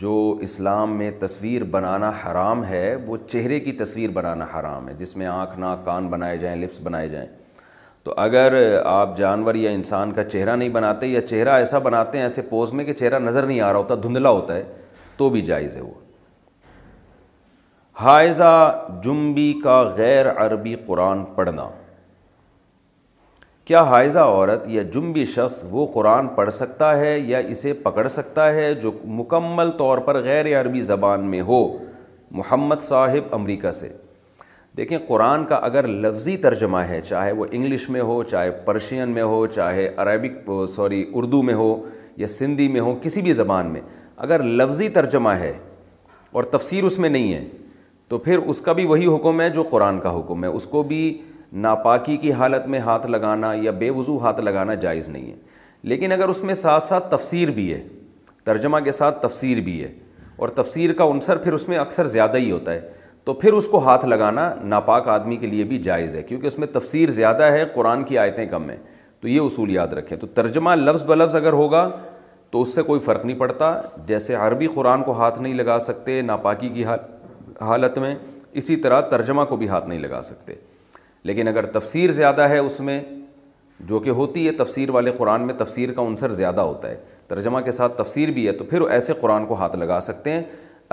جو 0.00 0.12
اسلام 0.42 0.96
میں 0.98 1.10
تصویر 1.20 1.64
بنانا 1.70 2.10
حرام 2.24 2.64
ہے 2.64 2.84
وہ 3.06 3.16
چہرے 3.26 3.58
کی 3.60 3.72
تصویر 3.80 4.10
بنانا 4.20 4.46
حرام 4.58 4.88
ہے 4.88 4.94
جس 4.98 5.16
میں 5.16 5.26
آنکھ 5.26 5.58
ناک 5.60 5.84
کان 5.84 6.08
بنائے 6.10 6.36
جائیں 6.44 6.56
لپس 6.62 6.80
بنائے 6.82 7.08
جائیں 7.08 7.26
تو 8.04 8.14
اگر 8.18 8.54
آپ 8.84 9.16
جانور 9.16 9.54
یا 9.54 9.70
انسان 9.70 10.12
کا 10.12 10.24
چہرہ 10.30 10.56
نہیں 10.56 10.68
بناتے 10.78 11.06
یا 11.06 11.20
چہرہ 11.26 11.52
ایسا 11.64 11.78
بناتے 11.88 12.18
ہیں 12.18 12.24
ایسے 12.24 12.42
پوز 12.48 12.72
میں 12.78 12.84
کہ 12.84 12.92
چہرہ 13.02 13.18
نظر 13.28 13.46
نہیں 13.46 13.60
آ 13.60 13.72
رہا 13.72 13.78
ہوتا 13.78 13.94
دھندلا 14.02 14.30
ہوتا 14.38 14.54
ہے 14.56 14.62
تو 15.16 15.30
بھی 15.30 15.40
جائز 15.50 15.76
ہے 15.76 15.80
وہ 15.80 15.90
حائزہ 18.00 18.86
جنبی 19.04 19.52
کا 19.64 19.80
غیر 19.96 20.28
عربی 20.30 20.74
قرآن 20.86 21.24
پڑھنا 21.34 21.66
کیا 23.64 23.82
حائزہ 23.88 24.18
عورت 24.18 24.66
یا 24.68 24.82
جنبی 24.92 25.24
شخص 25.34 25.62
وہ 25.70 25.86
قرآن 25.94 26.28
پڑھ 26.36 26.52
سکتا 26.54 26.96
ہے 26.98 27.18
یا 27.18 27.38
اسے 27.48 27.72
پکڑ 27.82 28.06
سکتا 28.08 28.46
ہے 28.54 28.72
جو 28.82 28.90
مکمل 29.18 29.70
طور 29.78 29.98
پر 30.06 30.22
غیر 30.24 30.46
عربی 30.60 30.80
زبان 30.82 31.26
میں 31.30 31.40
ہو 31.50 31.60
محمد 32.38 32.82
صاحب 32.88 33.34
امریکہ 33.34 33.70
سے 33.70 33.88
دیکھیں 34.76 34.98
قرآن 35.08 35.44
کا 35.46 35.56
اگر 35.68 35.86
لفظی 35.88 36.36
ترجمہ 36.48 36.78
ہے 36.88 37.00
چاہے 37.08 37.32
وہ 37.32 37.46
انگلش 37.50 37.88
میں 37.90 38.00
ہو 38.10 38.22
چاہے 38.30 38.50
پرشین 38.64 39.10
میں 39.14 39.22
ہو 39.22 39.46
چاہے 39.54 39.88
عربک 39.96 40.50
سوری 40.76 41.04
اردو 41.14 41.42
میں 41.42 41.54
ہو 41.54 41.74
یا 42.16 42.26
سندھی 42.38 42.68
میں 42.68 42.80
ہو 42.80 42.98
کسی 43.02 43.22
بھی 43.22 43.32
زبان 43.32 43.72
میں 43.72 43.80
اگر 44.28 44.42
لفظی 44.42 44.88
ترجمہ 44.98 45.30
ہے 45.40 45.52
اور 46.32 46.44
تفسیر 46.56 46.84
اس 46.84 46.98
میں 46.98 47.08
نہیں 47.08 47.32
ہے 47.34 47.44
تو 48.12 48.18
پھر 48.24 48.38
اس 48.52 48.60
کا 48.60 48.72
بھی 48.78 48.84
وہی 48.86 49.06
حکم 49.14 49.40
ہے 49.40 49.48
جو 49.50 49.62
قرآن 49.68 49.98
کا 50.00 50.10
حکم 50.18 50.42
ہے 50.44 50.48
اس 50.56 50.66
کو 50.70 50.82
بھی 50.88 50.98
ناپاکی 51.66 52.16
کی 52.24 52.32
حالت 52.32 52.66
میں 52.72 52.78
ہاتھ 52.88 53.06
لگانا 53.10 53.52
یا 53.62 53.70
بے 53.78 53.88
وضو 53.96 54.18
ہاتھ 54.22 54.40
لگانا 54.40 54.74
جائز 54.82 55.08
نہیں 55.08 55.30
ہے 55.30 55.36
لیکن 55.92 56.12
اگر 56.12 56.28
اس 56.28 56.42
میں 56.44 56.54
ساتھ 56.62 56.82
ساتھ 56.82 57.08
تفسیر 57.10 57.50
بھی 57.60 57.72
ہے 57.72 57.80
ترجمہ 58.44 58.80
کے 58.84 58.92
ساتھ 58.92 59.22
تفسیر 59.22 59.60
بھی 59.68 59.80
ہے 59.82 59.88
اور 60.44 60.48
تفسیر 60.60 60.92
کا 60.98 61.04
عنصر 61.10 61.36
پھر 61.44 61.52
اس 61.52 61.68
میں 61.68 61.78
اکثر 61.78 62.06
زیادہ 62.16 62.38
ہی 62.38 62.50
ہوتا 62.50 62.72
ہے 62.72 62.80
تو 63.24 63.34
پھر 63.40 63.52
اس 63.52 63.66
کو 63.70 63.78
ہاتھ 63.86 64.04
لگانا 64.06 64.48
ناپاک 64.62 65.08
آدمی 65.08 65.36
کے 65.36 65.46
لیے 65.46 65.64
بھی 65.72 65.78
جائز 65.82 66.14
ہے 66.16 66.22
کیونکہ 66.22 66.46
اس 66.46 66.58
میں 66.58 66.66
تفسیر 66.72 67.10
زیادہ 67.22 67.50
ہے 67.52 67.64
قرآن 67.74 68.02
کی 68.04 68.18
آیتیں 68.18 68.44
کم 68.50 68.68
ہیں 68.70 68.78
تو 69.20 69.28
یہ 69.28 69.40
اصول 69.40 69.70
یاد 69.70 69.92
رکھیں 69.98 70.16
تو 70.18 70.26
ترجمہ 70.34 70.74
لفظ 70.76 71.04
بلفظ 71.10 71.36
اگر 71.36 71.52
ہوگا 71.64 71.88
تو 72.50 72.62
اس 72.62 72.74
سے 72.74 72.82
کوئی 72.90 73.00
فرق 73.04 73.24
نہیں 73.24 73.38
پڑتا 73.38 73.72
جیسے 74.06 74.34
عربی 74.34 74.66
قرآن 74.74 75.02
کو 75.02 75.18
ہاتھ 75.18 75.40
نہیں 75.40 75.54
لگا 75.54 75.78
سکتے 75.80 76.20
ناپاکی 76.22 76.68
کی 76.74 76.84
حال 76.84 76.98
حالت 77.66 77.98
میں 77.98 78.14
اسی 78.60 78.76
طرح 78.84 79.00
ترجمہ 79.10 79.42
کو 79.48 79.56
بھی 79.56 79.68
ہاتھ 79.68 79.88
نہیں 79.88 79.98
لگا 79.98 80.20
سکتے 80.22 80.54
لیکن 81.30 81.48
اگر 81.48 81.66
تفسیر 81.78 82.12
زیادہ 82.12 82.48
ہے 82.48 82.58
اس 82.58 82.80
میں 82.88 83.00
جو 83.90 83.98
کہ 84.00 84.10
ہوتی 84.18 84.46
ہے 84.46 84.52
تفسیر 84.62 84.90
والے 84.96 85.12
قرآن 85.18 85.46
میں 85.46 85.54
تفسیر 85.58 85.92
کا 85.92 86.02
عنصر 86.08 86.32
زیادہ 86.40 86.60
ہوتا 86.60 86.88
ہے 86.88 86.96
ترجمہ 87.28 87.60
کے 87.64 87.72
ساتھ 87.72 87.96
تفسیر 87.98 88.30
بھی 88.38 88.46
ہے 88.46 88.52
تو 88.56 88.64
پھر 88.72 88.80
ایسے 88.96 89.12
قرآن 89.20 89.46
کو 89.46 89.54
ہاتھ 89.60 89.76
لگا 89.76 89.98
سکتے 90.08 90.32
ہیں 90.32 90.42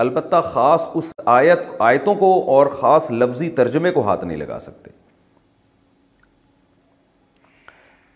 البتہ 0.04 0.40
خاص 0.52 0.88
اس 1.00 1.12
آیت 1.38 1.62
آیتوں 1.86 2.14
کو 2.22 2.30
اور 2.56 2.66
خاص 2.80 3.10
لفظی 3.10 3.48
ترجمے 3.60 3.90
کو 3.92 4.06
ہاتھ 4.08 4.24
نہیں 4.24 4.36
لگا 4.36 4.58
سکتے 4.66 4.90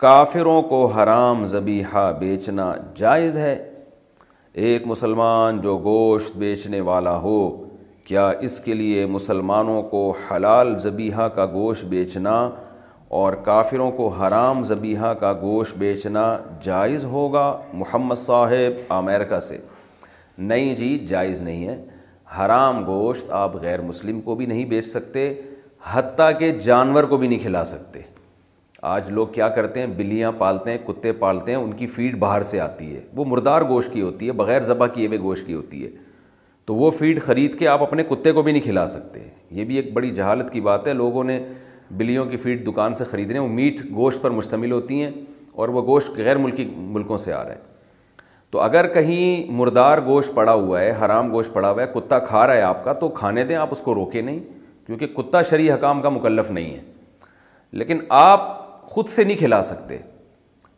کافروں 0.04 0.60
کو 0.70 0.84
حرام 0.96 1.44
زبیحہ 1.56 2.10
بیچنا 2.18 2.72
جائز 2.96 3.36
ہے 3.38 3.54
ایک 4.64 4.86
مسلمان 4.86 5.60
جو 5.60 5.76
گوشت 5.84 6.36
بیچنے 6.38 6.80
والا 6.88 7.16
ہو 7.20 7.36
کیا 8.04 8.26
اس 8.46 8.58
کے 8.60 8.74
لیے 8.74 9.04
مسلمانوں 9.06 9.82
کو 9.90 10.00
حلال 10.30 10.76
ذبیحہ 10.78 11.28
کا 11.34 11.44
گوشت 11.52 11.84
بیچنا 11.88 12.32
اور 13.20 13.32
کافروں 13.44 13.90
کو 13.96 14.08
حرام 14.16 14.62
ذبیحہ 14.70 15.12
کا 15.20 15.32
گوشت 15.42 15.76
بیچنا 15.78 16.24
جائز 16.62 17.04
ہوگا 17.04 17.46
محمد 17.72 18.14
صاحب 18.24 18.92
امریکہ 18.94 19.38
سے 19.48 19.56
نہیں 20.52 20.74
جی 20.76 20.98
جائز 21.08 21.42
نہیں 21.42 21.66
ہے 21.68 21.76
حرام 22.38 22.84
گوشت 22.86 23.30
آپ 23.42 23.56
غیر 23.62 23.80
مسلم 23.92 24.20
کو 24.24 24.34
بھی 24.34 24.46
نہیں 24.46 24.64
بیچ 24.74 24.86
سکتے 24.86 25.32
حتیٰ 25.92 26.30
کہ 26.38 26.50
جانور 26.60 27.04
کو 27.04 27.16
بھی 27.16 27.28
نہیں 27.28 27.38
کھلا 27.42 27.64
سکتے 27.74 28.00
آج 28.94 29.10
لوگ 29.12 29.26
کیا 29.34 29.48
کرتے 29.56 29.80
ہیں 29.80 29.86
بلیاں 29.96 30.30
پالتے 30.38 30.70
ہیں 30.70 30.78
کتے 30.86 31.12
پالتے 31.24 31.52
ہیں 31.52 31.58
ان 31.58 31.72
کی 31.76 31.86
فیڈ 31.96 32.18
باہر 32.18 32.42
سے 32.52 32.60
آتی 32.60 32.94
ہے 32.94 33.00
وہ 33.16 33.24
مردار 33.28 33.62
گوشت 33.68 33.92
کی 33.92 34.02
ہوتی 34.02 34.26
ہے 34.26 34.32
بغیر 34.44 34.62
ذبح 34.72 34.86
کیے 34.94 35.06
ہوئے 35.06 35.18
گوشت 35.20 35.46
کی 35.46 35.54
ہوتی 35.54 35.84
ہے 35.84 35.90
تو 36.66 36.74
وہ 36.76 36.90
فیڈ 36.98 37.20
خرید 37.22 37.58
کے 37.58 37.66
آپ 37.68 37.82
اپنے 37.82 38.02
کتے 38.08 38.32
کو 38.32 38.42
بھی 38.42 38.52
نہیں 38.52 38.62
کھلا 38.62 38.86
سکتے 38.86 39.20
یہ 39.56 39.64
بھی 39.64 39.76
ایک 39.76 39.92
بڑی 39.92 40.10
جہالت 40.14 40.50
کی 40.52 40.60
بات 40.68 40.86
ہے 40.86 40.92
لوگوں 40.94 41.24
نے 41.24 41.38
بلیوں 41.96 42.24
کی 42.26 42.36
فیڈ 42.36 42.66
دکان 42.66 42.94
سے 42.96 43.04
خرید 43.04 43.30
رہے 43.30 43.38
ہیں 43.40 43.46
وہ 43.46 43.52
میٹ 43.54 43.80
گوشت 43.94 44.22
پر 44.22 44.30
مشتمل 44.30 44.72
ہوتی 44.72 45.00
ہیں 45.02 45.10
اور 45.54 45.68
وہ 45.76 45.82
گوشت 45.86 46.16
غیر 46.16 46.36
ملکی 46.38 46.64
ملکوں 46.76 47.16
سے 47.16 47.32
آ 47.32 47.42
رہا 47.44 47.52
ہے 47.52 47.72
تو 48.50 48.60
اگر 48.60 48.86
کہیں 48.94 49.50
مردار 49.58 49.98
گوشت 50.06 50.34
پڑا 50.34 50.52
ہوا 50.52 50.80
ہے 50.80 50.90
حرام 51.04 51.30
گوشت 51.32 51.52
پڑا 51.52 51.70
ہوا 51.70 51.82
ہے 51.82 51.86
کتا 51.94 52.18
کھا 52.26 52.46
رہا 52.46 52.54
ہے 52.54 52.62
آپ 52.62 52.84
کا 52.84 52.92
تو 53.00 53.08
کھانے 53.20 53.44
دیں 53.44 53.56
آپ 53.56 53.68
اس 53.72 53.80
کو 53.82 53.94
روکے 53.94 54.20
نہیں 54.22 54.38
کیونکہ 54.86 55.06
کتا 55.16 55.42
شرعی 55.50 55.70
حکام 55.72 56.00
کا 56.02 56.08
مکلف 56.08 56.50
نہیں 56.50 56.74
ہے 56.76 56.80
لیکن 57.82 58.00
آپ 58.18 58.48
خود 58.90 59.08
سے 59.08 59.24
نہیں 59.24 59.36
کھلا 59.38 59.60
سکتے 59.72 59.98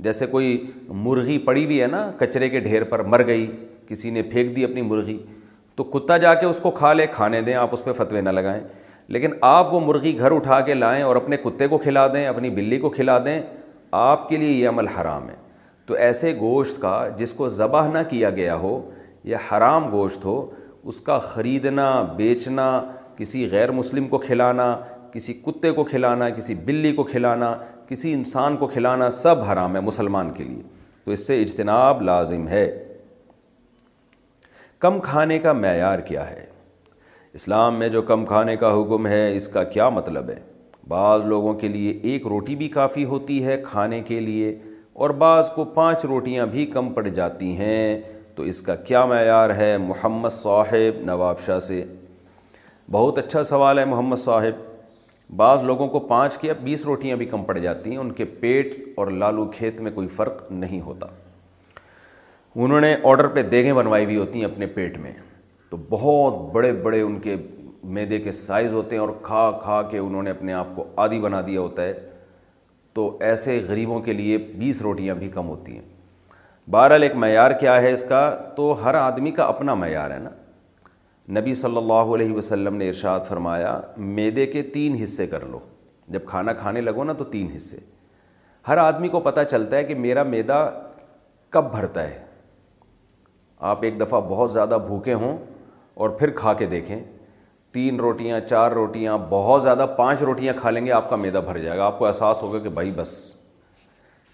جیسے 0.04 0.26
کوئی 0.26 0.62
مرغی 0.88 1.38
پڑی 1.44 1.64
ہوئی 1.64 1.80
ہے 1.82 1.86
نا 1.86 2.10
کچرے 2.18 2.48
کے 2.48 2.60
ڈھیر 2.60 2.84
پر 2.90 3.02
مر 3.14 3.26
گئی 3.26 3.46
کسی 3.88 4.10
نے 4.10 4.22
پھینک 4.22 4.54
دی 4.56 4.64
اپنی 4.64 4.82
مرغی 4.82 5.16
تو 5.76 5.84
کتا 5.92 6.16
جا 6.16 6.34
کے 6.40 6.46
اس 6.46 6.58
کو 6.62 6.70
کھا 6.70 6.92
لے 6.92 7.06
کھانے 7.12 7.40
دیں 7.46 7.54
آپ 7.54 7.68
اس 7.72 7.84
پہ 7.84 7.92
فتوے 7.96 8.20
نہ 8.20 8.28
لگائیں 8.30 8.60
لیکن 9.14 9.30
آپ 9.48 9.72
وہ 9.74 9.80
مرغی 9.80 10.18
گھر 10.18 10.32
اٹھا 10.34 10.60
کے 10.66 10.74
لائیں 10.74 11.02
اور 11.04 11.16
اپنے 11.16 11.36
کتے 11.42 11.66
کو 11.68 11.78
کھلا 11.78 12.06
دیں 12.14 12.24
اپنی 12.26 12.50
بلی 12.50 12.78
کو 12.80 12.88
کھلا 12.90 13.18
دیں 13.24 13.40
آپ 14.02 14.28
کے 14.28 14.36
لیے 14.36 14.52
یہ 14.52 14.68
عمل 14.68 14.86
حرام 15.00 15.28
ہے 15.30 15.34
تو 15.86 15.94
ایسے 16.06 16.32
گوشت 16.38 16.80
کا 16.82 16.96
جس 17.18 17.32
کو 17.34 17.48
ذبح 17.56 17.88
نہ 17.92 17.98
کیا 18.10 18.30
گیا 18.38 18.54
ہو 18.62 18.78
یا 19.32 19.38
حرام 19.50 19.88
گوشت 19.92 20.24
ہو 20.24 20.44
اس 20.90 21.00
کا 21.00 21.18
خریدنا 21.18 21.90
بیچنا 22.16 22.64
کسی 23.16 23.46
غیر 23.50 23.70
مسلم 23.72 24.08
کو 24.08 24.18
کھلانا 24.18 24.74
کسی 25.12 25.34
کتے 25.46 25.70
کو 25.72 25.84
کھلانا 25.84 26.28
کسی 26.30 26.54
بلی 26.64 26.92
کو 26.94 27.04
کھلانا 27.04 27.54
کسی 27.88 28.12
انسان 28.12 28.56
کو 28.56 28.66
کھلانا 28.66 29.10
سب 29.20 29.42
حرام 29.50 29.76
ہے 29.76 29.80
مسلمان 29.80 30.30
کے 30.36 30.44
لیے 30.44 30.62
تو 31.04 31.10
اس 31.12 31.26
سے 31.26 31.40
اجتناب 31.42 32.02
لازم 32.02 32.48
ہے 32.48 32.64
کم 34.86 34.98
کھانے 35.02 35.38
کا 35.44 35.52
معیار 35.52 35.98
کیا 36.08 36.28
ہے 36.30 36.44
اسلام 37.34 37.78
میں 37.78 37.88
جو 37.94 38.00
کم 38.10 38.24
کھانے 38.26 38.54
کا 38.56 38.68
حکم 38.74 39.06
ہے 39.06 39.22
اس 39.36 39.46
کا 39.54 39.62
کیا 39.76 39.88
مطلب 39.90 40.28
ہے 40.30 40.34
بعض 40.88 41.24
لوگوں 41.32 41.54
کے 41.60 41.68
لیے 41.68 41.98
ایک 42.10 42.26
روٹی 42.30 42.56
بھی 42.56 42.68
کافی 42.76 43.04
ہوتی 43.14 43.42
ہے 43.44 43.56
کھانے 43.70 44.00
کے 44.08 44.18
لیے 44.28 44.54
اور 45.00 45.10
بعض 45.24 45.50
کو 45.54 45.64
پانچ 45.80 46.04
روٹیاں 46.04 46.46
بھی 46.54 46.66
کم 46.74 46.92
پڑ 46.94 47.06
جاتی 47.08 47.50
ہیں 47.58 48.00
تو 48.36 48.42
اس 48.52 48.60
کا 48.68 48.74
کیا 48.90 49.04
معیار 49.14 49.54
ہے 49.62 49.76
محمد 49.88 50.32
صاحب 50.36 51.02
نواب 51.10 51.40
شاہ 51.46 51.58
سے 51.72 51.82
بہت 52.92 53.18
اچھا 53.18 53.42
سوال 53.52 53.78
ہے 53.78 53.84
محمد 53.94 54.24
صاحب 54.26 54.64
بعض 55.36 55.62
لوگوں 55.70 55.88
کو 55.96 56.00
پانچ 56.14 56.38
یا 56.42 56.54
بیس 56.62 56.84
روٹیاں 56.84 57.16
بھی 57.16 57.26
کم 57.34 57.44
پڑ 57.44 57.58
جاتی 57.58 57.90
ہیں 57.90 57.98
ان 57.98 58.12
کے 58.20 58.24
پیٹ 58.44 58.78
اور 58.98 59.06
لالو 59.22 59.50
کھیت 59.58 59.80
میں 59.80 59.90
کوئی 59.94 60.08
فرق 60.22 60.50
نہیں 60.50 60.80
ہوتا 60.86 61.06
انہوں 62.64 62.80
نے 62.80 62.94
آڈر 63.04 63.26
پہ 63.28 63.42
دیگیں 63.42 63.72
بنوائی 63.74 64.04
ہوئی 64.04 64.16
ہوتی 64.16 64.38
ہیں 64.40 64.46
اپنے 64.46 64.66
پیٹ 64.74 64.96
میں 64.98 65.10
تو 65.70 65.76
بہت 65.88 66.34
بڑے 66.52 66.70
بڑے 66.82 67.00
ان 67.00 67.18
کے 67.20 67.34
میدے 67.96 68.18
کے 68.18 68.32
سائز 68.32 68.72
ہوتے 68.72 68.96
ہیں 68.96 69.00
اور 69.02 69.08
کھا 69.22 69.50
کھا 69.62 69.80
کے 69.90 69.98
انہوں 69.98 70.22
نے 70.22 70.30
اپنے 70.30 70.52
آپ 70.52 70.66
کو 70.76 70.84
عادی 71.02 71.18
بنا 71.20 71.40
دیا 71.46 71.60
ہوتا 71.60 71.82
ہے 71.82 71.92
تو 72.94 73.16
ایسے 73.24 73.58
غریبوں 73.68 73.98
کے 74.02 74.12
لیے 74.12 74.38
بیس 74.58 74.80
روٹیاں 74.82 75.14
بھی 75.14 75.28
کم 75.34 75.48
ہوتی 75.48 75.74
ہیں 75.78 75.84
بہرحال 76.70 77.02
ایک 77.02 77.14
معیار 77.24 77.50
کیا 77.60 77.80
ہے 77.82 77.92
اس 77.92 78.04
کا 78.08 78.20
تو 78.56 78.72
ہر 78.84 78.94
آدمی 79.00 79.30
کا 79.32 79.44
اپنا 79.54 79.74
معیار 79.82 80.10
ہے 80.10 80.18
نا 80.18 80.30
نبی 81.40 81.54
صلی 81.60 81.76
اللہ 81.76 82.14
علیہ 82.14 82.32
وسلم 82.34 82.76
نے 82.76 82.88
ارشاد 82.88 83.20
فرمایا 83.28 83.80
میدے 84.16 84.46
کے 84.46 84.62
تین 84.74 84.94
حصے 85.02 85.26
کر 85.26 85.44
لو 85.50 85.58
جب 86.08 86.24
کھانا 86.26 86.52
کھانے 86.62 86.80
لگو 86.80 87.04
نا 87.04 87.12
تو 87.18 87.24
تین 87.36 87.48
حصے 87.56 87.76
ہر 88.68 88.78
آدمی 88.88 89.08
کو 89.08 89.20
پتہ 89.20 89.40
چلتا 89.50 89.76
ہے 89.76 89.84
کہ 89.84 89.94
میرا 90.08 90.22
میدا 90.34 90.64
کب 91.50 91.70
بھرتا 91.72 92.08
ہے 92.08 92.24
آپ 93.58 93.82
ایک 93.84 94.00
دفعہ 94.00 94.20
بہت 94.28 94.50
زیادہ 94.52 94.78
بھوکے 94.86 95.14
ہوں 95.14 95.36
اور 96.00 96.10
پھر 96.18 96.30
کھا 96.40 96.52
کے 96.54 96.66
دیکھیں 96.66 96.98
تین 97.72 97.98
روٹیاں 98.00 98.40
چار 98.48 98.72
روٹیاں 98.72 99.16
بہت 99.28 99.62
زیادہ 99.62 99.86
پانچ 99.96 100.22
روٹیاں 100.22 100.52
کھا 100.60 100.70
لیں 100.70 100.84
گے 100.86 100.92
آپ 100.92 101.08
کا 101.10 101.16
میدا 101.16 101.40
بھر 101.40 101.58
جائے 101.62 101.78
گا 101.78 101.84
آپ 101.84 101.98
کو 101.98 102.06
احساس 102.06 102.42
ہوگا 102.42 102.58
کہ 102.62 102.68
بھائی 102.68 102.90
بس 102.96 103.10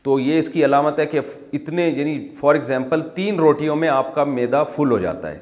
تو 0.04 0.18
یہ 0.20 0.38
اس 0.38 0.48
کی 0.48 0.64
علامت 0.64 0.98
ہے 1.00 1.06
کہ 1.06 1.20
اتنے 1.54 1.88
یعنی 1.88 2.18
فار 2.40 2.54
ایگزامپل 2.54 3.00
تین 3.14 3.38
روٹیوں 3.40 3.76
میں 3.76 3.88
آپ 3.88 4.14
کا 4.14 4.24
میدا 4.24 4.62
فل 4.76 4.90
ہو 4.92 4.98
جاتا 4.98 5.30
ہے 5.30 5.38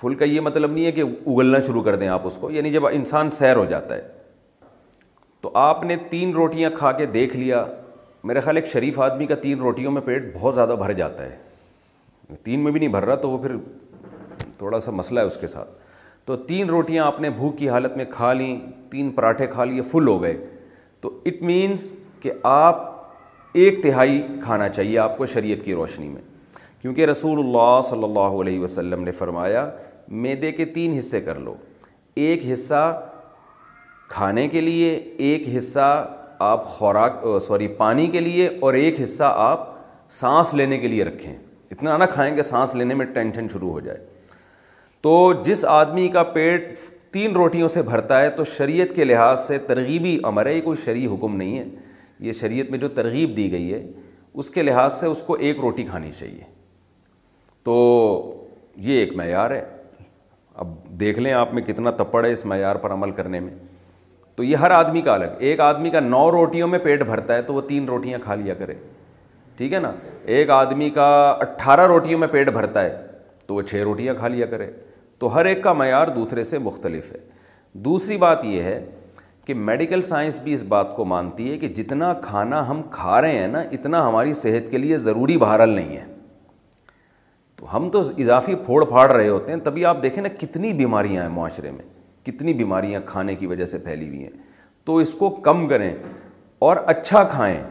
فل 0.00 0.14
کا 0.14 0.24
یہ 0.24 0.40
مطلب 0.40 0.72
نہیں 0.72 0.84
ہے 0.86 0.92
کہ 0.92 1.00
اگلنا 1.02 1.58
شروع 1.66 1.82
کر 1.82 1.96
دیں 1.96 2.08
آپ 2.08 2.26
اس 2.26 2.36
کو 2.40 2.50
یعنی 2.50 2.70
جب 2.72 2.86
انسان 2.86 3.30
سیر 3.30 3.56
ہو 3.56 3.64
جاتا 3.64 3.94
ہے 3.96 4.08
تو 5.40 5.50
آپ 5.58 5.82
نے 5.84 5.96
تین 6.10 6.32
روٹیاں 6.34 6.70
کھا 6.76 6.92
کے 7.00 7.06
دیکھ 7.16 7.36
لیا 7.36 7.64
میرے 8.28 8.40
خیال 8.40 8.56
ایک 8.56 8.66
شریف 8.66 8.98
آدمی 9.00 9.26
کا 9.26 9.34
تین 9.42 9.60
روٹیوں 9.60 9.90
میں 9.92 10.02
پیٹ 10.04 10.32
بہت 10.36 10.54
زیادہ 10.54 10.74
بھر 10.78 10.92
جاتا 11.02 11.24
ہے 11.24 11.36
تین 12.44 12.60
میں 12.60 12.72
بھی 12.72 12.80
نہیں 12.80 12.90
بھر 12.90 13.04
رہا 13.06 13.14
تو 13.20 13.30
وہ 13.30 13.38
پھر 13.42 13.56
تھوڑا 14.58 14.80
سا 14.80 14.90
مسئلہ 14.90 15.20
ہے 15.20 15.24
اس 15.26 15.36
کے 15.40 15.46
ساتھ 15.46 15.70
تو 16.26 16.36
تین 16.48 16.70
روٹیاں 16.70 17.06
آپ 17.06 17.20
نے 17.20 17.30
بھوک 17.30 17.56
کی 17.58 17.68
حالت 17.70 17.96
میں 17.96 18.04
کھا 18.10 18.32
لیں 18.32 18.56
تین 18.90 19.10
پراٹھے 19.14 19.46
کھا 19.46 19.64
لیے 19.64 19.82
فل 19.90 20.06
ہو 20.08 20.22
گئے 20.22 20.36
تو 21.00 21.10
اٹ 21.26 21.42
مینس 21.42 21.90
کہ 22.20 22.32
آپ 22.50 22.92
ایک 23.62 23.82
تہائی 23.82 24.20
کھانا 24.44 24.68
چاہیے 24.68 24.98
آپ 24.98 25.16
کو 25.18 25.26
شریعت 25.32 25.64
کی 25.64 25.74
روشنی 25.74 26.08
میں 26.08 26.22
کیونکہ 26.82 27.06
رسول 27.06 27.38
اللہ 27.38 27.80
صلی 27.88 28.04
اللہ 28.04 28.40
علیہ 28.40 28.60
وسلم 28.60 29.02
نے 29.04 29.12
فرمایا 29.18 29.68
میدے 30.22 30.50
کے 30.52 30.64
تین 30.74 30.94
حصے 30.98 31.20
کر 31.20 31.38
لو 31.40 31.54
ایک 32.14 32.40
حصہ 32.52 33.02
کھانے 34.08 34.46
کے 34.48 34.60
لیے 34.60 34.90
ایک 35.28 35.48
حصہ 35.56 35.88
آپ 36.48 36.64
خوراک 36.68 37.24
سوری 37.46 37.68
پانی 37.76 38.06
کے 38.10 38.20
لیے 38.20 38.48
اور 38.60 38.74
ایک 38.74 39.00
حصہ 39.02 39.32
آپ 39.36 39.72
سانس 40.14 40.52
لینے 40.54 40.78
کے 40.78 40.88
لیے 40.88 41.04
رکھیں 41.04 41.32
اتنا 41.74 41.96
نہ 41.98 42.04
کھائیں 42.12 42.34
کہ 42.36 42.42
سانس 42.42 42.74
لینے 42.74 42.94
میں 42.94 43.04
ٹینشن 43.14 43.46
شروع 43.52 43.70
ہو 43.70 43.80
جائے 43.80 43.98
تو 45.02 45.12
جس 45.44 45.64
آدمی 45.68 46.08
کا 46.16 46.22
پیٹ 46.36 46.76
تین 47.12 47.32
روٹیوں 47.36 47.68
سے 47.68 47.82
بھرتا 47.90 48.20
ہے 48.20 48.28
تو 48.36 48.44
شریعت 48.56 48.94
کے 48.96 49.04
لحاظ 49.04 49.38
سے 49.46 49.58
ترغیبی 49.66 50.18
امر 50.30 50.46
ہے 50.46 50.54
یہ 50.54 50.60
کوئی 50.60 50.76
شرعی 50.84 51.06
حکم 51.14 51.36
نہیں 51.36 51.58
ہے 51.58 51.64
یہ 52.26 52.32
شریعت 52.40 52.70
میں 52.70 52.78
جو 52.78 52.88
ترغیب 52.98 53.36
دی 53.36 53.50
گئی 53.52 53.72
ہے 53.72 53.82
اس 54.42 54.50
کے 54.50 54.62
لحاظ 54.62 54.92
سے 55.00 55.06
اس 55.06 55.22
کو 55.26 55.34
ایک 55.48 55.58
روٹی 55.62 55.82
کھانی 55.90 56.10
چاہیے 56.18 56.44
تو 57.64 57.74
یہ 58.86 58.98
ایک 59.00 59.14
معیار 59.16 59.50
ہے 59.50 59.64
اب 60.62 60.72
دیکھ 61.00 61.18
لیں 61.18 61.32
آپ 61.42 61.54
میں 61.54 61.62
کتنا 61.62 61.90
تپڑ 62.02 62.24
ہے 62.24 62.32
اس 62.32 62.44
معیار 62.52 62.76
پر 62.84 62.92
عمل 62.92 63.10
کرنے 63.20 63.40
میں 63.40 63.54
تو 64.36 64.44
یہ 64.44 64.56
ہر 64.64 64.70
آدمی 64.80 65.00
کا 65.02 65.14
الگ 65.14 65.42
ایک 65.48 65.60
آدمی 65.70 65.90
کا 65.90 66.00
نو 66.00 66.30
روٹیوں 66.32 66.68
میں 66.68 66.78
پیٹ 66.84 67.02
بھرتا 67.12 67.34
ہے 67.36 67.42
تو 67.48 67.54
وہ 67.54 67.60
تین 67.68 67.84
روٹیاں 67.88 68.18
کھا 68.24 68.34
لیا 68.42 68.54
کرے 68.62 68.74
ٹھیک 69.56 69.72
ہے 69.72 69.78
نا 69.78 69.90
ایک 70.36 70.50
آدمی 70.50 70.88
کا 70.90 71.08
اٹھارہ 71.40 71.86
روٹیوں 71.86 72.18
میں 72.18 72.28
پیٹ 72.28 72.50
بھرتا 72.52 72.82
ہے 72.84 72.96
تو 73.46 73.54
وہ 73.54 73.62
چھ 73.62 73.82
روٹیاں 73.84 74.14
کھا 74.18 74.28
لیا 74.28 74.46
کرے 74.46 74.70
تو 75.18 75.34
ہر 75.34 75.44
ایک 75.46 75.62
کا 75.64 75.72
معیار 75.72 76.06
دوسرے 76.14 76.42
سے 76.44 76.58
مختلف 76.58 77.12
ہے 77.12 77.18
دوسری 77.84 78.16
بات 78.18 78.44
یہ 78.44 78.62
ہے 78.62 78.84
کہ 79.46 79.54
میڈیکل 79.54 80.02
سائنس 80.02 80.38
بھی 80.42 80.52
اس 80.54 80.62
بات 80.68 80.94
کو 80.96 81.04
مانتی 81.04 81.50
ہے 81.52 81.56
کہ 81.58 81.68
جتنا 81.74 82.12
کھانا 82.22 82.68
ہم 82.68 82.80
کھا 82.90 83.20
رہے 83.22 83.38
ہیں 83.38 83.46
نا 83.48 83.60
اتنا 83.78 84.06
ہماری 84.08 84.32
صحت 84.34 84.70
کے 84.70 84.78
لیے 84.78 84.98
ضروری 84.98 85.36
بہرحال 85.38 85.70
نہیں 85.70 85.96
ہے 85.96 86.04
تو 87.56 87.76
ہم 87.76 87.88
تو 87.92 88.00
اضافی 88.18 88.54
پھوڑ 88.66 88.84
پھاڑ 88.84 89.08
رہے 89.12 89.28
ہوتے 89.28 89.52
ہیں 89.52 89.58
تبھی 89.64 89.84
آپ 89.84 90.02
دیکھیں 90.02 90.22
نا 90.22 90.28
کتنی 90.38 90.72
بیماریاں 90.82 91.22
ہیں 91.22 91.30
معاشرے 91.34 91.70
میں 91.70 91.84
کتنی 92.26 92.52
بیماریاں 92.62 93.00
کھانے 93.06 93.34
کی 93.36 93.46
وجہ 93.46 93.64
سے 93.74 93.78
پھیلی 93.84 94.08
ہوئی 94.08 94.22
ہیں 94.22 94.30
تو 94.84 94.96
اس 94.98 95.12
کو 95.18 95.28
کم 95.48 95.66
کریں 95.68 95.92
اور 96.68 96.76
اچھا 96.86 97.22
کھائیں 97.32 97.62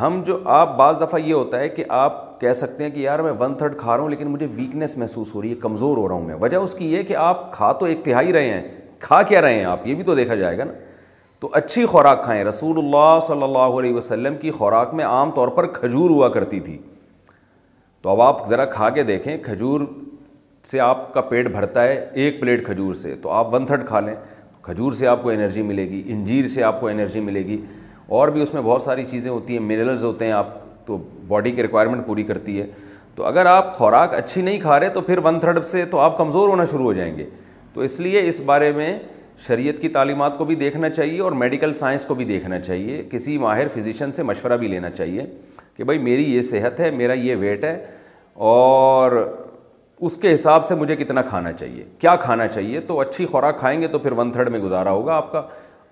ہم 0.00 0.20
جو 0.26 0.36
آپ 0.56 0.76
بعض 0.76 1.00
دفعہ 1.00 1.18
یہ 1.20 1.32
ہوتا 1.34 1.58
ہے 1.60 1.68
کہ 1.68 1.84
آپ 1.96 2.20
کہہ 2.40 2.52
سکتے 2.58 2.84
ہیں 2.84 2.90
کہ 2.90 2.98
یار 3.00 3.18
میں 3.22 3.32
ون 3.40 3.54
تھرڈ 3.58 3.76
کھا 3.78 3.94
رہا 3.96 4.02
ہوں 4.02 4.10
لیکن 4.10 4.26
مجھے 4.28 4.46
ویکنیس 4.54 4.96
محسوس 4.98 5.34
ہو 5.34 5.42
رہی 5.42 5.50
ہے 5.50 5.54
کمزور 5.62 5.96
ہو 5.96 6.06
رہا 6.08 6.14
ہوں 6.14 6.24
میں 6.26 6.34
وجہ 6.42 6.56
اس 6.56 6.74
کی 6.74 6.92
یہ 6.92 7.02
کہ 7.08 7.16
آپ 7.16 7.52
کھا 7.52 7.72
تو 7.80 7.86
ایک 7.86 8.04
تہائی 8.04 8.32
رہے 8.32 8.52
ہیں 8.52 8.62
کھا 9.00 9.20
کیا 9.22 9.40
رہے 9.42 9.54
ہیں 9.54 9.64
آپ 9.64 9.86
یہ 9.86 9.94
بھی 9.94 10.04
تو 10.04 10.14
دیکھا 10.14 10.34
جائے 10.34 10.58
گا 10.58 10.64
نا 10.64 10.72
تو 11.40 11.48
اچھی 11.58 11.84
خوراک 11.92 12.24
کھائیں 12.24 12.42
رسول 12.44 12.78
اللہ 12.78 13.18
صلی 13.26 13.42
اللہ 13.42 13.78
علیہ 13.78 13.94
وسلم 13.94 14.36
کی 14.40 14.50
خوراک 14.58 14.94
میں 14.94 15.04
عام 15.04 15.30
طور 15.34 15.48
پر 15.56 15.66
کھجور 15.80 16.10
ہوا 16.10 16.28
کرتی 16.38 16.60
تھی 16.68 16.76
تو 18.02 18.10
اب 18.10 18.20
آپ 18.22 18.46
ذرا 18.48 18.64
کھا 18.74 18.88
کے 18.90 19.02
دیکھیں 19.08 19.36
کھجور 19.44 19.80
سے 20.70 20.80
آپ 20.80 21.12
کا 21.14 21.20
پیٹ 21.32 21.48
بھرتا 21.52 21.84
ہے 21.84 22.06
ایک 22.24 22.40
پلیٹ 22.40 22.64
کھجور 22.66 22.94
سے 22.94 23.14
تو 23.22 23.30
آپ 23.32 23.54
ون 23.54 23.66
تھرڈ 23.66 23.86
کھا 23.86 24.00
لیں 24.00 24.14
کھجور 24.62 24.92
سے 25.02 25.06
آپ 25.08 25.22
کو 25.22 25.30
انرجی 25.30 25.62
ملے 25.62 25.88
گی 25.90 26.02
انجیر 26.12 26.46
سے 26.48 26.62
آپ 26.64 26.80
کو 26.80 26.88
انرجی 26.88 27.20
ملے 27.20 27.44
گی 27.46 27.60
اور 28.20 28.28
بھی 28.28 28.40
اس 28.42 28.52
میں 28.54 28.60
بہت 28.62 28.82
ساری 28.82 29.04
چیزیں 29.10 29.30
ہوتی 29.30 29.52
ہیں 29.58 29.60
منرلز 29.64 30.02
ہوتے 30.04 30.24
ہیں 30.24 30.32
آپ 30.32 30.48
تو 30.86 30.96
باڈی 31.28 31.50
کی 31.58 31.62
ریکوائرمنٹ 31.62 32.06
پوری 32.06 32.22
کرتی 32.30 32.60
ہے 32.60 32.66
تو 33.14 33.24
اگر 33.26 33.46
آپ 33.46 33.72
خوراک 33.76 34.14
اچھی 34.14 34.42
نہیں 34.42 34.58
کھا 34.60 34.78
رہے 34.80 34.88
تو 34.96 35.00
پھر 35.06 35.18
ون 35.24 35.38
تھرڈ 35.40 35.64
سے 35.66 35.84
تو 35.90 35.98
آپ 35.98 36.18
کمزور 36.18 36.48
ہونا 36.48 36.64
شروع 36.72 36.84
ہو 36.84 36.92
جائیں 36.98 37.16
گے 37.18 37.28
تو 37.74 37.80
اس 37.86 37.98
لیے 38.06 38.26
اس 38.28 38.40
بارے 38.50 38.70
میں 38.76 38.90
شریعت 39.46 39.80
کی 39.82 39.88
تعلیمات 39.96 40.36
کو 40.38 40.44
بھی 40.44 40.54
دیکھنا 40.64 40.90
چاہیے 40.90 41.20
اور 41.28 41.32
میڈیکل 41.44 41.72
سائنس 41.74 42.04
کو 42.06 42.14
بھی 42.14 42.24
دیکھنا 42.24 42.58
چاہیے 42.66 43.02
کسی 43.10 43.38
ماہر 43.46 43.68
فزیشین 43.76 44.12
سے 44.18 44.22
مشورہ 44.32 44.56
بھی 44.64 44.68
لینا 44.74 44.90
چاہیے 45.00 45.26
کہ 45.76 45.84
بھائی 45.84 45.98
میری 46.08 46.24
یہ 46.34 46.42
صحت 46.52 46.80
ہے 46.80 46.90
میرا 46.98 47.12
یہ 47.26 47.36
ویٹ 47.44 47.64
ہے 47.64 47.76
اور 48.52 49.12
اس 50.08 50.16
کے 50.18 50.34
حساب 50.34 50.64
سے 50.66 50.74
مجھے 50.84 50.96
کتنا 51.04 51.22
کھانا 51.32 51.52
چاہیے 51.52 51.84
کیا 52.00 52.14
کھانا 52.22 52.46
چاہیے 52.48 52.80
تو 52.86 53.00
اچھی 53.00 53.26
خوراک 53.32 53.58
کھائیں 53.60 53.80
گے 53.80 53.88
تو 53.88 53.98
پھر 54.04 54.12
ون 54.18 54.30
تھرڈ 54.32 54.48
میں 54.50 54.60
گزارا 54.60 54.90
ہوگا 54.90 55.14
آپ 55.14 55.32
کا 55.32 55.42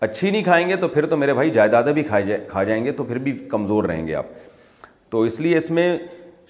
اچھی 0.00 0.30
نہیں 0.30 0.42
کھائیں 0.44 0.68
گے 0.68 0.76
تو 0.80 0.88
پھر 0.88 1.06
تو 1.06 1.16
میرے 1.16 1.32
بھائی 1.34 1.50
جائیدادیں 1.50 1.92
بھی 1.92 2.02
کھائے 2.02 2.36
کھا 2.48 2.62
جائیں 2.64 2.84
گے 2.84 2.92
تو 3.00 3.04
پھر 3.04 3.18
بھی 3.24 3.32
کمزور 3.50 3.84
رہیں 3.84 4.06
گے 4.06 4.14
آپ 4.14 4.26
تو 5.10 5.20
اس 5.22 5.38
لیے 5.40 5.56
اس 5.56 5.70
میں 5.70 5.96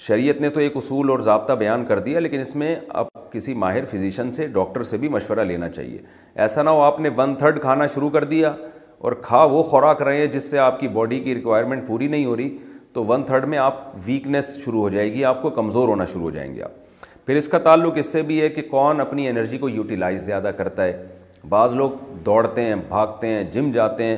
شریعت 0.06 0.40
نے 0.40 0.48
تو 0.50 0.60
ایک 0.60 0.76
اصول 0.76 1.10
اور 1.10 1.18
ضابطہ 1.28 1.52
بیان 1.58 1.84
کر 1.84 1.98
دیا 2.00 2.20
لیکن 2.20 2.40
اس 2.40 2.54
میں 2.56 2.74
آپ 3.02 3.06
کسی 3.32 3.54
ماہر 3.62 3.84
فزیشین 3.90 4.32
سے 4.32 4.46
ڈاکٹر 4.52 4.82
سے 4.92 4.96
بھی 4.96 5.08
مشورہ 5.08 5.40
لینا 5.48 5.68
چاہیے 5.68 5.98
ایسا 6.44 6.62
نہ 6.62 6.70
ہو 6.70 6.80
آپ 6.82 7.00
نے 7.00 7.08
ون 7.16 7.34
تھرڈ 7.38 7.60
کھانا 7.60 7.86
شروع 7.94 8.10
کر 8.10 8.24
دیا 8.32 8.54
اور 8.98 9.12
کھا 9.22 9.42
وہ 9.50 9.62
خوراک 9.62 10.02
رہے 10.02 10.16
ہیں 10.18 10.26
جس 10.32 10.50
سے 10.50 10.58
آپ 10.58 10.80
کی 10.80 10.88
باڈی 10.96 11.20
کی 11.20 11.34
ریکوائرمنٹ 11.34 11.86
پوری 11.86 12.06
نہیں 12.08 12.24
ہو 12.24 12.36
رہی 12.36 12.56
تو 12.92 13.04
ون 13.06 13.22
تھرڈ 13.24 13.44
میں 13.48 13.58
آپ 13.58 13.86
ویکنیس 14.06 14.56
شروع 14.64 14.80
ہو 14.80 14.88
جائے 14.90 15.12
گی 15.12 15.24
آپ 15.24 15.42
کو 15.42 15.50
کمزور 15.60 15.88
ہونا 15.88 16.04
شروع 16.12 16.22
ہو 16.22 16.30
جائیں 16.30 16.54
گے 16.54 16.62
آپ 16.62 17.26
پھر 17.26 17.36
اس 17.36 17.48
کا 17.48 17.58
تعلق 17.66 17.98
اس 17.98 18.06
سے 18.12 18.22
بھی 18.30 18.40
ہے 18.40 18.48
کہ 18.48 18.62
کون 18.70 19.00
اپنی 19.00 19.28
انرجی 19.28 19.58
کو 19.58 19.68
یوٹیلائز 19.68 20.22
زیادہ 20.26 20.50
کرتا 20.56 20.84
ہے 20.84 21.06
بعض 21.48 21.74
لوگ 21.74 21.90
دوڑتے 22.24 22.62
ہیں 22.62 22.74
بھاگتے 22.88 23.26
ہیں 23.28 23.42
جم 23.52 23.70
جاتے 23.72 24.04
ہیں 24.04 24.16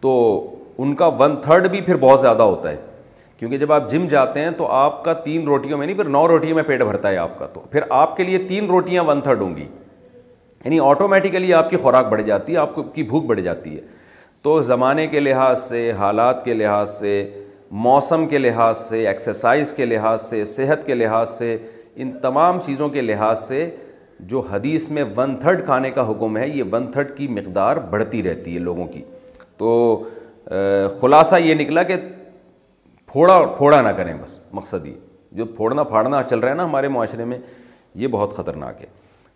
تو 0.00 0.12
ان 0.82 0.94
کا 0.96 1.06
ون 1.18 1.36
تھرڈ 1.42 1.66
بھی 1.70 1.80
پھر 1.80 1.96
بہت 2.00 2.20
زیادہ 2.20 2.42
ہوتا 2.42 2.70
ہے 2.70 2.76
کیونکہ 3.38 3.58
جب 3.58 3.72
آپ 3.72 3.90
جم 3.90 4.06
جاتے 4.08 4.40
ہیں 4.40 4.50
تو 4.56 4.66
آپ 4.72 5.04
کا 5.04 5.12
تین 5.24 5.46
روٹیوں 5.48 5.78
میں 5.78 5.86
نہیں 5.86 5.96
پھر 5.96 6.08
نو 6.08 6.26
روٹیوں 6.28 6.54
میں 6.54 6.62
پیٹ 6.66 6.82
بھرتا 6.82 7.08
ہے 7.10 7.16
آپ 7.18 7.38
کا 7.38 7.46
تو 7.52 7.60
پھر 7.70 7.82
آپ 7.90 8.16
کے 8.16 8.24
لیے 8.24 8.38
تین 8.48 8.66
روٹیاں 8.70 9.02
ون 9.06 9.20
تھرڈ 9.20 9.40
ہوں 9.42 9.56
گی 9.56 9.66
یعنی 10.64 10.78
آٹومیٹیکلی 10.82 11.52
آپ 11.54 11.70
کی 11.70 11.76
خوراک 11.76 12.06
بڑھ 12.10 12.22
جاتی 12.26 12.52
ہے 12.52 12.58
آپ 12.58 12.70
کی 12.94 13.02
بھوک 13.02 13.24
بڑھ 13.26 13.40
جاتی 13.40 13.76
ہے 13.76 13.80
تو 14.42 14.60
زمانے 14.62 15.06
کے 15.06 15.20
لحاظ 15.20 15.62
سے 15.62 15.90
حالات 15.98 16.44
کے 16.44 16.54
لحاظ 16.54 16.90
سے 16.98 17.24
موسم 17.84 18.26
کے 18.28 18.38
لحاظ 18.38 18.76
سے 18.78 19.06
ایکسرسائز 19.08 19.72
کے 19.72 19.84
لحاظ 19.86 20.20
سے 20.28 20.44
صحت 20.44 20.84
کے 20.86 20.94
لحاظ 20.94 21.28
سے 21.36 21.56
ان 21.96 22.10
تمام 22.22 22.58
چیزوں 22.66 22.88
کے 22.88 23.00
لحاظ 23.00 23.38
سے 23.46 23.68
جو 24.28 24.40
حدیث 24.50 24.90
میں 24.90 25.04
ون 25.16 25.34
تھرڈ 25.40 25.64
کھانے 25.66 25.90
کا 25.90 26.10
حکم 26.10 26.36
ہے 26.36 26.48
یہ 26.48 26.62
ون 26.72 26.90
تھرڈ 26.92 27.16
کی 27.16 27.26
مقدار 27.28 27.76
بڑھتی 27.90 28.22
رہتی 28.22 28.54
ہے 28.54 28.60
لوگوں 28.60 28.86
کی 28.92 29.02
تو 29.58 30.04
خلاصہ 31.00 31.34
یہ 31.44 31.54
نکلا 31.54 31.82
کہ 31.82 31.96
پھوڑا 33.12 33.42
پھوڑا 33.56 33.80
نہ 33.82 33.88
کریں 33.96 34.12
بس 34.22 34.38
مقصد 34.52 34.86
یہ 34.86 34.94
جو 35.36 35.44
پھوڑنا 35.56 35.82
پھاڑنا 35.84 36.22
چل 36.30 36.38
رہا 36.38 36.50
ہے 36.50 36.54
نا 36.54 36.64
ہمارے 36.64 36.88
معاشرے 36.88 37.24
میں 37.24 37.38
یہ 38.02 38.08
بہت 38.08 38.34
خطرناک 38.36 38.80
ہے 38.82 38.86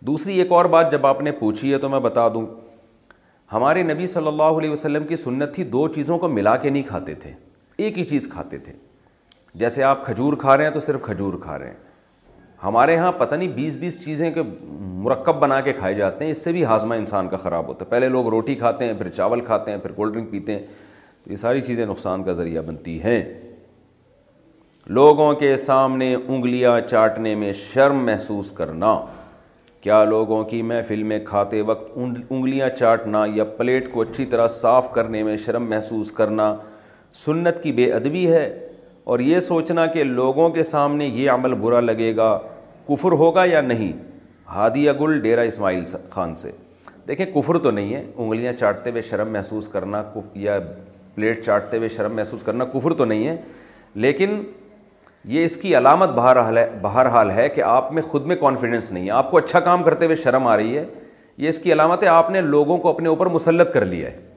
دوسری 0.07 0.37
ایک 0.39 0.51
اور 0.51 0.65
بات 0.73 0.91
جب 0.91 1.05
آپ 1.07 1.21
نے 1.21 1.31
پوچھی 1.39 1.71
ہے 1.73 1.77
تو 1.77 1.89
میں 1.89 1.99
بتا 1.99 2.27
دوں 2.33 2.45
ہمارے 3.53 3.83
نبی 3.83 4.07
صلی 4.07 4.27
اللہ 4.27 4.57
علیہ 4.59 4.69
وسلم 4.69 5.03
کی 5.07 5.15
سنت 5.15 5.53
تھی 5.55 5.63
دو 5.75 5.87
چیزوں 5.93 6.17
کو 6.19 6.27
ملا 6.27 6.55
کے 6.57 6.69
نہیں 6.69 6.83
کھاتے 6.87 7.13
تھے 7.21 7.31
ایک 7.77 7.97
ہی 7.97 8.03
چیز 8.03 8.27
کھاتے 8.31 8.57
تھے 8.57 8.73
جیسے 9.59 9.83
آپ 9.83 10.05
کھجور 10.05 10.33
کھا 10.39 10.57
رہے 10.57 10.65
ہیں 10.65 10.71
تو 10.71 10.79
صرف 10.79 11.01
کھجور 11.01 11.33
کھا 11.43 11.57
رہے 11.59 11.67
ہیں 11.67 11.87
ہمارے 12.63 12.93
یہاں 12.93 13.11
پتہ 13.17 13.35
نہیں 13.35 13.47
بیس 13.55 13.75
بیس 13.79 14.03
چیزیں 14.05 14.29
کے 14.33 14.41
مرکب 14.63 15.35
بنا 15.39 15.59
کے 15.61 15.73
کھائے 15.73 15.93
جاتے 15.95 16.23
ہیں 16.25 16.31
اس 16.31 16.43
سے 16.43 16.51
بھی 16.51 16.63
ہاضمہ 16.65 16.93
انسان 16.95 17.27
کا 17.29 17.37
خراب 17.43 17.67
ہوتا 17.67 17.85
ہے 17.85 17.89
پہلے 17.91 18.09
لوگ 18.09 18.27
روٹی 18.29 18.55
کھاتے 18.55 18.85
ہیں 18.85 18.93
پھر 18.97 19.09
چاول 19.19 19.41
کھاتے 19.45 19.71
ہیں 19.71 19.77
پھر 19.79 19.91
کولڈ 19.99 20.13
ڈرنک 20.13 20.31
پیتے 20.31 20.53
ہیں 20.55 20.65
تو 21.23 21.31
یہ 21.31 21.35
ساری 21.37 21.61
چیزیں 21.61 21.85
نقصان 21.85 22.23
کا 22.23 22.33
ذریعہ 22.33 22.61
بنتی 22.65 23.01
ہیں 23.03 23.21
لوگوں 24.99 25.33
کے 25.39 25.55
سامنے 25.65 26.13
انگلیاں 26.15 26.79
چاٹنے 26.87 27.33
میں 27.35 27.51
شرم 27.63 28.05
محسوس 28.05 28.51
کرنا 28.57 28.95
کیا 29.81 30.03
لوگوں 30.05 30.43
کی 30.45 30.61
محفل 30.69 31.03
میں 31.09 31.19
کھاتے 31.25 31.61
وقت 31.67 31.91
انگلیاں 31.95 32.69
چاٹنا 32.79 33.23
یا 33.35 33.43
پلیٹ 33.57 33.91
کو 33.91 34.01
اچھی 34.01 34.25
طرح 34.33 34.47
صاف 34.61 34.93
کرنے 34.93 35.23
میں 35.23 35.35
شرم 35.45 35.69
محسوس 35.69 36.11
کرنا 36.11 36.53
سنت 37.25 37.61
کی 37.63 37.71
بے 37.73 37.91
ادبی 37.93 38.27
ہے 38.31 38.43
اور 39.09 39.19
یہ 39.19 39.39
سوچنا 39.39 39.85
کہ 39.93 40.03
لوگوں 40.03 40.47
کے 40.55 40.63
سامنے 40.63 41.05
یہ 41.07 41.29
عمل 41.31 41.53
برا 41.61 41.79
لگے 41.81 42.15
گا 42.15 42.27
کفر 42.87 43.11
ہوگا 43.21 43.43
یا 43.51 43.61
نہیں 43.61 43.91
ہادی 44.55 44.87
اگل 44.89 45.17
ڈیرا 45.21 45.41
اسماعیل 45.51 45.83
خان 46.09 46.35
سے 46.41 46.51
دیکھیں 47.07 47.25
کفر 47.35 47.57
تو 47.63 47.71
نہیں 47.71 47.93
ہے 47.93 48.03
انگلیاں 48.15 48.53
چاٹتے 48.59 48.89
ہوئے 48.91 49.01
شرم 49.09 49.31
محسوس 49.33 49.67
کرنا 49.67 50.03
یا 50.43 50.59
پلیٹ 51.15 51.43
چاٹتے 51.45 51.77
ہوئے 51.77 51.89
شرم 51.95 52.15
محسوس 52.15 52.43
کرنا 52.43 52.65
کفر 52.73 52.93
تو 52.97 53.05
نہیں 53.05 53.27
ہے 53.27 53.35
لیکن 54.05 54.41
یہ 55.35 55.45
اس 55.45 55.57
کی 55.61 55.75
علامت 55.77 56.09
بہرحال 56.15 56.45
حال 56.45 56.57
ہے 56.57 56.69
بہرحال 56.81 57.31
ہے 57.39 57.49
کہ 57.55 57.61
آپ 57.71 57.91
میں 57.93 58.01
خود 58.11 58.25
میں 58.27 58.35
کانفیڈنس 58.41 58.91
نہیں 58.91 59.05
ہے 59.05 59.11
آپ 59.11 59.31
کو 59.31 59.37
اچھا 59.37 59.59
کام 59.69 59.83
کرتے 59.83 60.05
ہوئے 60.05 60.15
شرم 60.23 60.47
آ 60.47 60.55
رہی 60.57 60.77
ہے 60.77 60.85
یہ 61.37 61.49
اس 61.49 61.59
کی 61.59 61.73
علامت 61.73 62.03
ہے 62.03 62.07
آپ 62.21 62.29
نے 62.31 62.41
لوگوں 62.55 62.77
کو 62.77 62.89
اپنے 62.89 63.09
اوپر 63.09 63.27
مسلط 63.39 63.73
کر 63.73 63.85
لیا 63.85 64.11
ہے 64.11 64.28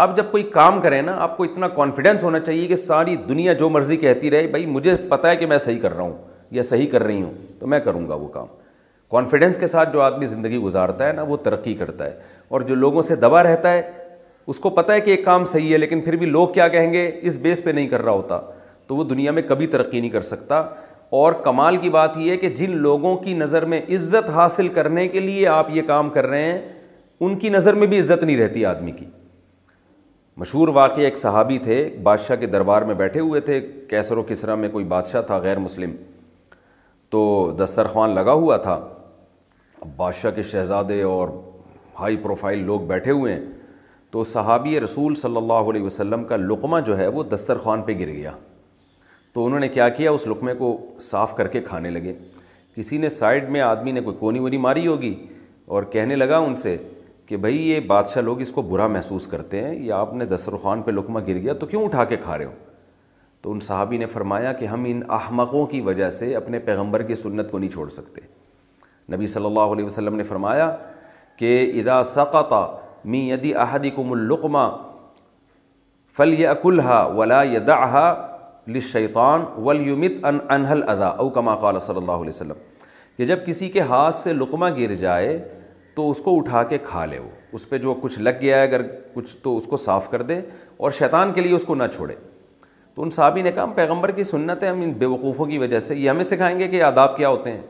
آپ 0.00 0.14
جب 0.16 0.30
کوئی 0.30 0.42
کام 0.52 0.78
کریں 0.80 1.00
نا 1.02 1.14
آپ 1.22 1.36
کو 1.36 1.44
اتنا 1.44 1.68
کانفیڈینس 1.68 2.22
ہونا 2.24 2.38
چاہیے 2.40 2.66
کہ 2.68 2.76
ساری 2.76 3.16
دنیا 3.28 3.52
جو 3.60 3.68
مرضی 3.70 3.96
کہتی 4.04 4.30
رہے 4.30 4.46
بھائی 4.50 4.66
مجھے 4.66 4.94
پتا 5.08 5.30
ہے 5.30 5.36
کہ 5.36 5.46
میں 5.46 5.58
صحیح 5.64 5.80
کر 5.80 5.94
رہا 5.94 6.02
ہوں 6.02 6.12
یا 6.50 6.62
صحیح 6.68 6.86
کر 6.92 7.02
رہی 7.02 7.20
ہوں 7.22 7.32
تو 7.58 7.66
میں 7.68 7.80
کروں 7.84 8.08
گا 8.08 8.14
وہ 8.14 8.28
کام 8.36 8.46
کانفیڈینس 9.10 9.56
کے 9.60 9.66
ساتھ 9.66 9.92
جو 9.92 10.00
آدمی 10.02 10.26
زندگی 10.26 10.58
گزارتا 10.58 11.06
ہے 11.08 11.12
نا 11.12 11.22
وہ 11.28 11.36
ترقی 11.44 11.74
کرتا 11.82 12.04
ہے 12.06 12.14
اور 12.48 12.60
جو 12.70 12.74
لوگوں 12.74 13.02
سے 13.10 13.16
دبا 13.16 13.42
رہتا 13.42 13.72
ہے 13.74 13.82
اس 14.52 14.58
کو 14.60 14.70
پتہ 14.76 14.92
ہے 14.92 15.00
کہ 15.00 15.10
ایک 15.10 15.24
کام 15.24 15.44
صحیح 15.52 15.70
ہے 15.72 15.78
لیکن 15.78 16.00
پھر 16.00 16.16
بھی 16.22 16.26
لوگ 16.26 16.48
کیا 16.54 16.68
کہیں 16.68 16.92
گے 16.92 17.10
اس 17.22 17.38
بیس 17.42 17.64
پہ 17.64 17.70
نہیں 17.70 17.86
کر 17.88 18.02
رہا 18.02 18.12
ہوتا 18.12 18.40
تو 18.86 18.96
وہ 18.96 19.04
دنیا 19.08 19.30
میں 19.32 19.42
کبھی 19.48 19.66
ترقی 19.76 20.00
نہیں 20.00 20.10
کر 20.10 20.22
سکتا 20.32 20.58
اور 21.20 21.32
کمال 21.44 21.76
کی 21.76 21.90
بات 21.90 22.16
یہ 22.18 22.30
ہے 22.30 22.36
کہ 22.36 22.48
جن 22.56 22.76
لوگوں 22.82 23.16
کی 23.24 23.34
نظر 23.34 23.64
میں 23.74 23.80
عزت 23.96 24.28
حاصل 24.34 24.68
کرنے 24.78 25.06
کے 25.08 25.20
لیے 25.20 25.46
آپ 25.48 25.70
یہ 25.76 25.82
کام 25.86 26.10
کر 26.10 26.26
رہے 26.26 26.50
ہیں 26.52 26.60
ان 27.20 27.36
کی 27.38 27.48
نظر 27.48 27.74
میں 27.82 27.86
بھی 27.86 27.98
عزت 28.00 28.24
نہیں 28.24 28.36
رہتی 28.36 28.64
آدمی 28.66 28.92
کی 28.92 29.04
مشہور 30.40 30.68
واقع 30.74 31.00
ایک 31.00 31.16
صحابی 31.16 31.58
تھے 31.64 31.74
بادشاہ 32.02 32.36
کے 32.40 32.46
دربار 32.46 32.82
میں 32.82 32.94
بیٹھے 32.94 33.20
ہوئے 33.20 33.40
تھے 33.48 33.60
کیسر 33.88 34.16
و 34.16 34.22
کسرا 34.28 34.54
میں 34.54 34.68
کوئی 34.72 34.84
بادشاہ 34.92 35.22
تھا 35.22 35.36
غیر 35.38 35.58
مسلم 35.58 35.90
تو 37.10 37.20
دسترخوان 37.58 38.14
لگا 38.14 38.32
ہوا 38.32 38.56
تھا 38.66 38.78
بادشاہ 39.96 40.30
کے 40.36 40.42
شہزادے 40.50 41.00
اور 41.02 41.28
ہائی 41.98 42.16
پروفائل 42.22 42.64
لوگ 42.66 42.80
بیٹھے 42.86 43.10
ہوئے 43.10 43.32
ہیں 43.34 43.40
تو 44.10 44.24
صحابی 44.32 44.80
رسول 44.80 45.14
صلی 45.14 45.36
اللہ 45.36 45.68
علیہ 45.72 45.82
وسلم 45.82 46.24
کا 46.28 46.36
لقمہ 46.36 46.80
جو 46.86 46.98
ہے 46.98 47.06
وہ 47.18 47.22
دسترخوان 47.34 47.82
پہ 47.82 47.98
گر 47.98 48.08
گیا 48.12 48.32
تو 49.34 49.44
انہوں 49.46 49.60
نے 49.60 49.68
کیا 49.68 49.88
کیا 49.88 50.10
اس 50.10 50.26
لقمے 50.26 50.54
کو 50.54 50.76
صاف 51.00 51.36
کر 51.36 51.48
کے 51.56 51.60
کھانے 51.66 51.90
لگے 51.90 52.12
کسی 52.76 52.98
نے 52.98 53.08
سائڈ 53.08 53.48
میں 53.50 53.60
آدمی 53.60 53.92
نے 53.92 54.00
کوئی 54.00 54.16
کونی 54.18 54.38
وونی 54.38 54.56
ماری 54.66 54.86
ہوگی 54.86 55.14
اور 55.74 55.82
کہنے 55.92 56.16
لگا 56.16 56.38
ان 56.38 56.56
سے 56.56 56.76
کہ 57.32 57.36
بھائی 57.40 57.60
یہ 57.70 57.78
بادشاہ 57.88 58.22
لوگ 58.22 58.40
اس 58.40 58.50
کو 58.52 58.62
برا 58.70 58.86
محسوس 58.86 59.26
کرتے 59.26 59.62
ہیں 59.64 59.78
یا 59.82 59.96
آپ 59.98 60.12
نے 60.14 60.24
دسترخوان 60.30 60.80
پہ 60.86 60.90
لکمہ 60.90 61.20
گر 61.28 61.36
گیا 61.36 61.52
تو 61.60 61.66
کیوں 61.66 61.82
اٹھا 61.84 62.02
کے 62.04 62.16
کھا 62.22 62.36
رہے 62.38 62.44
ہو 62.44 62.50
تو 63.42 63.52
ان 63.52 63.60
صحابی 63.68 63.96
نے 63.98 64.06
فرمایا 64.14 64.52
کہ 64.58 64.64
ہم 64.72 64.84
ان 64.88 65.00
احمقوں 65.18 65.64
کی 65.66 65.80
وجہ 65.86 66.08
سے 66.18 66.34
اپنے 66.36 66.58
پیغمبر 66.66 67.02
کی 67.10 67.14
سنت 67.20 67.50
کو 67.50 67.58
نہیں 67.58 67.70
چھوڑ 67.70 67.88
سکتے 67.90 68.20
نبی 69.14 69.26
صلی 69.36 69.46
اللہ 69.46 69.72
علیہ 69.76 69.84
وسلم 69.84 70.16
نے 70.16 70.22
فرمایا 70.32 70.70
کہ 71.38 71.54
ادا 71.80 72.02
ثقاطہ 72.10 72.60
می 73.14 73.18
یدی 73.30 73.54
احدی 73.64 73.90
کم 74.00 74.12
القمہ 74.18 74.68
فل 76.16 76.34
یق 76.40 76.66
ولا 76.66 77.00
ولاحا 77.18 78.04
ل 78.76 79.08
ولیمت 79.56 80.24
ان 80.24 80.38
انہل 80.56 80.82
ادا 80.96 81.08
او 81.24 81.28
کما 81.38 81.56
قال 81.64 81.78
صلی 81.88 81.96
اللہ 81.96 82.20
علیہ 82.28 82.28
وسلم 82.34 82.62
کہ 83.16 83.26
جب 83.26 83.46
کسی 83.46 83.68
کے 83.70 83.80
ہاتھ 83.94 84.14
سے 84.14 84.32
لقمہ 84.42 84.68
گر 84.78 84.94
جائے 85.06 85.36
تو 85.94 86.10
اس 86.10 86.18
کو 86.24 86.36
اٹھا 86.38 86.62
کے 86.68 86.78
کھا 86.84 87.04
لے 87.06 87.18
وہ 87.18 87.28
اس 87.52 87.68
پہ 87.68 87.78
جو 87.78 87.94
کچھ 88.02 88.18
لگ 88.18 88.40
گیا 88.40 88.58
ہے 88.58 88.62
اگر 88.62 88.82
کچھ 89.14 89.36
تو 89.42 89.56
اس 89.56 89.66
کو 89.70 89.76
صاف 89.76 90.10
کر 90.10 90.22
دے 90.32 90.40
اور 90.84 90.90
شیطان 90.98 91.32
کے 91.32 91.40
لیے 91.40 91.52
اس 91.54 91.64
کو 91.64 91.74
نہ 91.74 91.86
چھوڑے 91.94 92.14
تو 92.94 93.02
ان 93.02 93.10
صحابی 93.10 93.42
نے 93.42 93.50
کہا 93.52 93.62
ہم 93.62 93.72
پیغمبر 93.74 94.10
کی 94.12 94.24
سنت 94.24 94.62
ہے 94.62 94.68
ہم 94.68 94.80
ان 94.82 94.92
بے 94.98 95.06
وقوفوں 95.06 95.46
کی 95.46 95.58
وجہ 95.58 95.80
سے 95.80 95.94
یہ 95.96 96.08
ہمیں 96.10 96.24
سکھائیں 96.24 96.58
گے 96.58 96.68
کہ 96.68 96.82
آداب 96.82 97.16
کیا 97.16 97.28
ہوتے 97.28 97.50
ہیں 97.52 97.62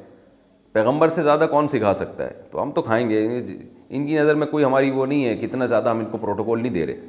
پیغمبر 0.73 1.09
سے 1.15 1.23
زیادہ 1.23 1.47
کون 1.51 1.69
سکھا 1.69 1.93
سکتا 1.95 2.25
ہے 2.25 2.31
تو 2.51 2.63
ہم 2.63 2.71
تو 2.75 2.83
کھائیں 2.83 3.09
گے 3.11 3.25
ان 3.37 4.07
کی 4.07 4.19
نظر 4.19 4.35
میں 4.35 4.47
کوئی 4.47 4.65
ہماری 4.65 4.91
وہ 4.91 5.07
نہیں 5.07 5.25
ہے 5.25 5.35
کتنا 5.37 5.67
زیادہ 5.73 5.89
ہم 5.91 5.99
ان 5.99 6.05
کو 6.11 6.19
پروٹوکول 6.19 6.63
نہیں 6.63 6.73
دے 6.75 6.87
رہے 6.87 7.09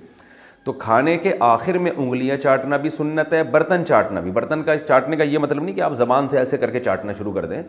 تو 0.65 0.73
کھانے 0.81 1.17
کے 1.17 1.31
آخر 1.45 1.77
میں 1.77 1.91
انگلیاں 1.97 2.37
چاٹنا 2.41 2.77
بھی 2.85 2.89
سنت 2.89 3.33
ہے 3.33 3.43
برتن 3.53 3.85
چاٹنا 3.85 4.19
بھی 4.25 4.31
برتن 4.31 4.63
کا 4.63 4.77
چاٹنے 4.77 5.15
کا 5.17 5.23
یہ 5.23 5.37
مطلب 5.45 5.63
نہیں 5.63 5.75
کہ 5.75 5.81
آپ 5.81 5.93
زبان 6.03 6.27
سے 6.29 6.37
ایسے 6.37 6.57
کر 6.57 6.71
کے 6.71 6.79
چاٹنا 6.83 7.13
شروع 7.17 7.33
کر 7.33 7.45
دیں 7.45 7.61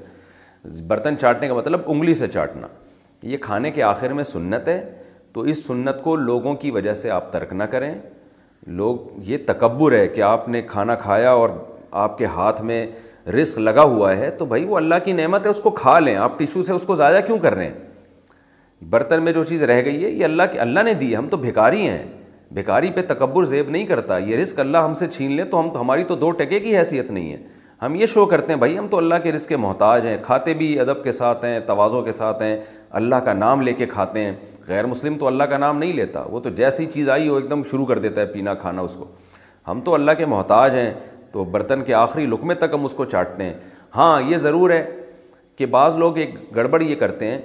برتن 0.88 1.18
چاٹنے 1.20 1.48
کا 1.48 1.54
مطلب 1.54 1.80
انگلی 1.94 2.14
سے 2.14 2.26
چاٹنا 2.28 2.66
یہ 3.30 3.36
کھانے 3.42 3.70
کے 3.70 3.82
آخر 3.82 4.12
میں 4.12 4.24
سنت 4.24 4.66
ہے 4.68 4.80
تو 5.32 5.40
اس 5.52 5.64
سنت 5.66 6.02
کو 6.02 6.14
لوگوں 6.16 6.54
کی 6.62 6.70
وجہ 6.70 6.94
سے 7.02 7.10
آپ 7.10 7.32
ترک 7.32 7.52
نہ 7.52 7.64
کریں 7.74 7.94
لوگ 8.80 8.96
یہ 9.28 9.38
تکبر 9.46 9.92
ہے 9.92 10.06
کہ 10.08 10.20
آپ 10.22 10.48
نے 10.48 10.62
کھانا 10.68 10.94
کھایا 11.04 11.30
اور 11.30 11.50
آپ 12.02 12.18
کے 12.18 12.24
ہاتھ 12.34 12.60
میں 12.70 12.84
رسک 13.40 13.58
لگا 13.58 13.82
ہوا 13.92 14.16
ہے 14.16 14.30
تو 14.38 14.46
بھائی 14.46 14.64
وہ 14.64 14.76
اللہ 14.76 14.94
کی 15.04 15.12
نعمت 15.12 15.44
ہے 15.44 15.50
اس 15.50 15.60
کو 15.62 15.70
کھا 15.80 15.98
لیں 15.98 16.14
آپ 16.16 16.38
ٹیشو 16.38 16.62
سے 16.62 16.72
اس 16.72 16.84
کو 16.86 16.94
ضائع 16.94 17.20
کیوں 17.26 17.38
کر 17.42 17.54
رہے 17.54 17.64
ہیں 17.66 18.82
برتن 18.90 19.22
میں 19.22 19.32
جو 19.32 19.44
چیز 19.48 19.62
رہ 19.72 19.82
گئی 19.84 20.04
ہے 20.04 20.10
یہ 20.10 20.24
اللہ 20.24 20.42
کے 20.52 20.58
اللہ 20.66 20.80
نے 20.84 20.94
دی 20.94 21.10
ہے 21.12 21.16
ہم 21.16 21.28
تو 21.28 21.36
بھکاری 21.46 21.88
ہیں 21.88 22.04
بھیکاری 22.54 22.90
پہ 22.94 23.00
تکبر 23.14 23.44
زیب 23.52 23.68
نہیں 23.70 23.86
کرتا 23.86 24.18
یہ 24.18 24.36
رزق 24.38 24.58
اللہ 24.60 24.78
ہم 24.86 24.94
سے 24.94 25.06
چھین 25.16 25.32
لیں 25.36 25.44
تو 25.50 25.60
ہم 25.60 25.70
تو 25.74 25.80
ہماری 25.80 26.04
تو 26.08 26.16
دو 26.16 26.30
ٹکے 26.40 26.60
کی 26.60 26.76
حیثیت 26.78 27.10
نہیں 27.10 27.32
ہے 27.32 27.42
ہم 27.82 27.94
یہ 27.94 28.06
شو 28.06 28.24
کرتے 28.26 28.52
ہیں 28.52 28.58
بھائی 28.58 28.76
ہم 28.78 28.86
تو 28.90 28.96
اللہ 28.98 29.14
کے 29.22 29.30
کے 29.48 29.56
محتاج 29.56 30.06
ہیں 30.06 30.16
کھاتے 30.22 30.52
بھی 30.54 30.78
ادب 30.80 31.02
کے 31.04 31.12
ساتھ 31.12 31.44
ہیں 31.44 31.58
توازوں 31.66 32.02
کے 32.02 32.12
ساتھ 32.12 32.42
ہیں 32.42 32.56
اللہ 32.98 33.14
کا 33.24 33.32
نام 33.34 33.60
لے 33.62 33.72
کے 33.72 33.86
کھاتے 33.86 34.20
ہیں 34.24 34.32
غیر 34.66 34.86
مسلم 34.86 35.16
تو 35.18 35.26
اللہ 35.26 35.44
کا 35.50 35.56
نام 35.58 35.78
نہیں 35.78 35.92
لیتا 35.92 36.22
وہ 36.32 36.40
تو 36.40 36.50
جیسی 36.60 36.84
چیز 36.92 37.08
آئی 37.10 37.28
وہ 37.28 37.38
ایک 37.40 37.48
دم 37.50 37.62
شروع 37.70 37.86
کر 37.86 37.98
دیتا 38.04 38.20
ہے 38.20 38.26
پینا 38.34 38.54
کھانا 38.64 38.82
اس 38.88 38.94
کو 38.98 39.08
ہم 39.68 39.80
تو 39.84 39.94
اللہ 39.94 40.10
کے 40.18 40.26
محتاج 40.34 40.74
ہیں 40.76 40.92
تو 41.32 41.44
برتن 41.56 41.82
کے 41.84 41.94
آخری 42.02 42.26
لقمے 42.26 42.54
تک 42.62 42.74
ہم 42.74 42.84
اس 42.84 42.94
کو 42.94 43.04
چاٹتے 43.14 43.44
ہیں 43.44 43.52
ہاں 43.96 44.20
یہ 44.30 44.36
ضرور 44.46 44.70
ہے 44.70 44.84
کہ 45.58 45.66
بعض 45.74 45.96
لوگ 46.04 46.18
ایک 46.18 46.34
گڑبڑ 46.56 46.82
یہ 46.82 46.94
کرتے 47.02 47.30
ہیں 47.30 47.38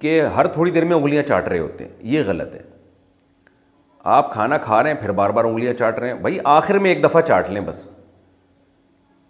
کہ 0.00 0.20
ہر 0.36 0.46
تھوڑی 0.58 0.70
دیر 0.72 0.84
میں 0.90 0.96
انگلیاں 0.96 1.22
چاٹ 1.28 1.48
رہے 1.48 1.58
ہوتے 1.58 1.84
ہیں 1.84 1.90
یہ 2.14 2.22
غلط 2.26 2.54
ہے 2.56 2.62
آپ 4.18 4.32
کھانا 4.32 4.56
کھا 4.68 4.82
رہے 4.82 4.92
ہیں 4.92 5.00
پھر 5.00 5.12
بار 5.22 5.30
بار 5.38 5.44
انگلیاں 5.44 5.72
چاٹ 5.78 5.98
رہے 5.98 6.08
ہیں 6.12 6.18
بھائی 6.22 6.38
آخر 6.58 6.78
میں 6.86 6.90
ایک 6.94 7.04
دفعہ 7.04 7.20
چاٹ 7.32 7.50
لیں 7.50 7.60
بس 7.66 7.86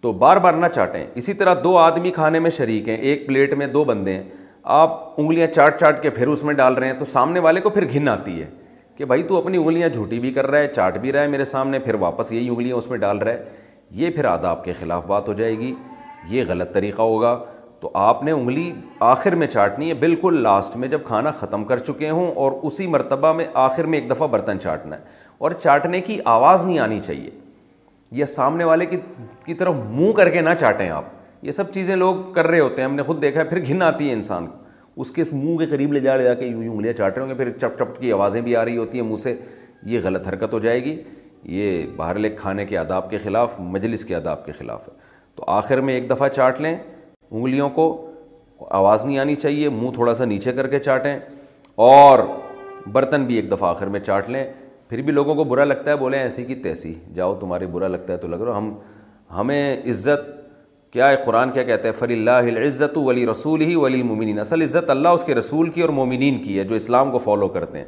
تو 0.01 0.13
بار 0.25 0.37
بار 0.45 0.53
نہ 0.61 0.67
چاٹیں 0.75 1.05
اسی 1.09 1.33
طرح 1.41 1.55
دو 1.65 1.77
آدمی 1.79 2.11
کھانے 2.15 2.39
میں 2.47 2.51
شریک 2.59 2.89
ہیں 2.89 2.97
ایک 3.11 3.27
پلیٹ 3.27 3.55
میں 3.59 3.67
دو 3.77 3.85
بندے 3.91 4.13
ہیں 4.15 4.23
آپ 4.63 5.01
انگلیاں 5.21 5.47
چاٹ 5.55 5.79
چاٹ 5.81 6.01
کے 6.03 6.11
پھر 6.11 6.27
اس 6.29 6.43
میں 6.45 6.53
ڈال 6.55 6.75
رہے 6.75 6.87
ہیں 6.87 6.95
تو 6.99 7.05
سامنے 7.05 7.41
والے 7.41 7.61
کو 7.61 7.71
پھر 7.71 7.89
گھن 7.93 8.09
آتی 8.09 8.41
ہے 8.43 8.49
کہ 8.97 9.05
بھائی 9.05 9.23
تو 9.29 9.37
اپنی 9.39 9.57
انگلیاں 9.59 9.89
جھوٹی 9.89 10.19
بھی 10.21 10.31
کر 10.33 10.47
رہا 10.51 10.59
ہے 10.59 10.69
چاٹ 10.75 10.99
بھی 10.99 11.13
رہا 11.13 11.23
ہے 11.23 11.29
میرے 11.29 11.45
سامنے 11.45 11.79
پھر 11.79 11.95
واپس 12.01 12.33
یہی 12.33 12.49
انگلیاں 12.49 12.77
اس 12.77 12.91
میں 12.91 12.99
ڈال 12.99 13.19
رہا 13.19 13.33
ہے 13.33 13.45
یہ 14.03 14.11
پھر 14.15 14.25
آداب 14.25 14.65
کے 14.65 14.73
خلاف 14.79 15.07
بات 15.07 15.29
ہو 15.29 15.33
جائے 15.41 15.59
گی 15.59 15.75
یہ 16.31 16.45
غلط 16.49 16.73
طریقہ 16.75 17.03
ہوگا 17.03 17.37
تو 17.81 17.91
آپ 17.99 18.23
نے 18.25 18.31
انگلی 18.33 18.71
آخر 19.11 19.35
میں 19.37 19.47
چاٹنی 19.47 19.89
ہے 19.89 19.95
بالکل 20.01 20.41
لاسٹ 20.43 20.77
میں 20.77 20.89
جب 20.89 21.01
کھانا 21.05 21.31
ختم 21.39 21.65
کر 21.65 21.79
چکے 21.89 22.11
ہوں 22.11 22.31
اور 22.43 22.53
اسی 22.63 22.87
مرتبہ 22.87 23.33
میں 23.37 23.45
آخر 23.65 23.85
میں 23.95 23.99
ایک 24.01 24.11
دفعہ 24.11 24.27
برتن 24.37 24.61
چاٹنا 24.61 24.97
ہے 24.97 25.03
اور 25.39 25.51
چاٹنے 25.63 26.01
کی 26.01 26.19
آواز 26.35 26.65
نہیں 26.67 26.79
آنی 26.79 27.01
چاہیے 27.07 27.31
یا 28.21 28.27
سامنے 28.27 28.65
والے 28.65 28.87
کی 28.87 28.97
کی 29.45 29.55
طرف 29.61 29.75
منہ 29.91 30.13
کر 30.17 30.31
کے 30.31 30.41
نہ 30.41 30.51
چاٹیں 30.61 30.89
آپ 30.89 31.05
یہ 31.43 31.51
سب 31.53 31.73
چیزیں 31.75 31.95
لوگ 31.97 32.17
کر 32.35 32.47
رہے 32.47 32.59
ہوتے 32.61 32.83
ہیں 32.83 32.89
ہم 32.89 32.95
نے 32.95 33.03
خود 33.03 33.21
دیکھا 33.23 33.41
ہے 33.41 33.45
پھر 33.45 33.61
گھن 33.67 33.83
آتی 33.83 34.09
ہے 34.09 34.13
انسان 34.15 34.47
اس 35.03 35.11
کے 35.13 35.23
اس 35.23 35.33
منہ 35.33 35.57
کے 35.59 35.67
قریب 35.67 35.93
لے 35.93 36.01
جا 36.01 36.17
لے 36.17 36.25
جا 36.25 36.35
کے 36.35 36.47
یوں 36.47 36.63
یوں 36.65 36.73
انگلیاں 36.73 36.93
چاٹ 36.99 37.15
رہے 37.15 37.23
ہوں 37.23 37.29
گے 37.31 37.35
پھر 37.35 37.51
چپ 37.59 37.79
چپ 37.79 37.99
کی 38.01 38.13
آوازیں 38.13 38.41
بھی 38.41 38.55
آ 38.57 38.65
رہی 38.65 38.77
ہوتی 38.77 38.99
ہیں 39.01 39.07
منہ 39.07 39.17
سے 39.23 39.35
یہ 39.93 40.01
غلط 40.03 40.29
حرکت 40.29 40.53
ہو 40.55 40.59
جائے 40.67 40.85
گی 40.85 40.97
یہ 41.59 41.87
باہر 41.97 42.19
لے 42.19 42.29
کھانے 42.39 42.65
کے 42.67 42.77
آداب 42.79 43.09
کے 43.11 43.19
خلاف 43.19 43.59
مجلس 43.77 44.05
کے 44.05 44.15
آداب 44.17 44.45
کے 44.47 44.53
خلاف 44.59 44.87
ہے 44.89 44.93
تو 45.37 45.45
آخر 45.55 45.81
میں 45.89 45.95
ایک 45.95 46.11
دفعہ 46.11 46.29
چاٹ 46.29 46.61
لیں 46.61 46.77
انگلیوں 47.31 47.69
کو 47.79 47.87
آواز 48.79 49.05
نہیں 49.05 49.19
آنی 49.19 49.35
چاہیے 49.37 49.69
منہ 49.69 49.91
تھوڑا 49.95 50.15
سا 50.15 50.25
نیچے 50.25 50.53
کر 50.53 50.67
کے 50.71 50.79
چاٹیں 50.79 51.15
اور 51.89 52.19
برتن 52.93 53.25
بھی 53.27 53.35
ایک 53.37 53.51
دفعہ 53.53 53.69
آخر 53.69 53.87
میں 53.97 54.01
چاٹ 54.01 54.29
لیں 54.31 54.45
پھر 54.89 55.03
بھی 55.03 55.13
لوگوں 55.13 55.35
کو 55.35 55.45
برا 55.53 55.65
لگتا 55.65 55.91
ہے 55.91 55.97
بولیں 55.97 56.19
ایسی 56.19 56.45
کی 56.45 56.55
تیسی 56.69 56.95
جاؤ 57.15 57.35
تمہارے 57.41 57.67
برا 57.75 57.89
لگتا 57.89 58.13
ہے 58.13 58.19
تو 58.19 58.29
لگ 58.29 58.43
رہا 58.47 58.57
ہم 58.59 58.73
ہمیں 59.39 59.77
عزت 59.89 60.31
کیا 60.93 61.09
ہے 61.09 61.17
قرآن 61.25 61.51
کیا 61.51 61.63
کہتے 61.65 61.89
ہیں 61.89 61.95
فلی 61.99 62.15
اللہ 62.15 62.59
عزت 62.65 62.97
ولی 62.97 63.27
رسول 63.27 63.61
ہی 63.61 63.75
ولی 63.75 64.01
المومنین 64.01 64.39
اصل 64.41 64.63
عزت 64.63 64.91
اللہ 64.91 65.09
اس 65.19 65.23
کے 65.25 65.35
رسول 65.35 65.69
کی 65.77 65.81
اور 65.83 65.89
مومنین 65.99 66.43
کی 66.43 66.59
ہے 66.59 66.65
جو 66.69 66.75
اسلام 66.75 67.11
کو 67.13 67.19
فالو 67.27 67.47
کرتے 67.55 67.79
ہیں 67.79 67.85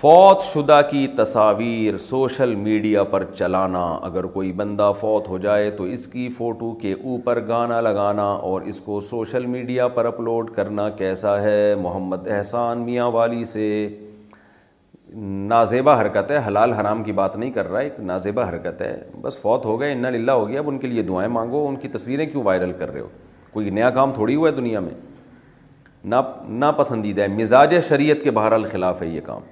فوت 0.00 0.42
شدہ 0.42 0.80
کی 0.90 1.06
تصاویر 1.18 1.98
سوشل 2.06 2.54
میڈیا 2.62 3.04
پر 3.12 3.24
چلانا 3.34 3.84
اگر 4.08 4.26
کوئی 4.36 4.50
بندہ 4.62 4.90
فوت 5.00 5.28
ہو 5.28 5.38
جائے 5.46 5.70
تو 5.76 5.84
اس 5.96 6.06
کی 6.16 6.28
فوٹو 6.36 6.72
کے 6.80 6.92
اوپر 6.92 7.46
گانا 7.48 7.80
لگانا 7.80 8.26
اور 8.50 8.62
اس 8.72 8.80
کو 8.84 8.98
سوشل 9.10 9.46
میڈیا 9.54 9.86
پر 9.98 10.04
اپلوڈ 10.06 10.50
کرنا 10.56 10.88
کیسا 11.02 11.40
ہے 11.42 11.74
محمد 11.82 12.28
احسان 12.38 12.82
میاں 12.86 13.10
والی 13.18 13.44
سے 13.52 13.68
نازیبہ 15.22 15.90
حرکت 16.00 16.30
ہے 16.30 16.38
حلال 16.46 16.72
حرام 16.72 17.02
کی 17.04 17.12
بات 17.12 17.36
نہیں 17.36 17.50
کر 17.52 17.70
رہا 17.70 17.78
ایک 17.78 17.98
نازیبہ 18.00 18.42
حرکت 18.48 18.80
ہے 18.82 18.94
بس 19.22 19.38
فوت 19.38 19.64
ہو 19.66 19.78
گئے 19.80 19.92
ان 19.92 20.02
للہ 20.12 20.30
ہو 20.32 20.48
گیا 20.48 20.60
اب 20.60 20.68
ان 20.68 20.78
کے 20.78 20.86
لیے 20.86 21.02
دعائیں 21.08 21.28
مانگو 21.32 21.66
ان 21.68 21.76
کی 21.80 21.88
تصویریں 21.88 22.24
کیوں 22.30 22.42
وائرل 22.44 22.72
کر 22.78 22.92
رہے 22.92 23.00
ہو 23.00 23.08
کوئی 23.52 23.70
نیا 23.70 23.90
کام 23.98 24.12
تھوڑی 24.14 24.34
ہوا 24.36 24.48
ہے 24.50 24.54
دنیا 24.54 24.80
میں 24.80 24.94
نا 26.12 26.22
ناپسندیدہ 26.62 27.26
مزاج 27.34 27.74
شریعت 27.88 28.22
کے 28.24 28.30
بہرحال 28.38 28.64
خلاف 28.72 29.02
ہے 29.02 29.06
یہ 29.08 29.20
کام 29.26 29.42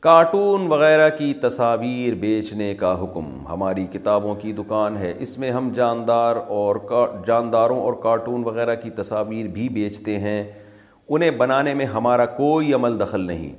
کارٹون 0.00 0.66
وغیرہ 0.72 1.08
کی 1.18 1.32
تصاویر 1.42 2.14
بیچنے 2.20 2.74
کا 2.80 2.92
حکم 3.02 3.30
ہماری 3.48 3.86
کتابوں 3.92 4.34
کی 4.42 4.52
دکان 4.58 4.96
ہے 4.96 5.12
اس 5.26 5.36
میں 5.38 5.50
ہم 5.50 5.70
جاندار 5.74 6.36
اور 6.58 6.76
جانداروں 7.26 7.80
اور 7.82 7.92
کارٹون 8.02 8.44
وغیرہ 8.46 8.74
کی 8.82 8.90
تصاویر 9.00 9.46
بھی 9.54 9.68
بیچتے 9.78 10.18
ہیں 10.18 10.42
انہیں 11.14 11.30
بنانے 11.38 11.72
میں 11.74 11.86
ہمارا 11.86 12.24
کوئی 12.36 12.72
عمل 12.74 12.98
دخل 13.00 13.24
نہیں 13.26 13.54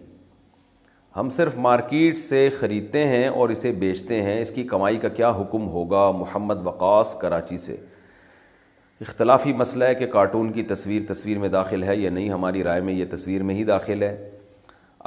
ہم 1.18 1.30
صرف 1.32 1.56
مارکیٹ 1.66 2.20
سے 2.20 2.48
خریدتے 2.60 3.06
ہیں 3.08 3.28
اور 3.28 3.50
اسے 3.50 3.72
بیچتے 3.80 4.22
ہیں 4.22 4.40
اس 4.42 4.52
کی 4.52 4.64
کمائی 4.68 4.98
کا 5.02 5.08
کیا 5.20 5.30
حکم 5.40 5.68
ہوگا 5.76 6.10
محمد 6.18 6.66
وقاص 6.66 7.14
کراچی 7.20 7.58
سے 7.58 7.76
اختلافی 9.02 9.54
مسئلہ 9.54 9.86
ہے 9.86 9.96
کہ 9.96 10.06
کارٹون 10.12 10.52
کی 10.52 10.64
تصویر 10.74 11.02
تصویر 11.12 11.38
میں 11.40 11.50
داخل 11.50 11.84
ہے 11.84 11.96
یا 11.98 12.10
نہیں 12.10 12.30
ہماری 12.30 12.64
رائے 12.64 12.82
میں 12.82 12.94
یہ 12.94 13.06
تصویر 13.12 13.44
میں 13.50 13.56
ہی 13.56 13.64
داخل 13.64 14.04
ہے 14.04 14.16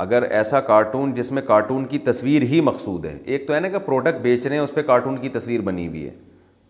اگر 0.06 0.22
ایسا 0.40 0.60
کارٹون 0.70 1.12
جس 1.14 1.30
میں 1.32 1.42
کارٹون 1.46 1.84
کی 1.86 1.98
تصویر 2.04 2.42
ہی 2.50 2.60
مقصود 2.70 3.04
ہے 3.04 3.16
ایک 3.24 3.46
تو 3.46 3.54
ہے 3.54 3.60
نا 3.60 3.68
کہ 3.68 3.78
پروڈکٹ 3.86 4.20
بیچ 4.22 4.46
رہے 4.46 4.56
ہیں 4.56 4.62
اس 4.62 4.74
پہ 4.74 4.82
کارٹون 4.90 5.16
کی 5.20 5.28
تصویر 5.38 5.60
بنی 5.70 5.86
ہوئی 5.88 6.04
ہے 6.06 6.14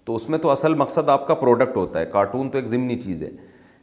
تو 0.05 0.14
اس 0.14 0.28
میں 0.30 0.38
تو 0.38 0.51
اصل 0.51 0.74
مقصد 0.82 1.09
آپ 1.09 1.26
کا 1.26 1.34
پروڈکٹ 1.44 1.76
ہوتا 1.76 2.01
ہے 2.01 2.06
کارٹون 2.12 2.48
تو 2.51 2.59
ایک 2.59 2.66
ضمنی 2.66 3.01
چیز 3.01 3.22
ہے 3.22 3.30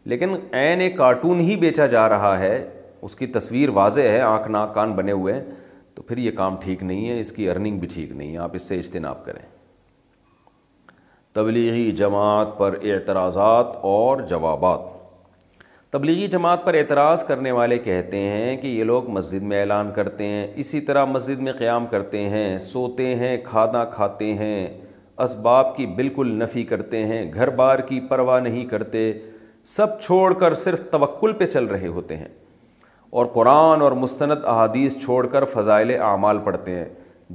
لیکن 0.09 0.29
عین 0.57 0.81
ایک 0.81 0.95
کارٹون 0.97 1.39
ہی 1.45 1.55
بیچا 1.61 1.85
جا 1.93 2.07
رہا 2.09 2.37
ہے 2.39 2.53
اس 3.07 3.15
کی 3.15 3.25
تصویر 3.37 3.69
واضح 3.77 4.01
ہے 4.11 4.19
آنکھ 4.21 4.47
ناک 4.51 4.73
کان 4.73 4.91
بنے 4.95 5.11
ہوئے 5.11 5.33
ہیں 5.33 5.41
تو 5.95 6.01
پھر 6.03 6.17
یہ 6.17 6.31
کام 6.35 6.55
ٹھیک 6.63 6.83
نہیں 6.83 7.09
ہے 7.09 7.19
اس 7.21 7.31
کی 7.31 7.49
ارننگ 7.49 7.79
بھی 7.79 7.87
ٹھیک 7.93 8.11
نہیں 8.11 8.31
ہے 8.33 8.37
آپ 8.45 8.51
اس 8.55 8.67
سے 8.69 8.77
اجتناب 8.79 9.25
کریں 9.25 9.41
تبلیغی 11.39 11.91
جماعت 12.03 12.57
پر 12.59 12.77
اعتراضات 12.83 13.75
اور 13.91 14.21
جوابات 14.29 14.87
تبلیغی 15.93 16.27
جماعت 16.37 16.65
پر 16.65 16.73
اعتراض 16.75 17.23
کرنے 17.25 17.51
والے 17.61 17.77
کہتے 17.91 18.19
ہیں 18.29 18.55
کہ 18.61 18.67
یہ 18.67 18.83
لوگ 18.93 19.09
مسجد 19.19 19.43
میں 19.51 19.59
اعلان 19.59 19.91
کرتے 19.95 20.25
ہیں 20.27 20.47
اسی 20.63 20.81
طرح 20.89 21.05
مسجد 21.17 21.39
میں 21.47 21.53
قیام 21.59 21.85
کرتے 21.95 22.27
ہیں 22.29 22.47
سوتے 22.71 23.13
ہیں 23.15 23.37
کھانا 23.49 23.83
کھاتے 23.99 24.33
ہیں 24.43 24.67
اسباب 25.31 25.75
کی 25.75 25.85
بالکل 26.01 26.33
نفی 26.41 26.63
کرتے 26.73 27.05
ہیں 27.05 27.23
گھر 27.33 27.49
بار 27.61 27.79
کی 27.91 27.99
پرواہ 28.09 28.39
نہیں 28.49 28.65
کرتے 28.75 29.11
سب 29.75 29.99
چھوڑ 30.01 30.33
کر 30.39 30.53
صرف 30.55 30.81
توکل 30.91 31.31
پہ 31.37 31.45
چل 31.53 31.65
رہے 31.67 31.87
ہوتے 31.95 32.17
ہیں 32.17 32.27
اور 33.19 33.25
قرآن 33.33 33.81
اور 33.81 33.91
مستند 34.03 34.43
احادیث 34.45 34.95
چھوڑ 35.03 35.25
کر 35.31 35.45
فضائل 35.53 35.89
اعمال 36.01 36.37
پڑھتے 36.43 36.75
ہیں 36.75 36.87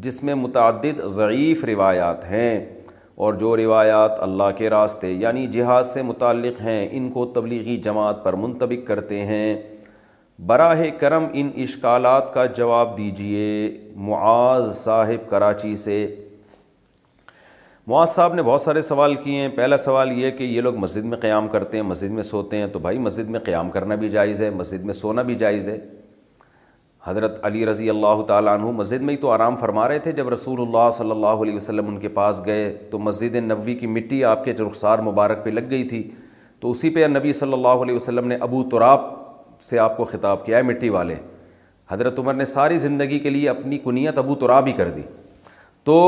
جس 0.04 0.22
میں 0.24 0.34
متعدد 0.34 1.00
ضعیف 1.16 1.64
روایات 1.68 2.24
ہیں 2.30 2.54
اور 3.24 3.34
جو 3.40 3.56
روایات 3.56 4.18
اللہ 4.28 4.50
کے 4.58 4.70
راستے 4.70 5.10
یعنی 5.12 5.46
جہاد 5.56 5.82
سے 5.92 6.02
متعلق 6.12 6.60
ہیں 6.60 6.86
ان 6.98 7.10
کو 7.12 7.26
تبلیغی 7.34 7.76
جماعت 7.88 8.24
پر 8.24 8.32
منتبک 8.46 8.86
کرتے 8.86 9.24
ہیں 9.26 9.54
براہ 10.46 10.82
کرم 11.00 11.26
ان 11.40 11.50
اشکالات 11.62 12.32
کا 12.34 12.46
جواب 12.62 12.96
دیجیے 12.98 13.46
معاذ 14.08 14.72
صاحب 14.82 15.28
کراچی 15.30 15.76
سے 15.86 16.04
معاذ 17.92 18.06
صاحب 18.08 18.34
نے 18.34 18.42
بہت 18.42 18.60
سارے 18.60 18.80
سوال 18.82 19.14
کیے 19.22 19.40
ہیں 19.40 19.48
پہلا 19.56 19.76
سوال 19.76 20.12
یہ 20.18 20.30
کہ 20.36 20.44
یہ 20.44 20.60
لوگ 20.60 20.76
مسجد 20.84 21.04
میں 21.12 21.16
قیام 21.20 21.48
کرتے 21.54 21.76
ہیں 21.76 21.84
مسجد 21.84 22.10
میں 22.18 22.22
سوتے 22.22 22.56
ہیں 22.58 22.66
تو 22.72 22.78
بھائی 22.86 22.98
مسجد 23.06 23.28
میں 23.30 23.40
قیام 23.44 23.70
کرنا 23.70 23.94
بھی 24.02 24.08
جائز 24.10 24.40
ہے 24.42 24.48
مسجد 24.60 24.84
میں 24.84 24.92
سونا 25.00 25.22
بھی 25.30 25.34
جائز 25.42 25.68
ہے 25.68 25.76
حضرت 27.06 27.38
علی 27.46 27.66
رضی 27.70 27.88
اللہ 27.90 28.22
تعالیٰ 28.28 28.54
عنہ 28.58 28.70
مسجد 28.78 29.02
میں 29.08 29.14
ہی 29.14 29.18
تو 29.20 29.30
آرام 29.32 29.56
فرما 29.64 29.86
رہے 29.88 29.98
تھے 30.06 30.12
جب 30.22 30.28
رسول 30.36 30.60
اللہ 30.66 30.88
صلی 30.98 31.10
اللہ 31.10 31.42
علیہ 31.46 31.56
وسلم 31.56 31.88
ان 31.88 31.98
کے 32.00 32.08
پاس 32.18 32.42
گئے 32.46 32.62
تو 32.90 32.98
مسجد 33.08 33.34
نبوی 33.50 33.74
کی 33.82 33.86
مٹی 33.98 34.22
آپ 34.32 34.44
کے 34.44 34.52
رخسار 34.66 34.98
مبارک 35.10 35.44
پہ 35.44 35.50
لگ 35.50 35.70
گئی 35.70 35.84
تھی 35.88 36.02
تو 36.60 36.70
اسی 36.70 36.90
پہ 36.96 37.06
نبی 37.16 37.32
صلی 37.44 37.52
اللہ 37.52 37.84
علیہ 37.86 37.94
وسلم 37.96 38.26
نے 38.28 38.36
ابو 38.48 38.62
تراب 38.70 39.04
سے 39.70 39.78
آپ 39.78 39.96
کو 39.96 40.04
خطاب 40.16 40.46
کیا 40.46 40.56
ہے 40.58 40.62
مٹی 40.72 40.88
والے 40.98 41.14
حضرت 41.90 42.18
عمر 42.18 42.34
نے 42.34 42.44
ساری 42.58 42.78
زندگی 42.90 43.18
کے 43.26 43.30
لیے 43.38 43.48
اپنی 43.58 43.78
کنیت 43.88 44.18
ابو 44.18 44.34
تراب 44.44 44.66
ہی 44.66 44.72
کر 44.82 44.90
دی 44.96 45.02
تو 45.90 46.00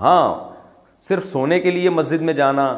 ہاں 0.00 0.22
صرف 1.04 1.24
سونے 1.26 1.58
کے 1.60 1.70
لیے 1.70 1.90
مسجد 1.90 2.22
میں 2.22 2.32
جانا 2.34 2.72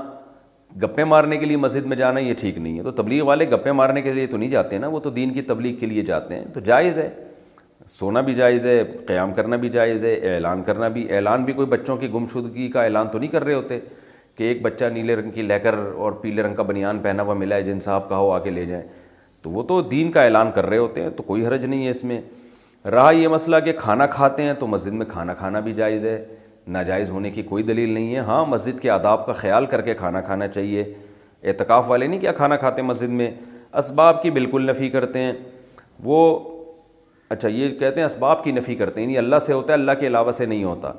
گپے 0.82 1.04
مارنے 1.04 1.36
کے 1.38 1.46
لیے 1.46 1.56
مسجد 1.56 1.86
میں 1.86 1.96
جانا 1.96 2.20
یہ 2.20 2.34
ٹھیک 2.40 2.58
نہیں 2.58 2.78
ہے 2.78 2.82
تو 2.84 2.90
تبلیغ 2.92 3.22
والے 3.26 3.48
گپے 3.50 3.72
مارنے 3.72 4.02
کے 4.02 4.10
لیے 4.14 4.26
تو 4.26 4.36
نہیں 4.36 4.50
جاتے 4.50 4.78
نا 4.78 4.86
وہ 4.88 5.00
تو 5.00 5.10
دین 5.10 5.32
کی 5.34 5.42
تبلیغ 5.42 5.74
کے 5.80 5.86
لیے 5.86 6.02
جاتے 6.04 6.34
ہیں 6.34 6.44
تو 6.54 6.60
جائز 6.64 6.98
ہے 6.98 7.08
سونا 7.88 8.20
بھی 8.20 8.34
جائز 8.34 8.66
ہے 8.66 8.82
قیام 9.06 9.32
کرنا 9.34 9.56
بھی 9.56 9.68
جائز 9.76 10.04
ہے 10.04 10.14
اعلان 10.34 10.62
کرنا 10.62 10.88
بھی 10.96 11.06
اعلان 11.16 11.44
بھی 11.44 11.52
کوئی 11.60 11.66
بچوں 11.68 11.96
کی 11.96 12.08
گمشدگی 12.14 12.68
کا 12.70 12.82
اعلان 12.84 13.08
تو 13.12 13.18
نہیں 13.18 13.30
کر 13.32 13.44
رہے 13.44 13.54
ہوتے 13.54 13.78
کہ 14.36 14.44
ایک 14.44 14.60
بچہ 14.62 14.84
نیلے 14.94 15.16
رنگ 15.16 15.30
کی 15.34 15.42
لکر 15.42 15.74
اور 15.86 16.12
پیلے 16.22 16.42
رنگ 16.42 16.54
کا 16.54 16.62
بنیان 16.62 16.98
پہنا 17.02 17.22
ہوا 17.22 17.34
ملا 17.34 17.54
ہے 17.56 17.62
جن 17.62 17.80
صاحب 17.80 18.08
کا 18.08 18.16
ہو 18.16 18.30
آ 18.32 18.38
کے 18.42 18.50
لے 18.50 18.64
جائیں 18.66 18.82
تو 19.42 19.50
وہ 19.50 19.62
تو 19.68 19.80
دین 19.94 20.10
کا 20.12 20.22
اعلان 20.24 20.50
کر 20.54 20.66
رہے 20.66 20.78
ہوتے 20.78 21.02
ہیں 21.02 21.10
تو 21.16 21.22
کوئی 21.22 21.46
حرج 21.46 21.64
نہیں 21.66 21.84
ہے 21.84 21.90
اس 21.90 22.02
میں 22.04 22.20
رہا 22.90 23.10
یہ 23.10 23.28
مسئلہ 23.28 23.56
کہ 23.64 23.72
کھانا 23.78 24.06
کھاتے 24.16 24.42
ہیں 24.42 24.52
تو 24.58 24.66
مسجد 24.66 24.92
میں 24.92 25.06
کھانا 25.06 25.34
کھانا 25.34 25.60
بھی 25.60 25.72
جائز 25.74 26.04
ہے 26.04 26.18
ناجائز 26.72 27.10
ہونے 27.10 27.30
کی 27.30 27.42
کوئی 27.42 27.62
دلیل 27.62 27.90
نہیں 27.92 28.14
ہے 28.14 28.20
ہاں 28.28 28.44
مسجد 28.46 28.80
کے 28.80 28.90
آداب 28.90 29.24
کا 29.26 29.32
خیال 29.32 29.66
کر 29.66 29.80
کے 29.82 29.94
کھانا 29.94 30.20
کھانا 30.20 30.48
چاہیے 30.48 30.82
اعتکاف 31.42 31.88
والے 31.90 32.06
نہیں 32.06 32.20
کیا 32.20 32.32
کھانا 32.40 32.56
کھاتے 32.56 32.82
مسجد 32.82 33.12
میں 33.20 33.30
اسباب 33.82 34.22
کی 34.22 34.30
بالکل 34.30 34.66
نفی 34.70 34.88
کرتے 34.90 35.18
ہیں 35.20 35.32
وہ 36.04 36.20
اچھا 37.30 37.48
یہ 37.48 37.78
کہتے 37.78 38.00
ہیں 38.00 38.04
اسباب 38.06 38.42
کی 38.44 38.52
نفی 38.52 38.74
کرتے 38.74 39.00
ہیں 39.00 39.06
یعنی 39.06 39.18
اللہ 39.18 39.38
سے 39.46 39.52
ہوتا 39.52 39.72
ہے 39.72 39.78
اللہ 39.78 39.92
کے 40.00 40.06
علاوہ 40.06 40.32
سے 40.32 40.46
نہیں 40.46 40.64
ہوتا 40.64 40.92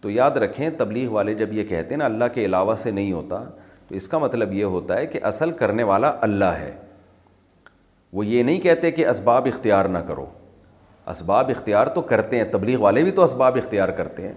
تو 0.00 0.10
یاد 0.10 0.36
رکھیں 0.44 0.68
تبلیغ 0.78 1.10
والے 1.12 1.34
جب 1.34 1.52
یہ 1.52 1.64
کہتے 1.68 1.94
ہیں 1.94 1.98
نا 1.98 2.04
اللہ 2.04 2.24
کے 2.34 2.44
علاوہ 2.44 2.74
سے 2.82 2.90
نہیں 2.90 3.12
ہوتا 3.12 3.42
تو 3.88 3.94
اس 3.94 4.08
کا 4.08 4.18
مطلب 4.18 4.52
یہ 4.52 4.64
ہوتا 4.76 4.96
ہے 4.98 5.06
کہ 5.06 5.20
اصل 5.32 5.50
کرنے 5.62 5.82
والا 5.90 6.12
اللہ 6.22 6.54
ہے 6.58 6.70
وہ 8.18 8.26
یہ 8.26 8.42
نہیں 8.42 8.60
کہتے 8.60 8.90
کہ 8.90 9.06
اسباب 9.08 9.46
اختیار 9.52 9.84
نہ 9.84 9.98
کرو 10.08 10.26
اسباب 11.10 11.50
اختیار 11.56 11.86
تو 11.94 12.00
کرتے 12.12 12.36
ہیں 12.36 12.44
تبلیغ 12.52 12.80
والے 12.80 13.02
بھی 13.02 13.10
تو 13.18 13.22
اسباب 13.24 13.56
اختیار 13.56 13.88
کرتے 13.98 14.26
ہیں 14.28 14.34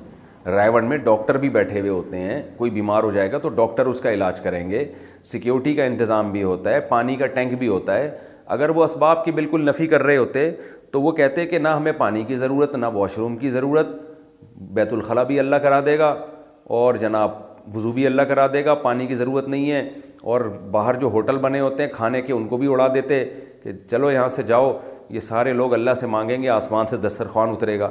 رائے 0.50 0.70
میں 0.88 0.98
ڈاکٹر 1.04 1.38
بھی 1.38 1.50
بیٹھے 1.50 1.80
ہوئے 1.80 1.90
ہوتے 1.90 2.18
ہیں 2.18 2.42
کوئی 2.58 2.72
بیمار 2.72 3.04
ہو 3.04 3.12
جائے 3.12 3.32
گا 3.32 3.38
تو 3.42 3.50
ڈاکٹر 3.58 3.86
اس 3.86 4.00
کا 4.02 4.12
علاج 4.12 4.40
کریں 4.42 4.70
گے 4.70 4.84
سیکیورٹی 5.32 5.74
کا 5.76 5.84
انتظام 5.86 6.32
بھی 6.32 6.44
ہوتا 6.44 6.70
ہے 6.74 6.80
پانی 6.90 7.16
کا 7.16 7.28
ٹینک 7.34 7.54
بھی 7.60 7.68
ہوتا 7.68 7.96
ہے 7.98 8.10
اگر 8.56 8.70
وہ 8.76 8.84
اسباب 8.84 9.24
کی 9.26 9.32
بالکل 9.32 9.66
نفی 9.66 9.88
کر 9.88 10.04
رہے 10.04 10.18
ہوتے 10.18 10.50
تو 10.92 11.02
وہ 11.02 11.12
کہتے 11.20 11.46
کہ 11.48 11.60
نہ 11.60 11.68
ہمیں 11.78 11.92
پانی 11.98 12.24
کی 12.28 12.36
ضرورت 12.38 12.76
نہ 12.76 12.86
واش 12.94 13.18
روم 13.18 13.36
کی 13.38 13.50
ضرورت 13.50 13.88
بیت 14.74 14.94
الخلاء 14.94 15.24
بھی 15.24 15.40
اللہ 15.40 15.56
کرا 15.64 15.80
دے 15.86 15.98
گا 16.00 16.14
اور 16.78 16.94
جناب 17.04 17.32
وضو 17.76 17.92
بھی 17.92 18.06
اللہ 18.08 18.22
کرا 18.32 18.48
دے 18.54 18.66
گا 18.66 18.74
پانی 18.84 19.06
کی 19.08 19.16
ضرورت 19.16 19.48
نہیں 19.50 19.72
ہے 19.72 19.90
اور 20.32 20.42
باہر 20.72 20.96
جو 21.00 21.08
ہوٹل 21.14 21.38
بنے 21.42 21.60
ہوتے 21.60 21.84
ہیں 21.84 21.90
کھانے 21.94 22.22
کے 22.22 22.34
ان 22.34 22.48
کو 22.48 22.58
بھی 22.58 22.72
اڑا 22.72 22.88
دیتے 22.94 23.24
کہ 23.64 23.72
چلو 23.90 24.12
یہاں 24.12 24.28
سے 24.36 24.44
جاؤ 24.44 24.78
یہ 25.10 25.20
سارے 25.20 25.54
لوگ 25.54 25.74
اللہ 25.74 25.94
سے 26.00 26.06
مانگیں 26.08 26.42
گے 26.42 26.50
آسمان 26.50 26.88
سے 26.88 26.98
دسترخوان 27.06 27.50
اترے 27.50 27.80
گا 27.80 27.90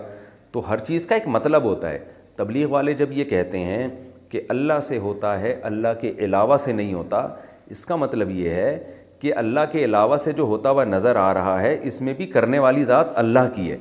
تو 0.53 0.69
ہر 0.69 0.79
چیز 0.87 1.07
کا 1.07 1.15
ایک 1.15 1.27
مطلب 1.29 1.65
ہوتا 1.65 1.91
ہے 1.91 1.99
تبلیغ 2.41 2.69
والے 2.71 2.93
جب 3.03 3.11
یہ 3.13 3.25
کہتے 3.31 3.59
ہیں 3.65 3.87
کہ 4.33 4.41
اللہ 4.53 4.79
سے 4.83 4.99
ہوتا 5.07 5.39
ہے 5.41 5.53
اللہ 5.71 5.89
کے 6.01 6.13
علاوہ 6.25 6.57
سے 6.65 6.73
نہیں 6.73 6.93
ہوتا 6.95 7.27
اس 7.75 7.85
کا 7.87 7.97
مطلب 8.03 8.31
یہ 8.37 8.51
ہے 8.59 8.79
کہ 9.21 9.33
اللہ 9.41 9.65
کے 9.73 9.85
علاوہ 9.85 10.17
سے 10.27 10.33
جو 10.37 10.43
ہوتا 10.53 10.71
ہوا 10.71 10.85
نظر 10.85 11.17
آ 11.23 11.33
رہا 11.35 11.61
ہے 11.63 11.77
اس 11.91 12.01
میں 12.07 12.15
بھی 12.21 12.27
کرنے 12.37 12.59
والی 12.67 12.85
ذات 12.91 13.11
اللہ 13.25 13.49
کی 13.55 13.71
ہے 13.71 13.77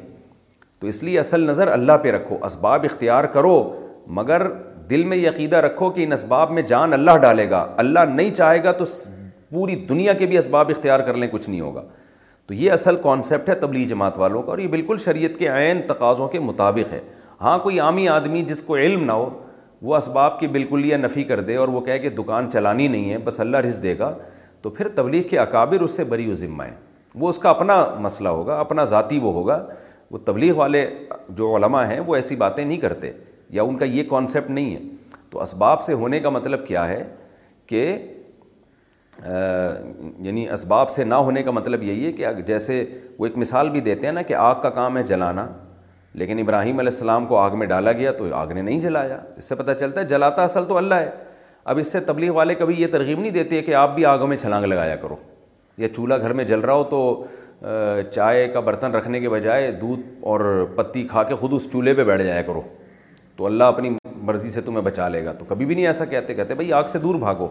تو 0.79 0.87
اس 0.87 1.01
لیے 1.03 1.19
اصل 1.19 1.45
نظر 1.49 1.67
اللہ 1.77 1.97
پہ 2.03 2.11
رکھو 2.11 2.37
اسباب 2.45 2.85
اختیار 2.89 3.23
کرو 3.37 3.53
مگر 4.19 4.45
دل 4.89 5.03
میں 5.13 5.17
یقیدہ 5.17 5.55
رکھو 5.67 5.89
کہ 5.95 6.03
ان 6.03 6.13
اسباب 6.13 6.51
میں 6.57 6.61
جان 6.73 6.93
اللہ 6.97 7.17
ڈالے 7.27 7.49
گا 7.49 7.61
اللہ 7.85 8.11
نہیں 8.13 8.33
چاہے 8.41 8.63
گا 8.63 8.71
تو 8.81 8.85
پوری 9.53 9.75
دنیا 9.89 10.13
کے 10.21 10.25
بھی 10.33 10.37
اسباب 10.37 10.69
اختیار 10.75 10.99
کر 11.11 11.17
لیں 11.23 11.27
کچھ 11.31 11.49
نہیں 11.49 11.61
ہوگا 11.67 11.83
تو 12.47 12.53
یہ 12.53 12.71
اصل 12.77 12.95
کانسیپٹ 13.03 13.49
ہے 13.49 13.55
تبلیغ 13.63 13.87
جماعت 13.89 14.17
والوں 14.19 14.43
کا 14.43 14.51
اور 14.51 14.59
یہ 14.65 14.67
بالکل 14.75 14.97
شریعت 15.05 15.37
کے 15.39 15.47
عین 15.53 15.81
تقاضوں 15.87 16.27
کے 16.35 16.39
مطابق 16.51 16.93
ہے 16.93 16.99
ہاں 17.41 17.57
کوئی 17.63 17.79
عامی 17.79 18.07
آدمی 18.09 18.41
جس 18.45 18.61
کو 18.61 18.75
علم 18.77 19.03
نہ 19.03 19.11
ہو 19.11 19.29
وہ 19.81 19.95
اسباب 19.95 20.39
کی 20.39 20.47
بالکل 20.55 20.85
یہ 20.85 20.97
نفی 20.97 21.23
کر 21.23 21.39
دے 21.41 21.55
اور 21.55 21.67
وہ 21.75 21.81
کہے 21.81 21.99
کہ 21.99 22.09
دکان 22.17 22.49
چلانی 22.53 22.87
نہیں 22.87 23.11
ہے 23.11 23.17
بس 23.23 23.39
اللہ 23.39 23.57
رزق 23.67 23.83
دے 23.83 23.97
گا 23.99 24.13
تو 24.61 24.69
پھر 24.69 24.87
تبلیغ 24.95 25.21
کے 25.29 25.37
اکابر 25.39 25.81
اس 25.81 25.91
سے 25.97 26.03
بری 26.03 26.29
و 26.29 26.33
ذمہ 26.39 26.63
ہیں 26.63 26.75
وہ 27.19 27.29
اس 27.29 27.37
کا 27.39 27.49
اپنا 27.49 27.75
مسئلہ 27.99 28.29
ہوگا 28.29 28.59
اپنا 28.59 28.83
ذاتی 28.93 29.19
وہ 29.19 29.31
ہوگا 29.33 29.65
وہ 30.11 30.17
تبلیغ 30.25 30.55
والے 30.57 30.85
جو 31.37 31.55
علماء 31.55 31.85
ہیں 31.87 31.99
وہ 32.07 32.15
ایسی 32.15 32.35
باتیں 32.43 32.63
نہیں 32.63 32.77
کرتے 32.79 33.11
یا 33.57 33.63
ان 33.63 33.75
کا 33.77 33.85
یہ 33.85 34.03
کانسیپٹ 34.09 34.49
نہیں 34.49 34.75
ہے 34.75 34.81
تو 35.29 35.41
اسباب 35.41 35.81
سے 35.83 35.93
ہونے 36.01 36.19
کا 36.19 36.29
مطلب 36.29 36.65
کیا 36.67 36.87
ہے 36.87 37.03
کہ 37.67 37.85
یعنی 39.17 40.47
اسباب 40.49 40.89
سے 40.89 41.03
نہ 41.03 41.15
ہونے 41.27 41.43
کا 41.43 41.51
مطلب 41.51 41.83
یہی 41.83 42.05
ہے 42.05 42.11
کہ 42.13 42.31
جیسے 42.47 42.83
وہ 43.19 43.25
ایک 43.25 43.37
مثال 43.37 43.69
بھی 43.69 43.79
دیتے 43.87 44.07
ہیں 44.07 44.13
نا 44.13 44.21
کہ 44.29 44.33
آگ 44.33 44.55
کا 44.61 44.69
کام 44.79 44.97
ہے 44.97 45.03
جلانا 45.03 45.47
لیکن 46.17 46.39
ابراہیم 46.39 46.79
علیہ 46.79 46.91
السلام 46.91 47.25
کو 47.27 47.37
آگ 47.37 47.55
میں 47.59 47.67
ڈالا 47.67 47.91
گیا 47.91 48.11
تو 48.17 48.33
آگ 48.35 48.47
نے 48.53 48.61
نہیں 48.61 48.79
جلایا 48.81 49.17
اس 49.37 49.49
سے 49.49 49.55
پتہ 49.55 49.71
چلتا 49.79 49.99
ہے 50.01 50.05
جلاتا 50.05 50.43
اصل 50.43 50.65
تو 50.67 50.77
اللہ 50.77 50.95
ہے 50.95 51.09
اب 51.73 51.77
اس 51.79 51.91
سے 51.91 51.99
تبلیغ 51.99 52.31
والے 52.35 52.55
کبھی 52.55 52.81
یہ 52.81 52.87
ترغیب 52.91 53.19
نہیں 53.19 53.31
دیتے 53.31 53.61
کہ 53.63 53.73
آپ 53.75 53.93
بھی 53.95 54.05
آگوں 54.05 54.27
میں 54.27 54.37
چھلانگ 54.41 54.65
لگایا 54.65 54.95
کرو 55.01 55.15
یا 55.77 55.89
چولہا 55.95 56.17
گھر 56.17 56.33
میں 56.39 56.43
جل 56.43 56.59
رہا 56.59 56.73
ہو 56.73 56.83
تو 56.89 57.25
چائے 58.13 58.47
کا 58.53 58.59
برتن 58.59 58.95
رکھنے 58.95 59.19
کے 59.19 59.29
بجائے 59.29 59.71
دودھ 59.81 60.01
اور 60.31 60.65
پتی 60.75 61.03
کھا 61.07 61.23
کے 61.23 61.35
خود 61.39 61.53
اس 61.53 61.71
چولہے 61.71 61.93
پہ 61.93 62.03
بیٹھ 62.03 62.21
جایا 62.23 62.41
کرو 62.41 62.61
تو 63.35 63.45
اللہ 63.45 63.63
اپنی 63.63 63.89
مرضی 64.21 64.51
سے 64.51 64.61
تمہیں 64.61 64.81
بچا 64.83 65.07
لے 65.09 65.23
گا 65.25 65.31
تو 65.39 65.45
کبھی 65.49 65.65
بھی 65.65 65.75
نہیں 65.75 65.87
ایسا 65.87 66.05
کہتے 66.05 66.33
کہتے 66.33 66.53
بھائی 66.53 66.71
آگ 66.73 66.83
سے 66.91 66.99
دور 66.99 67.15
بھاگو 67.19 67.47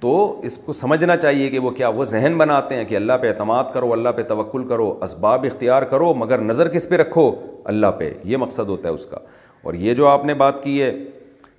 تو 0.00 0.40
اس 0.44 0.56
کو 0.64 0.72
سمجھنا 0.72 1.16
چاہیے 1.16 1.48
کہ 1.50 1.58
وہ 1.58 1.70
کیا 1.70 1.88
وہ 1.88 2.04
ذہن 2.04 2.36
بناتے 2.38 2.74
ہیں 2.76 2.84
کہ 2.84 2.96
اللہ 2.96 3.12
پہ 3.20 3.28
اعتماد 3.28 3.72
کرو 3.74 3.92
اللہ 3.92 4.08
پہ 4.16 4.22
توکل 4.28 4.66
کرو 4.68 4.90
اسباب 5.02 5.44
اختیار 5.50 5.82
کرو 5.92 6.12
مگر 6.14 6.40
نظر 6.42 6.68
کس 6.72 6.88
پہ 6.88 6.96
رکھو 6.96 7.30
اللہ 7.68 7.90
پہ 7.98 8.10
یہ 8.30 8.36
مقصد 8.36 8.68
ہوتا 8.68 8.88
ہے 8.88 8.94
اس 8.94 9.04
کا 9.06 9.18
اور 9.68 9.74
یہ 9.84 9.94
جو 10.00 10.06
آپ 10.08 10.24
نے 10.24 10.34
بات 10.42 10.62
کی 10.64 10.80
ہے 10.82 10.92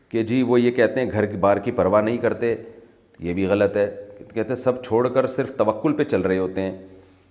کہ 0.09 0.23
جی 0.23 0.41
وہ 0.49 0.59
یہ 0.61 0.71
کہتے 0.71 0.99
ہیں 1.01 1.09
گھر 1.11 1.25
کی 1.31 1.37
بار 1.45 1.57
کی 1.63 1.71
پرواہ 1.79 2.01
نہیں 2.01 2.17
کرتے 2.17 2.55
یہ 3.27 3.33
بھی 3.33 3.45
غلط 3.45 3.75
ہے 3.77 3.87
کہتے 4.33 4.47
ہیں 4.49 4.55
سب 4.55 4.81
چھوڑ 4.83 5.07
کر 5.13 5.27
صرف 5.35 5.51
توکل 5.57 5.93
پہ 5.97 6.03
چل 6.11 6.21
رہے 6.21 6.37
ہوتے 6.37 6.61
ہیں 6.61 6.77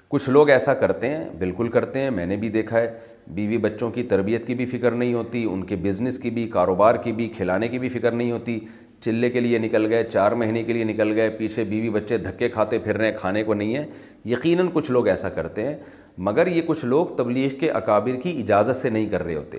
کچھ 0.08 0.28
لوگ 0.36 0.50
ایسا 0.50 0.74
کرتے 0.84 1.08
ہیں 1.10 1.24
بالکل 1.38 1.68
کرتے 1.76 2.00
ہیں 2.00 2.10
میں 2.18 2.26
نے 2.26 2.36
بھی 2.42 2.48
دیکھا 2.58 2.78
ہے 2.78 2.90
بیوی 3.38 3.58
بچوں 3.58 3.90
کی 3.90 4.02
تربیت 4.12 4.46
کی 4.46 4.54
بھی 4.54 4.66
فکر 4.76 4.90
نہیں 5.00 5.14
ہوتی 5.14 5.44
ان 5.52 5.64
کے 5.66 5.76
بزنس 5.86 6.18
کی 6.18 6.30
بھی 6.36 6.46
کاروبار 6.48 6.94
کی 7.04 7.12
بھی 7.12 7.28
کھلانے 7.36 7.68
کی 7.68 7.78
بھی 7.78 7.88
فکر 7.96 8.12
نہیں 8.12 8.30
ہوتی 8.32 8.58
چلے 9.04 9.30
کے 9.30 9.40
لیے 9.40 9.58
نکل 9.58 9.86
گئے 9.92 10.04
چار 10.10 10.32
مہینے 10.42 10.62
کے 10.64 10.72
لیے 10.72 10.84
نکل 10.84 11.12
گئے 11.16 11.30
پیچھے 11.38 11.64
بیوی 11.72 11.90
بچے 11.98 12.16
دھکے 12.18 12.48
کھاتے 12.48 12.78
پھر 12.84 12.96
رہے 12.96 13.10
ہیں 13.10 13.18
کھانے 13.20 13.42
کو 13.44 13.54
نہیں 13.54 13.76
ہے 13.76 13.84
یقیناً 14.32 14.68
کچھ 14.72 14.90
لوگ 14.90 15.08
ایسا 15.08 15.28
کرتے 15.38 15.66
ہیں 15.66 15.74
مگر 16.18 16.46
یہ 16.46 16.62
کچھ 16.66 16.84
لوگ 16.84 17.06
تبلیغ 17.16 17.54
کے 17.60 17.70
اکابر 17.70 18.14
کی 18.20 18.30
اجازت 18.42 18.76
سے 18.76 18.90
نہیں 18.90 19.06
کر 19.08 19.22
رہے 19.24 19.34
ہوتے 19.34 19.58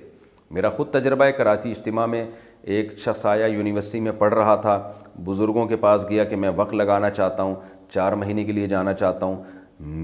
میرا 0.54 0.68
خود 0.70 0.90
تجربہ 0.90 1.24
ہے 1.24 1.32
کراچی 1.32 1.70
اجتماع 1.70 2.06
میں 2.06 2.24
ایک 2.76 2.96
شخص 2.98 3.24
آیا 3.26 3.46
یونیورسٹی 3.46 4.00
میں 4.00 4.12
پڑھ 4.18 4.34
رہا 4.34 4.54
تھا 4.60 4.76
بزرگوں 5.24 5.66
کے 5.66 5.76
پاس 5.80 6.04
گیا 6.10 6.24
کہ 6.24 6.36
میں 6.36 6.50
وقت 6.56 6.74
لگانا 6.74 7.10
چاہتا 7.10 7.42
ہوں 7.42 7.54
چار 7.94 8.12
مہینے 8.22 8.44
کے 8.44 8.52
لیے 8.52 8.66
جانا 8.68 8.92
چاہتا 8.92 9.26
ہوں 9.26 9.42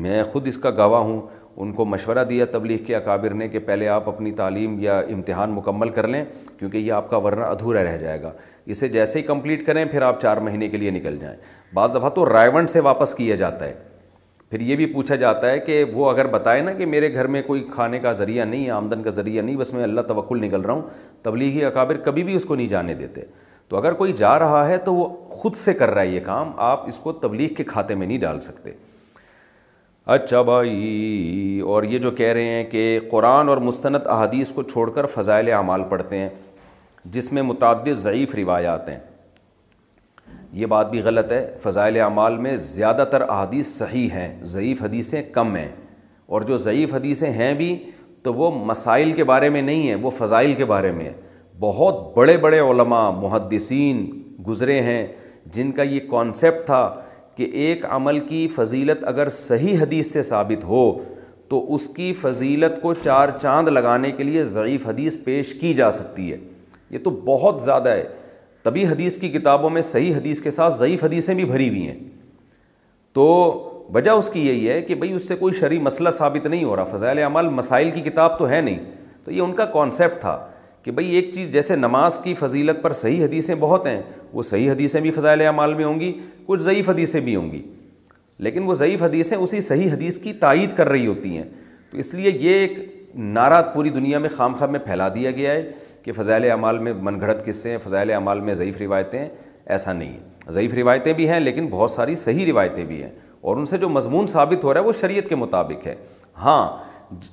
میں 0.02 0.22
خود 0.32 0.46
اس 0.48 0.58
کا 0.58 0.70
گواہ 0.76 1.02
ہوں 1.02 1.20
ان 1.56 1.72
کو 1.72 1.84
مشورہ 1.84 2.24
دیا 2.28 2.44
تبلیغ 2.52 2.78
کے 2.86 2.94
اکابر 2.96 3.34
نے 3.34 3.48
کہ 3.48 3.58
پہلے 3.66 3.88
آپ 3.88 4.08
اپنی 4.08 4.30
تعلیم 4.40 4.76
یا 4.82 4.98
امتحان 5.14 5.50
مکمل 5.54 5.88
کر 5.98 6.08
لیں 6.08 6.24
کیونکہ 6.58 6.76
یہ 6.78 6.92
آپ 6.92 7.08
کا 7.10 7.16
ورنہ 7.24 7.44
ادھورا 7.44 7.82
رہ 7.84 7.96
جائے 7.98 8.22
گا 8.22 8.30
اسے 8.74 8.88
جیسے 8.88 9.18
ہی 9.18 9.24
کمپلیٹ 9.24 9.66
کریں 9.66 9.84
پھر 9.90 10.02
آپ 10.02 10.20
چار 10.20 10.36
مہینے 10.48 10.68
کے 10.68 10.76
لیے 10.76 10.90
نکل 10.90 11.18
جائیں 11.20 11.36
بعض 11.74 11.94
دفعہ 11.96 12.10
تو 12.14 12.24
ونڈ 12.54 12.70
سے 12.70 12.80
واپس 12.90 13.14
کیا 13.14 13.36
جاتا 13.44 13.64
ہے 13.66 13.74
پھر 14.50 14.60
یہ 14.60 14.76
بھی 14.76 14.86
پوچھا 14.92 15.14
جاتا 15.16 15.50
ہے 15.50 15.58
کہ 15.58 15.82
وہ 15.92 16.10
اگر 16.10 16.26
بتائے 16.30 16.60
نا 16.62 16.72
کہ 16.78 16.86
میرے 16.86 17.12
گھر 17.14 17.26
میں 17.34 17.42
کوئی 17.46 17.62
کھانے 17.74 17.98
کا 17.98 18.12
ذریعہ 18.14 18.44
نہیں 18.44 18.68
آمدن 18.70 19.02
کا 19.02 19.10
ذریعہ 19.10 19.42
نہیں 19.42 19.56
بس 19.56 19.72
میں 19.74 19.82
اللہ 19.82 20.00
توکل 20.08 20.40
نکل 20.44 20.60
رہا 20.60 20.72
ہوں 20.74 20.82
تبلیغی 21.22 21.64
اکابر 21.64 21.96
کبھی 22.04 22.22
بھی 22.24 22.34
اس 22.36 22.44
کو 22.44 22.54
نہیں 22.54 22.68
جانے 22.68 22.94
دیتے 22.94 23.20
تو 23.68 23.76
اگر 23.76 23.92
کوئی 24.00 24.12
جا 24.16 24.38
رہا 24.38 24.66
ہے 24.68 24.76
تو 24.86 24.94
وہ 24.94 25.06
خود 25.42 25.56
سے 25.56 25.72
کر 25.74 25.90
رہا 25.90 26.00
ہے 26.02 26.08
یہ 26.08 26.20
کام 26.24 26.50
آپ 26.70 26.86
اس 26.88 26.98
کو 27.02 27.12
تبلیغ 27.22 27.54
کے 27.56 27.64
کھاتے 27.64 27.94
میں 27.94 28.06
نہیں 28.06 28.18
ڈال 28.18 28.40
سکتے 28.40 28.72
اچھا 30.14 30.42
بھائی 30.48 31.60
اور 31.74 31.82
یہ 31.92 31.98
جو 31.98 32.10
کہہ 32.16 32.32
رہے 32.32 32.44
ہیں 32.54 32.64
کہ 32.70 32.98
قرآن 33.10 33.48
اور 33.48 33.56
مستند 33.68 34.06
احادیث 34.06 34.50
کو 34.52 34.62
چھوڑ 34.62 34.88
کر 34.98 35.06
فضائل 35.14 35.50
اعمال 35.52 35.82
پڑھتے 35.90 36.18
ہیں 36.18 36.28
جس 37.14 37.32
میں 37.32 37.42
متعدد 37.42 37.94
ضعیف 38.02 38.34
روایات 38.34 38.88
ہیں 38.88 38.98
یہ 40.56 40.66
بات 40.72 40.90
بھی 40.90 41.00
غلط 41.02 41.32
ہے 41.32 41.44
فضائل 41.62 41.98
اعمال 42.00 42.36
میں 42.40 42.54
زیادہ 42.64 43.04
تر 43.10 43.20
احادیث 43.28 43.66
صحیح 43.78 44.08
ہیں 44.14 44.28
ضعیف 44.50 44.82
حدیثیں 44.82 45.22
کم 45.34 45.54
ہیں 45.56 45.68
اور 46.32 46.42
جو 46.50 46.56
ضعیف 46.66 46.92
حدیثیں 46.94 47.30
ہیں 47.38 47.52
بھی 47.54 47.74
تو 48.22 48.34
وہ 48.34 48.50
مسائل 48.66 49.12
کے 49.12 49.24
بارے 49.30 49.48
میں 49.54 49.62
نہیں 49.62 49.88
ہیں 49.88 49.94
وہ 50.02 50.10
فضائل 50.18 50.54
کے 50.60 50.64
بارے 50.74 50.92
میں 50.98 51.04
ہیں 51.04 51.12
بہت 51.60 52.00
بڑے 52.16 52.36
بڑے 52.46 52.60
علماء 52.70 53.10
محدثین 53.22 54.04
گزرے 54.46 54.80
ہیں 54.92 55.06
جن 55.56 55.72
کا 55.72 55.82
یہ 55.96 56.00
کانسیپٹ 56.10 56.64
تھا 56.66 56.80
کہ 57.36 57.42
ایک 57.66 57.84
عمل 57.92 58.18
کی 58.28 58.46
فضیلت 58.54 59.04
اگر 59.08 59.30
صحیح 59.42 59.78
حدیث 59.82 60.12
سے 60.12 60.22
ثابت 60.32 60.64
ہو 60.64 60.84
تو 61.48 61.64
اس 61.74 61.88
کی 61.96 62.12
فضیلت 62.20 62.80
کو 62.82 62.94
چار 63.04 63.28
چاند 63.40 63.68
لگانے 63.68 64.10
کے 64.18 64.24
لیے 64.24 64.44
ضعیف 64.58 64.86
حدیث 64.86 65.16
پیش 65.24 65.52
کی 65.60 65.74
جا 65.82 65.90
سکتی 66.00 66.32
ہے 66.32 66.36
یہ 66.90 66.98
تو 67.04 67.10
بہت 67.24 67.62
زیادہ 67.64 67.88
ہے 67.88 68.06
طبی 68.64 68.84
حدیث 68.88 69.16
کی 69.20 69.28
کتابوں 69.30 69.70
میں 69.70 69.80
صحیح 69.82 70.14
حدیث 70.16 70.40
کے 70.40 70.50
ساتھ 70.50 70.74
ضعیف 70.74 71.02
حدیثیں 71.04 71.34
بھی 71.34 71.44
بھری 71.44 71.68
ہوئی 71.68 71.86
ہیں 71.88 71.96
تو 73.14 73.24
وجہ 73.94 74.10
اس 74.10 74.28
کی 74.32 74.46
یہی 74.46 74.68
ہے 74.68 74.80
کہ 74.82 74.94
بھئی 75.02 75.12
اس 75.12 75.26
سے 75.28 75.34
کوئی 75.36 75.54
شرعی 75.58 75.78
مسئلہ 75.78 76.10
ثابت 76.18 76.46
نہیں 76.46 76.62
ہو 76.64 76.76
رہا 76.76 76.96
فضائل 76.96 77.18
اعمال 77.22 77.48
مسائل 77.58 77.90
کی 77.94 78.00
کتاب 78.10 78.38
تو 78.38 78.48
ہے 78.50 78.60
نہیں 78.60 78.78
تو 79.24 79.30
یہ 79.30 79.40
ان 79.40 79.52
کا 79.54 79.64
کانسیپٹ 79.74 80.20
تھا 80.20 80.38
کہ 80.82 80.90
بھئی 80.92 81.10
ایک 81.16 81.30
چیز 81.34 81.52
جیسے 81.52 81.76
نماز 81.76 82.18
کی 82.24 82.34
فضیلت 82.38 82.82
پر 82.82 82.92
صحیح 82.92 83.24
حدیثیں 83.24 83.54
بہت 83.60 83.86
ہیں 83.86 84.00
وہ 84.32 84.42
صحیح 84.42 84.70
حدیثیں 84.70 85.00
بھی 85.00 85.10
فضائل 85.18 85.40
اعمال 85.46 85.74
میں 85.74 85.84
ہوں 85.84 86.00
گی 86.00 86.12
کچھ 86.46 86.62
ضعیف 86.62 86.88
حدیثیں 86.88 87.20
بھی 87.20 87.36
ہوں 87.36 87.50
گی 87.52 87.62
لیکن 88.46 88.62
وہ 88.66 88.74
ضعیف 88.74 89.02
حدیثیں 89.02 89.36
اسی 89.36 89.60
صحیح 89.60 89.90
حدیث 89.92 90.18
کی 90.18 90.32
تائید 90.40 90.76
کر 90.76 90.88
رہی 90.88 91.06
ہوتی 91.06 91.36
ہیں 91.36 91.44
تو 91.90 91.98
اس 91.98 92.12
لیے 92.14 92.36
یہ 92.40 92.54
ایک 92.54 92.78
نعرہ 93.24 93.62
پوری 93.74 93.90
دنیا 93.90 94.18
میں 94.18 94.28
خام 94.36 94.54
خواہ 94.58 94.70
میں 94.70 94.80
پھیلا 94.84 95.08
دیا 95.14 95.30
گیا 95.30 95.52
ہے 95.52 95.70
کہ 96.04 96.12
فضائل 96.12 96.50
اعمال 96.50 96.78
میں 96.78 96.92
من 97.02 97.20
گھڑت 97.20 97.44
قصے 97.44 97.70
ہیں 97.70 97.76
فضائل 97.82 98.10
اعمال 98.12 98.40
میں 98.46 98.54
ضعیف 98.54 98.76
روایتیں 98.80 99.26
ایسا 99.74 99.92
نہیں 99.92 100.12
ہے 100.12 100.50
ضعیف 100.52 100.74
روایتیں 100.74 101.12
بھی 101.20 101.28
ہیں 101.28 101.38
لیکن 101.40 101.66
بہت 101.70 101.90
ساری 101.90 102.16
صحیح 102.22 102.46
روایتیں 102.50 102.84
بھی 102.84 103.02
ہیں 103.02 103.10
اور 103.48 103.56
ان 103.56 103.66
سے 103.66 103.78
جو 103.78 103.88
مضمون 103.88 104.26
ثابت 104.32 104.64
ہو 104.64 104.74
رہا 104.74 104.80
ہے 104.80 104.84
وہ 104.86 104.92
شریعت 105.00 105.28
کے 105.28 105.36
مطابق 105.36 105.86
ہے 105.86 105.94
ہاں 106.42 106.68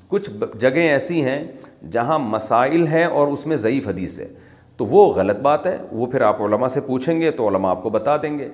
کچھ 0.09 0.29
جگہیں 0.59 0.87
ایسی 0.87 1.21
ہیں 1.25 1.43
جہاں 1.91 2.19
مسائل 2.19 2.87
ہیں 2.87 3.03
اور 3.05 3.27
اس 3.33 3.45
میں 3.47 3.55
ضعیف 3.65 3.87
حدیث 3.87 4.17
ہے 4.19 4.27
تو 4.77 4.85
وہ 4.85 5.05
غلط 5.13 5.39
بات 5.47 5.65
ہے 5.67 5.77
وہ 5.91 6.05
پھر 6.11 6.21
آپ 6.27 6.41
علماء 6.41 6.67
سے 6.75 6.81
پوچھیں 6.81 7.19
گے 7.21 7.31
تو 7.31 7.47
علماء 7.49 7.69
آپ 7.71 7.83
کو 7.83 7.89
بتا 7.89 8.15
دیں 8.21 8.37
گے 8.39 8.49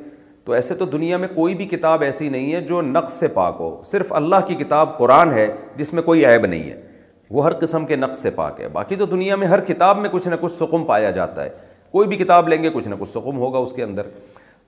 تو 0.45 0.51
ایسے 0.53 0.75
تو 0.75 0.85
دنیا 0.85 1.17
میں 1.17 1.27
کوئی 1.35 1.55
بھی 1.55 1.65
کتاب 1.75 2.01
ایسی 2.03 2.29
نہیں 2.29 2.53
ہے 2.53 2.61
جو 2.67 2.81
نقص 2.81 3.13
سے 3.19 3.27
پاک 3.37 3.55
ہو 3.59 3.75
صرف 3.85 4.13
اللہ 4.19 4.45
کی 4.47 4.55
کتاب 4.63 4.97
قرآن 4.97 5.31
ہے 5.33 5.47
جس 5.77 5.93
میں 5.93 6.03
کوئی 6.03 6.25
عیب 6.25 6.45
نہیں 6.45 6.69
ہے 6.69 6.81
وہ 7.29 7.43
ہر 7.45 7.53
قسم 7.59 7.85
کے 7.85 7.95
نقص 7.95 8.19
سے 8.21 8.29
پاک 8.35 8.59
ہے 8.61 8.67
باقی 8.73 8.95
تو 8.95 9.05
دنیا 9.05 9.35
میں 9.35 9.47
ہر 9.47 9.59
کتاب 9.65 9.97
میں 9.99 10.09
کچھ 10.11 10.27
نہ 10.27 10.35
کچھ 10.41 10.51
سکم 10.53 10.83
پایا 10.85 11.09
جاتا 11.11 11.43
ہے 11.43 11.49
کوئی 11.91 12.07
بھی 12.07 12.17
کتاب 12.17 12.47
لیں 12.49 12.61
گے 12.63 12.69
کچھ 12.73 12.87
نہ 12.87 12.95
کچھ 12.99 13.09
سکم 13.09 13.37
ہوگا 13.37 13.59
اس 13.59 13.73
کے 13.73 13.83
اندر 13.83 14.07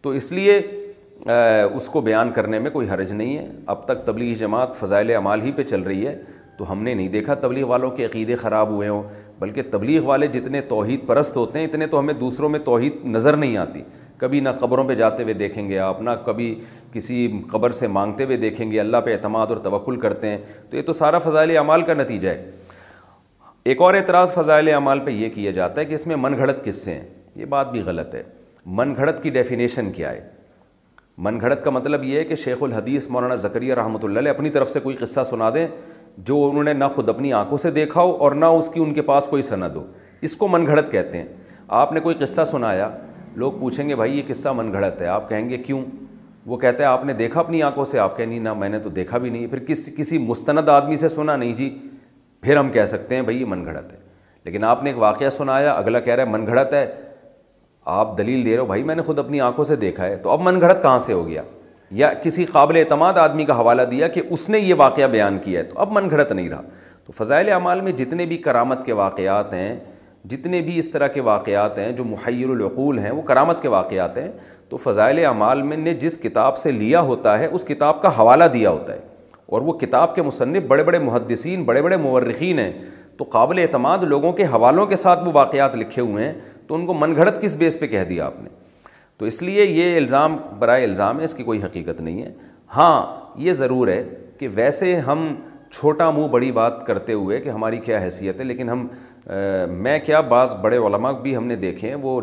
تو 0.02 0.10
اس 0.20 0.32
لیے 0.32 0.58
اس 1.74 1.88
کو 1.94 2.02
بیان 2.02 2.32
کرنے 2.32 2.60
میں 2.60 2.72
کوئی 2.72 2.90
حرج 2.90 3.12
نہیں 3.14 3.38
ہے 3.38 3.48
اب 3.72 3.86
تک 3.86 4.06
تبلیغی 4.06 4.36
جماعت 4.36 4.76
فضائل 4.80 5.10
اعمال 5.16 5.42
ہی 5.42 5.52
پہ 5.56 5.64
چل 5.64 5.82
رہی 5.84 6.08
ہے 6.08 6.16
تو 6.58 6.72
ہم 6.72 6.84
نے 6.84 6.94
نہیں 6.94 7.08
دیکھا 7.10 7.34
تبلیغ 7.42 7.66
والوں 7.68 7.92
کے 7.98 8.06
عقیدے 8.06 8.36
خراب 8.36 8.70
ہوئے 8.70 8.88
ہوں 8.90 9.04
بلکہ 9.40 9.64
تبلیغ 9.72 10.06
والے 10.06 10.28
جتنے 10.28 10.62
توحید 10.70 11.06
پرست 11.08 11.38
ہوتے 11.38 11.60
ہیں 11.60 11.66
اتنے 11.66 11.88
تو 11.88 12.00
ہمیں 12.00 12.14
دوسروں 12.14 12.50
میں 12.50 12.60
توحید 12.66 13.06
نظر 13.16 13.36
نہیں 13.38 13.58
آتی 13.58 13.82
کبھی 14.20 14.40
نہ 14.40 14.50
قبروں 14.60 14.84
پہ 14.88 14.96
جاتے 14.96 15.24
ہوئے 15.24 15.34
دیکھیں 15.34 15.68
گے 15.70 15.78
آپ 15.80 16.02
نہ 16.02 16.10
کبھی 16.26 16.54
کسی 16.94 17.28
قبر 17.52 17.72
سے 17.72 17.88
مانگتے 17.98 18.24
ہوئے 18.24 18.38
دیکھیں 18.38 18.70
گے 18.72 18.80
اللہ 18.80 18.98
پہ 19.06 19.14
اعتماد 19.14 19.48
اور 19.50 19.58
توقل 19.64 20.00
کرتے 20.00 20.30
ہیں 20.30 20.38
تو 20.70 20.78
یہ 20.78 20.82
تو 20.86 20.94
سارا 20.94 21.20
فضائل 21.20 21.56
اعمال 21.58 21.82
کا 21.90 21.94
نتیجہ 21.94 22.30
ہے 22.30 22.50
ایک 23.72 23.82
اور 23.82 23.94
اعتراض 23.94 24.34
فضائل 24.34 24.68
اعمال 24.74 25.00
پہ 25.06 25.12
یہ 25.12 25.30
کیا 25.34 25.52
جاتا 25.52 25.82
ہے 25.82 25.86
کہ 25.86 25.94
اس 25.94 26.08
میں 26.08 26.16
من 26.16 26.38
گھڑت 26.38 26.64
قصے 26.66 26.94
ہیں 26.94 27.04
یہ 27.36 27.46
بات 27.50 27.72
بھی 27.72 27.82
غلط 27.86 28.16
ہے 28.16 28.24
من 28.80 28.94
گھڑت 28.96 29.24
کی 29.24 29.30
ڈیفینیشن 29.38 29.92
کیا 29.92 30.12
ہے 30.12 30.28
من 31.26 31.40
گھڑت 31.42 31.64
کا 31.64 31.70
مطلب 31.72 32.04
یہ 32.04 32.20
ہے 32.20 32.24
کہ 32.26 32.36
شیخ 32.44 32.64
الحدیث 32.64 33.08
مولانا 33.10 33.36
ذکریہ 33.46 33.74
رحمۃ 33.76 34.04
اللہ 34.04 34.20
علیہ 34.20 34.32
اپنی 34.32 34.50
طرف 34.50 34.70
سے 34.72 34.80
کوئی 34.80 34.96
قصہ 35.00 35.24
سنا 35.30 35.50
دیں 35.56 35.68
جو 36.28 36.48
انہوں 36.50 36.64
نے 36.64 36.74
نہ 36.74 36.86
خود 36.96 37.10
اپنی 37.10 37.32
آنکھوں 37.34 37.58
سے 37.58 37.72
دیکھا 37.72 38.02
ہو 38.02 38.16
اور 38.24 38.32
نہ 38.36 38.46
اس 38.60 38.70
کی 38.74 38.82
ان 38.82 38.94
کے 38.94 39.02
پاس 39.12 39.26
کوئی 39.30 39.42
سند 39.42 39.76
ہو 39.76 39.84
اس 40.28 40.36
کو 40.36 40.48
من 40.48 40.66
گھڑت 40.66 40.92
کہتے 40.92 41.18
ہیں 41.18 41.26
آپ 41.82 41.92
نے 41.94 42.00
کوئی 42.00 42.16
قصہ 42.20 42.44
سنایا 42.52 42.90
لوگ 43.36 43.52
پوچھیں 43.60 43.88
گے 43.90 43.96
بھائی 43.96 44.18
یہ 44.18 44.24
قصہ 44.28 44.50
من 44.56 44.72
گھڑت 44.74 45.02
ہے 45.02 45.08
آپ 45.08 45.30
کہیں 45.30 45.50
گے 45.50 45.58
کیوں 45.64 45.82
وہ 46.48 46.58
کہتے 46.58 46.84
ہیں 46.84 46.90
آپ 46.90 47.04
نے 47.06 47.14
دیکھا 47.14 47.40
اپنی 47.40 47.62
آنکھوں 47.64 47.86
سے 47.86 48.00
آپ 48.00 48.18
کہیں 48.18 48.26
نہیں 48.28 48.40
نہ 48.40 48.54
میں 48.54 48.70
نے 48.70 48.80
تو 48.80 48.90
دیکھا 48.90 49.18
بھی 49.18 49.30
نہیں 49.30 49.48
پھر 49.48 49.60
کس 49.68 49.90
کسی 49.98 50.18
مستند 50.18 50.70
آدمی 50.70 50.98
سے 50.98 51.08
سنا 51.10 51.36
نہیں 51.36 51.56
جی 51.56 51.70
پھر 52.42 52.58
ہم 52.58 52.70
کہہ 52.72 52.86
سکتے 52.88 53.16
ہیں 53.16 53.22
بھائی 53.22 53.40
یہ 53.42 53.46
من 53.50 53.66
گھڑت 53.66 53.92
ہے 53.94 53.98
لیکن 54.46 54.64
آپ 54.64 54.84
نے 54.84 54.90
ایک 54.90 54.98
واقعہ 55.00 55.30
سنایا 55.38 55.72
اگلا 55.72 56.00
کہہ 56.00 56.14
رہا 56.16 56.24
ہے 56.24 56.30
من 56.32 56.46
گھڑت 56.48 56.74
ہے 56.74 56.86
آپ 57.96 58.18
دلیل 58.18 58.44
دے 58.46 58.52
رہے 58.52 58.58
ہو 58.60 58.66
بھائی 58.66 58.84
میں 58.84 58.96
نے 58.96 59.02
خود 59.02 59.20
اپنی 59.20 59.42
آنکھوں 59.42 59.66
سے 59.66 59.76
دیکھا 59.76 60.06
ہے 60.06 60.16
تو 60.24 60.30
اب 60.30 60.42
من 60.44 60.60
گھڑت 60.62 60.82
کہاں 60.84 60.98
سے 61.00 61.14
ہو 61.14 61.28
گیا 61.28 61.42
یا 62.00 62.12
کسی 62.24 62.46
قابل 62.52 62.76
اعتماد 62.78 63.18
آدمی 63.18 63.46
کا 63.46 63.60
حوالہ 63.60 63.82
دیا 63.92 64.08
کہ 64.08 64.22
اس 64.30 64.50
نے 64.50 64.60
یہ 64.60 64.74
واقعہ 64.78 65.08
بیان 65.12 65.38
کیا 65.44 65.60
ہے 65.60 65.66
تو 65.70 65.80
اب 65.80 65.92
من 65.92 66.10
گھڑت 66.10 66.32
نہیں 66.32 66.50
رہا 66.50 66.62
تو 67.06 67.12
فضائل 67.24 67.50
اعمال 67.52 67.82
میں 67.82 67.92
جتنے 68.02 68.26
بھی 68.26 68.38
کرامت 68.48 68.86
کے 68.86 68.94
واقعات 68.94 69.54
ہیں 69.54 69.76
جتنے 70.30 70.62
بھی 70.62 70.78
اس 70.80 70.90
طرح 70.92 71.08
کے 71.14 71.22
واقعات 71.22 71.78
ہیں 71.80 71.92
جو 71.98 72.04
محیر 72.06 72.50
العقول 72.50 73.00
ہیں 73.00 73.12
وہ 73.12 73.22
کرامت 73.28 73.62
کے 73.62 73.68
واقعات 73.70 74.18
ہیں 74.18 74.30
تو 74.70 74.78
فضائل 74.78 75.24
اعمال 75.26 75.62
میں 75.64 75.78
نے 75.78 75.94
جس 76.00 76.18
کتاب 76.24 76.58
سے 76.58 76.72
لیا 76.72 77.00
ہوتا 77.02 77.38
ہے 77.40 77.46
اس 77.46 77.64
کتاب 77.68 78.02
کا 78.02 78.10
حوالہ 78.18 78.44
دیا 78.54 78.70
ہوتا 78.70 78.94
ہے 78.94 79.00
اور 79.50 79.62
وہ 79.62 79.74
کتاب 79.80 80.16
کے 80.16 80.22
مصنف 80.22 80.64
بڑے 80.68 80.84
بڑے 80.84 81.00
محدثین 81.00 81.64
بڑے 81.66 81.82
بڑے 81.82 81.98
مورخین 81.98 82.60
ہیں 82.60 82.72
تو 83.18 83.24
قابل 83.32 83.60
اعتماد 83.60 84.04
لوگوں 84.10 84.32
کے 84.34 84.46
حوالوں 84.52 84.86
کے 84.88 84.96
ساتھ 84.96 85.24
وہ 85.26 85.32
واقعات 85.34 85.76
لکھے 85.76 86.02
ہوئے 86.02 86.26
ہیں 86.26 86.34
تو 86.68 86.76
ان 86.76 86.86
کو 86.86 86.94
من 86.94 87.16
گھڑت 87.16 87.42
کس 87.42 87.56
بیس 87.58 87.80
پہ 87.80 87.88
کہہ 87.88 88.04
دیا 88.10 88.26
آپ 88.26 88.40
نے 88.42 88.50
تو 89.18 89.26
اس 89.26 89.42
لیے 89.42 89.66
یہ 89.66 89.98
الزام 90.00 90.38
برائے 90.60 90.84
الزام 90.84 91.20
ہے 91.20 91.26
اس 91.26 91.34
کی 91.36 91.44
کوئی 91.44 91.64
حقیقت 91.64 92.02
نہیں 92.02 92.22
ہے 92.24 92.32
ہاں 92.76 93.02
یہ 93.44 93.54
ضرور 93.54 93.88
ہے 93.88 94.04
کہ 94.40 94.48
ویسے 94.56 94.96
ہم 95.08 95.34
چھوٹا 95.72 96.10
منہ 96.12 96.28
بڑی 96.28 96.52
بات 96.52 96.86
کرتے 96.86 97.14
ہوئے 97.14 97.40
کہ 97.42 97.50
ہماری 97.50 97.78
کیا 97.86 98.00
حیثیت 98.04 98.40
ہے 98.40 98.46
لیکن 98.46 98.70
ہم 98.70 98.88
میں 99.70 99.98
کیا 100.06 100.20
بعض 100.30 100.54
بڑے 100.62 100.78
علماء 100.86 101.12
بھی 101.22 101.36
ہم 101.38 101.46
نے 101.48 101.56
دیکھے 101.56 101.88
ہیں 101.90 101.96
وہ 102.02 102.20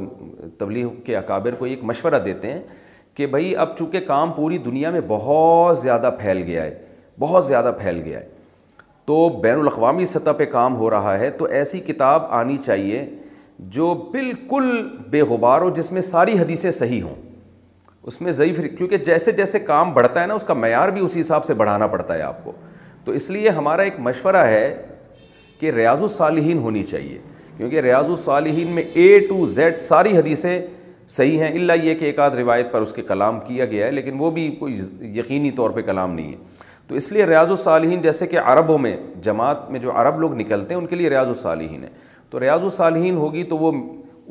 تبلیغ 0.58 0.88
کے 1.04 1.16
اکابر 1.16 1.54
کو 1.58 1.64
ایک 1.64 1.84
مشورہ 1.84 2.18
دیتے 2.24 2.52
ہیں 2.52 2.60
کہ 3.16 3.26
بھائی 3.26 3.54
اب 3.56 3.76
چونکہ 3.78 4.00
کام 4.06 4.32
پوری 4.36 4.58
دنیا 4.64 4.90
میں 4.90 5.00
بہت 5.08 5.78
زیادہ 5.78 6.10
پھیل 6.20 6.42
گیا 6.46 6.62
ہے 6.64 6.74
بہت 7.18 7.44
زیادہ 7.46 7.70
پھیل 7.82 8.00
گیا 8.04 8.20
ہے 8.20 8.26
تو 9.06 9.28
بین 9.42 9.58
الاقوامی 9.58 10.04
سطح 10.06 10.30
پہ 10.38 10.44
کام 10.52 10.76
ہو 10.76 10.90
رہا 10.90 11.18
ہے 11.18 11.30
تو 11.38 11.44
ایسی 11.60 11.80
کتاب 11.86 12.24
آنی 12.40 12.56
چاہیے 12.64 13.04
جو 13.76 13.92
بالکل 14.12 14.70
بے 15.10 15.22
غبار 15.28 15.60
ہو 15.60 15.70
جس 15.74 15.92
میں 15.92 16.00
ساری 16.10 16.38
حدیثیں 16.38 16.70
صحیح 16.70 17.02
ہوں 17.02 17.14
اس 18.10 18.20
میں 18.22 18.32
ضعیف 18.32 18.60
کیونکہ 18.78 18.96
جیسے 19.04 19.32
جیسے 19.32 19.58
کام 19.60 19.92
بڑھتا 19.94 20.20
ہے 20.22 20.26
نا 20.26 20.34
اس 20.34 20.44
کا 20.44 20.54
معیار 20.54 20.88
بھی 20.98 21.04
اسی 21.04 21.20
حساب 21.20 21.44
سے 21.44 21.54
بڑھانا 21.62 21.86
پڑتا 21.94 22.14
ہے 22.14 22.22
آپ 22.22 22.44
کو 22.44 22.52
تو 23.04 23.12
اس 23.18 23.30
لیے 23.30 23.48
ہمارا 23.56 23.82
ایک 23.82 23.98
مشورہ 24.00 24.44
ہے 24.46 24.62
کہ 25.60 25.70
ریاض 25.72 26.02
الصالحین 26.02 26.58
ہونی 26.58 26.84
چاہیے 26.84 27.18
کیونکہ 27.56 27.80
ریاض 27.80 28.08
الصالحین 28.10 28.68
میں 28.74 28.82
اے 28.94 29.18
ٹو 29.28 29.44
زیڈ 29.54 29.78
ساری 29.78 30.16
حدیثیں 30.16 30.58
صحیح 31.08 31.38
ہیں 31.42 31.50
اللہ 31.58 31.84
یہ 31.84 31.94
کہ 31.94 32.04
ایک 32.04 32.18
آدھ 32.18 32.36
روایت 32.36 32.72
پر 32.72 32.80
اس 32.82 32.92
کے 32.92 33.02
کلام 33.08 33.38
کیا 33.46 33.64
گیا 33.64 33.86
ہے 33.86 33.90
لیکن 33.92 34.14
وہ 34.18 34.30
بھی 34.38 34.48
کوئی 34.58 34.78
یقینی 35.18 35.50
طور 35.60 35.70
پہ 35.70 35.82
کلام 35.82 36.14
نہیں 36.14 36.32
ہے 36.32 36.36
تو 36.88 36.94
اس 36.94 37.10
لیے 37.12 37.24
ریاض 37.26 37.50
الصالحین 37.50 38.02
جیسے 38.02 38.26
کہ 38.26 38.38
عربوں 38.38 38.76
میں 38.78 38.96
جماعت 39.22 39.70
میں 39.70 39.80
جو 39.80 39.92
عرب 40.00 40.18
لوگ 40.20 40.34
نکلتے 40.40 40.74
ہیں 40.74 40.80
ان 40.80 40.86
کے 40.86 40.96
لیے 40.96 41.10
ریاض 41.10 41.28
الصالحین 41.28 41.82
ہیں 41.82 41.90
تو 42.30 42.40
ریاض 42.40 42.62
الصالحین 42.64 43.16
ہوگی 43.16 43.42
تو 43.54 43.58
وہ 43.58 43.72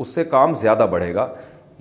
اس 0.02 0.08
سے 0.16 0.24
کام 0.36 0.54
زیادہ 0.62 0.86
بڑھے 0.92 1.14
گا 1.16 1.28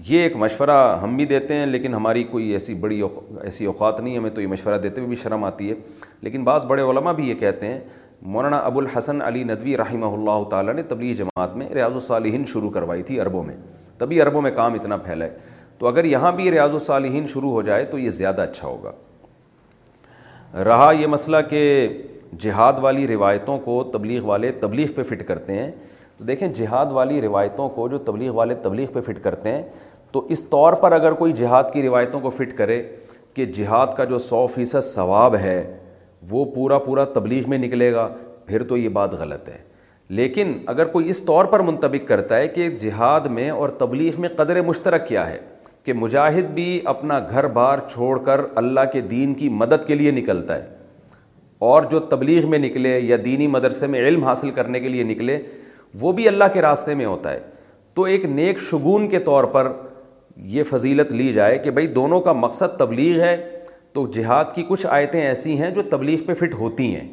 یہ 0.09 0.21
ایک 0.23 0.37
مشورہ 0.37 0.77
ہم 1.03 1.17
بھی 1.17 1.25
دیتے 1.27 1.55
ہیں 1.55 1.67
لیکن 1.67 1.95
ہماری 1.95 2.23
کوئی 2.31 2.49
ایسی 2.53 2.75
بڑی 2.85 3.01
ایسی 3.43 3.65
اوقات 3.67 4.01
نہیں 4.01 4.17
ہمیں 4.19 4.31
تو 4.31 4.41
یہ 4.41 4.47
مشورہ 4.47 4.79
دیتے 4.83 5.01
ہوئے 5.01 5.09
بھی 5.09 5.17
شرم 5.23 5.45
آتی 5.45 5.69
ہے 5.71 5.75
لیکن 6.23 6.45
بعض 6.45 6.65
بڑے 6.67 6.83
علماء 6.91 7.13
بھی 7.21 7.29
یہ 7.29 7.35
کہتے 7.41 7.67
ہیں 7.67 7.79
مولانا 8.33 8.59
ابو 8.67 8.79
الحسن 8.81 9.21
علی 9.23 9.43
ندوی 9.45 9.77
رحمہ 9.77 10.07
اللہ 10.17 10.49
تعالیٰ 10.51 10.75
نے 10.75 10.83
تبلیغ 10.89 11.15
جماعت 11.17 11.57
میں 11.57 11.69
ریاض 11.75 11.93
الصالحین 11.95 12.45
شروع 12.49 12.71
کروائی 12.71 13.03
تھی 13.03 13.21
عربوں 13.21 13.43
میں 13.45 13.57
تبھی 13.99 14.21
عربوں 14.23 14.43
میں 14.43 14.51
کام 14.57 14.75
اتنا 14.75 14.97
پھیلائے 15.07 15.31
تو 15.79 15.87
اگر 15.89 16.05
یہاں 16.05 16.33
بھی 16.33 16.51
ریاض 16.51 16.73
الصالحین 16.73 17.27
شروع 17.33 17.51
ہو 17.53 17.63
جائے 17.63 17.85
تو 17.85 17.99
یہ 17.99 18.11
زیادہ 18.19 18.43
اچھا 18.43 18.67
ہوگا 18.69 18.93
رہا 20.65 20.91
یہ 20.99 21.07
مسئلہ 21.07 21.37
کہ 21.51 21.63
جہاد 22.41 22.73
والی 22.83 23.07
روایتوں 23.09 23.59
کو 23.65 23.83
تبلیغ 23.93 24.25
والے 24.27 24.53
تبلیغ 24.61 24.93
پہ 24.95 25.03
فٹ 25.09 25.27
کرتے 25.29 25.55
ہیں 25.59 25.71
تو 26.19 26.25
دیکھیں 26.25 26.49
جہاد 26.55 26.93
والی 26.93 27.21
روایتوں 27.23 27.69
کو 27.75 27.89
جو 27.89 27.99
تبلیغ 28.11 28.33
والے 28.35 28.55
تبلیغ 28.63 28.93
پہ 28.93 29.01
فٹ 29.13 29.23
کرتے 29.23 29.53
ہیں 29.53 29.63
تو 30.13 30.27
اس 30.31 30.45
طور 30.49 30.73
پر 30.83 30.93
اگر 30.93 31.13
کوئی 31.23 31.33
جہاد 31.41 31.65
کی 31.73 31.83
روایتوں 31.87 32.21
کو 32.21 32.31
فٹ 32.31 32.57
کرے 32.59 32.83
کہ 33.35 33.45
جہاد 33.55 33.87
کا 33.97 34.05
جو 34.05 34.19
سو 34.19 34.47
فیصد 34.55 34.85
ثواب 34.93 35.37
ہے 35.43 35.59
وہ 36.31 36.45
پورا 36.55 36.79
پورا 36.79 37.05
تبلیغ 37.15 37.49
میں 37.51 37.59
نکلے 37.59 37.93
گا 37.93 38.09
پھر 38.47 38.63
تو 38.69 38.77
یہ 38.77 38.89
بات 38.99 39.15
غلط 39.19 39.49
ہے 39.49 39.57
لیکن 40.17 40.53
اگر 40.69 40.87
کوئی 40.87 41.09
اس 41.11 41.21
طور 41.25 41.45
پر 41.53 41.61
منتبک 41.63 42.07
کرتا 42.09 42.37
ہے 42.37 42.49
کہ 42.49 42.69
جہاد 42.81 43.27
میں 43.39 43.49
اور 43.51 43.69
تبلیغ 43.79 44.21
میں 44.21 44.29
قدر 44.37 44.61
مشترک 44.67 45.07
کیا 45.09 45.29
ہے 45.31 45.39
کہ 45.85 45.93
مجاہد 45.93 46.51
بھی 46.55 46.81
اپنا 46.91 47.19
گھر 47.31 47.47
بار 47.59 47.79
چھوڑ 47.93 48.19
کر 48.25 48.41
اللہ 48.57 48.81
کے 48.93 49.01
دین 49.11 49.35
کی 49.35 49.49
مدد 49.63 49.87
کے 49.87 49.95
لیے 49.95 50.11
نکلتا 50.11 50.57
ہے 50.63 50.73
اور 51.71 51.83
جو 51.91 51.99
تبلیغ 52.11 52.49
میں 52.51 52.59
نکلے 52.59 52.99
یا 53.01 53.17
دینی 53.25 53.47
مدرسے 53.47 53.87
میں 53.87 53.99
علم 54.07 54.25
حاصل 54.25 54.51
کرنے 54.55 54.81
کے 54.81 54.89
لیے 54.89 55.03
نکلے 55.05 55.39
وہ 56.01 56.13
بھی 56.13 56.29
اللہ 56.29 56.45
کے 56.53 56.63
راستے 56.63 56.95
میں 56.95 57.05
ہوتا 57.07 57.33
ہے 57.33 57.41
تو 57.95 58.03
ایک 58.13 58.25
نیک 58.27 58.61
شگون 58.71 59.09
کے 59.09 59.19
طور 59.31 59.45
پر 59.57 59.73
یہ 60.53 60.63
فضیلت 60.71 61.13
لی 61.13 61.33
جائے 61.33 61.59
کہ 61.65 61.71
بھائی 61.71 61.87
دونوں 61.99 62.21
کا 62.21 62.33
مقصد 62.33 62.79
تبلیغ 62.79 63.21
ہے 63.23 63.37
تو 63.95 64.05
جہاد 64.15 64.45
کی 64.55 64.63
کچھ 64.69 64.87
آیتیں 64.91 65.21
ایسی 65.21 65.57
ہیں 65.61 65.71
جو 65.71 65.83
تبلیغ 65.91 66.23
پہ 66.27 66.35
فٹ 66.39 66.55
ہوتی 66.59 66.85
ہیں 66.95 67.07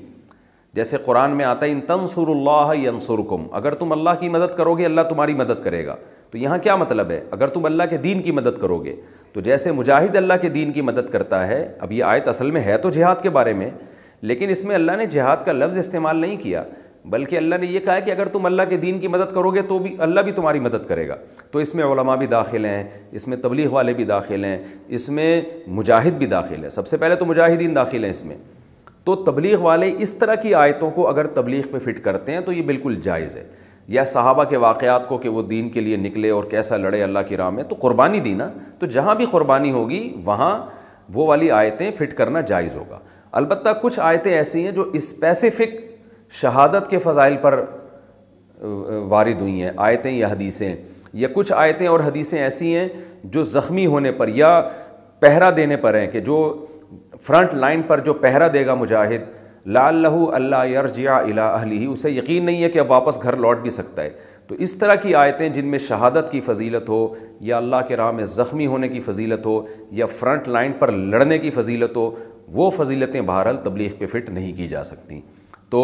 جیسے 0.75 0.97
قرآن 1.05 1.35
میں 1.37 1.45
آتا 1.45 1.65
ہے 1.65 1.71
ان 1.71 1.81
تنصر 1.87 2.27
اللہ 2.29 2.71
ینصرکم 2.77 3.43
اگر 3.59 3.73
تم 3.81 3.91
اللہ 3.91 4.09
کی 4.19 4.29
مدد 4.35 4.55
کرو 4.57 4.73
گے 4.77 4.85
اللہ 4.85 5.01
تمہاری 5.09 5.33
مدد 5.41 5.63
کرے 5.63 5.85
گا 5.85 5.95
تو 6.31 6.37
یہاں 6.37 6.57
کیا 6.63 6.75
مطلب 6.75 7.11
ہے 7.11 7.19
اگر 7.37 7.47
تم 7.57 7.65
اللہ 7.65 7.83
کے 7.89 7.97
دین 8.07 8.21
کی 8.21 8.31
مدد 8.31 8.57
کرو 8.61 8.77
گے 8.83 8.95
تو 9.33 9.41
جیسے 9.49 9.71
مجاہد 9.81 10.15
اللہ 10.15 10.33
کے 10.41 10.49
دین 10.57 10.71
کی 10.73 10.81
مدد 10.89 11.09
کرتا 11.11 11.45
ہے 11.47 11.61
اب 11.79 11.91
یہ 11.91 12.03
آیت 12.03 12.27
اصل 12.27 12.51
میں 12.51 12.61
ہے 12.61 12.77
تو 12.83 12.89
جہاد 12.97 13.21
کے 13.23 13.29
بارے 13.37 13.53
میں 13.61 13.69
لیکن 14.31 14.49
اس 14.49 14.63
میں 14.65 14.75
اللہ 14.75 14.97
نے 14.97 15.05
جہاد 15.17 15.45
کا 15.45 15.51
لفظ 15.51 15.77
استعمال 15.77 16.17
نہیں 16.17 16.35
کیا 16.43 16.63
بلکہ 17.09 17.35
اللہ 17.37 17.55
نے 17.61 17.65
یہ 17.67 17.79
کہا 17.85 17.99
کہ 18.05 18.11
اگر 18.11 18.27
تم 18.33 18.45
اللہ 18.45 18.61
کے 18.69 18.77
دین 18.77 18.99
کی 18.99 19.07
مدد 19.07 19.33
کرو 19.35 19.51
گے 19.51 19.61
تو 19.69 19.77
بھی 19.79 19.95
اللہ 20.05 20.21
بھی 20.21 20.31
تمہاری 20.31 20.59
مدد 20.59 20.85
کرے 20.87 21.07
گا 21.07 21.15
تو 21.51 21.59
اس 21.59 21.73
میں 21.75 21.83
علماء 21.85 22.15
بھی 22.15 22.27
داخل 22.27 22.65
ہیں 22.65 22.83
اس 23.11 23.27
میں 23.27 23.37
تبلیغ 23.43 23.71
والے 23.73 23.93
بھی 23.93 24.03
داخل 24.05 24.43
ہیں 24.45 24.57
اس 24.87 25.09
میں 25.09 25.41
مجاہد 25.79 26.17
بھی 26.17 26.25
داخل 26.25 26.61
ہیں 26.63 26.69
سب 26.69 26.87
سے 26.87 26.97
پہلے 26.97 27.15
تو 27.15 27.25
مجاہدین 27.25 27.75
داخل 27.75 28.03
ہیں 28.03 28.09
اس 28.11 28.23
میں 28.25 28.35
تو 29.03 29.15
تبلیغ 29.23 29.61
والے 29.61 29.91
اس 29.99 30.13
طرح 30.19 30.35
کی 30.41 30.53
آیتوں 30.55 30.89
کو 30.95 31.07
اگر 31.09 31.27
تبلیغ 31.35 31.61
پہ 31.71 31.79
فٹ 31.85 32.03
کرتے 32.03 32.31
ہیں 32.33 32.41
تو 32.45 32.51
یہ 32.51 32.61
بالکل 32.65 32.99
جائز 33.03 33.35
ہے 33.37 33.43
یا 33.93 34.03
صحابہ 34.07 34.43
کے 34.49 34.57
واقعات 34.63 35.07
کو 35.07 35.17
کہ 35.17 35.29
وہ 35.29 35.41
دین 35.43 35.69
کے 35.69 35.81
لیے 35.81 35.95
نکلے 35.97 36.29
اور 36.31 36.43
کیسا 36.49 36.77
لڑے 36.77 37.01
اللہ 37.03 37.19
کی 37.27 37.37
راہ 37.37 37.49
میں 37.51 37.63
تو 37.69 37.75
قربانی 37.81 38.19
دی 38.25 38.33
نا 38.33 38.49
تو 38.79 38.85
جہاں 38.85 39.15
بھی 39.15 39.25
قربانی 39.31 39.71
ہوگی 39.71 40.11
وہاں 40.25 40.57
وہ 41.13 41.25
والی 41.27 41.49
آیتیں 41.51 41.89
فٹ 41.97 42.13
کرنا 42.17 42.41
جائز 42.49 42.75
ہوگا 42.75 42.99
البتہ 43.41 43.69
کچھ 43.81 43.99
آیتیں 44.03 44.31
ایسی 44.33 44.63
ہیں 44.65 44.71
جو 44.75 44.89
اسپیسیفک 44.95 45.73
شہادت 46.39 46.89
کے 46.89 46.97
فضائل 47.03 47.35
پر 47.41 47.63
وارد 49.09 49.41
ہوئی 49.41 49.61
ہیں 49.63 49.71
آیتیں 49.85 50.11
یا 50.11 50.27
حدیثیں 50.31 50.75
یا 51.21 51.27
کچھ 51.33 51.51
آیتیں 51.55 51.87
اور 51.87 51.99
حدیثیں 52.05 52.39
ایسی 52.41 52.75
ہیں 52.75 52.87
جو 53.33 53.43
زخمی 53.43 53.85
ہونے 53.85 54.11
پر 54.19 54.27
یا 54.35 54.59
پہرا 55.19 55.49
دینے 55.57 55.77
پر 55.77 55.95
ہیں 55.99 56.07
کہ 56.11 56.19
جو 56.29 56.35
فرنٹ 57.23 57.53
لائن 57.53 57.81
پر 57.87 57.99
جو 58.05 58.13
پہرا 58.21 58.47
دے 58.53 58.65
گا 58.65 58.73
مجاہد 58.75 59.29
لال 59.77 59.95
لہو 60.01 60.29
اللہ 60.35 60.65
یرجع 60.67 61.13
الا 61.17 61.51
اسے 61.87 62.11
یقین 62.11 62.45
نہیں 62.45 62.63
ہے 62.63 62.69
کہ 62.71 62.79
اب 62.79 62.91
واپس 62.91 63.21
گھر 63.23 63.35
لوٹ 63.37 63.57
بھی 63.61 63.69
سکتا 63.69 64.03
ہے 64.03 64.09
تو 64.47 64.55
اس 64.65 64.73
طرح 64.79 64.95
کی 65.01 65.13
آیتیں 65.15 65.47
جن 65.49 65.65
میں 65.71 65.79
شہادت 65.79 66.31
کی 66.31 66.41
فضیلت 66.45 66.89
ہو 66.89 67.07
یا 67.49 67.57
اللہ 67.57 67.81
کے 67.87 67.97
راہ 67.97 68.11
میں 68.11 68.25
زخمی 68.37 68.65
ہونے 68.67 68.87
کی 68.89 68.99
فضیلت 69.01 69.45
ہو 69.45 69.61
یا 69.99 70.05
فرنٹ 70.19 70.47
لائن 70.47 70.71
پر 70.79 70.91
لڑنے 70.91 71.37
کی 71.39 71.51
فضیلت 71.59 71.95
ہو 71.97 72.09
وہ 72.53 72.69
فضیلتیں 72.77 73.21
بہرحال 73.21 73.57
تبلیغ 73.63 73.91
پہ 73.99 74.07
فٹ 74.11 74.29
نہیں 74.29 74.51
کی 74.57 74.67
جا 74.67 74.83
سکتیں 74.83 75.19
تو 75.71 75.83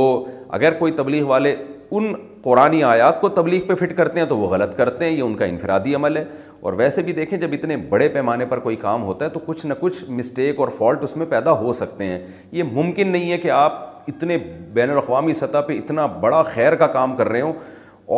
اگر 0.57 0.71
کوئی 0.79 0.91
تبلیغ 0.93 1.23
والے 1.27 1.55
ان 1.97 2.13
قرآن 2.43 2.73
آیات 2.83 3.19
کو 3.21 3.27
تبلیغ 3.37 3.59
پہ 3.67 3.75
فٹ 3.75 3.95
کرتے 3.97 4.19
ہیں 4.19 4.25
تو 4.27 4.37
وہ 4.37 4.47
غلط 4.49 4.75
کرتے 4.77 5.05
ہیں 5.05 5.11
یہ 5.11 5.21
ان 5.21 5.35
کا 5.35 5.45
انفرادی 5.45 5.93
عمل 5.95 6.17
ہے 6.17 6.23
اور 6.61 6.73
ویسے 6.77 7.01
بھی 7.01 7.13
دیکھیں 7.13 7.37
جب 7.39 7.53
اتنے 7.53 7.77
بڑے 7.89 8.07
پیمانے 8.15 8.45
پر 8.49 8.59
کوئی 8.59 8.75
کام 8.81 9.03
ہوتا 9.03 9.25
ہے 9.25 9.29
تو 9.29 9.39
کچھ 9.45 9.65
نہ 9.65 9.73
کچھ 9.79 10.03
مسٹیک 10.17 10.59
اور 10.59 10.67
فالٹ 10.77 11.03
اس 11.03 11.15
میں 11.17 11.25
پیدا 11.29 11.51
ہو 11.59 11.73
سکتے 11.81 12.05
ہیں 12.05 12.19
یہ 12.51 12.63
ممکن 12.71 13.11
نہیں 13.11 13.31
ہے 13.31 13.37
کہ 13.45 13.51
آپ 13.59 13.79
اتنے 14.13 14.37
بین 14.73 14.89
الاقوامی 14.89 15.33
سطح 15.33 15.61
پہ 15.67 15.77
اتنا 15.77 16.05
بڑا 16.25 16.41
خیر 16.53 16.75
کا 16.83 16.87
کام 16.97 17.15
کر 17.15 17.29
رہے 17.29 17.41
ہوں 17.41 17.53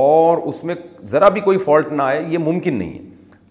اور 0.01 0.37
اس 0.47 0.63
میں 0.63 0.75
ذرا 1.11 1.29
بھی 1.37 1.41
کوئی 1.41 1.57
فالٹ 1.57 1.91
نہ 1.91 2.01
آئے 2.03 2.23
یہ 2.29 2.37
ممکن 2.47 2.75
نہیں 2.77 2.93
ہے 2.97 3.07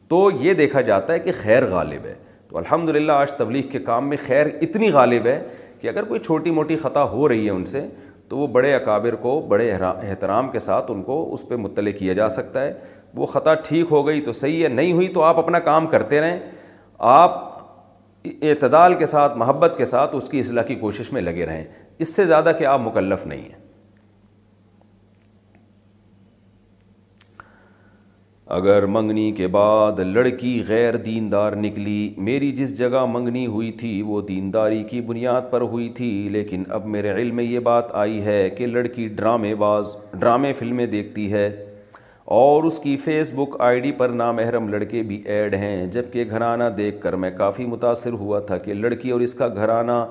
تو 0.09 0.29
یہ 0.41 0.55
دیکھا 0.59 0.81
جاتا 0.91 1.13
ہے 1.13 1.19
کہ 1.19 1.33
خیر 1.43 1.67
غالب 1.71 2.05
ہے 2.07 2.15
تو 2.51 2.59
الحمد 2.59 2.89
للہ 2.97 3.13
آج 3.13 3.33
تبلیغ 3.37 3.63
کے 3.71 3.79
کام 3.89 4.09
میں 4.09 4.17
خیر 4.27 4.47
اتنی 4.63 4.91
غالب 4.91 5.27
ہے 5.27 5.39
کہ 5.81 5.89
اگر 5.89 6.05
کوئی 6.05 6.21
چھوٹی 6.21 6.51
موٹی 6.51 6.77
خطا 6.83 7.03
ہو 7.11 7.29
رہی 7.29 7.45
ہے 7.45 7.51
ان 7.51 7.65
سے 7.73 7.81
تو 8.29 8.39
وہ 8.39 8.47
بڑے 8.55 8.73
اکابر 8.75 9.15
کو 9.21 9.39
بڑے 9.49 9.71
احترام 9.73 10.49
کے 10.51 10.59
ساتھ 10.61 10.91
ان 10.91 11.03
کو 11.03 11.17
اس 11.35 11.47
پہ 11.49 11.57
مطلع 11.57 11.91
کیا 11.99 12.13
جا 12.15 12.29
سکتا 12.29 12.63
ہے 12.63 12.73
وہ 13.17 13.27
خطا 13.27 13.55
ٹھیک 13.69 13.87
ہو 13.93 14.07
گئی 14.07 14.21
تو 14.25 14.33
صحیح 14.41 14.63
ہے 14.63 14.69
نہیں 14.69 14.93
ہوئی 14.93 15.09
تو 15.13 15.23
آپ 15.25 15.39
اپنا 15.39 15.59
کام 15.69 15.87
کرتے 15.95 16.21
رہیں 16.21 16.39
آپ 17.13 17.41
اعتدال 18.41 18.95
کے 19.03 19.07
ساتھ 19.07 19.37
محبت 19.39 19.75
کے 19.79 19.85
ساتھ 19.95 20.15
اس 20.17 20.29
کی 20.29 20.41
اصلاح 20.41 20.63
کی 20.69 20.75
کوشش 20.77 21.13
میں 21.13 21.23
لگے 21.23 21.47
رہیں 21.47 21.65
اس 22.05 22.15
سے 22.17 22.27
زیادہ 22.27 22.53
کہ 22.59 22.65
آپ 22.67 22.81
مکلف 22.85 23.27
نہیں 23.27 23.43
ہیں 23.49 23.67
اگر 28.57 28.85
منگنی 28.87 29.31
کے 29.37 29.47
بعد 29.55 29.99
لڑکی 30.11 30.53
غیر 30.69 30.97
دیندار 31.07 31.53
نکلی 31.61 32.09
میری 32.29 32.51
جس 32.57 32.77
جگہ 32.79 33.05
منگنی 33.13 33.47
ہوئی 33.47 33.71
تھی 33.81 33.91
وہ 34.03 34.21
دینداری 34.29 34.83
کی 34.91 35.01
بنیاد 35.11 35.51
پر 35.51 35.61
ہوئی 35.73 35.89
تھی 35.97 36.09
لیکن 36.33 36.63
اب 36.75 36.87
میرے 36.95 37.11
علم 37.15 37.35
میں 37.37 37.45
یہ 37.45 37.59
بات 37.67 37.91
آئی 38.05 38.25
ہے 38.25 38.49
کہ 38.59 38.67
لڑکی 38.67 39.07
ڈرامے 39.19 39.55
باز 39.65 39.95
ڈرامے 40.21 40.53
فلمیں 40.59 40.87
دیکھتی 40.95 41.31
ہے 41.33 41.47
اور 42.39 42.65
اس 42.71 42.79
کی 42.85 42.97
فیس 43.05 43.33
بک 43.37 43.61
آئی 43.67 43.81
ڈی 43.81 43.93
پر 43.99 44.09
نامحرم 44.23 44.69
لڑکے 44.69 45.03
بھی 45.11 45.21
ایڈ 45.35 45.55
ہیں 45.55 45.87
جبکہ 45.93 46.25
گھرانہ 46.31 46.65
دیکھ 46.77 47.01
کر 47.03 47.17
میں 47.23 47.31
کافی 47.39 47.67
متاثر 47.67 48.13
ہوا 48.23 48.41
تھا 48.47 48.59
کہ 48.65 48.75
لڑکی 48.75 49.11
اور 49.11 49.21
اس 49.29 49.35
کا 49.35 49.49
گھرانہ 49.55 50.03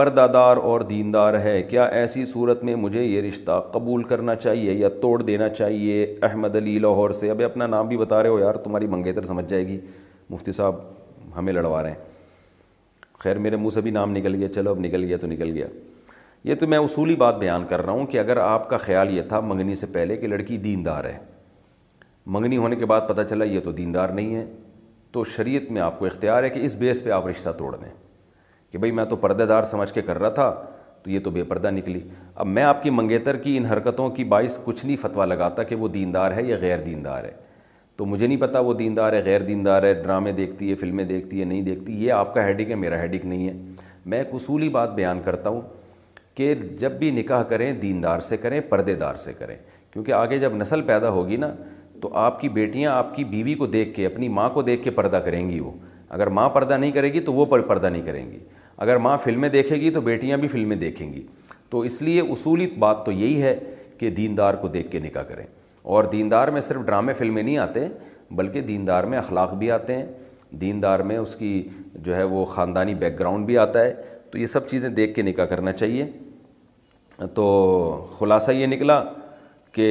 پردہ 0.00 0.26
دار 0.34 0.56
اور 0.56 0.80
دیندار 0.90 1.34
ہے 1.40 1.62
کیا 1.70 1.84
ایسی 1.94 2.24
صورت 2.26 2.62
میں 2.64 2.74
مجھے 2.84 3.02
یہ 3.02 3.20
رشتہ 3.22 3.60
قبول 3.72 4.02
کرنا 4.12 4.34
چاہیے 4.36 4.72
یا 4.74 4.88
توڑ 5.00 5.20
دینا 5.22 5.48
چاہیے 5.48 6.04
احمد 6.28 6.54
علی 6.56 6.78
لاہور 6.84 7.10
سے 7.18 7.30
ابھی 7.30 7.44
اپنا 7.44 7.66
نام 7.74 7.88
بھی 7.88 7.96
بتا 7.98 8.22
رہے 8.22 8.28
ہو 8.30 8.38
یار 8.40 8.54
تمہاری 8.62 8.86
منگیتر 8.94 9.24
سمجھ 9.32 9.44
جائے 9.48 9.66
گی 9.68 9.78
مفتی 10.30 10.52
صاحب 10.60 10.74
ہمیں 11.36 11.52
لڑوا 11.52 11.82
رہے 11.82 11.90
ہیں 11.90 11.98
خیر 13.24 13.38
میرے 13.46 13.56
منہ 13.56 13.70
سے 13.74 13.80
بھی 13.80 13.90
نام 14.00 14.12
نکل 14.16 14.34
گیا 14.40 14.48
چلو 14.54 14.70
اب 14.70 14.78
نکل 14.86 15.04
گیا 15.04 15.16
تو 15.20 15.26
نکل 15.26 15.50
گیا 15.56 15.66
یہ 16.50 16.54
تو 16.60 16.66
میں 16.66 16.78
اصولی 16.88 17.16
بات 17.24 17.38
بیان 17.38 17.64
کر 17.70 17.84
رہا 17.84 17.92
ہوں 17.92 18.06
کہ 18.14 18.18
اگر 18.18 18.36
آپ 18.48 18.68
کا 18.70 18.76
خیال 18.88 19.16
یہ 19.16 19.22
تھا 19.28 19.40
منگنی 19.52 19.74
سے 19.82 19.86
پہلے 19.98 20.16
کہ 20.16 20.26
لڑکی 20.26 20.56
دیندار 20.68 21.04
ہے 21.04 21.18
منگنی 22.38 22.56
ہونے 22.56 22.76
کے 22.76 22.86
بعد 22.94 23.08
پتہ 23.08 23.22
چلا 23.30 23.44
یہ 23.56 23.60
تو 23.64 23.72
دیندار 23.82 24.08
نہیں 24.20 24.34
ہے 24.34 24.44
تو 25.12 25.24
شریعت 25.36 25.70
میں 25.72 25.82
آپ 25.82 25.98
کو 25.98 26.06
اختیار 26.06 26.42
ہے 26.42 26.50
کہ 26.50 26.60
اس 26.70 26.76
بیس 26.86 27.04
پہ 27.04 27.10
آپ 27.20 27.26
رشتہ 27.26 27.50
توڑ 27.58 27.76
دیں 27.76 27.92
کہ 28.72 28.78
بھائی 28.78 28.92
میں 28.92 29.04
تو 29.04 29.16
پردے 29.16 29.46
دار 29.46 29.62
سمجھ 29.70 29.92
کے 29.92 30.02
کر 30.02 30.18
رہا 30.20 30.28
تھا 30.34 30.50
تو 31.02 31.10
یہ 31.10 31.20
تو 31.24 31.30
بے 31.30 31.42
پردہ 31.48 31.70
نکلی 31.70 32.00
اب 32.34 32.46
میں 32.46 32.62
آپ 32.62 32.82
کی 32.82 32.90
منگیتر 32.90 33.36
کی 33.42 33.56
ان 33.56 33.64
حرکتوں 33.66 34.08
کی 34.16 34.24
باعث 34.32 34.58
کچھ 34.64 34.84
نہیں 34.84 34.96
فتویٰ 35.00 35.26
لگاتا 35.26 35.62
کہ 35.70 35.76
وہ 35.76 35.88
دیندار 35.88 36.32
ہے 36.36 36.42
یا 36.46 36.56
غیر 36.60 36.78
دیندار 36.84 37.24
ہے 37.24 37.30
تو 37.96 38.04
مجھے 38.06 38.26
نہیں 38.26 38.40
پتا 38.40 38.60
وہ 38.66 38.74
دیندار 38.74 39.12
ہے 39.12 39.20
غیر 39.24 39.40
دیندار 39.46 39.82
ہے 39.82 39.92
ڈرامے 40.02 40.32
دیکھتی 40.32 40.70
ہے 40.70 40.74
فلمیں 40.80 41.04
دیکھتی 41.04 41.40
ہے 41.40 41.44
نہیں 41.44 41.62
دیکھتی 41.62 42.04
یہ 42.04 42.12
آپ 42.12 42.34
کا 42.34 42.44
ہیڈک 42.46 42.70
ہے 42.70 42.74
میرا 42.74 43.00
ہیڈک 43.02 43.26
نہیں 43.26 43.48
ہے 43.48 43.52
میں 44.06 44.18
ایک 44.18 44.28
اصولی 44.34 44.68
بات 44.76 44.94
بیان 44.94 45.20
کرتا 45.24 45.50
ہوں 45.50 45.60
کہ 46.34 46.54
جب 46.78 46.92
بھی 46.98 47.10
نکاح 47.10 47.42
کریں 47.48 47.72
دیندار 47.80 48.20
سے 48.28 48.36
کریں 48.36 48.60
پردے 48.68 48.94
دار 48.96 49.14
سے 49.24 49.32
کریں 49.38 49.56
کیونکہ 49.92 50.12
آگے 50.12 50.38
جب 50.38 50.54
نسل 50.56 50.82
پیدا 50.86 51.08
ہوگی 51.10 51.36
نا 51.36 51.52
تو 52.00 52.08
آپ 52.18 52.40
کی 52.40 52.48
بیٹیاں 52.48 52.92
آپ 52.96 53.14
کی 53.14 53.24
بیوی 53.34 53.54
کو 53.54 53.66
دیکھ 53.66 53.94
کے 53.94 54.06
اپنی 54.06 54.28
ماں 54.38 54.48
کو 54.50 54.62
دیکھ 54.62 54.82
کے 54.84 54.90
پردہ 54.98 55.16
کریں 55.24 55.48
گی 55.48 55.60
وہ 55.60 55.70
اگر 56.08 56.26
ماں 56.38 56.48
پردہ 56.50 56.74
نہیں 56.76 56.90
کرے 56.92 57.12
گی 57.12 57.20
تو 57.20 57.32
وہ 57.32 57.46
پردہ 57.46 57.86
نہیں 57.86 58.02
کریں 58.02 58.30
گی 58.30 58.38
اگر 58.80 58.96
ماں 58.96 59.16
فلمیں 59.22 59.48
دیکھے 59.48 59.76
گی 59.80 59.90
تو 59.90 60.00
بیٹیاں 60.00 60.36
بھی 60.38 60.48
فلمیں 60.48 60.76
دیکھیں 60.76 61.12
گی 61.12 61.22
تو 61.70 61.80
اس 61.88 62.00
لیے 62.02 62.20
اصولی 62.32 62.66
بات 62.78 63.04
تو 63.06 63.12
یہی 63.12 63.42
ہے 63.42 63.58
کہ 63.98 64.10
دیندار 64.10 64.54
کو 64.60 64.68
دیکھ 64.76 64.90
کے 64.90 65.00
نکاح 65.00 65.22
کریں 65.28 65.44
اور 65.94 66.04
دیندار 66.12 66.48
میں 66.56 66.60
صرف 66.60 66.82
ڈرامے 66.86 67.12
فلمیں 67.14 67.42
نہیں 67.42 67.58
آتے 67.58 67.80
بلکہ 68.36 68.60
دیندار 68.70 69.04
میں 69.12 69.18
اخلاق 69.18 69.52
بھی 69.58 69.70
آتے 69.70 69.96
ہیں 69.96 70.06
دیندار 70.60 71.00
میں 71.08 71.16
اس 71.18 71.34
کی 71.36 71.50
جو 72.06 72.16
ہے 72.16 72.22
وہ 72.32 72.44
خاندانی 72.54 72.94
بیک 73.02 73.18
گراؤنڈ 73.18 73.46
بھی 73.46 73.58
آتا 73.58 73.80
ہے 73.84 73.92
تو 74.30 74.38
یہ 74.38 74.46
سب 74.46 74.68
چیزیں 74.68 74.88
دیکھ 74.98 75.14
کے 75.14 75.22
نکاح 75.22 75.44
کرنا 75.52 75.72
چاہیے 75.72 76.06
تو 77.34 77.46
خلاصہ 78.18 78.50
یہ 78.52 78.66
نکلا 78.66 79.02
کہ 79.72 79.86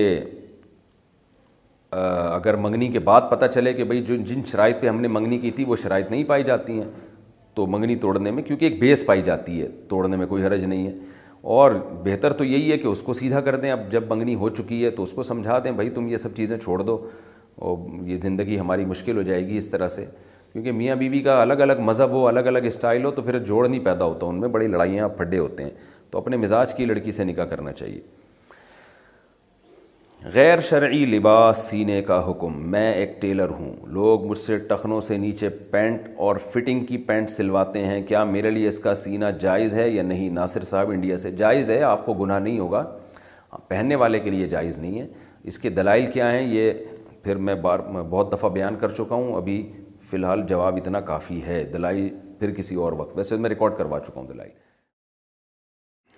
اگر 1.92 2.56
منگنی 2.64 2.88
کے 2.92 3.00
بعد 3.10 3.22
پتہ 3.30 3.46
چلے 3.54 3.74
کہ 3.74 3.84
بھئی 3.84 4.02
جو 4.06 4.16
جن 4.26 4.42
شرائط 4.52 4.82
پہ 4.82 4.88
ہم 4.90 5.00
نے 5.02 5.08
منگنی 5.08 5.38
کی 5.40 5.52
تھی 5.52 5.64
وہ 5.68 5.76
شرائط 5.84 6.12
نہیں 6.12 6.24
پائی 6.28 6.44
جاتی 6.44 6.78
ہیں 6.82 6.88
تو 7.56 7.66
منگنی 7.68 7.96
توڑنے 7.96 8.32
میں 8.32 8.44
کیونکہ 8.44 8.66
ایک 8.66 8.80
بیس 8.80 9.06
پائی 9.06 9.22
جاتی 9.22 9.62
ہے 9.62 9.68
توڑنے 9.90 10.18
میں 10.18 10.26
کوئی 10.28 10.44
حرج 10.44 10.64
نہیں 10.64 10.86
ہے 10.88 10.94
اور 11.56 11.72
بہتر 12.04 12.34
تو 12.38 12.44
یہی 12.46 12.72
ہے 12.72 12.78
کہ 12.78 12.88
اس 12.88 13.02
کو 13.02 13.14
سیدھا 13.14 13.42
کر 13.42 13.56
دیں 13.60 13.72
اب 13.72 13.90
جب 13.92 14.04
منگنی 14.10 14.36
ہو 14.36 14.50
چکی 14.56 14.84
ہے 14.84 14.90
تو 15.00 15.04
اس 15.04 15.14
کو 15.14 15.24
سمجھا 15.24 15.60
دیں 15.64 15.72
بھائی 15.72 15.90
تم 15.90 16.08
یہ 16.08 16.18
سب 16.18 16.36
چیزیں 16.36 16.58
چھوڑ 16.58 16.82
دو 16.82 16.98
اور 17.60 17.78
یہ 18.08 18.20
زندگی 18.22 18.60
ہماری 18.60 18.86
مشکل 18.86 19.18
ہو 19.18 19.22
جائے 19.22 19.46
گی 19.48 19.58
اس 19.58 19.70
طرح 19.70 19.88
سے 19.90 20.06
کیونکہ 20.54 20.72
میاں 20.72 20.96
بی 20.96 21.10
بی 21.10 21.20
کا 21.22 21.42
الگ 21.42 21.62
الگ 21.64 21.80
مذہب 21.86 22.10
ہو 22.12 22.28
الگ 22.28 22.48
الگ 22.54 22.66
اسٹائل 22.66 23.04
ہو 23.06 23.12
تو 23.12 23.22
پھر 23.22 23.40
جوڑ 23.46 23.68
نہیں 23.68 23.84
پیدا 23.86 24.06
ہوتا 24.06 24.26
ان 24.28 24.40
میں 24.42 24.48
بڑی 24.50 24.68
لڑائیاں 24.68 25.10
پھڈے 25.18 25.38
ہوتے 25.40 25.64
ہیں 25.64 25.70
تو 26.12 26.18
اپنے 26.20 26.38
مزاج 26.38 26.74
کی 26.78 26.86
لڑکی 26.86 27.12
سے 27.12 27.24
نکاح 27.24 27.46
کرنا 27.46 27.72
چاہیے 27.72 28.02
غیر 30.34 30.60
شرعی 30.68 31.06
لباس 31.06 31.58
سینے 31.70 32.02
کا 32.08 32.20
حکم 32.30 32.56
میں 32.72 32.92
ایک 32.94 33.10
ٹیلر 33.22 33.50
ہوں 33.60 33.76
لوگ 33.94 34.26
مجھ 34.28 34.38
سے 34.38 34.58
ٹخنوں 34.70 35.00
سے 35.02 35.18
نیچے 35.18 35.50
پینٹ 35.72 36.08
اور 36.26 36.36
فٹنگ 36.54 36.86
کی 36.86 36.98
پینٹ 37.08 37.32
سلواتے 37.32 37.86
ہیں 37.86 38.02
کیا 38.08 38.24
میرے 38.32 38.52
لیے 38.52 38.68
اس 38.68 38.80
کا 38.80 38.96
سینہ 39.04 39.26
جائز 39.42 39.74
ہے 39.74 39.88
یا 39.90 40.04
نہیں 40.04 40.30
ناصر 40.40 40.64
صاحب 40.72 40.90
انڈیا 40.92 41.18
سے 41.18 41.32
جائز 41.44 41.70
ہے 41.70 41.82
آپ 41.92 42.06
کو 42.06 42.14
گناہ 42.24 42.40
نہیں 42.40 42.60
ہوگا 42.60 42.84
پہننے 43.68 43.96
والے 44.04 44.20
کے 44.20 44.32
لیے 44.32 44.48
جائز 44.50 44.78
نہیں 44.78 45.00
ہے 45.00 45.08
اس 45.50 45.60
کے 45.60 45.70
دلائل 45.80 46.06
کیا 46.14 46.32
ہیں 46.32 46.46
یہ 46.54 46.72
پھر 47.24 47.36
میں 47.48 47.56
بار 47.62 47.80
بہت 47.94 48.32
دفعہ 48.34 48.50
بیان 48.50 48.76
کر 48.80 48.90
چکا 48.98 49.16
ہوں 49.16 49.34
ابھی 49.36 49.62
فی 50.10 50.18
الحال 50.18 50.42
جواب 50.48 50.76
اتنا 50.82 51.00
کافی 51.14 51.42
ہے 51.48 51.64
دلائی 51.74 52.10
پھر 52.40 52.52
کسی 52.58 52.76
اور 52.84 52.94
وقت 52.98 53.18
ویسے 53.18 53.38
میں 53.38 53.50
ریکارڈ 53.50 53.78
کروا 53.78 54.00
چکا 54.00 54.20
ہوں 54.20 54.28
دلائل 54.34 54.50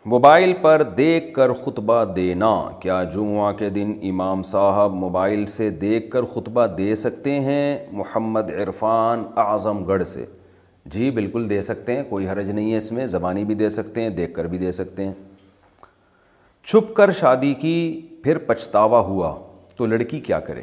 موبائل 0.10 0.52
پر 0.62 0.82
دیکھ 0.98 1.26
کر 1.34 1.52
خطبہ 1.54 2.04
دینا 2.16 2.50
کیا 2.82 3.02
جمعہ 3.14 3.52
کے 3.58 3.70
دن 3.70 3.92
امام 4.10 4.42
صاحب 4.52 4.94
موبائل 4.96 5.46
سے 5.56 5.70
دیکھ 5.82 6.10
کر 6.12 6.26
خطبہ 6.34 6.66
دے 6.78 6.96
سکتے 6.96 7.40
ہیں 7.42 7.78
محمد 7.98 8.50
عرفان 8.64 9.24
اعظم 9.44 9.84
گڑھ 9.88 10.04
سے 10.08 10.26
جی 10.94 11.12
بالکل 11.20 11.50
دے 11.50 11.62
سکتے 11.70 11.96
ہیں 11.96 12.04
کوئی 12.10 12.28
حرج 12.28 12.50
نہیں 12.52 12.72
ہے 12.72 12.78
اس 12.78 12.92
میں 12.92 13.06
زبانی 13.14 13.44
بھی 13.46 13.56
دے 13.56 13.70
سکتے 13.78 14.02
ہیں 14.04 14.10
دیکھ 14.20 14.34
کر 14.36 14.48
بھی 14.48 14.58
دے 14.58 14.72
سکتے 14.80 15.06
ہیں 15.08 15.14
چھپ 16.66 16.94
کر 16.96 17.12
شادی 17.20 17.54
کی 17.62 17.76
پھر 18.24 18.38
پچھتاوا 18.48 19.00
ہوا 19.10 19.36
تو 19.78 19.86
لڑکی 19.86 20.20
کیا 20.20 20.40
کرے 20.50 20.62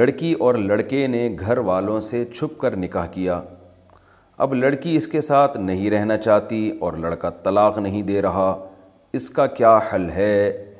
لڑکی 0.00 0.32
اور 0.46 0.54
لڑکے 0.54 1.06
نے 1.16 1.28
گھر 1.40 1.58
والوں 1.68 2.00
سے 2.10 2.24
چھپ 2.34 2.58
کر 2.60 2.76
نکاح 2.76 3.06
کیا 3.12 3.40
اب 4.44 4.52
لڑکی 4.54 4.94
اس 4.96 5.06
کے 5.12 5.20
ساتھ 5.20 5.56
نہیں 5.58 5.90
رہنا 5.90 6.16
چاہتی 6.18 6.56
اور 6.86 6.92
لڑکا 6.98 7.30
طلاق 7.44 7.78
نہیں 7.78 8.02
دے 8.10 8.20
رہا 8.22 8.46
اس 9.18 9.28
کا 9.38 9.46
کیا 9.58 9.76
حل 9.92 10.08
ہے 10.10 10.26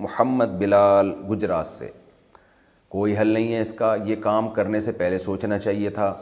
محمد 0.01 0.55
بلال 0.59 1.11
گجرات 1.31 1.67
سے 1.67 1.89
کوئی 2.95 3.17
حل 3.19 3.27
نہیں 3.33 3.53
ہے 3.55 3.61
اس 3.61 3.73
کا 3.81 3.95
یہ 4.05 4.17
کام 4.23 4.49
کرنے 4.55 4.81
سے 4.87 4.93
پہلے 5.03 5.19
سوچنا 5.27 5.59
چاہیے 5.59 5.91
تھا 5.99 6.13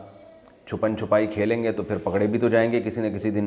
چھپن 0.67 0.97
چھپائی 0.99 1.27
کھیلیں 1.35 1.63
گے 1.63 1.73
تو 1.73 1.83
پھر 1.89 1.99
پکڑے 2.05 2.27
بھی 2.33 2.39
تو 2.39 2.49
جائیں 2.57 2.71
گے 2.73 2.81
کسی 2.85 3.03
نہ 3.09 3.15
کسی 3.15 3.31
دن 3.39 3.47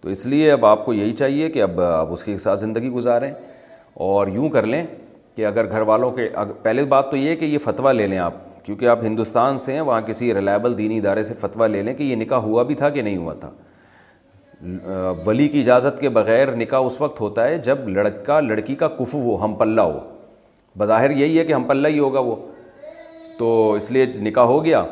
تو 0.00 0.08
اس 0.08 0.24
لیے 0.34 0.50
اب 0.52 0.66
آپ 0.66 0.84
کو 0.84 0.94
یہی 0.94 1.12
چاہیے 1.22 1.48
کہ 1.58 1.62
اب 1.62 1.80
آپ 1.90 2.12
اس 2.12 2.22
کے 2.24 2.36
ساتھ 2.46 2.60
زندگی 2.60 2.90
گزاریں 3.00 3.32
اور 4.10 4.28
یوں 4.34 4.48
کر 4.56 4.66
لیں 4.66 4.84
کہ 5.36 5.46
اگر 5.46 5.70
گھر 5.70 5.82
والوں 5.92 6.10
کے 6.20 6.28
پہلے 6.62 6.84
بات 6.94 7.10
تو 7.10 7.16
یہ 7.16 7.34
کہ 7.40 7.44
یہ 7.44 7.58
فتویٰ 7.64 7.92
لے 7.94 8.06
لیں 8.06 8.18
آپ 8.30 8.44
کیونکہ 8.66 8.88
آپ 8.88 9.02
ہندوستان 9.04 9.58
سے 9.62 9.72
ہیں 9.72 9.80
وہاں 9.80 10.00
کسی 10.06 10.32
ریلائبل 10.34 10.76
دینی 10.78 10.96
ادارے 10.98 11.22
سے 11.22 11.34
فتویٰ 11.40 11.66
لے 11.70 11.82
لیں 11.82 11.92
کہ 11.94 12.02
یہ 12.02 12.16
نکاح 12.16 12.38
ہوا 12.46 12.62
بھی 12.70 12.74
تھا 12.74 12.88
کہ 12.90 13.02
نہیں 13.02 13.16
ہوا 13.16 13.32
تھا 13.40 13.50
ولی 15.26 15.46
کی 15.48 15.60
اجازت 15.60 16.00
کے 16.00 16.08
بغیر 16.16 16.54
نکاح 16.56 16.84
اس 16.86 17.00
وقت 17.00 17.20
ہوتا 17.20 17.44
ہے 17.48 17.58
جب 17.64 17.88
لڑکا 17.88 18.38
لڑکی 18.40 18.74
کا 18.76 18.88
کفو 18.98 19.18
ہو 19.24 19.36
ہم 19.44 19.54
پلہ 19.58 19.80
ہو 19.80 19.98
بظاہر 20.78 21.10
یہی 21.10 21.38
ہے 21.38 21.44
کہ 21.46 21.52
ہم 21.52 21.64
پلہ 21.64 21.88
ہی 21.88 21.98
ہوگا 21.98 22.20
وہ 22.26 22.34
تو 23.38 23.72
اس 23.74 23.90
لیے 23.90 24.06
نکاح 24.22 24.44
ہو 24.54 24.64
گیا 24.64 24.82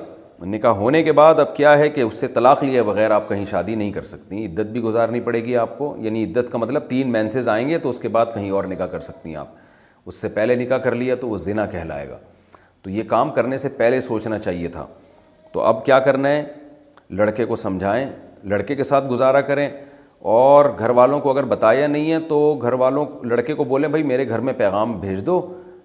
نکاح 0.46 0.72
ہونے 0.82 1.02
کے 1.02 1.12
بعد 1.20 1.40
اب 1.40 1.55
کیا 1.56 1.76
ہے 1.78 1.88
کہ 1.90 2.01
اس 2.01 2.14
سے 2.20 2.28
طلاق 2.34 2.62
لیے 2.64 2.82
بغیر 2.82 3.10
آپ 3.10 3.28
کہیں 3.28 3.44
شادی 3.51 3.74
نہیں 3.74 3.90
کر 3.92 4.02
سکتی 4.12 4.44
عدت 4.46 4.70
بھی 4.72 4.80
گزارنی 4.82 5.20
پڑے 5.28 5.40
گی 5.44 5.56
آپ 5.56 5.76
کو 5.78 5.94
یعنی 6.02 6.24
عدت 6.24 6.52
کا 6.52 6.59
مطلب 6.59 6.88
تین 6.88 7.10
مینسز 7.12 7.48
آئیں 7.48 7.68
گے 7.68 7.78
تو 7.78 7.88
اس 7.88 7.98
کے 8.01 8.09
بعد 8.16 8.34
کہیں 8.34 8.51
اور 8.60 8.64
نکاح 8.70 8.86
کر 8.92 9.01
سکتی 9.10 9.28
ہیں 9.30 9.36
آپ 9.36 9.52
اس 10.06 10.14
سے 10.20 10.28
پہلے 10.28 10.55
نکاح 10.64 10.78
کر 10.88 10.94
لیا 11.02 11.14
تو 11.20 11.28
وہ 11.28 11.38
زنا 11.48 11.66
کہلائے 11.76 12.09
گا 12.09 12.18
تو 12.85 12.90
یہ 12.90 13.02
کام 13.09 13.31
کرنے 13.35 13.56
سے 13.59 13.69
پہلے 13.77 14.01
سوچنا 14.11 14.39
چاہیے 14.39 14.69
تھا 14.69 14.86
تو 15.52 15.61
اب 15.65 15.85
کیا 15.85 15.98
کرنا 16.09 16.28
ہے 16.28 16.43
لڑکے 17.20 17.44
کو 17.44 17.56
سمجھائیں 17.56 18.06
لڑکے 18.52 18.74
کے 18.77 18.82
ساتھ 18.85 19.05
گزارا 19.11 19.40
کریں 19.51 19.69
اور 20.32 20.65
گھر 20.78 20.90
والوں 20.98 21.20
کو 21.20 21.31
اگر 21.31 21.44
بتایا 21.52 21.86
نہیں 21.86 22.12
ہے 22.12 22.19
تو 22.28 22.39
گھر 22.62 22.73
والوں 22.82 23.24
لڑکے 23.31 23.55
کو 23.55 23.65
بولیں 23.73 23.89
بھائی 23.89 24.02
میرے 24.12 24.28
گھر 24.28 24.39
میں 24.48 24.52
پیغام 24.59 24.93
بھیج 25.01 25.24
دو 25.27 25.40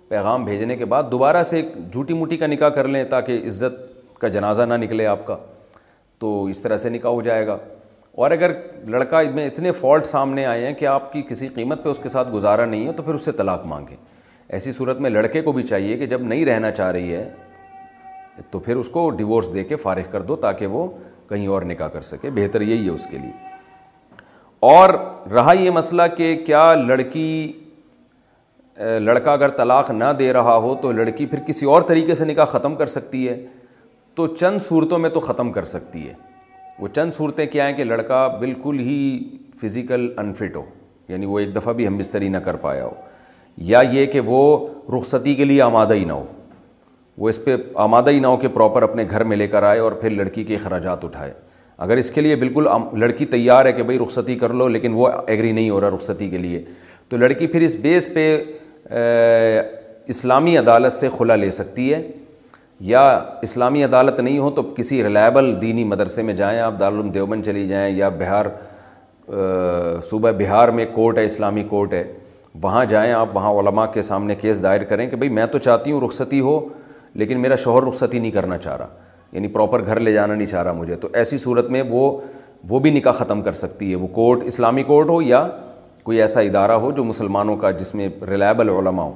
پیغام 0.07 0.45
بھیجنے 0.45 0.75
کے 0.75 0.85
بعد 0.93 1.03
دوبارہ 1.11 1.43
سے 1.43 1.55
ایک 1.57 1.73
جھوٹی 1.91 2.13
موٹی 2.13 2.37
کا 2.37 2.47
نکاح 2.47 2.69
کر 2.75 2.87
لیں 2.87 3.03
تاکہ 3.09 3.41
عزت 3.47 3.79
کا 4.21 4.27
جنازہ 4.27 4.61
نہ 4.69 4.73
نکلے 4.83 5.05
آپ 5.07 5.25
کا 5.27 5.37
تو 6.19 6.43
اس 6.51 6.61
طرح 6.61 6.77
سے 6.77 6.89
نکاح 6.89 7.11
ہو 7.11 7.21
جائے 7.21 7.45
گا 7.47 7.57
اور 8.23 8.31
اگر 8.31 8.51
لڑکا 8.89 9.21
میں 9.33 9.45
اتنے 9.47 9.71
فالٹ 9.71 10.05
سامنے 10.07 10.45
آئے 10.45 10.65
ہیں 10.65 10.73
کہ 10.79 10.85
آپ 10.87 11.11
کی 11.13 11.21
کسی 11.29 11.47
قیمت 11.55 11.83
پہ 11.83 11.89
اس 11.89 11.99
کے 12.03 12.09
ساتھ 12.09 12.31
گزارا 12.33 12.65
نہیں 12.65 12.87
ہے 12.87 12.93
تو 12.93 13.03
پھر 13.03 13.13
اس 13.13 13.25
سے 13.25 13.31
طلاق 13.41 13.65
مانگیں 13.67 13.95
ایسی 14.57 14.71
صورت 14.71 14.99
میں 15.01 15.09
لڑکے 15.09 15.41
کو 15.41 15.51
بھی 15.51 15.63
چاہیے 15.63 15.97
کہ 15.97 16.05
جب 16.11 16.21
نہیں 16.27 16.45
رہنا 16.45 16.69
چاہ 16.71 16.91
رہی 16.91 17.13
ہے 17.15 17.29
تو 18.51 18.59
پھر 18.59 18.75
اس 18.75 18.89
کو 18.89 19.09
ڈیورس 19.17 19.53
دے 19.53 19.63
کے 19.63 19.75
فارغ 19.75 20.09
کر 20.11 20.21
دو 20.29 20.35
تاکہ 20.45 20.67
وہ 20.77 20.85
کہیں 21.29 21.47
اور 21.57 21.61
نکاح 21.71 21.87
کر 21.93 22.01
سکے 22.09 22.29
بہتر 22.35 22.61
یہی 22.61 22.85
ہے 22.85 22.89
اس 22.91 23.05
کے 23.11 23.17
لیے 23.17 23.31
اور 24.71 24.93
رہا 25.33 25.51
یہ 25.59 25.71
مسئلہ 25.71 26.01
کہ 26.17 26.35
کیا 26.45 26.73
لڑکی 26.75 27.51
لڑکا 29.03 29.31
اگر 29.33 29.49
طلاق 29.57 29.91
نہ 29.91 30.11
دے 30.19 30.31
رہا 30.33 30.55
ہو 30.65 30.73
تو 30.81 30.91
لڑکی 30.91 31.25
پھر 31.25 31.39
کسی 31.47 31.65
اور 31.71 31.81
طریقے 31.87 32.15
سے 32.15 32.25
نکاح 32.25 32.45
ختم 32.53 32.75
کر 32.75 32.87
سکتی 32.97 33.27
ہے 33.27 33.35
تو 34.15 34.27
چند 34.35 34.59
صورتوں 34.69 34.99
میں 34.99 35.09
تو 35.09 35.19
ختم 35.19 35.51
کر 35.51 35.65
سکتی 35.73 36.07
ہے 36.07 36.13
وہ 36.79 36.87
چند 36.95 37.11
صورتیں 37.15 37.45
کیا 37.51 37.67
ہیں 37.67 37.73
کہ 37.77 37.83
لڑکا 37.83 38.25
بالکل 38.39 38.79
ہی 38.85 38.97
فزیکل 39.61 40.09
انفٹ 40.17 40.55
ہو 40.55 40.63
یعنی 41.09 41.25
وہ 41.25 41.39
ایک 41.39 41.55
دفعہ 41.55 41.73
بھی 41.73 41.87
ہم 41.87 41.97
بستری 41.97 42.27
نہ 42.29 42.37
کر 42.47 42.55
پایا 42.67 42.85
ہو 42.85 42.93
یا 43.67 43.79
یہ 43.91 44.05
کہ 44.11 44.19
وہ 44.25 44.41
رخصتی 44.97 45.33
کے 45.35 45.45
لیے 45.45 45.61
آمادہ 45.61 45.93
ہی 45.93 46.03
نہ 46.05 46.11
ہو 46.13 46.23
وہ 47.17 47.29
اس 47.29 47.43
پہ 47.43 47.55
آمادہ 47.85 48.09
ہی 48.11 48.19
نہ 48.19 48.27
ہو 48.27 48.37
کہ 48.37 48.47
پراپر 48.53 48.83
اپنے 48.83 49.03
گھر 49.09 49.23
میں 49.31 49.37
لے 49.37 49.47
کر 49.47 49.63
آئے 49.63 49.79
اور 49.79 49.91
پھر 50.01 50.09
لڑکی 50.09 50.43
کے 50.43 50.55
اخراجات 50.55 51.03
اٹھائے 51.05 51.33
اگر 51.85 51.97
اس 51.97 52.11
کے 52.11 52.21
لیے 52.21 52.35
بالکل 52.35 52.67
لڑکی 52.99 53.25
تیار 53.33 53.65
ہے 53.65 53.71
کہ 53.73 53.83
بھائی 53.83 53.99
رخصتی 53.99 54.35
کر 54.39 54.53
لو 54.53 54.67
لیکن 54.67 54.93
وہ 54.95 55.09
ایگری 55.25 55.51
نہیں 55.51 55.69
ہو 55.69 55.81
رہا 55.81 55.89
رخصتی 55.95 56.29
کے 56.29 56.37
لیے 56.37 56.63
تو 57.09 57.17
لڑکی 57.17 57.47
پھر 57.47 57.61
اس 57.61 57.75
بیس 57.81 58.07
پہ 58.13 58.23
اسلامی 60.13 60.57
عدالت 60.57 60.91
سے 60.93 61.09
خلا 61.17 61.35
لے 61.35 61.51
سکتی 61.51 61.93
ہے 61.93 62.01
یا 62.89 63.01
اسلامی 63.43 63.83
عدالت 63.83 64.19
نہیں 64.19 64.37
ہو 64.39 64.49
تو 64.55 64.63
کسی 64.75 65.03
ریلائبل 65.03 65.53
دینی 65.61 65.83
مدرسے 65.83 66.21
میں 66.23 66.33
جائیں 66.33 66.59
آپ 66.59 66.79
دارالعلوم 66.79 67.09
دیوبند 67.11 67.43
چلی 67.45 67.67
جائیں 67.67 67.95
یا 67.95 68.09
بہار 68.19 68.45
صوبہ 70.09 70.31
بہار 70.37 70.69
میں 70.79 70.85
کورٹ 70.93 71.17
ہے 71.17 71.25
اسلامی 71.25 71.63
کورٹ 71.69 71.93
ہے 71.93 72.03
وہاں 72.63 72.83
جائیں 72.89 73.11
آپ 73.13 73.35
وہاں 73.35 73.51
علماء 73.59 73.85
کے 73.93 74.01
سامنے 74.01 74.35
کیس 74.35 74.61
دائر 74.63 74.83
کریں 74.83 75.07
کہ 75.09 75.15
بھائی 75.17 75.29
میں 75.33 75.45
تو 75.51 75.57
چاہتی 75.57 75.91
ہوں 75.91 76.01
رخصتی 76.05 76.39
ہو 76.39 76.59
لیکن 77.19 77.39
میرا 77.41 77.55
شوہر 77.63 77.83
رخصتی 77.87 78.19
نہیں 78.19 78.31
کرنا 78.31 78.57
چاہ 78.57 78.77
رہا 78.77 78.87
یعنی 79.31 79.47
پراپر 79.47 79.85
گھر 79.85 79.99
لے 79.99 80.13
جانا 80.13 80.33
نہیں 80.35 80.47
چاہ 80.47 80.63
رہا 80.63 80.71
مجھے 80.73 80.95
تو 81.01 81.07
ایسی 81.21 81.37
صورت 81.37 81.69
میں 81.71 81.81
وہ 81.89 82.09
وہ 82.69 82.79
بھی 82.79 82.91
نکاح 82.91 83.11
ختم 83.17 83.41
کر 83.41 83.53
سکتی 83.53 83.89
ہے 83.89 83.95
وہ 83.95 84.07
کورٹ 84.13 84.43
اسلامی 84.45 84.83
کورٹ 84.83 85.09
ہو 85.09 85.21
یا 85.21 85.45
کوئی 86.03 86.21
ایسا 86.21 86.41
ادارہ 86.41 86.71
ہو 86.85 86.91
جو 86.95 87.03
مسلمانوں 87.03 87.55
کا 87.57 87.71
جس 87.71 87.93
میں 87.95 88.07
ریلائبل 88.29 88.69
علماء 88.69 89.03
ہو 89.03 89.13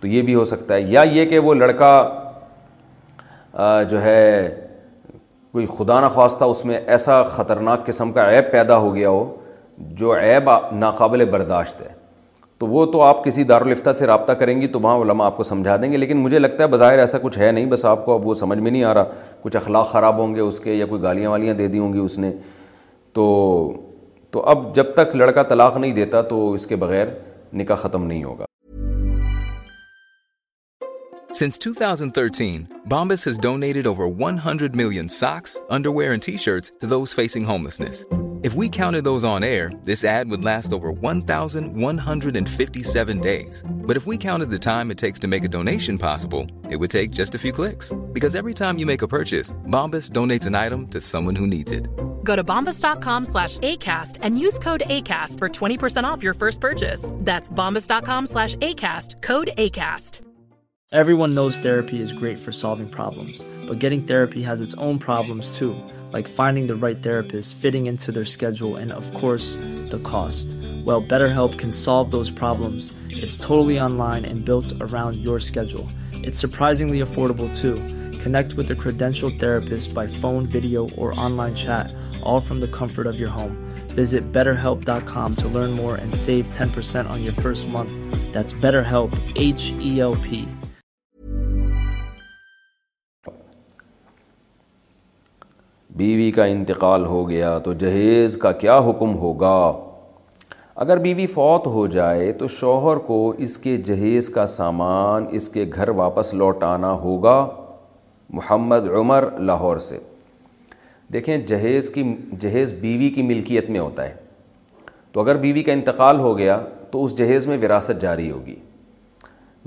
تو 0.00 0.06
یہ 0.08 0.22
بھی 0.22 0.34
ہو 0.34 0.44
سکتا 0.44 0.74
ہے 0.74 0.80
یا 0.88 1.02
یہ 1.12 1.24
کہ 1.28 1.38
وہ 1.38 1.54
لڑکا 1.54 1.92
جو 3.90 4.02
ہے 4.02 4.54
کوئی 5.52 5.66
خدا 5.78 6.00
نخواستہ 6.00 6.44
اس 6.44 6.64
میں 6.64 6.78
ایسا 6.86 7.22
خطرناک 7.34 7.86
قسم 7.86 8.12
کا 8.12 8.28
عیب 8.30 8.50
پیدا 8.52 8.76
ہو 8.78 8.94
گیا 8.94 9.08
ہو 9.08 9.24
جو 10.00 10.14
عیب 10.18 10.50
ناقابل 10.78 11.24
برداشت 11.30 11.80
ہے 11.82 11.92
تو 12.60 12.66
وہ 12.66 12.84
تو 12.92 13.00
آپ 13.02 13.24
کسی 13.24 13.44
دارالفتہ 13.44 13.92
سے 13.98 14.06
رابطہ 14.06 14.32
کریں 14.40 14.60
گی 14.60 14.66
تو 14.74 14.80
وہاں 14.80 14.96
علماء 15.04 15.26
آپ 15.26 15.36
کو 15.36 15.42
سمجھا 15.44 15.76
دیں 15.82 15.90
گے 15.92 15.96
لیکن 15.96 16.16
مجھے 16.22 16.38
لگتا 16.38 16.64
ہے 16.64 16.68
بظاہر 16.72 16.98
ایسا 16.98 17.18
کچھ 17.22 17.38
ہے 17.38 17.50
نہیں 17.52 17.66
بس 17.70 17.84
آپ 17.84 18.04
کو 18.04 18.14
اب 18.14 18.26
وہ 18.26 18.34
سمجھ 18.42 18.58
میں 18.58 18.70
نہیں 18.70 18.84
آ 18.84 18.92
رہا 18.94 19.30
کچھ 19.42 19.56
اخلاق 19.56 19.90
خراب 19.92 20.18
ہوں 20.18 20.34
گے 20.34 20.40
اس 20.40 20.60
کے 20.60 20.74
یا 20.74 20.86
کوئی 20.86 21.02
گالیاں 21.02 21.30
والیاں 21.30 21.54
دے 21.54 21.66
دی 21.68 21.78
ہوں 21.78 21.92
گی 21.92 21.98
اس 21.98 22.18
نے 22.18 22.30
تو 23.14 23.26
تو 24.32 24.42
اب 24.52 24.74
جب 24.74 24.94
تک 24.94 25.16
لڑکا 25.16 25.42
طلاق 25.50 25.76
نہیں 25.76 25.92
دیتا 25.94 26.20
تو 26.30 26.52
اس 26.52 26.66
کے 26.66 26.76
بغیر 26.86 27.06
نکاح 27.60 27.76
ختم 27.86 28.04
نہیں 28.06 28.24
ہوگا 28.24 28.44
Since 31.36 31.58
2013, 31.62 32.68
Bombas 32.88 33.24
has 33.24 33.38
donated 33.46 33.88
over 33.88 34.06
100 34.06 34.76
million 34.76 35.08
socks, 35.08 35.54
underwear 35.68 36.12
and 36.16 36.22
t-shirts 36.22 36.70
to 36.80 36.86
those 36.92 37.12
facing 37.22 37.46
homelessness. 37.52 38.04
Thank 38.04 38.22
you. 38.22 38.23
If 38.44 38.52
we 38.54 38.68
counted 38.68 39.02
those 39.04 39.24
on 39.24 39.42
air, 39.42 39.72
this 39.84 40.04
ad 40.04 40.28
would 40.28 40.44
last 40.44 40.72
over 40.74 40.92
1,157 40.92 43.20
days. 43.22 43.64
But 43.66 43.96
if 43.96 44.06
we 44.06 44.18
counted 44.18 44.50
the 44.50 44.58
time 44.58 44.90
it 44.90 44.98
takes 44.98 45.18
to 45.20 45.26
make 45.28 45.44
a 45.44 45.48
donation 45.48 45.96
possible, 45.96 46.46
it 46.68 46.76
would 46.76 46.90
take 46.90 47.10
just 47.10 47.34
a 47.34 47.38
few 47.38 47.52
clicks. 47.52 47.90
Because 48.12 48.34
every 48.34 48.52
time 48.52 48.76
you 48.78 48.84
make 48.84 49.00
a 49.00 49.08
purchase, 49.08 49.54
Bombas 49.68 50.10
donates 50.10 50.44
an 50.44 50.54
item 50.54 50.88
to 50.88 51.00
someone 51.00 51.34
who 51.36 51.46
needs 51.46 51.72
it. 51.72 51.88
Go 52.22 52.36
to 52.36 52.44
bombas.com 52.44 53.24
slash 53.24 53.56
ACAST 53.60 54.18
and 54.20 54.38
use 54.38 54.58
code 54.58 54.82
ACAST 54.88 55.38
for 55.38 55.48
20% 55.48 56.04
off 56.04 56.22
your 56.22 56.34
first 56.34 56.60
purchase. 56.60 57.08
That's 57.20 57.50
bombas.com 57.50 58.26
slash 58.26 58.56
ACAST, 58.56 59.22
code 59.22 59.52
ACAST. 59.56 60.20
Everyone 60.92 61.34
knows 61.34 61.56
therapy 61.56 61.98
is 62.02 62.12
great 62.12 62.38
for 62.38 62.52
solving 62.52 62.90
problems, 62.90 63.42
but 63.66 63.78
getting 63.78 64.02
therapy 64.04 64.42
has 64.42 64.60
its 64.60 64.74
own 64.74 64.98
problems, 64.98 65.56
too. 65.58 65.74
like 66.14 66.28
finding 66.28 66.68
the 66.68 66.76
right 66.76 67.02
therapist, 67.02 67.56
fitting 67.56 67.88
into 67.88 68.12
their 68.12 68.24
schedule, 68.24 68.76
and 68.76 68.92
of 68.92 69.12
course, 69.14 69.56
the 69.90 70.00
cost. 70.04 70.48
Well, 70.84 71.02
BetterHelp 71.02 71.58
can 71.58 71.72
solve 71.72 72.12
those 72.12 72.30
problems. 72.30 72.94
It's 73.08 73.36
totally 73.36 73.80
online 73.80 74.24
and 74.24 74.44
built 74.44 74.72
around 74.80 75.16
your 75.16 75.40
schedule. 75.40 75.88
It's 76.12 76.38
surprisingly 76.38 77.00
affordable 77.00 77.52
too. 77.52 77.74
Connect 78.20 78.54
with 78.54 78.70
a 78.70 78.76
credentialed 78.76 79.40
therapist 79.40 79.92
by 79.92 80.06
phone, 80.06 80.46
video, 80.46 80.88
or 80.90 81.18
online 81.18 81.56
chat, 81.56 81.92
all 82.22 82.38
from 82.38 82.60
the 82.60 82.68
comfort 82.68 83.08
of 83.08 83.18
your 83.18 83.28
home. 83.28 83.56
Visit 83.88 84.30
BetterHelp.com 84.30 85.34
to 85.34 85.48
learn 85.48 85.72
more 85.72 85.96
and 85.96 86.14
save 86.14 86.48
10% 86.50 87.10
on 87.10 87.24
your 87.24 87.32
first 87.32 87.66
month. 87.66 87.90
That's 88.32 88.52
BetterHelp, 88.52 89.20
H-E-L-P. 89.34 90.48
بیوی 95.96 96.30
کا 96.36 96.44
انتقال 96.44 97.04
ہو 97.06 97.28
گیا 97.28 97.56
تو 97.64 97.72
جہیز 97.80 98.36
کا 98.42 98.50
کیا 98.62 98.78
حکم 98.88 99.14
ہوگا 99.16 99.54
اگر 100.84 100.98
بیوی 101.00 101.26
فوت 101.34 101.66
ہو 101.74 101.86
جائے 101.86 102.32
تو 102.38 102.48
شوہر 102.54 102.96
کو 103.06 103.18
اس 103.46 103.56
کے 103.66 103.76
جہیز 103.86 104.28
کا 104.34 104.46
سامان 104.54 105.26
اس 105.38 105.48
کے 105.48 105.64
گھر 105.74 105.88
واپس 106.00 106.32
لوٹانا 106.34 106.90
ہوگا 107.02 107.36
محمد 108.38 108.88
عمر 108.98 109.28
لاہور 109.38 109.76
سے 109.90 109.98
دیکھیں 111.12 111.36
جہیز 111.46 111.90
کی 111.94 112.02
جہیز 112.40 112.72
بیوی 112.80 113.10
کی 113.18 113.22
ملکیت 113.26 113.70
میں 113.70 113.80
ہوتا 113.80 114.08
ہے 114.08 114.14
تو 115.12 115.20
اگر 115.20 115.36
بیوی 115.40 115.62
کا 115.62 115.72
انتقال 115.72 116.18
ہو 116.20 116.36
گیا 116.38 116.60
تو 116.90 117.04
اس 117.04 117.16
جہیز 117.18 117.46
میں 117.46 117.58
وراثت 117.62 118.02
جاری 118.02 118.30
ہوگی 118.30 118.56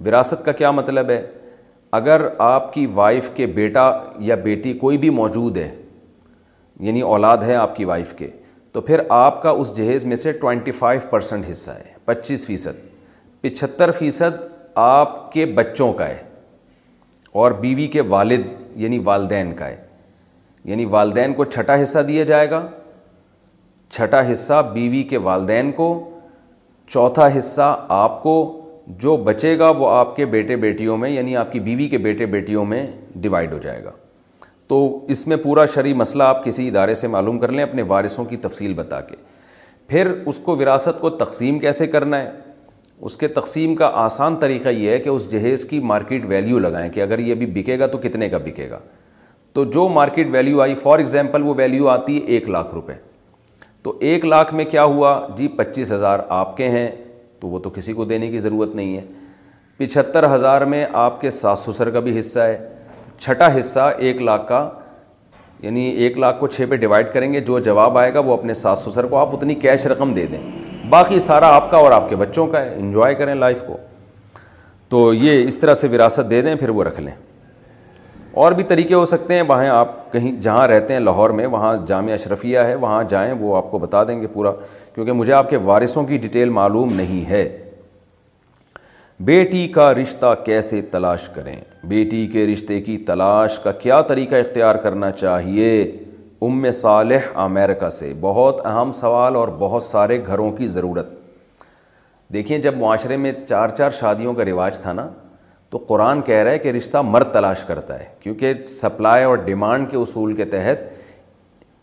وراثت 0.06 0.46
کا 0.46 0.52
کیا 0.62 0.72
مطلب 0.72 1.10
ہے 1.10 1.26
اگر 2.02 2.28
آپ 2.50 2.74
کی 2.74 2.86
وائف 2.94 3.30
کے 3.36 3.46
بیٹا 3.62 3.90
یا 4.32 4.36
بیٹی 4.44 4.74
کوئی 4.78 4.98
بھی 5.04 5.10
موجود 5.22 5.58
ہے 5.58 5.74
یعنی 6.86 7.02
اولاد 7.02 7.38
ہے 7.46 7.56
آپ 7.56 7.76
کی 7.76 7.86
وائف 7.86 8.14
کے 8.18 8.30
تو 8.72 8.82
پھر 8.90 9.02
آپ 9.10 9.42
کا 9.44 9.50
اس 9.50 9.76
جہیز 9.78 10.06
میں 10.06 10.16
سے 10.16 10.32
ٹوئنٹی 10.42 10.72
فائیو 10.80 11.02
پرسینٹ 11.10 11.46
حصہ 11.52 11.72
ہے 11.72 11.94
پچیس 12.06 12.46
فیصد 12.48 12.86
پچہتر 13.42 13.92
فیصد 14.00 14.40
آپ 14.84 15.32
کے 15.32 15.46
بچوں 15.56 15.92
کا 15.94 16.08
ہے 16.10 16.24
اور 17.42 17.52
بیوی 17.62 17.88
کے 17.96 18.02
والد 18.16 18.46
یعنی 18.82 19.00
والدین 19.04 19.54
کا 19.56 19.68
ہے 19.68 19.86
یعنی 20.66 20.86
والدین 20.96 21.34
کو 21.34 21.46
چھٹا 21.46 21.82
حصہ 21.82 22.00
دیا 22.08 22.24
جائے 22.32 22.50
گا 22.52 22.66
چھٹا 23.96 24.22
حصہ 24.32 24.62
بیوی 24.74 25.04
کے 25.10 25.18
والدین 25.30 25.72
کو 25.72 25.90
چوتھا 26.94 27.28
حصہ 27.38 27.76
آپ 27.98 28.22
کو 28.24 28.34
جو 29.04 29.16
بچے 29.24 29.58
گا 29.60 29.70
وہ 29.78 29.90
آپ 29.96 30.16
کے 30.16 30.26
بیٹے 30.36 30.56
بیٹیوں 30.56 30.98
میں 30.98 31.10
یعنی 31.10 31.36
آپ 31.38 31.52
کی 31.52 31.60
بیوی 31.60 31.88
کے 31.90 31.98
بیٹے 32.08 32.26
بیٹیوں 32.38 32.66
میں 32.66 32.86
ڈیوائڈ 33.26 33.54
ہو 33.54 33.58
جائے 33.62 33.84
گا 33.84 33.92
تو 34.68 34.78
اس 35.10 35.26
میں 35.28 35.38
پورا 35.44 35.66
شرعی 35.74 35.94
مسئلہ 35.94 36.24
آپ 36.24 36.44
کسی 36.46 36.68
ادارے 36.68 36.94
سے 36.96 37.08
معلوم 37.08 37.38
کر 37.40 37.52
لیں 37.52 37.64
اپنے 37.64 37.82
وارثوں 37.88 38.26
کی 38.26 38.38
تفصیل 38.38 38.74
بتا 38.76 39.00
کے 39.02 39.16
پھر 39.88 40.12
اس 40.26 40.40
کو 40.46 40.56
وراثت 40.58 41.00
کو 41.02 41.10
تقسیم 41.10 41.60
کیسے 41.60 41.88
کرنا 41.88 42.20
ہے 42.22 42.32
اس 43.10 43.18
کے 43.18 43.28
تقسیم 43.28 43.76
کا 43.76 43.90
آسان 44.04 44.36
طریقہ 44.40 44.70
یہ 44.70 44.92
ہے 44.92 44.98
کہ 45.00 45.10
اس 45.10 45.30
جہیز 45.32 45.66
کی 45.66 45.80
مارکیٹ 45.92 46.24
ویلیو 46.28 46.60
لگائیں 46.60 46.90
کہ 46.92 47.02
اگر 47.02 47.20
یہ 47.20 47.36
بھی 47.36 47.46
بکے 47.62 47.80
گا 47.80 47.88
تو 47.88 47.98
کتنے 48.04 48.30
کا 48.30 48.38
بکے 48.46 48.70
گا 48.70 48.80
تو 49.54 49.64
جو 49.74 49.88
مارکیٹ 49.90 50.28
ویلیو 50.32 50.62
آئی 50.62 50.76
فار 50.82 51.00
ایگزامپل 51.00 51.42
وہ 51.44 51.54
ویلیو 51.58 51.88
آتی 51.90 52.18
ہے 52.20 52.26
ایک 52.36 52.50
لاکھ 52.50 52.74
روپے 52.74 52.94
تو 53.84 53.98
ایک 54.12 54.26
لاکھ 54.26 54.54
میں 54.54 54.66
کیا 54.70 54.84
ہوا 54.84 55.20
جی 55.38 55.48
پچیس 55.58 55.92
ہزار 55.92 56.20
آپ 56.38 56.56
کے 56.58 56.68
ہیں 56.70 56.88
تو 57.40 57.48
وہ 57.48 57.60
تو 57.60 57.70
کسی 57.76 57.94
کو 57.94 58.06
دینے 58.06 58.28
کی 58.32 58.40
ضرورت 58.40 58.76
نہیں 58.76 58.98
ہے 58.98 59.06
پچھتر 59.78 60.26
ہزار 60.36 60.62
میں 60.74 60.86
آپ 61.06 61.22
کے 61.22 61.30
ساس 61.30 61.68
سسر 61.70 61.90
کا 61.90 62.00
بھی 62.08 62.18
حصہ 62.20 62.40
ہے 62.40 62.58
چھٹا 63.20 63.48
حصہ 63.58 63.92
ایک 63.98 64.22
لاکھ 64.22 64.48
کا 64.48 64.68
یعنی 65.60 65.84
ایک 65.90 66.18
لاکھ 66.20 66.40
کو 66.40 66.48
چھ 66.48 66.66
پہ 66.70 66.76
ڈیوائڈ 66.76 67.12
کریں 67.14 67.32
گے 67.34 67.40
جو 67.46 67.58
جواب 67.68 67.98
آئے 67.98 68.14
گا 68.14 68.20
وہ 68.26 68.34
اپنے 68.34 68.54
ساس 68.54 68.84
سسر 68.90 69.06
کو 69.10 69.18
آپ 69.18 69.36
اتنی 69.36 69.56
کیش 69.62 69.86
رقم 69.88 70.14
دے 70.14 70.26
دیں 70.32 70.42
باقی 70.90 71.20
سارا 71.20 71.48
آپ 71.56 71.72
کا 71.72 71.78
اور 71.78 71.92
آپ 71.92 72.10
کے 72.10 72.16
بچوں 72.16 72.46
کا 72.48 72.62
ہے 72.66 72.74
انجوائے 72.80 73.16
کریں 73.16 73.34
لائف 73.36 73.64
کو 73.68 73.78
تو 74.90 75.14
یہ 75.14 75.48
اس 75.48 75.58
طرح 75.60 75.74
سے 75.76 75.88
وراثت 75.92 76.30
دے 76.30 76.42
دیں 76.42 76.56
پھر 76.56 76.70
وہ 76.80 76.84
رکھ 76.84 77.00
لیں 77.00 77.14
اور 78.42 78.52
بھی 78.52 78.64
طریقے 78.64 78.94
ہو 78.96 79.06
سکتے 79.06 79.34
ہیں 79.36 79.42
وہاں 79.48 79.68
آپ 79.76 79.96
کہیں 80.14 80.32
جہاں 80.42 80.68
رہتے 80.68 80.94
ہیں 80.94 81.00
لاہور 81.00 81.30
میں 81.38 81.46
وہاں 81.52 81.76
جامعہ 81.88 82.14
اشرفیہ 82.14 82.60
ہے 82.68 82.76
وہاں 82.82 83.04
جائیں 83.10 83.32
وہ 83.40 83.56
آپ 83.58 83.72
کو 83.72 83.80
بتا 83.80 84.04
دیں 84.08 84.22
گے 84.22 84.28
پورا 84.34 84.52
کیونکہ 84.96 85.12
مجھے 85.14 85.34
آپ 85.34 85.50
کے 85.50 85.58
وارثوں 85.64 86.04
کی 86.06 86.18
ڈیٹیل 86.18 86.50
معلوم 86.50 86.94
نہیں 86.98 87.30
ہے 87.30 87.44
بیٹی 89.26 89.68
کا 89.74 89.94
رشتہ 89.96 90.34
کیسے 90.46 90.82
تلاش 90.92 91.28
کریں 91.36 91.56
بیٹی 91.90 92.26
کے 92.32 92.46
رشتے 92.48 92.80
کی 92.82 92.98
تلاش 93.06 93.58
کا 93.60 93.72
کیا 93.72 94.02
طریقہ 94.10 94.36
اختیار 94.36 94.76
کرنا 94.84 95.10
چاہیے 95.12 95.70
ام 96.48 96.70
صالح 96.80 97.30
امریکہ 97.44 97.90
سے 97.90 98.12
بہت 98.22 98.60
اہم 98.66 98.92
سوال 99.00 99.36
اور 99.36 99.48
بہت 99.60 99.84
سارے 99.84 100.20
گھروں 100.26 100.52
کی 100.58 100.68
ضرورت 100.74 101.10
دیکھیں 102.34 102.58
جب 102.58 102.76
معاشرے 102.80 103.18
میں 103.18 103.32
چار 103.48 103.70
چار 103.78 103.90
شادیوں 104.00 104.34
کا 104.34 104.46
رواج 104.46 104.80
تھا 104.82 104.94
نا 104.94 105.08
تو 105.70 105.78
قرآن 105.88 106.22
کہہ 106.26 106.44
رہا 106.44 106.52
ہے 106.52 106.60
کہ 106.60 106.72
رشتہ 106.78 106.98
مرد 107.06 107.32
تلاش 107.34 107.64
کرتا 107.68 108.00
ہے 108.00 108.06
کیونکہ 108.20 108.54
سپلائی 108.68 109.24
اور 109.26 109.38
ڈیمانڈ 109.46 109.90
کے 109.92 109.98
اصول 109.98 110.36
کے 110.36 110.46
تحت 110.54 110.86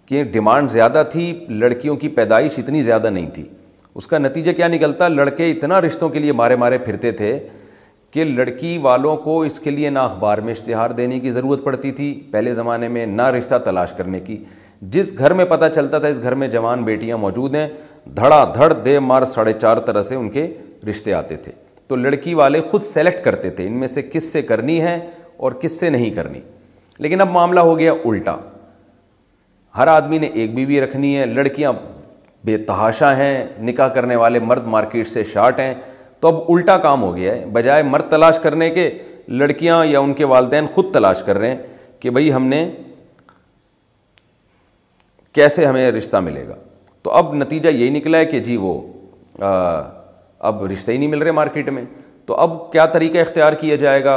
کہ 0.08 0.22
ڈیمانڈ 0.32 0.70
زیادہ 0.70 1.02
تھی 1.12 1.28
لڑکیوں 1.48 1.96
کی 1.96 2.08
پیدائش 2.20 2.58
اتنی 2.58 2.82
زیادہ 2.82 3.10
نہیں 3.10 3.30
تھی 3.34 3.44
اس 3.96 4.06
کا 4.06 4.18
نتیجہ 4.18 4.52
کیا 4.52 4.68
نکلتا 4.68 5.08
لڑکے 5.08 5.50
اتنا 5.50 5.80
رشتوں 5.80 6.08
کے 6.10 6.18
لیے 6.18 6.32
مارے 6.32 6.56
مارے 6.56 6.78
پھرتے 6.84 7.10
تھے 7.18 7.38
کہ 8.12 8.24
لڑکی 8.24 8.76
والوں 8.82 9.16
کو 9.16 9.40
اس 9.42 9.58
کے 9.60 9.70
لیے 9.70 9.90
نہ 9.90 9.98
اخبار 9.98 10.38
میں 10.46 10.52
اشتہار 10.52 10.90
دینے 11.00 11.18
کی 11.20 11.30
ضرورت 11.30 11.62
پڑتی 11.64 11.90
تھی 11.92 12.12
پہلے 12.30 12.54
زمانے 12.54 12.88
میں 12.88 13.04
نہ 13.06 13.26
رشتہ 13.36 13.54
تلاش 13.64 13.92
کرنے 13.96 14.20
کی 14.20 14.36
جس 14.96 15.16
گھر 15.18 15.32
میں 15.34 15.44
پتہ 15.50 15.64
چلتا 15.74 15.98
تھا 15.98 16.08
اس 16.08 16.20
گھر 16.22 16.34
میں 16.42 16.48
جوان 16.48 16.82
بیٹیاں 16.84 17.16
موجود 17.18 17.54
ہیں 17.54 17.66
دھڑا 18.16 18.44
دھڑ 18.54 18.72
دے 18.72 18.98
مار 19.00 19.24
ساڑھے 19.26 19.52
چار 19.60 19.76
طرح 19.86 20.02
سے 20.08 20.14
ان 20.14 20.28
کے 20.30 20.46
رشتے 20.88 21.14
آتے 21.14 21.36
تھے 21.44 21.52
تو 21.88 21.96
لڑکی 21.96 22.34
والے 22.34 22.60
خود 22.70 22.82
سلیکٹ 22.82 23.24
کرتے 23.24 23.50
تھے 23.56 23.66
ان 23.66 23.72
میں 23.80 23.88
سے 23.88 24.02
کس 24.12 24.32
سے 24.32 24.42
کرنی 24.42 24.80
ہے 24.80 24.98
اور 25.36 25.52
کس 25.62 25.78
سے 25.80 25.90
نہیں 25.90 26.10
کرنی 26.14 26.40
لیکن 26.98 27.20
اب 27.20 27.30
معاملہ 27.30 27.60
ہو 27.70 27.78
گیا 27.78 27.92
الٹا 28.04 28.36
ہر 29.76 29.86
آدمی 29.86 30.18
نے 30.18 30.26
ایک 30.32 30.54
بیوی 30.54 30.80
رکھنی 30.80 31.16
ہے 31.18 31.24
لڑکیاں 31.26 31.72
بے 32.44 32.56
تحاشا 32.66 33.16
ہیں 33.16 33.44
نکاح 33.66 33.88
کرنے 33.94 34.16
والے 34.16 34.38
مرد 34.40 34.66
مارکیٹ 34.72 35.08
سے 35.08 35.22
شارٹ 35.32 35.60
ہیں 35.60 35.72
تو 36.20 36.28
اب 36.28 36.50
الٹا 36.52 36.76
کام 36.78 37.02
ہو 37.02 37.14
گیا 37.16 37.34
ہے 37.34 37.44
بجائے 37.52 37.82
مرد 37.82 38.08
تلاش 38.10 38.38
کرنے 38.42 38.68
کے 38.70 38.90
لڑکیاں 39.42 39.84
یا 39.86 39.98
ان 40.00 40.12
کے 40.14 40.24
والدین 40.32 40.66
خود 40.74 40.92
تلاش 40.94 41.22
کر 41.22 41.38
رہے 41.38 41.48
ہیں 41.50 41.56
کہ 42.00 42.10
بھئی 42.16 42.32
ہم 42.32 42.46
نے 42.46 42.66
کیسے 45.34 45.64
ہمیں 45.66 45.90
رشتہ 45.92 46.16
ملے 46.26 46.46
گا 46.48 46.54
تو 47.02 47.10
اب 47.20 47.34
نتیجہ 47.34 47.68
یہی 47.68 47.90
نکلا 47.90 48.18
ہے 48.18 48.26
کہ 48.26 48.38
جی 48.48 48.56
وہ 48.56 48.80
اب 50.38 50.64
رشتے 50.72 50.92
ہی 50.92 50.96
نہیں 50.98 51.08
مل 51.08 51.22
رہے 51.22 51.32
مارکیٹ 51.32 51.68
میں 51.78 51.84
تو 52.26 52.36
اب 52.40 52.50
کیا 52.72 52.86
طریقہ 52.92 53.18
اختیار 53.18 53.52
کیا 53.62 53.76
جائے 53.84 54.04
گا 54.04 54.14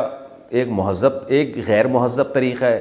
ایک 0.60 0.68
مہذب 0.72 1.14
ایک 1.38 1.58
غیر 1.68 1.88
مہذب 1.96 2.34
طریقہ 2.34 2.66
ہے 2.66 2.80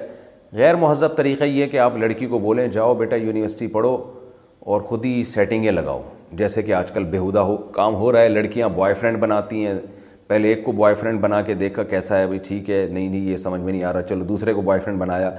غیر 0.58 0.74
مہذب 0.82 1.16
طریقہ 1.16 1.44
یہ 1.44 1.66
کہ 1.68 1.78
آپ 1.86 1.96
لڑکی 1.98 2.26
کو 2.26 2.38
بولیں 2.38 2.66
جاؤ 2.68 2.94
بیٹا 2.94 3.16
یونیورسٹی 3.16 3.66
پڑھو 3.68 3.96
اور 4.72 4.80
خود 4.82 5.04
ہی 5.04 5.22
سیٹنگیں 5.24 5.70
لگاؤ 5.72 6.00
جیسے 6.36 6.62
کہ 6.62 6.72
آج 6.74 6.90
کل 6.92 7.04
بیہودا 7.10 7.42
ہو 7.50 7.56
کام 7.74 7.94
ہو 7.96 8.10
رہا 8.12 8.20
ہے 8.20 8.28
لڑکیاں 8.28 8.68
بوائے 8.68 8.94
فرینڈ 9.00 9.18
بناتی 9.20 9.66
ہیں 9.66 9.74
پہلے 10.26 10.48
ایک 10.48 10.64
کو 10.64 10.72
بوائے 10.72 10.94
فرینڈ 11.02 11.20
بنا 11.20 11.40
کے 11.48 11.54
دیکھا 11.54 11.82
کیسا 11.90 12.18
ہے 12.18 12.24
بھائی 12.26 12.38
ٹھیک 12.46 12.70
ہے 12.70 12.86
نہیں 12.92 13.08
نہیں 13.08 13.28
یہ 13.30 13.36
سمجھ 13.36 13.60
میں 13.60 13.72
نہیں 13.72 13.84
آ 13.84 13.92
رہا 13.92 14.02
چلو 14.08 14.24
دوسرے 14.28 14.54
کو 14.54 14.62
بوائے 14.62 14.80
فرینڈ 14.84 14.98
بنایا 15.00 15.30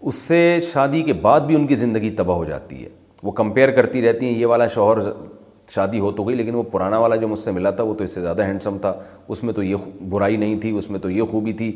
اس 0.00 0.14
سے 0.14 0.58
شادی 0.72 1.00
کے 1.04 1.12
بعد 1.22 1.40
بھی 1.46 1.54
ان 1.56 1.66
کی 1.66 1.76
زندگی 1.76 2.10
تباہ 2.20 2.36
ہو 2.36 2.44
جاتی 2.44 2.82
ہے 2.84 2.88
وہ 3.22 3.32
کمپیئر 3.40 3.70
کرتی 3.76 4.02
رہتی 4.02 4.26
ہیں 4.26 4.38
یہ 4.38 4.46
والا 4.52 4.66
شوہر 4.74 4.98
شادی 5.74 6.00
ہو 6.00 6.10
تو 6.12 6.24
گئی 6.28 6.36
لیکن 6.36 6.54
وہ 6.54 6.62
پرانا 6.72 6.98
والا 6.98 7.16
جو 7.16 7.28
مجھ 7.28 7.38
سے 7.38 7.50
ملا 7.58 7.70
تھا 7.80 7.84
وہ 7.84 7.94
تو 7.94 8.04
اس 8.04 8.14
سے 8.14 8.20
زیادہ 8.20 8.42
ہینڈسم 8.46 8.78
تھا 8.82 8.92
اس 9.28 9.42
میں 9.44 9.52
تو 9.54 9.62
یہ 9.62 9.88
برائی 10.10 10.36
نہیں 10.44 10.58
تھی 10.60 10.70
اس 10.78 10.90
میں 10.90 10.98
تو 11.00 11.10
یہ 11.10 11.22
خوبی 11.30 11.52
تھی 11.60 11.72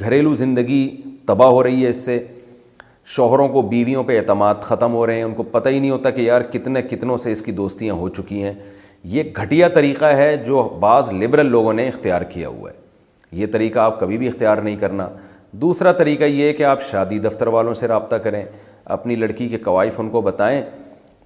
گھریلو 0.00 0.34
زندگی 0.44 0.82
تباہ 1.26 1.48
ہو 1.50 1.62
رہی 1.62 1.84
ہے 1.84 1.88
اس 1.88 2.04
سے 2.04 2.18
شوہروں 3.10 3.48
کو 3.48 3.62
بیویوں 3.68 4.02
پہ 4.04 4.18
اعتماد 4.18 4.54
ختم 4.62 4.92
ہو 4.92 5.06
رہے 5.06 5.14
ہیں 5.16 5.22
ان 5.22 5.32
کو 5.34 5.42
پتہ 5.42 5.68
ہی 5.68 5.78
نہیں 5.78 5.90
ہوتا 5.90 6.10
کہ 6.10 6.20
یار 6.22 6.40
کتنے 6.52 6.82
کتنوں 6.82 7.16
سے 7.16 7.32
اس 7.32 7.42
کی 7.42 7.52
دوستیاں 7.52 7.94
ہو 7.94 8.08
چکی 8.08 8.42
ہیں 8.42 8.52
یہ 9.14 9.22
گھٹیا 9.42 9.68
طریقہ 9.74 10.04
ہے 10.16 10.36
جو 10.46 10.62
بعض 10.80 11.10
لبرل 11.20 11.46
لوگوں 11.50 11.72
نے 11.74 11.86
اختیار 11.88 12.22
کیا 12.32 12.48
ہوا 12.48 12.70
ہے 12.70 12.80
یہ 13.40 13.46
طریقہ 13.52 13.78
آپ 13.78 13.98
کبھی 14.00 14.18
بھی 14.18 14.28
اختیار 14.28 14.58
نہیں 14.62 14.76
کرنا 14.80 15.08
دوسرا 15.62 15.92
طریقہ 15.92 16.24
یہ 16.24 16.46
ہے 16.48 16.52
کہ 16.52 16.62
آپ 16.64 16.82
شادی 16.90 17.18
دفتر 17.18 17.46
والوں 17.56 17.74
سے 17.74 17.88
رابطہ 17.88 18.16
کریں 18.24 18.44
اپنی 18.96 19.16
لڑکی 19.16 19.48
کے 19.48 19.58
کوائف 19.64 19.98
ان 20.00 20.10
کو 20.10 20.20
بتائیں 20.20 20.62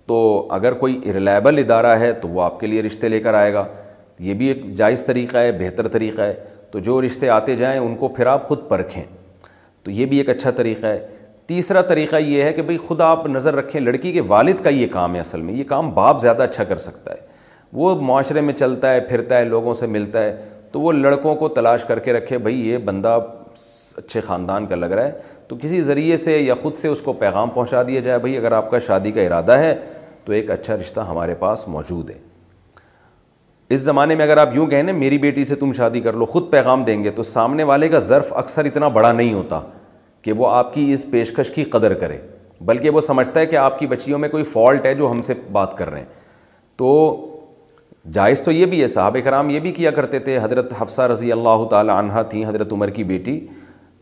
تو 0.06 0.16
اگر 0.52 0.72
کوئی 0.80 0.98
ریلائبل 1.14 1.58
ادارہ 1.58 1.98
ہے 2.00 2.12
تو 2.22 2.28
وہ 2.28 2.42
آپ 2.42 2.58
کے 2.60 2.66
لیے 2.66 2.82
رشتے 2.82 3.08
لے 3.08 3.20
کر 3.20 3.34
آئے 3.34 3.52
گا 3.54 3.64
یہ 4.18 4.34
بھی 4.34 4.46
ایک 4.46 4.64
جائز 4.76 5.04
طریقہ 5.04 5.36
ہے 5.36 5.52
بہتر 5.60 5.88
طریقہ 5.88 6.20
ہے 6.20 6.34
تو 6.70 6.78
جو 6.88 7.00
رشتے 7.06 7.28
آتے 7.30 7.56
جائیں 7.56 7.78
ان 7.80 7.94
کو 7.96 8.08
پھر 8.16 8.26
آپ 8.26 8.48
خود 8.48 8.68
پرکھیں 8.68 9.02
تو 9.84 9.90
یہ 9.90 10.06
بھی 10.06 10.18
ایک 10.18 10.28
اچھا 10.30 10.50
طریقہ 10.50 10.86
ہے 10.86 11.00
تیسرا 11.46 11.80
طریقہ 11.88 12.16
یہ 12.16 12.42
ہے 12.42 12.52
کہ 12.52 12.62
بھائی 12.62 12.76
خود 12.86 13.00
آپ 13.00 13.26
نظر 13.28 13.54
رکھیں 13.56 13.80
لڑکی 13.80 14.12
کے 14.12 14.20
والد 14.28 14.60
کا 14.64 14.70
یہ 14.70 14.86
کام 14.92 15.14
ہے 15.14 15.20
اصل 15.20 15.40
میں 15.42 15.54
یہ 15.54 15.64
کام 15.68 15.90
باپ 15.94 16.20
زیادہ 16.20 16.42
اچھا 16.42 16.64
کر 16.64 16.78
سکتا 16.86 17.12
ہے 17.12 17.20
وہ 17.72 17.94
معاشرے 18.06 18.40
میں 18.40 18.54
چلتا 18.54 18.92
ہے 18.94 19.00
پھرتا 19.08 19.38
ہے 19.38 19.44
لوگوں 19.44 19.74
سے 19.80 19.86
ملتا 19.86 20.22
ہے 20.22 20.36
تو 20.72 20.80
وہ 20.80 20.92
لڑکوں 20.92 21.34
کو 21.36 21.48
تلاش 21.48 21.84
کر 21.88 21.98
کے 22.08 22.12
رکھے 22.12 22.38
بھائی 22.38 22.68
یہ 22.68 22.78
بندہ 22.84 23.18
اچھے 23.98 24.20
خاندان 24.20 24.66
کا 24.66 24.74
لگ 24.76 24.86
رہا 24.92 25.04
ہے 25.04 25.12
تو 25.48 25.56
کسی 25.62 25.80
ذریعے 25.82 26.16
سے 26.16 26.36
یا 26.38 26.54
خود 26.62 26.74
سے 26.76 26.88
اس 26.88 27.02
کو 27.02 27.12
پیغام 27.22 27.50
پہنچا 27.50 27.82
دیا 27.88 28.00
جائے 28.00 28.18
بھائی 28.18 28.36
اگر 28.36 28.52
آپ 28.52 28.70
کا 28.70 28.78
شادی 28.86 29.12
کا 29.12 29.20
ارادہ 29.20 29.58
ہے 29.58 29.74
تو 30.24 30.32
ایک 30.32 30.50
اچھا 30.50 30.76
رشتہ 30.80 31.00
ہمارے 31.08 31.34
پاس 31.38 31.66
موجود 31.68 32.10
ہے 32.10 32.18
اس 33.74 33.80
زمانے 33.80 34.14
میں 34.14 34.24
اگر 34.24 34.36
آپ 34.38 34.54
یوں 34.54 34.66
کہیں 34.66 34.82
نا 34.82 34.92
میری 34.92 35.18
بیٹی 35.18 35.44
سے 35.46 35.54
تم 35.56 35.72
شادی 35.76 36.00
کر 36.00 36.12
لو 36.16 36.26
خود 36.26 36.50
پیغام 36.50 36.84
دیں 36.84 37.02
گے 37.04 37.10
تو 37.10 37.22
سامنے 37.30 37.62
والے 37.72 37.88
کا 37.88 37.98
ظرف 38.08 38.32
اکثر 38.36 38.64
اتنا 38.64 38.88
بڑا 38.98 39.12
نہیں 39.12 39.32
ہوتا 39.34 39.60
کہ 40.26 40.32
وہ 40.36 40.46
آپ 40.50 40.72
کی 40.74 40.86
اس 40.92 41.04
پیشکش 41.10 41.50
کی 41.54 41.64
قدر 41.72 41.92
کرے 41.98 42.16
بلکہ 42.68 42.90
وہ 42.90 43.00
سمجھتا 43.08 43.40
ہے 43.40 43.46
کہ 43.46 43.56
آپ 43.56 43.78
کی 43.78 43.86
بچیوں 43.86 44.18
میں 44.18 44.28
کوئی 44.28 44.44
فالٹ 44.52 44.86
ہے 44.86 44.94
جو 45.00 45.10
ہم 45.10 45.20
سے 45.22 45.34
بات 45.52 45.76
کر 45.78 45.90
رہے 45.90 45.98
ہیں 46.00 46.06
تو 46.78 46.88
جائز 48.12 48.42
تو 48.42 48.52
یہ 48.52 48.66
بھی 48.72 48.80
ہے 48.82 48.88
صاحب 48.96 49.16
کرام 49.24 49.50
یہ 49.50 49.60
بھی 49.66 49.72
کیا 49.78 49.90
کرتے 50.00 50.18
تھے 50.26 50.36
حضرت 50.42 50.72
حفصہ 50.80 51.02
رضی 51.12 51.30
اللہ 51.32 51.64
تعالی 51.70 51.92
عنہ 51.98 52.22
تھیں 52.30 52.44
حضرت 52.48 52.72
عمر 52.72 52.90
کی 52.98 53.04
بیٹی 53.12 53.38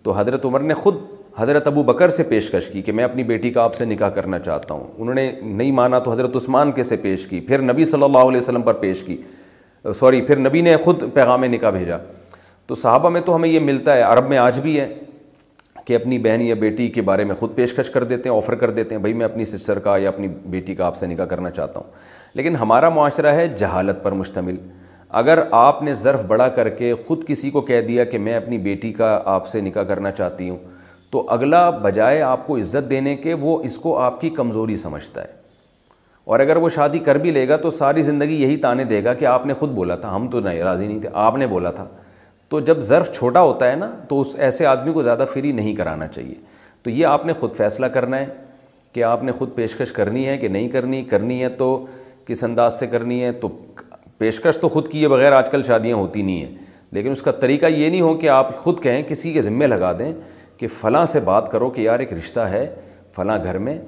تو 0.03 0.13
حضرت 0.19 0.45
عمر 0.45 0.61
نے 0.71 0.75
خود 0.75 0.97
حضرت 1.39 1.67
ابو 1.67 1.83
بکر 1.93 2.09
سے 2.17 2.23
پیشکش 2.33 2.67
کی 2.73 2.83
کہ 2.83 2.93
میں 2.93 3.05
اپنی 3.05 3.25
بیٹی 3.35 3.51
کا 3.53 3.63
آپ 3.65 3.75
سے 3.75 3.85
نکاح 3.93 4.09
کرنا 4.19 4.39
چاہتا 4.49 4.75
ہوں 4.75 4.87
انہوں 4.97 5.15
نے 5.15 5.31
نہیں 5.43 5.73
مانا 5.83 5.99
تو 5.99 6.13
حضرت 6.13 6.37
عثمان 6.37 6.73
کے 6.73 6.83
سے 6.93 6.97
پیش 7.07 7.27
کی 7.27 7.41
پھر 7.49 7.63
نبی 7.73 7.85
صلی 7.95 8.05
اللہ 8.05 8.29
علیہ 8.31 8.39
وسلم 8.39 8.63
پر 8.63 8.75
پیش 8.87 9.03
کی 9.05 9.17
سوری 9.95 10.21
پھر 10.27 10.39
نبی 10.49 10.61
نے 10.71 10.77
خود 10.85 11.03
پیغام 11.15 11.45
نکاح 11.45 11.71
بھیجا 11.71 11.99
تو 12.67 12.75
صحابہ 12.75 13.09
میں 13.11 13.21
تو 13.21 13.35
ہمیں 13.37 13.49
یہ 13.49 13.61
ملتا 13.61 13.97
ہے 13.97 14.03
عرب 14.03 14.29
میں 14.29 14.39
آج 14.39 14.61
بھی 14.61 14.79
ہے 14.81 14.87
کہ 15.87 15.95
اپنی 15.97 16.19
بہن 16.19 16.41
یا 16.43 16.55
بیٹی 16.61 16.89
کے 16.89 17.03
بارے 17.03 17.25
میں 17.25 17.35
خود 17.37 17.55
پیشکش 17.55 17.91
کر 17.91 18.05
دیتے 18.05 18.29
ہیں 18.29 18.37
آفر 18.37 18.55
کر 18.61 18.71
دیتے 18.71 18.95
ہیں 18.95 19.01
بھائی 19.03 19.15
میں 19.15 19.25
اپنی 19.27 19.45
سسٹر 19.45 19.79
کا 19.87 19.97
یا 19.99 20.09
اپنی 20.09 20.29
بیٹی 20.51 20.75
کا 20.75 20.87
آپ 20.87 20.97
سے 20.97 21.07
نکاح 21.07 21.27
کرنا 21.31 21.51
چاہتا 21.51 21.81
ہوں 21.81 21.91
لیکن 22.35 22.57
ہمارا 22.57 22.89
معاشرہ 22.99 23.33
ہے 23.35 23.47
جہالت 23.57 24.03
پر 24.03 24.13
مشتمل 24.21 24.57
اگر 25.23 25.39
آپ 25.57 25.83
نے 25.83 25.95
ظرف 25.95 26.25
بڑا 26.27 26.49
کر 26.59 26.69
کے 26.79 26.93
خود 27.07 27.25
کسی 27.27 27.51
کو 27.51 27.61
کہہ 27.71 27.81
دیا 27.89 28.05
کہ 28.15 28.19
میں 28.19 28.35
اپنی 28.35 28.59
بیٹی 28.69 28.93
کا 28.93 29.19
آپ 29.35 29.47
سے 29.49 29.61
نکاح 29.61 29.83
کرنا 29.91 30.11
چاہتی 30.11 30.49
ہوں 30.51 30.57
تو 31.11 31.27
اگلا 31.31 31.69
بجائے 31.83 32.23
آپ 32.23 32.47
کو 32.47 32.57
عزت 32.59 32.91
دینے 32.91 33.15
کے 33.17 33.35
وہ 33.41 33.59
اس 33.65 33.77
کو 33.79 33.99
آپ 34.01 34.21
کی 34.21 34.31
کمزوری 34.39 34.77
سمجھتا 34.77 35.23
ہے 35.23 35.43
اور 36.35 36.41
اگر 36.41 36.57
وہ 36.57 36.69
شادی 36.75 36.99
کر 37.07 37.15
بھی 37.25 37.31
لے 37.31 37.47
گا 37.49 37.57
تو 37.67 37.71
ساری 37.79 38.03
زندگی 38.03 38.35
یہی 38.43 38.57
تانے 38.57 38.85
دے 38.95 39.03
گا 39.05 39.15
کہ 39.15 39.25
آپ 39.27 39.47
نے 39.47 39.55
خود 39.55 39.71
بولا 39.75 39.97
تھا 40.05 40.15
ہم 40.15 40.29
تو 40.31 40.41
نہیں 40.41 40.61
راضی 40.63 40.87
نہیں 40.87 41.01
تھے 41.01 41.09
آپ 41.25 41.37
نے 41.39 41.47
بولا 41.47 41.71
تھا 41.71 41.87
تو 42.51 42.61
جب 42.61 42.81
ظرف 42.87 43.11
چھوٹا 43.17 43.41
ہوتا 43.43 43.71
ہے 43.71 43.77
نا 43.77 43.91
تو 44.09 44.21
اس 44.21 44.35
ایسے 44.47 44.67
آدمی 44.67 44.93
کو 44.93 45.03
زیادہ 45.03 45.25
فری 45.33 45.53
نہیں 45.53 45.75
کرانا 45.77 46.07
چاہیے 46.07 46.35
تو 46.83 46.91
یہ 46.91 47.07
آپ 47.07 47.25
نے 47.27 47.33
خود 47.33 47.55
فیصلہ 47.57 47.87
کرنا 47.97 48.19
ہے 48.21 48.27
کہ 48.93 49.05
آپ 49.05 49.23
نے 49.25 49.33
خود 49.33 49.55
پیشکش 49.55 49.93
کرنی 49.93 50.27
ہے 50.27 50.37
کہ 50.39 50.49
نہیں 50.49 50.69
کرنی 50.69 51.03
کرنی 51.11 51.43
ہے 51.43 51.49
تو 51.59 51.69
کس 52.27 52.45
انداز 52.45 52.79
سے 52.79 52.87
کرنی 52.87 53.23
ہے 53.23 53.33
تو 53.41 53.49
پیشکش 54.19 54.59
تو 54.59 54.69
خود 54.69 54.89
کیے 54.89 55.09
بغیر 55.09 55.33
آج 55.33 55.51
کل 55.51 55.63
شادیاں 55.67 55.97
ہوتی 55.97 56.23
نہیں 56.23 56.41
ہیں 56.45 56.55
لیکن 56.99 57.13
اس 57.13 57.23
کا 57.23 57.31
طریقہ 57.41 57.67
یہ 57.67 57.89
نہیں 57.91 58.01
ہو 58.01 58.15
کہ 58.19 58.29
آپ 58.29 58.57
خود 58.63 58.83
کہیں 58.83 59.03
کسی 59.09 59.33
کے 59.33 59.43
ذمے 59.43 59.67
لگا 59.67 59.93
دیں 59.99 60.13
کہ 60.59 60.67
فلاں 60.81 61.05
سے 61.13 61.21
بات 61.21 61.51
کرو 61.53 61.71
کہ 61.71 61.81
یار 61.81 61.99
ایک 62.01 62.13
رشتہ 62.13 62.41
ہے 62.51 62.67
فلاں 63.17 63.39
گھر 63.45 63.59
میں 63.67 63.79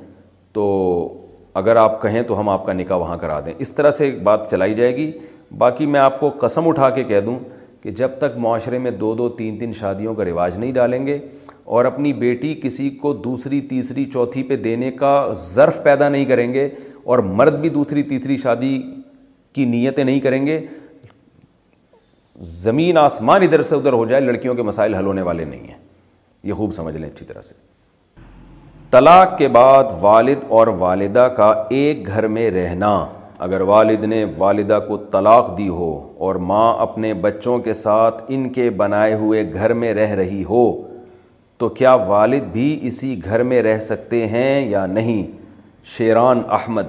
تو 0.53 0.65
اگر 1.61 1.77
آپ 1.77 2.01
کہیں 2.03 2.21
تو 2.29 2.39
ہم 2.41 2.49
آپ 2.49 2.65
کا 2.67 2.73
نکاح 2.73 2.97
وہاں 2.99 3.17
کرا 3.19 3.39
دیں 3.47 3.53
اس 3.67 3.73
طرح 3.75 3.91
سے 3.99 4.05
ایک 4.05 4.23
بات 4.23 4.51
چلائی 4.51 4.75
جائے 4.75 4.97
گی 4.97 5.11
باقی 5.59 5.87
میں 5.87 6.01
آپ 6.01 6.19
کو 6.21 6.31
قسم 6.41 6.69
اٹھا 6.69 6.91
کے 6.99 7.05
کہہ 7.05 7.21
دوں 7.27 7.39
کہ 7.87 7.91
جب 7.99 8.11
تک 8.19 8.37
معاشرے 8.43 8.79
میں 8.85 8.91
دو 9.01 9.13
دو 9.15 9.29
تین 9.39 9.59
تین 9.59 9.73
شادیوں 9.79 10.15
کا 10.15 10.25
رواج 10.25 10.57
نہیں 10.59 10.73
ڈالیں 10.75 11.07
گے 11.07 11.19
اور 11.77 11.85
اپنی 11.85 12.13
بیٹی 12.13 12.53
کسی 12.63 12.89
کو 13.03 13.13
دوسری 13.27 13.61
تیسری 13.73 14.05
چوتھی 14.13 14.43
پہ 14.49 14.57
دینے 14.63 14.91
کا 15.01 15.13
ظرف 15.43 15.79
پیدا 15.83 16.09
نہیں 16.09 16.25
کریں 16.29 16.53
گے 16.55 16.65
اور 17.05 17.19
مرد 17.41 17.59
بھی 17.61 17.69
دوسری 17.77 18.03
تیسری 18.09 18.37
شادی 18.43 18.73
کی 19.55 19.65
نیتیں 19.75 20.03
نہیں 20.03 20.19
کریں 20.21 20.47
گے 20.47 20.59
زمین 22.55 22.99
آسمان 22.99 23.43
ادھر 23.43 23.63
سے 23.69 23.75
ادھر 23.75 23.93
ہو 23.93 24.05
جائے 24.07 24.23
لڑکیوں 24.23 24.55
کے 24.55 24.63
مسائل 24.73 24.95
حل 24.95 25.07
ہونے 25.07 25.23
والے 25.31 25.45
نہیں 25.45 25.67
ہیں 25.69 25.79
یہ 26.49 26.53
خوب 26.63 26.73
سمجھ 26.75 26.97
لیں 26.97 27.09
اچھی 27.09 27.27
طرح 27.27 27.43
سے 27.43 27.55
طلاق 28.91 29.39
کے 29.39 29.49
بعد 29.61 29.85
والد 30.01 30.45
اور 30.59 30.67
والدہ 30.83 31.29
کا 31.37 31.55
ایک 31.79 32.07
گھر 32.07 32.29
میں 32.39 32.51
رہنا 32.61 32.93
اگر 33.45 33.61
والد 33.69 34.05
نے 34.05 34.25
والدہ 34.37 34.79
کو 34.87 34.97
طلاق 35.13 35.57
دی 35.57 35.69
ہو 35.69 35.91
اور 36.27 36.35
ماں 36.51 36.73
اپنے 36.83 37.13
بچوں 37.25 37.59
کے 37.63 37.73
ساتھ 37.81 38.23
ان 38.35 38.49
کے 38.53 38.69
بنائے 38.83 39.15
ہوئے 39.15 39.43
گھر 39.53 39.73
میں 39.83 39.93
رہ 39.95 40.15
رہی 40.21 40.43
ہو 40.49 40.63
تو 41.59 41.69
کیا 41.81 41.95
والد 42.09 42.45
بھی 42.53 42.79
اسی 42.89 43.15
گھر 43.25 43.43
میں 43.51 43.61
رہ 43.63 43.79
سکتے 43.81 44.27
ہیں 44.29 44.69
یا 44.71 44.85
نہیں 44.87 45.27
شیران 45.97 46.43
احمد 46.59 46.87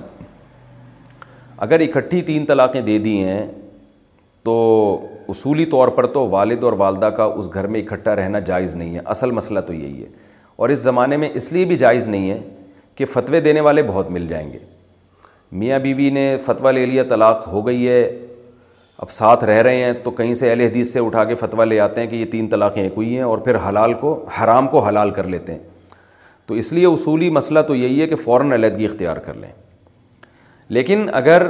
اگر 1.68 1.80
اکٹھی 1.82 2.22
تین 2.22 2.46
طلاقیں 2.46 2.82
دے 2.82 2.98
دی 3.04 3.18
ہیں 3.24 3.46
تو 4.44 4.56
اصولی 5.30 5.66
طور 5.76 5.88
پر 5.96 6.06
تو 6.14 6.28
والد 6.30 6.64
اور 6.64 6.74
والدہ 6.78 7.10
کا 7.18 7.24
اس 7.36 7.50
گھر 7.54 7.68
میں 7.76 7.82
اکٹھا 7.82 8.16
رہنا 8.16 8.40
جائز 8.50 8.76
نہیں 8.76 8.96
ہے 8.96 9.00
اصل 9.16 9.32
مسئلہ 9.40 9.60
تو 9.68 9.74
یہی 9.74 10.02
ہے 10.04 10.08
اور 10.58 10.70
اس 10.70 10.80
زمانے 10.80 11.18
میں 11.18 11.30
اس 11.34 11.52
لیے 11.54 11.66
بھی 11.66 11.78
جائز 11.78 12.08
نہیں 12.08 12.30
ہے 12.30 12.40
کہ 12.96 13.06
فتوے 13.14 13.40
دینے 13.42 13.62
والے 13.62 13.84
بہت 13.88 14.10
مل 14.12 14.28
جائیں 14.28 14.52
گے 14.54 14.58
میاں 15.52 15.78
بیوی 15.80 16.04
بی 16.04 16.10
نے 16.14 16.36
فتویٰ 16.46 16.72
لے 16.74 16.86
لیا 16.86 17.04
طلاق 17.10 17.48
ہو 17.48 17.66
گئی 17.68 17.88
ہے 17.88 18.02
اب 19.00 19.10
ساتھ 19.12 19.44
رہ 19.46 19.62
رہے 19.62 19.84
ہیں 19.84 19.92
تو 20.04 20.12
کہیں 20.12 20.34
سے 20.34 20.50
اہل 20.50 20.62
حدیث 20.62 20.92
سے 20.94 21.00
اٹھا 21.06 21.24
کے 21.26 21.36
فتویٰ 21.36 21.66
لے 21.66 21.80
آتے 21.80 22.02
ہیں 22.02 22.08
کہ 22.08 22.16
یہ 22.16 22.26
تین 22.32 22.48
طلاقیں 22.50 22.82
ایک 22.84 22.94
ہوئی 22.98 23.16
ہیں 23.16 23.24
اور 23.24 23.38
پھر 23.46 23.56
حلال 23.68 23.94
کو 24.00 24.14
حرام 24.44 24.68
کو 24.68 24.80
حلال 24.88 25.10
کر 25.20 25.28
لیتے 25.28 25.54
ہیں 25.54 25.60
تو 26.46 26.54
اس 26.54 26.72
لیے 26.74 26.86
اصولی 26.86 27.30
مسئلہ 27.30 27.60
تو 27.68 27.76
یہی 27.76 28.02
ہے 28.02 28.08
کہ 28.08 28.16
فوراً 28.16 28.52
علیحدگی 28.54 28.86
اختیار 28.86 29.18
کر 29.26 29.34
لیں 29.34 29.52
لیکن 30.78 31.06
اگر 31.14 31.48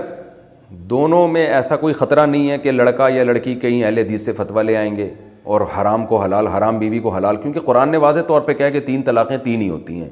دونوں 0.89 1.27
میں 1.27 1.45
ایسا 1.45 1.75
کوئی 1.77 1.93
خطرہ 1.93 2.25
نہیں 2.25 2.49
ہے 2.51 2.57
کہ 2.57 2.71
لڑکا 2.71 3.07
یا 3.09 3.23
لڑکی 3.23 3.55
کہیں 3.59 3.83
اہل 3.83 3.97
حدیث 3.97 4.25
سے 4.25 4.33
فتویٰ 4.37 4.63
لے 4.63 4.75
آئیں 4.77 4.95
گے 4.95 5.09
اور 5.55 5.61
حرام 5.77 6.05
کو 6.05 6.21
حلال 6.21 6.47
حرام 6.47 6.79
بیوی 6.79 6.99
کو 6.99 7.09
حلال 7.15 7.35
کیونکہ 7.41 7.59
قرآن 7.65 7.89
نے 7.89 7.97
واضح 7.97 8.19
طور 8.27 8.41
پہ 8.41 8.53
کہا 8.53 8.69
کہ 8.69 8.79
تین 8.85 9.01
طلاقیں 9.03 9.37
تین 9.43 9.61
ہی 9.61 9.69
ہوتی 9.69 9.99
ہیں 10.01 10.09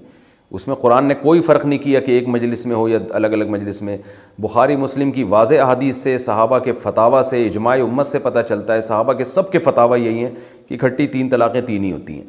اس 0.53 0.67
میں 0.67 0.75
قرآن 0.81 1.05
نے 1.05 1.13
کوئی 1.21 1.41
فرق 1.41 1.65
نہیں 1.65 1.79
کیا 1.83 1.99
کہ 1.99 2.11
ایک 2.11 2.27
مجلس 2.29 2.65
میں 2.65 2.75
ہو 2.75 2.87
یا 2.89 2.97
الگ 3.19 3.27
الگ 3.33 3.45
مجلس 3.49 3.81
میں 3.81 3.95
بخاری 4.41 4.75
مسلم 4.77 5.11
کی 5.11 5.23
واضح 5.29 5.61
احادیث 5.61 5.97
سے 6.03 6.17
صحابہ 6.25 6.59
کے 6.63 6.71
فتوا 6.81 7.21
سے 7.29 7.45
اجماع 7.47 7.75
امت 7.83 8.05
سے 8.05 8.19
پتہ 8.23 8.39
چلتا 8.49 8.73
ہے 8.75 8.81
صحابہ 8.81 9.13
کے 9.13 9.23
سب 9.25 9.51
کے 9.51 9.59
فتح 9.59 9.95
یہی 9.95 10.23
ہیں 10.23 10.29
کہ 10.67 10.77
اکٹھی 10.81 11.07
تین 11.07 11.29
طلاقیں 11.29 11.61
تین 11.67 11.83
ہی 11.83 11.91
ہوتی 11.91 12.15
ہیں 12.17 12.23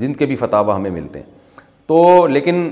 جن 0.00 0.12
کے 0.14 0.26
بھی 0.26 0.36
فتوا 0.36 0.76
ہمیں 0.76 0.90
ملتے 0.90 1.18
ہیں 1.18 1.64
تو 1.86 2.26
لیکن 2.26 2.68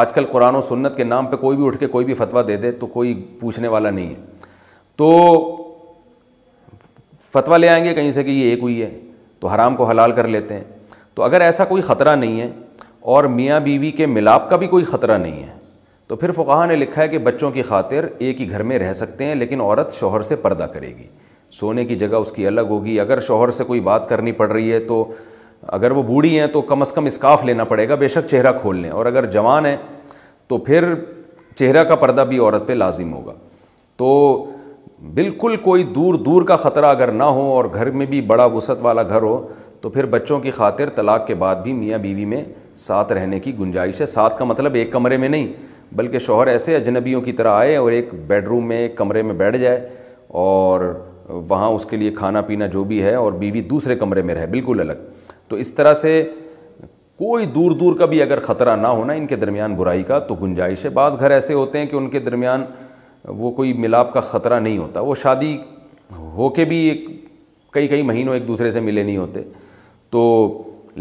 آج 0.00 0.12
کل 0.12 0.24
قرآن 0.30 0.54
و 0.54 0.60
سنت 0.60 0.96
کے 0.96 1.04
نام 1.04 1.26
پہ 1.26 1.36
کوئی 1.36 1.56
بھی 1.56 1.66
اٹھ 1.66 1.78
کے 1.78 1.86
کوئی 1.88 2.04
بھی 2.04 2.14
فتوا 2.14 2.42
دے 2.48 2.56
دے 2.56 2.70
تو 2.78 2.86
کوئی 2.86 3.14
پوچھنے 3.40 3.68
والا 3.68 3.90
نہیں 3.90 4.08
ہے 4.08 4.46
تو 4.96 5.08
فتویٰ 7.32 7.58
لے 7.58 7.68
آئیں 7.68 7.84
گے 7.84 7.94
کہیں 7.94 8.10
سے 8.10 8.22
کہ 8.24 8.30
یہ 8.30 8.50
ایک 8.50 8.60
ہوئی 8.62 8.82
ہے 8.82 8.88
تو 9.40 9.48
حرام 9.48 9.76
کو 9.76 9.84
حلال 9.88 10.12
کر 10.12 10.28
لیتے 10.28 10.54
ہیں 10.54 10.64
تو 11.14 11.22
اگر 11.22 11.40
ایسا 11.40 11.64
کوئی 11.64 11.82
خطرہ 11.82 12.14
نہیں 12.16 12.40
ہے 12.40 12.50
اور 13.16 13.24
میاں 13.34 13.58
بیوی 13.64 13.90
کے 13.98 14.06
ملاپ 14.06 14.48
کا 14.48 14.56
بھی 14.62 14.66
کوئی 14.72 14.84
خطرہ 14.84 15.16
نہیں 15.18 15.42
ہے 15.42 15.54
تو 16.08 16.16
پھر 16.22 16.30
فقاہ 16.38 16.64
نے 16.66 16.74
لکھا 16.76 17.02
ہے 17.02 17.06
کہ 17.08 17.18
بچوں 17.28 17.50
کی 17.50 17.62
خاطر 17.68 18.06
ایک 18.24 18.40
ہی 18.40 18.50
گھر 18.50 18.62
میں 18.70 18.78
رہ 18.78 18.92
سکتے 18.92 19.24
ہیں 19.24 19.34
لیکن 19.34 19.60
عورت 19.60 19.92
شوہر 19.98 20.22
سے 20.30 20.36
پردہ 20.42 20.64
کرے 20.72 20.88
گی 20.96 21.06
سونے 21.60 21.84
کی 21.84 21.94
جگہ 22.02 22.16
اس 22.24 22.32
کی 22.32 22.46
الگ 22.46 22.66
ہوگی 22.70 22.98
اگر 23.00 23.20
شوہر 23.28 23.50
سے 23.58 23.64
کوئی 23.64 23.80
بات 23.88 24.08
کرنی 24.08 24.32
پڑ 24.40 24.50
رہی 24.52 24.72
ہے 24.72 24.80
تو 24.90 25.02
اگر 25.78 25.90
وہ 25.98 26.02
بوڑھی 26.10 26.38
ہیں 26.38 26.46
تو 26.56 26.60
کم 26.72 26.80
از 26.80 26.92
کم 26.92 27.04
اسکاف 27.12 27.44
لینا 27.44 27.64
پڑے 27.72 27.88
گا 27.88 27.94
بے 28.02 28.08
شک 28.16 28.26
چہرہ 28.30 28.52
کھول 28.60 28.76
لیں 28.80 28.90
اور 28.98 29.06
اگر 29.12 29.30
جوان 29.38 29.66
ہیں 29.66 29.76
تو 30.48 30.58
پھر 30.68 30.92
چہرہ 31.58 31.84
کا 31.84 31.96
پردہ 32.04 32.24
بھی 32.28 32.38
عورت 32.38 32.66
پہ 32.68 32.72
لازم 32.82 33.12
ہوگا 33.12 33.34
تو 34.02 34.10
بالکل 35.14 35.56
کوئی 35.62 35.82
دور 35.94 36.14
دور 36.28 36.42
کا 36.48 36.56
خطرہ 36.68 36.86
اگر 36.96 37.12
نہ 37.22 37.32
ہو 37.40 37.50
اور 37.56 37.64
گھر 37.74 37.90
میں 38.00 38.06
بھی 38.14 38.20
بڑا 38.34 38.44
وسعت 38.56 38.78
والا 38.84 39.02
گھر 39.08 39.22
ہو 39.22 39.40
تو 39.80 39.90
پھر 39.90 40.06
بچوں 40.12 40.38
کی 40.40 40.50
خاطر 40.50 40.88
طلاق 40.94 41.26
کے 41.26 41.34
بعد 41.42 41.56
بھی 41.64 41.72
میاں 41.72 41.98
بیوی 42.02 42.24
میں 42.34 42.42
ساتھ 42.80 43.12
رہنے 43.12 43.38
کی 43.40 43.52
گنجائش 43.58 44.00
ہے 44.00 44.06
ساتھ 44.06 44.38
کا 44.38 44.44
مطلب 44.44 44.74
ایک 44.74 44.92
کمرے 44.92 45.16
میں 45.18 45.28
نہیں 45.28 45.46
بلکہ 45.96 46.18
شوہر 46.18 46.46
ایسے 46.46 46.74
اجنبیوں 46.76 47.20
کی 47.20 47.32
طرح 47.32 47.50
آئے 47.58 47.76
اور 47.76 47.92
ایک 47.92 48.08
بیڈ 48.26 48.48
روم 48.48 48.66
میں 48.68 48.76
ایک 48.80 48.96
کمرے 48.96 49.22
میں 49.22 49.34
بیٹھ 49.34 49.56
جائے 49.58 49.88
اور 50.42 50.80
وہاں 51.48 51.68
اس 51.70 51.84
کے 51.86 51.96
لیے 51.96 52.10
کھانا 52.18 52.40
پینا 52.40 52.66
جو 52.76 52.84
بھی 52.90 53.02
ہے 53.02 53.14
اور 53.14 53.32
بیوی 53.40 53.60
دوسرے 53.70 53.96
کمرے 53.98 54.22
میں 54.30 54.34
رہے 54.34 54.46
بالکل 54.50 54.80
الگ 54.80 55.04
تو 55.48 55.56
اس 55.56 55.72
طرح 55.74 55.94
سے 56.02 56.22
کوئی 57.18 57.46
دور 57.54 57.70
دور 57.80 57.96
کا 57.98 58.06
بھی 58.06 58.22
اگر 58.22 58.40
خطرہ 58.40 58.76
نہ 58.76 58.86
ہونا 58.86 59.12
ان 59.20 59.26
کے 59.26 59.36
درمیان 59.36 59.74
برائی 59.76 60.02
کا 60.08 60.18
تو 60.28 60.34
گنجائش 60.42 60.84
ہے 60.84 60.90
بعض 60.98 61.18
گھر 61.20 61.30
ایسے 61.30 61.54
ہوتے 61.54 61.78
ہیں 61.78 61.86
کہ 61.86 61.96
ان 61.96 62.08
کے 62.10 62.18
درمیان 62.28 62.64
وہ 63.38 63.50
کوئی 63.50 63.72
ملاپ 63.72 64.12
کا 64.14 64.20
خطرہ 64.32 64.60
نہیں 64.60 64.78
ہوتا 64.78 65.00
وہ 65.08 65.14
شادی 65.22 65.56
ہو 66.36 66.48
کے 66.58 66.64
بھی 66.64 66.76
ایک 66.88 67.06
کئی 67.74 67.88
کئی 67.88 68.02
مہینوں 68.02 68.34
ایک 68.34 68.46
دوسرے 68.48 68.70
سے 68.70 68.80
ملے 68.80 69.02
نہیں 69.02 69.16
ہوتے 69.16 69.42
تو 70.10 70.22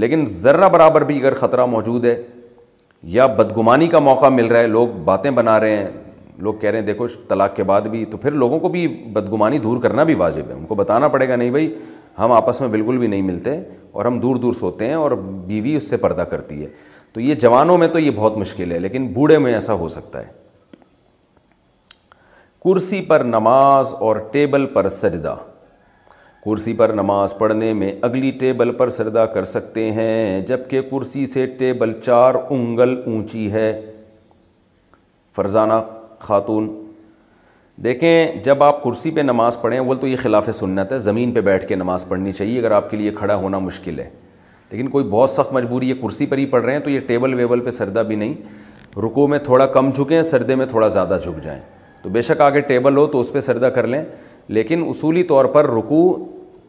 لیکن 0.02 0.26
ذرہ 0.30 0.68
برابر 0.70 1.04
بھی 1.10 1.18
اگر 1.20 1.34
خطرہ 1.36 1.66
موجود 1.66 2.04
ہے 2.06 2.16
یا 3.16 3.26
بدگمانی 3.38 3.88
کا 3.88 4.00
موقع 4.08 4.26
مل 4.30 4.48
رہا 4.48 4.60
ہے 4.60 4.68
لوگ 4.68 4.88
باتیں 5.06 5.30
بنا 5.40 5.60
رہے 5.60 5.78
ہیں 5.78 5.88
لوگ 6.46 6.54
کہہ 6.62 6.70
رہے 6.70 6.80
ہیں 6.80 6.86
دیکھو 6.86 7.08
طلاق 7.28 7.56
کے 7.56 7.64
بعد 7.72 7.82
بھی 7.94 8.04
تو 8.12 8.18
پھر 8.26 8.32
لوگوں 8.44 8.60
کو 8.60 8.70
بھی 8.70 8.88
بدگمانی 9.14 9.58
دور 9.60 9.82
کرنا 9.82 10.04
بھی 10.10 10.14
واجب 10.16 10.50
ہے 10.50 10.54
ان 10.54 10.66
کو 10.66 10.76
بتانا 10.76 11.08
پڑے 11.16 11.30
گا 11.30 11.36
نہیں 11.36 11.52
بھائی 11.52 11.74
ہم 12.20 12.32
آپس 12.32 12.60
میں 12.62 12.70
بالکل 12.76 12.98
بھی 12.98 13.08
نہیں 13.08 13.22
ملتے 13.22 13.56
اور 13.98 14.06
ہم 14.06 14.20
دور 14.20 14.36
دور 14.46 14.54
سوتے 14.62 14.88
ہیں 14.88 14.94
اور 15.02 15.12
بیوی 15.48 15.76
اس 15.76 15.90
سے 15.90 15.98
پردہ 16.06 16.22
کرتی 16.32 16.62
ہے 16.64 16.68
تو 17.14 17.22
یہ 17.22 17.36
جوانوں 17.46 17.78
میں 17.78 17.88
تو 17.94 18.00
یہ 18.00 18.12
بہت 18.16 18.38
مشکل 18.38 18.72
ہے 18.72 18.80
لیکن 18.80 19.08
بوڑھے 19.14 19.38
میں 19.46 19.54
ایسا 19.54 19.74
ہو 19.82 19.88
سکتا 19.98 20.22
ہے 20.28 20.32
کرسی 22.64 23.02
پر 23.08 23.24
نماز 23.24 23.94
اور 24.06 24.16
ٹیبل 24.32 24.66
پر 24.74 24.90
سجدہ 25.00 25.36
کرسی 26.48 26.74
پر 26.78 26.90
نماز 26.96 27.38
پڑھنے 27.38 27.72
میں 27.74 27.92
اگلی 28.02 28.30
ٹیبل 28.40 28.72
پر 28.78 28.90
سردہ 28.90 29.26
کر 29.34 29.44
سکتے 29.46 29.90
ہیں 29.92 30.42
جبکہ 30.48 30.82
کرسی 30.92 31.26
سے 31.28 31.46
ٹیبل 31.58 31.92
چار 32.06 32.36
انگل 32.50 32.96
اونچی 33.06 33.52
ہے 33.52 33.68
فرزانہ 35.36 35.74
خاتون 36.20 36.68
دیکھیں 37.84 38.42
جب 38.44 38.64
آپ 38.64 38.82
کرسی 38.84 39.12
پہ 39.16 39.22
نماز 39.22 39.60
پڑھیں 39.62 39.78
اول 39.80 39.98
تو 40.02 40.08
یہ 40.08 40.16
خلاف 40.22 40.50
سنت 40.60 40.92
ہے 40.94 41.00
زمین 41.10 41.32
پہ 41.32 41.42
بیٹھ 41.50 41.66
کے 41.68 41.76
نماز 41.76 42.08
پڑھنی 42.10 42.32
چاہیے 42.32 42.60
اگر 42.60 42.72
آپ 42.76 42.90
کے 42.92 42.98
لیے 42.98 43.12
کھڑا 43.16 43.36
ہونا 43.36 43.60
مشکل 43.68 44.00
ہے 44.00 44.10
لیکن 44.72 44.88
کوئی 44.92 45.06
بہت 45.10 45.30
سخت 45.30 45.54
مجبوری 45.54 45.90
ہے 45.90 45.96
کرسی 46.02 46.26
پر 46.32 46.38
ہی 46.38 46.46
پڑھ 46.56 46.64
رہے 46.66 46.74
ہیں 46.74 46.80
تو 46.84 46.90
یہ 46.90 47.00
ٹیبل 47.08 47.34
ویبل 47.42 47.60
پہ 47.66 47.72
سردہ 47.72 48.04
بھی 48.08 48.16
نہیں 48.16 48.34
رکو 49.06 49.28
میں 49.28 49.40
تھوڑا 49.50 49.66
کم 49.76 49.92
جھکیں 49.92 50.22
سردے 50.32 50.56
میں 50.56 50.66
تھوڑا 50.66 50.88
زیادہ 50.96 51.18
جھک 51.24 51.44
جائیں 51.44 51.60
تو 52.04 52.10
بے 52.10 52.22
شک 52.22 52.42
آگے 52.42 52.60
ٹیبل 52.74 52.98
ہو 52.98 53.06
تو 53.08 53.20
اس 53.20 53.32
پہ 53.34 53.40
سردہ 53.50 53.66
کر 53.76 53.88
لیں 53.88 54.04
لیکن 54.56 54.84
اصولی 54.90 55.24
طور 55.30 55.46
پر 55.54 55.70
رکو 55.76 56.02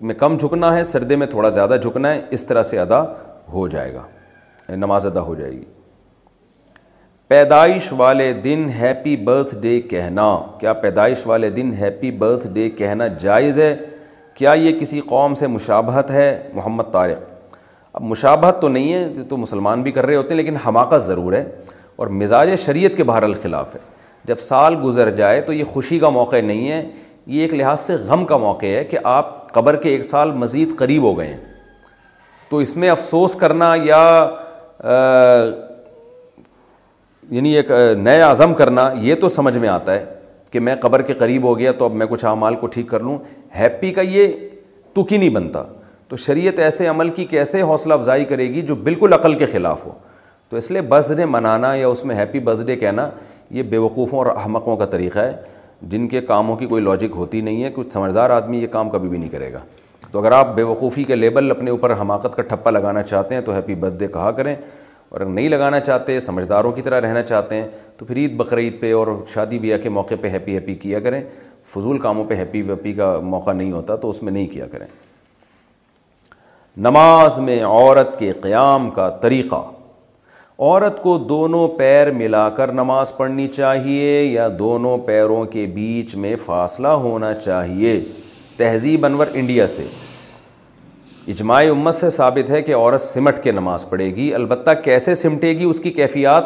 میں 0.07 0.15
کم 0.15 0.37
جھکنا 0.39 0.75
ہے 0.77 0.83
سردے 0.85 1.17
میں 1.17 1.27
تھوڑا 1.27 1.49
زیادہ 1.49 1.77
جھکنا 1.83 2.13
ہے 2.15 2.21
اس 2.33 2.45
طرح 2.47 2.63
سے 2.63 2.79
ادا 2.81 3.01
ہو 3.53 3.67
جائے 3.69 3.93
گا 3.95 4.01
یعنی 4.69 4.77
نماز 4.81 5.07
ادا 5.07 5.21
ہو 5.21 5.35
جائے 5.35 5.51
گی 5.53 5.65
پیدائش 7.29 7.89
والے 7.97 8.33
دن 8.45 8.69
ہیپی 8.79 9.17
برتھ 9.25 9.55
ڈے 9.63 9.81
کہنا 9.91 10.29
کیا 10.61 10.73
پیدائش 10.83 11.27
والے 11.27 11.51
دن 11.57 11.73
ہیپی 11.81 12.11
برتھ 12.19 12.47
ڈے 12.53 12.69
کہنا 12.79 13.07
جائز 13.21 13.59
ہے 13.59 13.75
کیا 14.35 14.53
یہ 14.59 14.79
کسی 14.81 15.01
قوم 15.09 15.35
سے 15.35 15.47
مشابہت 15.47 16.11
ہے 16.11 16.31
محمد 16.55 16.93
طارق 16.93 17.57
اب 17.95 18.03
مشابہت 18.11 18.61
تو 18.61 18.69
نہیں 18.69 18.93
ہے 18.93 19.23
تو 19.29 19.37
مسلمان 19.37 19.83
بھی 19.83 19.93
کر 19.93 20.07
رہے 20.07 20.17
ہوتے 20.17 20.35
ہیں 20.35 20.37
لیکن 20.37 20.57
حماقت 20.67 21.03
ضرور 21.07 21.33
ہے 21.33 21.45
اور 21.99 22.07
مزاج 22.21 22.55
شریعت 22.65 22.97
کے 22.97 23.05
بہر 23.05 23.23
الخلاف 23.23 23.75
ہے 23.75 23.81
جب 24.29 24.39
سال 24.41 24.75
گزر 24.85 25.11
جائے 25.17 25.41
تو 25.43 25.53
یہ 25.53 25.65
خوشی 25.73 25.99
کا 25.99 26.09
موقع 26.17 26.41
نہیں 26.45 26.69
ہے 26.71 26.83
یہ 27.35 27.41
ایک 27.43 27.53
لحاظ 27.55 27.81
سے 27.81 27.95
غم 28.09 28.25
کا 28.27 28.37
موقع 28.43 28.67
ہے 28.67 28.85
کہ 28.91 28.99
آپ 29.13 29.51
قبر 29.53 29.77
کے 29.81 29.89
ایک 29.91 30.03
سال 30.05 30.31
مزید 30.43 30.69
قریب 30.79 31.03
ہو 31.03 31.17
گئے 31.19 31.27
ہیں 31.27 31.37
تو 32.51 32.59
اس 32.67 32.77
میں 32.77 32.89
افسوس 32.91 33.35
کرنا 33.43 33.73
یا 33.85 33.99
یعنی 37.31 37.53
ایک 37.57 37.71
نئے 37.97 38.21
عزم 38.23 38.55
کرنا 38.61 38.89
یہ 39.01 39.15
تو 39.21 39.29
سمجھ 39.29 39.57
میں 39.59 39.69
آتا 39.69 39.95
ہے 39.95 40.05
کہ 40.53 40.61
میں 40.67 40.75
قبر 40.83 41.03
کے 41.11 41.15
قریب 41.23 41.45
ہو 41.47 41.59
گیا 41.59 41.73
تو 41.79 41.85
اب 41.85 41.95
میں 42.03 42.07
کچھ 42.11 42.25
اعمال 42.25 42.55
کو 42.61 42.67
ٹھیک 42.77 42.89
کر 42.89 43.01
لوں 43.01 43.19
ہیپی 43.59 43.91
کا 43.95 44.03
یہ 44.11 44.33
تو 44.95 45.05
کی 45.05 45.17
نہیں 45.17 45.31
بنتا 45.37 45.63
تو 46.09 46.17
شریعت 46.27 46.59
ایسے 46.67 46.87
عمل 46.89 47.09
کی 47.19 47.25
کیسے 47.33 47.63
حوصلہ 47.71 47.95
افزائی 47.95 48.25
کرے 48.25 48.49
گی 48.53 48.61
جو 48.71 48.75
بالکل 48.87 49.13
عقل 49.13 49.35
کے 49.39 49.47
خلاف 49.53 49.85
ہو 49.87 49.93
تو 50.49 50.57
اس 50.57 50.71
لیے 50.71 50.81
برتھ 50.95 51.13
ڈے 51.17 51.25
منانا 51.37 51.75
یا 51.75 51.89
اس 51.89 52.05
میں 52.07 52.17
ہیپی 52.17 52.41
برتھ 52.51 52.67
ڈے 52.67 52.77
کہنا 52.77 53.09
یہ 53.57 53.63
بے 53.73 53.79
وقوفوں 53.79 54.19
اور 54.19 54.27
احمقوں 54.37 54.77
کا 54.77 54.87
طریقہ 54.97 55.19
ہے 55.19 55.37
جن 55.91 56.07
کے 56.09 56.21
کاموں 56.27 56.57
کی 56.57 56.67
کوئی 56.67 56.83
لاجک 56.83 57.17
ہوتی 57.17 57.41
نہیں 57.41 57.63
ہے 57.65 57.71
کچھ 57.75 57.93
سمجھدار 57.93 58.31
آدمی 58.31 58.59
یہ 58.63 58.67
کام 58.71 58.89
کبھی 58.91 59.09
بھی 59.09 59.19
نہیں 59.19 59.29
کرے 59.31 59.53
گا 59.53 59.59
تو 60.11 60.19
اگر 60.21 60.33
آپ 60.33 60.55
بے 60.55 60.63
وقوفی 60.63 61.05
کے 61.05 61.17
لیبل 61.17 61.51
اپنے 61.51 61.71
اوپر 61.71 61.93
حماقت 62.01 62.37
کا 62.37 62.43
ٹھپا 62.43 62.71
لگانا 62.71 63.03
چاہتے 63.03 63.35
ہیں 63.35 63.43
تو 63.43 63.55
ہیپی 63.55 63.75
برتھ 63.81 63.99
ڈے 63.99 64.07
کہا 64.13 64.31
کریں 64.37 64.55
اور 65.09 65.21
اگر 65.21 65.29
نہیں 65.31 65.49
لگانا 65.49 65.81
چاہتے 65.81 66.19
سمجھداروں 66.21 66.73
کی 66.73 66.83
طرح 66.83 67.01
رہنا 67.01 67.23
چاہتے 67.23 67.57
ہیں 67.57 67.69
تو 67.97 68.05
پھر 68.07 68.17
عید 68.17 68.37
بقرعید 68.37 68.81
پہ 68.81 68.93
اور 68.95 69.07
شادی 69.35 69.59
بیاہ 69.59 69.79
کے 69.83 69.89
موقع 69.89 70.15
پہ 70.21 70.29
ہیپی 70.31 70.55
ہیپی 70.55 70.75
کیا 70.75 71.01
کریں 71.01 71.21
فضول 71.75 71.99
کاموں 71.99 72.25
پہ 72.25 72.35
ہیپی 72.37 72.63
ویپی 72.63 72.93
کا 72.95 73.19
موقع 73.23 73.53
نہیں 73.53 73.73
ہوتا 73.73 73.97
تو 74.03 74.09
اس 74.09 74.23
میں 74.23 74.33
نہیں 74.33 74.47
کیا 74.53 74.67
کریں 74.73 74.87
نماز 76.87 77.39
میں 77.47 77.63
عورت 77.65 78.19
کے 78.19 78.33
قیام 78.43 78.91
کا 78.95 79.09
طریقہ 79.21 79.63
عورت 80.67 80.99
کو 81.03 81.17
دونوں 81.29 81.67
پیر 81.79 82.11
ملا 82.13 82.49
کر 82.57 82.71
نماز 82.73 83.15
پڑھنی 83.17 83.47
چاہیے 83.49 84.23
یا 84.23 84.47
دونوں 84.59 84.97
پیروں 85.07 85.45
کے 85.51 85.67
بیچ 85.75 86.15
میں 86.23 86.35
فاصلہ 86.47 86.89
ہونا 87.05 87.33
چاہیے 87.35 87.93
تہذیب 88.57 89.05
انور 89.07 89.27
انڈیا 89.33 89.67
سے 89.75 89.85
اجماع 91.33 91.61
امت 91.71 91.95
سے 91.95 92.11
ثابت 92.19 92.51
ہے 92.51 92.63
کہ 92.63 92.75
عورت 92.77 93.01
سمٹ 93.01 93.43
کے 93.45 93.53
نماز 93.53 93.89
پڑھے 93.89 94.07
گی 94.17 94.33
البتہ 94.35 94.71
کیسے 94.85 95.15
سمٹے 95.23 95.53
گی 95.59 95.65
اس 95.71 95.81
کی 95.81 95.91
کیفیات 96.01 96.45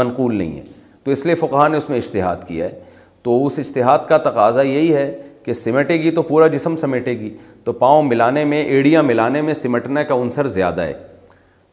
منقول 0.00 0.34
نہیں 0.36 0.56
ہے 0.56 0.62
تو 1.04 1.10
اس 1.10 1.26
لیے 1.26 1.34
فقہ 1.44 1.68
نے 1.70 1.76
اس 1.76 1.90
میں 1.90 1.98
اشتہاد 1.98 2.46
کیا 2.48 2.66
ہے 2.68 2.80
تو 3.22 3.44
اس 3.46 3.58
اشتہاد 3.58 4.08
کا 4.08 4.16
تقاضا 4.30 4.62
یہی 4.62 4.94
ہے 4.94 5.12
کہ 5.44 5.52
سمٹے 5.64 6.00
گی 6.02 6.10
تو 6.10 6.22
پورا 6.32 6.46
جسم 6.56 6.76
سمیٹے 6.86 7.18
گی 7.20 7.36
تو 7.64 7.72
پاؤں 7.84 8.02
ملانے 8.02 8.44
میں 8.54 8.62
ایڑیاں 8.64 9.02
ملانے 9.02 9.40
میں 9.42 9.54
سمٹنے 9.66 10.04
کا 10.04 10.14
عنصر 10.22 10.48
زیادہ 10.60 10.80
ہے 10.82 10.92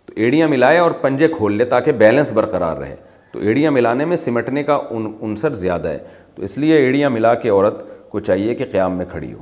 تو 0.08 0.14
ایڑیاں 0.16 0.48
ملائے 0.48 0.78
اور 0.80 0.92
پنجے 1.02 1.28
کھول 1.28 1.54
لے 1.58 1.66
تاکہ 1.72 1.92
بیلنس 2.02 2.32
برقرار 2.34 2.78
رہے 2.78 2.96
تو 3.32 3.40
ایڑیاں 3.40 3.72
ملانے 3.72 4.06
میں 4.06 4.18
سمٹنے 4.18 4.62
کا 4.64 4.78
عنصر 5.22 5.54
زیادہ 5.62 5.88
ہے 5.88 5.98
تو 6.36 6.44
اس 6.44 6.58
لیے 6.58 6.76
ایڑیاں 6.86 7.10
ملا 7.10 7.34
کے 7.42 7.50
عورت 7.50 7.84
کو 8.12 8.20
چاہیے 8.20 8.56
کہ 8.56 8.66
قیام 8.72 8.98
میں 8.98 9.06
کھڑی 9.12 9.32
ہو 9.34 9.40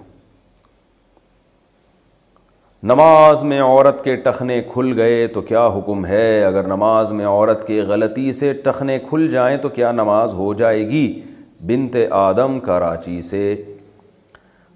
نماز 2.91 3.43
میں 3.43 3.61
عورت 3.63 4.03
کے 4.03 4.15
ٹخنے 4.23 4.61
کھل 4.73 4.91
گئے 4.99 5.25
تو 5.33 5.41
کیا 5.41 5.67
حکم 5.75 6.05
ہے 6.05 6.43
اگر 6.45 6.67
نماز 6.67 7.11
میں 7.11 7.25
عورت 7.25 7.65
کے 7.67 7.79
غلطی 7.87 8.31
سے 8.39 8.51
ٹخنے 8.63 8.97
کھل 9.09 9.27
جائیں 9.31 9.55
تو 9.61 9.69
کیا 9.77 9.91
نماز 9.91 10.33
ہو 10.33 10.53
جائے 10.61 10.81
گی 10.89 11.07
بنت 11.67 11.95
آدم 12.11 12.59
کراچی 12.65 13.21
سے 13.29 13.55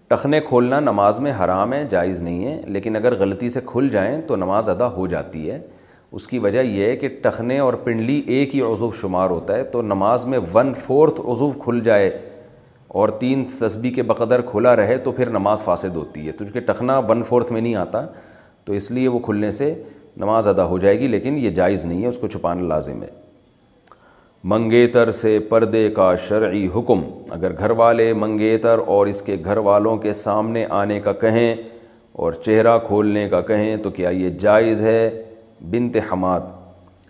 ٹخنے 0.08 0.40
کھولنا 0.48 0.80
نماز 0.80 1.20
میں 1.20 1.34
حرام 1.44 1.74
ہے 1.74 1.84
جائز 1.90 2.22
نہیں 2.22 2.46
ہے 2.46 2.60
لیکن 2.72 2.96
اگر 2.96 3.16
غلطی 3.20 3.50
سے 3.50 3.60
کھل 3.66 3.90
جائیں 3.92 4.20
تو 4.28 4.36
نماز 4.36 4.70
ادا 4.70 4.88
ہو 4.92 5.06
جاتی 5.08 5.50
ہے 5.50 5.60
اس 6.16 6.28
کی 6.28 6.40
وجہ 6.40 6.60
یہ 6.64 6.86
ہے 6.86 6.96
کہ 6.98 7.08
ٹخنے 7.22 7.58
اور 7.60 7.74
پنڈلی 7.84 8.22
ایک 8.36 8.56
ہی 8.56 8.62
عضو 8.72 8.92
شمار 9.02 9.30
ہوتا 9.30 9.56
ہے 9.56 9.64
تو 9.74 9.82
نماز 9.82 10.26
میں 10.26 10.40
ون 10.54 10.74
فورتھ 10.86 11.20
عضو 11.32 11.52
کھل 11.64 11.80
جائے 11.84 12.10
اور 13.00 13.10
تین 13.20 13.44
تصبی 13.60 13.90
کے 13.94 14.04
بقدر 14.04 14.42
کھلا 14.52 14.76
رہے 14.76 14.98
تو 15.04 15.12
پھر 15.20 15.30
نماز 15.30 15.62
فاسد 15.64 15.96
ہوتی 15.96 16.26
ہے 16.28 16.32
تو 16.32 16.46
چونکہ 16.46 16.60
ٹخنا 16.74 16.98
ون 17.10 17.24
فورتھ 17.24 17.52
میں 17.54 17.62
نہیں 17.62 17.76
آتا 17.82 18.06
تو 18.66 18.74
اس 18.74 18.90
لیے 18.92 19.08
وہ 19.08 19.20
کھلنے 19.26 19.52
سے 19.52 19.74
نماز 20.18 20.48
ادا 20.48 20.66
ہو 20.66 20.78
جائے 20.80 21.00
گی 21.00 21.08
لیکن 21.08 21.38
یہ 21.44 21.50
جائز 21.60 21.86
نہیں 21.86 22.02
ہے 22.04 22.08
اس 22.08 22.18
کو 22.18 22.28
چھپانا 22.28 22.64
لازم 22.68 23.04
ہے 23.04 23.08
منگیتر 24.54 25.12
سے 25.12 25.38
پردے 25.50 25.88
کا 25.96 26.14
شرعی 26.28 26.68
حکم 26.76 27.02
اگر 27.38 27.58
گھر 27.58 27.70
والے 27.80 28.12
منگیتر 28.14 28.80
اور 28.96 29.08
اس 29.08 29.22
کے 29.22 29.36
گھر 29.46 29.58
والوں 29.70 29.98
کے 30.06 30.14
سامنے 30.24 30.66
آنے 30.82 31.00
کا 31.08 31.14
کہیں 31.24 31.54
اور 32.24 32.34
چہرہ 32.46 32.78
کھولنے 32.88 33.28
کا 33.30 33.42
کہیں 33.52 33.76
تو 33.84 33.90
کیا 33.98 34.10
یہ 34.10 34.30
جائز 34.44 34.82
ہے 34.82 35.10
بنت 35.72 35.98
حماد 36.12 36.40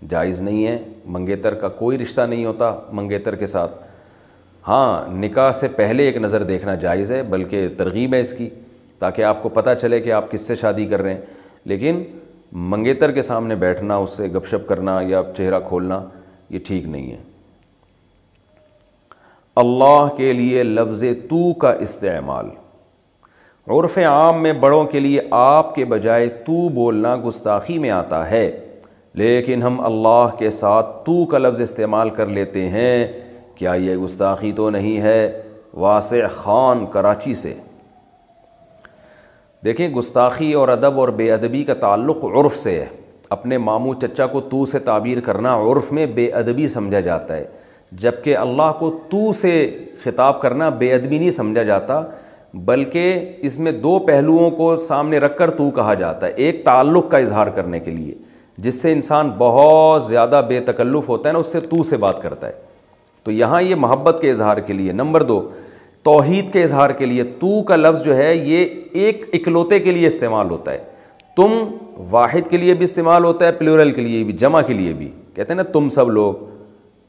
جائز 0.09 0.39
نہیں 0.41 0.65
ہے 0.67 0.77
منگیتر 1.15 1.53
کا 1.61 1.67
کوئی 1.79 1.97
رشتہ 1.97 2.21
نہیں 2.29 2.45
ہوتا 2.45 2.73
منگیتر 2.93 3.35
کے 3.35 3.45
ساتھ 3.47 3.81
ہاں 4.67 5.11
نکاح 5.17 5.51
سے 5.59 5.67
پہلے 5.75 6.03
ایک 6.05 6.17
نظر 6.21 6.43
دیکھنا 6.43 6.75
جائز 6.85 7.11
ہے 7.11 7.21
بلکہ 7.29 7.67
ترغیب 7.77 8.13
ہے 8.13 8.19
اس 8.21 8.33
کی 8.37 8.49
تاکہ 8.99 9.23
آپ 9.23 9.41
کو 9.43 9.49
پتہ 9.49 9.69
چلے 9.81 9.99
کہ 10.01 10.11
آپ 10.13 10.31
کس 10.31 10.41
سے 10.47 10.55
شادی 10.61 10.85
کر 10.85 11.01
رہے 11.01 11.13
ہیں 11.13 11.21
لیکن 11.71 12.03
منگیتر 12.69 13.11
کے 13.11 13.21
سامنے 13.21 13.55
بیٹھنا 13.55 13.95
اس 13.97 14.17
سے 14.17 14.27
گپ 14.35 14.47
شپ 14.51 14.67
کرنا 14.67 14.99
یا 15.07 15.21
چہرہ 15.37 15.59
کھولنا 15.67 16.01
یہ 16.49 16.59
ٹھیک 16.67 16.85
نہیں 16.87 17.11
ہے 17.11 17.17
اللہ 19.65 20.07
کے 20.17 20.31
لیے 20.33 20.63
لفظ 20.63 21.03
تو 21.29 21.53
کا 21.59 21.71
استعمال 21.87 22.49
عرف 23.71 23.97
عام 24.09 24.41
میں 24.43 24.51
بڑوں 24.61 24.83
کے 24.91 24.99
لیے 24.99 25.21
آپ 25.39 25.73
کے 25.73 25.83
بجائے 25.85 26.27
تو 26.45 26.67
بولنا 26.73 27.15
گستاخی 27.25 27.77
میں 27.79 27.89
آتا 27.95 28.29
ہے 28.29 28.43
لیکن 29.21 29.63
ہم 29.63 29.79
اللہ 29.85 30.35
کے 30.37 30.49
ساتھ 30.57 30.85
تو 31.05 31.25
کا 31.31 31.37
لفظ 31.37 31.59
استعمال 31.61 32.09
کر 32.17 32.25
لیتے 32.37 32.67
ہیں 32.69 33.05
کیا 33.55 33.73
یہ 33.81 33.95
گستاخی 34.03 34.51
تو 34.61 34.69
نہیں 34.77 35.01
ہے 35.01 35.15
واسع 35.83 36.21
خان 36.35 36.85
کراچی 36.91 37.33
سے 37.41 37.53
دیکھیں 39.65 39.87
گستاخی 39.97 40.51
اور 40.61 40.69
ادب 40.77 40.99
اور 40.99 41.07
بے 41.21 41.31
ادبی 41.31 41.63
کا 41.63 41.73
تعلق 41.85 42.25
عرف 42.25 42.55
سے 42.55 42.71
ہے 42.79 42.87
اپنے 43.37 43.57
ماموں 43.69 43.93
چچا 44.01 44.25
کو 44.27 44.41
تو 44.53 44.63
سے 44.65 44.79
تعبیر 44.89 45.19
کرنا 45.25 45.55
عرف 45.71 45.91
میں 45.97 46.05
بے 46.15 46.27
ادبی 46.41 46.67
سمجھا 46.77 46.99
جاتا 47.11 47.37
ہے 47.37 47.45
جب 48.05 48.23
کہ 48.23 48.35
اللہ 48.37 48.71
کو 48.79 48.89
تو 49.11 49.31
سے 49.45 49.53
خطاب 50.03 50.41
کرنا 50.41 50.69
بے 50.81 50.93
ادبی 50.95 51.17
نہیں 51.17 51.31
سمجھا 51.41 51.63
جاتا 51.73 52.01
بلکہ 52.65 53.19
اس 53.45 53.57
میں 53.59 53.71
دو 53.71 53.97
پہلوؤں 54.07 54.51
کو 54.51 54.75
سامنے 54.87 55.17
رکھ 55.19 55.37
کر 55.37 55.49
تو 55.57 55.69
کہا 55.71 55.93
جاتا 55.93 56.27
ہے 56.27 56.31
ایک 56.45 56.63
تعلق 56.65 57.09
کا 57.11 57.17
اظہار 57.17 57.47
کرنے 57.55 57.79
کے 57.79 57.91
لیے 57.91 58.13
جس 58.61 58.81
سے 58.81 58.91
انسان 58.91 59.29
بہت 59.37 60.03
زیادہ 60.03 60.41
بے 60.49 60.59
تکلف 60.65 61.09
ہوتا 61.09 61.29
ہے 61.29 61.33
نا 61.33 61.39
اس 61.39 61.51
سے 61.51 61.59
تو 61.69 61.83
سے 61.89 61.97
بات 61.97 62.21
کرتا 62.23 62.47
ہے 62.47 62.53
تو 63.23 63.31
یہاں 63.31 63.61
یہ 63.61 63.75
محبت 63.75 64.17
کے 64.21 64.31
اظہار 64.31 64.57
کے 64.67 64.73
لیے 64.73 64.91
نمبر 64.93 65.23
دو 65.23 65.41
توحید 66.03 66.51
کے 66.53 66.63
اظہار 66.63 66.89
کے 66.97 67.05
لیے 67.05 67.23
تو 67.39 67.61
کا 67.67 67.75
لفظ 67.75 68.03
جو 68.03 68.15
ہے 68.17 68.33
یہ 68.35 68.65
ایک 69.03 69.25
اکلوتے 69.33 69.79
کے 69.79 69.91
لیے 69.91 70.07
استعمال 70.07 70.49
ہوتا 70.51 70.71
ہے 70.71 70.77
تم 71.37 71.51
واحد 72.11 72.49
کے 72.49 72.57
لیے 72.57 72.73
بھی 72.73 72.83
استعمال 72.83 73.23
ہوتا 73.25 73.45
ہے 73.45 73.51
پلورل 73.51 73.91
کے 73.91 74.01
لیے 74.01 74.23
بھی 74.23 74.33
جمع 74.43 74.61
کے 74.67 74.73
لیے 74.73 74.93
بھی 74.93 75.09
کہتے 75.33 75.53
ہیں 75.53 75.55
نا 75.61 75.69
تم 75.71 75.89
سب 75.91 76.09
لوگ 76.09 76.33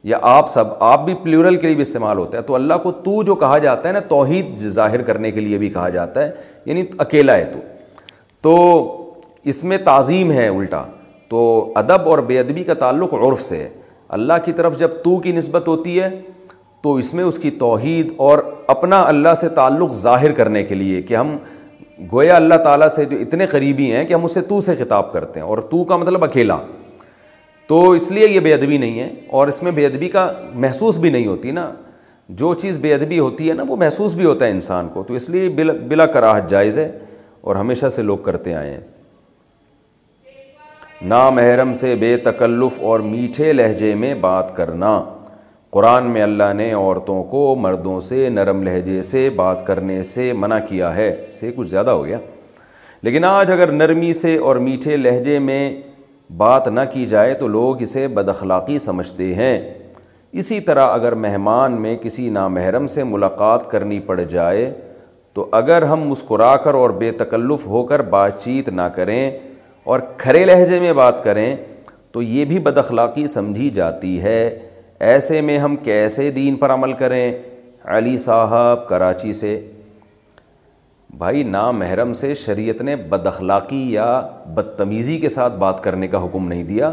یا 0.09 0.19
آپ 0.23 0.49
سب 0.51 0.67
آپ 0.83 1.05
بھی 1.05 1.15
پلیورل 1.23 1.57
کے 1.61 1.67
لیے 1.67 1.75
بھی 1.77 1.83
استعمال 1.83 2.19
ہوتا 2.19 2.39
ہے 2.39 2.43
تو 2.43 2.55
اللہ 2.55 2.75
کو 2.83 2.91
تو 3.05 3.23
جو 3.23 3.35
کہا 3.43 3.59
جاتا 3.65 3.89
ہے 3.89 3.93
نا 3.95 4.01
توحید 4.09 4.57
ظاہر 4.77 5.03
کرنے 5.05 5.31
کے 5.31 5.41
لیے 5.41 5.59
بھی 5.59 5.69
کہا 5.71 5.89
جاتا 5.97 6.23
ہے 6.25 6.31
یعنی 6.67 6.83
اکیلا 6.99 7.35
ہے 7.37 7.45
تو 7.53 7.59
تو 8.43 8.87
اس 9.51 9.63
میں 9.65 9.79
تعظیم 9.85 10.33
ہے 10.33 10.49
الٹا 10.49 10.83
تو 11.31 11.41
ادب 11.77 12.09
اور 12.11 12.19
بے 12.29 12.39
ادبی 12.41 12.65
کا 12.65 12.75
تعلق 12.79 13.15
عرف 13.15 13.41
سے 13.43 13.57
ہے 13.59 13.69
اللہ 14.17 14.33
کی 14.45 14.53
طرف 14.59 14.79
جب 14.79 14.91
تو 15.05 15.19
کی 15.27 15.33
نسبت 15.33 15.69
ہوتی 15.69 16.01
ہے 16.01 16.09
تو 16.83 16.95
اس 16.97 17.13
میں 17.15 17.25
اس 17.25 17.39
کی 17.39 17.51
توحید 17.65 18.13
اور 18.29 18.39
اپنا 18.75 19.03
اللہ 19.09 19.35
سے 19.41 19.49
تعلق 19.59 19.93
ظاہر 19.95 20.33
کرنے 20.41 20.63
کے 20.65 20.75
لیے 20.75 21.03
کہ 21.03 21.17
ہم 21.17 21.37
گویا 22.13 22.37
اللہ 22.37 22.55
تعالیٰ 22.65 22.89
سے 22.89 23.05
جو 23.05 23.17
اتنے 23.21 23.47
قریبی 23.47 23.91
ہیں 23.93 24.05
کہ 24.07 24.15
ہم 24.15 24.25
اسے 24.25 24.41
تو 24.49 24.61
سے 24.69 24.75
خطاب 24.77 25.13
کرتے 25.13 25.41
ہیں 25.41 25.47
اور 25.47 25.59
تو 25.71 25.83
کا 25.85 25.97
مطلب 25.97 26.25
اکیلا 26.25 26.57
تو 27.71 27.77
اس 27.93 28.11
لیے 28.11 28.27
یہ 28.29 28.41
بے 28.45 28.53
ادبی 28.55 28.77
نہیں 28.83 28.99
ہے 29.01 29.09
اور 29.39 29.49
اس 29.49 29.63
میں 29.63 29.71
بے 29.73 29.85
ادبی 29.87 30.07
کا 30.11 30.27
محسوس 30.63 30.97
بھی 30.99 31.11
نہیں 31.11 31.27
ہوتی 31.27 31.51
نا 31.59 31.71
جو 32.41 32.53
چیز 32.63 32.79
بے 32.83 32.93
ادبی 32.95 33.19
ہوتی 33.19 33.49
ہے 33.49 33.55
نا 33.55 33.63
وہ 33.69 33.77
محسوس 33.83 34.15
بھی 34.15 34.25
ہوتا 34.25 34.45
ہے 34.45 34.51
انسان 34.51 34.89
کو 34.95 35.03
تو 35.09 35.15
اس 35.15 35.29
لیے 35.31 35.49
بلا 35.59 35.73
بلا 35.89 36.07
کراہت 36.17 36.49
جائز 36.51 36.79
ہے 36.79 36.91
اور 37.47 37.57
ہمیشہ 37.57 37.89
سے 37.97 38.03
لوگ 38.03 38.17
کرتے 38.25 38.55
آئے 38.55 38.71
ہیں 38.71 38.81
نامحرم 41.13 41.73
سے 41.81 41.95
بے 42.01 42.15
تکلف 42.25 42.81
اور 42.89 43.01
میٹھے 43.13 43.53
لہجے 43.53 43.95
میں 44.01 44.13
بات 44.21 44.55
کرنا 44.57 44.91
قرآن 45.77 46.11
میں 46.11 46.23
اللہ 46.23 46.53
نے 46.57 46.71
عورتوں 46.73 47.23
کو 47.31 47.55
مردوں 47.61 47.99
سے 48.09 48.29
نرم 48.33 48.63
لہجے 48.63 49.01
سے 49.13 49.29
بات 49.37 49.67
کرنے 49.67 50.03
سے 50.15 50.33
منع 50.45 50.59
کیا 50.69 50.95
ہے 50.97 51.11
سے 51.39 51.53
کچھ 51.57 51.69
زیادہ 51.69 51.91
ہو 51.91 52.05
گیا 52.07 52.19
لیکن 53.03 53.25
آج 53.25 53.51
اگر 53.53 53.73
نرمی 53.73 54.13
سے 54.25 54.37
اور 54.49 54.57
میٹھے 54.69 54.97
لہجے 54.97 55.39
میں 55.51 55.63
بات 56.39 56.69
نہ 56.69 56.81
کی 56.93 57.07
جائے 57.07 57.33
تو 57.35 57.47
لوگ 57.49 57.81
اسے 57.83 58.07
بد 58.15 58.29
اخلاقی 58.29 58.79
سمجھتے 58.79 59.33
ہیں 59.35 59.59
اسی 60.41 60.59
طرح 60.67 60.91
اگر 60.93 61.15
مہمان 61.25 61.81
میں 61.83 61.97
کسی 62.03 62.29
نامحرم 62.31 62.87
سے 62.87 63.05
ملاقات 63.05 63.71
کرنی 63.71 63.99
پڑ 64.09 64.21
جائے 64.21 64.71
تو 65.35 65.49
اگر 65.61 65.83
ہم 65.93 66.03
مسکرا 66.09 66.55
کر 66.65 66.75
اور 66.75 66.91
بے 67.01 67.11
تکلف 67.19 67.67
ہو 67.67 67.83
کر 67.87 68.03
بات 68.13 68.41
چیت 68.43 68.69
نہ 68.69 68.83
کریں 68.97 69.31
اور 69.93 70.01
کھرے 70.17 70.45
لہجے 70.45 70.81
میں 70.81 70.93
بات 70.93 71.23
کریں 71.25 71.55
تو 72.13 72.23
یہ 72.23 72.45
بھی 72.45 72.59
بد 72.59 72.79
اخلاقی 72.79 73.27
سمجھی 73.35 73.69
جاتی 73.75 74.21
ہے 74.23 74.49
ایسے 75.11 75.41
میں 75.41 75.59
ہم 75.59 75.77
کیسے 75.85 76.31
دین 76.31 76.57
پر 76.57 76.71
عمل 76.75 76.93
کریں 77.03 77.31
علی 77.97 78.17
صاحب 78.25 78.89
کراچی 78.89 79.33
سے 79.33 79.59
بھائی 81.19 81.43
نا 81.45 81.71
محرم 81.71 82.13
سے 82.13 82.35
شریعت 82.35 82.81
نے 82.83 82.95
بد 83.09 83.27
اخلاقی 83.27 83.77
یا 83.93 84.05
بدتمیزی 84.55 85.19
کے 85.21 85.29
ساتھ 85.29 85.55
بات 85.59 85.83
کرنے 85.85 86.09
کا 86.09 86.25
حکم 86.25 86.47
نہیں 86.49 86.63
دیا 86.65 86.93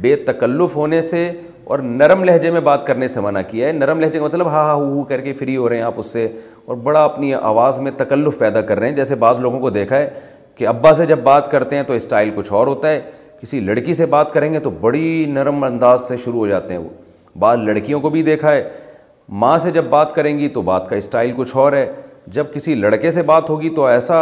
بے 0.00 0.14
تکلف 0.26 0.76
ہونے 0.76 1.00
سے 1.02 1.30
اور 1.64 1.78
نرم 1.82 2.22
لہجے 2.24 2.50
میں 2.50 2.60
بات 2.68 2.86
کرنے 2.86 3.08
سے 3.08 3.20
منع 3.20 3.40
کیا 3.48 3.66
ہے 3.68 3.72
نرم 3.72 4.00
لہجے 4.00 4.18
کا 4.18 4.24
مطلب 4.24 4.48
ہاں 4.48 4.62
ہا 4.68 4.72
ہو 4.74 5.04
کر 5.08 5.20
کے 5.20 5.32
فری 5.38 5.56
ہو 5.56 5.68
رہے 5.68 5.76
ہیں 5.76 5.82
آپ 5.84 5.94
اس 5.98 6.06
سے 6.12 6.26
اور 6.66 6.76
بڑا 6.86 7.04
اپنی 7.04 7.32
آواز 7.34 7.78
میں 7.80 7.90
تکلف 7.96 8.38
پیدا 8.38 8.60
کر 8.70 8.78
رہے 8.78 8.88
ہیں 8.88 8.96
جیسے 8.96 9.14
بعض 9.24 9.40
لوگوں 9.40 9.60
کو 9.60 9.70
دیکھا 9.70 9.96
ہے 9.96 10.08
کہ 10.54 10.66
ابا 10.66 10.92
سے 10.94 11.06
جب 11.06 11.18
بات 11.22 11.50
کرتے 11.50 11.76
ہیں 11.76 11.82
تو 11.86 11.92
اسٹائل 11.92 12.30
کچھ 12.34 12.52
اور 12.52 12.66
ہوتا 12.66 12.90
ہے 12.90 13.00
کسی 13.40 13.60
لڑکی 13.60 13.94
سے 13.94 14.06
بات 14.16 14.32
کریں 14.32 14.52
گے 14.52 14.60
تو 14.60 14.70
بڑی 14.80 15.24
نرم 15.28 15.62
انداز 15.64 16.06
سے 16.08 16.16
شروع 16.24 16.38
ہو 16.38 16.46
جاتے 16.48 16.74
ہیں 16.74 16.80
وہ 16.80 16.88
بعض 17.38 17.58
لڑکیوں 17.64 18.00
کو 18.00 18.10
بھی 18.10 18.22
دیکھا 18.22 18.52
ہے 18.52 18.68
ماں 19.42 19.56
سے 19.58 19.70
جب 19.70 19.84
بات 19.90 20.14
کریں 20.14 20.38
گی 20.38 20.48
تو 20.48 20.62
بات 20.62 20.88
کا 20.88 20.96
اسٹائل 20.96 21.32
کچھ 21.36 21.56
اور 21.56 21.72
ہے 21.72 21.86
جب 22.34 22.52
کسی 22.54 22.74
لڑکے 22.74 23.10
سے 23.10 23.22
بات 23.22 23.50
ہوگی 23.50 23.68
تو 23.74 23.84
ایسا 23.86 24.16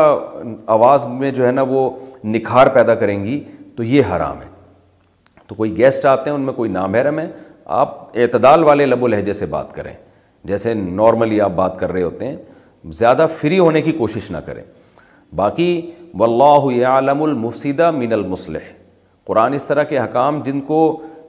آواز 0.73 1.07
میں 1.09 1.31
جو 1.33 1.47
ہے 1.47 1.53
نا 1.53 1.63
وہ 1.69 1.89
نکھار 2.25 2.67
پیدا 2.75 2.95
کریں 2.95 3.23
گی 3.25 3.43
تو 3.77 3.83
یہ 3.83 4.15
حرام 4.17 4.41
ہے 4.43 4.49
تو 5.47 5.55
کوئی 5.55 5.77
گیسٹ 5.79 6.05
آتے 6.07 6.31
ہیں 6.31 6.37
ان 6.37 6.43
میں 6.43 6.53
کوئی 6.55 6.71
نام 6.71 6.95
حرم 6.95 7.19
ہے 7.19 7.27
آپ 7.81 7.97
اعتدال 8.19 8.65
والے 8.65 8.87
لب 8.87 9.03
و 9.03 9.07
لہجے 9.09 9.33
سے 9.33 9.47
بات 9.51 9.73
کریں 9.75 9.93
جیسے 10.49 10.75
نارملی 10.75 11.41
آپ 11.41 11.51
بات 11.57 11.79
کر 11.81 11.93
رہے 11.93 12.03
ہوتے 12.03 12.27
ہیں 12.29 12.37
زیادہ 12.93 13.27
فری 13.37 13.59
ہونے 13.59 13.83
کی 13.83 13.93
کوشش 13.99 14.31
نہ 14.31 14.37
کریں 14.47 14.63
باقی 15.37 15.67
و 16.19 16.25
اللہ 16.25 16.53
المفسدہ 16.69 16.87
عالم 16.89 17.23
المصلح 17.23 18.17
المسلح 18.17 18.71
قرآن 19.27 19.53
اس 19.55 19.67
طرح 19.69 19.83
کے 19.91 19.99
حکام 19.99 20.43
جن 20.47 20.61
کو 20.67 20.79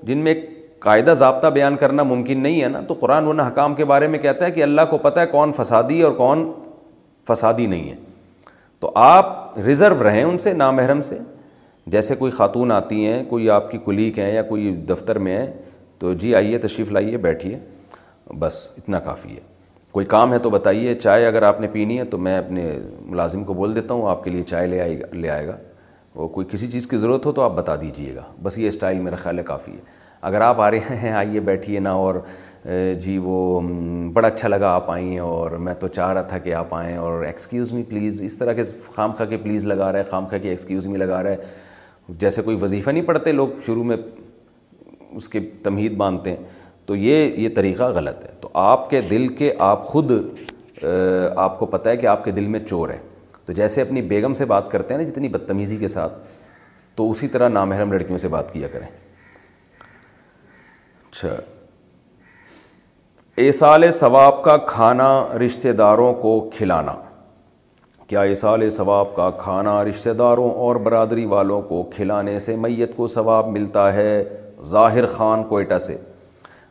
جن 0.07 0.17
میں 0.23 0.33
قاعدہ 0.81 1.13
ضابطہ 1.17 1.47
بیان 1.53 1.75
کرنا 1.79 2.03
ممکن 2.03 2.39
نہیں 2.43 2.61
ہے 2.61 2.67
نا 2.69 2.79
تو 2.87 2.93
قرآن 2.99 3.27
ان 3.27 3.39
حکام 3.39 3.75
کے 3.75 3.85
بارے 3.91 4.07
میں 4.07 4.19
کہتا 4.19 4.45
ہے 4.45 4.51
کہ 4.51 4.63
اللہ 4.63 4.81
کو 4.89 4.97
پتہ 5.05 5.19
ہے 5.19 5.27
کون 5.27 5.51
فسادی 5.57 6.01
اور 6.01 6.11
کون 6.15 6.45
فسادی 7.27 7.65
نہیں 7.67 7.89
ہے 7.89 7.95
تو 8.79 8.91
آپ 9.03 9.57
ریزرو 9.65 10.03
رہیں 10.03 10.23
ان 10.23 10.37
سے 10.37 10.53
نامحرم 10.53 11.01
سے 11.01 11.17
جیسے 11.93 12.15
کوئی 12.15 12.31
خاتون 12.31 12.71
آتی 12.71 13.05
ہیں 13.07 13.23
کوئی 13.29 13.49
آپ 13.49 13.71
کی 13.71 13.77
کلیک 13.85 14.19
ہیں 14.19 14.33
یا 14.33 14.41
کوئی 14.49 14.75
دفتر 14.89 15.19
میں 15.27 15.37
ہیں 15.37 15.51
تو 15.99 16.13
جی 16.23 16.33
آئیے 16.35 16.57
تشریف 16.67 16.91
لائیے 16.91 17.17
بیٹھیے 17.25 17.57
بس 18.39 18.59
اتنا 18.77 18.99
کافی 18.99 19.35
ہے 19.35 19.39
کوئی 19.91 20.05
کام 20.13 20.33
ہے 20.33 20.37
تو 20.45 20.49
بتائیے 20.49 20.95
چائے 20.95 21.25
اگر 21.25 21.41
آپ 21.49 21.59
نے 21.61 21.67
پینی 21.71 21.97
ہے 21.99 22.05
تو 22.13 22.17
میں 22.27 22.37
اپنے 22.37 22.71
ملازم 23.05 23.43
کو 23.43 23.53
بول 23.59 23.75
دیتا 23.75 23.93
ہوں 23.93 24.09
آپ 24.09 24.23
کے 24.23 24.29
لیے 24.29 24.43
چائے 24.47 24.67
لے 24.67 24.81
آئے 24.81 24.99
گا 24.99 25.15
لے 25.15 25.29
آئے 25.29 25.47
گا 25.47 25.55
وہ 26.15 26.27
کوئی 26.37 26.47
کسی 26.51 26.67
چیز 26.71 26.87
کی 26.87 26.97
ضرورت 26.97 27.25
ہو 27.25 27.31
تو 27.37 27.41
آپ 27.41 27.51
بتا 27.55 27.75
دیجئے 27.81 28.15
گا 28.15 28.21
بس 28.43 28.57
یہ 28.57 28.67
اسٹائل 28.67 28.99
میرا 28.99 29.15
خیال 29.23 29.37
ہے 29.39 29.43
کافی 29.43 29.71
ہے 29.71 30.03
اگر 30.27 30.41
آپ 30.41 30.61
آ 30.61 30.69
رہے 30.71 30.95
ہیں 31.01 31.11
آئیے 31.13 31.39
بیٹھیے 31.47 31.79
نہ 31.79 31.89
اور 32.03 32.15
جی 33.01 33.17
وہ 33.23 33.59
بڑا 34.13 34.27
اچھا 34.27 34.47
لگا 34.47 34.67
آپ 34.75 34.89
آئیں 34.91 35.17
اور 35.19 35.51
میں 35.65 35.73
تو 35.79 35.87
چاہ 35.87 36.11
رہا 36.13 36.21
تھا 36.27 36.37
کہ 36.45 36.53
آپ 36.53 36.73
آئیں 36.75 36.95
اور 36.97 37.23
ایکسکیوز 37.23 37.71
می 37.73 37.83
پلیز 37.89 38.21
اس 38.25 38.35
طرح 38.37 38.53
کے 38.53 38.61
خام 38.93 39.11
خواہ 39.17 39.27
کے 39.29 39.37
پلیز 39.43 39.65
لگا 39.65 39.91
رہے 39.91 40.03
خام 40.09 40.25
خواہ 40.29 40.41
کے 40.41 40.49
ایکسکیوز 40.49 40.87
می 40.87 40.97
لگا 40.97 41.21
رہے 41.23 41.35
جیسے 42.19 42.41
کوئی 42.41 42.57
وظیفہ 42.61 42.89
نہیں 42.89 43.03
پڑھتے 43.05 43.31
لوگ 43.31 43.49
شروع 43.65 43.83
میں 43.83 43.97
اس 45.15 45.29
کے 45.29 45.39
تمید 45.63 45.97
باندھتے 45.97 46.35
تو 46.85 46.95
یہ 46.95 47.25
یہ 47.43 47.49
طریقہ 47.55 47.83
غلط 47.95 48.25
ہے 48.25 48.31
تو 48.41 48.49
آپ 48.61 48.89
کے 48.89 49.01
دل 49.09 49.27
کے 49.37 49.53
آپ 49.69 49.85
خود 49.87 50.11
آپ 51.35 51.59
کو 51.59 51.65
پتہ 51.65 51.89
ہے 51.89 51.97
کہ 51.97 52.07
آپ 52.07 52.25
کے 52.25 52.31
دل 52.31 52.47
میں 52.55 52.59
چور 52.67 52.89
ہے 52.89 52.97
تو 53.45 53.53
جیسے 53.53 53.81
اپنی 53.81 54.01
بیگم 54.11 54.33
سے 54.33 54.45
بات 54.45 54.71
کرتے 54.71 54.93
ہیں 54.93 55.01
نا 55.01 55.07
جتنی 55.07 55.29
بدتمیزی 55.29 55.77
کے 55.77 55.87
ساتھ 55.87 56.13
تو 56.95 57.09
اسی 57.11 57.27
طرح 57.27 57.49
نامحرم 57.49 57.91
لڑکیوں 57.93 58.17
سے 58.17 58.27
بات 58.37 58.51
کیا 58.53 58.67
کریں 58.71 58.87
اچھا 61.09 61.35
ایسال 63.43 63.89
ثواب 63.91 64.43
کا 64.43 64.55
کھانا 64.67 65.07
رشتہ 65.45 65.69
داروں 65.77 66.13
کو 66.21 66.39
کھلانا 66.57 66.93
کیا 68.07 68.21
ایسال 68.31 68.69
ثواب 68.75 69.13
کا 69.15 69.29
کھانا 69.39 69.83
رشتہ 69.85 70.09
داروں 70.19 70.49
اور 70.65 70.75
برادری 70.85 71.25
والوں 71.33 71.61
کو 71.69 71.81
کھلانے 71.95 72.37
سے 72.39 72.55
میت 72.59 72.95
کو 72.97 73.07
ثواب 73.15 73.47
ملتا 73.57 73.91
ہے 73.93 74.23
ظاہر 74.69 75.05
خان 75.15 75.43
کوئٹہ 75.49 75.77
سے 75.87 75.97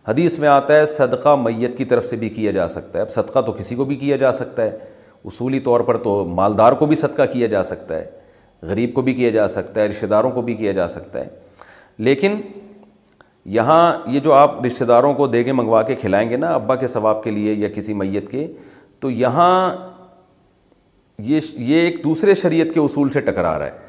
حدیث 0.09 0.39
میں 0.39 0.49
آتا 0.49 0.77
ہے 0.77 0.87
صدقہ 0.97 1.35
میت 1.43 1.77
کی 1.79 1.85
طرف 1.93 2.07
سے 2.07 2.17
بھی 2.17 2.29
کیا 2.39 2.51
جا 2.53 2.67
سکتا 2.77 2.99
ہے 2.99 3.03
اب 3.05 3.11
صدقہ 3.15 3.39
تو 3.47 3.53
کسی 3.61 3.75
کو 3.75 3.85
بھی 3.85 3.97
کیا 3.97 4.17
جا 4.25 4.33
سکتا 4.41 4.63
ہے 4.65 4.79
اصولی 5.25 5.61
طور 5.69 5.81
پر 5.91 5.97
تو 6.05 6.23
مالدار 6.37 6.73
کو 6.73 6.87
بھی 6.87 6.97
صدقہ 6.97 7.27
کیا 7.33 7.47
جا 7.57 7.63
سکتا 7.73 7.99
ہے 7.99 8.11
غریب 8.71 8.95
کو 8.95 9.03
بھی 9.03 9.13
کیا 9.15 9.31
جا 9.31 9.47
سکتا 9.59 9.81
ہے 9.81 9.87
رشتہ 9.89 10.07
داروں 10.17 10.31
کو 10.31 10.43
بھی 10.43 10.55
کیا 10.55 10.73
جا 10.73 10.89
سکتا 10.99 11.19
ہے 11.25 11.29
لیکن 12.09 12.41
یہاں 13.53 13.93
یہ 14.11 14.21
جو 14.21 14.33
آپ 14.33 14.65
رشتہ 14.67 14.85
داروں 14.85 15.13
کو 15.15 15.27
دیگے 15.27 15.53
منگوا 15.53 15.83
کے 15.83 15.95
کھلائیں 15.95 16.29
گے 16.31 16.37
نا 16.37 16.51
ابا 16.55 16.77
کے 16.77 16.87
ثواب 16.87 17.23
کے 17.25 17.31
لیے 17.31 17.53
یا 17.55 17.69
کسی 17.75 17.95
میت 17.95 18.29
کے 18.31 18.47
تو 19.01 19.11
یہاں 19.11 19.75
یہ 21.27 21.41
یہ 21.57 21.81
ایک 21.81 22.03
دوسرے 22.05 22.35
شریعت 22.35 22.73
کے 22.75 22.81
اصول 22.81 23.11
سے 23.13 23.21
ٹکرا 23.21 23.59
رہا 23.59 23.67
ہے 23.67 23.83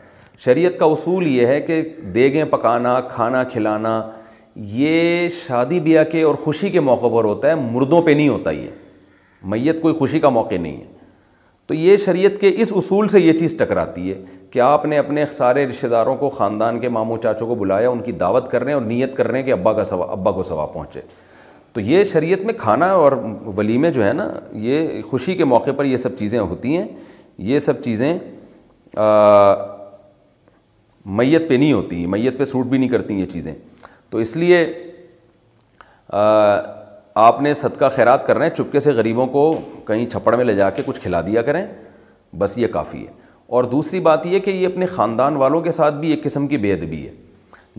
شریعت 0.46 0.78
کا 0.80 0.86
اصول 0.92 1.28
یہ 1.28 1.46
ہے 1.48 1.60
کہ 1.68 1.82
دیگیں 2.16 2.44
پکانا 2.50 3.00
کھانا 3.14 3.44
کھلانا 3.52 4.02
یہ 4.56 5.28
شادی 5.46 5.80
بیاہ 5.88 6.04
کے 6.12 6.22
اور 6.24 6.36
خوشی 6.44 6.70
کے 6.70 6.80
موقع 6.90 7.08
پر 7.16 7.24
ہوتا 7.24 7.50
ہے 7.50 7.56
مردوں 7.72 8.02
پہ 8.02 8.12
نہیں 8.12 8.30
ہوتا 8.30 8.52
یہ 8.52 8.70
میت 9.52 9.82
کوئی 9.82 9.94
خوشی 9.96 10.20
کا 10.20 10.30
موقع 10.30 10.56
نہیں 10.62 10.78
ہے 10.82 10.94
تو 11.68 11.74
یہ 11.74 11.98
شریعت 11.98 12.40
کے 12.42 12.52
اس 12.62 12.72
اصول 12.76 13.08
سے 13.08 13.20
یہ 13.20 13.34
چیز 13.38 13.54
ٹکراتی 13.60 14.10
ہے 14.12 14.22
کہ 14.52 14.60
آپ 14.62 14.86
نے 14.86 14.98
اپنے 14.98 15.26
سارے 15.32 15.66
رشتہ 15.68 15.88
داروں 15.88 16.16
کو 16.16 16.30
خاندان 16.30 16.80
کے 16.80 16.90
ماموں 16.98 17.18
چاچوں 17.24 17.48
کو 17.48 17.56
بلایا 17.62 17.90
ان 17.90 18.02
کی 18.04 18.12
دعوت 18.24 18.52
کر 18.52 18.64
رہے 18.64 18.74
ہیں 18.74 18.80
اور 18.80 18.86
نیت 18.88 19.16
کر 19.18 19.28
رہے 19.28 19.40
ہیں 19.40 19.46
کہ 19.46 19.52
ابا 19.52 19.74
کا 19.74 19.84
ثواب 19.84 20.12
ابا 20.12 20.32
کو 20.32 20.44
ثواب 20.44 20.74
پہنچے 20.74 21.02
تو 21.74 21.82
یہ 21.82 22.04
شریعت 22.12 22.46
میں 22.46 22.54
کھانا 22.58 22.92
اور 23.04 23.12
ولیمے 23.58 23.90
جو 23.94 24.04
ہے 24.06 24.12
نا 24.14 24.28
یہ 24.66 25.02
خوشی 25.10 25.36
کے 25.36 25.46
موقع 25.46 25.72
پر 25.78 25.86
یہ 25.86 25.98
سب 26.04 26.18
چیزیں 26.20 26.40
ہوتی 26.40 26.78
ہیں 26.78 26.86
یہ 27.50 27.60
سب 27.60 27.84
چیزیں 27.84 28.12
میت 31.06 31.50
پہ 31.50 31.54
نہیں 31.54 31.74
ہوتی 31.74 32.06
میت 32.14 32.38
پہ 32.38 32.46
سوٹ 32.52 32.66
بھی 32.66 32.78
نہیں 32.78 32.90
کرتی 32.90 33.20
یہ 33.20 33.26
چیزیں 33.32 33.54
تو 34.10 34.18
اس 34.18 34.36
لیے 34.38 34.66
آپ 37.24 37.42
نے 37.42 37.54
صدقہ 37.54 37.86
خیرات 37.96 38.26
کر 38.28 38.38
رہے 38.38 38.48
ہیں 38.48 38.54
چپکے 38.56 38.80
سے 38.80 38.92
غریبوں 38.94 39.26
کو 39.34 39.42
کہیں 39.88 40.06
چھپڑ 40.10 40.36
میں 40.36 40.46
لے 40.46 40.54
جا 40.56 40.70
کے 40.70 40.82
کچھ 40.86 41.00
کھلا 41.02 41.20
دیا 41.28 41.42
کریں 41.42 41.66
بس 42.38 42.58
یہ 42.58 42.68
کافی 42.72 43.06
ہے 43.06 43.12
اور 43.56 43.64
دوسری 43.74 44.00
بات 44.08 44.26
یہ 44.26 44.40
کہ 44.46 44.52
یہ 44.52 44.66
اپنے 44.68 44.86
خاندان 44.86 45.36
والوں 45.38 45.62
کے 45.64 45.72
ساتھ 45.72 45.94
بھی 45.96 46.10
ایک 46.12 46.24
قسم 46.24 46.48
کی 46.48 46.58
بے 46.58 46.74
ادبی 46.74 47.06
ہے 47.06 47.12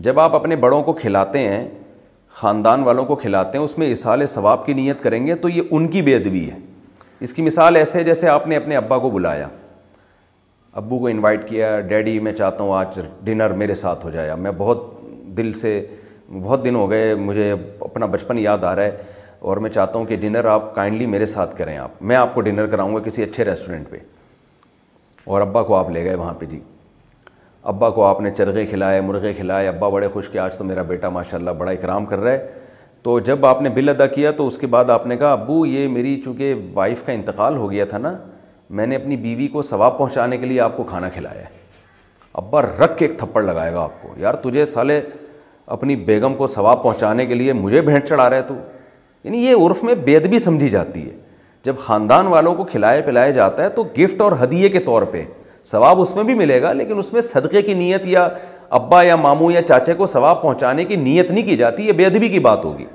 جب 0.07 0.19
آپ 0.19 0.35
اپنے 0.35 0.55
بڑوں 0.63 0.81
کو 0.83 0.93
کھلاتے 0.93 1.39
ہیں 1.49 1.67
خاندان 2.37 2.83
والوں 2.83 3.05
کو 3.05 3.15
کھلاتے 3.15 3.57
ہیں 3.57 3.65
اس 3.65 3.77
میں 3.77 3.91
اصال 3.91 4.25
ثواب 4.27 4.65
کی 4.65 4.73
نیت 4.73 5.03
کریں 5.03 5.25
گے 5.27 5.35
تو 5.45 5.49
یہ 5.49 5.61
ان 5.71 5.87
کی 5.91 6.01
بے 6.09 6.15
ادبی 6.15 6.45
ہے 6.49 6.57
اس 7.27 7.33
کی 7.33 7.41
مثال 7.41 7.75
ایسے 7.75 7.97
ہے 7.99 8.03
جیسے 8.03 8.27
آپ 8.29 8.47
نے 8.47 8.55
اپنے 8.55 8.75
ابا 8.75 8.97
کو 9.05 9.09
بلایا 9.09 9.47
ابو 10.81 10.99
کو 10.99 11.07
انوائٹ 11.07 11.47
کیا 11.49 11.79
ڈیڈی 11.89 12.19
میں 12.27 12.33
چاہتا 12.33 12.63
ہوں 12.63 12.73
آج 12.77 12.99
ڈنر 13.23 13.53
میرے 13.61 13.75
ساتھ 13.75 14.05
ہو 14.05 14.09
جائے 14.11 14.35
میں 14.39 14.51
بہت 14.57 14.81
دل 15.37 15.53
سے 15.61 15.79
بہت 16.41 16.65
دن 16.65 16.75
ہو 16.75 16.89
گئے 16.91 17.13
مجھے 17.29 17.51
اپنا 17.51 18.05
بچپن 18.15 18.37
یاد 18.39 18.63
آ 18.63 18.75
رہا 18.75 18.83
ہے 18.83 19.15
اور 19.39 19.57
میں 19.57 19.69
چاہتا 19.69 19.99
ہوں 19.99 20.05
کہ 20.05 20.15
ڈنر 20.17 20.45
آپ 20.49 20.73
کائنڈلی 20.75 21.05
میرے 21.05 21.25
ساتھ 21.25 21.55
کریں 21.57 21.77
آپ 21.77 22.01
میں 22.11 22.15
آپ 22.15 22.33
کو 22.35 22.41
ڈنر 22.41 22.67
کراؤں 22.67 22.93
گا 22.95 22.99
کسی 23.05 23.23
اچھے 23.23 23.45
ریسٹورینٹ 23.45 23.89
پہ 23.89 23.97
اور 25.31 25.41
ابا 25.41 25.63
کو 25.63 25.75
آپ 25.75 25.89
لے 25.91 26.03
گئے 26.05 26.15
وہاں 26.15 26.33
پہ 26.39 26.45
جی 26.45 26.59
ابا 27.73 27.89
کو 27.89 28.03
آپ 28.05 28.21
نے 28.21 28.29
چرغے 28.35 28.65
کھلائے 28.65 29.01
مرغے 29.01 29.33
کھلائے 29.33 29.67
ابا 29.67 29.89
بڑے 29.89 30.07
خوش 30.13 30.29
کہ 30.31 30.37
آج 30.39 30.57
تو 30.57 30.63
میرا 30.63 30.81
بیٹا 30.91 31.09
ماشاء 31.09 31.37
اللہ 31.37 31.51
بڑا 31.57 31.71
اکرام 31.71 32.05
کر 32.05 32.19
رہا 32.19 32.31
ہے 32.31 32.55
تو 33.03 33.17
جب 33.27 33.45
آپ 33.45 33.61
نے 33.61 33.69
بل 33.73 33.89
ادا 33.89 34.05
کیا 34.07 34.31
تو 34.37 34.47
اس 34.47 34.57
کے 34.57 34.67
بعد 34.67 34.89
آپ 34.89 35.05
نے 35.07 35.17
کہا 35.17 35.31
ابو 35.31 35.65
یہ 35.65 35.87
میری 35.87 36.19
چونکہ 36.25 36.53
وائف 36.73 37.03
کا 37.05 37.11
انتقال 37.11 37.55
ہو 37.57 37.69
گیا 37.71 37.85
تھا 37.89 37.97
نا 37.97 38.13
میں 38.77 38.85
نے 38.87 38.95
اپنی 38.95 39.17
بیوی 39.17 39.47
کو 39.47 39.61
ثواب 39.61 39.97
پہنچانے 39.97 40.37
کے 40.37 40.45
لیے 40.45 40.61
آپ 40.61 40.77
کو 40.77 40.83
کھانا 40.83 41.09
کھلایا 41.09 41.41
ہے 41.43 41.55
ابا 42.39 42.61
رکھ 42.61 42.97
کے 42.97 43.05
ایک 43.05 43.17
تھپڑ 43.19 43.41
لگائے 43.43 43.73
گا 43.73 43.81
آپ 43.83 44.01
کو 44.01 44.13
یار 44.19 44.33
تجھے 44.41 44.65
سالے 44.65 44.99
اپنی 45.75 45.95
بیگم 46.09 46.33
کو 46.35 46.47
ثواب 46.47 46.81
پہنچانے 46.83 47.25
کے 47.25 47.35
لیے 47.35 47.53
مجھے 47.53 47.81
بھینٹ 47.81 48.07
چڑھا 48.07 48.29
رہا 48.29 48.37
ہے 48.37 48.41
تو 48.47 48.55
یعنی 49.27 49.37
یہ 49.45 49.55
عرف 49.65 49.81
میں 49.83 49.93
بے 50.05 50.15
ادبی 50.17 50.39
سمجھی 50.39 50.67
جاتی 50.69 51.03
ہے 51.05 51.15
جب 51.65 51.77
خاندان 51.85 52.27
والوں 52.33 52.53
کو 52.55 52.63
کھلائے 52.65 53.01
پلائے 53.05 53.31
جاتا 53.33 53.63
ہے 53.63 53.69
تو 53.69 53.83
گفٹ 53.97 54.21
اور 54.21 54.31
ہدیے 54.43 54.67
کے 54.75 54.79
طور 54.85 55.03
پہ 55.11 55.23
ثواب 55.71 56.01
اس 56.01 56.15
میں 56.15 56.23
بھی 56.23 56.33
ملے 56.41 56.61
گا 56.61 56.71
لیکن 56.73 56.97
اس 56.97 57.11
میں 57.13 57.21
صدقے 57.29 57.61
کی 57.61 57.73
نیت 57.73 58.05
یا 58.07 58.27
ابا 58.79 59.01
یا 59.03 59.15
ماموں 59.25 59.51
یا 59.51 59.61
چاچے 59.61 59.93
کو 59.93 60.05
ثواب 60.13 60.41
پہنچانے 60.41 60.85
کی 60.85 60.95
نیت 60.95 61.31
نہیں 61.31 61.45
کی 61.47 61.57
جاتی 61.57 61.87
یہ 61.87 61.91
بے 61.99 62.05
ادبی 62.05 62.29
کی 62.29 62.39
بات 62.47 62.63
ہوگی 62.65 62.85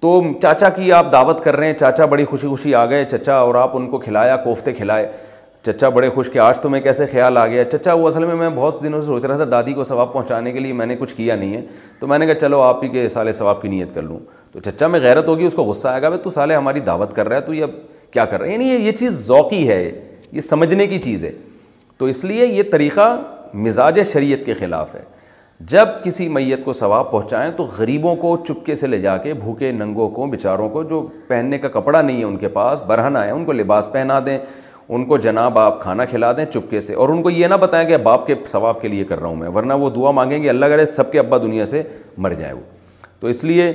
تو 0.00 0.20
چاچا 0.42 0.68
کی 0.76 0.92
آپ 0.92 1.10
دعوت 1.12 1.42
کر 1.44 1.56
رہے 1.56 1.66
ہیں 1.66 1.78
چاچا 1.80 2.04
بڑی 2.14 2.24
خوشی 2.30 2.48
خوشی 2.48 2.74
آ 2.74 2.84
گئے 2.92 3.04
چچا 3.10 3.34
اور 3.38 3.54
آپ 3.64 3.76
ان 3.76 3.86
کو 3.90 3.98
کھلایا 4.04 4.36
کوفتے 4.44 4.72
کھلائے 4.72 5.10
چچا 5.66 5.88
بڑے 5.96 6.08
خوش 6.10 6.30
کہ 6.32 6.38
آج 6.48 6.58
تو 6.60 6.68
میں 6.68 6.80
کیسے 6.86 7.06
خیال 7.10 7.36
آ 7.36 7.46
گیا 7.46 7.64
چچا 7.72 7.92
وہ 7.94 8.06
اصل 8.08 8.24
میں 8.24 8.34
میں 8.36 8.48
بہت 8.54 8.82
دنوں 8.82 9.00
سے 9.00 9.06
سوچ 9.06 9.24
رہا 9.24 9.36
تھا 9.36 9.44
دادی 9.50 9.72
کو 9.72 9.84
ثواب 9.84 10.12
پہنچانے 10.12 10.52
کے 10.52 10.60
لیے 10.60 10.72
میں 10.72 10.86
نے 10.86 10.96
کچھ 11.00 11.14
کیا 11.14 11.34
نہیں 11.36 11.54
ہے 11.56 11.60
تو 11.98 12.06
میں 12.06 12.18
نے 12.18 12.26
کہا 12.26 12.38
چلو 12.40 12.60
آپ 12.62 12.82
ہی 12.84 12.88
کے 12.88 13.08
سالے 13.08 13.32
ثواب 13.40 13.60
کی 13.62 13.68
نیت 13.68 13.94
کر 13.94 14.02
لوں 14.02 14.18
تو 14.52 14.60
چچا 14.60 14.86
میں 14.88 15.00
غیرت 15.00 15.28
ہوگی 15.28 15.46
اس 15.46 15.54
کو 15.54 15.62
غصہ 15.64 15.88
آئے 15.88 16.00
گا 16.02 16.08
بھائی 16.08 16.22
تو 16.22 16.30
سالے 16.30 16.54
ہماری 16.56 16.80
دعوت 16.86 17.14
کر 17.16 17.28
رہا 17.28 17.36
ہے 17.36 17.40
تو 17.42 17.54
یہ 17.54 17.64
کیا 18.12 18.24
کر 18.24 18.40
رہا 18.40 18.46
ہے 18.46 18.52
یعنی 18.52 18.64
یہ 18.86 18.92
چیز 18.98 19.24
ذوقی 19.26 19.68
ہے 19.68 19.82
یہ 20.32 20.40
سمجھنے 20.40 20.86
کی 20.86 21.00
چیز 21.02 21.24
ہے 21.24 21.30
تو 21.98 22.06
اس 22.06 22.24
لیے 22.24 22.46
یہ 22.46 22.62
طریقہ 22.72 23.08
مزاج 23.66 24.00
شریعت 24.12 24.44
کے 24.46 24.54
خلاف 24.54 24.94
ہے 24.94 25.02
جب 25.70 25.88
کسی 26.04 26.26
میت 26.34 26.64
کو 26.64 26.72
ثواب 26.72 27.10
پہنچائیں 27.10 27.50
تو 27.56 27.64
غریبوں 27.76 28.14
کو 28.16 28.36
چپکے 28.48 28.74
سے 28.74 28.86
لے 28.86 28.98
جا 29.00 29.16
کے 29.24 29.32
بھوکے 29.34 29.70
ننگوں 29.72 30.08
کو 30.14 30.26
بیچاروں 30.26 30.68
کو 30.68 30.82
جو 30.90 31.06
پہننے 31.28 31.58
کا 31.58 31.68
کپڑا 31.78 32.00
نہیں 32.00 32.18
ہے 32.18 32.24
ان 32.24 32.36
کے 32.36 32.48
پاس 32.56 32.82
برہنہ 32.86 33.18
ہے 33.18 33.30
ان 33.30 33.44
کو 33.44 33.52
لباس 33.52 33.88
پہنا 33.92 34.18
دیں 34.26 34.38
ان 34.94 35.04
کو 35.06 35.16
جناب 35.26 35.58
آپ 35.58 35.80
کھانا 35.82 36.04
کھلا 36.04 36.32
دیں 36.36 36.44
چپکے 36.54 36.80
سے 36.80 36.94
اور 37.02 37.08
ان 37.08 37.22
کو 37.22 37.30
یہ 37.30 37.46
نہ 37.48 37.54
بتائیں 37.60 37.88
کہ 37.88 37.96
باپ 38.08 38.26
کے 38.26 38.34
ثواب 38.46 38.80
کے 38.82 38.88
لیے 38.88 39.04
کر 39.04 39.18
رہا 39.20 39.28
ہوں 39.28 39.36
میں 39.36 39.48
ورنہ 39.54 39.72
وہ 39.82 39.90
دعا 39.90 40.10
مانگیں 40.20 40.42
گے 40.42 40.48
اللہ 40.50 40.66
کرے 40.66 40.86
سب 40.86 41.12
کے 41.12 41.18
ابا 41.18 41.38
دنیا 41.42 41.64
سے 41.66 41.82
مر 42.26 42.34
جائیں 42.38 42.52
وہ 42.54 42.60
تو 43.20 43.26
اس 43.28 43.42
لیے 43.44 43.70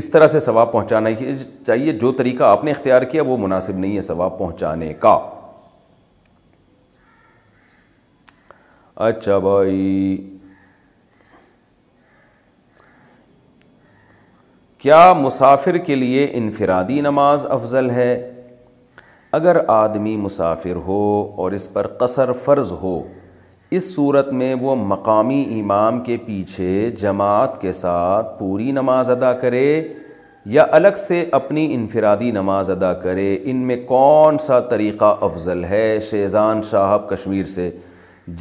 اس 0.00 0.08
طرح 0.10 0.26
سے 0.32 0.40
ثواب 0.40 0.70
پہنچانا 0.72 1.08
چاہیے 1.66 1.92
جو 2.04 2.10
طریقہ 2.18 2.44
آپ 2.44 2.62
نے 2.64 2.70
اختیار 2.70 3.02
کیا 3.14 3.22
وہ 3.26 3.36
مناسب 3.38 3.78
نہیں 3.78 3.96
ہے 3.96 4.00
ثواب 4.00 4.38
پہنچانے 4.38 4.92
کا 5.00 5.18
اچھا 9.08 9.38
بھائی 9.46 10.16
کیا 14.82 15.12
مسافر 15.20 15.76
کے 15.86 15.94
لیے 15.96 16.26
انفرادی 16.34 17.00
نماز 17.00 17.46
افضل 17.50 17.90
ہے 17.90 18.10
اگر 19.40 19.56
آدمی 19.76 20.16
مسافر 20.22 20.76
ہو 20.86 21.00
اور 21.42 21.52
اس 21.58 21.72
پر 21.72 21.86
قصر 21.98 22.32
فرض 22.44 22.72
ہو 22.82 23.00
اس 23.76 23.84
صورت 23.94 24.32
میں 24.38 24.54
وہ 24.60 24.74
مقامی 24.76 25.42
امام 25.60 26.00
کے 26.04 26.16
پیچھے 26.24 26.90
جماعت 27.00 27.60
کے 27.60 27.72
ساتھ 27.72 28.38
پوری 28.38 28.72
نماز 28.78 29.10
ادا 29.10 29.32
کرے 29.42 29.62
یا 30.54 30.64
الگ 30.78 30.96
سے 31.06 31.24
اپنی 31.38 31.66
انفرادی 31.74 32.30
نماز 32.30 32.70
ادا 32.70 32.92
کرے 33.04 33.26
ان 33.50 33.56
میں 33.66 33.76
کون 33.86 34.38
سا 34.46 34.58
طریقہ 34.72 35.14
افضل 35.28 35.64
ہے 35.70 35.86
شیزان 36.10 36.60
شاہب 36.70 37.08
کشمیر 37.10 37.44
سے 37.54 37.68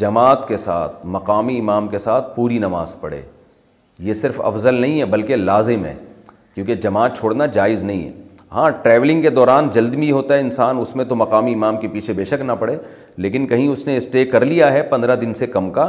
جماعت 0.04 0.48
کے 0.48 0.58
ساتھ 0.68 1.06
مقامی 1.16 1.58
امام 1.60 1.88
کے 1.94 1.98
ساتھ 2.08 2.36
پوری 2.36 2.58
نماز 2.68 3.00
پڑھے 3.02 3.22
یہ 4.10 4.14
صرف 4.22 4.42
افضل 4.52 4.82
نہیں 4.82 5.00
ہے 5.00 5.06
بلکہ 5.16 5.36
لازم 5.36 5.86
ہے 5.86 5.96
کیونکہ 6.56 6.76
جماعت 6.88 7.18
چھوڑنا 7.18 7.46
جائز 7.60 7.84
نہیں 7.84 8.08
ہے 8.08 8.12
ہاں 8.54 8.70
ٹریولنگ 8.84 9.22
کے 9.22 9.30
دوران 9.30 9.70
جلد 9.74 9.94
بھی 9.96 10.10
ہوتا 10.12 10.34
ہے 10.36 10.40
انسان 10.40 10.78
اس 10.80 10.96
میں 10.96 11.04
تو 11.10 11.16
مقامی 11.16 11.54
امام 11.54 11.78
کے 11.82 11.88
پیچھے 11.88 12.14
بے 12.14 12.24
شک 12.32 12.42
نہ 12.46 12.52
پڑے 12.60 12.76
لیکن 13.26 13.46
کہیں 13.48 13.68
اس 13.68 13.86
نے 13.88 13.96
اسٹے 13.98 14.24
کر 14.34 14.46
لیا 14.46 14.72
ہے 14.74 14.82
پندرہ 14.90 15.16
دن 15.22 15.34
سے 15.34 15.48
کم 15.48 15.70
کا 15.74 15.88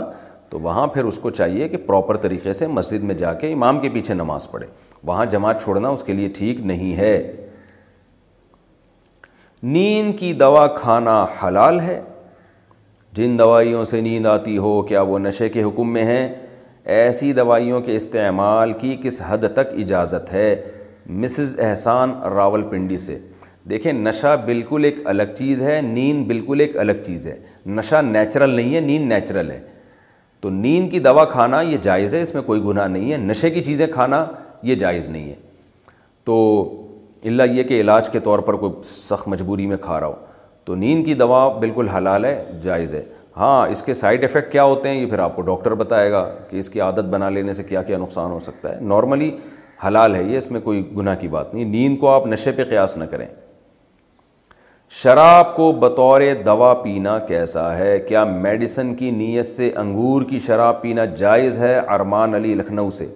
تو 0.51 0.59
وہاں 0.61 0.87
پھر 0.95 1.05
اس 1.05 1.19
کو 1.19 1.31
چاہیے 1.41 1.69
کہ 1.69 1.77
پراپر 1.87 2.17
طریقے 2.27 2.53
سے 2.53 2.67
مسجد 2.67 3.03
میں 3.11 3.15
جا 3.23 3.33
کے 3.41 3.53
امام 3.53 3.81
کے 3.81 3.89
پیچھے 3.93 4.15
نماز 4.15 4.51
پڑھے 4.51 4.67
وہاں 5.07 5.25
جماعت 5.31 5.63
چھوڑنا 5.63 5.89
اس 5.89 6.03
کے 6.05 6.13
لیے 6.13 6.29
ٹھیک 6.37 6.61
نہیں 6.67 6.97
ہے 6.97 7.13
نیند 9.63 10.19
کی 10.19 10.33
دوا 10.43 10.67
کھانا 10.77 11.25
حلال 11.43 11.81
ہے 11.81 12.01
جن 13.17 13.39
دوائیوں 13.39 13.85
سے 13.85 14.01
نیند 14.01 14.27
آتی 14.27 14.57
ہو 14.59 14.81
کیا 14.89 15.01
وہ 15.13 15.19
نشے 15.19 15.49
کے 15.57 15.63
حکم 15.63 15.93
میں 15.93 16.05
ہیں 16.05 16.29
ایسی 16.99 17.33
دوائیوں 17.33 17.81
کے 17.81 17.97
استعمال 17.97 18.73
کی 18.81 18.97
کس 19.03 19.21
حد 19.29 19.45
تک 19.55 19.73
اجازت 19.85 20.33
ہے 20.33 20.55
مسز 21.21 21.59
احسان 21.65 22.13
راول 22.35 22.63
پنڈی 22.71 22.97
سے 22.97 23.19
دیکھیں 23.71 23.93
نشہ 23.93 24.37
بالکل 24.45 24.85
ایک 24.85 25.01
الگ 25.09 25.35
چیز 25.39 25.63
ہے 25.63 25.81
نیند 25.85 26.27
بالکل 26.27 26.61
ایک 26.61 26.77
الگ 26.81 27.03
چیز 27.07 27.27
ہے 27.27 27.37
نشہ 27.67 28.01
نیچرل 28.05 28.51
نہیں 28.55 28.75
ہے 28.75 28.81
نیند 28.81 29.13
نیچرل 29.13 29.51
ہے 29.51 29.61
تو 30.41 30.51
نیند 30.51 30.91
کی 30.93 30.99
دوا 30.99 31.25
کھانا 31.33 31.61
یہ 31.61 31.77
جائز 31.83 32.15
ہے 32.15 32.21
اس 32.23 32.35
میں 32.35 32.43
کوئی 32.47 32.63
گناہ 32.65 32.87
نہیں 32.89 33.13
ہے 33.13 33.17
نشے 33.19 33.51
کی 33.51 33.63
چیزیں 33.65 33.87
کھانا 33.95 34.25
یہ 34.63 34.75
جائز 34.75 35.09
نہیں 35.09 35.29
ہے 35.29 35.35
تو 36.25 36.37
اللہ 37.25 37.53
یہ 37.55 37.63
کہ 37.63 37.81
علاج 37.81 38.09
کے 38.11 38.21
طور 38.21 38.39
پر 38.49 38.55
کوئی 38.57 38.83
سخت 38.89 39.29
مجبوری 39.29 39.67
میں 39.67 39.77
کھا 39.81 40.01
رہا 40.01 40.07
ہو 40.07 40.15
تو 40.65 40.75
نیند 40.75 41.05
کی 41.07 41.15
دوا 41.15 41.47
بالکل 41.59 41.89
حلال 41.89 42.25
ہے 42.25 42.43
جائز 42.63 42.95
ہے 42.95 43.03
ہاں 43.37 43.67
اس 43.71 43.83
کے 43.83 43.95
سائڈ 43.95 44.25
افیکٹ 44.25 44.53
کیا 44.53 44.65
ہوتے 44.65 44.89
ہیں 44.89 45.01
یہ 45.01 45.07
پھر 45.11 45.19
آپ 45.19 45.37
کو 45.37 45.43
ڈاکٹر 45.43 45.75
بتائے 45.75 46.11
گا 46.13 46.29
کہ 46.51 46.57
اس 46.57 46.71
کی 46.71 46.81
عادت 46.81 47.05
بنا 47.11 47.29
لینے 47.31 47.53
سے 47.55 47.63
کیا 47.65 47.83
کیا 47.83 47.99
نقصان 47.99 48.31
ہو 48.31 48.39
سکتا 48.41 48.75
ہے 48.75 48.81
نارملی 48.87 49.31
حلال 49.87 50.15
ہے 50.15 50.23
یہ 50.23 50.37
اس 50.39 50.51
میں 50.51 50.61
کوئی 50.61 50.83
گناہ 50.97 51.15
کی 51.21 51.29
بات 51.29 51.55
نہیں 51.55 51.65
نیند 51.65 51.97
کو 52.01 52.09
آپ 52.11 52.27
نشے 52.27 52.51
پہ 52.57 52.65
قیاس 52.71 52.97
نہ 52.97 53.05
کریں 53.11 53.27
شراب 55.03 55.55
کو 55.57 55.71
بطور 55.81 56.21
دوا 56.47 56.73
پینا 56.83 57.19
کیسا 57.29 57.77
ہے 57.79 57.99
کیا 58.09 58.25
میڈیسن 58.25 58.95
کی 58.95 59.11
نیت 59.11 59.47
سے 59.47 59.71
انگور 59.81 60.23
کی 60.31 60.39
شراب 60.47 60.81
پینا 60.83 61.05
جائز 61.23 61.59
ہے 61.59 61.77
ارمان 61.95 62.35
علی 62.35 62.55
لکھنؤ 62.55 62.91
سے 62.99 63.07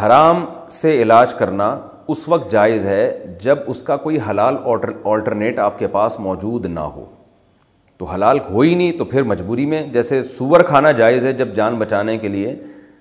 حرام 0.00 0.44
سے 0.70 1.00
علاج 1.02 1.34
کرنا 1.34 1.76
اس 2.12 2.26
وقت 2.28 2.50
جائز 2.52 2.86
ہے 2.86 3.02
جب 3.40 3.58
اس 3.70 3.82
کا 3.82 3.96
کوئی 4.06 4.18
حلال 4.28 4.56
آلٹرنیٹ 4.64 5.58
آپ 5.66 5.78
کے 5.78 5.86
پاس 5.96 6.18
موجود 6.20 6.66
نہ 6.78 6.86
ہو 6.96 7.04
تو 7.98 8.06
حلال 8.12 8.38
ہو 8.50 8.60
ہی 8.60 8.74
نہیں 8.74 8.92
تو 8.98 9.04
پھر 9.04 9.22
مجبوری 9.32 9.66
میں 9.74 9.82
جیسے 9.92 10.22
سور 10.36 10.60
کھانا 10.68 10.90
جائز 11.02 11.26
ہے 11.26 11.32
جب 11.42 11.54
جان 11.54 11.74
بچانے 11.78 12.16
کے 12.18 12.28
لیے 12.36 12.54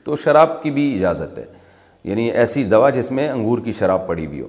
تو 0.05 0.15
شراب 0.23 0.61
کی 0.63 0.71
بھی 0.71 0.93
اجازت 0.95 1.37
ہے 1.39 1.45
یعنی 2.03 2.29
ایسی 2.31 2.63
دوا 2.63 2.89
جس 2.89 3.11
میں 3.11 3.27
انگور 3.29 3.59
کی 3.63 3.71
شراب 3.79 4.07
پڑی 4.07 4.27
بھی 4.27 4.41
ہو 4.41 4.47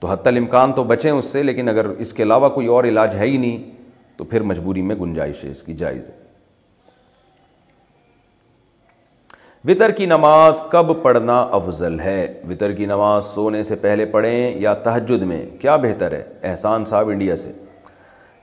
تو 0.00 0.08
حتی 0.08 0.28
الامکان 0.28 0.72
تو 0.72 0.84
بچیں 0.84 1.10
اس 1.10 1.24
سے 1.32 1.42
لیکن 1.42 1.68
اگر 1.68 1.86
اس 2.04 2.12
کے 2.14 2.22
علاوہ 2.22 2.48
کوئی 2.54 2.66
اور 2.74 2.84
علاج 2.84 3.16
ہے 3.16 3.26
ہی 3.26 3.36
نہیں 3.36 3.70
تو 4.16 4.24
پھر 4.24 4.42
مجبوری 4.50 4.82
میں 4.82 4.96
گنجائش 4.96 5.44
ہے 5.44 5.50
اس 5.50 5.62
کی 5.62 5.74
جائز 5.76 6.08
ہے 6.08 6.20
وطر 9.68 9.90
کی 9.96 10.06
نماز 10.06 10.60
کب 10.70 10.92
پڑھنا 11.02 11.40
افضل 11.56 11.98
ہے 12.00 12.26
وطر 12.50 12.72
کی 12.74 12.86
نماز 12.86 13.24
سونے 13.24 13.62
سے 13.62 13.76
پہلے 13.80 14.06
پڑھیں 14.14 14.58
یا 14.60 14.72
تحجد 14.84 15.22
میں 15.32 15.44
کیا 15.60 15.76
بہتر 15.84 16.12
ہے 16.12 16.22
احسان 16.50 16.84
صاحب 16.84 17.08
انڈیا 17.08 17.36
سے 17.36 17.52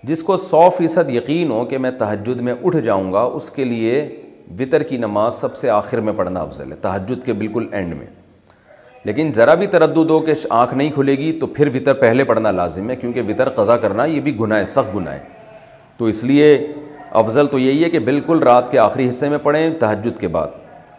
جس 0.10 0.22
کو 0.24 0.36
سو 0.38 0.70
فیصد 0.78 1.10
یقین 1.14 1.50
ہو 1.52 1.64
کہ 1.70 1.78
میں 1.78 1.92
تہجد 2.00 2.42
میں 2.42 2.54
اٹھ 2.64 2.78
جاؤں 2.84 3.12
گا 3.14 3.22
اس 3.40 3.50
کے 3.52 3.64
لیے 3.66 3.98
وطر 4.60 4.84
کی 4.84 4.98
نماز 4.98 5.34
سب 5.40 5.56
سے 5.56 5.70
آخر 5.70 6.02
میں 6.02 6.14
پڑھنا 6.18 6.40
افضل 6.42 6.72
ہے 6.72 6.78
تحجد 6.82 7.26
کے 7.26 7.34
بالکل 7.44 7.68
اینڈ 7.72 7.94
میں 7.96 8.06
لیکن 9.06 9.32
ذرا 9.36 9.54
بھی 9.56 9.68
تردد 9.74 10.10
ہو 10.10 10.20
کہ 10.26 10.34
آنکھ 10.50 10.74
نہیں 10.74 10.90
کھلے 10.94 11.16
گی 11.18 11.32
تو 11.40 11.48
پھر 11.48 11.70
وطر 11.76 11.94
پہلے 12.00 12.24
پڑھنا 12.32 12.52
لازم 12.52 12.90
ہے 12.90 12.96
کیونکہ 12.96 13.22
وطر 13.28 13.50
قضا 13.60 13.78
کرنا 13.84 14.06
یہ 14.06 14.22
بھی 14.22 14.34
ہے 14.52 14.64
سخت 14.66 14.96
گناہ 14.96 15.14
ہے 15.14 15.20
تو 15.98 16.06
اس 16.06 16.24
لیے 16.24 16.58
افضل 17.22 17.48
تو 17.52 17.60
یہی 17.60 17.84
ہے 17.84 17.90
کہ 17.90 18.00
بالکل 18.10 18.40
رات 18.44 18.70
کے 18.72 18.80
آخری 18.80 19.08
حصے 19.10 19.30
میں 19.30 19.38
پڑھیں 19.44 19.70
تحجد 19.80 20.20
کے 20.20 20.28
بعد 20.36 20.48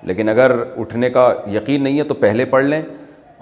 لیکن 0.06 0.28
اگر 0.28 0.52
اٹھنے 0.80 1.10
کا 1.10 1.32
یقین 1.52 1.82
نہیں 1.82 1.98
ہے 1.98 2.04
تو 2.04 2.14
پہلے 2.24 2.44
پڑھ 2.54 2.64
لیں 2.64 2.80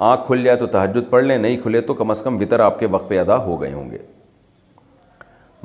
آنکھ 0.09 0.26
کھل 0.26 0.43
جائے 0.44 0.56
تو 0.56 0.66
تحجد 0.74 1.10
پڑھ 1.10 1.24
لیں 1.24 1.36
نہیں 1.39 1.56
کھلے 1.62 1.80
تو 1.90 1.94
کم 1.94 2.10
از 2.10 2.20
کم 2.22 2.36
وطر 2.40 2.60
آپ 2.60 2.78
کے 2.80 2.86
وقت 2.90 3.09
پہ 3.09 3.18
ادا 3.20 3.36
ہو 3.44 3.60
گئے 3.60 3.72
ہوں 3.72 3.90
گے 3.90 3.98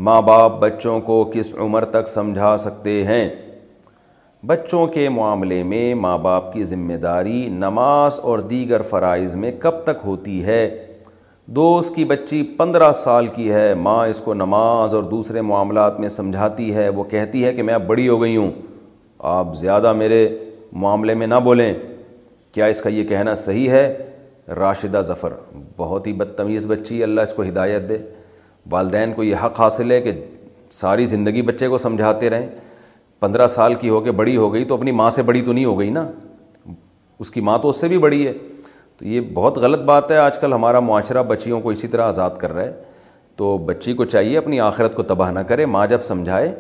ماں 0.06 0.22
باپ 0.28 0.60
بچوں 0.60 1.00
کو 1.10 1.24
کس 1.34 1.54
عمر 1.62 1.86
تک 1.92 2.08
سمجھا 2.10 2.56
سکتے 2.60 3.04
ہیں 3.06 3.28
بچوں 4.48 4.86
کے 4.94 5.08
معاملے 5.10 5.62
میں 5.64 5.94
ماں 5.96 6.18
باپ 6.22 6.52
کی 6.54 6.64
ذمہ 6.70 6.94
داری 7.02 7.46
نماز 7.50 8.20
اور 8.32 8.40
دیگر 8.50 8.82
فرائض 8.90 9.36
میں 9.44 9.52
کب 9.60 9.74
تک 9.84 10.00
ہوتی 10.06 10.44
ہے 10.46 10.58
دوست 11.58 11.96
کی 11.96 12.06
بچی 12.06 12.42
پندرہ 12.58 12.92
سال 13.04 13.28
کی 13.36 13.50
ہے 13.52 13.74
ماں 13.84 14.06
اس 14.08 14.20
کو 14.26 14.34
نماز 14.34 14.94
اور 14.96 15.04
دوسرے 15.12 15.42
معاملات 15.50 16.00
میں 16.00 16.10
سمجھاتی 16.16 16.74
ہے 16.76 16.88
وہ 16.98 17.04
کہتی 17.12 17.44
ہے 17.46 17.54
کہ 17.54 17.64
میں 17.64 17.74
اب 17.74 17.86
بڑی 17.88 18.08
ہو 18.08 18.22
گئی 18.22 18.36
ہوں 18.36 18.52
آپ 19.38 19.56
زیادہ 19.58 19.94
میرے 20.04 20.20
معاملے 20.84 21.14
میں 21.22 21.28
نہ 21.28 21.40
بولیں 21.44 21.74
کیا 22.54 22.66
اس 22.74 22.82
کا 22.82 22.90
یہ 22.90 23.04
کہنا 23.10 23.36
صحیح 23.46 23.70
ہے 23.70 23.84
راشدہ 24.58 25.02
ظفر 25.08 25.34
بہت 25.78 26.08
ہی 26.08 26.14
بدتمیز 26.24 26.66
بچی 26.72 27.02
اللہ 27.04 27.22
اس 27.30 27.34
کو 27.34 27.44
ہدایت 27.44 27.88
دے 27.90 27.98
والدین 28.72 29.14
کو 29.14 29.24
یہ 29.24 29.46
حق 29.46 29.60
حاصل 29.62 29.92
ہے 29.92 30.02
کہ 30.02 30.12
ساری 30.82 31.06
زندگی 31.16 31.42
بچے 31.52 31.68
کو 31.68 31.78
سمجھاتے 31.88 32.30
رہیں 32.30 32.48
پندرہ 33.24 33.46
سال 33.48 33.74
کی 33.82 33.90
ہو 33.90 34.00
کے 34.06 34.12
بڑی 34.20 34.36
ہو 34.38 34.54
گئی 34.54 34.64
تو 34.70 34.76
اپنی 34.76 34.92
ماں 35.00 35.10
سے 35.18 35.22
بڑی 35.28 35.42
تو 35.42 35.54
نہیں 35.54 35.66
ہو 35.66 35.78
گئی 35.80 35.90
نا 35.98 36.04
اس 37.24 37.30
کی 37.32 37.42
ماں 37.50 37.58
تو 37.66 37.70
اس 37.70 37.80
سے 37.82 37.88
بھی 37.94 37.98
بڑی 38.06 38.26
ہے 38.28 38.34
تو 38.98 39.06
یہ 39.08 39.22
بہت 39.34 39.58
غلط 39.66 39.82
بات 39.92 40.12
ہے 40.12 40.18
آج 40.24 40.40
کل 40.40 40.54
ہمارا 40.54 40.80
معاشرہ 40.88 41.24
بچیوں 41.30 41.60
کو 41.62 41.70
اسی 41.76 41.88
طرح 41.94 42.06
آزاد 42.16 42.36
کر 42.42 42.54
رہا 42.58 42.64
ہے 42.64 42.74
تو 43.42 43.56
بچی 43.72 43.94
کو 44.02 44.06
چاہیے 44.16 44.38
اپنی 44.38 44.60
آخرت 44.66 44.96
کو 44.96 45.04
تباہ 45.14 45.32
نہ 45.38 45.46
کرے 45.54 45.66
ماں 45.78 45.86
جب 45.94 46.02
سمجھائے 46.10 46.54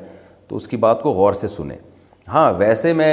تو 0.47 0.55
اس 0.55 0.67
کی 0.67 0.77
بات 0.87 1.01
کو 1.03 1.11
غور 1.19 1.33
سے 1.41 1.47
سنیں 1.57 1.75
ہاں 2.33 2.51
ویسے 2.63 2.93
میں 3.01 3.11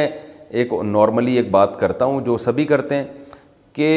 ایک 0.60 0.72
نارملی 0.94 1.36
ایک 1.36 1.50
بات 1.60 1.78
کرتا 1.80 2.04
ہوں 2.04 2.20
جو 2.30 2.36
سبھی 2.46 2.62
ہی 2.62 2.68
کرتے 2.68 2.96
ہیں 3.02 3.36
کہ 3.80 3.90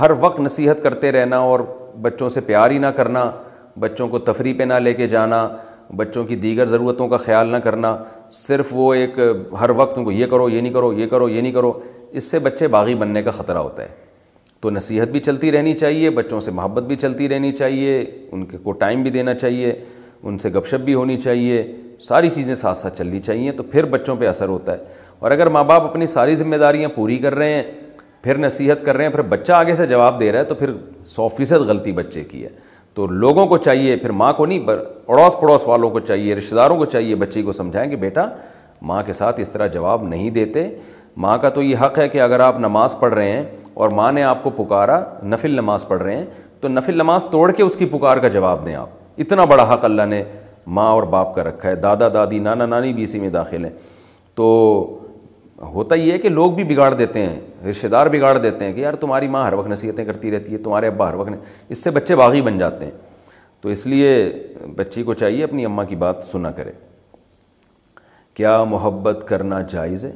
ہر 0.00 0.10
وقت 0.20 0.40
نصیحت 0.48 0.82
کرتے 0.82 1.12
رہنا 1.20 1.38
اور 1.50 1.60
بچوں 2.08 2.28
سے 2.36 2.40
پیار 2.52 2.70
ہی 2.70 2.78
نہ 2.86 2.96
کرنا 3.00 3.30
بچوں 3.82 4.08
کو 4.08 4.18
تفریح 4.30 4.54
پہ 4.58 4.62
نہ 4.72 4.84
لے 4.88 4.92
کے 4.94 5.06
جانا 5.18 5.46
بچوں 5.96 6.24
کی 6.24 6.36
دیگر 6.42 6.66
ضرورتوں 6.72 7.06
کا 7.08 7.16
خیال 7.24 7.48
نہ 7.52 7.56
کرنا 7.64 7.96
صرف 8.34 8.66
وہ 8.72 8.92
ایک 8.94 9.18
ہر 9.60 9.70
وقت 9.76 9.98
ان 9.98 10.04
کو 10.04 10.12
یہ 10.12 10.26
کرو 10.26 10.48
یہ 10.48 10.60
نہیں 10.60 10.72
کرو 10.72 10.92
یہ 10.98 11.06
کرو 11.06 11.28
یہ 11.28 11.40
نہیں 11.40 11.52
کرو 11.52 11.72
اس 12.20 12.30
سے 12.30 12.38
بچے 12.38 12.68
باغی 12.74 12.94
بننے 12.98 13.22
کا 13.22 13.30
خطرہ 13.30 13.58
ہوتا 13.58 13.82
ہے 13.82 13.88
تو 14.60 14.70
نصیحت 14.70 15.08
بھی 15.10 15.20
چلتی 15.20 15.50
رہنی 15.52 15.74
چاہیے 15.78 16.10
بچوں 16.18 16.38
سے 16.40 16.50
محبت 16.56 16.82
بھی 16.88 16.96
چلتی 16.96 17.28
رہنی 17.28 17.50
چاہیے 17.52 18.00
ان 18.32 18.44
کے 18.46 18.58
کو 18.62 18.72
ٹائم 18.82 19.02
بھی 19.02 19.10
دینا 19.10 19.34
چاہیے 19.34 19.72
ان 20.22 20.38
سے 20.38 20.50
گپ 20.52 20.66
شپ 20.68 20.80
بھی 20.84 20.94
ہونی 20.94 21.16
چاہیے 21.20 21.62
ساری 22.08 22.30
چیزیں 22.34 22.54
ساتھ 22.54 22.78
ساتھ 22.78 22.98
چلنی 22.98 23.20
چاہیے 23.20 23.52
تو 23.52 23.62
پھر 23.72 23.84
بچوں 23.96 24.16
پہ 24.20 24.28
اثر 24.28 24.48
ہوتا 24.48 24.72
ہے 24.78 24.84
اور 25.18 25.30
اگر 25.30 25.46
ماں 25.56 25.64
باپ 25.64 25.84
اپنی 25.90 26.06
ساری 26.16 26.34
ذمہ 26.34 26.56
داریاں 26.64 26.88
پوری 26.94 27.18
کر 27.18 27.34
رہے 27.34 27.52
ہیں 27.54 27.62
پھر 28.24 28.38
نصیحت 28.38 28.84
کر 28.84 28.96
رہے 28.96 29.04
ہیں 29.04 29.12
پھر 29.12 29.22
بچہ 29.36 29.52
آگے 29.52 29.74
سے 29.74 29.86
جواب 29.86 30.20
دے 30.20 30.32
رہا 30.32 30.38
ہے 30.40 30.44
تو 30.44 30.54
پھر 30.54 30.70
سو 31.14 31.28
فیصد 31.36 31.68
غلطی 31.68 31.92
بچے 31.92 32.24
کی 32.24 32.44
ہے 32.44 32.48
تو 32.94 33.06
لوگوں 33.06 33.46
کو 33.46 33.56
چاہیے 33.58 33.96
پھر 33.96 34.10
ماں 34.22 34.32
کو 34.36 34.46
نہیں 34.46 34.66
اڑوس 35.08 35.34
پڑوس 35.40 35.66
والوں 35.66 35.90
کو 35.90 36.00
چاہیے 36.00 36.34
رشتہ 36.34 36.54
داروں 36.54 36.76
کو 36.78 36.84
چاہیے 36.84 37.14
بچی 37.22 37.42
کو 37.42 37.52
سمجھائیں 37.52 37.88
کہ 37.90 37.96
بیٹا 37.96 38.24
ماں 38.88 39.02
کے 39.06 39.12
ساتھ 39.12 39.40
اس 39.40 39.50
طرح 39.50 39.66
جواب 39.76 40.02
نہیں 40.08 40.30
دیتے 40.30 40.68
ماں 41.26 41.36
کا 41.38 41.48
تو 41.54 41.62
یہ 41.62 41.76
حق 41.84 41.98
ہے 41.98 42.08
کہ 42.08 42.20
اگر 42.20 42.40
آپ 42.40 42.58
نماز 42.60 42.94
پڑھ 43.00 43.14
رہے 43.14 43.30
ہیں 43.32 43.42
اور 43.74 43.88
ماں 44.00 44.10
نے 44.12 44.22
آپ 44.22 44.42
کو 44.44 44.50
پکارا 44.62 45.00
نفل 45.24 45.50
نماز 45.56 45.86
پڑھ 45.88 46.02
رہے 46.02 46.16
ہیں 46.16 46.24
تو 46.60 46.68
نفل 46.68 46.96
نماز 46.98 47.26
توڑ 47.30 47.50
کے 47.52 47.62
اس 47.62 47.76
کی 47.76 47.86
پکار 47.92 48.16
کا 48.22 48.28
جواب 48.36 48.64
دیں 48.66 48.74
آپ 48.74 49.20
اتنا 49.22 49.44
بڑا 49.52 49.72
حق 49.72 49.84
اللہ 49.84 50.06
نے 50.08 50.22
ماں 50.78 50.90
اور 50.90 51.02
باپ 51.12 51.34
کا 51.34 51.42
رکھا 51.44 51.68
ہے 51.68 51.74
دادا 51.74 52.08
دادی 52.14 52.38
نانا 52.38 52.66
نانی 52.66 52.92
بھی 52.92 53.02
اسی 53.02 53.20
میں 53.20 53.30
داخل 53.30 53.64
ہیں 53.64 53.72
تو 54.34 54.46
ہوتا 55.74 55.94
ہی 55.94 56.10
ہے 56.10 56.18
کہ 56.18 56.28
لوگ 56.28 56.52
بھی 56.52 56.64
بگاڑ 56.64 56.92
دیتے 56.94 57.20
ہیں 57.26 57.66
رشتے 57.70 57.88
دار 57.88 58.06
بگاڑ 58.12 58.36
دیتے 58.38 58.64
ہیں 58.64 58.72
کہ 58.72 58.80
یار 58.80 58.94
تمہاری 59.00 59.28
ماں 59.28 59.44
ہر 59.46 59.52
وقت 59.52 59.68
نصیحتیں 59.68 60.04
کرتی 60.04 60.30
رہتی 60.30 60.52
ہے 60.52 60.58
تمہارے 60.62 60.86
ابا 60.86 61.08
ہر 61.08 61.14
وقت 61.14 61.46
اس 61.72 61.82
سے 61.84 61.90
بچے 61.98 62.16
باغی 62.16 62.40
بن 62.42 62.58
جاتے 62.58 62.84
ہیں 62.86 62.92
تو 63.60 63.68
اس 63.68 63.86
لیے 63.86 64.08
بچی 64.76 65.02
کو 65.02 65.14
چاہیے 65.14 65.44
اپنی 65.44 65.64
اماں 65.64 65.84
کی 65.88 65.96
بات 65.96 66.22
سنا 66.30 66.50
کرے 66.52 66.72
کیا 68.36 68.62
محبت 68.68 69.24
کرنا 69.28 69.60
جائز 69.70 70.04
ہے 70.04 70.12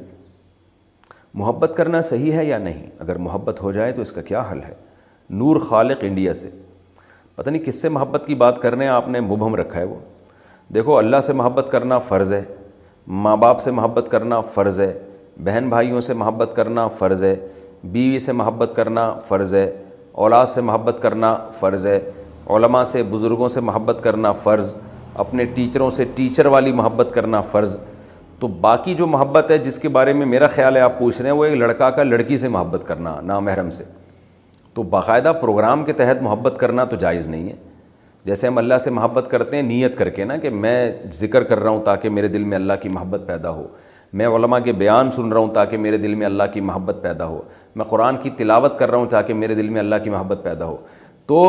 محبت 1.33 1.73
کرنا 1.77 2.01
صحیح 2.01 2.33
ہے 2.33 2.45
یا 2.45 2.57
نہیں 2.57 2.85
اگر 2.99 3.15
محبت 3.27 3.61
ہو 3.61 3.71
جائے 3.71 3.91
تو 3.93 4.01
اس 4.01 4.11
کا 4.11 4.21
کیا 4.29 4.43
حل 4.51 4.59
ہے 4.67 4.73
نور 5.41 5.59
خالق 5.69 6.03
انڈیا 6.07 6.33
سے 6.33 6.49
پتہ 7.35 7.49
نہیں 7.49 7.63
کس 7.63 7.81
سے 7.81 7.89
محبت 7.89 8.23
کی 8.27 8.35
بات 8.35 8.61
کرنے 8.61 8.87
آپ 8.87 9.07
نے 9.09 9.19
مبہم 9.21 9.55
رکھا 9.55 9.79
ہے 9.79 9.83
وہ 9.85 9.95
دیکھو 10.75 10.97
اللہ 10.97 11.21
سے 11.23 11.33
محبت 11.33 11.67
کرنا 11.71 11.99
فرض 12.07 12.33
ہے 12.33 12.43
ماں 13.25 13.35
باپ 13.37 13.59
سے 13.61 13.71
محبت 13.71 14.07
کرنا 14.11 14.39
فرض 14.55 14.79
ہے 14.79 14.91
بہن 15.43 15.69
بھائیوں 15.69 16.01
سے 16.01 16.13
محبت 16.13 16.51
کرنا 16.55 16.87
فرض 16.97 17.23
ہے 17.23 17.35
بیوی 17.91 18.19
سے 18.19 18.31
محبت 18.31 18.71
کرنا 18.75 19.11
فرض 19.27 19.53
ہے 19.55 19.69
اولاد 20.25 20.45
سے 20.53 20.61
محبت 20.61 20.99
کرنا 21.01 21.35
فرض 21.59 21.85
ہے 21.87 21.99
علماء 22.55 22.83
سے 22.91 23.03
بزرگوں 23.09 23.47
سے 23.49 23.59
محبت 23.61 23.99
کرنا 24.03 24.31
فرض 24.43 24.73
اپنے 25.23 25.45
ٹیچروں 25.55 25.89
سے 25.89 26.05
ٹیچر 26.15 26.45
والی 26.55 26.71
محبت 26.73 27.11
کرنا 27.13 27.41
فرض 27.51 27.77
تو 28.39 28.47
باقی 28.61 28.93
جو 28.93 29.07
محبت 29.07 29.51
ہے 29.51 29.57
جس 29.57 29.79
کے 29.79 29.89
بارے 29.89 30.13
میں 30.13 30.25
میرا 30.25 30.47
خیال 30.47 30.75
ہے 30.75 30.81
آپ 30.81 30.97
پوچھ 30.99 31.21
رہے 31.21 31.29
ہیں 31.29 31.37
وہ 31.37 31.45
ایک 31.45 31.55
لڑکا 31.57 31.89
کا 31.89 32.03
لڑکی 32.03 32.37
سے 32.37 32.47
محبت 32.49 32.83
کرنا 32.87 33.15
نامحرم 33.21 33.43
محرم 33.45 33.69
سے 33.77 33.83
تو 34.73 34.83
باقاعدہ 34.89 35.31
پروگرام 35.41 35.83
کے 35.85 35.93
تحت 35.99 36.21
محبت 36.23 36.57
کرنا 36.59 36.83
تو 36.89 36.95
جائز 36.95 37.27
نہیں 37.27 37.47
ہے 37.49 37.55
جیسے 38.25 38.47
ہم 38.47 38.57
اللہ 38.57 38.77
سے 38.83 38.89
محبت 38.91 39.27
کرتے 39.31 39.55
ہیں 39.55 39.63
نیت 39.63 39.97
کر 39.97 40.09
کے 40.09 40.23
نا 40.25 40.37
کہ 40.37 40.49
میں 40.49 40.91
ذکر 41.19 41.43
کر 41.51 41.59
رہا 41.59 41.69
ہوں 41.69 41.81
تاکہ 41.85 42.09
میرے 42.09 42.27
دل 42.27 42.43
میں 42.43 42.55
اللہ 42.57 42.73
کی 42.81 42.89
محبت 42.89 43.21
پیدا 43.27 43.49
ہو 43.49 43.67
میں 44.13 44.27
علماء 44.35 44.57
کے 44.63 44.73
بیان 44.73 45.11
سن 45.11 45.31
رہا 45.33 45.39
ہوں 45.39 45.53
تاکہ 45.53 45.77
میرے 45.77 45.97
دل 45.97 46.13
میں 46.15 46.25
اللہ 46.25 46.43
کی 46.53 46.61
محبت 46.61 46.97
پیدا 47.01 47.25
ہو 47.27 47.41
میں 47.75 47.85
قرآن 47.89 48.17
کی 48.21 48.29
تلاوت 48.37 48.77
کر 48.79 48.89
رہا 48.89 48.97
ہوں 48.97 49.05
تاکہ 49.09 49.33
میرے 49.33 49.55
دل 49.55 49.69
میں 49.69 49.79
اللہ 49.79 49.95
کی 50.03 50.09
محبت 50.09 50.39
پیدا 50.43 50.65
ہو 50.65 50.77
تو 51.27 51.41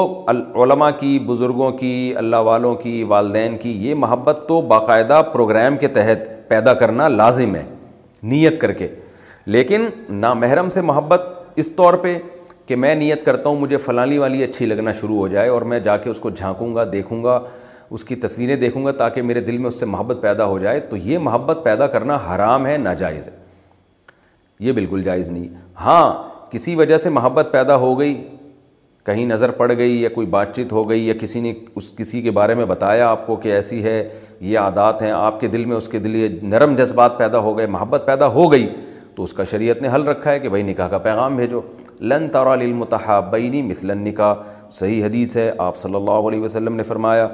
علماء 0.62 0.90
کی 1.01 1.18
بزرگوں 1.26 1.70
کی 1.78 1.93
اللہ 2.18 2.36
والوں 2.47 2.74
کی 2.76 3.02
والدین 3.09 3.56
کی 3.59 3.72
یہ 3.86 3.94
محبت 4.05 4.44
تو 4.48 4.60
باقاعدہ 4.72 5.20
پروگرام 5.32 5.76
کے 5.78 5.89
تحت 5.98 6.28
پیدا 6.48 6.74
کرنا 6.82 7.06
لازم 7.09 7.55
ہے 7.55 7.64
نیت 8.22 8.60
کر 8.60 8.72
کے 8.80 8.89
لیکن 9.56 9.86
نامحرم 10.20 10.68
سے 10.68 10.80
محبت 10.82 11.28
اس 11.59 11.72
طور 11.76 11.94
پہ 12.02 12.18
کہ 12.66 12.76
میں 12.76 12.94
نیت 12.94 13.24
کرتا 13.24 13.48
ہوں 13.48 13.59
مجھے 13.60 13.76
فلانی 13.85 14.18
والی 14.18 14.43
اچھی 14.44 14.66
لگنا 14.66 14.93
شروع 14.93 15.16
ہو 15.16 15.28
جائے 15.28 15.48
اور 15.48 15.62
میں 15.70 15.78
جا 15.80 15.97
کے 15.97 16.10
اس 16.10 16.18
کو 16.20 16.30
جھانکوں 16.30 16.74
گا 16.74 16.85
دیکھوں 16.93 17.22
گا 17.24 17.39
اس 17.94 18.05
کی 18.05 18.15
تصویریں 18.23 18.55
دیکھوں 18.56 18.85
گا 18.85 18.90
تاکہ 18.98 19.23
میرے 19.23 19.40
دل 19.40 19.59
میں 19.59 19.69
اس 19.69 19.78
سے 19.81 19.86
محبت 19.86 20.19
پیدا 20.23 20.44
ہو 20.47 20.59
جائے 20.59 20.81
تو 20.89 20.97
یہ 20.97 21.19
محبت 21.27 21.60
پیدا 21.65 21.86
کرنا 21.94 22.16
حرام 22.35 22.66
ہے 22.66 22.77
ناجائز 22.78 23.28
ہے 23.28 23.36
یہ 24.66 24.73
بالکل 24.73 25.02
جائز 25.05 25.31
نہیں 25.31 25.48
ہاں 25.85 26.15
کسی 26.51 26.74
وجہ 26.74 26.97
سے 26.98 27.10
محبت 27.10 27.48
پیدا 27.52 27.77
ہو 27.85 27.98
گئی 27.98 28.15
کہیں 29.06 29.24
نظر 29.27 29.51
پڑ 29.59 29.70
گئی 29.77 30.01
یا 30.02 30.09
کوئی 30.15 30.27
بات 30.32 30.55
چیت 30.56 30.73
ہو 30.73 30.89
گئی 30.89 31.06
یا 31.06 31.15
کسی 31.20 31.40
نے 31.40 31.52
اس 31.77 31.90
کسی 31.98 32.20
کے 32.23 32.31
بارے 32.39 32.55
میں 32.55 32.65
بتایا 32.73 33.09
آپ 33.10 33.27
کو 33.27 33.36
کہ 33.44 33.52
ایسی 33.52 33.82
ہے 33.85 33.94
یہ 34.40 34.59
عادات 34.59 35.02
ہیں 35.02 35.10
آپ 35.10 35.40
کے 35.40 35.47
دل 35.55 35.65
میں 35.65 35.77
اس 35.77 35.89
کے 35.89 35.98
دل 36.06 36.16
یہ 36.16 36.39
نرم 36.43 36.74
جذبات 36.77 37.19
پیدا 37.19 37.39
ہو 37.47 37.56
گئے 37.59 37.66
محبت 37.77 38.02
پیدا 38.06 38.27
ہو 38.35 38.51
گئی 38.52 38.69
تو 39.15 39.23
اس 39.23 39.32
کا 39.35 39.44
شریعت 39.51 39.81
نے 39.82 39.89
حل 39.94 40.02
رکھا 40.09 40.31
ہے 40.32 40.39
کہ 40.40 40.48
بھائی 40.48 40.62
نکاح 40.62 40.89
کا 40.89 40.98
پیغام 41.06 41.36
بھیجو 41.36 41.60
لن 42.01 42.28
تارا 42.32 42.55
للمتحابینی 42.56 43.62
مثلاً 43.69 44.02
نکاح 44.09 44.35
صحیح 44.81 45.05
حدیث 45.05 45.36
ہے 45.36 45.51
آپ 45.66 45.77
صلی 45.77 45.94
اللہ 45.94 46.28
علیہ 46.31 46.40
وسلم 46.43 46.74
نے 46.77 46.82
فرمایا 46.82 47.28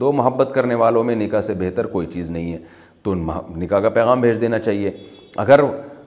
دو 0.00 0.10
محبت 0.12 0.50
کرنے 0.54 0.74
والوں 0.74 1.04
میں 1.04 1.14
نکاح 1.16 1.40
سے 1.40 1.54
بہتر 1.58 1.86
کوئی 1.92 2.06
چیز 2.12 2.30
نہیں 2.30 2.52
ہے 2.52 2.58
تو 3.02 3.14
نکاح 3.14 3.80
کا 3.80 3.88
پیغام 3.90 4.20
بھیج 4.20 4.40
دینا 4.40 4.58
چاہیے 4.58 4.90
اگر 5.44 5.60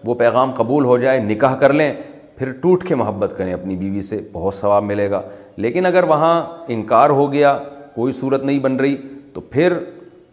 وہ 0.08 0.16
پیغام 0.16 0.52
قبول 0.58 0.86
ہو 0.86 0.98
جائے 0.98 1.20
نکاح 1.24 1.56
کر 1.60 1.74
لیں 1.74 1.92
پھر 2.38 2.52
ٹوٹ 2.62 2.84
کے 2.88 2.96
محبت 2.96 3.34
کریں 3.38 3.54
اپنی 3.54 3.76
بیوی 3.76 4.02
سے 4.10 4.22
بہت 4.34 4.54
ثواب 4.54 4.84
ملے 4.84 5.10
گا 5.12 5.22
لیکن 5.64 5.86
اگر 5.86 6.04
وہاں 6.08 6.34
انکار 6.76 7.10
ہو 7.20 7.32
گیا 7.34 7.58
کوئی 7.96 8.12
صورت 8.22 8.44
نہیں 8.44 8.60
بن 8.68 8.76
رہی 8.80 8.96
تو 9.34 9.42
پھر 9.50 9.78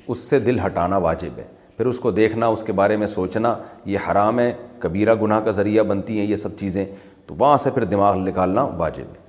اس 0.08 0.18
سے 0.28 0.38
دل 0.40 0.58
ہٹانا 0.66 0.96
واجب 1.08 1.38
ہے 1.38 1.44
پھر 1.76 1.86
اس 1.86 1.98
کو 2.00 2.10
دیکھنا 2.10 2.46
اس 2.56 2.62
کے 2.64 2.72
بارے 2.72 2.96
میں 2.96 3.06
سوچنا 3.16 3.54
یہ 3.94 4.10
حرام 4.10 4.38
ہے 4.38 4.52
کبیرہ 4.80 5.14
گناہ 5.22 5.40
کا 5.44 5.50
ذریعہ 5.60 5.82
بنتی 5.92 6.18
ہیں 6.18 6.26
یہ 6.26 6.36
سب 6.46 6.58
چیزیں 6.58 6.84
تو 7.26 7.34
وہاں 7.38 7.56
سے 7.66 7.70
پھر 7.74 7.84
دماغ 7.94 8.18
نکالنا 8.28 8.62
واجب 8.84 9.12
ہے 9.14 9.24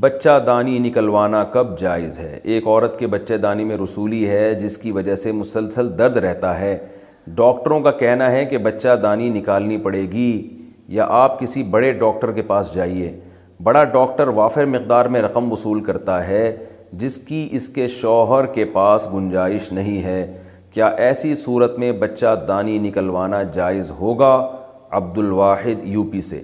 بچہ 0.00 0.30
دانی 0.46 0.78
نکلوانا 0.78 1.42
کب 1.52 1.78
جائز 1.78 2.18
ہے 2.18 2.38
ایک 2.42 2.66
عورت 2.66 2.98
کے 2.98 3.06
بچے 3.06 3.36
دانی 3.38 3.64
میں 3.64 3.76
رسولی 3.82 4.28
ہے 4.28 4.52
جس 4.60 4.76
کی 4.78 4.90
وجہ 4.92 5.14
سے 5.16 5.30
مسلسل 5.32 5.86
درد 5.98 6.16
رہتا 6.24 6.58
ہے 6.58 6.76
ڈاکٹروں 7.36 7.78
کا 7.82 7.90
کہنا 8.00 8.30
ہے 8.32 8.44
کہ 8.46 8.58
بچہ 8.66 8.94
دانی 9.02 9.28
نکالنی 9.38 9.78
پڑے 9.86 10.02
گی 10.10 10.56
یا 10.96 11.06
آپ 11.20 11.40
کسی 11.40 11.62
بڑے 11.70 11.92
ڈاکٹر 12.00 12.32
کے 12.32 12.42
پاس 12.50 12.72
جائیے 12.74 13.18
بڑا 13.62 13.84
ڈاکٹر 13.94 14.28
وافر 14.36 14.66
مقدار 14.74 15.06
میں 15.14 15.22
رقم 15.22 15.50
وصول 15.52 15.82
کرتا 15.84 16.26
ہے 16.28 16.56
جس 17.00 17.16
کی 17.28 17.48
اس 17.52 17.68
کے 17.74 17.88
شوہر 18.00 18.46
کے 18.54 18.64
پاس 18.74 19.08
گنجائش 19.14 19.72
نہیں 19.72 20.02
ہے 20.04 20.26
کیا 20.72 20.86
ایسی 21.06 21.34
صورت 21.34 21.78
میں 21.78 21.90
بچہ 22.04 22.34
دانی 22.48 22.78
نکلوانا 22.88 23.42
جائز 23.54 23.90
ہوگا 24.00 24.34
عبد 25.00 25.18
الواحد 25.18 25.86
یو 25.86 26.02
پی 26.10 26.20
سے 26.28 26.42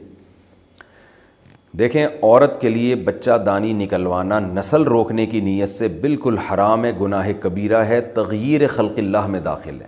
دیکھیں 1.79 2.05
عورت 2.07 2.61
کے 2.61 2.69
لیے 2.69 2.95
بچہ 3.07 3.37
دانی 3.47 3.73
نکلوانا 3.83 4.39
نسل 4.41 4.83
روکنے 4.89 5.25
کی 5.27 5.41
نیت 5.47 5.69
سے 5.69 5.89
بالکل 6.01 6.37
حرام 6.51 6.85
ہے 6.85 6.91
گناہ 7.01 7.29
کبیرہ 7.41 7.83
ہے 7.85 8.01
تغیر 8.19 8.67
خلق 8.75 8.99
اللہ 8.99 9.27
میں 9.29 9.41
داخل 9.47 9.81
ہے 9.83 9.87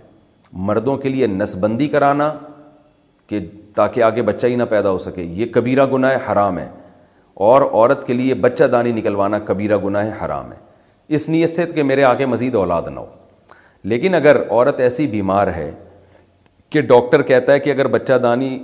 مردوں 0.69 0.97
کے 0.97 1.09
لیے 1.09 1.27
نسبندی 1.27 1.87
کرانا 1.93 2.31
کہ 3.27 3.39
تاکہ 3.75 4.03
آگے 4.03 4.21
بچہ 4.29 4.47
ہی 4.47 4.55
نہ 4.55 4.63
پیدا 4.69 4.89
ہو 4.89 4.97
سکے 5.05 5.21
یہ 5.37 5.45
کبیرہ 5.53 5.85
گناہ 5.93 6.31
حرام 6.31 6.57
ہے 6.59 6.67
اور 7.47 7.61
عورت 7.71 8.05
کے 8.07 8.13
لیے 8.13 8.33
بچہ 8.47 8.63
دانی 8.73 8.91
نکلوانا 8.99 9.39
کبیرہ 9.47 9.77
گناہ 9.85 10.11
حرام 10.25 10.51
ہے 10.51 10.57
اس 11.15 11.29
نیت 11.29 11.49
سے 11.49 11.65
کہ 11.75 11.83
میرے 11.83 12.03
آگے 12.03 12.25
مزید 12.35 12.55
اولاد 12.55 12.87
نہ 12.93 12.99
ہو 12.99 13.05
لیکن 13.91 14.15
اگر 14.15 14.41
عورت 14.49 14.79
ایسی 14.79 15.07
بیمار 15.07 15.47
ہے 15.55 15.71
کہ 16.69 16.81
ڈاکٹر 16.81 17.21
کہتا 17.31 17.53
ہے 17.53 17.59
کہ 17.59 17.69
اگر 17.69 17.87
بچہ 17.87 18.13
دانی 18.23 18.57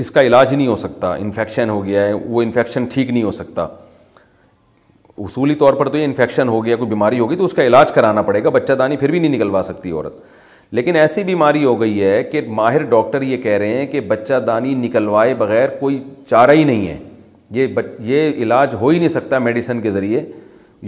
اس 0.00 0.10
کا 0.10 0.22
علاج 0.22 0.54
نہیں 0.54 0.66
ہو 0.66 0.76
سکتا 0.76 1.12
انفیکشن 1.14 1.70
ہو 1.70 1.84
گیا 1.84 2.04
ہے 2.06 2.12
وہ 2.12 2.42
انفیکشن 2.42 2.84
ٹھیک 2.92 3.10
نہیں 3.10 3.22
ہو 3.22 3.30
سکتا 3.32 3.66
اصولی 5.24 5.54
طور 5.60 5.74
پر 5.74 5.88
تو 5.88 5.98
یہ 5.98 6.04
انفیکشن 6.04 6.48
ہو 6.48 6.64
گیا 6.64 6.76
کوئی 6.76 6.88
بیماری 6.90 7.18
ہوگی 7.18 7.36
تو 7.36 7.44
اس 7.44 7.52
کا 7.54 7.66
علاج 7.66 7.92
کرانا 7.92 8.22
پڑے 8.22 8.42
گا 8.44 8.48
بچہ 8.50 8.72
دانی 8.78 8.96
پھر 8.96 9.10
بھی 9.10 9.18
نہیں 9.18 9.34
نکلوا 9.34 9.62
سکتی 9.64 9.90
عورت 9.90 10.20
لیکن 10.74 10.96
ایسی 10.96 11.22
بیماری 11.24 11.64
ہو 11.64 11.80
گئی 11.80 12.02
ہے 12.02 12.22
کہ 12.32 12.40
ماہر 12.56 12.82
ڈاکٹر 12.88 13.22
یہ 13.22 13.36
کہہ 13.42 13.56
رہے 13.58 13.78
ہیں 13.78 13.86
کہ 13.90 14.00
بچہ 14.08 14.38
دانی 14.46 14.74
نکلوائے 14.74 15.34
بغیر 15.34 15.68
کوئی 15.80 16.02
چارہ 16.30 16.50
ہی 16.50 16.64
نہیں 16.64 16.86
ہے 16.88 16.98
یہ 17.54 17.78
یہ 18.08 18.42
علاج 18.42 18.74
ہو 18.80 18.88
ہی 18.88 18.98
نہیں 18.98 19.08
سکتا 19.08 19.38
میڈیسن 19.38 19.80
کے 19.80 19.90
ذریعے 19.90 20.24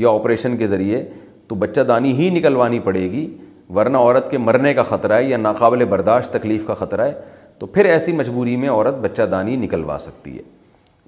یا 0.02 0.08
آپریشن 0.08 0.56
کے 0.56 0.66
ذریعے 0.66 1.02
تو 1.48 1.54
بچہ 1.62 1.80
دانی 1.88 2.12
ہی 2.18 2.28
نکلوانی 2.38 2.78
پڑے 2.80 3.10
گی 3.10 3.26
ورنہ 3.74 3.98
عورت 3.98 4.30
کے 4.30 4.38
مرنے 4.38 4.74
کا 4.74 4.82
خطرہ 4.82 5.12
ہے 5.18 5.24
یا 5.24 5.36
ناقابل 5.36 5.84
برداشت 5.88 6.32
تکلیف 6.32 6.66
کا 6.66 6.74
خطرہ 6.74 7.06
ہے 7.06 7.12
تو 7.60 7.66
پھر 7.66 7.84
ایسی 7.84 8.12
مجبوری 8.16 8.54
میں 8.56 8.68
عورت 8.70 8.94
بچہ 9.00 9.22
دانی 9.30 9.54
نکلوا 9.62 9.96
سکتی 10.00 10.36
ہے 10.36 10.42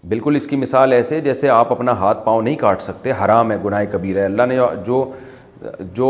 بالکل 0.09 0.37
اس 0.37 0.47
کی 0.49 0.57
مثال 0.57 0.93
ایسے 0.93 1.21
جیسے 1.21 1.49
آپ 1.51 1.71
اپنا 1.73 1.93
ہاتھ 1.99 2.25
پاؤں 2.25 2.43
نہیں 2.43 2.57
کاٹ 2.61 2.83
سکتے 2.83 3.13
حرام 3.25 3.53
ہے 3.53 3.57
گناہ 3.65 3.85
کبیر 3.93 4.17
ہے 4.19 4.25
اللہ 4.25 4.47
نے 4.49 4.57
جو 4.87 5.05
جو 5.95 6.07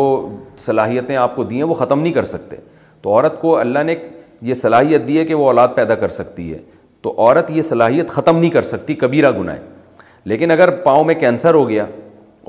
صلاحیتیں 0.59 1.15
آپ 1.17 1.37
کو 1.37 1.45
دی 1.45 1.57
ہیں 1.57 1.63
وہ 1.71 1.75
ختم 1.83 2.01
نہیں 2.01 2.13
کر 2.13 2.25
سکتے 2.31 2.57
تو 3.03 3.11
عورت 3.13 3.41
کو 3.41 3.57
اللہ 3.59 3.83
نے 3.87 3.95
یہ 4.51 4.55
صلاحیت 4.65 5.07
دی 5.09 5.19
ہے 5.19 5.25
کہ 5.25 5.35
وہ 5.35 5.47
اولاد 5.47 5.69
پیدا 5.75 5.95
کر 5.95 6.09
سکتی 6.19 6.53
ہے 6.53 6.59
تو 7.03 7.15
عورت 7.19 7.51
یہ 7.51 7.63
صلاحیت 7.63 8.09
ختم 8.17 8.39
نہیں 8.39 8.51
کر 8.51 8.63
سکتی 8.73 8.95
کبیرہ 9.05 9.31
گناہ 9.39 9.57
لیکن 10.33 10.51
اگر 10.51 10.71
پاؤں 10.85 11.05
میں 11.05 11.15
کینسر 11.21 11.55
ہو 11.55 11.69
گیا 11.69 11.87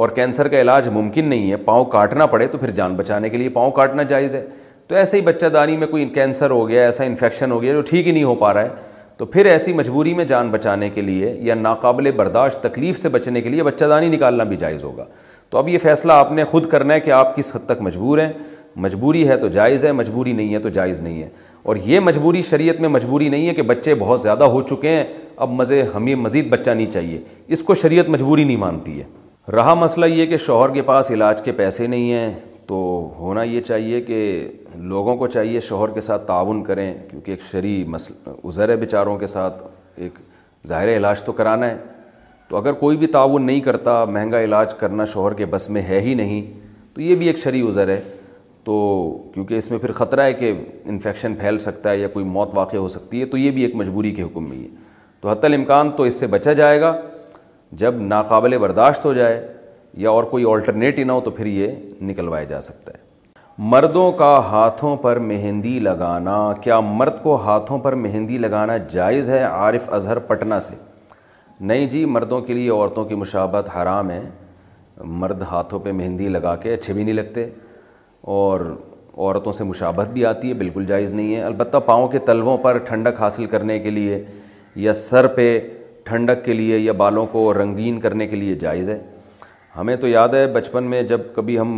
اور 0.01 0.09
کینسر 0.19 0.47
کا 0.47 0.61
علاج 0.61 0.89
ممکن 0.93 1.25
نہیں 1.29 1.51
ہے 1.51 1.57
پاؤں 1.65 1.85
کاٹنا 1.95 2.25
پڑے 2.25 2.47
تو 2.47 2.57
پھر 2.57 2.69
جان 2.81 2.95
بچانے 2.95 3.29
کے 3.29 3.37
لیے 3.37 3.49
پاؤں 3.59 3.71
کاٹنا 3.71 4.03
جائز 4.15 4.35
ہے 4.35 4.45
تو 4.89 4.95
ایسے 4.95 5.17
ہی 5.17 5.21
بچہ 5.21 5.45
دانی 5.53 5.75
میں 5.77 5.87
کوئی 5.87 6.05
کینسر 6.15 6.49
ہو 6.51 6.67
گیا 6.69 6.83
ایسا 6.85 7.03
انفیکشن 7.03 7.51
ہو 7.51 7.61
گیا 7.61 7.73
جو 7.73 7.81
ٹھیک 7.89 8.07
ہی 8.07 8.11
نہیں 8.11 8.23
ہو 8.23 8.33
پا 8.35 8.53
رہا 8.53 8.61
ہے 8.61 8.91
تو 9.17 9.25
پھر 9.31 9.45
ایسی 9.45 9.73
مجبوری 9.73 10.13
میں 10.13 10.25
جان 10.25 10.49
بچانے 10.51 10.89
کے 10.89 11.01
لیے 11.01 11.33
یا 11.41 11.55
ناقابل 11.55 12.11
برداشت 12.15 12.59
تکلیف 12.63 12.97
سے 12.99 13.09
بچنے 13.09 13.41
کے 13.41 13.49
لیے 13.49 13.63
بچہ 13.63 13.85
دانی 13.89 14.09
نکالنا 14.15 14.43
بھی 14.43 14.55
جائز 14.59 14.83
ہوگا 14.83 15.05
تو 15.49 15.57
اب 15.57 15.69
یہ 15.69 15.77
فیصلہ 15.83 16.13
آپ 16.13 16.31
نے 16.31 16.43
خود 16.51 16.65
کرنا 16.69 16.93
ہے 16.93 16.99
کہ 16.99 17.11
آپ 17.11 17.35
کس 17.35 17.55
حد 17.55 17.65
تک 17.69 17.81
مجبور 17.81 18.17
ہیں 18.19 18.31
مجبوری 18.85 19.27
ہے 19.27 19.37
تو 19.37 19.47
جائز 19.55 19.85
ہے 19.85 19.91
مجبوری 19.91 20.33
نہیں 20.33 20.53
ہے 20.53 20.59
تو 20.59 20.69
جائز 20.77 20.99
نہیں 21.01 21.21
ہے 21.23 21.29
اور 21.63 21.75
یہ 21.85 21.99
مجبوری 21.99 22.41
شریعت 22.43 22.79
میں 22.81 22.89
مجبوری 22.89 23.27
نہیں 23.29 23.47
ہے 23.47 23.53
کہ 23.53 23.61
بچے 23.63 23.95
بہت 23.99 24.21
زیادہ 24.21 24.43
ہو 24.53 24.61
چکے 24.67 24.89
ہیں 24.89 25.03
اب 25.43 25.51
مزے 25.59 25.81
ہمیں 25.95 26.15
مزید 26.15 26.49
بچہ 26.49 26.71
نہیں 26.71 26.91
چاہیے 26.91 27.19
اس 27.53 27.63
کو 27.63 27.73
شریعت 27.83 28.09
مجبوری 28.09 28.43
نہیں 28.43 28.57
مانتی 28.57 28.99
ہے 29.01 29.05
رہا 29.55 29.73
مسئلہ 29.73 30.05
یہ 30.05 30.25
کہ 30.25 30.37
شوہر 30.37 30.73
کے 30.73 30.81
پاس 30.89 31.11
علاج 31.11 31.41
کے 31.43 31.51
پیسے 31.51 31.87
نہیں 31.87 32.11
ہیں 32.11 32.33
تو 32.67 32.75
ہونا 33.17 33.43
یہ 33.43 33.61
چاہیے 33.61 34.01
کہ 34.01 34.17
لوگوں 34.91 35.15
کو 35.17 35.27
چاہیے 35.27 35.59
شوہر 35.59 35.89
کے 35.93 36.01
ساتھ 36.01 36.25
تعاون 36.27 36.63
کریں 36.63 36.93
کیونکہ 37.09 37.31
ایک 37.31 37.41
شرعی 37.51 37.83
مسئلہ 37.87 38.29
عذر 38.47 38.69
ہے 38.69 38.75
بیچاروں 38.83 39.17
کے 39.19 39.27
ساتھ 39.27 39.63
ایک 40.03 40.19
ظاہر 40.69 40.95
علاج 40.95 41.23
تو 41.23 41.31
کرانا 41.39 41.69
ہے 41.69 41.77
تو 42.49 42.57
اگر 42.57 42.73
کوئی 42.83 42.97
بھی 42.97 43.07
تعاون 43.17 43.45
نہیں 43.45 43.59
کرتا 43.61 44.03
مہنگا 44.07 44.41
علاج 44.43 44.73
کرنا 44.79 45.05
شوہر 45.13 45.33
کے 45.37 45.45
بس 45.55 45.69
میں 45.69 45.81
ہے 45.87 45.99
ہی 46.01 46.13
نہیں 46.15 46.51
تو 46.93 47.01
یہ 47.01 47.15
بھی 47.15 47.27
ایک 47.27 47.37
شرعی 47.37 47.61
عذر 47.67 47.89
ہے 47.89 48.01
تو 48.63 48.73
کیونکہ 49.33 49.53
اس 49.57 49.69
میں 49.71 49.79
پھر 49.79 49.91
خطرہ 49.93 50.21
ہے 50.23 50.33
کہ 50.33 50.51
انفیکشن 50.89 51.33
پھیل 51.39 51.57
سکتا 51.59 51.89
ہے 51.89 51.97
یا 51.99 52.07
کوئی 52.13 52.25
موت 52.25 52.49
واقع 52.57 52.77
ہو 52.77 52.87
سکتی 52.89 53.19
ہے 53.21 53.25
تو 53.33 53.37
یہ 53.37 53.51
بھی 53.51 53.61
ایک 53.63 53.75
مجبوری 53.75 54.11
کے 54.15 54.23
حکم 54.23 54.47
میں 54.49 54.57
ہے 54.57 54.67
تو 55.21 55.29
حتی 55.29 55.47
الامکان 55.47 55.91
تو 55.97 56.03
اس 56.03 56.19
سے 56.19 56.27
بچا 56.27 56.53
جائے 56.61 56.79
گا 56.81 56.93
جب 57.81 58.01
ناقابل 58.01 58.57
برداشت 58.57 59.05
ہو 59.05 59.13
جائے 59.13 59.41
یا 60.01 60.09
اور 60.11 60.23
کوئی 60.29 60.43
آلٹرنیٹ 60.49 60.99
ہی 60.99 61.03
نہ 61.03 61.11
ہو 61.11 61.21
تو 61.21 61.31
پھر 61.31 61.45
یہ 61.45 61.71
نکلوایا 62.01 62.43
جا 62.49 62.59
سکتا 62.61 62.91
ہے 62.93 63.01
مردوں 63.71 64.11
کا 64.17 64.29
ہاتھوں 64.51 64.95
پر 65.01 65.17
مہندی 65.25 65.77
لگانا 65.79 66.37
کیا 66.61 66.79
مرد 66.79 67.21
کو 67.23 67.35
ہاتھوں 67.41 67.77
پر 67.79 67.95
مہندی 67.95 68.37
لگانا 68.37 68.77
جائز 68.91 69.29
ہے 69.29 69.41
عارف 69.43 69.89
اظہر 69.95 70.19
پٹنہ 70.29 70.59
سے 70.67 70.75
نہیں 71.59 71.85
جی 71.89 72.03
مردوں 72.15 72.39
کے 72.41 72.53
لیے 72.53 72.69
عورتوں 72.71 73.03
کی 73.05 73.15
مشابت 73.15 73.69
حرام 73.75 74.09
ہے 74.11 74.21
مرد 75.21 75.43
ہاتھوں 75.51 75.79
پہ 75.79 75.91
مہندی 75.91 76.27
لگا 76.29 76.55
کے 76.63 76.73
اچھے 76.73 76.93
بھی 76.93 77.03
نہیں 77.03 77.13
لگتے 77.15 77.47
اور 78.37 78.59
عورتوں 79.17 79.51
سے 79.51 79.63
مشابت 79.63 80.07
بھی 80.13 80.25
آتی 80.25 80.49
ہے 80.49 80.53
بالکل 80.63 80.85
جائز 80.85 81.13
نہیں 81.13 81.35
ہے 81.35 81.41
البتہ 81.43 81.77
پاؤں 81.85 82.07
کے 82.07 82.19
تلووں 82.25 82.57
پر 82.63 82.77
ٹھنڈک 82.85 83.21
حاصل 83.21 83.45
کرنے 83.51 83.79
کے 83.79 83.89
لیے 83.89 84.23
یا 84.87 84.93
سر 85.07 85.27
پہ 85.35 85.59
ٹھنڈک 86.05 86.43
کے 86.45 86.53
لیے 86.53 86.77
یا 86.77 86.91
بالوں 87.05 87.25
کو 87.31 87.53
رنگین 87.53 87.99
کرنے 87.99 88.27
کے 88.27 88.35
لیے 88.35 88.55
جائز 88.59 88.89
ہے 88.89 88.99
ہمیں 89.77 89.95
تو 89.97 90.07
یاد 90.07 90.29
ہے 90.37 90.45
بچپن 90.53 90.83
میں 90.89 91.01
جب 91.11 91.19
کبھی 91.35 91.57
ہم 91.59 91.69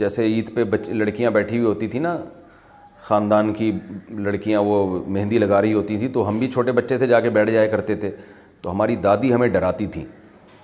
جیسے 0.00 0.24
عید 0.34 0.54
پہ 0.54 0.64
بچ 0.70 0.88
لڑکیاں 0.88 1.30
بیٹھی 1.30 1.56
ہوئی 1.58 1.68
ہوتی 1.68 1.86
تھیں 1.88 2.00
نا 2.00 2.16
خاندان 3.06 3.52
کی 3.54 3.70
لڑکیاں 4.24 4.60
وہ 4.66 4.76
مہندی 5.14 5.38
لگا 5.38 5.60
رہی 5.62 5.72
ہوتی 5.74 5.96
تھیں 5.98 6.08
تو 6.14 6.28
ہم 6.28 6.38
بھی 6.38 6.50
چھوٹے 6.50 6.72
بچے 6.72 6.98
تھے 6.98 7.06
جا 7.06 7.20
کے 7.20 7.30
بیٹھ 7.38 7.50
جایا 7.50 7.66
کرتے 7.70 7.94
تھے 8.04 8.10
تو 8.62 8.70
ہماری 8.72 8.96
دادی 9.06 9.32
ہمیں 9.34 9.48
ڈراتی 9.48 9.86
تھیں 9.94 10.04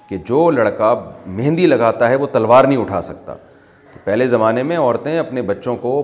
کہ 0.08 0.16
جو 0.26 0.50
لڑکا 0.50 0.94
مہندی 1.26 1.66
لگاتا 1.66 2.08
ہے 2.10 2.16
وہ 2.16 2.26
تلوار 2.32 2.64
نہیں 2.64 2.78
اٹھا 2.78 3.00
سکتا 3.08 3.34
تو 3.92 3.98
پہلے 4.04 4.26
زمانے 4.26 4.62
میں 4.62 4.76
عورتیں 4.78 5.16
اپنے 5.18 5.42
بچوں 5.50 5.76
کو 5.80 6.00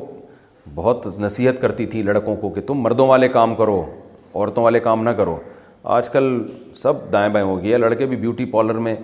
بہت 0.74 1.06
نصیحت 1.20 1.60
کرتی 1.62 1.86
تھیں 1.92 2.02
لڑکوں 2.02 2.34
کو 2.40 2.48
کہ 2.50 2.60
تم 2.66 2.80
مردوں 2.82 3.06
والے 3.08 3.28
کام 3.28 3.54
کرو 3.54 3.80
عورتوں 4.34 4.64
والے 4.64 4.80
کام 4.80 5.02
نہ 5.04 5.10
کرو 5.18 5.36
آج 5.96 6.08
کل 6.10 6.32
سب 6.82 7.12
دائیں 7.12 7.28
بائیں 7.32 7.46
ہو 7.46 7.60
گیا 7.62 7.78
لڑکے 7.78 8.06
بھی 8.06 8.16
بیوٹی 8.16 8.44
پارلر 8.52 8.74
میں 8.86 8.94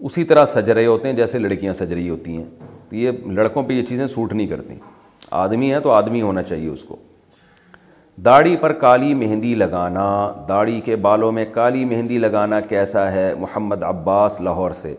اسی 0.00 0.22
طرح 0.24 0.44
سج 0.44 0.70
رہے 0.70 0.86
ہوتے 0.86 1.08
ہیں 1.08 1.16
جیسے 1.16 1.38
لڑکیاں 1.38 1.72
سج 1.72 1.92
رہی 1.92 2.08
ہوتی 2.08 2.36
ہیں 2.36 2.44
تو 2.88 2.96
یہ 2.96 3.10
لڑکوں 3.34 3.62
پہ 3.64 3.72
یہ 3.72 3.82
چیزیں 3.86 4.06
سوٹ 4.06 4.32
نہیں 4.32 4.46
کرتی 4.46 4.74
آدمی 5.42 5.72
ہیں 5.72 5.80
تو 5.80 5.90
آدمی 5.92 6.22
ہونا 6.22 6.42
چاہیے 6.42 6.68
اس 6.68 6.82
کو 6.84 6.96
داڑھی 8.24 8.56
پر 8.60 8.72
کالی 8.80 9.12
مہندی 9.14 9.54
لگانا 9.54 10.06
داڑھی 10.48 10.80
کے 10.84 10.96
بالوں 11.06 11.30
میں 11.32 11.44
کالی 11.54 11.84
مہندی 11.84 12.18
لگانا 12.18 12.60
کیسا 12.68 13.10
ہے 13.12 13.32
محمد 13.40 13.82
عباس 13.88 14.40
لاہور 14.40 14.70
سے 14.82 14.94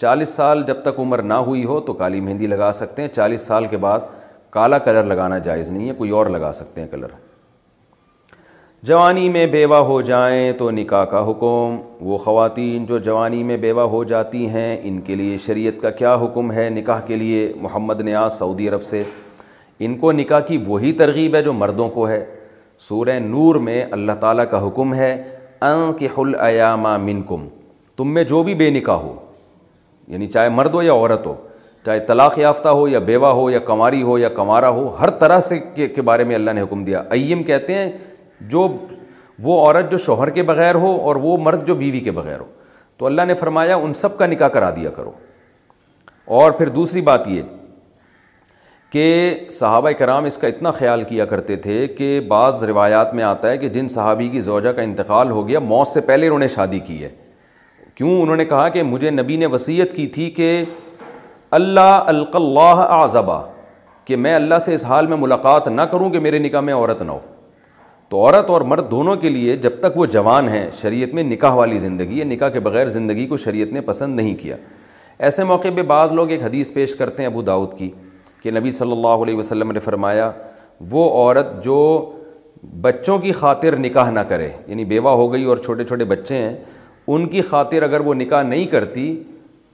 چالیس 0.00 0.28
سال 0.34 0.62
جب 0.66 0.82
تک 0.82 0.98
عمر 1.00 1.22
نہ 1.22 1.34
ہوئی 1.46 1.64
ہو 1.64 1.80
تو 1.80 1.92
کالی 2.04 2.20
مہندی 2.20 2.46
لگا 2.46 2.72
سکتے 2.80 3.02
ہیں 3.02 3.08
چالیس 3.08 3.40
سال 3.46 3.66
کے 3.70 3.76
بعد 3.88 3.98
کالا 4.52 4.78
کلر 4.78 5.04
لگانا 5.04 5.38
جائز 5.50 5.70
نہیں 5.70 5.88
ہے 5.88 5.94
کوئی 5.94 6.10
اور 6.20 6.26
لگا 6.30 6.52
سکتے 6.62 6.80
ہیں 6.80 6.88
کلر 6.90 7.08
جوانی 8.86 9.28
میں 9.28 9.44
بیوہ 9.52 9.76
ہو 9.86 10.00
جائیں 10.08 10.52
تو 10.58 10.70
نکاح 10.70 11.04
کا 11.10 11.20
حکم 11.30 11.76
وہ 12.08 12.18
خواتین 12.24 12.84
جو 12.86 12.98
جوانی 13.06 13.42
میں 13.44 13.56
بیوہ 13.64 13.82
ہو 13.90 14.02
جاتی 14.12 14.46
ہیں 14.48 14.76
ان 14.88 15.00
کے 15.06 15.14
لیے 15.16 15.36
شریعت 15.46 15.80
کا 15.82 15.90
کیا 16.00 16.14
حکم 16.22 16.52
ہے 16.52 16.68
نکاح 16.74 17.00
کے 17.06 17.16
لیے 17.16 17.48
محمد 17.60 18.00
نیاز 18.10 18.38
سعودی 18.38 18.68
عرب 18.68 18.82
سے 18.90 19.02
ان 19.86 19.96
کو 19.98 20.12
نکاح 20.20 20.40
کی 20.50 20.58
وہی 20.66 20.92
ترغیب 21.02 21.34
ہے 21.36 21.42
جو 21.44 21.52
مردوں 21.62 21.88
کو 21.96 22.08
ہے 22.08 22.24
سورہ 22.88 23.18
نور 23.26 23.56
میں 23.68 23.82
اللہ 23.90 24.20
تعالیٰ 24.20 24.44
کا 24.50 24.66
حکم 24.66 24.94
ہے 24.94 25.10
ان 25.70 25.92
کے 25.98 26.08
العیامامن 26.26 27.22
کم 27.28 27.48
تم 27.96 28.14
میں 28.14 28.24
جو 28.34 28.42
بھی 28.50 28.54
بے 28.64 28.70
نکاح 28.78 29.00
ہو 29.02 29.14
یعنی 30.12 30.26
چاہے 30.36 30.48
مرد 30.62 30.74
ہو 30.74 30.82
یا 30.82 30.92
عورت 30.92 31.26
ہو 31.26 31.34
چاہے 31.86 31.98
طلاق 32.06 32.38
یافتہ 32.38 32.68
ہو 32.76 32.88
یا 32.88 32.98
بیوہ 33.08 33.28
ہو 33.40 33.50
یا 33.50 33.58
کماری 33.68 34.02
ہو 34.02 34.18
یا 34.18 34.28
کمارا 34.36 34.68
ہو 34.78 34.88
ہر 35.00 35.10
طرح 35.22 35.40
سے 35.48 35.58
کے 35.96 36.02
بارے 36.02 36.24
میں 36.30 36.34
اللہ 36.34 36.50
نے 36.54 36.60
حکم 36.62 36.84
دیا 36.84 37.02
ایم 37.18 37.42
کہتے 37.50 37.74
ہیں 37.74 37.90
جو 38.50 38.66
وہ 39.42 39.58
عورت 39.66 39.90
جو 39.92 39.98
شوہر 39.98 40.30
کے 40.30 40.42
بغیر 40.42 40.74
ہو 40.74 40.94
اور 41.08 41.16
وہ 41.22 41.36
مرد 41.44 41.66
جو 41.66 41.74
بیوی 41.74 42.00
کے 42.00 42.10
بغیر 42.12 42.40
ہو 42.40 42.44
تو 42.98 43.06
اللہ 43.06 43.22
نے 43.26 43.34
فرمایا 43.34 43.76
ان 43.76 43.92
سب 43.94 44.16
کا 44.18 44.26
نکاح 44.26 44.48
کرا 44.52 44.70
دیا 44.76 44.90
کرو 44.90 45.10
اور 46.40 46.52
پھر 46.52 46.68
دوسری 46.78 47.00
بات 47.08 47.28
یہ 47.28 47.42
کہ 48.92 49.36
صحابہ 49.52 49.90
کرام 49.98 50.24
اس 50.24 50.36
کا 50.38 50.48
اتنا 50.48 50.70
خیال 50.70 51.02
کیا 51.04 51.24
کرتے 51.26 51.56
تھے 51.66 51.86
کہ 51.98 52.18
بعض 52.28 52.62
روایات 52.64 53.14
میں 53.14 53.24
آتا 53.24 53.50
ہے 53.50 53.58
کہ 53.58 53.68
جن 53.68 53.88
صحابی 53.94 54.28
کی 54.28 54.40
زوجہ 54.40 54.72
کا 54.76 54.82
انتقال 54.82 55.30
ہو 55.30 55.46
گیا 55.48 55.58
موت 55.60 55.86
سے 55.86 56.00
پہلے 56.00 56.26
انہوں 56.26 56.38
نے 56.38 56.48
شادی 56.48 56.78
کی 56.86 57.02
ہے 57.02 57.08
کیوں 57.94 58.20
انہوں 58.22 58.36
نے 58.36 58.44
کہا 58.44 58.68
کہ 58.68 58.82
مجھے 58.82 59.10
نبی 59.10 59.36
نے 59.36 59.46
وصیت 59.56 59.92
کی 59.96 60.06
تھی 60.16 60.30
کہ 60.36 60.50
اللہ 61.60 61.94
القلّہ 62.06 62.60
اللہ 62.60 62.80
اعظبا 63.00 63.40
کہ 64.04 64.16
میں 64.16 64.34
اللہ 64.34 64.58
سے 64.64 64.74
اس 64.74 64.84
حال 64.86 65.06
میں 65.06 65.16
ملاقات 65.16 65.68
نہ 65.68 65.82
کروں 65.92 66.10
کہ 66.10 66.20
میرے 66.20 66.38
نکاح 66.38 66.60
میں 66.60 66.74
عورت 66.74 67.02
نہ 67.02 67.10
ہو 67.10 67.18
تو 68.08 68.16
عورت 68.22 68.50
اور 68.56 68.60
مرد 68.70 68.90
دونوں 68.90 69.14
کے 69.20 69.28
لیے 69.28 69.56
جب 69.62 69.78
تک 69.80 69.96
وہ 69.98 70.04
جوان 70.16 70.48
ہیں 70.48 70.66
شریعت 70.80 71.14
میں 71.14 71.22
نکاح 71.22 71.54
والی 71.54 71.78
زندگی 71.78 72.18
یا 72.18 72.24
نکاح 72.24 72.48
کے 72.56 72.60
بغیر 72.66 72.88
زندگی 72.96 73.26
کو 73.26 73.36
شریعت 73.44 73.72
نے 73.72 73.80
پسند 73.88 74.16
نہیں 74.16 74.34
کیا 74.42 74.56
ایسے 75.26 75.44
موقع 75.44 75.68
پہ 75.76 75.82
بعض 75.92 76.12
لوگ 76.12 76.30
ایک 76.30 76.42
حدیث 76.42 76.72
پیش 76.72 76.94
کرتے 76.96 77.22
ہیں 77.22 77.28
ابو 77.30 77.42
داود 77.42 77.72
کی 77.78 77.90
کہ 78.42 78.50
نبی 78.50 78.70
صلی 78.72 78.92
اللہ 78.92 79.22
علیہ 79.24 79.36
وسلم 79.36 79.72
نے 79.72 79.80
فرمایا 79.80 80.30
وہ 80.90 81.08
عورت 81.12 81.52
جو 81.64 81.76
بچوں 82.80 83.18
کی 83.18 83.32
خاطر 83.32 83.76
نکاح 83.78 84.10
نہ 84.10 84.20
کرے 84.28 84.48
یعنی 84.66 84.84
بیوہ 84.92 85.10
ہو 85.22 85.32
گئی 85.32 85.44
اور 85.52 85.56
چھوٹے 85.64 85.84
چھوٹے 85.84 86.04
بچے 86.14 86.36
ہیں 86.36 86.54
ان 87.14 87.26
کی 87.28 87.42
خاطر 87.48 87.82
اگر 87.82 88.00
وہ 88.06 88.14
نکاح 88.14 88.42
نہیں 88.42 88.64
کرتی 88.70 89.06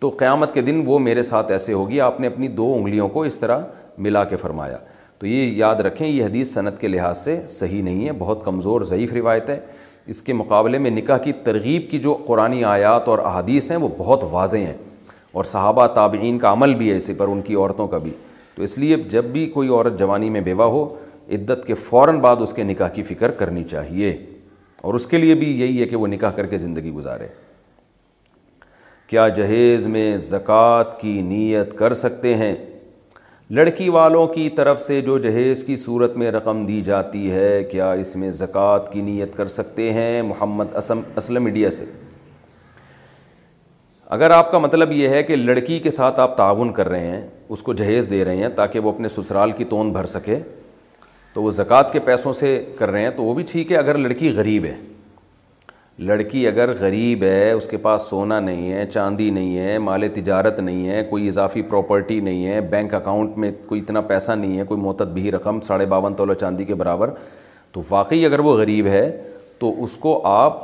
تو 0.01 0.11
قیامت 0.19 0.55
کے 0.55 0.61
دن 0.63 0.83
وہ 0.87 0.99
میرے 0.99 1.23
ساتھ 1.23 1.53
ایسے 1.53 1.73
ہوگی 1.73 2.01
آپ 2.09 2.19
نے 2.21 2.27
اپنی 2.27 2.49
دو 2.61 2.73
انگلیوں 2.77 3.09
کو 3.09 3.23
اس 3.25 3.39
طرح 3.39 3.61
ملا 4.07 4.25
کے 4.25 4.37
فرمایا 4.37 4.77
تو 5.23 5.27
یہ 5.27 5.53
یاد 5.57 5.81
رکھیں 5.87 6.07
یہ 6.07 6.25
حدیث 6.25 6.53
صنعت 6.55 6.79
کے 6.81 6.89
لحاظ 6.89 7.19
سے 7.25 7.37
صحیح 7.49 7.83
نہیں 7.83 8.07
ہے 8.07 8.13
بہت 8.19 8.43
کمزور 8.45 8.83
ضعیف 8.91 9.13
روایت 9.13 9.51
ہے 9.51 9.59
اس 10.13 10.23
کے 10.23 10.33
مقابلے 10.33 10.79
میں 10.79 10.91
نکاح 10.91 11.19
کی 11.25 11.33
ترغیب 11.45 11.83
کی 11.91 11.99
جو 12.07 12.15
قرآن 12.27 12.53
آیات 12.69 13.09
اور 13.09 13.19
احادیث 13.19 13.71
ہیں 13.71 13.77
وہ 13.79 13.89
بہت 13.99 14.25
واضح 14.31 14.65
ہیں 14.69 14.75
اور 15.37 15.45
صحابہ 15.51 15.87
تابعین 15.99 16.39
کا 16.39 16.53
عمل 16.53 16.75
بھی 16.81 16.89
ہے 16.91 16.97
اسی 16.97 17.15
پر 17.19 17.29
ان 17.33 17.41
کی 17.43 17.55
عورتوں 17.55 17.87
کا 17.89 17.99
بھی 18.05 18.11
تو 18.55 18.63
اس 18.63 18.77
لیے 18.79 18.97
جب 19.11 19.25
بھی 19.37 19.47
کوئی 19.51 19.69
عورت 19.69 19.99
جوانی 19.99 20.31
میں 20.37 20.41
بیوہ 20.51 20.65
ہو 20.73 20.83
عدت 21.35 21.67
کے 21.67 21.75
فوراً 21.85 22.19
بعد 22.21 22.43
اس 22.47 22.53
کے 22.53 22.63
نکاح 22.73 22.89
کی 22.95 23.03
فکر 23.13 23.31
کرنی 23.43 23.65
چاہیے 23.71 24.11
اور 24.83 24.95
اس 24.95 25.07
کے 25.07 25.19
لیے 25.19 25.35
بھی 25.45 25.53
یہی 25.61 25.81
ہے 25.81 25.87
کہ 25.87 25.97
وہ 25.97 26.07
نکاح 26.17 26.31
کر 26.37 26.47
کے 26.55 26.59
زندگی 26.67 26.91
گزارے 26.93 27.29
کیا 29.11 29.29
جہیز 29.37 29.87
میں 29.97 30.17
زکوٰۃ 30.33 31.01
کی 31.01 31.21
نیت 31.25 31.79
کر 31.79 31.95
سکتے 32.05 32.35
ہیں 32.45 32.55
لڑکی 33.57 33.89
والوں 33.91 34.27
کی 34.27 34.49
طرف 34.57 34.81
سے 34.83 35.01
جو 35.07 35.17
جہیز 35.25 35.63
کی 35.65 35.75
صورت 35.77 36.17
میں 36.17 36.31
رقم 36.33 36.65
دی 36.67 36.81
جاتی 36.83 37.31
ہے 37.31 37.63
کیا 37.71 37.91
اس 38.05 38.15
میں 38.17 38.31
زکوٰۃ 38.37 38.89
کی 38.93 39.01
نیت 39.09 39.35
کر 39.37 39.47
سکتے 39.57 39.93
ہیں 39.93 40.23
محمد 40.29 40.75
اسم 40.77 41.01
اسلم 41.17 41.45
میڈیا 41.45 41.71
سے 41.79 41.85
اگر 44.17 44.31
آپ 44.39 44.51
کا 44.53 44.59
مطلب 44.59 44.93
یہ 44.93 45.09
ہے 45.09 45.23
کہ 45.23 45.37
لڑکی 45.37 45.79
کے 45.87 45.91
ساتھ 45.99 46.21
آپ 46.21 46.37
تعاون 46.37 46.73
کر 46.75 46.89
رہے 46.89 47.11
ہیں 47.11 47.27
اس 47.49 47.63
کو 47.63 47.73
جہیز 47.83 48.09
دے 48.11 48.25
رہے 48.25 48.37
ہیں 48.37 48.49
تاکہ 48.57 48.79
وہ 48.81 48.93
اپنے 48.93 49.09
سسرال 49.19 49.53
کی 49.59 49.65
تون 49.75 49.91
بھر 49.93 50.07
سکے 50.17 50.39
تو 51.35 51.43
وہ 51.43 51.51
زکوٰۃ 51.61 51.93
کے 51.93 52.01
پیسوں 52.05 52.33
سے 52.41 52.59
کر 52.79 52.91
رہے 52.91 53.03
ہیں 53.03 53.11
تو 53.17 53.25
وہ 53.25 53.35
بھی 53.35 53.45
ٹھیک 53.51 53.73
ہے 53.73 53.77
اگر 53.77 53.99
لڑکی 54.07 54.33
غریب 54.37 54.65
ہے 54.65 54.75
لڑکی 56.01 56.47
اگر 56.49 56.73
غریب 56.79 57.23
ہے 57.23 57.51
اس 57.53 57.67
کے 57.71 57.77
پاس 57.79 58.03
سونا 58.11 58.39
نہیں 58.41 58.73
ہے 58.73 58.85
چاندی 58.93 59.29
نہیں 59.31 59.57
ہے 59.59 59.79
مال 59.79 60.07
تجارت 60.15 60.61
نہیں 60.61 60.89
ہے 60.89 61.03
کوئی 61.11 61.27
اضافی 61.29 61.63
پراپرٹی 61.69 62.19
نہیں 62.21 62.47
ہے 62.47 62.61
بینک 62.71 62.95
اکاؤنٹ 62.95 63.37
میں 63.39 63.51
کوئی 63.67 63.81
اتنا 63.81 64.01
پیسہ 64.09 64.33
نہیں 64.33 64.59
ہے 64.59 64.65
کوئی 64.69 64.81
بھی 65.15 65.33
رقم 65.33 65.61
ساڑھے 65.63 65.87
باون 65.87 66.15
تولہ 66.17 66.35
چاندی 66.41 66.65
کے 66.65 66.75
برابر 66.75 67.11
تو 67.73 67.83
واقعی 67.91 68.25
اگر 68.27 68.39
وہ 68.45 68.57
غریب 68.59 68.87
ہے 68.87 69.07
تو 69.59 69.75
اس 69.83 69.97
کو 70.07 70.21
آپ 70.29 70.59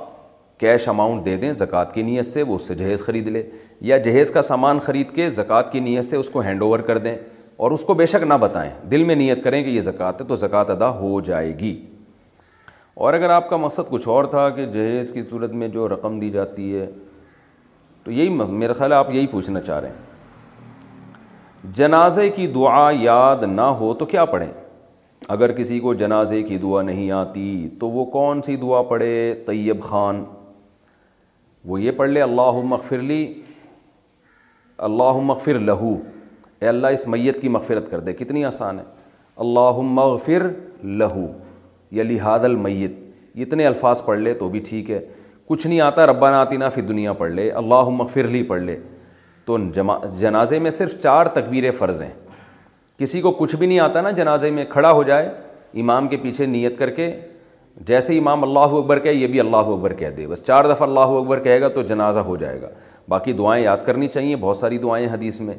کیش 0.61 0.89
اماؤنٹ 0.89 1.25
دے 1.25 1.37
دیں 1.41 1.53
زکوٰۃ 1.53 1.93
کی 1.95 2.03
نیت 2.03 2.25
سے 2.27 2.43
وہ 2.43 2.55
اس 2.55 2.63
سے 2.69 2.75
جہیز 2.75 3.03
خرید 3.05 3.29
لے 3.29 3.43
یا 3.91 3.99
جہیز 4.09 4.31
کا 4.31 4.43
سامان 4.43 4.79
خرید 4.85 5.11
کے 5.15 5.29
زکوٰۃ 5.31 5.71
کی 5.73 5.81
نیت 5.81 6.05
سے 6.05 6.17
اس 6.17 6.31
کو 6.31 6.41
ہینڈ 6.43 6.63
اوور 6.63 6.81
کر 6.89 6.99
دیں 6.99 7.17
اور 7.57 7.71
اس 7.73 7.85
کو 7.85 7.95
بے 7.95 8.07
شک 8.07 8.23
نہ 8.29 8.35
بتائیں 8.41 8.71
دل 8.91 9.05
میں 9.05 9.15
نیت 9.15 9.45
کریں 9.45 9.63
کہ 9.63 9.69
یہ 9.69 9.81
زکوٰۃ 9.81 10.21
ہے 10.21 10.27
تو 10.29 10.37
زکوٰۃ 10.37 10.71
ادا 10.71 10.89
ہو 10.99 11.21
جائے 11.25 11.57
گی 11.59 11.77
اور 13.07 13.15
اگر 13.15 13.31
آپ 13.31 13.49
کا 13.49 13.57
مقصد 13.63 13.89
کچھ 13.89 14.07
اور 14.09 14.25
تھا 14.31 14.49
کہ 14.51 14.65
جہیز 14.73 15.11
کی 15.13 15.23
صورت 15.31 15.51
میں 15.61 15.67
جو 15.75 15.89
رقم 15.89 16.19
دی 16.21 16.31
جاتی 16.37 16.75
ہے 16.77 16.87
تو 18.05 18.11
یہی 18.13 18.29
میرے 18.63 18.73
خیال 18.79 18.93
ہے 18.93 18.97
آپ 18.97 19.11
یہی 19.15 19.27
پوچھنا 19.33 19.61
چاہ 19.61 19.79
رہے 19.81 19.89
ہیں 19.89 21.67
جنازے 21.81 22.29
کی 22.39 22.47
دعا 22.59 22.91
یاد 23.01 23.43
نہ 23.53 23.69
ہو 23.81 23.93
تو 23.99 24.07
کیا 24.15 24.25
پڑھیں 24.35 24.51
اگر 25.37 25.53
کسی 25.61 25.79
کو 25.87 25.95
جنازے 26.03 26.43
کی 26.43 26.59
دعا 26.67 26.83
نہیں 26.91 27.11
آتی 27.23 27.47
تو 27.81 27.91
وہ 27.91 28.05
کون 28.19 28.43
سی 28.43 28.57
دعا 28.67 28.83
پڑھے 28.91 29.13
طیب 29.47 29.83
خان 29.89 30.25
وہ 31.71 31.81
یہ 31.83 31.91
پڑھ 32.01 32.11
لے 32.11 32.23
اللہ 32.23 32.61
مغفر 32.77 32.99
لی 33.13 33.25
اللہ 34.89 35.21
مغفر 35.33 35.59
لہو 35.71 35.97
اے 36.61 36.69
اللہ 36.69 36.99
اس 37.01 37.07
میت 37.15 37.41
کی 37.43 37.49
مغفرت 37.59 37.91
کر 37.91 38.01
دے 38.09 38.13
کتنی 38.25 38.45
آسان 38.45 38.79
ہے 38.79 38.85
اللہ 39.47 39.81
مغفر 39.97 40.49
لہو 41.01 41.27
یا 41.97 42.03
لحاد 42.05 42.41
المیت 42.45 42.93
اتنے 43.43 43.67
الفاظ 43.67 44.03
پڑھ 44.05 44.19
لے 44.19 44.35
تو 44.39 44.49
بھی 44.49 44.61
ٹھیک 44.69 44.91
ہے 44.91 44.99
کچھ 45.49 45.67
نہیں 45.67 45.81
آتا 45.81 46.07
ربا 46.07 46.31
نعت 46.31 46.53
فی 46.75 46.81
دنیا 46.81 47.13
پڑھ 47.21 47.31
لے 47.33 47.51
اللہ 47.61 47.89
مغفرلی 47.99 48.43
پڑھ 48.49 48.63
لے 48.63 48.77
تو 49.45 49.57
جنازے 50.21 50.59
میں 50.59 50.71
صرف 50.71 50.95
چار 51.03 51.27
تقبیر 51.35 51.71
فرض 51.79 52.03
ہیں 52.03 52.13
کسی 52.99 53.21
کو 53.21 53.31
کچھ 53.39 53.55
بھی 53.57 53.67
نہیں 53.67 53.79
آتا 53.81 54.01
نا 54.03 54.11
جنازے 54.11 54.51
میں 54.51 54.65
کھڑا 54.71 54.91
ہو 54.93 55.03
جائے 55.03 55.29
امام 55.81 56.09
کے 56.09 56.17
پیچھے 56.17 56.47
نیت 56.47 56.79
کر 56.79 56.91
کے 56.91 57.13
جیسے 57.87 58.19
امام 58.19 58.43
اللہ 58.43 58.75
اکبر 58.77 58.99
کہے 58.99 59.13
یہ 59.15 59.27
بھی 59.27 59.41
اللہ 59.41 59.57
اکبر 59.75 59.93
کہہ 59.95 60.11
دے 60.17 60.27
بس 60.27 60.43
چار 60.45 60.65
دفعہ 60.75 60.87
اللہ 60.89 61.15
اکبر 61.21 61.41
کہے 61.43 61.61
گا 61.61 61.69
تو 61.75 61.83
جنازہ 61.91 62.19
ہو 62.29 62.37
جائے 62.37 62.61
گا 62.63 62.69
باقی 63.09 63.33
دعائیں 63.33 63.63
یاد 63.65 63.77
کرنی 63.87 64.09
چاہیے 64.09 64.37
بہت 64.41 64.57
ساری 64.57 64.79
دعائیں 64.79 65.07
حدیث 65.13 65.41
میں 65.41 65.55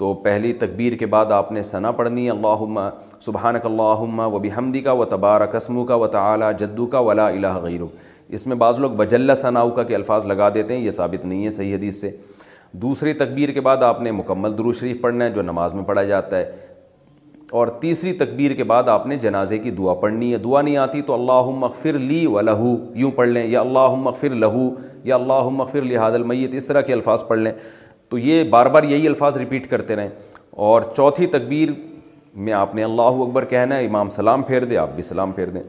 تو 0.00 0.12
پہلی 0.22 0.52
تکبیر 0.60 0.92
کے 0.98 1.06
بعد 1.14 1.32
آپ 1.38 1.50
نے 1.52 1.62
ثنا 1.70 1.90
پڑھنی 1.96 2.28
اللہ 2.30 2.62
اللّہ 2.66 3.18
سبحان 3.24 3.54
کا 3.62 3.68
اللہ 3.68 4.22
و 4.26 4.38
بھی 4.46 4.80
کا 4.84 4.92
و 4.92 5.04
تبارہ 5.14 5.46
قسموں 5.54 5.84
کا 5.90 5.94
و 5.94 6.06
تعلیٰ 6.14 6.50
جدو 6.58 6.86
کا 6.94 6.98
ولا 7.08 7.26
الہ 7.28 7.48
غیر 7.62 7.80
اس 8.38 8.46
میں 8.46 8.56
بعض 8.62 8.78
لوگ 8.80 9.02
ثناؤ 9.40 9.70
کا 9.76 9.82
کے 9.90 9.94
الفاظ 9.96 10.26
لگا 10.26 10.48
دیتے 10.54 10.74
ہیں 10.76 10.80
یہ 10.84 10.90
ثابت 11.00 11.24
نہیں 11.24 11.44
ہے 11.44 11.50
صحیح 11.56 11.74
حدیث 11.74 12.00
سے 12.00 12.10
دوسری 12.84 13.12
تکبیر 13.22 13.48
کے 13.54 13.60
بعد 13.68 13.82
آپ 13.90 14.00
نے 14.02 14.10
مکمل 14.22 14.56
درو 14.58 14.72
شریف 14.80 15.00
پڑھنا 15.00 15.24
ہے 15.24 15.30
جو 15.36 15.42
نماز 15.50 15.74
میں 15.74 15.82
پڑھا 15.90 16.02
جاتا 16.12 16.36
ہے 16.38 16.50
اور 17.60 17.66
تیسری 17.80 18.12
تکبیر 18.24 18.52
کے 18.60 18.64
بعد 18.72 18.88
آپ 18.88 19.06
نے 19.12 19.16
جنازے 19.24 19.58
کی 19.64 19.70
دعا 19.82 19.94
پڑھنی 20.06 20.32
ہے 20.32 20.38
دعا 20.48 20.60
نہیں 20.62 20.76
آتی 20.86 21.00
تو 21.10 21.14
اللہ 21.14 21.50
مغفر 21.64 21.98
لی 22.08 22.24
و 22.26 22.40
لہو 22.40 22.74
یوں 23.02 23.10
پڑھ 23.20 23.28
لیں 23.28 23.46
یا 23.48 23.60
اللہ 23.60 23.94
مغفر 24.08 24.34
لہو 24.46 24.68
یا 25.10 25.14
اللہ 25.14 25.48
مغفر 25.60 25.82
لحاد 25.92 26.14
المیت 26.22 26.54
اس 26.62 26.66
طرح 26.66 26.80
کے 26.88 26.92
الفاظ 26.92 27.24
پڑھ 27.28 27.38
لیں 27.38 27.52
تو 28.10 28.18
یہ 28.18 28.42
بار 28.50 28.66
بار 28.74 28.82
یہی 28.92 29.06
الفاظ 29.06 29.36
ریپیٹ 29.38 29.68
کرتے 29.70 29.96
رہیں 29.96 30.08
اور 30.68 30.82
چوتھی 30.96 31.26
تکبیر 31.34 31.68
میں 32.46 32.52
آپ 32.52 32.74
نے 32.74 32.82
اللہ 32.84 33.20
اکبر 33.26 33.44
کہنا 33.52 33.76
ہے 33.78 33.84
امام 33.86 34.10
سلام 34.10 34.42
پھیر 34.48 34.64
دے 34.72 34.76
آپ 34.78 34.88
بھی 34.94 35.02
سلام 35.02 35.32
پھیر 35.32 35.48
دیں 35.56 35.62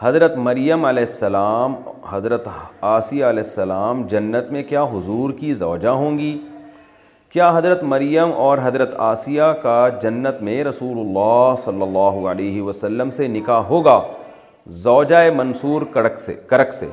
حضرت 0.00 0.36
مریم 0.46 0.84
علیہ 0.84 1.02
السلام 1.08 1.74
حضرت 2.10 2.48
آسیہ 2.88 3.24
علیہ 3.24 3.42
السلام 3.42 4.06
جنت 4.10 4.50
میں 4.52 4.62
کیا 4.72 4.82
حضور 4.92 5.30
کی 5.40 5.54
زوجہ 5.60 5.88
ہوں 6.02 6.18
گی 6.18 6.36
کیا 7.32 7.50
حضرت 7.56 7.82
مریم 7.94 8.32
اور 8.46 8.58
حضرت 8.62 8.94
آسیہ 9.10 9.42
کا 9.62 9.78
جنت 10.02 10.42
میں 10.48 10.62
رسول 10.64 10.98
اللہ 11.06 11.54
صلی 11.60 11.82
اللہ 11.82 12.24
علیہ 12.30 12.62
وسلم 12.62 13.10
سے 13.20 13.26
نکاح 13.28 13.60
ہوگا 13.68 14.00
زوجہ 14.82 15.28
منصور 15.36 15.82
کڑک 15.92 16.18
سے 16.20 16.34
کرک 16.48 16.74
سے 16.74 16.88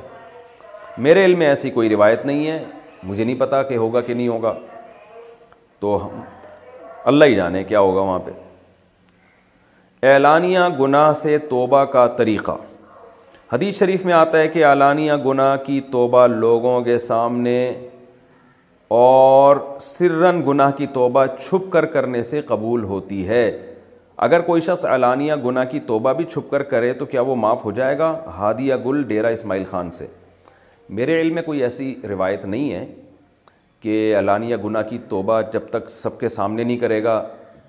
میرے 1.08 1.24
علم 1.24 1.38
میں 1.38 1.46
ایسی 1.46 1.70
کوئی 1.80 1.88
روایت 1.88 2.24
نہیں 2.26 2.46
ہے 2.46 2.64
مجھے 3.06 3.24
نہیں 3.24 3.38
پتا 3.38 3.62
کہ 3.68 3.76
ہوگا 3.76 4.00
کہ 4.00 4.14
نہیں 4.14 4.28
ہوگا 4.28 4.52
تو 5.80 5.96
ہم 6.04 6.20
اللہ 7.10 7.24
ہی 7.24 7.34
جانے 7.34 7.62
کیا 7.64 7.80
ہوگا 7.80 8.00
وہاں 8.00 8.18
پہ 8.24 8.30
اعلانیہ 10.12 10.58
گناہ 10.80 11.12
سے 11.22 11.36
توبہ 11.48 11.84
کا 11.94 12.06
طریقہ 12.16 12.52
حدیث 13.52 13.78
شریف 13.78 14.04
میں 14.04 14.12
آتا 14.14 14.38
ہے 14.38 14.48
کہ 14.48 14.64
اعلانیہ 14.64 15.12
گناہ 15.26 15.56
کی 15.64 15.80
توبہ 15.92 16.26
لوگوں 16.26 16.80
کے 16.84 16.98
سامنے 16.98 17.56
اور 18.98 19.56
سرن 19.80 20.40
گناہ 20.48 20.70
کی 20.76 20.86
توبہ 20.94 21.24
چھپ 21.40 21.70
کر 21.72 21.84
کرنے 21.96 22.22
سے 22.30 22.40
قبول 22.46 22.84
ہوتی 22.84 23.26
ہے 23.28 23.44
اگر 24.28 24.40
کوئی 24.48 24.60
شخص 24.60 24.84
اعلانیہ 24.84 25.34
گناہ 25.44 25.64
کی 25.70 25.80
توبہ 25.86 26.12
بھی 26.16 26.24
چھپ 26.30 26.50
کر 26.50 26.62
کرے 26.72 26.92
تو 26.94 27.04
کیا 27.14 27.20
وہ 27.30 27.36
معاف 27.36 27.64
ہو 27.64 27.70
جائے 27.78 27.98
گا 27.98 28.14
ہادیہ 28.38 28.74
گل 28.86 29.02
ڈیرہ 29.08 29.30
اسماعیل 29.32 29.64
خان 29.70 29.90
سے 29.98 30.06
میرے 30.98 31.20
علم 31.20 31.34
میں 31.34 31.42
کوئی 31.42 31.62
ایسی 31.62 31.94
روایت 32.08 32.44
نہیں 32.44 32.72
ہے 32.72 32.84
کہ 33.80 33.94
علانیہ 34.18 34.56
گناہ 34.64 34.82
کی 34.88 34.98
توبہ 35.08 35.40
جب 35.52 35.68
تک 35.70 35.88
سب 35.90 36.18
کے 36.20 36.28
سامنے 36.28 36.64
نہیں 36.64 36.76
کرے 36.78 37.02
گا 37.04 37.22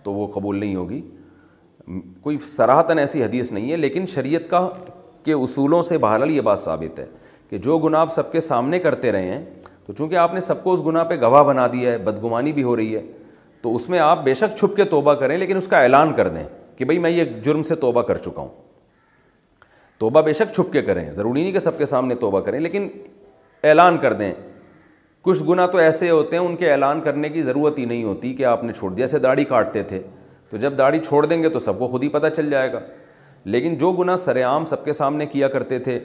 تو 0.04 0.14
وہ 0.14 0.26
قبول 0.34 0.58
نہیں 0.60 0.76
ہوگی 0.76 1.00
کوئی 2.22 2.38
سراہتاً 2.48 2.98
ایسی 3.00 3.24
حدیث 3.24 3.52
نہیں 3.52 3.72
ہے 3.72 3.78
لیکن 3.78 4.06
شریعت 4.14 4.50
کا 4.50 4.68
کے 5.26 5.34
اصولوں 5.34 5.82
سے 5.90 5.98
بہرحال 5.98 6.32
یہ 6.32 6.42
بات 6.50 6.60
ثابت 6.60 7.00
ہے 7.00 7.06
کہ 7.50 7.58
جو 7.68 7.78
گناہ 7.86 8.02
آپ 8.02 8.12
سب 8.14 8.32
کے 8.32 8.40
سامنے 8.50 8.80
کرتے 8.86 9.12
رہے 9.12 9.32
ہیں 9.34 9.44
تو 9.86 9.94
چونکہ 9.94 10.16
آپ 10.26 10.34
نے 10.34 10.40
سب 10.50 10.64
کو 10.64 10.74
اس 10.74 10.86
گناہ 10.86 11.04
پہ 11.10 11.20
گواہ 11.22 11.44
بنا 11.52 11.68
دیا 11.74 11.92
ہے 11.92 11.98
بدگمانی 12.10 12.52
بھی 12.58 12.64
ہو 12.64 12.76
رہی 12.78 12.96
ہے 12.96 13.02
تو 13.62 13.76
اس 13.76 13.90
میں 13.90 14.00
آپ 14.10 14.24
بے 14.24 14.34
شک 14.44 14.58
چھپ 14.58 14.76
کے 14.76 14.84
توبہ 14.96 15.14
کریں 15.24 15.38
لیکن 15.38 15.58
اس 15.58 15.68
کا 15.68 15.82
اعلان 15.82 16.14
کر 16.14 16.28
دیں 16.36 16.44
کہ 16.78 16.86
بھئی 16.86 16.98
میں 17.06 17.10
یہ 17.12 17.24
جرم 17.44 17.64
سے 17.64 17.76
توبہ 17.86 18.02
کر 18.12 18.18
چکا 18.28 18.42
ہوں 18.42 18.50
توبہ 20.04 20.22
بے 20.22 20.32
شک 20.34 20.52
چھپ 20.54 20.72
کے 20.72 20.82
کریں 20.82 21.10
ضروری 21.18 21.42
نہیں 21.44 21.52
کہ 21.54 21.60
سب 21.60 21.78
کے 21.78 21.86
سامنے 21.86 22.16
توبہ 22.24 22.40
کریں 22.46 22.60
لیکن 22.60 22.88
اعلان 23.72 23.98
کر 23.98 24.14
دیں 24.22 24.32
کچھ 25.24 25.44
گناہ 25.50 25.68
تو 25.72 25.78
ایسے 25.78 26.10
ہوتے 26.10 26.38
ہیں 26.38 26.44
ان 26.46 26.56
کے 26.64 26.72
اعلان 26.72 27.02
کرنے 27.02 27.30
کی 27.36 27.44
ضرورت 27.44 27.78
ہی 27.80 27.86
نہیں 27.92 28.04
ہوتی 28.04 28.34
کہ 28.36 28.46
آپ 28.46 28.64
نے 28.64 28.74
چھوڑ 28.74 28.92
دیا 28.94 29.04
ایسے 29.04 29.20
داڑھی 29.26 29.46
کاٹتے 29.54 29.84
تھے 29.92 30.02
تو 30.50 30.58
جب 30.66 30.78
داڑھی 30.78 31.00
چھوڑ 31.04 31.26
دیں 31.26 31.42
گے 31.44 31.50
تو 31.50 31.60
سب 31.70 31.80
کو 31.80 31.88
خود 31.88 32.04
ہی 32.04 32.10
پتہ 32.18 32.28
چل 32.36 32.50
جائے 32.50 32.74
گا 32.74 32.80
لیکن 33.56 33.78
جو 33.84 33.92
گناہ 34.00 34.16
سر 34.26 34.44
عام 34.46 34.66
سب 34.74 34.84
کے 34.86 34.94
سامنے 35.02 35.26
کیا 35.26 35.48
کرتے 35.56 35.80
تھے 35.88 35.98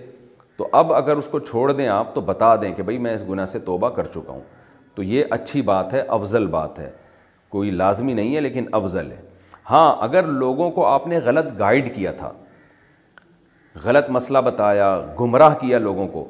تو 0.56 0.68
اب 0.82 0.92
اگر 1.02 1.16
اس 1.16 1.28
کو 1.28 1.38
چھوڑ 1.50 1.70
دیں 1.72 1.88
آپ 1.98 2.14
تو 2.14 2.20
بتا 2.32 2.54
دیں 2.62 2.72
کہ 2.74 2.82
بھائی 2.82 2.98
میں 3.08 3.14
اس 3.14 3.24
گناہ 3.28 3.44
سے 3.54 3.58
توبہ 3.68 3.88
کر 3.98 4.04
چکا 4.14 4.32
ہوں 4.32 4.40
تو 4.94 5.02
یہ 5.02 5.24
اچھی 5.30 5.62
بات 5.72 5.92
ہے 5.94 6.02
افضل 6.18 6.46
بات 6.58 6.78
ہے 6.78 6.90
کوئی 7.48 7.70
لازمی 7.70 8.14
نہیں 8.14 8.34
ہے 8.36 8.40
لیکن 8.40 8.64
افضل 8.78 9.10
ہے 9.10 9.20
ہاں 9.70 9.94
اگر 10.04 10.26
لوگوں 10.46 10.70
کو 10.70 10.86
آپ 10.86 11.06
نے 11.08 11.18
غلط 11.24 11.58
گائیڈ 11.58 11.94
کیا 11.94 12.12
تھا 12.22 12.32
غلط 13.84 14.10
مسئلہ 14.10 14.38
بتایا 14.44 14.88
گمراہ 15.20 15.55
کیا 15.60 15.78
لوگوں 15.78 16.06
کو 16.12 16.24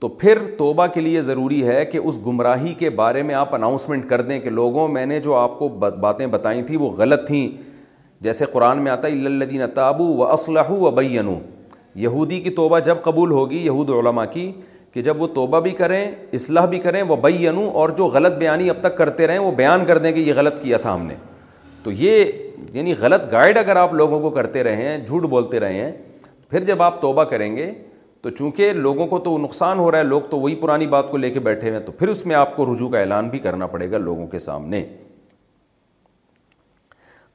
تو 0.00 0.08
پھر 0.20 0.38
توبہ 0.58 0.86
کے 0.94 1.00
لیے 1.00 1.20
ضروری 1.22 1.62
ہے 1.66 1.84
کہ 1.84 1.98
اس 1.98 2.18
گمراہی 2.26 2.72
کے 2.78 2.90
بارے 3.00 3.22
میں 3.28 3.34
آپ 3.34 3.54
اناؤنسمنٹ 3.54 4.08
کر 4.08 4.20
دیں 4.22 4.38
کہ 4.40 4.50
لوگوں 4.50 4.86
میں 4.96 5.04
نے 5.06 5.20
جو 5.26 5.34
آپ 5.36 5.58
کو 5.58 5.68
باتیں 6.02 6.26
بتائی 6.30 6.62
تھیں 6.62 6.76
وہ 6.78 6.90
غلط 6.98 7.26
تھیں 7.26 7.46
جیسے 8.24 8.44
قرآن 8.52 8.82
میں 8.82 8.92
آتا 8.92 9.08
ہے 9.08 9.26
الادین 9.26 9.62
تابو 9.74 10.04
و 10.16 10.24
اسلح 10.32 10.70
و 10.72 10.90
بعین 11.00 11.34
یہودی 12.04 12.40
کی 12.40 12.50
توبہ 12.50 12.78
جب 12.90 13.02
قبول 13.02 13.30
ہوگی 13.30 13.58
یہود 13.64 13.90
علماء 13.98 14.24
کی 14.32 14.50
کہ 14.92 15.02
جب 15.02 15.20
وہ 15.22 15.26
توبہ 15.34 15.60
بھی 15.60 15.70
کریں 15.80 16.04
اصلاح 16.34 16.64
بھی 16.72 16.78
کریں 16.78 17.02
وہ 17.08 17.16
بئی 17.22 17.46
اور 17.48 17.88
جو 17.98 18.06
غلط 18.14 18.32
بیانی 18.38 18.70
اب 18.70 18.76
تک 18.82 18.96
کرتے 18.96 19.26
رہیں 19.26 19.38
وہ 19.38 19.50
بیان 19.60 19.84
کر 19.86 19.98
دیں 20.04 20.12
کہ 20.12 20.18
یہ 20.20 20.32
غلط 20.36 20.60
کیا 20.62 20.78
تھا 20.82 20.94
ہم 20.94 21.06
نے 21.06 21.14
تو 21.82 21.92
یہ 22.02 22.24
یعنی 22.72 22.94
غلط 23.00 23.30
گائیڈ 23.32 23.58
اگر 23.58 23.76
آپ 23.76 23.92
لوگوں 23.94 24.20
کو 24.20 24.30
کرتے 24.38 24.62
رہے 24.64 24.88
ہیں 24.88 24.98
جھوٹ 25.06 25.22
بولتے 25.30 25.60
رہے 25.60 25.80
ہیں 25.84 25.90
پھر 26.54 26.64
جب 26.64 26.82
آپ 26.82 27.00
توبہ 27.02 27.22
کریں 27.30 27.56
گے 27.56 27.66
تو 28.22 28.30
چونکہ 28.30 28.72
لوگوں 28.72 29.06
کو 29.06 29.18
تو 29.20 29.36
نقصان 29.44 29.78
ہو 29.78 29.90
رہا 29.90 29.98
ہے 29.98 30.04
لوگ 30.04 30.20
تو 30.30 30.38
وہی 30.40 30.54
پرانی 30.56 30.86
بات 30.92 31.10
کو 31.10 31.16
لے 31.16 31.30
کے 31.30 31.40
بیٹھے 31.48 31.68
ہوئے 31.68 31.78
ہیں 31.78 31.84
تو 31.86 31.92
پھر 31.92 32.08
اس 32.08 32.24
میں 32.26 32.34
آپ 32.36 32.54
کو 32.56 32.66
رجوع 32.72 32.88
کا 32.88 32.98
اعلان 32.98 33.28
بھی 33.28 33.38
کرنا 33.46 33.66
پڑے 33.72 33.90
گا 33.92 33.98
لوگوں 33.98 34.26
کے 34.34 34.38
سامنے 34.44 34.82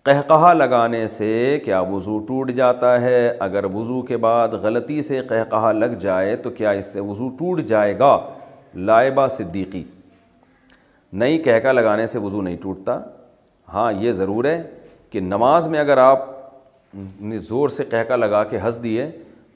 قہقہ 0.09 0.53
لگانے 0.57 1.05
سے 1.15 1.59
کیا 1.65 1.79
وضو 1.91 2.17
ٹوٹ 2.27 2.51
جاتا 2.61 2.99
ہے 3.01 3.27
اگر 3.49 3.65
وضو 3.73 4.01
کے 4.11 4.17
بعد 4.27 4.53
غلطی 4.61 5.01
سے 5.07 5.19
قہقہ 5.29 5.71
لگ 5.79 5.97
جائے 6.01 6.35
تو 6.45 6.49
کیا 6.61 6.69
اس 6.81 6.93
سے 6.93 6.99
وضو 7.09 7.29
ٹوٹ 7.39 7.61
جائے 7.73 7.97
گا 7.99 8.17
لائبہ 8.91 9.27
صدیقی 9.37 9.83
نئی 11.23 11.37
کہہ 11.49 11.59
کا 11.63 11.71
لگانے 11.71 12.07
سے 12.15 12.19
وضو 12.27 12.41
نہیں 12.41 12.57
ٹوٹتا 12.61 12.99
ہاں 13.73 13.91
یہ 14.01 14.11
ضرور 14.21 14.45
ہے 14.45 14.61
کہ 15.09 15.19
نماز 15.19 15.67
میں 15.75 15.79
اگر 15.79 15.97
آپ 16.07 16.37
نے 16.93 17.37
زور 17.37 17.69
سے 17.69 17.83
کہہ 17.91 18.15
لگا 18.15 18.43
کے 18.49 18.57
ہنس 18.63 18.81
دیے 18.83 19.09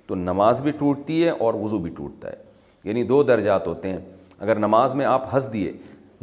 تو 0.08 0.16
نماز 0.16 0.62
بھی 0.62 0.72
ٹوٹتی 0.80 1.24
ہے 1.24 1.30
اور 1.30 1.54
وضو 1.54 1.78
بھی 1.80 1.92
ٹوٹتا 1.96 2.30
ہے 2.30 2.42
یعنی 2.84 3.04
دو 3.08 3.22
درجات 3.24 3.68
ہوتے 3.68 3.90
ہیں 3.90 4.00
اگر 4.40 4.56
نماز 4.60 4.94
میں 4.96 5.06
آپ 5.06 5.34
ہنس 5.34 5.52
دیے 5.54 5.72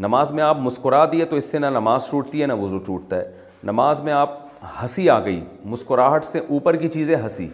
نماز 0.03 0.33
میں 0.33 0.43
آپ 0.43 0.59
مسکرا 0.61 1.05
دیے 1.13 1.25
تو 1.31 1.37
اس 1.37 1.45
سے 1.51 1.59
نہ 1.59 1.67
نماز 1.73 2.09
ٹوٹتی 2.11 2.43
ہے 2.43 2.47
نہ 2.47 2.53
وضو 2.61 2.79
ٹوٹتا 2.87 3.17
ہے 3.21 3.31
نماز 3.65 4.01
میں 4.03 4.13
آپ 4.13 4.39
ہنسی 4.83 5.09
آ 5.11 5.19
گئی 5.25 5.41
مسکراہٹ 5.65 6.25
سے 6.25 6.39
اوپر 6.49 6.77
کی 6.77 6.89
چیزیں 6.89 7.15
ہنسی 7.17 7.49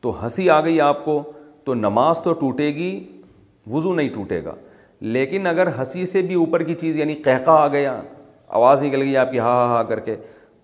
تو 0.00 0.12
ہنسی 0.22 0.48
آ 0.50 0.60
گئی 0.64 0.80
آپ 0.80 1.04
کو 1.04 1.22
تو 1.64 1.74
نماز 1.74 2.20
تو 2.22 2.32
ٹوٹے 2.40 2.66
گی 2.74 2.90
وضو 3.70 3.94
نہیں 3.94 4.08
ٹوٹے 4.14 4.42
گا 4.44 4.54
لیکن 5.16 5.46
اگر 5.46 5.66
ہنسی 5.78 6.04
سے 6.06 6.22
بھی 6.22 6.34
اوپر 6.34 6.62
کی 6.62 6.74
چیز 6.80 6.96
یعنی 6.96 7.14
قہقہ 7.24 7.50
آ 7.50 7.66
گیا 7.68 8.00
آواز 8.58 8.82
نکل 8.82 9.02
گئی 9.02 9.16
آپ 9.16 9.30
کی 9.32 9.38
ہاں 9.38 9.54
ہا 9.54 9.66
ہا 9.74 9.82
کر 9.88 10.00
کے 10.00 10.14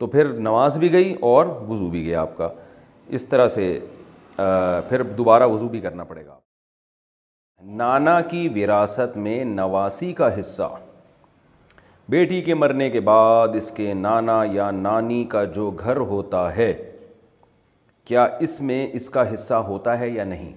تو 0.03 0.07
پھر 0.12 0.29
نماز 0.45 0.77
بھی 0.79 0.91
گئی 0.93 1.12
اور 1.23 1.47
وضو 1.69 1.89
بھی 1.91 2.03
گیا 2.05 2.20
آپ 2.20 2.37
کا 2.37 2.49
اس 3.19 3.27
طرح 3.29 3.49
سے 3.49 3.65
پھر 4.89 5.03
دوبارہ 5.19 5.47
وضو 5.49 5.69
بھی 5.74 5.81
کرنا 5.81 6.05
پڑے 6.05 6.24
گا 6.27 6.35
نانا 7.83 8.20
کی 8.31 8.49
وراثت 8.57 9.16
میں 9.27 9.45
نواسی 9.45 10.12
کا 10.20 10.29
حصہ 10.39 10.69
بیٹی 12.11 12.41
کے 12.43 12.55
مرنے 12.55 12.89
کے 12.91 13.01
بعد 13.11 13.55
اس 13.57 13.70
کے 13.77 13.93
نانا 13.95 14.43
یا 14.53 14.70
نانی 14.70 15.23
کا 15.33 15.45
جو 15.59 15.70
گھر 15.70 15.97
ہوتا 16.12 16.45
ہے 16.57 16.73
کیا 18.07 18.27
اس 18.49 18.61
میں 18.70 18.87
اس 18.93 19.09
کا 19.11 19.33
حصہ 19.33 19.61
ہوتا 19.69 19.99
ہے 19.99 20.09
یا 20.11 20.24
نہیں 20.35 20.53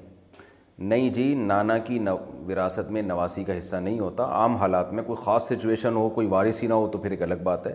نہیں 0.94 1.10
جی 1.14 1.34
نانا 1.48 1.78
کی 1.90 2.00
وراثت 2.48 2.90
میں 2.92 3.02
نواسی 3.12 3.44
کا 3.44 3.58
حصہ 3.58 3.76
نہیں 3.76 4.00
ہوتا 4.00 4.24
عام 4.40 4.56
حالات 4.66 4.92
میں 4.94 5.04
کوئی 5.04 5.24
خاص 5.26 5.48
سچویشن 5.50 5.96
ہو 5.96 6.08
کوئی 6.16 6.28
وارث 6.28 6.64
ہی 6.64 6.68
نہ 6.68 6.74
ہو 6.74 6.88
تو 6.92 6.98
پھر 7.02 7.12
ایک 7.12 7.22
الگ 7.24 7.44
بات 7.44 7.68
ہے 7.68 7.74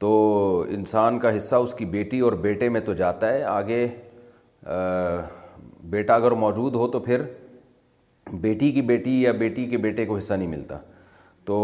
تو 0.00 0.10
انسان 0.74 1.18
کا 1.20 1.34
حصہ 1.36 1.56
اس 1.64 1.74
کی 1.74 1.84
بیٹی 1.86 2.18
اور 2.26 2.32
بیٹے 2.44 2.68
میں 2.74 2.80
تو 2.84 2.92
جاتا 3.00 3.32
ہے 3.32 3.42
آگے 3.44 3.86
بیٹا 5.94 6.14
اگر 6.14 6.30
موجود 6.44 6.74
ہو 6.76 6.86
تو 6.90 7.00
پھر 7.00 7.22
بیٹی 8.40 8.70
کی 8.72 8.82
بیٹی 8.92 9.20
یا 9.22 9.32
بیٹی 9.42 9.64
کے 9.70 9.76
بیٹے 9.78 10.06
کو 10.06 10.16
حصہ 10.16 10.34
نہیں 10.34 10.48
ملتا 10.48 10.78
تو 11.46 11.56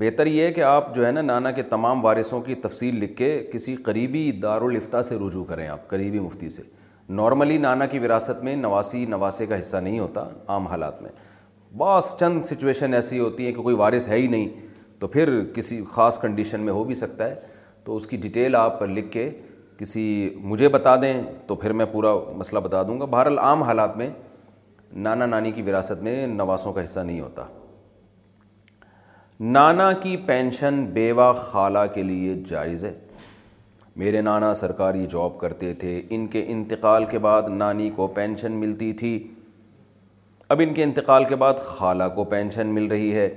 بہتر 0.00 0.26
یہ 0.26 0.46
ہے 0.46 0.52
کہ 0.52 0.60
آپ 0.62 0.94
جو 0.94 1.06
ہے 1.06 1.10
نا 1.12 1.22
نانا 1.22 1.50
کے 1.50 1.62
تمام 1.76 2.04
وارثوں 2.04 2.40
کی 2.42 2.54
تفصیل 2.64 2.96
لکھ 3.00 3.16
کے 3.16 3.28
کسی 3.52 3.74
قریبی 3.90 4.30
دارالفتہ 4.42 5.00
سے 5.08 5.16
رجوع 5.26 5.44
کریں 5.44 5.66
آپ 5.68 5.88
قریبی 5.88 6.18
مفتی 6.20 6.48
سے 6.56 6.62
نارملی 7.20 7.58
نانا 7.58 7.86
کی 7.94 7.98
وراثت 7.98 8.42
میں 8.44 8.56
نواسی 8.56 9.04
نواسے 9.14 9.46
کا 9.46 9.58
حصہ 9.60 9.76
نہیں 9.76 9.98
ہوتا 9.98 10.24
عام 10.56 10.66
حالات 10.66 11.02
میں 11.02 11.10
بعض 11.78 12.14
چند 12.20 12.42
سچویشن 12.52 12.94
ایسی 12.94 13.18
ہوتی 13.18 13.46
ہے 13.46 13.52
کہ 13.52 13.62
کوئی 13.62 13.74
وارث 13.76 14.08
ہے 14.08 14.16
ہی 14.18 14.26
نہیں 14.26 14.68
تو 15.00 15.08
پھر 15.08 15.30
کسی 15.54 15.80
خاص 15.92 16.18
کنڈیشن 16.20 16.60
میں 16.60 16.72
ہو 16.72 16.82
بھی 16.84 16.94
سکتا 16.94 17.28
ہے 17.28 17.34
تو 17.84 17.94
اس 17.96 18.06
کی 18.06 18.16
ڈیٹیل 18.22 18.56
آپ 18.56 18.82
لکھ 18.82 19.10
کے 19.12 19.28
کسی 19.78 20.02
مجھے 20.50 20.68
بتا 20.68 20.94
دیں 21.02 21.20
تو 21.46 21.54
پھر 21.56 21.72
میں 21.72 21.84
پورا 21.92 22.10
مسئلہ 22.36 22.60
بتا 22.60 22.82
دوں 22.88 22.98
گا 23.00 23.04
بہرحال 23.14 23.38
عام 23.38 23.62
حالات 23.62 23.96
میں 23.96 24.08
نانا 25.06 25.26
نانی 25.26 25.50
کی 25.52 25.62
وراثت 25.68 26.02
میں 26.02 26.26
نواسوں 26.26 26.72
کا 26.72 26.84
حصہ 26.84 27.00
نہیں 27.00 27.20
ہوتا 27.20 27.46
نانا 29.56 29.90
کی 30.02 30.16
پینشن 30.26 30.84
بیوہ 30.94 31.32
خالہ 31.42 31.84
کے 31.94 32.02
لیے 32.02 32.34
جائز 32.46 32.84
ہے 32.84 32.92
میرے 34.00 34.20
نانا 34.22 34.52
سرکاری 34.54 35.06
جاب 35.10 35.38
کرتے 35.38 35.72
تھے 35.78 36.00
ان 36.16 36.26
کے 36.34 36.44
انتقال 36.48 37.04
کے 37.10 37.18
بعد 37.28 37.48
نانی 37.50 37.88
کو 37.96 38.06
پینشن 38.18 38.52
ملتی 38.60 38.92
تھی 39.02 39.18
اب 40.54 40.60
ان 40.64 40.74
کے 40.74 40.82
انتقال 40.82 41.24
کے 41.28 41.36
بعد 41.44 41.54
خالہ 41.64 42.04
کو 42.14 42.24
پینشن 42.34 42.74
مل 42.74 42.86
رہی 42.90 43.12
ہے 43.14 43.28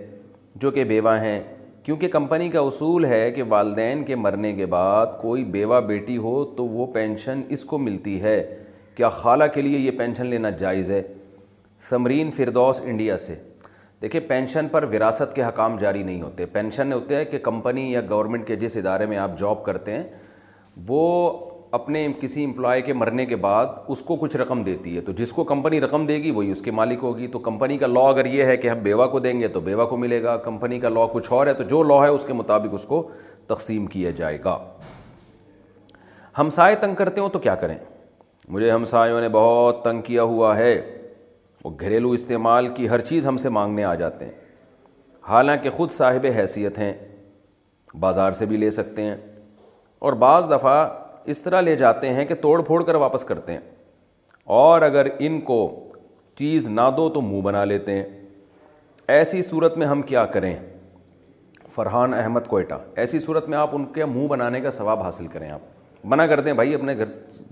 جو 0.61 0.71
کہ 0.71 0.83
بیوہ 0.83 1.15
ہیں 1.19 1.39
کیونکہ 1.83 2.07
کمپنی 2.07 2.47
کا 2.49 2.59
اصول 2.61 3.05
ہے 3.05 3.29
کہ 3.35 3.43
والدین 3.49 4.03
کے 4.05 4.15
مرنے 4.15 4.51
کے 4.55 4.65
بعد 4.73 5.05
کوئی 5.21 5.43
بیوہ 5.55 5.79
بیٹی 5.87 6.17
ہو 6.17 6.43
تو 6.57 6.65
وہ 6.67 6.85
پینشن 6.93 7.41
اس 7.55 7.65
کو 7.65 7.77
ملتی 7.77 8.21
ہے 8.21 8.37
کیا 8.95 9.09
خالہ 9.09 9.43
کے 9.53 9.61
لیے 9.61 9.77
یہ 9.79 9.91
پینشن 9.97 10.25
لینا 10.25 10.49
جائز 10.59 10.91
ہے 10.91 11.01
سمرین 11.89 12.31
فردوس 12.35 12.79
انڈیا 12.83 13.17
سے 13.17 13.35
دیکھیں 14.01 14.19
پینشن 14.27 14.67
پر 14.71 14.83
وراثت 14.93 15.35
کے 15.35 15.43
حکام 15.43 15.77
جاری 15.77 16.03
نہیں 16.03 16.21
ہوتے 16.21 16.45
پینشن 16.51 16.93
ہوتے 16.93 17.15
ہیں 17.15 17.25
کہ 17.31 17.37
کمپنی 17.43 17.91
یا 17.91 18.01
گورنمنٹ 18.09 18.47
کے 18.47 18.55
جس 18.63 18.77
ادارے 18.77 19.05
میں 19.11 19.17
آپ 19.17 19.37
جاب 19.39 19.63
کرتے 19.65 19.91
ہیں 19.97 20.03
وہ 20.87 21.01
اپنے 21.75 22.05
کسی 22.21 22.43
امپلائی 22.45 22.81
کے 22.81 22.93
مرنے 22.93 23.25
کے 23.25 23.35
بعد 23.43 23.67
اس 23.93 24.01
کو 24.07 24.15
کچھ 24.21 24.35
رقم 24.37 24.61
دیتی 24.63 24.95
ہے 24.95 25.01
تو 25.01 25.11
جس 25.21 25.31
کو 25.33 25.43
کمپنی 25.51 25.79
رقم 25.81 26.05
دے 26.05 26.17
گی 26.23 26.31
وہی 26.31 26.51
اس 26.51 26.61
کے 26.61 26.71
مالک 26.79 27.03
ہوگی 27.03 27.27
تو 27.35 27.39
کمپنی 27.47 27.77
کا 27.83 27.87
لا 27.87 27.99
اگر 28.09 28.25
یہ 28.33 28.43
ہے 28.45 28.57
کہ 28.57 28.69
ہم 28.69 28.79
بیوہ 28.83 29.05
کو 29.11 29.19
دیں 29.19 29.39
گے 29.39 29.47
تو 29.55 29.59
بیوہ 29.67 29.85
کو 29.89 29.97
ملے 29.97 30.21
گا 30.23 30.35
کمپنی 30.43 30.79
کا 30.79 30.89
لا 30.89 31.05
کچھ 31.13 31.31
اور 31.33 31.47
ہے 31.47 31.53
تو 31.53 31.63
جو 31.73 31.81
لا 31.83 31.95
ہے 32.03 32.09
اس 32.09 32.25
کے 32.27 32.33
مطابق 32.33 32.73
اس 32.79 32.83
کو 32.91 33.01
تقسیم 33.47 33.85
کیا 33.95 34.09
جائے 34.21 34.37
گا 34.45 34.57
ہمسائے 36.39 36.75
تنگ 36.81 36.95
کرتے 36.95 37.21
ہوں 37.21 37.29
تو 37.33 37.39
کیا 37.47 37.55
کریں 37.65 37.75
مجھے 38.49 38.71
ہمسایوں 38.71 39.19
نے 39.21 39.29
بہت 39.39 39.83
تنگ 39.83 40.01
کیا 40.11 40.23
ہوا 40.35 40.55
ہے 40.57 40.79
وہ 41.63 41.71
گھریلو 41.79 42.11
استعمال 42.19 42.67
کی 42.75 42.89
ہر 42.89 42.99
چیز 43.11 43.27
ہم 43.27 43.37
سے 43.37 43.49
مانگنے 43.61 43.83
آ 43.83 43.95
جاتے 44.03 44.25
ہیں 44.25 44.31
حالانکہ 45.29 45.69
خود 45.79 45.91
صاحب 46.01 46.25
حیثیت 46.35 46.77
ہیں 46.79 46.93
بازار 48.05 48.31
سے 48.39 48.45
بھی 48.45 48.57
لے 48.57 48.69
سکتے 48.81 49.01
ہیں 49.03 49.15
اور 50.07 50.13
بعض 50.23 50.49
دفعہ 50.51 50.75
اس 51.31 51.41
طرح 51.41 51.61
لے 51.61 51.75
جاتے 51.75 52.13
ہیں 52.13 52.25
کہ 52.25 52.35
توڑ 52.41 52.61
پھوڑ 52.65 52.83
کر 52.83 52.95
واپس 53.05 53.23
کرتے 53.25 53.53
ہیں 53.53 53.59
اور 54.59 54.81
اگر 54.81 55.07
ان 55.19 55.39
کو 55.41 55.57
چیز 56.37 56.67
نہ 56.69 56.89
دو 56.97 57.07
تو 57.13 57.21
منہ 57.21 57.41
بنا 57.41 57.63
لیتے 57.65 57.91
ہیں 57.97 58.03
ایسی 59.17 59.41
صورت 59.41 59.77
میں 59.77 59.87
ہم 59.87 60.01
کیا 60.11 60.25
کریں 60.33 60.55
فرحان 61.75 62.13
احمد 62.13 62.47
کوئٹہ 62.47 62.73
ایسی 63.03 63.19
صورت 63.19 63.47
میں 63.49 63.57
آپ 63.57 63.69
ان 63.75 63.85
کے 63.93 64.05
منہ 64.05 64.27
بنانے 64.27 64.61
کا 64.61 64.71
ثواب 64.71 65.03
حاصل 65.03 65.27
کریں 65.27 65.49
آپ 65.51 65.61
منع 66.11 66.25
کر 66.29 66.39
دیں 66.41 66.53
بھائی 66.53 66.73
اپنے 66.75 66.95
گھر 66.97 67.09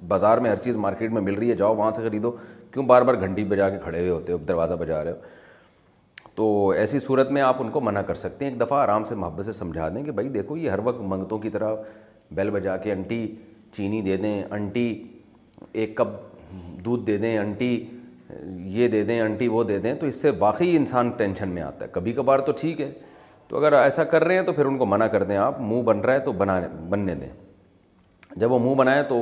بازار 0.08 0.38
میں 0.38 0.50
ہر 0.52 0.56
چیز 0.64 0.78
مارکیٹ 0.78 1.12
میں 1.12 1.22
مل 1.22 1.34
رہی 1.34 1.50
ہے 1.50 1.56
جاؤ 1.56 1.76
وہاں 1.76 1.92
سے 1.96 2.02
خریدو 2.08 2.32
کیوں 2.74 2.86
بار 2.86 3.02
بار 3.02 3.16
گھنٹی 3.20 3.44
بجا 3.54 3.70
کے 3.70 3.78
کھڑے 3.84 4.00
ہوئے 4.00 4.10
ہوتے 4.10 4.34
ہو 4.34 4.38
دروازہ 4.48 4.74
بجا 4.80 5.04
رہے 5.04 5.12
ہو 5.12 6.30
تو 6.36 6.70
ایسی 6.78 7.00
صورت 7.00 7.32
میں 7.32 7.42
آپ 7.42 7.62
ان 7.62 7.70
کو 7.72 7.82
منع 7.82 8.02
کر 8.08 8.16
سکتے 8.16 8.46
ہیں 8.46 8.52
ایک 8.52 8.60
دفعہ 8.62 8.78
آرام 8.80 9.04
سے 9.06 9.16
محبت 9.16 9.46
سے 9.46 9.52
سمجھا 9.52 9.88
دیں 9.96 10.04
کہ 10.04 10.12
بھائی 10.20 10.30
دیکھو 10.30 10.58
یہ 10.58 10.70
ہر 10.70 10.80
وقت 10.84 11.02
منگتوں 11.12 11.38
کی 11.40 11.50
طرح 11.50 11.74
بیل 12.36 12.50
بجا 12.50 12.76
کے 12.84 12.92
انٹی 12.92 13.26
چینی 13.78 14.02
دے 14.02 14.16
دیں 14.18 14.42
انٹی 14.54 14.86
ایک 15.74 15.96
کپ 15.98 16.20
دودھ 16.86 17.06
دے 17.08 17.18
دیں 17.18 17.38
انٹی 17.38 17.70
یہ 18.78 18.88
دے 18.88 19.04
دیں 19.04 19.20
انٹی 19.22 19.48
وہ 19.48 19.64
دے 19.64 19.78
دیں 19.80 19.94
تو 20.00 20.08
اس 20.08 20.22
سے 20.22 20.32
واقعی 20.40 20.76
انسان 20.78 21.10
ٹینشن 21.18 21.50
میں 21.50 21.62
آتا 21.62 21.86
ہے 21.86 21.90
کبھی 21.94 22.14
کبھار 22.14 22.40
تو 22.40 22.52
ٹھیک 22.60 22.82
ہے 22.82 22.92
تو 23.48 23.58
اگر 23.58 23.74
ایسا 23.74 24.04
کر 24.12 24.24
رہے 24.24 24.36
ہیں 24.36 24.44
تو 24.46 24.54
پھر 24.54 24.66
ان 24.66 24.78
کو 24.78 24.86
منع 24.86 25.08
کر 25.14 25.24
دیں 25.32 25.38
آپ 25.38 25.60
منہ 25.62 25.82
بن 25.84 26.00
رہا 26.00 26.14
ہے 26.14 26.20
تو 26.26 26.32
بنا 26.42 26.60
بننے 26.90 27.16
دیں 27.16 27.30
جب 28.40 28.52
وہ 28.52 28.60
منہ 28.60 28.76
بنائیں 28.76 29.02
تو 29.10 29.18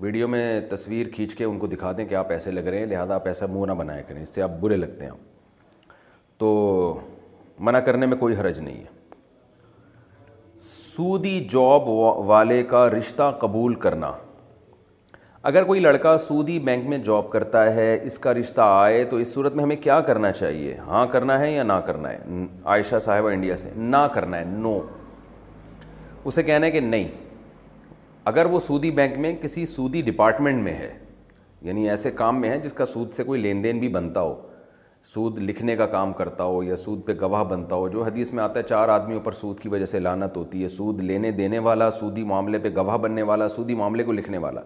ویڈیو 0.00 0.28
میں 0.28 0.60
تصویر 0.70 1.06
کھینچ 1.14 1.34
کے 1.34 1.44
ان 1.44 1.58
کو 1.58 1.66
دکھا 1.66 1.92
دیں 1.96 2.04
کہ 2.08 2.14
آپ 2.14 2.30
ایسے 2.32 2.50
لگ 2.50 2.66
رہے 2.70 2.78
ہیں 2.78 2.86
لہٰذا 2.86 3.14
آپ 3.14 3.26
ایسا 3.26 3.46
منہ 3.52 3.66
نہ 3.66 3.72
بنایا 3.78 4.02
کریں 4.08 4.22
اس 4.22 4.34
سے 4.34 4.42
آپ 4.42 4.50
برے 4.60 4.76
لگتے 4.76 5.04
ہیں 5.04 5.12
آپ 5.12 6.38
تو 6.40 6.50
منع 7.68 7.78
کرنے 7.88 8.06
میں 8.06 8.16
کوئی 8.16 8.34
حرج 8.40 8.60
نہیں 8.60 8.78
ہے 8.80 8.98
سودی 10.90 11.32
جاب 11.50 11.88
والے 12.28 12.62
کا 12.70 12.88
رشتہ 12.90 13.30
قبول 13.40 13.74
کرنا 13.82 14.10
اگر 15.50 15.64
کوئی 15.64 15.80
لڑکا 15.80 16.16
سودی 16.18 16.58
بینک 16.68 16.86
میں 16.88 16.98
جاب 17.08 17.28
کرتا 17.30 17.62
ہے 17.74 17.86
اس 18.06 18.18
کا 18.24 18.32
رشتہ 18.34 18.60
آئے 18.78 19.04
تو 19.10 19.16
اس 19.24 19.32
صورت 19.34 19.54
میں 19.56 19.64
ہمیں 19.64 19.76
کیا 19.82 20.00
کرنا 20.08 20.32
چاہیے 20.32 20.76
ہاں 20.86 21.04
کرنا 21.12 21.38
ہے 21.40 21.50
یا 21.52 21.62
نہ 21.62 21.72
کرنا 21.86 22.10
ہے 22.12 22.44
عائشہ 22.74 22.98
صاحبہ 23.04 23.30
انڈیا 23.30 23.56
سے 23.56 23.70
نہ 23.76 23.96
کرنا 24.14 24.38
ہے 24.38 24.44
نو 24.46 24.78
اسے 26.24 26.42
کہنا 26.42 26.66
ہے 26.66 26.70
کہ 26.70 26.80
نہیں 26.88 27.08
اگر 28.32 28.46
وہ 28.56 28.60
سودی 28.68 28.90
بینک 29.00 29.18
میں 29.26 29.32
کسی 29.42 29.66
سودی 29.76 30.02
ڈپارٹمنٹ 30.10 30.62
میں 30.64 30.74
ہے 30.78 30.92
یعنی 31.68 31.88
ایسے 31.90 32.10
کام 32.22 32.40
میں 32.40 32.50
ہے 32.50 32.58
جس 32.64 32.72
کا 32.80 32.84
سود 32.94 33.12
سے 33.16 33.24
کوئی 33.24 33.40
لین 33.42 33.64
دین 33.64 33.78
بھی 33.80 33.88
بنتا 33.98 34.20
ہو 34.20 34.34
سود 35.04 35.38
لکھنے 35.38 35.74
کا 35.76 35.86
کام 35.92 36.12
کرتا 36.12 36.44
ہو 36.44 36.62
یا 36.62 36.76
سود 36.76 37.04
پہ 37.04 37.12
گواہ 37.20 37.44
بنتا 37.48 37.76
ہو 37.76 37.88
جو 37.88 38.02
حدیث 38.04 38.32
میں 38.34 38.42
آتا 38.44 38.58
ہے 38.60 38.64
چار 38.68 38.88
آدمیوں 38.88 39.20
پر 39.24 39.32
سود 39.34 39.58
کی 39.60 39.68
وجہ 39.68 39.84
سے 39.84 39.98
لانت 39.98 40.36
ہوتی 40.36 40.62
ہے 40.62 40.68
سود 40.68 41.00
لینے 41.02 41.30
دینے 41.32 41.58
والا 41.68 41.88
سودی 41.90 42.24
معاملے 42.24 42.58
پہ 42.62 42.68
گواہ 42.76 42.96
بننے 43.00 43.22
والا 43.30 43.48
سودی 43.48 43.74
معاملے 43.74 44.04
کو 44.04 44.12
لکھنے 44.12 44.38
والا 44.38 44.60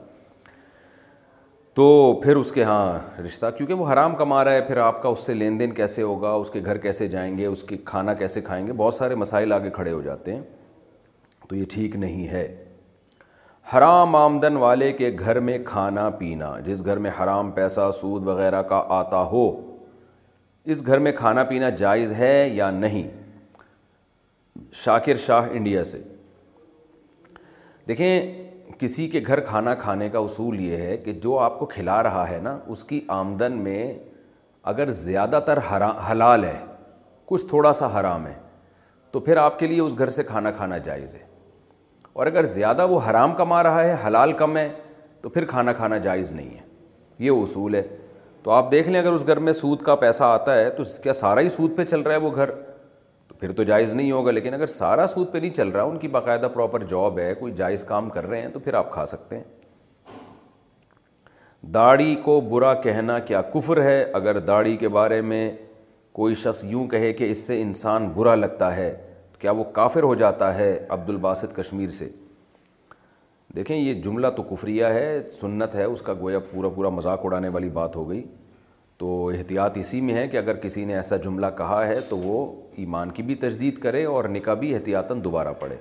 تو 1.75 2.21
پھر 2.23 2.37
اس 2.37 2.51
کے 2.53 2.65
ہاں 2.65 3.21
رشتہ 3.25 3.47
کیونکہ 3.57 3.75
وہ 3.75 3.87
حرام 3.93 4.15
کما 4.17 4.43
رہا 4.45 4.53
ہے 4.53 4.61
پھر 4.67 4.77
آپ 4.79 5.03
کا 5.03 5.09
اس 5.09 5.19
سے 5.27 5.35
لین 5.35 5.59
دین 5.61 5.73
کیسے 5.75 6.03
ہوگا 6.03 6.33
اس 6.33 6.51
کے 6.51 6.61
گھر 6.65 6.79
کیسے 6.79 7.09
جائیں 7.09 7.37
گے 7.39 7.47
اس 7.47 7.63
کے 7.69 7.77
کھانا 7.85 8.13
کیسے 8.15 8.41
کھائیں 8.41 8.67
گے 8.67 8.73
بہت 8.77 8.95
سارے 8.95 9.15
مسائل 9.15 9.53
آگے 9.53 9.71
کھڑے 9.75 9.93
ہو 9.93 10.01
جاتے 10.03 10.35
ہیں 10.35 10.43
تو 11.49 11.57
یہ 11.57 11.65
ٹھیک 11.73 11.97
نہیں 11.97 12.29
ہے 12.29 12.47
حرام 13.77 14.15
آمدن 14.17 14.57
والے 14.57 14.93
کے 14.93 15.11
گھر 15.21 15.41
میں 15.41 15.59
کھانا 15.67 16.09
پینا 16.19 16.53
جس 16.65 16.85
گھر 16.85 16.97
میں 17.07 17.11
حرام 17.23 17.51
پیسہ 17.53 17.91
سود 18.01 18.27
وغیرہ 18.27 18.63
کا 18.69 18.83
آتا 18.99 19.23
ہو 19.33 19.51
اس 20.73 20.87
گھر 20.87 20.99
میں 20.99 21.11
کھانا 21.13 21.43
پینا 21.45 21.69
جائز 21.79 22.13
ہے 22.19 22.49
یا 22.53 22.71
نہیں 22.71 23.09
شاکر 24.85 25.17
شاہ 25.27 25.49
انڈیا 25.53 25.83
سے 25.85 26.03
دیکھیں 27.89 28.75
کسی 28.79 29.07
کے 29.09 29.21
گھر 29.27 29.41
کھانا 29.47 29.75
کھانے 29.83 30.09
کا 30.11 30.19
اصول 30.19 30.61
یہ 30.61 30.77
ہے 30.83 30.97
کہ 30.99 31.13
جو 31.23 31.39
آپ 31.39 31.59
کو 31.59 31.67
کھلا 31.75 32.03
رہا 32.03 32.29
ہے 32.31 32.39
نا 32.43 32.59
اس 32.75 32.85
کی 32.85 33.01
آمدن 33.17 33.59
میں 33.65 33.93
اگر 34.73 34.91
زیادہ 35.03 35.41
تر 35.47 35.59
حلال 36.11 36.45
ہے 36.45 36.59
کچھ 37.27 37.45
تھوڑا 37.49 37.73
سا 37.73 37.89
حرام 38.01 38.27
ہے 38.27 38.35
تو 39.13 39.21
پھر 39.21 39.37
آپ 39.37 39.59
کے 39.59 39.67
لیے 39.67 39.81
اس 39.81 39.99
گھر 39.99 40.09
سے 40.17 40.23
کھانا 40.25 40.51
کھانا 40.51 40.79
جائز 40.89 41.15
ہے 41.15 41.25
اور 42.13 42.27
اگر 42.27 42.45
زیادہ 42.55 42.87
وہ 42.89 42.99
حرام 43.11 43.35
کما 43.37 43.63
رہا 43.63 43.83
ہے 43.85 43.95
حلال 44.07 44.33
کم 44.39 44.57
ہے 44.57 44.69
تو 45.23 45.29
پھر 45.29 45.45
کھانا 45.47 45.73
کھانا 45.73 45.97
جائز 46.09 46.33
نہیں 46.33 46.51
ہے 46.57 46.63
یہ 47.25 47.43
اصول 47.43 47.75
ہے 47.75 47.83
تو 48.45 48.51
آپ 48.51 48.71
دیکھ 48.73 48.89
لیں 48.89 49.01
اگر 49.01 49.13
اس 49.13 49.27
گھر 49.27 49.37
میں 49.41 49.53
سود 49.53 49.83
کا 49.83 49.95
پیسہ 49.97 50.25
آتا 50.25 50.55
ہے 50.57 50.69
تو 50.71 50.83
کیا 51.03 51.13
سارا 51.13 51.41
ہی 51.41 51.49
سود 51.51 51.77
پہ 51.77 51.85
چل 51.85 52.01
رہا 52.01 52.13
ہے 52.15 52.19
وہ 52.21 52.31
گھر 52.35 52.51
تو 53.29 53.35
پھر 53.41 53.53
تو 53.57 53.63
جائز 53.71 53.93
نہیں 53.95 54.11
ہوگا 54.13 54.31
لیکن 54.31 54.55
اگر 54.55 54.67
سارا 54.73 55.07
سود 55.13 55.31
پہ 55.33 55.39
نہیں 55.39 55.51
چل 55.55 55.69
رہا 55.77 55.83
ان 55.83 55.97
کی 55.99 56.09
باقاعدہ 56.17 56.49
پراپر 56.55 56.83
جاب 56.91 57.19
ہے 57.19 57.33
کوئی 57.35 57.53
جائز 57.57 57.85
کام 57.85 58.11
کر 58.17 58.27
رہے 58.29 58.41
ہیں 58.41 58.49
تو 58.53 58.61
پھر 58.61 58.75
آپ 58.83 58.91
کھا 58.93 59.05
سکتے 59.15 59.37
ہیں 59.37 59.45
داڑھی 61.75 62.15
کو 62.25 62.41
برا 62.51 62.75
کہنا 62.83 63.19
کیا 63.31 63.41
کفر 63.55 63.83
ہے 63.83 64.03
اگر 64.21 64.39
داڑھی 64.53 64.77
کے 64.77 64.89
بارے 64.99 65.21
میں 65.33 65.51
کوئی 66.21 66.35
شخص 66.43 66.65
یوں 66.65 66.87
کہے 66.89 67.13
کہ 67.21 67.31
اس 67.31 67.47
سے 67.47 67.61
انسان 67.63 68.09
برا 68.15 68.35
لگتا 68.35 68.75
ہے 68.77 68.91
تو 69.33 69.41
کیا 69.41 69.51
وہ 69.61 69.65
کافر 69.81 70.03
ہو 70.03 70.15
جاتا 70.25 70.55
ہے 70.59 70.79
عبد 70.89 71.09
الباسط 71.11 71.57
کشمیر 71.57 71.89
سے 72.03 72.09
دیکھیں 73.57 73.77
یہ 73.77 73.93
جملہ 74.03 74.27
تو 74.37 74.43
کفریہ 74.43 74.85
ہے 74.95 75.21
سنت 75.41 75.75
ہے 75.75 75.85
اس 75.85 76.01
کا 76.03 76.13
گویا 76.21 76.39
پورا 76.51 76.69
پورا 76.75 76.89
مذاق 76.89 77.21
اڑانے 77.25 77.49
والی 77.57 77.69
بات 77.73 77.97
ہو 77.97 78.09
گئی 78.09 78.23
تو 78.99 79.29
احتیاط 79.37 79.79
اسی 79.79 80.01
میں 80.01 80.15
ہے 80.15 80.27
کہ 80.29 80.37
اگر 80.37 80.57
کسی 80.63 80.85
نے 80.85 80.95
ایسا 80.97 81.17
جملہ 81.25 81.47
کہا 81.59 81.87
ہے 81.87 81.99
تو 82.09 82.17
وہ 82.19 82.41
ایمان 82.85 83.11
کی 83.19 83.23
بھی 83.23 83.35
تجدید 83.45 83.79
کرے 83.83 84.05
اور 84.15 84.25
نکاح 84.29 84.55
بھی 84.63 84.75
احتیاطاً 84.75 85.23
دوبارہ 85.25 85.53
پڑھے 85.61 85.77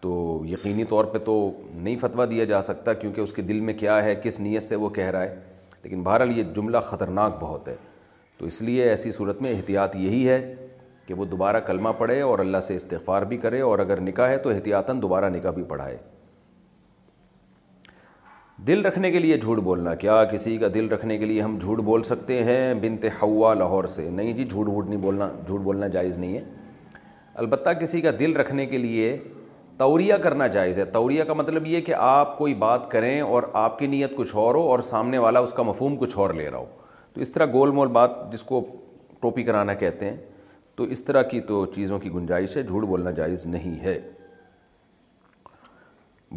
تو 0.00 0.42
یقینی 0.50 0.84
طور 0.94 1.04
پہ 1.12 1.18
تو 1.24 1.34
نہیں 1.74 1.96
فتویٰ 2.00 2.30
دیا 2.30 2.44
جا 2.44 2.62
سکتا 2.62 2.92
کیونکہ 2.92 3.20
اس 3.20 3.32
کے 3.32 3.42
دل 3.42 3.60
میں 3.68 3.74
کیا 3.78 4.02
ہے 4.04 4.14
کس 4.22 4.40
نیت 4.40 4.62
سے 4.62 4.76
وہ 4.84 4.88
کہہ 4.98 5.10
رہا 5.10 5.22
ہے 5.22 5.36
لیکن 5.82 6.02
بہرحال 6.02 6.38
یہ 6.38 6.42
جملہ 6.56 6.78
خطرناک 6.90 7.36
بہت 7.42 7.68
ہے 7.68 7.76
تو 8.38 8.46
اس 8.46 8.60
لیے 8.62 8.88
ایسی 8.88 9.10
صورت 9.12 9.42
میں 9.42 9.54
احتیاط 9.56 9.96
یہی 9.96 10.28
ہے 10.28 10.38
کہ 11.06 11.14
وہ 11.14 11.24
دوبارہ 11.34 11.60
کلمہ 11.66 11.88
پڑھے 11.98 12.20
اور 12.22 12.38
اللہ 12.38 12.60
سے 12.68 12.74
استغفار 12.74 13.22
بھی 13.32 13.36
کرے 13.38 13.60
اور 13.70 13.78
اگر 13.78 14.00
نکاح 14.00 14.28
ہے 14.28 14.36
تو 14.46 14.50
احتیاطاً 14.50 15.02
دوبارہ 15.02 15.30
نکاح 15.34 15.50
بھی 15.50 15.62
پڑھائے 15.68 15.96
دل 18.66 18.84
رکھنے 18.86 19.10
کے 19.10 19.18
لیے 19.18 19.36
جھوٹ 19.36 19.58
بولنا 19.64 19.94
کیا 20.02 20.22
کسی 20.32 20.56
کا 20.58 20.66
دل 20.74 20.88
رکھنے 20.90 21.16
کے 21.18 21.26
لیے 21.26 21.40
ہم 21.42 21.56
جھوٹ 21.60 21.78
بول 21.84 22.02
سکتے 22.02 22.42
ہیں 22.44 22.74
بنت 22.82 23.04
ہوا 23.22 23.52
لاہور 23.54 23.84
سے 23.94 24.08
نہیں 24.10 24.32
جی 24.32 24.44
جھوٹ 24.44 24.66
بھوٹ 24.66 24.88
نہیں 24.88 25.00
بولنا 25.00 25.28
جھوٹ 25.46 25.60
بولنا 25.60 25.86
جائز 25.96 26.18
نہیں 26.18 26.36
ہے 26.36 26.42
البتہ 27.44 27.70
کسی 27.80 28.00
کا 28.00 28.10
دل 28.18 28.36
رکھنے 28.36 28.66
کے 28.66 28.78
لیے 28.78 29.16
توریہ 29.78 30.14
کرنا 30.22 30.46
جائز 30.56 30.78
ہے 30.78 30.84
توریا 30.92 31.24
کا 31.24 31.32
مطلب 31.34 31.66
یہ 31.66 31.80
کہ 31.86 31.94
آپ 31.98 32.36
کوئی 32.38 32.54
بات 32.64 32.90
کریں 32.90 33.20
اور 33.20 33.42
آپ 33.62 33.78
کی 33.78 33.86
نیت 33.86 34.14
کچھ 34.16 34.34
اور 34.36 34.54
ہو 34.54 34.68
اور 34.70 34.80
سامنے 34.92 35.18
والا 35.26 35.40
اس 35.48 35.52
کا 35.52 35.62
مفہوم 35.62 35.96
کچھ 36.00 36.16
اور 36.18 36.34
لے 36.34 36.48
رہا 36.50 36.58
ہو 36.58 36.66
تو 37.14 37.20
اس 37.20 37.32
طرح 37.32 37.46
گول 37.52 37.70
مول 37.70 37.88
بات 37.98 38.10
جس 38.32 38.42
کو 38.42 38.64
ٹوپی 39.22 39.42
کرانا 39.44 39.74
کہتے 39.82 40.10
ہیں 40.10 40.16
تو 40.76 40.84
اس 40.84 41.04
طرح 41.04 41.22
کی 41.30 41.40
تو 41.48 41.64
چیزوں 41.74 41.98
کی 41.98 42.10
گنجائش 42.12 42.56
ہے 42.56 42.62
جھوٹ 42.62 42.84
بولنا 42.88 43.10
جائز 43.22 43.46
نہیں 43.46 43.78
ہے 43.84 44.00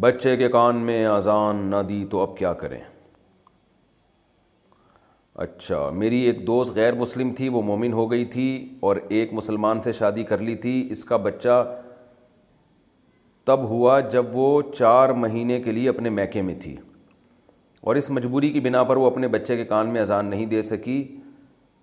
بچے 0.00 0.34
کے 0.36 0.48
کان 0.48 0.76
میں 0.86 1.04
اذان 1.06 1.56
نہ 1.70 1.76
دی 1.88 2.04
تو 2.10 2.20
اب 2.20 2.36
کیا 2.36 2.52
کریں 2.62 2.80
اچھا 5.44 5.78
میری 6.02 6.18
ایک 6.26 6.46
دوست 6.46 6.76
غیر 6.76 6.94
مسلم 7.00 7.32
تھی 7.36 7.48
وہ 7.54 7.62
مومن 7.72 7.92
ہو 7.92 8.10
گئی 8.10 8.24
تھی 8.34 8.44
اور 8.88 8.96
ایک 9.08 9.32
مسلمان 9.34 9.82
سے 9.82 9.92
شادی 10.00 10.22
کر 10.30 10.38
لی 10.48 10.54
تھی 10.64 10.74
اس 10.90 11.04
کا 11.04 11.16
بچہ 11.26 11.58
تب 13.44 13.68
ہوا 13.68 13.98
جب 14.14 14.26
وہ 14.36 14.46
چار 14.78 15.08
مہینے 15.24 15.60
کے 15.62 15.72
لیے 15.72 15.88
اپنے 15.88 16.10
میکے 16.20 16.42
میں 16.42 16.54
تھی 16.62 16.74
اور 17.86 17.96
اس 17.96 18.10
مجبوری 18.10 18.50
کی 18.52 18.60
بنا 18.60 18.82
پر 18.90 18.96
وہ 18.96 19.06
اپنے 19.10 19.28
بچے 19.38 19.56
کے 19.56 19.64
کان 19.74 19.88
میں 19.92 20.00
اذان 20.00 20.26
نہیں 20.30 20.46
دے 20.56 20.62
سکی 20.72 21.00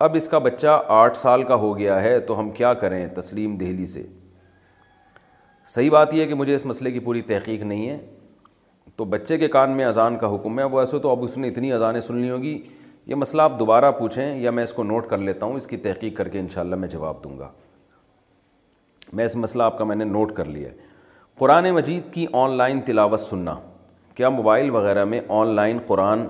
اب 0.07 0.15
اس 0.17 0.27
کا 0.29 0.39
بچہ 0.49 0.81
آٹھ 1.01 1.17
سال 1.17 1.43
کا 1.51 1.55
ہو 1.67 1.77
گیا 1.77 2.01
ہے 2.03 2.19
تو 2.29 2.39
ہم 2.39 2.51
کیا 2.61 2.73
کریں 2.85 3.05
تسلیم 3.17 3.57
دہلی 3.57 3.85
سے 3.97 4.03
صحیح 5.73 5.89
بات 5.91 6.13
یہ 6.13 6.21
ہے 6.21 6.27
کہ 6.27 6.33
مجھے 6.35 6.53
اس 6.55 6.65
مسئلے 6.65 6.91
کی 6.91 6.99
پوری 7.05 7.21
تحقیق 7.31 7.61
نہیں 7.63 7.89
ہے 7.89 7.97
تو 8.95 9.05
بچے 9.13 9.37
کے 9.37 9.47
کان 9.55 9.71
میں 9.77 9.85
اذان 9.85 10.17
کا 10.17 10.33
حکم 10.35 10.59
ہے 10.59 10.63
اب 10.63 10.77
ایسے 10.79 10.99
تو 11.03 11.11
اب 11.11 11.23
اس 11.23 11.37
نے 11.37 11.47
اتنی 11.47 11.71
اذانیں 11.73 11.99
سن 12.01 12.17
لی 12.17 12.29
ہوگی 12.29 12.59
یہ 13.05 13.15
مسئلہ 13.15 13.41
آپ 13.41 13.57
دوبارہ 13.59 13.91
پوچھیں 13.99 14.35
یا 14.41 14.51
میں 14.51 14.63
اس 14.63 14.73
کو 14.73 14.83
نوٹ 14.83 15.07
کر 15.09 15.17
لیتا 15.17 15.45
ہوں 15.45 15.55
اس 15.57 15.67
کی 15.67 15.77
تحقیق 15.87 16.17
کر 16.17 16.27
کے 16.27 16.39
ان 16.39 16.47
شاء 16.53 16.61
اللہ 16.61 16.75
میں 16.83 16.87
جواب 16.89 17.23
دوں 17.23 17.37
گا 17.39 17.49
میں 19.13 19.25
اس 19.25 19.35
مسئلہ 19.35 19.63
آپ 19.63 19.77
کا 19.77 19.83
میں 19.85 19.95
نے 19.95 20.03
نوٹ 20.05 20.31
کر 20.35 20.45
لیا 20.45 20.69
ہے 20.69 20.75
قرآن 21.39 21.69
مجید 21.71 22.13
کی 22.13 22.25
آن 22.43 22.55
لائن 22.57 22.81
تلاوت 22.85 23.19
سننا 23.19 23.55
کیا 24.15 24.29
موبائل 24.29 24.69
وغیرہ 24.75 25.03
میں 25.05 25.19
آن 25.39 25.47
لائن 25.55 25.79
قرآن 25.87 26.25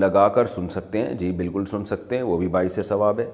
لگا 0.00 0.28
کر 0.34 0.46
سن 0.46 0.68
سکتے 0.68 1.04
ہیں 1.04 1.14
جی 1.18 1.30
بالکل 1.36 1.64
سن 1.66 1.84
سکتے 1.86 2.16
ہیں 2.16 2.22
وہ 2.22 2.36
بھی 2.38 2.48
باعث 2.56 2.78
ثواب 2.88 3.18
ہے 3.20 3.30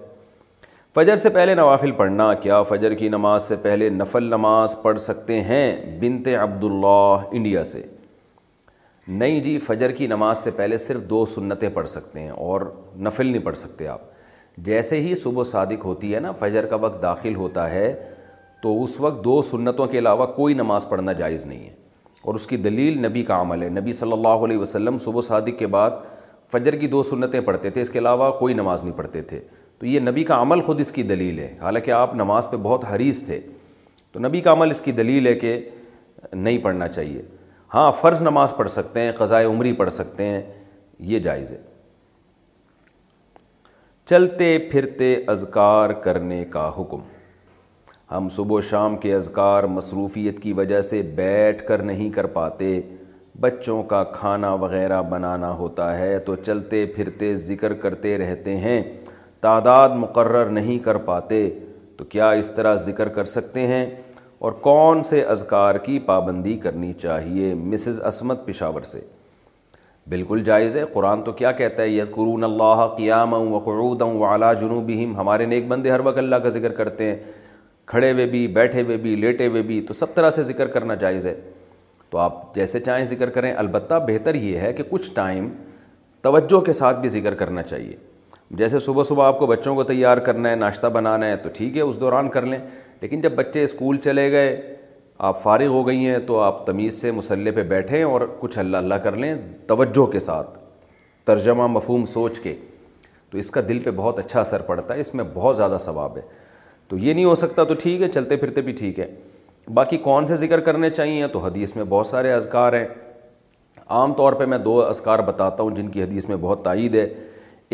فجر 0.94 1.16
سے 1.16 1.28
پہلے 1.30 1.54
نوافل 1.54 1.90
پڑھنا 1.92 2.32
کیا 2.42 2.62
فجر 2.68 2.92
کی 2.98 3.08
نماز 3.08 3.42
سے 3.48 3.56
پہلے 3.62 3.88
نفل 3.90 4.24
نماز 4.30 4.74
پڑھ 4.82 4.98
سکتے 5.00 5.40
ہیں 5.44 5.76
بنت 6.00 6.28
عبداللہ 6.42 7.18
انڈیا 7.36 7.64
سے 7.64 7.82
نہیں 9.08 9.40
جی 9.40 9.56
فجر 9.66 9.90
کی 9.96 10.06
نماز 10.06 10.38
سے 10.44 10.50
پہلے 10.56 10.76
صرف 10.78 11.02
دو 11.10 11.24
سنتیں 11.26 11.68
پڑھ 11.74 11.88
سکتے 11.88 12.20
ہیں 12.22 12.30
اور 12.30 12.60
نفل 13.06 13.26
نہیں 13.26 13.42
پڑھ 13.44 13.56
سکتے 13.58 13.86
آپ 13.88 14.00
جیسے 14.66 15.00
ہی 15.00 15.14
صبح 15.22 15.42
صادق 15.50 15.84
ہوتی 15.84 16.14
ہے 16.14 16.20
نا 16.20 16.32
فجر 16.38 16.66
کا 16.70 16.76
وقت 16.80 17.02
داخل 17.02 17.34
ہوتا 17.36 17.68
ہے 17.70 17.92
تو 18.62 18.82
اس 18.82 18.98
وقت 19.00 19.22
دو 19.24 19.40
سنتوں 19.50 19.86
کے 19.86 19.98
علاوہ 19.98 20.26
کوئی 20.36 20.54
نماز 20.54 20.88
پڑھنا 20.88 21.12
جائز 21.20 21.46
نہیں 21.46 21.64
ہے 21.68 21.74
اور 22.22 22.34
اس 22.34 22.46
کی 22.46 22.56
دلیل 22.56 23.00
نبی 23.06 23.22
کا 23.24 23.40
عمل 23.40 23.62
ہے 23.62 23.68
نبی 23.68 23.92
صلی 24.00 24.12
اللہ 24.12 24.44
علیہ 24.44 24.58
وسلم 24.58 24.98
صبح 25.04 25.20
صادق 25.26 25.58
کے 25.58 25.66
بعد 25.76 25.90
فجر 26.52 26.76
کی 26.78 26.86
دو 26.86 27.02
سنتیں 27.02 27.40
پڑھتے 27.40 27.70
تھے 27.70 27.80
اس 27.82 27.90
کے 27.90 27.98
علاوہ 27.98 28.30
کوئی 28.38 28.54
نماز 28.54 28.82
نہیں 28.82 28.96
پڑھتے 28.98 29.22
تھے 29.22 29.40
تو 29.78 29.86
یہ 29.86 30.00
نبی 30.00 30.24
کا 30.24 30.40
عمل 30.42 30.60
خود 30.66 30.80
اس 30.80 30.90
کی 30.92 31.02
دلیل 31.08 31.38
ہے 31.38 31.54
حالانکہ 31.60 31.90
آپ 31.90 32.14
نماز 32.14 32.48
پہ 32.50 32.56
بہت 32.62 32.84
حریث 32.90 33.22
تھے 33.26 33.40
تو 34.12 34.20
نبی 34.20 34.40
کا 34.40 34.52
عمل 34.52 34.70
اس 34.70 34.80
کی 34.80 34.92
دلیل 34.92 35.26
ہے 35.26 35.34
کہ 35.34 35.58
نہیں 36.32 36.58
پڑھنا 36.62 36.88
چاہیے 36.88 37.22
ہاں 37.74 37.90
فرض 38.00 38.22
نماز 38.22 38.54
پڑھ 38.56 38.70
سکتے 38.70 39.00
ہیں 39.00 39.12
قضائے 39.16 39.44
عمری 39.46 39.72
پڑھ 39.80 39.90
سکتے 39.92 40.24
ہیں 40.26 40.40
یہ 41.08 41.18
جائز 41.26 41.52
ہے 41.52 41.60
چلتے 44.10 44.56
پھرتے 44.70 45.14
اذکار 45.30 45.90
کرنے 46.04 46.44
کا 46.50 46.68
حکم 46.78 47.00
ہم 48.10 48.28
صبح 48.36 48.56
و 48.56 48.60
شام 48.70 48.96
کے 48.98 49.14
اذکار 49.14 49.64
مصروفیت 49.70 50.40
کی 50.42 50.52
وجہ 50.60 50.80
سے 50.90 51.00
بیٹھ 51.14 51.66
کر 51.66 51.82
نہیں 51.90 52.10
کر 52.10 52.26
پاتے 52.36 52.80
بچوں 53.40 53.82
کا 53.90 54.02
کھانا 54.12 54.52
وغیرہ 54.62 55.00
بنانا 55.10 55.50
ہوتا 55.56 55.96
ہے 55.98 56.18
تو 56.26 56.36
چلتے 56.44 56.84
پھرتے 56.94 57.34
ذکر 57.46 57.74
کرتے 57.82 58.16
رہتے 58.18 58.56
ہیں 58.58 58.82
تعداد 59.40 59.88
مقرر 59.96 60.48
نہیں 60.50 60.78
کر 60.84 60.96
پاتے 61.08 61.48
تو 61.96 62.04
کیا 62.04 62.30
اس 62.40 62.50
طرح 62.54 62.74
ذکر 62.84 63.08
کر 63.18 63.24
سکتے 63.32 63.66
ہیں 63.66 63.84
اور 64.46 64.52
کون 64.66 65.02
سے 65.04 65.22
اذکار 65.34 65.74
کی 65.84 65.98
پابندی 66.06 66.56
کرنی 66.62 66.92
چاہیے 67.02 67.52
مسز 67.58 68.00
اسمت 68.06 68.46
پشاور 68.46 68.82
سے 68.92 69.00
بالکل 70.08 70.42
جائز 70.44 70.76
ہے 70.76 70.82
قرآن 70.92 71.22
تو 71.22 71.32
کیا 71.40 71.52
کہتا 71.52 71.82
ہے 71.82 71.88
یت 71.88 72.10
قرون 72.14 72.44
اللہ 72.44 72.86
قیام 72.96 73.32
و 73.34 73.58
قرود 73.64 74.02
و 74.02 74.24
اعلیٰ 74.24 74.52
جنوب 74.60 74.90
ہمارے 75.16 75.46
نیک 75.46 75.66
بندے 75.68 75.90
ہر 75.90 76.00
وقت 76.04 76.18
اللہ 76.18 76.36
کا 76.42 76.48
ذکر 76.58 76.72
کرتے 76.76 77.04
ہیں 77.10 77.16
کھڑے 77.92 78.10
ہوئے 78.12 78.26
بھی 78.26 78.46
بیٹھے 78.60 78.82
ہوئے 78.82 78.96
بھی 79.04 79.14
لیٹے 79.16 79.46
ہوئے 79.46 79.62
بھی 79.72 79.80
تو 79.88 79.94
سب 79.94 80.14
طرح 80.14 80.30
سے 80.30 80.42
ذکر 80.42 80.66
کرنا 80.72 80.94
جائز 81.04 81.26
ہے 81.26 81.34
تو 82.10 82.18
آپ 82.18 82.54
جیسے 82.54 82.80
چاہیں 82.80 83.04
ذکر 83.04 83.30
کریں 83.30 83.52
البتہ 83.52 83.94
بہتر 84.06 84.34
یہ 84.34 84.58
ہے 84.58 84.72
کہ 84.72 84.82
کچھ 84.90 85.10
ٹائم 85.14 85.48
توجہ 86.22 86.60
کے 86.64 86.72
ساتھ 86.72 87.00
بھی 87.00 87.08
ذکر 87.08 87.34
کرنا 87.42 87.62
چاہیے 87.62 87.96
جیسے 88.56 88.78
صبح 88.78 89.02
صبح 89.02 89.24
آپ 89.26 89.38
کو 89.38 89.46
بچوں 89.46 89.74
کو 89.74 89.82
تیار 89.84 90.18
کرنا 90.26 90.50
ہے 90.50 90.54
ناشتہ 90.56 90.86
بنانا 90.92 91.26
ہے 91.28 91.36
تو 91.36 91.48
ٹھیک 91.54 91.76
ہے 91.76 91.82
اس 91.82 91.98
دوران 92.00 92.28
کر 92.36 92.46
لیں 92.46 92.58
لیکن 93.00 93.20
جب 93.20 93.32
بچے 93.36 93.62
اسکول 93.64 93.96
چلے 94.04 94.30
گئے 94.32 94.76
آپ 95.28 95.42
فارغ 95.42 95.66
ہو 95.72 95.86
گئی 95.86 96.06
ہیں 96.08 96.18
تو 96.26 96.38
آپ 96.40 96.64
تمیز 96.66 97.00
سے 97.00 97.10
مسلح 97.12 97.50
پہ 97.54 97.62
بیٹھیں 97.68 98.02
اور 98.02 98.20
کچھ 98.40 98.58
اللہ 98.58 98.76
اللہ 98.76 98.94
کر 99.04 99.16
لیں 99.16 99.34
توجہ 99.66 100.06
کے 100.12 100.20
ساتھ 100.20 100.58
ترجمہ 101.26 101.66
مفہوم 101.66 102.04
سوچ 102.12 102.40
کے 102.40 102.54
تو 103.30 103.38
اس 103.38 103.50
کا 103.50 103.60
دل 103.68 103.78
پہ 103.84 103.90
بہت 103.96 104.18
اچھا 104.18 104.40
اثر 104.40 104.62
پڑتا 104.66 104.94
ہے 104.94 105.00
اس 105.00 105.14
میں 105.14 105.24
بہت 105.34 105.56
زیادہ 105.56 105.76
ثواب 105.80 106.16
ہے 106.16 106.22
تو 106.88 106.98
یہ 106.98 107.14
نہیں 107.14 107.24
ہو 107.24 107.34
سکتا 107.34 107.64
تو 107.64 107.74
ٹھیک 107.80 108.02
ہے 108.02 108.08
چلتے 108.08 108.36
پھرتے 108.36 108.60
بھی 108.68 108.72
ٹھیک 108.78 109.00
ہے 109.00 109.06
باقی 109.74 109.96
کون 110.08 110.26
سے 110.26 110.36
ذکر 110.36 110.60
کرنے 110.68 110.90
چاہیے 110.90 111.26
تو 111.32 111.38
حدیث 111.38 111.76
میں 111.76 111.84
بہت 111.88 112.06
سارے 112.06 112.32
اذکار 112.32 112.72
ہیں 112.72 112.86
عام 113.96 114.12
طور 114.14 114.32
پہ 114.32 114.44
میں 114.44 114.58
دو 114.58 114.80
اذکار 114.86 115.18
بتاتا 115.26 115.62
ہوں 115.62 115.74
جن 115.74 115.88
کی 115.90 116.02
حدیث 116.02 116.28
میں 116.28 116.36
بہت 116.40 116.62
تائید 116.64 116.94
ہے 116.94 117.08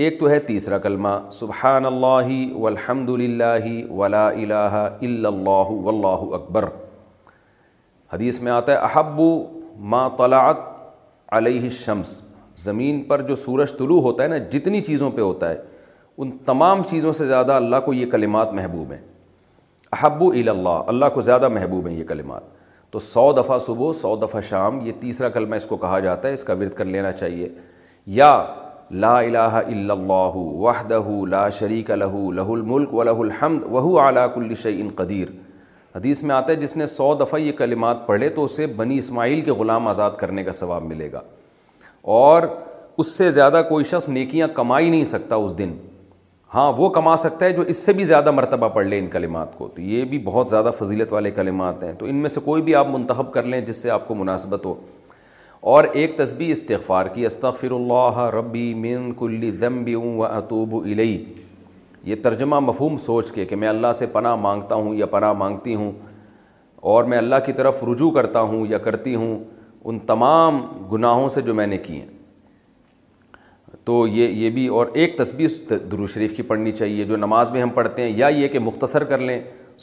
ایک 0.03 0.19
تو 0.21 0.29
ہے 0.31 0.39
تیسرا 0.47 0.79
کلمہ 0.85 1.09
سبحان 1.33 1.85
اللہ 1.87 2.29
والحمد 2.53 3.11
للہ 3.11 3.85
ولا 3.91 4.27
الہ 4.29 4.55
الا 4.55 5.29
اللہ 5.37 5.71
واللہ 5.85 6.33
اکبر 6.39 6.65
حدیث 8.13 8.41
میں 8.43 8.53
آتا 8.53 8.73
ہے 8.73 8.77
احب 8.87 9.21
ما 9.93 10.09
طلعت 10.19 10.61
علیہ 11.37 11.61
الشمس 11.63 12.21
زمین 12.63 13.03
پر 13.09 13.23
جو 13.29 13.35
سورج 13.35 13.77
طلوع 13.79 14.01
ہوتا 14.03 14.23
ہے 14.23 14.29
نا 14.29 14.39
جتنی 14.53 14.81
چیزوں 14.91 15.11
پہ 15.11 15.21
ہوتا 15.21 15.51
ہے 15.51 15.57
ان 16.19 16.31
تمام 16.47 16.83
چیزوں 16.91 17.13
سے 17.21 17.27
زیادہ 17.27 17.53
اللہ 17.53 17.77
کو 17.85 17.93
یہ 17.95 18.07
کلمات 18.11 18.53
محبوب 18.59 18.93
ہیں 18.93 19.01
احب 20.01 20.23
الا 20.31 20.51
اللہ 20.53 20.83
اللہ 20.89 21.15
کو 21.15 21.21
زیادہ 21.31 21.49
محبوب 21.49 21.89
ہیں 21.89 21.97
یہ 21.99 22.05
کلمات 22.09 22.43
تو 22.91 22.99
سو 23.11 23.33
دفعہ 23.43 23.59
صبح 23.69 23.93
سو 24.01 24.15
دفعہ 24.27 24.41
شام 24.49 24.85
یہ 24.87 24.93
تیسرا 25.01 25.29
کلمہ 25.39 25.55
اس 25.57 25.67
کو 25.67 25.77
کہا 25.87 25.99
جاتا 26.11 26.29
ہے 26.29 26.35
اس 26.35 26.45
کا 26.45 26.55
ورد 26.61 26.75
کر 26.79 26.85
لینا 26.85 27.13
چاہیے 27.13 27.49
یا 28.21 28.35
لا 28.91 29.19
الہ 29.19 29.39
الا 29.61 29.93
اللہ 29.93 30.37
وحدہ 30.65 31.01
لا 31.29 31.49
شریک 31.59 31.91
لہ 31.91 31.95
لہُ 32.05 32.15
الُ 32.31 32.41
الُ 32.45 32.59
الملک 32.59 32.93
و 32.95 33.03
علا 33.03 33.47
وہ 33.71 33.99
علاک 34.01 34.35
قدیر 34.97 35.29
حدیث 35.97 36.23
میں 36.23 36.35
آتا 36.35 36.53
ہے 36.53 36.57
جس 36.61 36.77
نے 36.77 36.87
سو 36.87 37.13
دفعہ 37.21 37.39
یہ 37.41 37.53
کلمات 37.59 38.07
پڑھے 38.07 38.29
تو 38.39 38.45
اسے 38.45 38.67
بنی 38.77 38.99
اسماعیل 38.99 39.41
کے 39.45 39.53
غلام 39.61 39.89
آزاد 39.89 40.11
کرنے 40.19 40.45
کا 40.45 40.53
ثواب 40.53 40.85
ملے 40.85 41.11
گا 41.13 41.21
اور 42.19 42.43
اس 42.99 43.17
سے 43.17 43.31
زیادہ 43.31 43.63
کوئی 43.69 43.85
شخص 43.91 44.09
نیکیاں 44.09 44.49
کما 44.55 44.79
ہی 44.79 44.91
نہیں 44.91 45.05
سکتا 45.13 45.37
اس 45.45 45.57
دن 45.59 45.77
ہاں 46.55 46.71
وہ 46.77 46.89
کما 46.99 47.17
سکتا 47.17 47.47
ہے 47.47 47.53
جو 47.53 47.63
اس 47.69 47.77
سے 47.87 47.93
بھی 47.93 48.05
زیادہ 48.05 48.31
مرتبہ 48.31 48.69
پڑھ 48.75 48.87
لے 48.87 48.99
ان 48.99 49.07
کلمات 49.11 49.57
کو 49.59 49.69
تو 49.75 49.83
یہ 49.83 50.05
بھی 50.11 50.19
بہت 50.25 50.51
زیادہ 50.51 50.71
فضیلت 50.79 51.13
والے 51.13 51.31
کلمات 51.39 51.83
ہیں 51.85 51.93
تو 51.99 52.07
ان 52.07 52.17
میں 52.23 52.29
سے 52.29 52.41
کوئی 52.45 52.63
بھی 52.63 52.75
آپ 52.83 52.89
منتخب 52.91 53.33
کر 53.33 53.43
لیں 53.55 53.61
جس 53.71 53.83
سے 53.83 53.91
آپ 53.91 54.07
کو 54.09 54.15
مناسبت 54.15 54.67
ہو 54.67 54.75
اور 55.73 55.85
ایک 55.99 56.17
تسبیح 56.17 56.51
استغفار 56.53 57.07
کی 57.13 57.25
استغفر 57.27 57.71
اللہ 57.75 58.19
ربی 58.35 58.65
من 58.79 59.11
کل 59.19 59.51
ذنب 59.61 59.89
و 60.01 60.25
اطوب 60.25 60.75
الی 60.83 61.15
یہ 62.09 62.15
ترجمہ 62.23 62.59
مفہوم 62.61 62.97
سوچ 63.05 63.31
کے 63.33 63.45
کہ 63.53 63.57
میں 63.63 63.69
اللہ 63.69 63.93
سے 63.99 64.07
پناہ 64.19 64.35
مانگتا 64.47 64.75
ہوں 64.75 64.95
یا 64.95 65.07
پناہ 65.17 65.33
مانگتی 65.43 65.75
ہوں 65.75 65.91
اور 66.95 67.05
میں 67.13 67.19
اللہ 67.19 67.43
کی 67.47 67.53
طرف 67.63 67.83
رجوع 67.93 68.11
کرتا 68.19 68.41
ہوں 68.53 68.67
یا 68.71 68.79
کرتی 68.89 69.15
ہوں 69.15 69.35
ان 69.85 69.99
تمام 70.13 70.61
گناہوں 70.93 71.29
سے 71.37 71.41
جو 71.49 71.55
میں 71.55 71.67
نے 71.67 71.79
کیے 71.89 72.05
تو 73.85 74.07
یہ 74.07 74.33
یہ 74.45 74.51
بھی 74.59 74.67
اور 74.81 74.87
ایک 74.95 75.17
تسبیح 75.19 75.71
درو 75.91 76.07
شریف 76.15 76.37
کی 76.37 76.43
پڑھنی 76.53 76.73
چاہیے 76.73 77.05
جو 77.13 77.17
نماز 77.27 77.51
میں 77.53 77.63
ہم 77.63 77.71
پڑھتے 77.81 78.03
ہیں 78.09 78.17
یا 78.17 78.29
یہ 78.41 78.49
کہ 78.49 78.59
مختصر 78.71 79.05
کر 79.15 79.19
لیں 79.31 79.41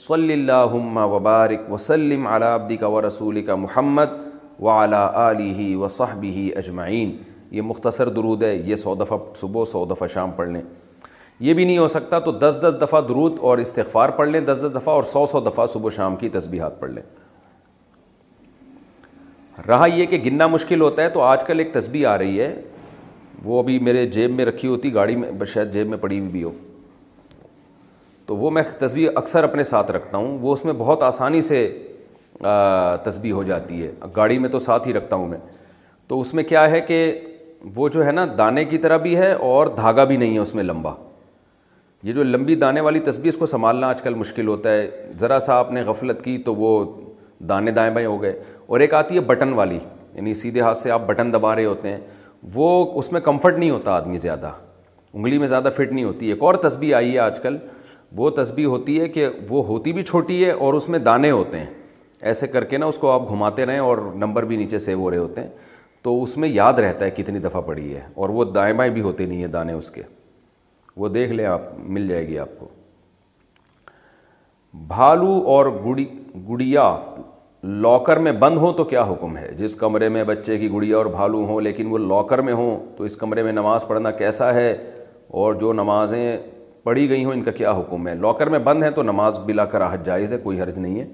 صلی 0.07 0.33
اللہ 0.33 0.73
وبارک 1.13 1.71
وسلم 1.71 2.27
عبدی 2.27 2.75
کا 2.77 2.87
و 2.87 3.05
رسول 3.07 3.41
کا 3.45 3.55
محمد 3.65 4.29
و 4.61 4.67
اعلی 4.69 5.73
ع 5.73 5.83
و 5.83 6.57
اجمعین 6.57 7.15
یہ 7.51 7.61
مختصر 7.61 8.05
درود 8.17 8.43
ہے 8.43 8.55
یہ 8.65 8.75
سو 8.75 8.93
دفعہ 8.95 9.17
صبح 9.35 9.61
و 9.61 9.65
سو 9.65 9.85
دفعہ 9.89 10.07
شام 10.13 10.31
پڑھ 10.31 10.49
لیں 10.49 10.61
یہ 11.45 11.53
بھی 11.53 11.65
نہیں 11.65 11.77
ہو 11.77 11.87
سکتا 11.87 12.19
تو 12.25 12.31
دس 12.39 12.59
دس 12.63 12.75
دفعہ 12.81 13.01
درود 13.07 13.37
اور 13.49 13.57
استغفار 13.57 14.09
پڑھ 14.17 14.29
لیں 14.29 14.39
دس 14.49 14.61
دس 14.65 14.75
دفعہ 14.75 14.93
اور 14.93 15.03
سو 15.13 15.25
سو 15.31 15.39
دفعہ 15.49 15.65
صبح 15.73 15.87
و 15.87 15.89
شام 15.95 16.15
کی 16.15 16.29
تسبیحات 16.37 16.79
پڑھ 16.79 16.91
لیں 16.91 17.03
رہا 19.67 19.85
یہ 19.95 20.05
کہ 20.11 20.17
گننا 20.25 20.47
مشکل 20.47 20.81
ہوتا 20.81 21.03
ہے 21.03 21.09
تو 21.13 21.21
آج 21.21 21.43
کل 21.45 21.59
ایک 21.59 21.73
تسبیح 21.73 22.07
آ 22.07 22.17
رہی 22.17 22.39
ہے 22.41 22.53
وہ 23.45 23.59
ابھی 23.61 23.77
میرے 23.89 24.05
جیب 24.15 24.33
میں 24.35 24.45
رکھی 24.45 24.67
ہوتی 24.69 24.93
گاڑی 24.93 25.15
میں 25.15 25.45
شاید 25.53 25.71
جیب 25.73 25.87
میں 25.89 25.97
پڑی 26.01 26.19
ہوئی 26.19 26.29
بھی 26.31 26.43
ہو 26.43 26.51
تو 28.25 28.35
وہ 28.37 28.49
میں 28.57 28.63
تسبیح 28.79 29.09
اکثر 29.15 29.43
اپنے 29.43 29.63
ساتھ 29.73 29.91
رکھتا 29.91 30.17
ہوں 30.17 30.37
وہ 30.41 30.53
اس 30.53 30.63
میں 30.65 30.73
بہت 30.77 31.03
آسانی 31.03 31.41
سے 31.51 31.65
تسبیح 33.05 33.33
ہو 33.33 33.41
جاتی 33.43 33.81
ہے 33.83 33.91
گاڑی 34.15 34.37
میں 34.39 34.49
تو 34.49 34.59
ساتھ 34.59 34.87
ہی 34.87 34.93
رکھتا 34.93 35.15
ہوں 35.15 35.27
میں 35.27 35.37
تو 36.07 36.19
اس 36.21 36.33
میں 36.33 36.43
کیا 36.43 36.69
ہے 36.71 36.79
کہ 36.81 36.97
وہ 37.75 37.87
جو 37.89 38.05
ہے 38.05 38.11
نا 38.11 38.25
دانے 38.37 38.63
کی 38.65 38.77
طرح 38.85 38.97
بھی 38.97 39.15
ہے 39.17 39.31
اور 39.49 39.67
دھاگا 39.75 40.03
بھی 40.11 40.17
نہیں 40.17 40.33
ہے 40.33 40.39
اس 40.39 40.53
میں 40.55 40.63
لمبا 40.63 40.93
یہ 42.03 42.13
جو 42.13 42.23
لمبی 42.23 42.55
دانے 42.63 42.81
والی 42.81 42.99
تسبیح 42.99 43.31
اس 43.31 43.37
کو 43.37 43.45
سنبھالنا 43.45 43.87
آج 43.87 44.01
کل 44.01 44.13
مشکل 44.15 44.47
ہوتا 44.47 44.71
ہے 44.73 44.89
ذرا 45.19 45.37
سا 45.45 45.57
آپ 45.57 45.71
نے 45.71 45.81
غفلت 45.87 46.23
کی 46.23 46.37
تو 46.45 46.55
وہ 46.55 46.71
دانے 47.49 47.71
دائیں 47.71 47.91
بائیں 47.93 48.07
ہو 48.07 48.21
گئے 48.21 48.39
اور 48.67 48.79
ایک 48.79 48.93
آتی 48.93 49.15
ہے 49.15 49.19
بٹن 49.29 49.53
والی 49.53 49.77
یعنی 50.13 50.33
سیدھے 50.33 50.61
ہاتھ 50.61 50.77
سے 50.77 50.91
آپ 50.91 51.05
بٹن 51.07 51.33
دبا 51.33 51.55
رہے 51.55 51.65
ہوتے 51.65 51.89
ہیں 51.89 51.99
وہ 52.53 52.85
اس 52.99 53.11
میں 53.11 53.21
کمفرٹ 53.21 53.57
نہیں 53.57 53.69
ہوتا 53.69 53.95
آدمی 53.95 54.17
زیادہ 54.17 54.51
انگلی 55.13 55.37
میں 55.37 55.47
زیادہ 55.47 55.69
فٹ 55.75 55.91
نہیں 55.93 56.03
ہوتی 56.05 56.27
ایک 56.31 56.41
اور 56.43 56.55
تسبیح 56.67 56.95
آئی 56.95 57.13
ہے 57.13 57.19
آج 57.19 57.39
کل 57.41 57.57
وہ 58.17 58.29
تسبیح 58.41 58.65
ہوتی 58.67 58.99
ہے 59.01 59.07
کہ 59.09 59.27
وہ 59.49 59.63
ہوتی 59.65 59.93
بھی 59.93 60.03
چھوٹی 60.03 60.43
ہے 60.45 60.51
اور 60.51 60.73
اس 60.73 60.89
میں 60.89 60.99
دانے 60.99 61.31
ہوتے 61.31 61.59
ہیں 61.59 61.80
ایسے 62.27 62.47
کر 62.47 62.63
کے 62.63 62.77
نا 62.77 62.85
اس 62.85 62.97
کو 62.97 63.09
آپ 63.11 63.29
گھماتے 63.31 63.65
رہیں 63.65 63.79
اور 63.79 63.97
نمبر 64.23 64.45
بھی 64.45 64.57
نیچے 64.57 64.77
سیو 64.79 64.99
ہو 64.99 65.09
رہے 65.11 65.17
ہوتے 65.17 65.41
ہیں 65.41 65.47
تو 66.03 66.21
اس 66.23 66.35
میں 66.37 66.49
یاد 66.49 66.79
رہتا 66.79 67.05
ہے 67.05 67.11
کتنی 67.15 67.39
دفعہ 67.39 67.61
پڑی 67.61 67.93
ہے 67.95 68.01
اور 68.21 68.29
وہ 68.37 68.43
دائیں 68.53 68.73
بائیں 68.77 68.91
بھی 68.93 69.01
ہوتے 69.01 69.25
نہیں 69.25 69.41
ہیں 69.41 69.47
دانے 69.55 69.73
اس 69.73 69.89
کے 69.91 70.01
وہ 70.97 71.07
دیکھ 71.09 71.31
لیں 71.31 71.45
آپ 71.45 71.61
مل 71.95 72.07
جائے 72.07 72.27
گی 72.27 72.37
آپ 72.39 72.59
کو 72.59 72.67
بھالو 74.87 75.39
اور 75.55 75.65
گڑی 75.85 76.05
گڑیا 76.49 76.83
لاکر 77.63 78.17
میں 78.27 78.31
بند 78.41 78.57
ہوں 78.57 78.73
تو 78.73 78.83
کیا 78.83 79.03
حکم 79.09 79.35
ہے 79.37 79.51
جس 79.57 79.75
کمرے 79.75 80.09
میں 80.09 80.23
بچے 80.27 80.57
کی 80.57 80.71
گڑیا 80.71 80.95
اور 80.97 81.05
بھالو 81.17 81.43
ہوں 81.45 81.61
لیکن 81.61 81.87
وہ 81.91 81.97
لاکر 81.97 82.41
میں 82.47 82.53
ہوں 82.53 82.79
تو 82.97 83.03
اس 83.03 83.15
کمرے 83.17 83.43
میں 83.43 83.51
نماز 83.51 83.87
پڑھنا 83.87 84.11
کیسا 84.23 84.53
ہے 84.53 84.71
اور 85.41 85.53
جو 85.59 85.73
نمازیں 85.73 86.37
پڑھی 86.83 87.09
گئی 87.09 87.25
ہوں 87.25 87.33
ان 87.33 87.43
کا 87.43 87.51
کیا 87.51 87.71
حکم 87.79 88.07
ہے 88.07 88.15
لاکر 88.21 88.47
میں 88.49 88.59
بند 88.69 88.83
ہیں 88.83 88.89
تو 88.91 89.03
نماز 89.03 89.39
بلا 89.45 89.65
کراہت 89.73 90.05
جائز 90.05 90.33
ہے 90.33 90.37
کوئی 90.43 90.61
حرج 90.61 90.79
نہیں 90.79 90.99
ہے 90.99 91.05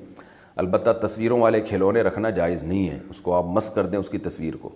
البتہ 0.62 0.90
تصویروں 1.06 1.40
والے 1.40 1.60
کھلونے 1.62 2.02
رکھنا 2.04 2.30
جائز 2.38 2.64
نہیں 2.64 2.88
ہے 2.90 2.98
اس 3.10 3.20
کو 3.22 3.34
آپ 3.36 3.46
مس 3.56 3.70
کر 3.74 3.86
دیں 3.86 4.00
اس 4.00 4.10
کی 4.10 4.18
تصویر 4.28 4.56
کو 4.62 4.70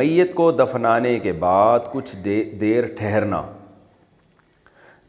میت 0.00 0.34
کو 0.34 0.50
دفنانے 0.52 1.18
کے 1.20 1.32
بعد 1.46 1.90
کچھ 1.92 2.14
دیر 2.60 2.86
ٹھہرنا 2.96 3.42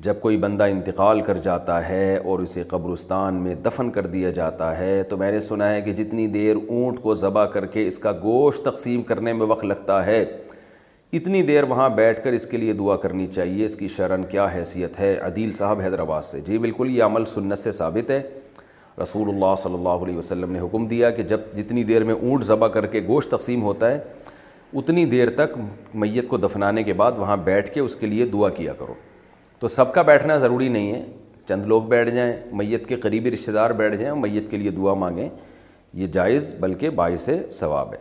جب 0.07 0.19
کوئی 0.21 0.37
بندہ 0.37 0.63
انتقال 0.69 1.21
کر 1.25 1.37
جاتا 1.43 1.87
ہے 1.89 2.15
اور 2.31 2.39
اسے 2.39 2.63
قبرستان 2.67 3.35
میں 3.43 3.53
دفن 3.65 3.91
کر 3.91 4.05
دیا 4.15 4.31
جاتا 4.41 4.77
ہے 4.77 5.01
تو 5.09 5.17
میں 5.17 5.31
نے 5.31 5.39
سنا 5.39 5.69
ہے 5.73 5.81
کہ 5.81 5.93
جتنی 6.03 6.25
دیر 6.39 6.55
اونٹ 6.55 6.99
کو 7.01 7.13
ذبح 7.23 7.45
کر 7.53 7.65
کے 7.75 7.85
اس 7.87 7.99
کا 8.05 8.11
گوشت 8.23 8.65
تقسیم 8.65 9.01
کرنے 9.11 9.33
میں 9.33 9.45
وقت 9.47 9.63
لگتا 9.65 10.05
ہے 10.05 10.23
اتنی 11.17 11.41
دیر 11.51 11.63
وہاں 11.71 11.89
بیٹھ 12.01 12.23
کر 12.23 12.33
اس 12.33 12.45
کے 12.51 12.57
لیے 12.57 12.73
دعا 12.81 12.95
کرنی 13.05 13.27
چاہیے 13.35 13.65
اس 13.65 13.75
کی 13.75 13.87
شرن 13.95 14.23
کیا 14.29 14.45
حیثیت 14.53 14.99
ہے 14.99 15.15
عدیل 15.25 15.53
صاحب 15.55 15.79
حیدرآباد 15.83 16.21
سے 16.31 16.41
جی 16.47 16.57
بالکل 16.67 16.89
یہ 16.97 17.03
عمل 17.03 17.25
سنت 17.39 17.57
سے 17.57 17.71
ثابت 17.79 18.11
ہے 18.11 18.21
رسول 19.01 19.29
اللہ 19.29 19.53
صلی 19.57 19.73
اللہ 19.73 20.03
علیہ 20.03 20.17
وسلم 20.17 20.51
نے 20.51 20.59
حکم 20.59 20.85
دیا 20.87 21.09
کہ 21.11 21.23
جب 21.31 21.39
جتنی 21.57 21.83
دیر 21.83 22.03
میں 22.03 22.13
اونٹ 22.13 22.43
ذبح 22.43 22.67
کر 22.73 22.85
کے 22.87 23.01
گوشت 23.07 23.31
تقسیم 23.31 23.63
ہوتا 23.63 23.91
ہے 23.91 23.99
اتنی 24.79 25.05
دیر 25.05 25.29
تک 25.37 25.57
میت 26.03 26.27
کو 26.27 26.37
دفنانے 26.37 26.83
کے 26.83 26.93
بعد 27.01 27.11
وہاں 27.17 27.37
بیٹھ 27.43 27.71
کے 27.73 27.79
اس 27.79 27.95
کے 27.95 28.07
لیے 28.07 28.25
دعا 28.33 28.49
کیا 28.59 28.73
کرو 28.79 28.93
تو 29.59 29.67
سب 29.77 29.93
کا 29.93 30.01
بیٹھنا 30.01 30.37
ضروری 30.37 30.67
نہیں 30.69 30.91
ہے 30.93 31.03
چند 31.49 31.65
لوگ 31.65 31.83
بیٹھ 31.95 32.09
جائیں 32.15 32.33
میت 32.57 32.87
کے 32.87 32.95
قریبی 33.05 33.31
رشتہ 33.31 33.51
دار 33.51 33.71
بیٹھ 33.81 33.95
جائیں 33.97 34.13
میت 34.21 34.49
کے 34.51 34.57
لیے 34.57 34.69
دعا 34.71 34.93
مانگیں 35.03 35.27
یہ 36.01 36.07
جائز 36.13 36.53
بلکہ 36.59 36.89
باعث 37.01 37.29
ثواب 37.53 37.93
ہے 37.93 37.97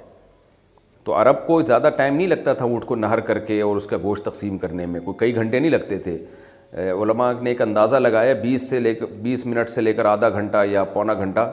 تو 1.04 1.16
عرب 1.20 1.46
کو 1.46 1.60
زیادہ 1.66 1.88
ٹائم 1.96 2.16
نہیں 2.16 2.26
لگتا 2.28 2.52
تھا 2.58 2.64
اونٹ 2.64 2.84
کو 2.86 2.96
نہر 2.96 3.20
کر 3.30 3.38
کے 3.46 3.60
اور 3.62 3.76
اس 3.76 3.86
کا 3.86 3.96
گوشت 4.02 4.24
تقسیم 4.24 4.58
کرنے 4.58 4.86
میں 4.86 5.00
کوئی 5.04 5.16
کئی 5.18 5.34
گھنٹے 5.34 5.58
نہیں 5.60 5.70
لگتے 5.70 5.98
تھے 6.02 6.18
علماء 6.72 7.32
نے 7.42 7.50
ایک 7.50 7.60
اندازہ 7.62 7.96
لگایا 7.96 8.34
بیس 8.42 8.68
سے 8.70 8.78
لے 8.80 8.94
کر 8.94 9.06
بیس 9.22 9.44
منٹ 9.46 9.68
سے 9.70 9.80
لے 9.80 9.92
کر 9.94 10.04
آدھا 10.04 10.28
گھنٹہ 10.28 10.64
یا 10.70 10.84
پونا 10.92 11.14
گھنٹہ 11.14 11.52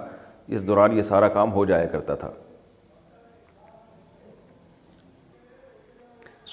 اس 0.58 0.66
دوران 0.68 0.98
یہ 0.98 1.02
سارا 1.02 1.28
کام 1.30 1.54
ہو 1.54 1.66
جایا 1.66 1.86
کرتا 1.92 2.16
تھا 2.22 2.30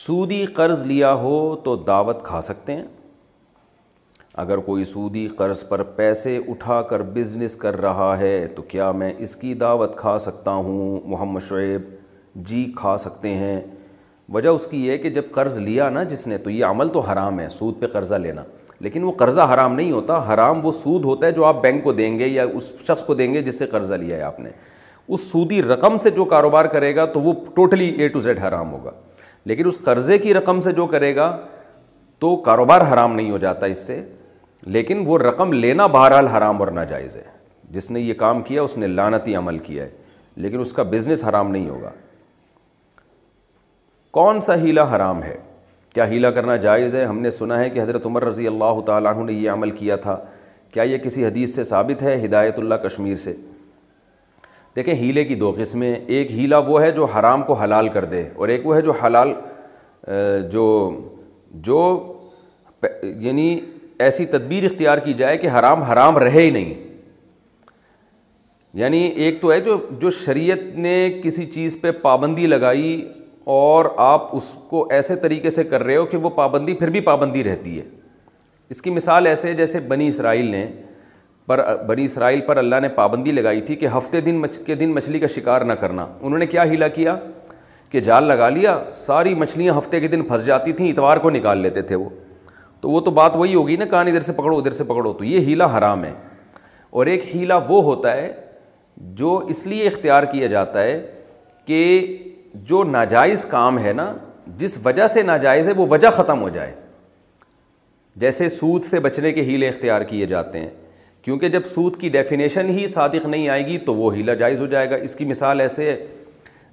سودی 0.06 0.44
قرض 0.54 0.82
لیا 0.86 1.12
ہو 1.20 1.36
تو 1.64 1.76
دعوت 1.90 2.22
کھا 2.24 2.40
سکتے 2.42 2.74
ہیں 2.76 2.84
اگر 4.42 4.58
کوئی 4.64 4.84
سودی 4.84 5.26
قرض 5.36 5.62
پر 5.68 5.82
پیسے 5.96 6.36
اٹھا 6.48 6.80
کر 6.88 7.02
بزنس 7.12 7.54
کر 7.56 7.80
رہا 7.80 8.16
ہے 8.18 8.46
تو 8.56 8.62
کیا 8.72 8.90
میں 9.02 9.12
اس 9.26 9.34
کی 9.36 9.52
دعوت 9.62 9.96
کھا 9.98 10.18
سکتا 10.26 10.50
ہوں 10.66 11.00
محمد 11.10 11.48
شعیب 11.48 11.82
جی 12.48 12.64
کھا 12.76 12.96
سکتے 13.04 13.34
ہیں 13.36 13.60
وجہ 14.34 14.48
اس 14.48 14.66
کی 14.66 14.84
یہ 14.86 14.92
ہے 14.92 14.98
کہ 14.98 15.10
جب 15.10 15.22
قرض 15.34 15.58
لیا 15.58 15.88
نا 15.90 16.02
جس 16.12 16.26
نے 16.26 16.38
تو 16.38 16.50
یہ 16.50 16.64
عمل 16.64 16.88
تو 16.92 17.00
حرام 17.00 17.38
ہے 17.40 17.48
سود 17.48 17.78
پہ 17.80 17.86
قرضہ 17.92 18.14
لینا 18.22 18.42
لیکن 18.80 19.02
وہ 19.04 19.12
قرضہ 19.18 19.40
حرام 19.52 19.74
نہیں 19.74 19.90
ہوتا 19.92 20.18
حرام 20.32 20.64
وہ 20.66 20.72
سود 20.72 21.04
ہوتا 21.04 21.26
ہے 21.26 21.32
جو 21.32 21.44
آپ 21.44 21.60
بینک 21.62 21.84
کو 21.84 21.92
دیں 22.00 22.18
گے 22.18 22.26
یا 22.28 22.44
اس 22.54 22.72
شخص 22.88 23.02
کو 23.04 23.14
دیں 23.14 23.32
گے 23.34 23.42
جس 23.42 23.58
سے 23.58 23.66
قرضہ 23.66 23.94
لیا 23.94 24.16
ہے 24.16 24.22
آپ 24.22 24.40
نے 24.40 24.50
اس 25.08 25.20
سودی 25.30 25.62
رقم 25.62 25.98
سے 25.98 26.10
جو 26.10 26.24
کاروبار 26.34 26.64
کرے 26.74 26.94
گا 26.96 27.04
تو 27.12 27.20
وہ 27.20 27.32
ٹوٹلی 27.54 27.88
اے 27.98 28.08
ٹو 28.16 28.20
زیڈ 28.20 28.38
حرام 28.42 28.72
ہوگا 28.72 28.90
لیکن 29.50 29.66
اس 29.68 29.78
قرضے 29.84 30.18
کی 30.18 30.34
رقم 30.34 30.60
سے 30.60 30.72
جو 30.76 30.86
کرے 30.86 31.14
گا 31.16 31.30
تو 32.20 32.34
کاروبار 32.44 32.80
حرام 32.92 33.14
نہیں 33.14 33.30
ہو 33.30 33.38
جاتا 33.38 33.66
اس 33.66 33.86
سے 33.86 34.00
لیکن 34.76 35.02
وہ 35.06 35.18
رقم 35.18 35.52
لینا 35.52 35.86
بہرحال 35.96 36.26
حرام 36.28 36.58
اور 36.62 36.68
ناجائز 36.80 37.16
ہے 37.16 37.22
جس 37.72 37.90
نے 37.90 38.00
یہ 38.00 38.14
کام 38.14 38.40
کیا 38.48 38.62
اس 38.62 38.76
نے 38.78 38.86
لانتی 38.86 39.34
عمل 39.36 39.58
کیا 39.68 39.84
ہے 39.84 39.90
لیکن 40.44 40.60
اس 40.60 40.72
کا 40.72 40.82
بزنس 40.90 41.24
حرام 41.28 41.50
نہیں 41.50 41.68
ہوگا 41.68 41.90
کون 44.10 44.40
سا 44.40 44.54
ہیلا 44.60 44.84
حرام 44.94 45.22
ہے 45.22 45.36
کیا 45.94 46.06
ہیلا 46.08 46.30
کرنا 46.30 46.56
جائز 46.64 46.94
ہے 46.94 47.04
ہم 47.04 47.18
نے 47.20 47.30
سنا 47.30 47.58
ہے 47.60 47.68
کہ 47.70 47.82
حضرت 47.82 48.06
عمر 48.06 48.24
رضی 48.24 48.46
اللہ 48.46 48.80
تعالیٰ 48.86 49.14
عنہ 49.14 49.24
نے 49.30 49.32
یہ 49.32 49.50
عمل 49.50 49.70
کیا 49.78 49.96
تھا 50.06 50.18
کیا 50.72 50.82
یہ 50.82 50.98
کسی 51.04 51.24
حدیث 51.24 51.54
سے 51.54 51.62
ثابت 51.64 52.02
ہے 52.02 52.16
ہدایت 52.24 52.58
اللہ 52.58 52.74
کشمیر 52.86 53.16
سے 53.22 53.34
دیکھیں 54.76 54.94
ہیلے 54.94 55.24
کی 55.24 55.34
دو 55.42 55.54
قسمیں 55.58 55.94
ایک 55.94 56.30
ہیلا 56.38 56.58
وہ 56.66 56.80
ہے 56.82 56.90
جو 56.96 57.04
حرام 57.18 57.42
کو 57.42 57.52
حلال 57.60 57.88
کر 57.92 58.04
دے 58.04 58.24
اور 58.36 58.48
ایک 58.48 58.66
وہ 58.66 58.76
ہے 58.76 58.80
جو 58.88 58.92
حلال 59.04 59.32
جو 60.52 60.64
جو 61.68 61.78
یعنی 63.02 63.54
ایسی 64.06 64.26
تدبیر 64.32 64.64
اختیار 64.64 64.98
کی 65.04 65.12
جائے 65.20 65.36
کہ 65.38 65.48
حرام 65.58 65.82
حرام 65.82 66.18
رہے 66.18 66.42
ہی 66.42 66.50
نہیں 66.50 66.74
یعنی 68.80 68.98
ایک 69.26 69.40
تو 69.42 69.52
ہے 69.52 69.60
جو 69.68 69.76
جو 70.00 70.10
شریعت 70.10 70.76
نے 70.78 70.98
کسی 71.22 71.46
چیز 71.50 71.76
پہ 71.80 71.90
پابندی 72.02 72.46
لگائی 72.46 72.90
اور 73.46 73.84
آپ 74.02 74.24
اس 74.36 74.52
کو 74.68 74.86
ایسے 74.92 75.16
طریقے 75.16 75.50
سے 75.50 75.64
کر 75.64 75.82
رہے 75.82 75.96
ہو 75.96 76.04
کہ 76.06 76.16
وہ 76.22 76.30
پابندی 76.36 76.72
پھر 76.74 76.90
بھی 76.90 77.00
پابندی 77.00 77.42
رہتی 77.44 77.78
ہے 77.78 77.84
اس 78.70 78.82
کی 78.82 78.90
مثال 78.90 79.26
ایسے 79.26 79.48
ہے 79.48 79.52
جیسے 79.60 79.80
بنی 79.88 80.06
اسرائیل 80.08 80.46
نے 80.50 80.66
پر 81.46 81.60
بنی 81.88 82.04
اسرائیل 82.04 82.40
پر 82.46 82.56
اللہ 82.56 82.80
نے 82.82 82.88
پابندی 82.96 83.32
لگائی 83.32 83.60
تھی 83.68 83.76
کہ 83.82 83.88
ہفتے 83.96 84.20
دن 84.20 84.38
مچ 84.38 84.58
کے 84.66 84.74
دن 84.74 84.92
مچھلی 84.94 85.18
کا 85.20 85.26
شکار 85.34 85.60
نہ 85.64 85.72
کرنا 85.82 86.06
انہوں 86.20 86.38
نے 86.38 86.46
کیا 86.46 86.64
ہیلا 86.70 86.88
کیا 86.98 87.16
کہ 87.90 88.00
جال 88.10 88.24
لگا 88.28 88.48
لیا 88.48 88.78
ساری 88.94 89.34
مچھلیاں 89.44 89.74
ہفتے 89.78 90.00
کے 90.00 90.08
دن 90.08 90.22
پھنس 90.28 90.44
جاتی 90.46 90.72
تھیں 90.80 90.90
اتوار 90.90 91.16
کو 91.26 91.30
نکال 91.30 91.58
لیتے 91.62 91.82
تھے 91.90 91.94
وہ 91.96 92.08
تو 92.80 92.90
وہ 92.90 93.00
تو 93.00 93.10
بات 93.10 93.36
وہی 93.36 93.54
ہوگی 93.54 93.76
نا 93.76 93.84
کان 93.90 94.08
ادھر 94.08 94.20
سے 94.20 94.32
پکڑو 94.42 94.56
ادھر 94.58 94.70
سے 94.70 94.84
پکڑو 94.84 95.12
تو 95.18 95.24
یہ 95.24 95.40
ہیلا 95.48 95.76
حرام 95.78 96.04
ہے 96.04 96.12
اور 96.90 97.06
ایک 97.06 97.34
ہیلا 97.36 97.56
وہ 97.68 97.82
ہوتا 97.84 98.16
ہے 98.16 98.32
جو 99.22 99.36
اس 99.50 99.66
لیے 99.66 99.86
اختیار 99.86 100.24
کیا 100.32 100.46
جاتا 100.48 100.82
ہے 100.82 101.00
کہ 101.66 101.80
جو 102.68 102.82
ناجائز 102.84 103.44
کام 103.46 103.78
ہے 103.84 103.92
نا 103.92 104.12
جس 104.58 104.78
وجہ 104.84 105.06
سے 105.12 105.22
ناجائز 105.22 105.68
ہے 105.68 105.72
وہ 105.76 105.86
وجہ 105.90 106.08
ختم 106.16 106.40
ہو 106.42 106.48
جائے 106.48 106.72
جیسے 108.20 108.48
سود 108.48 108.84
سے 108.84 109.00
بچنے 109.00 109.32
کے 109.32 109.42
ہیلے 109.44 109.68
اختیار 109.68 110.02
کیے 110.10 110.26
جاتے 110.26 110.60
ہیں 110.60 110.68
کیونکہ 111.22 111.48
جب 111.48 111.64
سود 111.66 111.96
کی 112.00 112.08
ڈیفینیشن 112.08 112.68
ہی 112.78 112.86
صادق 112.88 113.26
نہیں 113.26 113.48
آئے 113.48 113.66
گی 113.66 113.76
تو 113.86 113.94
وہ 113.94 114.14
ہیلا 114.16 114.34
جائز 114.42 114.60
ہو 114.60 114.66
جائے 114.74 114.90
گا 114.90 114.96
اس 114.96 115.16
کی 115.16 115.24
مثال 115.24 115.60
ایسے 115.60 115.90
ہے 115.90 115.96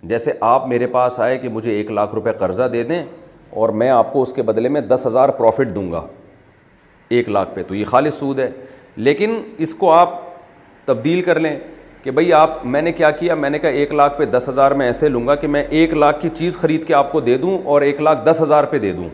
جیسے 0.07 0.31
آپ 0.51 0.67
میرے 0.67 0.87
پاس 0.95 1.19
آئے 1.19 1.37
کہ 1.37 1.49
مجھے 1.49 1.71
ایک 1.71 1.91
لاکھ 1.91 2.13
روپے 2.15 2.31
قرضہ 2.39 2.63
دے 2.73 2.83
دیں 2.83 3.03
اور 3.61 3.69
میں 3.81 3.89
آپ 3.89 4.11
کو 4.13 4.21
اس 4.21 4.33
کے 4.33 4.41
بدلے 4.43 4.69
میں 4.69 4.81
دس 4.81 5.05
ہزار 5.07 5.29
پروفٹ 5.39 5.75
دوں 5.75 5.91
گا 5.91 6.05
ایک 7.17 7.29
لاکھ 7.29 7.49
پہ 7.55 7.63
تو 7.67 7.75
یہ 7.75 7.85
خالص 7.85 8.19
سود 8.19 8.39
ہے 8.39 8.49
لیکن 8.95 9.37
اس 9.65 9.75
کو 9.75 9.91
آپ 9.93 10.19
تبدیل 10.85 11.21
کر 11.21 11.39
لیں 11.39 11.55
کہ 12.03 12.11
بھائی 12.11 12.31
آپ 12.33 12.65
میں 12.65 12.81
نے 12.81 12.91
کیا 12.91 13.09
کیا 13.11 13.35
میں 13.35 13.49
نے 13.49 13.59
کہا 13.59 13.69
ایک 13.69 13.93
لاکھ 13.93 14.17
پہ 14.17 14.25
دس 14.31 14.47
ہزار 14.49 14.71
میں 14.77 14.85
ایسے 14.85 15.09
لوں 15.09 15.25
گا 15.27 15.35
کہ 15.41 15.47
میں 15.47 15.63
ایک 15.69 15.93
لاکھ 15.93 16.19
کی 16.21 16.29
چیز 16.35 16.57
خرید 16.59 16.83
کے 16.87 16.93
آپ 16.93 17.11
کو 17.11 17.19
دے 17.21 17.37
دوں 17.37 17.57
اور 17.63 17.81
ایک 17.81 18.01
لاکھ 18.01 18.25
دس 18.25 18.41
ہزار 18.41 18.63
پہ 18.69 18.77
دے 18.79 18.91
دوں 18.93 19.07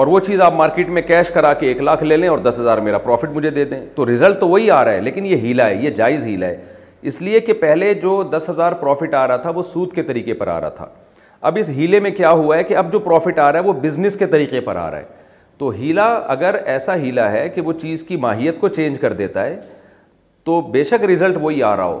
اور 0.00 0.06
وہ 0.06 0.18
چیز 0.26 0.40
آپ 0.40 0.54
مارکیٹ 0.54 0.88
میں 0.96 1.02
کیش 1.02 1.30
کرا 1.34 1.52
کے 1.60 1.66
ایک 1.66 1.80
لاکھ 1.82 2.02
لے 2.04 2.16
لیں 2.16 2.28
اور 2.28 2.38
دس 2.38 2.56
ہزار 2.60 2.78
میرا 2.88 2.98
پروفٹ 3.06 3.30
مجھے 3.34 3.50
دے 3.50 3.64
دیں 3.70 3.80
تو 3.94 4.06
رزلٹ 4.12 4.40
تو 4.40 4.48
وہی 4.48 4.70
آ 4.70 4.84
رہا 4.84 4.92
ہے 4.92 5.00
لیکن 5.00 5.26
یہ 5.26 5.36
ہیلا 5.46 5.68
ہے 5.68 5.74
یہ 5.82 5.90
جائز 6.00 6.26
ہیلا 6.26 6.46
ہے 6.46 6.62
اس 7.08 7.20
لیے 7.22 7.40
کہ 7.40 7.52
پہلے 7.60 7.92
جو 8.02 8.22
دس 8.36 8.50
ہزار 8.50 8.72
پروفٹ 8.82 9.14
آ 9.14 9.26
رہا 9.28 9.36
تھا 9.42 9.50
وہ 9.54 9.62
سود 9.62 9.92
کے 9.92 10.02
طریقے 10.02 10.34
پر 10.34 10.48
آ 10.48 10.60
رہا 10.60 10.68
تھا 10.76 10.86
اب 11.48 11.56
اس 11.60 11.70
ہیلے 11.76 12.00
میں 12.00 12.10
کیا 12.10 12.30
ہوا 12.30 12.56
ہے 12.56 12.64
کہ 12.64 12.76
اب 12.76 12.92
جو 12.92 12.98
پروفٹ 12.98 13.38
آ 13.38 13.50
رہا 13.52 13.58
ہے 13.60 13.64
وہ 13.64 13.72
بزنس 13.82 14.16
کے 14.16 14.26
طریقے 14.26 14.60
پر 14.68 14.76
آ 14.76 14.90
رہا 14.90 14.98
ہے 14.98 15.04
تو 15.58 15.68
ہیلا 15.78 16.04
اگر 16.34 16.54
ایسا 16.66 16.96
ہیلا 16.96 17.30
ہے 17.32 17.48
کہ 17.54 17.60
وہ 17.60 17.72
چیز 17.80 18.02
کی 18.04 18.16
ماہیت 18.24 18.60
کو 18.60 18.68
چینج 18.78 18.98
کر 19.00 19.12
دیتا 19.22 19.44
ہے 19.44 19.58
تو 20.48 20.60
بے 20.74 20.82
شک 20.88 21.04
رزلٹ 21.04 21.36
وہی 21.40 21.62
آ 21.62 21.74
رہا 21.76 21.84
ہو 21.84 21.98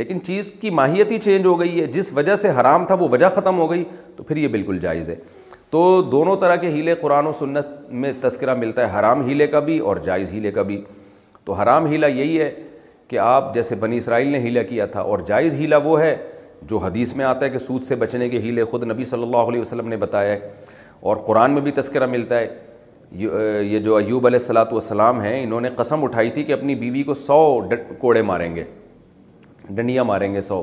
لیکن 0.00 0.20
چیز 0.24 0.50
کی 0.60 0.70
ماہیت 0.80 1.10
ہی 1.12 1.18
چینج 1.20 1.46
ہو 1.46 1.58
گئی 1.60 1.80
ہے 1.80 1.86
جس 1.94 2.10
وجہ 2.16 2.34
سے 2.42 2.48
حرام 2.58 2.84
تھا 2.86 2.94
وہ 2.98 3.08
وجہ 3.12 3.28
ختم 3.34 3.58
ہو 3.58 3.70
گئی 3.70 3.82
تو 4.16 4.22
پھر 4.24 4.36
یہ 4.36 4.48
بالکل 4.48 4.78
جائز 4.80 5.08
ہے 5.10 5.14
تو 5.70 5.80
دونوں 6.12 6.36
طرح 6.40 6.56
کے 6.64 6.68
ہیلے 6.74 6.94
قرآن 7.00 7.26
و 7.26 7.32
سنت 7.38 7.90
میں 8.04 8.12
تذکرہ 8.20 8.54
ملتا 8.58 8.82
ہے 8.92 8.98
حرام 8.98 9.26
ہیلے 9.28 9.46
کا 9.54 9.60
بھی 9.68 9.78
اور 9.90 9.96
جائز 10.04 10.30
ہیلے 10.32 10.50
کا 10.58 10.62
بھی 10.70 10.80
تو 11.44 11.52
حرام 11.62 11.86
ہیلا 11.92 12.06
یہی 12.06 12.38
ہے 12.40 12.50
کہ 13.08 13.18
آپ 13.18 13.52
جیسے 13.54 13.74
بنی 13.80 13.96
اسرائیل 13.96 14.28
نے 14.32 14.38
ہیلا 14.46 14.62
کیا 14.68 14.86
تھا 14.96 15.00
اور 15.14 15.18
جائز 15.32 15.54
ہیلا 15.60 15.76
وہ 15.84 16.00
ہے 16.00 16.16
جو 16.70 16.78
حدیث 16.86 17.14
میں 17.16 17.24
آتا 17.24 17.44
ہے 17.46 17.50
کہ 17.50 17.58
سود 17.66 17.82
سے 17.82 17.94
بچنے 18.04 18.28
کے 18.28 18.40
ہیلے 18.42 18.64
خود 18.70 18.84
نبی 18.90 19.04
صلی 19.14 19.22
اللہ 19.22 19.52
علیہ 19.52 19.60
وسلم 19.60 19.88
نے 19.88 19.96
بتایا 20.06 20.32
ہے 20.32 20.50
اور 21.10 21.16
قرآن 21.26 21.50
میں 21.52 21.62
بھی 21.62 21.70
تذکرہ 21.82 22.06
ملتا 22.16 22.38
ہے 22.40 22.46
یہ 23.14 23.78
جو 23.84 23.96
ایوب 23.96 24.26
علیہ 24.26 24.38
السلاۃ 24.38 24.72
والسلام 24.72 25.20
ہیں 25.20 25.42
انہوں 25.42 25.60
نے 25.60 25.68
قسم 25.76 26.04
اٹھائی 26.04 26.30
تھی 26.30 26.42
کہ 26.44 26.52
اپنی 26.52 26.74
بیوی 26.74 27.02
کو 27.02 27.14
سو 27.14 27.36
کوڑے 28.00 28.22
ماریں 28.22 28.54
گے 28.56 28.64
ڈنڈیاں 29.74 30.04
ماریں 30.04 30.32
گے 30.34 30.40
سو 30.40 30.62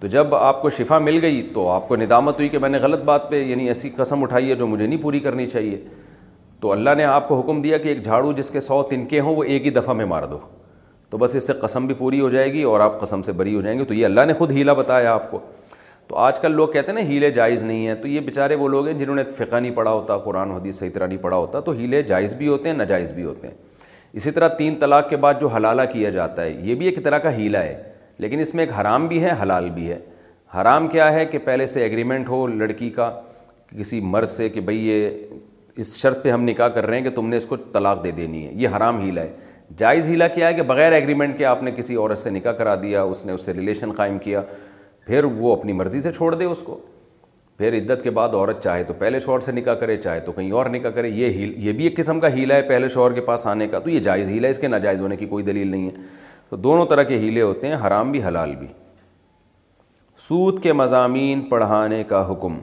تو 0.00 0.06
جب 0.12 0.34
آپ 0.34 0.62
کو 0.62 0.70
شفا 0.78 0.98
مل 0.98 1.18
گئی 1.22 1.42
تو 1.54 1.68
آپ 1.70 1.88
کو 1.88 1.96
ندامت 1.96 2.38
ہوئی 2.38 2.48
کہ 2.48 2.58
میں 2.58 2.68
نے 2.68 2.78
غلط 2.82 3.00
بات 3.04 3.28
پہ 3.30 3.40
یعنی 3.42 3.66
ایسی 3.68 3.90
قسم 3.96 4.22
اٹھائی 4.22 4.50
ہے 4.50 4.54
جو 4.62 4.66
مجھے 4.66 4.86
نہیں 4.86 5.02
پوری 5.02 5.20
کرنی 5.20 5.46
چاہیے 5.50 5.76
تو 6.60 6.72
اللہ 6.72 6.90
نے 6.96 7.04
آپ 7.04 7.28
کو 7.28 7.38
حکم 7.40 7.60
دیا 7.62 7.78
کہ 7.78 7.88
ایک 7.88 8.02
جھاڑو 8.04 8.32
جس 8.32 8.50
کے 8.50 8.60
سو 8.60 8.82
تنکے 8.90 9.20
ہوں 9.20 9.36
وہ 9.36 9.44
ایک 9.44 9.64
ہی 9.66 9.70
دفعہ 9.70 9.94
میں 9.94 10.04
مار 10.06 10.22
دو 10.30 10.38
تو 11.10 11.18
بس 11.18 11.34
اس 11.36 11.46
سے 11.46 11.52
قسم 11.62 11.86
بھی 11.86 11.94
پوری 11.94 12.20
ہو 12.20 12.28
جائے 12.30 12.52
گی 12.52 12.62
اور 12.62 12.80
آپ 12.80 13.00
قسم 13.00 13.22
سے 13.22 13.32
بری 13.40 13.54
ہو 13.54 13.60
جائیں 13.62 13.78
گے 13.78 13.84
تو 13.84 13.94
یہ 13.94 14.04
اللہ 14.06 14.20
نے 14.26 14.32
خود 14.34 14.52
ہیلا 14.52 14.72
بتایا 14.72 15.12
آپ 15.14 15.30
کو 15.30 15.40
تو 16.12 16.16
آج 16.18 16.38
کل 16.40 16.52
لوگ 16.54 16.68
کہتے 16.68 16.90
ہیں 16.92 16.98
نا 17.02 17.08
ہیلے 17.08 17.30
جائز 17.32 17.62
نہیں 17.64 17.86
ہیں 17.86 17.94
تو 18.00 18.08
یہ 18.08 18.20
بیچارے 18.20 18.54
وہ 18.62 18.66
لوگ 18.68 18.86
ہیں 18.86 18.92
جنہوں 18.98 19.14
نے 19.16 19.22
فقہ 19.36 19.56
نہیں 19.56 19.72
پڑھا 19.74 19.90
ہوتا 19.90 20.16
قرآن 20.24 20.50
حدیث 20.50 20.78
صحیح 20.78 20.90
طرح 20.94 21.06
نہیں 21.06 21.18
پڑھا 21.18 21.36
ہوتا 21.36 21.60
تو 21.68 21.72
ہیلے 21.76 22.02
جائز 22.08 22.34
بھی 22.36 22.48
ہوتے 22.48 22.68
ہیں 22.68 22.76
ناجائز 22.76 23.12
بھی 23.12 23.22
ہوتے 23.24 23.46
ہیں 23.48 23.54
اسی 24.12 24.30
طرح 24.30 24.48
تین 24.58 24.74
طلاق 24.80 25.08
کے 25.10 25.16
بعد 25.16 25.34
جو 25.40 25.48
حلالہ 25.54 25.82
کیا 25.92 26.10
جاتا 26.16 26.42
ہے 26.42 26.50
یہ 26.64 26.74
بھی 26.82 26.86
ایک 26.86 27.02
طرح 27.04 27.18
کا 27.18 27.32
ہیلا 27.36 27.62
ہے 27.62 27.82
لیکن 28.18 28.40
اس 28.40 28.54
میں 28.54 28.64
ایک 28.64 28.72
حرام 28.80 29.06
بھی 29.08 29.22
ہے 29.22 29.30
حلال 29.42 29.68
بھی 29.74 29.88
ہے 29.92 29.98
حرام 30.60 30.88
کیا 30.94 31.12
ہے 31.12 31.24
کہ 31.26 31.38
پہلے 31.44 31.66
سے 31.76 31.82
ایگریمنٹ 31.82 32.28
ہو 32.28 32.46
لڑکی 32.46 32.88
کا 32.96 33.10
کسی 33.78 34.00
مرض 34.04 34.30
سے 34.36 34.48
کہ 34.48 34.60
بھئی 34.68 34.84
یہ 34.88 35.08
اس 35.80 35.96
شرط 36.00 36.22
پہ 36.22 36.30
ہم 36.30 36.42
نکاح 36.48 36.68
کر 36.74 36.86
رہے 36.86 36.96
ہیں 36.96 37.04
کہ 37.04 37.10
تم 37.16 37.28
نے 37.28 37.36
اس 37.36 37.46
کو 37.46 37.56
طلاق 37.72 38.02
دے 38.04 38.10
دینی 38.20 38.46
ہے 38.46 38.50
یہ 38.54 38.76
حرام 38.76 39.00
ہیلا 39.04 39.22
ہے 39.22 39.32
جائز 39.78 40.06
ہیلا 40.08 40.28
کیا 40.28 40.48
ہے 40.48 40.54
کہ 40.54 40.62
بغیر 40.72 40.92
ایگریمنٹ 40.92 41.38
کے 41.38 41.44
آپ 41.52 41.62
نے 41.62 41.70
کسی 41.76 41.96
عورت 41.96 42.18
سے 42.18 42.30
نکاح 42.30 42.52
کرا 42.60 42.74
دیا 42.82 43.02
اس 43.12 43.24
نے 43.26 43.32
اس 43.32 43.44
سے 43.44 43.52
ریلیشن 43.54 43.92
قائم 43.96 44.18
کیا 44.24 44.42
پھر 45.06 45.24
وہ 45.36 45.52
اپنی 45.56 45.72
مرضی 45.72 46.00
سے 46.00 46.12
چھوڑ 46.12 46.34
دے 46.34 46.44
اس 46.44 46.62
کو 46.62 46.78
پھر 47.58 47.74
عدت 47.78 48.02
کے 48.02 48.10
بعد 48.10 48.34
عورت 48.34 48.62
چاہے 48.62 48.84
تو 48.84 48.94
پہلے 48.98 49.20
شوہر 49.20 49.40
سے 49.40 49.52
نکاح 49.52 49.74
کرے 49.80 49.96
چاہے 50.02 50.20
تو 50.26 50.32
کہیں 50.32 50.50
اور 50.58 50.66
نکاح 50.70 50.90
کرے 50.94 51.08
یہ 51.08 51.32
ہیل 51.38 51.52
یہ 51.66 51.72
بھی 51.72 51.84
ایک 51.84 51.96
قسم 51.96 52.20
کا 52.20 52.28
ہیلا 52.32 52.54
ہے 52.54 52.62
پہلے 52.68 52.88
شوہر 52.88 53.12
کے 53.12 53.20
پاس 53.20 53.46
آنے 53.46 53.66
کا 53.68 53.78
تو 53.78 53.90
یہ 53.90 54.00
جائز 54.02 54.30
ہیلا 54.30 54.46
ہے 54.46 54.50
اس 54.50 54.58
کے 54.58 54.68
ناجائز 54.68 55.00
ہونے 55.00 55.16
کی 55.16 55.26
کوئی 55.26 55.44
دلیل 55.44 55.68
نہیں 55.70 55.86
ہے 55.86 56.06
تو 56.50 56.56
دونوں 56.56 56.86
طرح 56.86 57.02
کے 57.12 57.18
ہیلے 57.18 57.42
ہوتے 57.42 57.68
ہیں 57.68 57.76
حرام 57.86 58.10
بھی 58.12 58.22
حلال 58.24 58.54
بھی 58.58 58.66
سود 60.28 60.62
کے 60.62 60.72
مضامین 60.72 61.42
پڑھانے 61.50 62.02
کا 62.08 62.26
حکم 62.30 62.58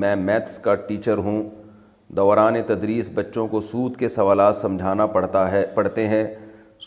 میں 0.00 0.14
میتھس 0.16 0.58
کا 0.58 0.74
ٹیچر 0.88 1.18
ہوں 1.24 1.42
دوران 2.16 2.62
تدریس 2.66 3.10
بچوں 3.14 3.46
کو 3.48 3.60
سود 3.60 3.96
کے 3.96 4.08
سوالات 4.08 4.54
سمجھانا 4.56 5.06
پڑتا 5.14 5.50
ہے 5.52 5.64
پڑھتے 5.74 6.06
ہیں 6.08 6.24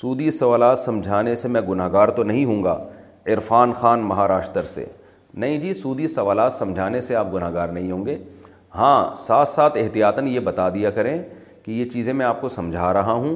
سودی 0.02 0.30
سوالات 0.32 0.78
سمجھانے 0.80 1.34
سے 1.42 1.48
میں 1.48 1.62
گناہ 1.70 1.90
گار 1.94 2.08
تو 2.16 2.24
نہیں 2.24 2.46
ہوں 2.46 2.64
گا 2.64 2.78
عرفان 3.34 3.72
خان 3.74 4.00
مہاراشٹر 4.08 4.64
سے 4.64 4.86
نہیں 5.34 5.58
جی 5.60 5.72
سودی 5.74 6.08
سوالات 6.08 6.52
سمجھانے 6.54 7.00
سے 7.02 7.16
آپ 7.16 7.34
گناہ 7.34 7.52
گار 7.54 7.70
نہیں 7.70 7.92
ہوں 7.92 8.06
گے 8.06 8.18
ہاں 8.76 9.16
ساتھ 9.18 9.50
ساتھ 9.50 9.78
احتیاطاً 9.78 10.28
یہ 10.28 10.40
بتا 10.50 10.68
دیا 10.74 10.90
کریں 10.98 11.18
کہ 11.64 11.72
یہ 11.72 11.90
چیزیں 11.90 12.12
میں 12.14 12.26
آپ 12.26 12.42
کو 12.42 12.48
سمجھا 12.48 12.92
رہا 12.94 13.12
ہوں 13.12 13.36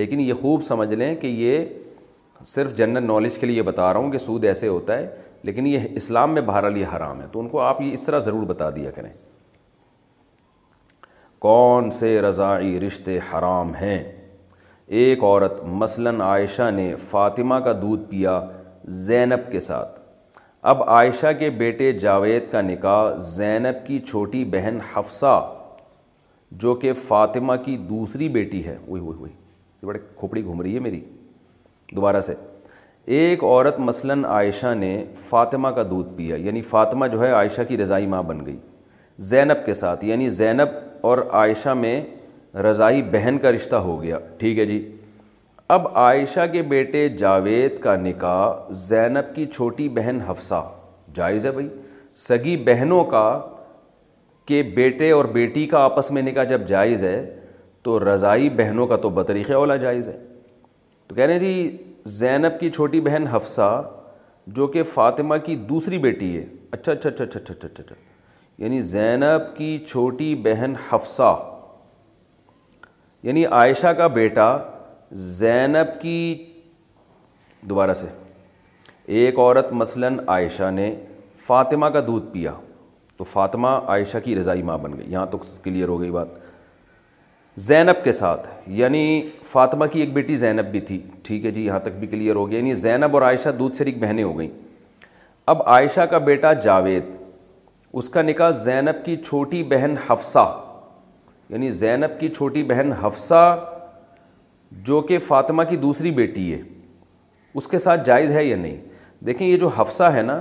لیکن 0.00 0.20
یہ 0.20 0.34
خوب 0.40 0.62
سمجھ 0.62 0.92
لیں 0.94 1.14
کہ 1.20 1.26
یہ 1.26 1.64
صرف 2.46 2.76
جنرل 2.76 3.04
نالج 3.06 3.38
کے 3.38 3.46
لیے 3.46 3.62
بتا 3.62 3.92
رہا 3.92 4.00
ہوں 4.00 4.10
کہ 4.10 4.18
سود 4.18 4.44
ایسے 4.44 4.68
ہوتا 4.68 4.98
ہے 4.98 5.06
لیکن 5.44 5.66
یہ 5.66 5.86
اسلام 5.96 6.34
میں 6.34 6.42
یہ 6.76 6.96
حرام 6.96 7.20
ہے 7.22 7.26
تو 7.32 7.40
ان 7.40 7.48
کو 7.48 7.60
آپ 7.60 7.80
یہ 7.82 7.92
اس 7.92 8.04
طرح 8.04 8.18
ضرور 8.20 8.44
بتا 8.46 8.68
دیا 8.76 8.90
کریں 8.94 9.12
کون 11.40 11.90
سے 11.90 12.20
رضاعی 12.22 12.78
رشتے 12.80 13.18
حرام 13.32 13.74
ہیں 13.80 14.02
ایک 15.02 15.22
عورت 15.24 15.60
مثلاً 15.82 16.20
عائشہ 16.20 16.70
نے 16.76 16.92
فاطمہ 17.10 17.54
کا 17.64 17.72
دودھ 17.82 18.00
پیا 18.08 18.40
زینب 18.88 19.50
کے 19.52 19.60
ساتھ 19.60 19.98
اب 20.70 20.82
عائشہ 20.90 21.26
کے 21.38 21.48
بیٹے 21.58 21.90
جاوید 21.98 22.50
کا 22.52 22.60
نکاح 22.60 23.16
زینب 23.26 23.86
کی 23.86 23.98
چھوٹی 24.08 24.44
بہن 24.50 24.78
حفصہ 24.92 25.38
جو 26.62 26.74
کہ 26.74 26.92
فاطمہ 27.06 27.54
کی 27.64 27.76
دوسری 27.90 28.28
بیٹی 28.28 28.64
ہے 28.66 28.76
یہ 28.88 29.86
بڑے 29.86 29.98
کھوپڑی 30.18 30.42
گھوم 30.44 30.62
رہی 30.62 30.74
ہے 30.74 30.80
میری 30.80 31.00
دوبارہ 31.96 32.20
سے 32.20 32.34
ایک 33.18 33.44
عورت 33.44 33.78
مثلاً 33.80 34.24
عائشہ 34.28 34.74
نے 34.78 34.92
فاطمہ 35.28 35.68
کا 35.76 35.82
دودھ 35.90 36.08
پیا 36.16 36.36
یعنی 36.46 36.62
فاطمہ 36.62 37.06
جو 37.12 37.22
ہے 37.24 37.30
عائشہ 37.32 37.62
کی 37.68 37.78
رضائی 37.78 38.06
ماں 38.06 38.22
بن 38.22 38.44
گئی 38.46 38.56
زینب 39.28 39.64
کے 39.66 39.74
ساتھ 39.74 40.04
یعنی 40.04 40.28
زینب 40.40 40.74
اور 41.06 41.18
عائشہ 41.32 41.74
میں 41.76 42.00
رضائی 42.68 43.02
بہن 43.12 43.38
کا 43.42 43.52
رشتہ 43.52 43.76
ہو 43.86 44.02
گیا 44.02 44.18
ٹھیک 44.38 44.58
ہے 44.58 44.64
جی 44.66 44.78
اب 45.72 45.86
عائشہ 45.98 46.40
کے 46.52 46.60
بیٹے 46.70 47.08
جاوید 47.18 47.78
کا 47.82 47.94
نکاح 47.96 48.70
زینب 48.74 49.34
کی 49.34 49.44
چھوٹی 49.52 49.88
بہن 49.98 50.18
حفصہ 50.28 50.60
جائز 51.14 51.44
ہے 51.46 51.50
بھائی 51.58 51.68
سگی 52.20 52.56
بہنوں 52.66 53.02
کا 53.10 53.20
کہ 54.46 54.62
بیٹے 54.76 55.10
اور 55.18 55.24
بیٹی 55.36 55.64
کا 55.74 55.82
آپس 55.88 56.10
میں 56.16 56.22
نکاح 56.22 56.44
جب 56.52 56.66
جائز 56.68 57.04
ہے 57.04 57.18
تو 57.82 57.98
رضائی 58.04 58.48
بہنوں 58.62 58.86
کا 58.86 58.96
تو 59.04 59.10
بطریقہ 59.20 59.52
اولا 59.60 59.76
جائز 59.84 60.08
ہے 60.08 60.16
تو 61.08 61.14
کہہ 61.14 61.24
رہے 61.24 61.32
ہیں 61.32 61.40
جی 61.40 61.76
زینب 62.16 62.58
کی 62.60 62.70
چھوٹی 62.70 63.00
بہن 63.08 63.26
حفصہ 63.32 63.70
جو 64.58 64.66
کہ 64.76 64.82
فاطمہ 64.94 65.36
کی 65.44 65.56
دوسری 65.68 65.98
بیٹی 66.08 66.36
ہے 66.36 66.44
اچھا 66.70 66.92
اچھا 66.92 67.08
اچھا 67.10 67.24
اچھا 67.24 67.40
اچھا 67.40 67.52
اچھا, 67.54 67.68
اچھا۔ 67.82 67.94
یعنی 68.64 68.80
زینب 68.96 69.56
کی 69.56 69.78
چھوٹی 69.86 70.34
بہن 70.48 70.74
حفصہ 70.90 71.32
یعنی 73.22 73.46
عائشہ 73.46 73.92
کا 73.98 74.06
بیٹا 74.20 74.50
زینب 75.12 76.00
کی 76.00 76.34
دوبارہ 77.68 77.94
سے 77.94 78.06
ایک 79.12 79.38
عورت 79.38 79.72
مثلاً 79.72 80.16
عائشہ 80.28 80.70
نے 80.74 80.94
فاطمہ 81.46 81.86
کا 81.92 82.00
دودھ 82.06 82.26
پیا 82.32 82.52
تو 83.16 83.24
فاطمہ 83.24 83.68
عائشہ 83.68 84.18
کی 84.24 84.36
رضائی 84.36 84.62
ماں 84.62 84.76
بن 84.78 84.96
گئی 84.98 85.10
یہاں 85.12 85.24
تو 85.30 85.38
کلیئر 85.62 85.88
ہو 85.88 86.00
گئی 86.00 86.10
بات 86.10 86.38
زینب 87.60 88.04
کے 88.04 88.12
ساتھ 88.12 88.48
یعنی 88.72 89.22
فاطمہ 89.50 89.86
کی 89.92 90.00
ایک 90.00 90.12
بیٹی 90.14 90.36
زینب 90.36 90.70
بھی 90.72 90.80
تھی 90.88 91.00
ٹھیک 91.22 91.44
ہے 91.46 91.50
جی 91.50 91.64
یہاں 91.64 91.78
تک 91.84 91.96
بھی 91.98 92.06
کلیئر 92.08 92.36
ہو 92.36 92.48
گیا 92.50 92.58
یعنی 92.58 92.74
زینب 92.84 93.14
اور 93.14 93.22
عائشہ 93.22 93.48
دودھ 93.58 93.76
سے 93.76 93.84
ایک 93.84 93.98
بہنیں 94.02 94.22
ہو 94.24 94.38
گئیں 94.38 94.48
اب 95.54 95.62
عائشہ 95.68 96.00
کا 96.10 96.18
بیٹا 96.30 96.52
جاوید 96.64 97.04
اس 97.92 98.08
کا 98.08 98.22
نکاح 98.22 98.50
زینب 98.64 99.04
کی 99.04 99.16
چھوٹی 99.26 99.62
بہن 99.72 99.94
حفصہ 100.08 100.48
یعنی 101.48 101.70
زینب 101.82 102.18
کی 102.20 102.28
چھوٹی 102.34 102.62
بہن 102.64 102.92
حفصہ 103.02 103.42
جو 104.84 105.00
کہ 105.02 105.18
فاطمہ 105.26 105.62
کی 105.68 105.76
دوسری 105.76 106.10
بیٹی 106.14 106.52
ہے 106.52 106.60
اس 107.58 107.66
کے 107.68 107.78
ساتھ 107.78 108.04
جائز 108.06 108.32
ہے 108.32 108.44
یا 108.44 108.56
نہیں 108.56 108.76
دیکھیں 109.26 109.46
یہ 109.46 109.56
جو 109.58 109.68
حفصہ 109.76 110.04
ہے 110.14 110.22
نا 110.22 110.40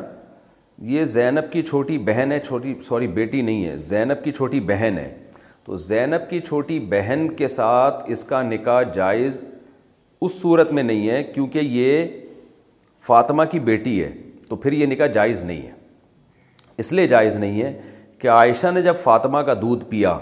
یہ 0.91 1.05
زینب 1.05 1.51
کی 1.51 1.61
چھوٹی 1.63 1.97
بہن 2.07 2.31
ہے 2.31 2.39
چھوٹی 2.39 2.73
سوری 2.87 3.07
بیٹی 3.15 3.41
نہیں 3.41 3.65
ہے 3.65 3.77
زینب 3.87 4.23
کی 4.23 4.31
چھوٹی 4.31 4.59
بہن 4.69 4.97
ہے 4.97 5.13
تو 5.65 5.75
زینب 5.85 6.29
کی 6.29 6.39
چھوٹی 6.47 6.79
بہن 6.89 7.27
کے 7.37 7.47
ساتھ 7.47 8.03
اس 8.11 8.23
کا 8.25 8.41
نکاح 8.43 8.81
جائز 8.93 9.43
اس 10.21 10.39
صورت 10.39 10.71
میں 10.73 10.83
نہیں 10.83 11.09
ہے 11.09 11.23
کیونکہ 11.33 11.59
یہ 11.59 12.05
فاطمہ 13.07 13.43
کی 13.51 13.59
بیٹی 13.67 14.01
ہے 14.03 14.11
تو 14.49 14.55
پھر 14.55 14.71
یہ 14.73 14.85
نکاح 14.87 15.05
جائز 15.13 15.43
نہیں 15.43 15.61
ہے 15.67 15.71
اس 16.79 16.91
لیے 16.93 17.07
جائز 17.07 17.35
نہیں 17.35 17.61
ہے 17.61 17.77
کہ 18.19 18.27
عائشہ 18.29 18.67
نے 18.73 18.81
جب 18.81 18.95
فاطمہ 19.03 19.37
کا 19.47 19.53
دودھ 19.61 19.85
پیا 19.89 20.17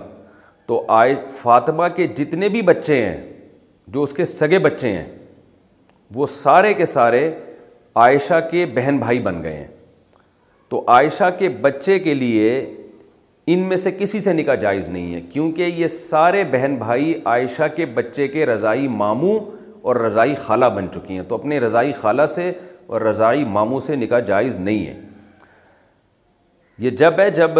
تو 0.67 0.85
فاطمہ 1.41 1.87
کے 1.95 2.07
جتنے 2.17 2.49
بھی 2.49 2.61
بچے 2.61 3.05
ہیں 3.05 3.36
جو 3.93 4.03
اس 4.03 4.13
کے 4.13 4.25
سگے 4.25 4.59
بچے 4.59 4.89
ہیں 4.93 5.05
وہ 6.15 6.25
سارے 6.29 6.73
کے 6.73 6.85
سارے 6.85 7.29
عائشہ 8.05 8.39
کے 8.51 8.65
بہن 8.75 8.97
بھائی 8.99 9.19
بن 9.21 9.41
گئے 9.43 9.53
ہیں 9.55 9.67
تو 10.69 10.83
عائشہ 10.91 11.29
کے 11.39 11.49
بچے 11.65 11.97
کے 11.99 12.13
لیے 12.13 12.49
ان 13.53 13.59
میں 13.67 13.77
سے 13.77 13.91
کسی 13.99 14.19
سے 14.21 14.33
نکاح 14.33 14.55
جائز 14.61 14.89
نہیں 14.89 15.13
ہے 15.13 15.21
کیونکہ 15.31 15.63
یہ 15.81 15.87
سارے 15.97 16.43
بہن 16.51 16.75
بھائی 16.79 17.13
عائشہ 17.33 17.63
کے 17.75 17.85
بچے 17.99 18.27
کے 18.27 18.45
رضائی 18.45 18.87
ماموں 19.03 19.39
اور 19.87 19.95
رضائی 20.05 20.35
خالہ 20.45 20.65
بن 20.75 20.91
چکی 20.93 21.15
ہیں 21.15 21.23
تو 21.27 21.35
اپنے 21.35 21.59
رضائی 21.59 21.91
خالہ 21.99 22.25
سے 22.35 22.51
اور 22.87 23.01
رضائی 23.01 23.45
ماموں 23.57 23.79
سے 23.87 23.95
نکاح 23.95 24.19
جائز 24.27 24.59
نہیں 24.59 24.85
ہے 24.85 24.99
یہ 26.85 26.89
جب 27.01 27.19
ہے 27.19 27.29
جب 27.39 27.55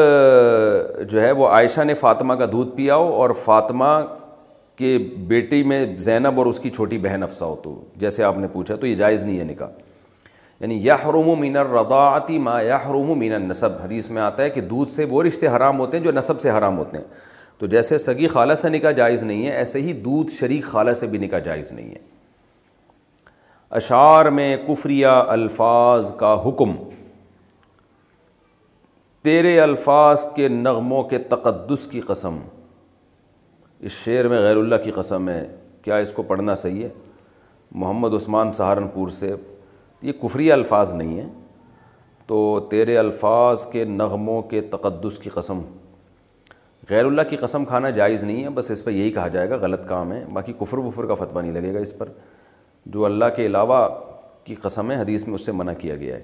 جو 1.12 1.22
ہے 1.22 1.32
وہ 1.38 1.48
عائشہ 1.50 1.82
نے 1.88 1.94
فاطمہ 2.04 2.34
کا 2.40 2.46
دودھ 2.52 2.76
پیا 2.76 2.96
ہو 2.96 3.14
اور 3.22 3.30
فاطمہ 3.44 3.86
کہ 4.78 4.98
بیٹی 5.28 5.62
میں 5.64 5.86
زینب 6.00 6.38
اور 6.40 6.46
اس 6.46 6.60
کی 6.60 6.70
چھوٹی 6.70 6.98
بہن 7.04 7.24
افسا 7.24 7.46
ہو 7.46 7.56
تو 7.64 7.80
جیسے 8.00 8.24
آپ 8.24 8.38
نے 8.38 8.48
پوچھا 8.54 8.76
تو 8.82 8.88
یہ 8.88 8.96
جائز 8.96 9.24
نہیں 9.24 9.38
ہے 9.40 9.44
نکاح 9.44 9.68
یعنی 10.60 10.76
یحرم 10.86 11.28
و 11.30 11.36
مینا 11.36 11.64
ما 11.82 12.16
ماں 12.44 12.62
یا 12.64 12.76
النسب 12.80 13.10
و 13.12 13.16
مینا 13.16 13.38
نصب 13.38 13.82
حدیث 13.84 14.10
میں 14.18 14.22
آتا 14.22 14.44
ہے 14.44 14.50
کہ 14.50 14.62
دودھ 14.74 14.90
سے 14.92 15.06
وہ 15.10 15.24
رشتے 15.24 15.48
حرام 15.56 15.80
ہوتے 15.80 15.98
ہیں 15.98 16.04
جو 16.04 16.12
نصب 16.16 16.40
سے 16.42 16.50
حرام 16.58 16.78
ہوتے 16.78 16.98
ہیں 16.98 17.04
تو 17.60 17.66
جیسے 17.66 17.98
سگی 17.98 18.28
خالہ 18.28 18.54
سے 18.56 18.70
نکاح 18.70 18.92
جائز 19.02 19.24
نہیں 19.24 19.46
ہے 19.48 19.52
ایسے 19.62 19.82
ہی 19.82 19.94
دودھ 20.08 20.32
شریک 20.32 20.66
خالہ 20.66 20.94
سے 21.00 21.08
بھی 21.14 21.18
نکاح 21.20 21.40
جائز 21.46 21.72
نہیں 21.72 21.88
ہے 21.90 22.00
اشعار 23.80 24.26
میں 24.40 24.56
کفریہ 24.68 25.14
الفاظ 25.38 26.12
کا 26.18 26.36
حکم 26.46 26.76
تیرے 29.24 29.60
الفاظ 29.60 30.26
کے 30.36 30.48
نغموں 30.50 31.04
کے 31.14 31.18
تقدس 31.34 31.88
کی 31.92 32.02
قسم 32.08 32.38
اس 33.86 33.92
شعر 34.04 34.28
میں 34.28 34.38
غیر 34.42 34.58
اللہ 34.58 34.76
کی 34.84 34.92
قسم 34.92 35.28
ہے 35.30 35.46
کیا 35.84 35.96
اس 35.98 36.12
کو 36.14 36.24
پڑھنا 36.28 36.54
صحیح 36.56 36.84
ہے 36.84 36.90
محمد 37.72 38.14
عثمان 38.14 38.54
سہارنپور 38.54 39.10
سے 39.18 39.34
یہ 40.02 40.12
کفری 40.22 40.52
الفاظ 40.52 40.94
نہیں 40.94 41.20
ہیں 41.20 41.28
تو 42.28 42.68
تیرے 42.72 42.98
الفاظ 42.98 43.66
کے 43.72 43.84
نغموں 43.88 44.42
کے 44.50 44.62
تقدس 44.72 45.20
کی 45.20 45.30
قسم 45.34 45.60
غیر 46.90 47.06
اللہ 47.06 47.22
کی 47.30 47.38
قسم 47.38 47.66
کھانا 47.66 47.90
جائز 48.00 48.24
نہیں 48.24 48.44
ہے 48.44 48.50
بس 48.56 48.72
اس 48.72 48.84
پر 48.84 48.92
یہی 48.92 49.12
کہا 49.12 49.28
جائے 49.28 49.50
گا 49.50 49.56
غلط 49.62 49.88
کام 49.88 50.12
ہے 50.12 50.24
باقی 50.34 50.54
کفر 50.60 50.78
وفر 50.78 51.06
کا 51.08 51.14
فتویٰ 51.24 51.42
نہیں 51.42 51.54
لگے 51.62 51.74
گا 51.74 51.80
اس 51.80 51.98
پر 51.98 52.10
جو 52.96 53.06
اللہ 53.06 53.26
کے 53.36 53.46
علاوہ 53.46 53.88
کی 54.44 54.56
قسم 54.62 54.92
ہے 54.92 55.00
حدیث 55.02 55.26
میں 55.28 55.36
اس 55.36 55.46
سے 55.46 55.52
منع 55.52 55.74
کیا 55.80 55.96
گیا 55.96 56.16
ہے 56.16 56.22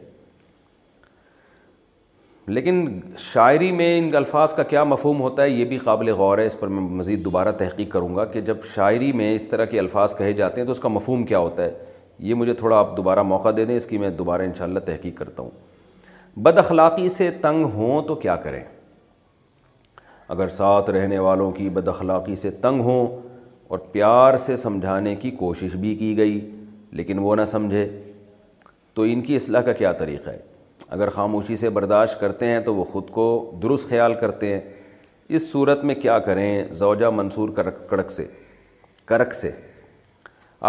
لیکن 2.47 2.89
شاعری 3.17 3.72
میں 3.72 3.97
ان 3.97 4.09
الفاظ 4.15 4.53
کا 4.53 4.63
کیا 4.72 4.83
مفہوم 4.83 5.22
ہوتا 5.22 5.43
ہے 5.43 5.49
یہ 5.49 5.65
بھی 5.65 5.77
قابل 5.83 6.09
غور 6.17 6.38
ہے 6.38 6.45
اس 6.45 6.59
پر 6.59 6.67
میں 6.67 6.81
مزید 6.97 7.23
دوبارہ 7.25 7.51
تحقیق 7.57 7.91
کروں 7.91 8.15
گا 8.15 8.25
کہ 8.25 8.41
جب 8.49 8.63
شاعری 8.73 9.11
میں 9.19 9.33
اس 9.35 9.47
طرح 9.47 9.65
کے 9.65 9.80
الفاظ 9.80 10.15
کہے 10.17 10.33
جاتے 10.41 10.61
ہیں 10.61 10.65
تو 10.65 10.72
اس 10.72 10.80
کا 10.80 10.89
مفہوم 10.89 11.23
کیا 11.25 11.38
ہوتا 11.39 11.63
ہے 11.65 11.73
یہ 12.30 12.33
مجھے 12.35 12.53
تھوڑا 12.53 12.77
آپ 12.80 12.95
دوبارہ 12.97 13.23
موقع 13.23 13.49
دے 13.57 13.65
دیں 13.65 13.75
اس 13.75 13.85
کی 13.85 13.97
میں 13.97 14.09
دوبارہ 14.17 14.41
ان 14.47 14.51
اللہ 14.63 14.80
تحقیق 14.85 15.17
کرتا 15.17 15.43
ہوں 15.43 15.49
بد 16.43 16.57
اخلاقی 16.57 17.07
سے 17.17 17.30
تنگ 17.41 17.65
ہوں 17.73 18.01
تو 18.07 18.15
کیا 18.25 18.35
کریں 18.45 18.63
اگر 20.35 20.47
ساتھ 20.57 20.89
رہنے 20.89 21.17
والوں 21.19 21.51
کی 21.51 21.69
بد 21.73 21.88
اخلاقی 21.88 22.35
سے 22.43 22.51
تنگ 22.61 22.81
ہوں 22.83 23.07
اور 23.67 23.80
پیار 23.91 24.38
سے 24.45 24.55
سمجھانے 24.55 25.15
کی 25.15 25.31
کوشش 25.39 25.75
بھی 25.81 25.95
کی 25.95 26.15
گئی 26.17 26.39
لیکن 26.91 27.19
وہ 27.19 27.35
نہ 27.35 27.45
سمجھے 27.47 27.88
تو 28.93 29.01
ان 29.11 29.22
کی 29.22 29.35
اصلاح 29.35 29.61
کا 29.65 29.72
کیا 29.73 29.91
طریقہ 30.01 30.30
ہے 30.30 30.39
اگر 30.90 31.08
خاموشی 31.10 31.56
سے 31.56 31.69
برداشت 31.69 32.19
کرتے 32.19 32.45
ہیں 32.48 32.60
تو 32.66 32.76
وہ 32.76 32.84
خود 32.92 33.10
کو 33.11 33.26
درست 33.64 33.90
خیال 33.90 34.14
کرتے 34.22 34.53
ہیں 34.53 34.60
اس 35.35 35.50
صورت 35.52 35.84
میں 35.84 35.95
کیا 35.95 36.18
کریں 36.19 36.72
زوجہ 36.80 37.10
منصور 37.16 37.50
کرک 37.56 37.88
کڑک 37.90 38.11
سے 38.11 38.26
کرک 39.06 39.34
سے 39.34 39.52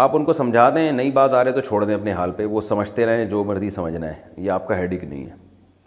آپ 0.03 0.15
ان 0.15 0.23
کو 0.25 0.33
سمجھا 0.33 0.69
دیں 0.75 0.91
نئی 0.91 1.11
باز 1.11 1.33
آ 1.33 1.43
رہے 1.43 1.51
تو 1.53 1.59
چھوڑ 1.61 1.83
دیں 1.85 1.95
اپنے 1.95 2.11
حال 2.13 2.31
پہ 2.37 2.45
وہ 2.45 2.61
سمجھتے 2.61 3.05
رہیں 3.05 3.25
جو 3.25 3.43
مرضی 3.43 3.69
سمجھنا 3.69 4.07
ہے 4.07 4.13
یہ 4.37 4.51
آپ 4.51 4.67
کا 4.67 4.77
ہیڈک 4.77 5.03
نہیں 5.03 5.25
ہے 5.25 5.33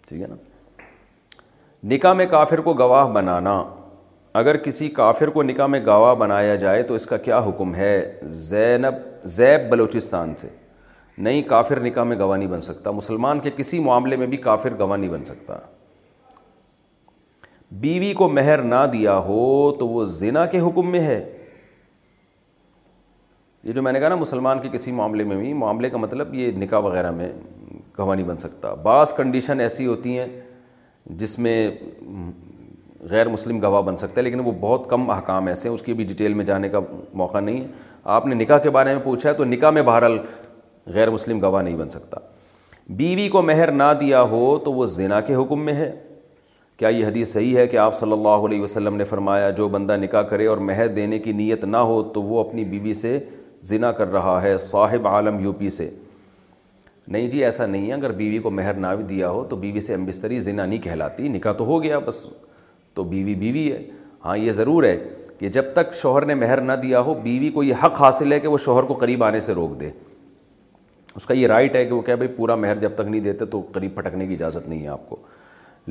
ٹھیک 0.07 0.21
ہے 0.21 0.27
نا 0.27 0.35
نکاح 1.93 2.13
میں 2.13 2.25
کافر 2.31 2.61
کو 2.61 2.73
گواہ 2.79 3.07
بنانا 3.13 3.61
اگر 4.39 4.57
کسی 4.63 4.87
کافر 4.97 5.27
کو 5.35 5.43
نکاح 5.43 5.67
میں 5.67 5.79
گواہ 5.85 6.15
بنایا 6.15 6.55
جائے 6.63 6.81
تو 6.83 6.93
اس 6.93 7.05
کا 7.05 7.17
کیا 7.27 7.39
حکم 7.47 7.75
ہے 7.75 7.93
زینب 8.49 8.95
زیب 9.35 9.69
بلوچستان 9.69 10.33
سے 10.37 10.47
نہیں 11.23 11.41
کافر 11.47 11.79
نکاح 11.83 12.03
میں 12.03 12.17
گواہ 12.19 12.37
نہیں 12.37 12.49
بن 12.49 12.61
سکتا 12.61 12.91
مسلمان 12.91 13.39
کے 13.43 13.49
کسی 13.55 13.79
معاملے 13.83 14.15
میں 14.17 14.27
بھی 14.27 14.37
کافر 14.43 14.77
گواہ 14.79 14.97
نہیں 14.97 15.09
بن 15.09 15.25
سکتا 15.25 15.57
بیوی 17.81 18.13
کو 18.17 18.27
مہر 18.29 18.61
نہ 18.63 18.85
دیا 18.93 19.17
ہو 19.25 19.71
تو 19.79 19.87
وہ 19.87 20.05
زنا 20.19 20.45
کے 20.53 20.59
حکم 20.67 20.89
میں 20.91 20.99
ہے 21.07 21.19
یہ 23.63 23.73
جو 23.73 23.81
میں 23.83 23.91
نے 23.93 23.99
کہا 23.99 24.09
نا 24.09 24.15
مسلمان 24.15 24.59
کے 24.61 24.69
کسی 24.73 24.91
معاملے 24.99 25.23
میں 25.31 25.35
بھی 25.37 25.53
معاملے 25.63 25.89
کا 25.89 25.97
مطلب 25.97 26.33
یہ 26.35 26.51
نکاح 26.57 26.79
وغیرہ 26.83 27.11
میں 27.11 27.31
گواہ 27.97 28.15
نہیں 28.15 28.27
بن 28.27 28.37
سکتا 28.39 28.73
بعض 28.83 29.13
کنڈیشن 29.13 29.59
ایسی 29.59 29.85
ہوتی 29.87 30.17
ہیں 30.19 30.27
جس 31.19 31.37
میں 31.39 31.55
غیر 33.09 33.27
مسلم 33.29 33.59
گواہ 33.61 33.81
بن 33.81 33.97
سکتا 33.97 34.15
ہے 34.17 34.21
لیکن 34.23 34.39
وہ 34.45 34.51
بہت 34.59 34.89
کم 34.89 35.09
احکام 35.09 35.47
ایسے 35.47 35.67
ہیں 35.69 35.73
اس 35.75 35.81
کی 35.81 35.93
بھی 35.99 36.03
ڈیٹیل 36.05 36.33
میں 36.33 36.45
جانے 36.45 36.69
کا 36.69 36.79
موقع 37.21 37.39
نہیں 37.39 37.61
ہے 37.61 37.67
آپ 38.15 38.25
نے 38.27 38.35
نکاح 38.35 38.57
کے 38.63 38.69
بارے 38.75 38.93
میں 38.95 39.03
پوچھا 39.03 39.29
ہے 39.29 39.33
تو 39.35 39.43
نکاح 39.45 39.69
میں 39.71 39.81
بہرحال 39.83 40.17
غیر 40.93 41.09
مسلم 41.11 41.39
گواہ 41.41 41.61
نہیں 41.63 41.75
بن 41.77 41.89
سکتا 41.89 42.19
بیوی 42.99 43.27
کو 43.29 43.41
مہر 43.41 43.71
نہ 43.71 43.91
دیا 44.01 44.21
ہو 44.29 44.43
تو 44.65 44.73
وہ 44.73 44.85
زنا 44.95 45.19
کے 45.21 45.35
حکم 45.35 45.63
میں 45.65 45.73
ہے 45.75 45.91
کیا 46.77 46.87
یہ 46.89 47.05
حدیث 47.05 47.33
صحیح 47.33 47.57
ہے 47.57 47.65
کہ 47.67 47.77
آپ 47.77 47.97
صلی 47.99 48.11
اللہ 48.11 48.45
علیہ 48.47 48.61
وسلم 48.61 48.95
نے 48.97 49.03
فرمایا 49.05 49.49
جو 49.57 49.67
بندہ 49.69 49.97
نکاح 50.01 50.21
کرے 50.29 50.45
اور 50.47 50.57
مہر 50.69 50.87
دینے 50.95 51.19
کی 51.19 51.31
نیت 51.41 51.63
نہ 51.65 51.77
ہو 51.89 52.01
تو 52.13 52.21
وہ 52.23 52.39
اپنی 52.39 52.63
بیوی 52.65 52.93
سے 53.01 53.17
زنا 53.71 53.91
کر 53.91 54.11
رہا 54.11 54.41
ہے 54.41 54.57
صاحب 54.69 55.07
عالم 55.07 55.39
یو 55.43 55.51
پی 55.57 55.69
سے 55.77 55.89
نہیں 57.13 57.27
جی 57.29 57.43
ایسا 57.45 57.65
نہیں 57.65 57.87
ہے 57.87 57.93
اگر 57.93 58.11
بیوی 58.17 58.37
کو 58.39 58.51
مہر 58.51 58.73
نہ 58.79 58.87
بھی 58.97 59.03
دیا 59.15 59.29
ہو 59.29 59.43
تو 59.49 59.55
بیوی 59.55 59.79
سے 59.81 59.93
امبستری 59.93 60.39
زنا 60.39 60.65
نہیں 60.65 60.79
کہلاتی 60.79 61.27
نکاح 61.27 61.53
تو 61.57 61.65
ہو 61.65 61.81
گیا 61.83 61.99
بس 62.05 62.25
تو 62.93 63.03
بیوی 63.13 63.35
بیوی 63.35 63.71
ہے 63.71 63.81
ہاں 64.25 64.37
یہ 64.37 64.51
ضرور 64.51 64.83
ہے 64.83 64.97
کہ 65.39 65.49
جب 65.55 65.73
تک 65.73 65.93
شوہر 66.01 66.25
نے 66.25 66.33
مہر 66.35 66.61
نہ 66.61 66.71
دیا 66.81 66.99
ہو 67.01 67.13
بیوی 67.23 67.49
کو 67.51 67.63
یہ 67.63 67.83
حق 67.83 68.01
حاصل 68.01 68.31
ہے 68.33 68.39
کہ 68.39 68.47
وہ 68.47 68.57
شوہر 68.65 68.83
کو 68.83 68.93
قریب 69.03 69.23
آنے 69.23 69.39
سے 69.41 69.53
روک 69.53 69.79
دے 69.79 69.89
اس 71.19 71.25
کا 71.25 71.33
یہ 71.33 71.47
رائٹ 71.47 71.75
ہے 71.75 71.83
کہ 71.85 71.93
وہ 71.93 72.01
کہہ 72.07 72.15
بھائی 72.19 72.27
پورا 72.35 72.55
مہر 72.55 72.77
جب 72.79 72.91
تک 72.95 73.07
نہیں 73.07 73.21
دیتے 73.21 73.45
تو 73.53 73.59
قریب 73.73 73.95
پھٹکنے 73.95 74.27
کی 74.27 74.33
اجازت 74.33 74.67
نہیں 74.67 74.81
ہے 74.83 74.87
آپ 74.89 75.07
کو 75.09 75.15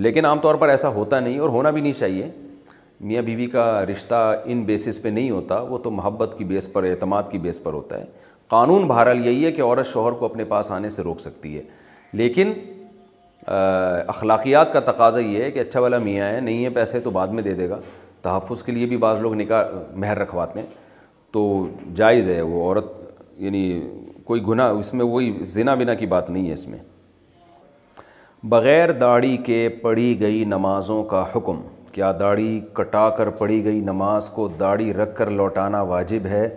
لیکن 0.07 0.25
عام 0.25 0.39
طور 0.41 0.55
پر 0.63 0.69
ایسا 0.69 0.89
ہوتا 0.95 1.19
نہیں 1.21 1.39
اور 1.39 1.49
ہونا 1.57 1.71
بھی 1.77 1.81
نہیں 1.81 1.93
چاہیے 1.99 2.29
میاں 3.09 3.23
بیوی 3.23 3.47
کا 3.57 3.65
رشتہ 3.91 4.21
ان 4.45 4.63
بیسس 4.71 5.01
پہ 5.03 5.09
نہیں 5.19 5.29
ہوتا 5.31 5.59
وہ 5.73 5.79
تو 5.85 5.91
محبت 5.99 6.35
کی 6.39 6.45
بیس 6.55 6.73
پر 6.73 6.85
اعتماد 6.91 7.29
کی 7.31 7.39
بیس 7.49 7.63
پر 7.63 7.73
ہوتا 7.73 7.99
ہے 8.01 8.05
قانون 8.57 8.87
بہرحال 8.89 9.27
یہی 9.27 9.45
ہے 9.45 9.53
کہ 9.53 9.63
عورت 9.69 9.87
شوہر 9.93 10.13
کو 10.21 10.25
اپنے 10.25 10.45
پاس 10.55 10.71
آنے 10.79 10.89
سے 10.97 11.03
روک 11.11 11.21
سکتی 11.27 11.57
ہے 11.57 11.63
لیکن 12.23 12.53
اخلاقیات 14.17 14.73
کا 14.73 14.81
تقاضا 14.91 15.21
یہ 15.29 15.43
ہے 15.43 15.51
کہ 15.51 15.59
اچھا 15.67 15.81
والا 15.81 15.99
میاں 16.09 16.29
ہے 16.33 16.41
نہیں 16.41 16.65
ہے 16.65 16.71
پیسے 16.81 17.01
تو 17.01 17.11
بعد 17.21 17.37
میں 17.39 17.43
دے 17.43 17.55
دے 17.63 17.69
گا 17.71 17.81
تحفظ 18.23 18.63
کے 18.63 18.73
لیے 18.73 18.87
بھی 18.87 18.97
بعض 19.07 19.19
لوگ 19.27 19.35
نکاح 19.41 19.65
مہر 19.95 20.19
رکھواتے 20.19 20.61
ہیں 20.61 20.67
تو 21.33 21.47
جائز 21.97 22.29
ہے 22.29 22.41
وہ 22.53 22.63
عورت 22.65 22.93
یعنی 23.47 23.63
کوئی 24.29 24.41
گناہ 24.49 24.71
اس 24.79 24.93
میں 24.95 25.05
وہی 25.07 25.33
زنا 25.51 25.75
بنا 25.75 25.93
کی 26.01 26.07
بات 26.07 26.29
نہیں 26.31 26.49
ہے 26.49 26.53
اس 26.53 26.67
میں 26.69 26.79
بغیر 28.55 28.91
داڑھی 29.03 29.37
کے 29.45 29.69
پڑھی 29.83 30.21
گئی 30.21 30.45
نمازوں 30.47 31.03
کا 31.13 31.25
حکم 31.35 31.61
کیا 31.93 32.11
داڑھی 32.21 32.61
کٹا 32.75 33.09
کر 33.19 33.31
پڑھی 33.39 33.65
گئی 33.65 33.79
نماز 33.85 34.29
کو 34.31 34.47
داڑھی 34.61 34.93
رکھ 34.95 35.17
کر 35.17 35.31
لوٹانا 35.39 35.81
واجب 35.93 36.27
ہے 36.31 36.49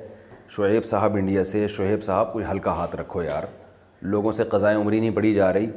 شعیب 0.55 0.85
صاحب 0.85 1.15
انڈیا 1.19 1.43
سے 1.53 1.65
شعیب 1.77 2.03
صاحب 2.03 2.33
کوئی 2.33 2.45
ہلکا 2.51 2.73
ہاتھ 2.79 2.95
رکھو 2.95 3.23
یار 3.23 3.43
لوگوں 4.13 4.31
سے 4.31 4.43
قضائے 4.51 4.75
عمری 4.77 4.99
نہیں 4.99 5.15
پڑھی 5.15 5.33
جا 5.33 5.51
رہی 5.53 5.69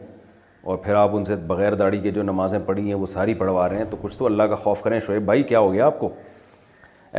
اور 0.69 0.79
پھر 0.85 0.95
آپ 0.95 1.17
ان 1.17 1.25
سے 1.25 1.37
بغیر 1.47 1.75
داڑھی 1.85 1.99
کے 2.01 2.11
جو 2.19 2.23
نمازیں 2.23 2.59
پڑھی 2.67 2.87
ہیں 2.89 2.95
وہ 3.01 3.07
ساری 3.07 3.35
پڑھوا 3.45 3.69
رہے 3.69 3.77
ہیں 3.79 3.85
تو 3.91 3.97
کچھ 4.03 4.19
تو 4.19 4.27
اللہ 4.27 4.43
کا 4.51 4.57
خوف 4.67 4.83
کریں 4.83 4.99
شعیب 5.07 5.23
بھائی 5.27 5.43
کیا 5.53 5.59
ہو 5.61 5.73
گیا 5.73 5.87
آپ 5.87 5.99
کو 5.99 6.13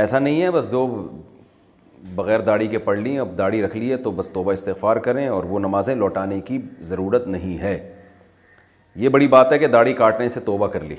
ایسا 0.04 0.20
نہیں 0.20 0.42
ہے 0.42 0.52
بس 0.52 0.72
دو 0.72 0.86
بغیر 2.16 2.40
داڑھی 2.46 2.68
کے 2.68 2.78
پڑھ 2.80 3.00
لیں 3.00 3.18
اب 3.20 3.38
داڑھی 3.38 3.62
رکھ 3.64 3.76
لیے 3.78 3.98
تو 3.98 4.12
بس 4.16 4.30
توبہ 4.34 4.52
استغفار 4.54 4.98
کریں 5.06 5.28
اور 5.28 5.44
وہ 5.50 5.60
نمازیں 5.60 5.94
لوٹانے 5.96 6.40
کی 6.46 6.60
ضرورت 6.90 7.28
نہیں 7.28 7.58
ہے 7.62 7.78
یہ 8.96 9.10
بڑی 9.10 9.28
بات 9.28 9.54
ہے 9.54 9.58
کہ 9.60 9.68
داڑھی 9.68 9.94
کاٹنے 9.94 10.28
سے 10.30 10.40
توبہ 10.46 10.68
کر 10.72 10.84
لی 10.84 10.96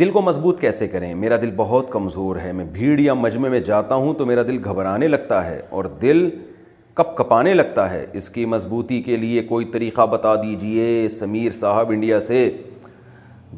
دل 0.00 0.10
کو 0.10 0.20
مضبوط 0.22 0.60
کیسے 0.60 0.86
کریں 0.88 1.14
میرا 1.14 1.36
دل 1.42 1.50
بہت 1.56 1.90
کمزور 1.90 2.36
ہے 2.42 2.52
میں 2.52 2.64
بھیڑ 2.72 2.98
یا 3.00 3.14
مجمع 3.14 3.48
میں 3.48 3.60
جاتا 3.68 3.94
ہوں 3.94 4.14
تو 4.14 4.26
میرا 4.26 4.42
دل 4.48 4.58
گھبرانے 4.68 5.08
لگتا 5.08 5.44
ہے 5.48 5.60
اور 5.70 5.84
دل 6.02 6.28
کپ 6.94 7.16
کپانے 7.16 7.54
لگتا 7.54 7.90
ہے 7.90 8.04
اس 8.18 8.28
کی 8.30 8.44
مضبوطی 8.54 9.00
کے 9.02 9.16
لیے 9.16 9.42
کوئی 9.48 9.64
طریقہ 9.72 10.06
بتا 10.10 10.34
دیجئے 10.42 11.08
سمیر 11.18 11.50
صاحب 11.58 11.90
انڈیا 11.92 12.20
سے 12.20 12.48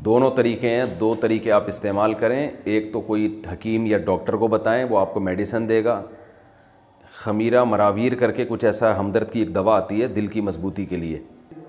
دونوں 0.07 0.31
طریقے 0.37 0.69
ہیں 0.71 0.85
دو 1.01 1.15
طریقے 1.21 1.53
آپ 1.53 1.67
استعمال 1.69 2.13
کریں 2.19 2.49
ایک 2.65 2.93
تو 2.93 3.01
کوئی 3.01 3.35
حکیم 3.53 3.87
یا 3.87 3.99
ڈاکٹر 3.99 4.37
کو 4.37 4.49
بتائیں 4.49 4.85
وہ 4.91 4.99
آپ 4.99 5.13
کو 5.15 5.21
میڈیسن 5.21 5.69
دے 5.69 5.83
گا 5.85 6.01
خمیرہ 7.15 7.65
مراویر 7.65 8.15
کر 8.19 8.31
کے 8.33 8.45
کچھ 8.49 8.65
ایسا 8.65 8.99
ہمدرد 8.99 9.31
کی 9.33 9.41
ایک 9.41 9.55
دوا 9.55 9.77
آتی 9.77 10.01
ہے 10.03 10.07
دل 10.09 10.27
کی 10.27 10.41
مضبوطی 10.41 10.85
کے 10.87 10.97
لیے 10.97 11.19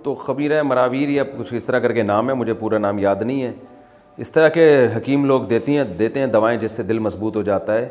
تو 0.04 0.14
خبیرہ 0.16 0.62
مراویر 0.64 1.10
یا 1.10 1.24
کچھ 1.38 1.54
اس 1.54 1.66
طرح 1.66 1.80
کر 1.80 1.94
کے 1.94 2.04
نام 2.04 2.30
ہے 2.30 2.34
مجھے 2.36 2.54
پورا 2.60 2.78
نام 2.78 3.00
یاد 3.00 3.22
نہیں 3.26 3.42
ہے 3.44 3.52
اس 4.22 4.32
طرح 4.32 4.48
کے 4.54 4.70
حکیم 4.96 5.26
لوگ 5.26 5.42
دیتی 5.50 5.78
ہیں 5.78 5.84
دیتے 6.00 6.20
ہیں 6.20 6.28
دوائیں 6.28 6.58
جس 6.60 6.72
سے 6.72 6.84
دل 6.84 7.00
مضبوط 7.00 7.36
ہو 7.38 7.42
جاتا 7.42 7.76
ہے 7.80 7.88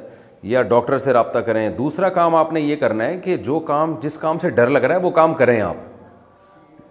یا 0.54 0.62
ڈاکٹر 0.62 0.98
سے 0.98 1.12
رابطہ 1.12 1.38
کریں 1.46 1.68
دوسرا 1.78 2.08
کام 2.08 2.34
آپ 2.34 2.52
نے 2.52 2.60
یہ 2.60 2.76
کرنا 2.80 3.04
ہے 3.08 3.16
کہ 3.24 3.36
جو 3.36 3.58
کام 3.70 3.94
جس 4.02 4.18
کام 4.18 4.38
سے 4.38 4.50
ڈر 4.50 4.70
لگ 4.70 4.78
رہا 4.84 4.94
ہے 4.94 5.00
وہ 5.00 5.10
کام 5.20 5.34
کریں 5.34 5.60
آپ 5.60 5.89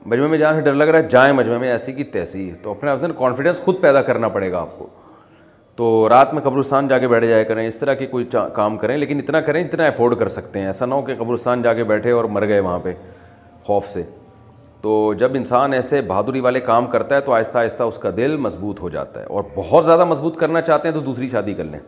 مجمع 0.06 0.28
میں 0.28 0.38
جانے 0.38 0.58
سے 0.58 0.64
ڈر 0.66 0.74
لگ 0.74 0.84
رہا 0.88 1.00
ہے 1.00 1.08
جائیں 1.10 1.34
مجمع 1.34 1.58
میں 1.60 1.70
ایسی 1.72 1.94
کی 1.94 2.04
تیسی 2.14 2.50
تو 2.64 2.72
اپنے 2.72 2.92
اپنے 2.92 3.10
کانفیڈنس 3.18 3.60
خود 3.62 3.82
پیدا 3.82 4.02
کرنا 4.02 4.28
پڑے 4.30 4.52
گا 4.52 4.60
آپ 4.62 4.78
کو 4.78 4.88
تو 5.76 6.08
رات 6.10 6.34
میں 6.34 6.42
قبرستان 6.44 6.88
جا 6.88 6.98
کے 7.00 7.08
بیٹھے 7.08 7.28
جایا 7.28 7.44
کریں 7.50 7.66
اس 7.68 7.78
طرح 7.80 7.94
کی 7.94 8.06
کوئی 8.06 8.26
کام 8.54 8.78
کریں 8.78 8.96
لیکن 8.98 9.20
اتنا 9.24 9.42
کریں 9.42 9.64
جتنا 9.64 9.86
افورڈ 9.86 10.16
کر 10.20 10.28
سکتے 10.30 10.60
ہیں 10.60 10.66
ایسا 10.68 10.86
نہ 10.86 10.94
ہو 10.94 11.02
کہ 11.06 11.16
قبرستان 11.20 11.62
جا 11.62 11.74
کے 11.74 11.84
بیٹھے 11.92 12.12
اور 12.12 12.26
مر 12.36 12.48
گئے 12.48 12.60
وہاں 12.60 12.80
پہ 12.84 12.94
خوف 13.66 13.88
سے 13.90 14.04
تو 14.82 15.14
جب 15.20 15.32
انسان 15.36 15.74
ایسے 15.74 16.02
بہادری 16.08 16.40
والے 16.42 16.60
کام 16.72 16.86
کرتا 16.92 17.16
ہے 17.16 17.22
تو 17.22 17.34
آہستہ 17.34 17.58
آہستہ 17.58 17.84
اس 17.84 17.98
کا 17.98 18.10
دل 18.18 18.36
مضبوط 18.40 18.80
ہو 18.82 18.90
جاتا 18.90 19.20
ہے 19.22 19.26
اور 19.26 19.44
بہت 19.56 19.86
زیادہ 19.86 20.06
مضبوط 20.06 20.38
کرنا 20.40 20.62
چاہتے 20.62 20.88
ہیں 20.88 20.96
تو 20.96 21.02
دوسری 21.06 21.30
شادی 21.30 21.54
کر 21.54 21.64
لیں 21.64 21.80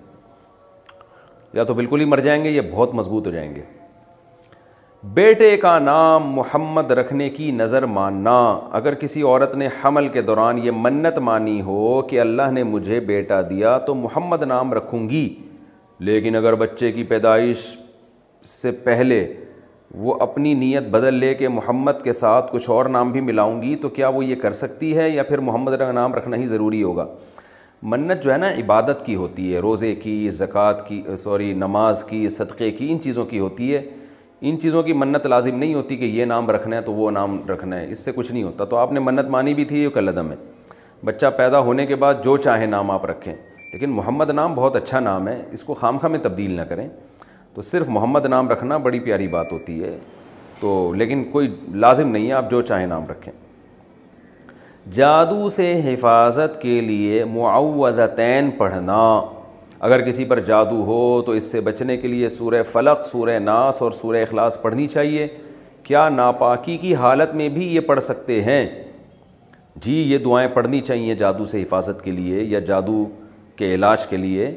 یا 1.53 1.63
تو 1.63 1.73
بالکل 1.73 1.99
ہی 1.99 2.05
مر 2.05 2.19
جائیں 2.25 2.43
گے 2.43 2.49
یا 2.49 2.61
بہت 2.71 2.93
مضبوط 2.95 3.27
ہو 3.27 3.31
جائیں 3.31 3.53
گے 3.55 3.61
بیٹے 5.13 5.55
کا 5.57 5.77
نام 5.79 6.23
محمد 6.33 6.91
رکھنے 6.91 7.29
کی 7.35 7.49
نظر 7.51 7.85
ماننا 7.85 8.33
اگر 8.77 8.93
کسی 8.95 9.21
عورت 9.21 9.53
نے 9.57 9.67
حمل 9.83 10.07
کے 10.13 10.21
دوران 10.21 10.57
یہ 10.63 10.71
منت 10.77 11.17
مانی 11.29 11.61
ہو 11.65 12.01
کہ 12.09 12.19
اللہ 12.21 12.51
نے 12.53 12.63
مجھے 12.63 12.99
بیٹا 13.07 13.39
دیا 13.49 13.77
تو 13.87 13.95
محمد 13.95 14.43
نام 14.47 14.73
رکھوں 14.73 14.99
گی 15.09 15.23
لیکن 16.09 16.35
اگر 16.35 16.55
بچے 16.55 16.91
کی 16.91 17.03
پیدائش 17.13 17.63
سے 18.47 18.71
پہلے 18.83 19.25
وہ 19.99 20.15
اپنی 20.21 20.53
نیت 20.53 20.89
بدل 20.91 21.13
لے 21.19 21.33
کے 21.35 21.47
محمد 21.49 22.03
کے 22.03 22.13
ساتھ 22.13 22.51
کچھ 22.53 22.69
اور 22.69 22.85
نام 22.97 23.11
بھی 23.11 23.21
ملاؤں 23.21 23.61
گی 23.61 23.75
تو 23.81 23.89
کیا 23.97 24.07
وہ 24.09 24.23
یہ 24.25 24.35
کر 24.41 24.53
سکتی 24.61 24.95
ہے 24.97 25.09
یا 25.09 25.23
پھر 25.29 25.37
محمد 25.49 25.77
کا 25.79 25.91
نام 25.91 26.13
رکھنا 26.15 26.37
ہی 26.37 26.45
ضروری 26.47 26.83
ہوگا 26.83 27.05
منت 27.91 28.23
جو 28.23 28.33
ہے 28.33 28.37
نا 28.37 28.51
عبادت 28.63 29.03
کی 29.05 29.15
ہوتی 29.15 29.53
ہے 29.53 29.59
روزے 29.61 29.93
کی 30.03 30.29
زکوٰۃ 30.39 30.85
کی 30.87 31.01
سوری 31.23 31.51
نماز 31.65 32.03
کی 32.09 32.27
صدقے 32.37 32.71
کی 32.71 32.91
ان 32.91 33.01
چیزوں 33.01 33.25
کی 33.25 33.39
ہوتی 33.39 33.73
ہے 33.75 33.81
ان 34.43 34.57
چیزوں 34.59 34.81
کی 34.83 34.93
منت 34.93 35.25
لازم 35.27 35.57
نہیں 35.59 35.73
ہوتی 35.73 35.95
کہ 35.97 36.05
یہ 36.05 36.25
نام 36.25 36.49
رکھنا 36.51 36.75
ہے 36.75 36.81
تو 36.81 36.93
وہ 36.93 37.09
نام 37.11 37.37
رکھنا 37.49 37.79
ہے 37.79 37.89
اس 37.91 37.99
سے 38.05 38.11
کچھ 38.15 38.31
نہیں 38.31 38.43
ہوتا 38.43 38.65
تو 38.69 38.77
آپ 38.77 38.91
نے 38.91 38.99
منت 38.99 39.27
مانی 39.29 39.53
بھی 39.53 39.65
تھی 39.71 39.81
یہ 39.81 39.89
کلدم 39.93 40.31
ہے 40.31 40.35
بچہ 41.05 41.25
پیدا 41.37 41.59
ہونے 41.67 41.85
کے 41.85 41.95
بعد 42.05 42.23
جو 42.23 42.35
چاہے 42.37 42.65
نام 42.65 42.91
آپ 42.91 43.05
رکھیں 43.05 43.33
لیکن 43.73 43.89
محمد 43.89 44.29
نام 44.35 44.55
بہت 44.55 44.75
اچھا 44.75 44.99
نام 44.99 45.27
ہے 45.27 45.41
اس 45.51 45.63
کو 45.63 45.73
خامخواہ 45.73 46.11
میں 46.11 46.19
تبدیل 46.23 46.51
نہ 46.55 46.61
کریں 46.69 46.87
تو 47.53 47.61
صرف 47.61 47.89
محمد 47.89 48.25
نام 48.29 48.49
رکھنا 48.49 48.77
بڑی 48.87 48.99
پیاری 48.99 49.27
بات 49.27 49.51
ہوتی 49.53 49.81
ہے 49.83 49.97
تو 50.59 50.73
لیکن 50.97 51.23
کوئی 51.31 51.55
لازم 51.85 52.09
نہیں 52.11 52.27
ہے 52.27 52.33
آپ 52.33 52.49
جو 52.51 52.61
چاہے 52.61 52.85
نام 52.85 53.05
رکھیں 53.09 53.31
جادو 54.93 55.47
سے 55.55 55.71
حفاظت 55.85 56.61
کے 56.61 56.79
لیے 56.81 57.23
معوذتین 57.33 58.51
پڑھنا 58.57 58.99
اگر 59.85 60.01
کسی 60.07 60.23
پر 60.31 60.39
جادو 60.45 60.83
ہو 60.85 61.21
تو 61.25 61.31
اس 61.37 61.43
سے 61.51 61.59
بچنے 61.67 61.95
کے 61.97 62.07
لیے 62.07 62.27
سورہ 62.29 62.61
فلق 62.71 63.05
سورہ 63.05 63.37
ناس 63.39 63.81
اور 63.81 63.91
سورہ 63.99 64.17
اخلاص 64.21 64.61
پڑھنی 64.61 64.87
چاہیے 64.87 65.27
کیا 65.83 66.07
ناپاکی 66.17 66.75
کی 66.77 66.93
حالت 66.95 67.33
میں 67.35 67.47
بھی 67.53 67.67
یہ 67.75 67.79
پڑھ 67.87 68.01
سکتے 68.03 68.41
ہیں 68.43 68.65
جی 69.85 69.93
یہ 70.11 70.17
دعائیں 70.25 70.47
پڑھنی 70.53 70.79
چاہیے 70.89 71.15
جادو 71.21 71.45
سے 71.53 71.61
حفاظت 71.61 72.03
کے 72.03 72.11
لیے 72.11 72.41
یا 72.43 72.59
جادو 72.67 73.05
کے 73.57 73.73
علاج 73.75 74.05
کے 74.07 74.17
لیے 74.17 74.51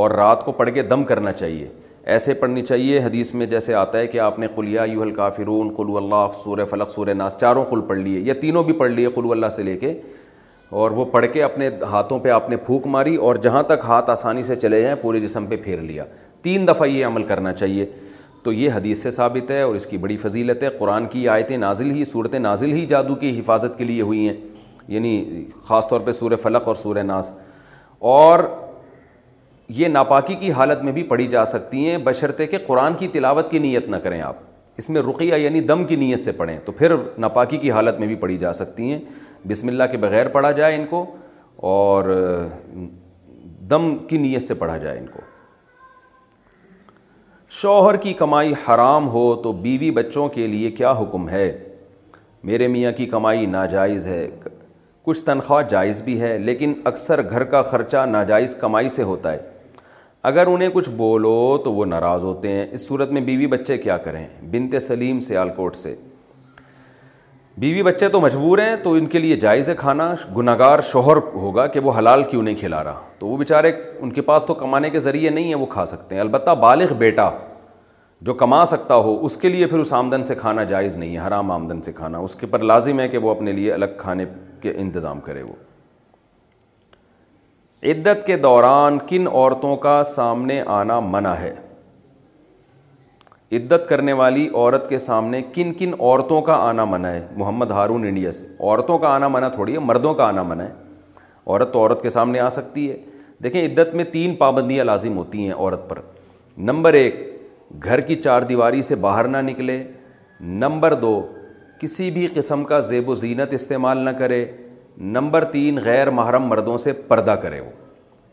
اور 0.00 0.10
رات 0.10 0.44
کو 0.44 0.52
پڑھ 0.62 0.70
کے 0.74 0.82
دم 0.92 1.04
کرنا 1.12 1.32
چاہیے 1.32 1.68
ایسے 2.14 2.34
پڑھنی 2.34 2.62
چاہیے 2.66 2.98
حدیث 3.04 3.34
میں 3.34 3.46
جیسے 3.46 3.74
آتا 3.82 3.98
ہے 3.98 4.06
کہ 4.06 4.20
آپ 4.20 4.38
نے 4.38 4.46
قلیہ 4.54 4.80
یو 4.92 5.02
الکافرون 5.02 5.74
قلو 5.76 5.96
اللہ 5.96 6.26
سور 6.42 6.64
فلق 6.70 6.90
سور 6.92 7.14
ناس 7.16 7.36
چاروں 7.40 7.64
قل 7.70 7.80
پڑھ 7.88 7.98
لیے 7.98 8.20
یا 8.20 8.34
تینوں 8.40 8.64
بھی 8.64 8.72
پڑھ 8.80 8.90
لیے 8.92 9.08
قلو 9.14 9.32
اللہ 9.32 9.48
سے 9.56 9.62
لے 9.62 9.76
کے 9.78 9.92
اور 10.80 10.90
وہ 10.96 11.04
پڑھ 11.04 11.24
کے 11.32 11.42
اپنے 11.42 11.68
ہاتھوں 11.90 12.18
پہ 12.18 12.28
آپ 12.30 12.48
نے 12.50 12.56
پھونک 12.56 12.86
ماری 12.90 13.14
اور 13.24 13.36
جہاں 13.42 13.62
تک 13.68 13.80
ہاتھ 13.84 14.10
آسانی 14.10 14.42
سے 14.42 14.54
چلے 14.56 14.80
جائیں 14.82 14.94
پورے 15.00 15.18
جسم 15.20 15.46
پہ 15.46 15.56
پھیر 15.64 15.78
لیا 15.80 16.04
تین 16.42 16.66
دفعہ 16.68 16.86
یہ 16.88 17.06
عمل 17.06 17.22
کرنا 17.32 17.52
چاہیے 17.52 17.84
تو 18.42 18.52
یہ 18.52 18.70
حدیث 18.74 19.02
سے 19.02 19.10
ثابت 19.10 19.50
ہے 19.50 19.60
اور 19.62 19.74
اس 19.74 19.86
کی 19.86 19.98
بڑی 20.04 20.16
فضیلت 20.22 20.62
ہے 20.62 20.68
قرآن 20.78 21.06
کی 21.08 21.28
آیتیں 21.28 21.56
نازل 21.56 21.90
ہی 21.90 22.04
صورت 22.12 22.34
نازل 22.34 22.72
ہی 22.72 22.84
جادو 22.90 23.14
کی 23.14 23.38
حفاظت 23.38 23.76
کے 23.78 23.84
لیے 23.84 24.02
ہوئی 24.02 24.28
ہیں 24.28 24.36
یعنی 24.94 25.44
خاص 25.64 25.88
طور 25.88 26.00
پہ 26.06 26.12
سور 26.20 26.36
فلق 26.42 26.68
اور 26.68 26.76
سورہ 26.82 27.02
ناس 27.08 27.32
اور 28.14 28.40
یہ 29.80 29.88
ناپاکی 29.88 30.34
کی 30.40 30.50
حالت 30.52 30.82
میں 30.84 30.92
بھی 30.92 31.02
پڑھی 31.12 31.26
جا 31.36 31.44
سکتی 31.52 31.86
ہیں 31.88 31.98
بشرط 32.06 32.40
کہ 32.50 32.58
قرآن 32.66 32.94
کی 32.98 33.08
تلاوت 33.18 33.50
کی 33.50 33.58
نیت 33.66 33.88
نہ 33.88 33.96
کریں 34.06 34.20
آپ 34.20 34.36
اس 34.78 34.88
میں 34.90 35.00
رقیہ 35.02 35.34
یعنی 35.36 35.60
دم 35.70 35.84
کی 35.86 35.96
نیت 35.96 36.20
سے 36.20 36.32
پڑھیں 36.32 36.58
تو 36.64 36.72
پھر 36.72 36.94
ناپاکی 37.18 37.56
کی 37.64 37.70
حالت 37.72 37.98
میں 38.00 38.06
بھی 38.06 38.14
پڑھی 38.24 38.36
جا 38.38 38.52
سکتی 38.52 38.90
ہیں 38.92 38.98
بسم 39.48 39.68
اللہ 39.68 39.84
کے 39.90 39.96
بغیر 39.98 40.28
پڑھا 40.36 40.50
جائے 40.60 40.76
ان 40.76 40.84
کو 40.90 41.04
اور 41.70 42.08
دم 43.70 43.94
کی 44.08 44.18
نیت 44.18 44.42
سے 44.42 44.54
پڑھا 44.54 44.76
جائے 44.78 44.98
ان 44.98 45.06
کو 45.12 45.20
شوہر 47.60 47.96
کی 48.04 48.12
کمائی 48.18 48.52
حرام 48.68 49.08
ہو 49.12 49.24
تو 49.42 49.52
بیوی 49.64 49.90
بچوں 49.96 50.28
کے 50.34 50.46
لیے 50.46 50.70
کیا 50.70 50.90
حکم 51.00 51.28
ہے 51.28 51.44
میرے 52.50 52.68
میاں 52.68 52.92
کی 52.96 53.06
کمائی 53.06 53.46
ناجائز 53.46 54.06
ہے 54.06 54.26
کچھ 55.04 55.22
تنخواہ 55.22 55.62
جائز 55.70 56.00
بھی 56.02 56.20
ہے 56.20 56.36
لیکن 56.38 56.72
اکثر 56.92 57.22
گھر 57.30 57.44
کا 57.54 57.62
خرچہ 57.70 58.04
ناجائز 58.08 58.54
کمائی 58.60 58.88
سے 58.98 59.02
ہوتا 59.10 59.32
ہے 59.32 59.38
اگر 60.30 60.46
انہیں 60.46 60.68
کچھ 60.74 60.90
بولو 60.96 61.34
تو 61.64 61.72
وہ 61.74 61.84
ناراض 61.86 62.24
ہوتے 62.24 62.50
ہیں 62.52 62.66
اس 62.72 62.86
صورت 62.86 63.10
میں 63.12 63.20
بیوی 63.30 63.46
بچے 63.56 63.78
کیا 63.78 63.96
کریں 64.08 64.26
بنت 64.50 64.82
سلیم 64.82 65.20
سیالکوٹ 65.28 65.56
کوٹ 65.56 65.76
سے 65.76 65.94
بیوی 67.58 67.82
بچے 67.82 68.08
تو 68.08 68.20
مجبور 68.20 68.58
ہیں 68.58 68.74
تو 68.82 68.92
ان 68.94 69.06
کے 69.06 69.18
لیے 69.18 69.36
جائز 69.40 69.68
ہے 69.70 69.74
کھانا 69.78 70.12
گناہگار 70.36 70.80
شوہر 70.90 71.16
ہوگا 71.34 71.66
کہ 71.72 71.80
وہ 71.84 71.92
حلال 71.98 72.22
کیوں 72.30 72.42
نہیں 72.42 72.54
کھلا 72.60 72.82
رہا 72.84 73.02
تو 73.18 73.26
وہ 73.26 73.36
بیچارے 73.36 73.72
ان 74.00 74.10
کے 74.12 74.22
پاس 74.22 74.44
تو 74.48 74.54
کمانے 74.54 74.90
کے 74.90 75.00
ذریعے 75.00 75.30
نہیں 75.30 75.48
ہیں 75.48 75.54
وہ 75.54 75.66
کھا 75.70 75.84
سکتے 75.86 76.14
ہیں 76.14 76.22
البتہ 76.22 76.50
بالغ 76.60 76.92
بیٹا 76.98 77.28
جو 78.26 78.34
کما 78.40 78.64
سکتا 78.66 78.94
ہو 78.94 79.18
اس 79.26 79.36
کے 79.36 79.48
لیے 79.48 79.66
پھر 79.66 79.78
اس 79.78 79.92
آمدن 79.92 80.24
سے 80.26 80.34
کھانا 80.40 80.64
جائز 80.64 80.96
نہیں 80.96 81.14
ہے 81.16 81.26
حرام 81.26 81.50
آمدن 81.50 81.82
سے 81.82 81.92
کھانا 81.92 82.18
اس 82.18 82.34
کے 82.36 82.46
پر 82.50 82.60
لازم 82.70 83.00
ہے 83.00 83.08
کہ 83.08 83.18
وہ 83.18 83.30
اپنے 83.30 83.52
لیے 83.52 83.72
الگ 83.72 83.92
کھانے 83.98 84.24
کے 84.60 84.72
انتظام 84.80 85.20
کرے 85.20 85.42
وہ 85.42 85.52
عدت 87.90 88.26
کے 88.26 88.36
دوران 88.36 88.98
کن 89.08 89.26
عورتوں 89.28 89.76
کا 89.86 90.02
سامنے 90.14 90.60
آنا 90.66 90.98
منع 91.08 91.32
ہے 91.40 91.54
عدت 93.56 93.88
کرنے 93.88 94.12
والی 94.18 94.46
عورت 94.54 94.88
کے 94.88 94.98
سامنے 95.06 95.40
کن 95.54 95.72
کن 95.78 95.90
عورتوں 95.98 96.40
کا 96.42 96.54
آنا 96.68 96.84
منع 96.84 97.08
ہے 97.08 97.26
محمد 97.36 97.70
ہارون 97.70 98.04
انڈیا 98.08 98.30
سے 98.32 98.46
عورتوں 98.60 98.96
کا 98.98 99.08
آنا 99.14 99.28
منع 99.28 99.48
تھوڑی 99.56 99.72
ہے 99.74 99.78
مردوں 99.88 100.12
کا 100.20 100.24
آنا 100.28 100.42
منع 100.52 100.64
ہے 100.64 100.70
عورت 101.46 101.72
تو 101.72 101.78
عورت 101.78 102.02
کے 102.02 102.10
سامنے 102.10 102.38
آ 102.40 102.48
سکتی 102.54 102.90
ہے 102.90 102.96
دیکھیں 103.44 103.60
عدت 103.64 103.94
میں 103.94 104.04
تین 104.12 104.34
پابندیاں 104.36 104.84
لازم 104.84 105.16
ہوتی 105.18 105.44
ہیں 105.46 105.52
عورت 105.56 105.88
پر 105.88 105.98
نمبر 106.70 106.94
ایک 107.02 107.18
گھر 107.84 108.00
کی 108.08 108.14
چار 108.22 108.42
دیواری 108.52 108.82
سے 108.90 108.94
باہر 109.04 109.28
نہ 109.28 109.36
نکلے 109.50 109.82
نمبر 110.64 110.94
دو 111.04 111.12
کسی 111.80 112.10
بھی 112.10 112.26
قسم 112.34 112.64
کا 112.64 112.80
زیب 112.92 113.08
و 113.08 113.14
زینت 113.24 113.54
استعمال 113.54 113.98
نہ 114.04 114.10
کرے 114.18 114.44
نمبر 115.16 115.44
تین 115.52 115.78
غیر 115.84 116.10
محرم 116.20 116.46
مردوں 116.48 116.76
سے 116.88 116.92
پردہ 117.12 117.34
کرے 117.42 117.60
وہ 117.60 117.70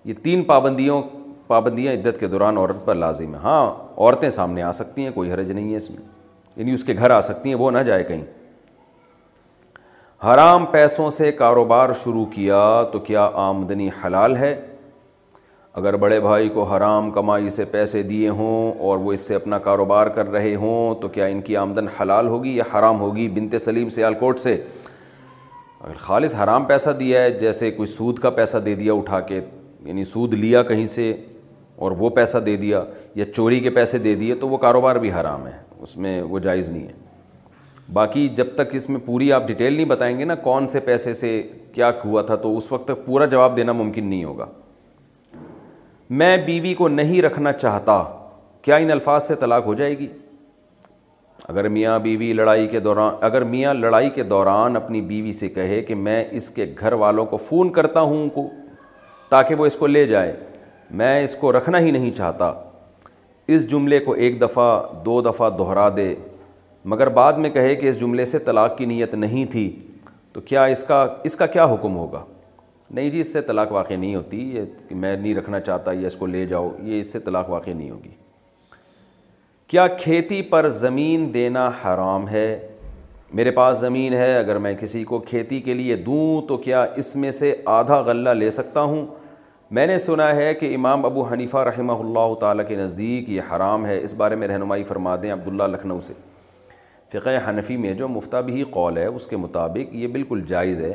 یہ 0.06 0.14
تین 0.24 0.44
پابندیوں 0.54 1.02
پابندیاں 1.48 1.94
عدت 1.94 2.20
کے 2.20 2.28
دوران 2.28 2.58
عورت 2.58 2.86
پر 2.86 2.96
لازم 2.96 3.34
ہیں 3.36 3.42
ہاں 3.44 3.66
عورتیں 4.00 4.30
سامنے 4.30 4.62
آ 4.64 4.72
سکتی 4.72 5.04
ہیں 5.04 5.12
کوئی 5.14 5.32
حرج 5.32 5.52
نہیں 5.52 5.72
ہے 5.72 5.78
اس 5.78 5.90
میں 5.90 6.04
یعنی 6.56 6.72
اس 6.74 6.84
کے 6.86 6.94
گھر 6.98 7.10
آ 7.12 7.20
سکتی 7.22 7.50
ہیں 7.50 7.56
وہ 7.62 7.72
نہ 7.72 7.78
جائے 7.88 8.04
کہیں 8.04 8.24
حرام 10.26 10.66
پیسوں 10.72 11.10
سے 11.18 11.32
کاروبار 11.32 11.90
شروع 12.04 12.26
کیا 12.34 12.62
تو 12.92 13.00
کیا 13.10 13.30
آمدنی 13.48 13.90
حلال 14.06 14.36
ہے 14.38 14.54
اگر 15.82 15.96
بڑے 15.98 16.20
بھائی 16.20 16.50
کو 16.50 16.64
حرام 16.74 17.10
کمائی 17.12 17.50
سے 17.58 17.66
پیسے 17.72 18.02
دیے 18.04 18.30
ہوں 18.40 18.72
اور 18.88 18.98
وہ 19.04 19.12
اس 19.14 19.28
سے 19.28 19.36
اپنا 19.36 19.58
کاروبار 19.68 20.08
کر 20.16 20.30
رہے 20.32 20.54
ہوں 20.64 20.96
تو 21.02 21.08
کیا 21.18 21.26
ان 21.34 21.42
کی 21.50 21.58
آمدن 21.58 21.88
حلال 22.00 22.28
ہوگی 22.28 22.56
یا 22.56 22.64
حرام 22.78 23.00
ہوگی 23.00 23.28
بنت 23.40 23.56
سلیم 23.62 23.90
سیال 23.98 24.14
کوٹ 24.20 24.40
سے 24.40 24.54
اگر 25.82 25.96
خالص 26.00 26.36
حرام 26.44 26.66
پیسہ 26.72 26.90
دیا 27.00 27.22
ہے 27.24 27.32
جیسے 27.40 27.72
کوئی 27.72 27.88
سود 27.88 28.20
کا 28.20 28.30
پیسہ 28.40 28.58
دے 28.66 28.76
دیا 28.76 28.94
اٹھا 28.94 29.20
کے 29.32 29.40
یعنی 29.86 30.04
سود 30.04 30.34
لیا 30.34 30.64
کہیں 30.72 30.86
سے 30.96 31.12
اور 31.80 31.92
وہ 31.98 32.10
پیسہ 32.10 32.38
دے 32.46 32.56
دیا 32.58 32.84
یا 33.16 33.26
چوری 33.34 33.60
کے 33.60 33.70
پیسے 33.74 33.98
دے 33.98 34.14
دیے 34.16 34.36
تو 34.40 34.48
وہ 34.50 34.58
کاروبار 34.64 34.96
بھی 35.04 35.12
حرام 35.14 35.46
ہے 35.48 35.52
اس 35.82 35.96
میں 36.06 36.22
وہ 36.22 36.40
جائز 36.48 36.70
نہیں 36.70 36.88
ہے 36.88 37.88
باقی 37.94 38.28
جب 38.38 38.48
تک 38.56 38.76
اس 38.76 38.88
میں 38.90 39.00
پوری 39.06 39.32
آپ 39.34 39.48
ڈیٹیل 39.48 39.74
نہیں 39.74 39.86
بتائیں 39.90 40.18
گے 40.20 40.26
نا 40.26 40.36
کون 40.48 40.68
سے 40.74 40.80
پیسے 40.90 41.14
سے 41.22 41.30
کیا 41.74 41.92
ہوا 42.04 42.22
تھا 42.26 42.36
تو 42.44 42.56
اس 42.58 42.72
وقت 42.72 42.86
تک 42.88 43.06
پورا 43.06 43.26
جواب 43.36 43.56
دینا 43.58 43.72
ممکن 43.82 44.06
نہیں 44.08 44.24
ہوگا 44.24 44.48
میں 46.20 46.36
بیوی 46.46 46.74
کو 46.78 46.88
نہیں 46.98 47.22
رکھنا 47.22 47.52
چاہتا 47.62 48.02
کیا 48.64 48.76
ان 48.84 48.92
الفاظ 48.92 49.24
سے 49.28 49.36
طلاق 49.44 49.66
ہو 49.66 49.74
جائے 49.82 49.98
گی 50.00 50.08
اگر 51.48 51.68
میاں 51.76 51.98
بیوی 52.10 52.32
لڑائی 52.42 52.68
کے 52.68 52.80
دوران 52.90 53.14
اگر 53.30 53.44
میاں 53.54 53.74
لڑائی 53.74 54.10
کے 54.16 54.24
دوران 54.36 54.76
اپنی 54.76 55.02
بیوی 55.16 55.32
سے 55.40 55.50
کہے 55.50 55.82
کہ 55.84 55.96
میں 55.96 56.24
اس 56.40 56.50
کے 56.56 56.66
گھر 56.80 56.94
والوں 57.06 57.26
کو 57.26 57.38
فون 57.48 57.70
کرتا 57.74 58.02
ہوں 58.10 58.22
ان 58.24 58.30
کو 58.36 58.48
تاکہ 59.30 59.56
وہ 59.56 59.66
اس 59.66 59.76
کو 59.76 59.88
لے 59.88 60.06
جائے 60.08 60.36
میں 60.98 61.24
اس 61.24 61.36
کو 61.40 61.52
رکھنا 61.52 61.80
ہی 61.80 61.92
نہیں 61.92 62.12
چاہتا 62.18 62.52
اس 63.56 63.70
جملے 63.72 64.00
کو 64.06 64.12
ایک 64.14 64.42
دفعہ 64.42 64.82
دو 65.06 65.20
دفعہ 65.22 65.50
دہرا 65.60 65.88
دے 65.98 66.14
مگر 66.94 67.10
بعد 67.14 67.34
میں 67.44 67.50
کہے 67.50 67.76
کہ 67.76 67.88
اس 67.90 68.00
جملے 68.00 68.26
سے 68.26 68.40
طلاق 68.46 68.78
کی 68.78 68.86
نیت 68.86 69.14
نہیں 69.14 69.46
تھی 69.52 69.70
تو 70.34 70.42
کیا 70.42 70.64
اس 70.66 70.84
کا 70.88 71.06
اس 71.26 71.36
کا 71.36 71.46
کیا 71.46 71.66
حکم 71.74 71.96
ہوگا 71.98 72.24
نہیں 72.92 73.10
جی 73.12 73.20
اس 73.20 73.32
سے 73.34 73.42
طلاق 73.48 73.72
واقع 73.72 73.94
نہیں 73.94 74.16
ہوتی 74.16 74.38
یہ 74.56 74.66
کہ 74.88 74.96
میں 74.96 75.16
نہیں 75.16 75.36
رکھنا 75.36 75.60
چاہتا 75.60 75.92
یہ 75.92 76.06
اس 76.08 76.16
کو 76.18 76.26
لے 76.26 76.46
جاؤ 76.48 76.70
یہ 76.84 77.00
اس 77.00 77.12
سے 77.14 77.20
طلاق 77.26 77.50
واقع 77.50 77.70
نہیں 77.72 77.90
ہوگی 77.92 78.10
کیا 79.70 79.86
کھیتی 80.00 80.42
پر 80.52 80.70
زمین 80.80 81.30
دینا 81.34 81.70
حرام 81.84 82.28
ہے 82.30 82.46
میرے 83.36 83.52
پاس 83.52 83.78
زمین 83.80 84.14
ہے 84.14 84.38
اگر 84.38 84.58
میں 84.60 84.74
کسی 84.80 85.04
کو 85.10 85.20
کھیتی 85.28 85.60
کے 85.62 85.74
لیے 85.74 85.96
دوں 86.06 86.42
تو 86.48 86.58
کیا 86.58 86.84
اس 86.98 87.16
میں 87.16 87.32
سے 87.32 87.54
آدھا 87.78 88.00
غلہ 88.08 88.30
لے 88.40 88.50
سکتا 88.52 88.82
ہوں 88.82 89.06
میں 89.78 89.86
نے 89.88 89.98
سنا 90.00 90.28
ہے 90.36 90.54
کہ 90.60 90.74
امام 90.76 91.04
ابو 91.06 91.24
حنیفہ 91.32 91.58
رحمہ 91.68 91.94
اللہ 92.04 92.34
تعالیٰ 92.40 92.66
کے 92.68 92.76
نزدیک 92.76 93.28
یہ 93.30 93.42
حرام 93.56 93.86
ہے 93.86 93.98
اس 94.04 94.14
بارے 94.18 94.36
میں 94.36 94.48
رہنمائی 94.48 94.84
فرما 94.84 95.16
دیں 95.24 95.32
عبداللہ 95.34 95.64
لکھنؤ 95.76 96.00
سے 96.06 96.14
فقہ 97.14 97.30
حنفی 97.50 97.78
میں 97.78 97.94
جو 97.96 98.08
مفتا 98.08 98.42
بھی 98.48 98.64
قول 98.72 98.98
ہے 98.98 99.06
اس 99.06 99.28
کے 99.28 99.38
مطابق 99.38 99.94
یہ 99.96 100.08
بالکل 100.18 100.42
جائز 100.48 100.82
ہے 100.82 100.94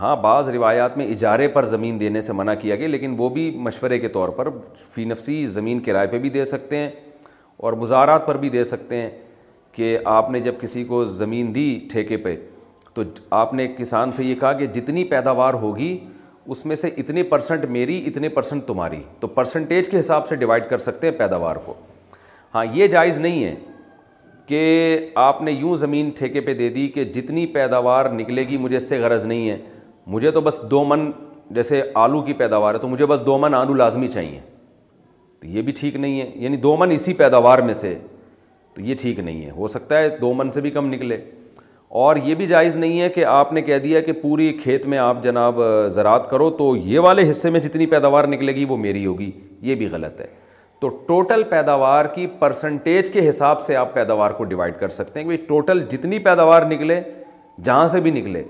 ہاں 0.00 0.14
بعض 0.22 0.48
روایات 0.50 0.96
میں 0.98 1.06
اجارے 1.10 1.48
پر 1.54 1.64
زمین 1.74 2.00
دینے 2.00 2.20
سے 2.20 2.32
منع 2.40 2.54
کیا 2.60 2.76
گیا 2.76 2.88
لیکن 2.88 3.14
وہ 3.18 3.28
بھی 3.38 3.50
مشورے 3.68 3.98
کے 3.98 4.08
طور 4.18 4.28
پر 4.40 4.48
فی 4.94 5.04
نفسی 5.04 5.44
زمین 5.54 5.80
کرائے 5.82 6.06
پہ 6.10 6.18
بھی 6.18 6.30
دے 6.30 6.44
سکتے 6.44 6.76
ہیں 6.76 6.90
اور 7.62 7.72
مزارات 7.82 8.26
پر 8.26 8.36
بھی 8.44 8.48
دے 8.48 8.64
سکتے 8.64 9.00
ہیں 9.00 9.10
کہ 9.72 9.96
آپ 10.18 10.30
نے 10.30 10.40
جب 10.40 10.60
کسی 10.60 10.84
کو 10.84 11.04
زمین 11.22 11.54
دی 11.54 11.68
ٹھیکے 11.92 12.16
پہ 12.16 12.36
تو 12.94 13.02
آپ 13.40 13.54
نے 13.54 13.68
کسان 13.78 14.12
سے 14.12 14.24
یہ 14.24 14.34
کہا 14.40 14.52
کہ 14.52 14.66
جتنی 14.74 15.04
پیداوار 15.10 15.54
ہوگی 15.66 15.98
اس 16.48 16.64
میں 16.66 16.76
سے 16.76 16.88
اتنی 16.98 17.22
پرسنٹ 17.22 17.64
میری 17.70 18.00
اتنے 18.06 18.28
پرسنٹ 18.28 18.64
تمہاری 18.66 19.00
تو 19.20 19.26
پرسنٹیج 19.28 19.88
کے 19.90 19.98
حساب 19.98 20.26
سے 20.28 20.36
ڈیوائڈ 20.36 20.66
کر 20.70 20.78
سکتے 20.78 21.08
ہیں 21.10 21.14
پیداوار 21.18 21.56
کو 21.64 21.74
ہاں 22.54 22.64
یہ 22.74 22.86
جائز 22.88 23.18
نہیں 23.18 23.44
ہے 23.44 23.54
کہ 24.46 25.08
آپ 25.24 25.42
نے 25.42 25.52
یوں 25.52 25.76
زمین 25.76 26.08
ٹھیکے 26.18 26.40
پہ 26.40 26.54
دے 26.54 26.68
دی 26.74 26.86
کہ 26.94 27.04
جتنی 27.14 27.46
پیداوار 27.54 28.06
نکلے 28.12 28.46
گی 28.48 28.56
مجھے 28.58 28.76
اس 28.76 28.88
سے 28.88 28.98
غرض 29.00 29.24
نہیں 29.24 29.48
ہے 29.50 29.56
مجھے 30.12 30.30
تو 30.30 30.40
بس 30.40 30.60
دو 30.70 30.82
من 30.84 31.10
جیسے 31.54 31.82
آلو 32.04 32.22
کی 32.22 32.32
پیداوار 32.40 32.74
ہے 32.74 32.78
تو 32.80 32.88
مجھے 32.88 33.06
بس 33.06 33.20
دو 33.26 33.38
من 33.38 33.54
آلو 33.54 33.74
لازمی 33.74 34.08
چاہیے 34.08 34.40
تو 35.40 35.46
یہ 35.46 35.62
بھی 35.62 35.72
ٹھیک 35.80 35.96
نہیں 35.96 36.20
ہے 36.20 36.30
یعنی 36.44 36.56
دو 36.56 36.76
من 36.76 36.90
اسی 36.92 37.12
پیداوار 37.14 37.58
میں 37.66 37.74
سے 37.74 37.94
تو 38.74 38.80
یہ 38.82 38.94
ٹھیک 39.00 39.20
نہیں 39.20 39.44
ہے 39.44 39.50
ہو 39.50 39.66
سکتا 39.66 39.98
ہے 39.98 40.08
دو 40.20 40.32
من 40.34 40.50
سے 40.52 40.60
بھی 40.60 40.70
کم 40.70 40.92
نکلے 40.94 41.16
اور 41.98 42.16
یہ 42.24 42.34
بھی 42.34 42.46
جائز 42.46 42.74
نہیں 42.76 43.00
ہے 43.00 43.08
کہ 43.10 43.24
آپ 43.24 43.52
نے 43.52 43.62
کہہ 43.62 43.78
دیا 43.84 44.00
کہ 44.00 44.12
پوری 44.20 44.52
کھیت 44.62 44.84
میں 44.86 44.98
آپ 45.04 45.22
جناب 45.22 45.58
زراعت 45.92 46.28
کرو 46.30 46.48
تو 46.58 46.74
یہ 46.76 46.98
والے 47.04 47.28
حصے 47.30 47.50
میں 47.50 47.60
جتنی 47.60 47.86
پیداوار 47.94 48.24
نکلے 48.24 48.54
گی 48.54 48.64
وہ 48.68 48.76
میری 48.76 49.04
ہوگی 49.06 49.30
یہ 49.70 49.74
بھی 49.76 49.86
غلط 49.92 50.20
ہے 50.20 50.26
تو 50.80 50.88
ٹوٹل 51.06 51.42
پیداوار 51.50 52.04
کی 52.14 52.26
پرسنٹیج 52.38 53.10
کے 53.12 53.28
حساب 53.28 53.60
سے 53.62 53.76
آپ 53.76 53.92
پیداوار 53.94 54.30
کو 54.36 54.44
ڈیوائڈ 54.52 54.78
کر 54.80 54.88
سکتے 54.98 55.20
ہیں 55.20 55.28
کہ 55.30 55.36
ٹوٹل 55.48 55.84
جتنی 55.90 56.18
پیداوار 56.28 56.66
نکلے 56.70 57.00
جہاں 57.64 57.86
سے 57.96 58.00
بھی 58.00 58.10
نکلے 58.20 58.44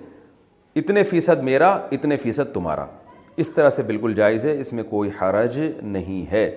اتنے 0.81 1.05
فیصد 1.05 1.43
میرا 1.45 1.71
اتنے 1.93 2.17
فیصد 2.17 2.53
تمہارا 2.55 2.87
اس 3.45 3.53
طرح 3.55 3.71
سے 3.71 3.83
بالکل 3.87 4.15
جائز 4.17 4.47
ہے 4.47 4.59
اس 4.61 4.73
میں 4.73 4.85
کوئی 4.91 5.11
حرج 5.21 5.61
نہیں 5.83 6.31
ہے 6.33 6.49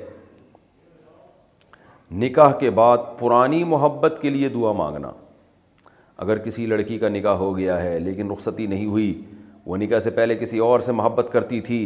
نکاح 2.26 2.52
کے 2.60 2.70
بعد 2.82 2.98
پرانی 3.20 3.64
محبت 3.68 4.20
کے 4.22 4.30
لیے 4.30 4.50
دعا 4.50 4.72
مانگنا 4.78 5.12
اگر 6.24 6.38
کسی 6.44 6.66
لڑکی 6.66 6.98
کا 6.98 7.08
نکاح 7.10 7.34
ہو 7.38 7.56
گیا 7.58 7.82
ہے 7.84 7.98
لیکن 8.00 8.30
رخصتی 8.32 8.66
نہیں 8.74 8.86
ہوئی 8.86 9.12
وہ 9.66 9.78
نکاح 9.78 10.00
سے 10.00 10.10
پہلے 10.18 10.36
کسی 10.36 10.58
اور 10.68 10.80
سے 10.88 10.92
محبت 10.92 11.30
کرتی 11.32 11.60
تھی 11.70 11.80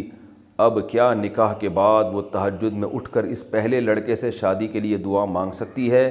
اب 0.66 0.78
کیا 0.90 1.14
نکاح 1.14 1.54
کے 1.60 1.70
بعد 1.78 2.04
وہ 2.14 2.22
تحجد 2.32 2.74
میں 2.82 2.88
اٹھ 2.96 3.10
کر 3.14 3.24
اس 3.36 3.44
پہلے 3.52 3.80
لڑکے 3.82 4.16
سے 4.24 4.30
شادی 4.40 4.68
کے 4.74 4.80
لیے 4.80 4.98
دعا 5.08 5.24
مانگ 5.38 5.52
سکتی 5.62 5.90
ہے 5.92 6.04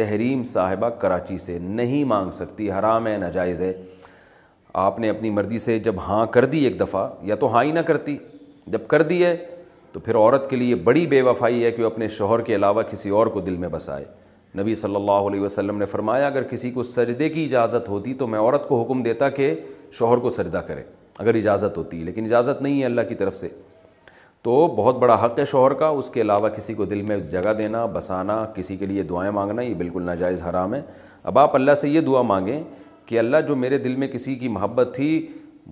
تحریم 0.00 0.42
صاحبہ 0.52 0.88
کراچی 1.04 1.38
سے 1.46 1.58
نہیں 1.80 2.04
مانگ 2.14 2.30
سکتی 2.38 2.70
حرام 2.72 3.06
ہے 3.06 3.16
ناجائز 3.24 3.62
ہے 3.62 3.72
آپ 4.86 4.98
نے 5.00 5.08
اپنی 5.10 5.30
مرضی 5.40 5.58
سے 5.66 5.78
جب 5.88 5.94
ہاں 6.08 6.24
کر 6.36 6.44
دی 6.54 6.58
ایک 6.64 6.78
دفعہ 6.80 7.06
یا 7.30 7.34
تو 7.42 7.52
ہاں 7.54 7.62
ہی 7.64 7.72
نہ 7.72 7.80
کرتی 7.90 8.16
جب 8.74 8.86
کر 8.94 9.02
دی 9.10 9.24
ہے 9.24 9.36
تو 9.92 10.00
پھر 10.06 10.16
عورت 10.22 10.48
کے 10.50 10.56
لیے 10.64 10.74
بڑی 10.90 11.06
بے 11.14 11.22
وفائی 11.30 11.64
ہے 11.64 11.70
کہ 11.72 11.82
وہ 11.82 11.90
اپنے 11.90 12.08
شوہر 12.20 12.40
کے 12.50 12.54
علاوہ 12.54 12.82
کسی 12.90 13.10
اور 13.18 13.26
کو 13.36 13.40
دل 13.50 13.56
میں 13.64 13.68
بسائے 13.76 14.04
نبی 14.58 14.74
صلی 14.74 14.96
اللہ 14.96 15.26
علیہ 15.30 15.40
وسلم 15.40 15.78
نے 15.78 15.86
فرمایا 15.86 16.26
اگر 16.26 16.42
کسی 16.52 16.70
کو 16.70 16.82
سجدے 16.82 17.28
کی 17.28 17.44
اجازت 17.44 17.88
ہوتی 17.88 18.14
تو 18.22 18.26
میں 18.32 18.38
عورت 18.38 18.68
کو 18.68 18.82
حکم 18.82 19.02
دیتا 19.02 19.28
کہ 19.38 19.52
شوہر 19.98 20.18
کو 20.24 20.30
سجدہ 20.36 20.58
کرے 20.66 20.82
اگر 21.24 21.34
اجازت 21.34 21.76
ہوتی 21.78 21.98
ہے 21.98 22.04
لیکن 22.04 22.24
اجازت 22.24 22.62
نہیں 22.62 22.80
ہے 22.80 22.84
اللہ 22.86 23.00
کی 23.08 23.14
طرف 23.22 23.36
سے 23.36 23.48
تو 24.42 24.56
بہت 24.76 24.98
بڑا 24.98 25.14
حق 25.24 25.38
ہے 25.38 25.44
شوہر 25.52 25.72
کا 25.82 25.88
اس 26.00 26.10
کے 26.10 26.20
علاوہ 26.20 26.48
کسی 26.56 26.74
کو 26.74 26.84
دل 26.92 27.02
میں 27.10 27.16
جگہ 27.34 27.52
دینا 27.58 27.84
بسانا 27.94 28.44
کسی 28.54 28.76
کے 28.82 28.86
لیے 28.86 29.02
دعائیں 29.12 29.30
مانگنا 29.38 29.62
یہ 29.62 29.74
بالکل 29.82 30.02
ناجائز 30.10 30.42
حرام 30.48 30.74
ہے 30.74 30.80
اب 31.32 31.38
آپ 31.38 31.54
اللہ 31.56 31.74
سے 31.80 31.88
یہ 31.88 32.00
دعا 32.12 32.22
مانگیں 32.32 32.62
کہ 33.06 33.18
اللہ 33.18 33.40
جو 33.48 33.56
میرے 33.62 33.78
دل 33.88 33.96
میں 34.02 34.08
کسی 34.18 34.34
کی 34.42 34.48
محبت 34.56 34.92
تھی 34.96 35.08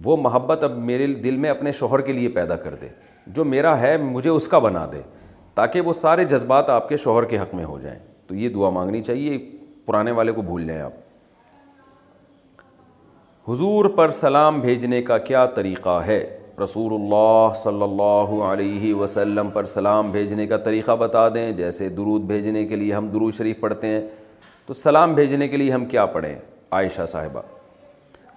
وہ 0.04 0.16
محبت 0.26 0.64
اب 0.64 0.76
میرے 0.90 1.06
دل 1.28 1.36
میں 1.44 1.50
اپنے 1.50 1.72
شوہر 1.82 2.00
کے 2.08 2.12
لیے 2.12 2.28
پیدا 2.40 2.56
کر 2.66 2.74
دے 2.80 2.88
جو 3.36 3.44
میرا 3.44 3.78
ہے 3.80 3.96
مجھے 4.16 4.30
اس 4.30 4.48
کا 4.48 4.58
بنا 4.68 4.86
دے 4.92 5.00
تاکہ 5.54 5.80
وہ 5.80 5.92
سارے 6.02 6.24
جذبات 6.34 6.70
آپ 6.70 6.88
کے 6.88 6.96
شوہر 7.04 7.24
کے 7.32 7.38
حق 7.38 7.54
میں 7.54 7.64
ہو 7.64 7.78
جائیں 7.82 7.98
تو 8.26 8.34
یہ 8.34 8.48
دعا 8.54 8.70
مانگنی 8.70 9.02
چاہیے 9.02 9.38
پرانے 9.86 10.10
والے 10.18 10.32
کو 10.32 10.42
بھول 10.42 10.66
جائیں 10.66 10.80
آپ 10.82 10.92
حضور 13.50 13.84
پر 13.96 14.10
سلام 14.10 14.58
بھیجنے 14.60 15.00
کا 15.08 15.18
کیا 15.28 15.44
طریقہ 15.56 16.00
ہے 16.06 16.18
رسول 16.62 16.92
اللہ 16.94 17.52
صلی 17.62 17.82
اللہ 17.82 18.42
علیہ 18.50 18.94
وسلم 18.94 19.50
پر 19.54 19.64
سلام 19.72 20.10
بھیجنے 20.10 20.46
کا 20.46 20.56
طریقہ 20.66 20.96
بتا 21.00 21.28
دیں 21.34 21.50
جیسے 21.56 21.88
درود 21.96 22.22
بھیجنے 22.26 22.64
کے 22.66 22.76
لیے 22.76 22.92
ہم 22.94 23.08
درود 23.12 23.34
شریف 23.34 23.60
پڑھتے 23.60 23.86
ہیں 23.88 24.00
تو 24.66 24.72
سلام 24.74 25.14
بھیجنے 25.14 25.48
کے 25.48 25.56
لیے 25.56 25.72
ہم 25.72 25.84
کیا 25.86 26.06
پڑھیں 26.14 26.34
عائشہ 26.78 27.04
صاحبہ 27.08 27.42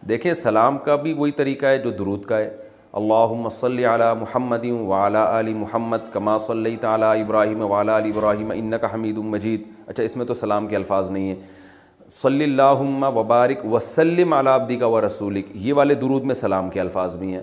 دیکھیں 0.10 0.34
سلام 0.34 0.78
کا 0.86 0.96
بھی 0.96 1.14
وہی 1.14 1.32
طریقہ 1.42 1.66
ہے 1.66 1.78
جو 1.84 1.90
درود 2.00 2.26
کا 2.26 2.38
ہے 2.38 2.50
اللہ 2.98 3.14
علی 3.14 4.14
محمد 4.20 4.64
وعلا 4.88 5.24
آل 5.38 5.54
محمد 5.54 6.12
کما 6.14 6.38
صلی 6.46 6.76
تعالی 6.82 7.22
ابراہیم 7.22 7.72
آل 7.72 7.90
ابراہیم 7.90 8.52
انکا 8.56 8.88
حمید 8.94 9.18
مجید 9.34 9.64
اچھا 9.88 10.04
اس 10.04 10.16
میں 10.18 10.26
تو 10.26 10.34
سلام 10.34 10.68
کے 10.68 10.76
الفاظ 10.76 11.12
نہیں 11.12 11.28
ہیں 11.28 11.36
صلی 12.12 12.44
اللہ 12.44 12.82
وبارک 13.16 13.66
وسلم 13.74 14.34
علی 14.34 14.50
عبدک 14.50 14.84
و 14.88 15.06
رسولک 15.06 15.48
یہ 15.66 15.74
والے 15.80 15.94
درود 16.06 16.24
میں 16.32 16.36
سلام 16.36 16.70
کے 16.70 16.80
الفاظ 16.82 17.16
بھی 17.16 17.34
ہیں 17.34 17.42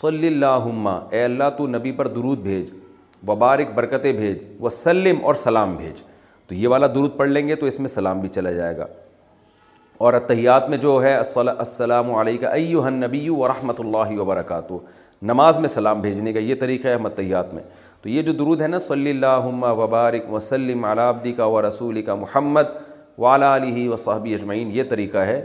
صلی 0.00 0.26
اللہم 0.26 0.88
اے 0.88 1.22
اللہ 1.24 1.50
تو 1.58 1.66
نبی 1.76 1.92
پر 1.98 2.08
درود 2.18 2.38
بھیج 2.48 2.72
وبارک 3.28 3.72
برکتیں 3.74 4.12
بھیج 4.12 4.38
وسلم 4.62 5.24
اور 5.26 5.34
سلام 5.48 5.76
بھیج 5.76 6.02
تو 6.48 6.54
یہ 6.54 6.68
والا 6.68 6.86
درود 6.94 7.16
پڑھ 7.16 7.28
لیں 7.28 7.46
گے 7.48 7.54
تو 7.62 7.66
اس 7.66 7.80
میں 7.80 7.88
سلام 7.88 8.20
بھی 8.20 8.28
چلا 8.38 8.50
جائے 8.52 8.76
گا 8.78 8.86
اور 9.98 10.12
اتحیات 10.14 10.68
میں 10.70 10.78
جو 10.78 11.00
ہے 11.02 11.16
السلام 11.36 12.14
علیکہ 12.14 12.46
ایوہ 12.46 12.90
نبی 12.90 13.28
و 13.28 13.46
رحمۃ 13.48 13.78
اللہ 13.80 14.10
وبرکاتہ 14.18 14.74
نماز 15.30 15.58
میں 15.58 15.68
سلام 15.68 16.00
بھیجنے 16.00 16.32
کا 16.32 16.38
یہ 16.40 16.54
طریقہ 16.60 16.88
ہے 16.88 16.96
متحیات 17.06 17.52
میں 17.54 17.62
تو 18.02 18.08
یہ 18.08 18.22
جو 18.22 18.32
درود 18.32 18.60
ہے 18.62 18.66
نا 18.66 18.78
صلی 18.78 19.10
اللہ 19.10 19.46
وبارک 19.80 20.32
وسلم 20.32 20.86
کا 21.36 21.46
و 21.46 21.66
رسول 21.66 22.00
کا 22.10 22.14
محمد 22.14 22.76
والا 23.24 23.54
علیہ 23.56 23.88
و 23.90 23.96
صحبی 24.04 24.34
اجمعین 24.34 24.68
یہ 24.72 24.82
طریقہ 24.90 25.24
ہے 25.32 25.44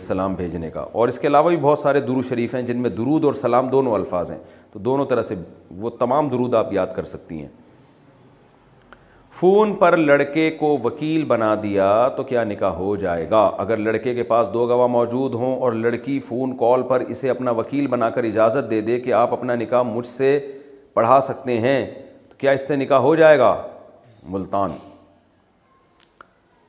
سلام 0.00 0.34
بھیجنے 0.34 0.70
کا 0.70 0.80
اور 0.92 1.08
اس 1.08 1.18
کے 1.18 1.26
علاوہ 1.26 1.48
بھی 1.48 1.56
بہت 1.60 1.78
سارے 1.78 2.00
شریف 2.28 2.54
ہیں 2.54 2.62
جن 2.62 2.80
میں 2.82 2.90
درود 2.96 3.24
اور 3.24 3.32
سلام 3.34 3.68
دونوں 3.70 3.94
الفاظ 3.94 4.30
ہیں 4.30 4.38
تو 4.72 4.78
دونوں 4.88 5.04
طرح 5.12 5.22
سے 5.28 5.34
وہ 5.80 5.90
تمام 5.98 6.28
درود 6.28 6.54
آپ 6.54 6.72
یاد 6.72 6.94
کر 6.96 7.04
سکتی 7.14 7.40
ہیں 7.40 7.48
فون 9.40 9.72
پر 9.78 9.96
لڑکے 9.96 10.50
کو 10.58 10.76
وکیل 10.84 11.24
بنا 11.28 11.54
دیا 11.62 11.86
تو 12.16 12.22
کیا 12.22 12.42
نکاح 12.44 12.72
ہو 12.76 12.94
جائے 13.00 13.28
گا 13.30 13.40
اگر 13.58 13.76
لڑکے 13.76 14.12
کے 14.14 14.22
پاس 14.32 14.50
دو 14.54 14.66
گواہ 14.68 14.86
موجود 14.86 15.34
ہوں 15.34 15.56
اور 15.60 15.72
لڑکی 15.72 16.18
فون 16.26 16.52
کال 16.56 16.82
پر 16.88 17.02
اسے 17.08 17.30
اپنا 17.30 17.50
وکیل 17.60 17.86
بنا 17.90 18.10
کر 18.16 18.24
اجازت 18.32 18.70
دے 18.70 18.80
دے 18.88 18.98
کہ 19.00 19.12
آپ 19.20 19.32
اپنا 19.32 19.54
نکاح 19.62 19.82
مجھ 19.92 20.06
سے 20.06 20.28
پڑھا 20.94 21.18
سکتے 21.28 21.58
ہیں 21.60 21.84
تو 22.28 22.34
کیا 22.38 22.50
اس 22.58 22.66
سے 22.68 22.76
نکاح 22.76 22.98
ہو 23.08 23.14
جائے 23.22 23.38
گا 23.38 23.54
ملتان 24.32 24.72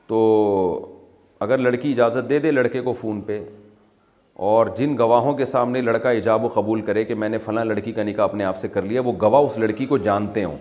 تو 0.06 0.22
اگر 1.48 1.58
لڑکی 1.58 1.92
اجازت 1.92 2.28
دے 2.30 2.38
دے 2.46 2.50
لڑکے 2.50 2.80
کو 2.88 2.92
فون 3.00 3.20
پہ 3.26 3.42
اور 4.52 4.66
جن 4.76 4.96
گواہوں 4.98 5.32
کے 5.36 5.44
سامنے 5.44 5.80
لڑکا 5.80 6.10
ایجاب 6.10 6.44
و 6.44 6.48
قبول 6.54 6.80
کرے 6.86 7.04
کہ 7.04 7.14
میں 7.14 7.28
نے 7.28 7.38
فلاں 7.44 7.64
لڑکی 7.64 7.92
کا 7.92 8.02
نکاح 8.02 8.24
اپنے 8.24 8.44
آپ 8.44 8.56
سے 8.58 8.68
کر 8.68 8.82
لیا 8.92 9.00
وہ 9.04 9.12
گواہ 9.22 9.42
اس 9.46 9.58
لڑکی 9.58 9.86
کو 9.86 9.98
جانتے 10.08 10.44
ہوں 10.44 10.56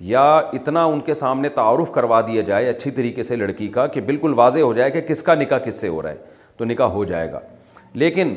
یا 0.00 0.22
اتنا 0.54 0.84
ان 0.88 1.00
کے 1.06 1.14
سامنے 1.14 1.48
تعارف 1.56 1.90
کروا 1.92 2.20
دیا 2.26 2.42
جائے 2.42 2.68
اچھی 2.68 2.90
طریقے 2.90 3.22
سے 3.22 3.36
لڑکی 3.36 3.66
کا 3.72 3.86
کہ 3.86 4.00
بالکل 4.00 4.34
واضح 4.36 4.58
ہو 4.60 4.72
جائے 4.74 4.90
کہ 4.90 5.00
کس 5.08 5.22
کا 5.22 5.34
نکاح 5.34 5.58
کس 5.64 5.80
سے 5.80 5.88
ہو 5.88 6.02
رہا 6.02 6.10
ہے 6.10 6.16
تو 6.56 6.64
نکاح 6.64 6.88
ہو 6.92 7.04
جائے 7.04 7.30
گا 7.32 7.40
لیکن 8.02 8.34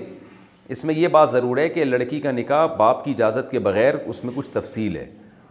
اس 0.76 0.84
میں 0.86 0.96
یہ 0.96 1.08
بات 1.12 1.30
ضرور 1.30 1.58
ہے 1.58 1.68
کہ 1.70 1.84
لڑکی 1.86 2.20
کا 2.22 2.32
نکاح 2.32 2.66
باپ 2.78 3.04
کی 3.06 3.12
اجازت 3.12 3.52
کے 3.52 3.60
بغیر 3.70 3.94
اس 4.06 4.24
میں 4.26 4.34
کچھ 4.36 4.50
تفصیل 4.52 4.96
ہے 4.98 5.06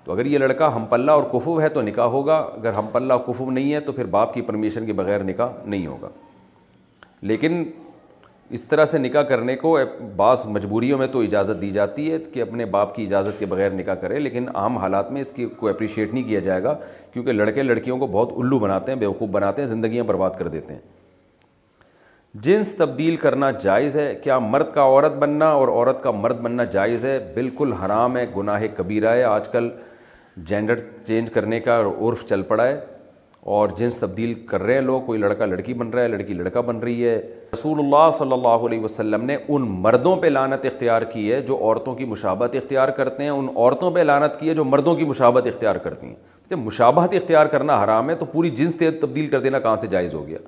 تو 0.05 0.13
اگر 0.13 0.27
یہ 0.27 0.39
لڑکا 0.39 0.75
ہم 0.77 0.85
پلہ 0.91 1.11
اور 1.13 1.23
کفو 1.33 1.61
ہے 1.61 1.69
تو 1.79 1.83
نکاح 1.83 2.07
ہوگا 2.17 2.37
اگر 2.59 2.73
ہم 2.73 2.87
پلہ 2.93 3.13
اور 3.13 3.21
کفو 3.33 3.51
نہیں 3.51 3.73
ہے 3.73 3.81
تو 3.81 3.93
پھر 3.93 4.05
باپ 4.19 4.35
کی 4.35 4.43
پرمیشن 4.43 4.87
کے 4.87 4.93
بغیر 5.01 5.25
نکاح 5.25 5.49
نہیں 5.65 5.87
ہوگا 5.87 6.09
لیکن 7.31 7.65
اس 8.57 8.65
طرح 8.69 8.85
سے 8.85 8.99
نکاح 8.99 9.23
کرنے 9.29 9.55
کو 9.57 9.77
بعض 10.17 10.47
مجبوریوں 10.55 10.97
میں 10.99 11.07
تو 11.13 11.21
اجازت 11.23 11.61
دی 11.61 11.71
جاتی 11.73 12.11
ہے 12.13 12.19
کہ 12.33 12.43
اپنے 12.43 12.65
باپ 12.75 12.95
کی 12.95 13.05
اجازت 13.05 13.39
کے 13.39 13.47
بغیر 13.53 13.71
نکاح 13.75 13.95
کرے 14.03 14.19
لیکن 14.21 14.49
عام 14.63 14.77
حالات 14.79 15.11
میں 15.13 15.21
اس 15.21 15.33
کی 15.33 15.47
کوئی 15.61 15.73
اپریشیٹ 15.73 16.13
نہیں 16.15 16.25
کیا 16.25 16.41
جائے 16.49 16.63
گا 16.63 16.75
کیونکہ 17.13 17.33
لڑکے 17.33 17.63
لڑکیوں 17.63 17.97
کو 17.99 18.07
بہت 18.07 18.33
الو 18.43 18.59
بناتے 18.65 18.93
ہیں 18.93 18.99
بیوقوف 18.99 19.29
بناتے 19.39 19.63
ہیں 19.63 19.69
زندگیاں 19.69 20.05
برباد 20.11 20.37
کر 20.39 20.49
دیتے 20.57 20.75
ہیں 20.75 20.81
جنس 22.45 22.75
تبدیل 22.75 23.17
کرنا 23.25 23.51
جائز 23.63 23.97
ہے 23.97 24.15
کیا 24.25 24.39
مرد 24.39 24.73
کا 24.75 24.83
عورت 24.83 25.17
بننا 25.23 25.49
اور 25.63 25.69
عورت 25.69 26.03
کا 26.03 26.11
مرد 26.11 26.41
بننا 26.43 26.65
جائز 26.77 27.05
ہے 27.05 27.19
بالکل 27.35 27.73
حرام 27.85 28.17
ہے 28.17 28.27
گناہ 28.37 28.63
کبیرہ 28.77 29.13
ہے 29.15 29.23
آج 29.33 29.49
کل 29.53 29.69
جینڈر 30.47 30.79
چینج 31.07 31.31
کرنے 31.31 31.61
کا 31.61 31.81
عرف 32.01 32.25
چل 32.29 32.43
پڑا 32.49 32.67
ہے 32.67 32.81
اور 33.51 33.69
جنس 33.79 33.99
تبدیل 33.99 34.33
کر 34.49 34.63
رہے 34.63 34.75
ہیں 34.75 34.81
لوگ 34.81 35.01
کوئی 35.07 35.19
لڑکا 35.21 35.47
لڑکی 35.47 35.75
بن 35.75 35.89
رہا 35.91 36.03
ہے 36.03 36.09
لڑکی 36.09 36.35
لڑکا 36.35 36.61
بن 36.67 36.77
رہی 36.81 37.05
ہے 37.09 37.17
رسول 37.55 37.79
اللہ 37.85 38.11
صلی 38.19 38.33
اللہ 38.33 38.67
علیہ 38.67 38.81
وسلم 38.81 39.25
نے 39.25 39.37
ان 39.49 39.63
مردوں 39.87 40.15
پہ 40.21 40.27
لانت 40.27 40.67
اختیار 40.67 41.03
کی 41.13 41.33
ہے 41.33 41.41
جو 41.47 41.57
عورتوں 41.63 41.95
کی 41.95 42.05
مشابت 42.07 42.55
اختیار 42.57 42.89
کرتے 42.99 43.23
ہیں 43.25 43.31
ان 43.31 43.49
عورتوں 43.55 43.91
پہ 43.95 44.01
لانت 44.01 44.39
کی 44.41 44.49
ہے 44.49 44.55
جو 44.55 44.65
مردوں 44.65 44.95
کی 44.97 45.05
مشابت 45.05 45.47
اختیار 45.53 45.77
کرتی 45.87 46.07
ہیں 46.07 46.15
جب 46.51 46.59
مشابت 46.59 47.15
اختیار 47.21 47.47
کرنا 47.57 47.83
حرام 47.83 48.11
ہے 48.11 48.15
تو 48.21 48.27
پوری 48.33 48.51
جنس 48.61 48.77
تبدیل 49.01 49.27
کر 49.31 49.41
دینا 49.41 49.59
کہاں 49.59 49.77
سے 49.81 49.87
جائز 49.97 50.15
ہو 50.15 50.27
گیا 50.27 50.39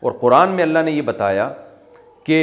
اور 0.00 0.12
قرآن 0.20 0.50
میں 0.56 0.62
اللہ 0.64 0.82
نے 0.84 0.90
یہ 0.92 1.02
بتایا 1.12 1.48
کہ 2.24 2.42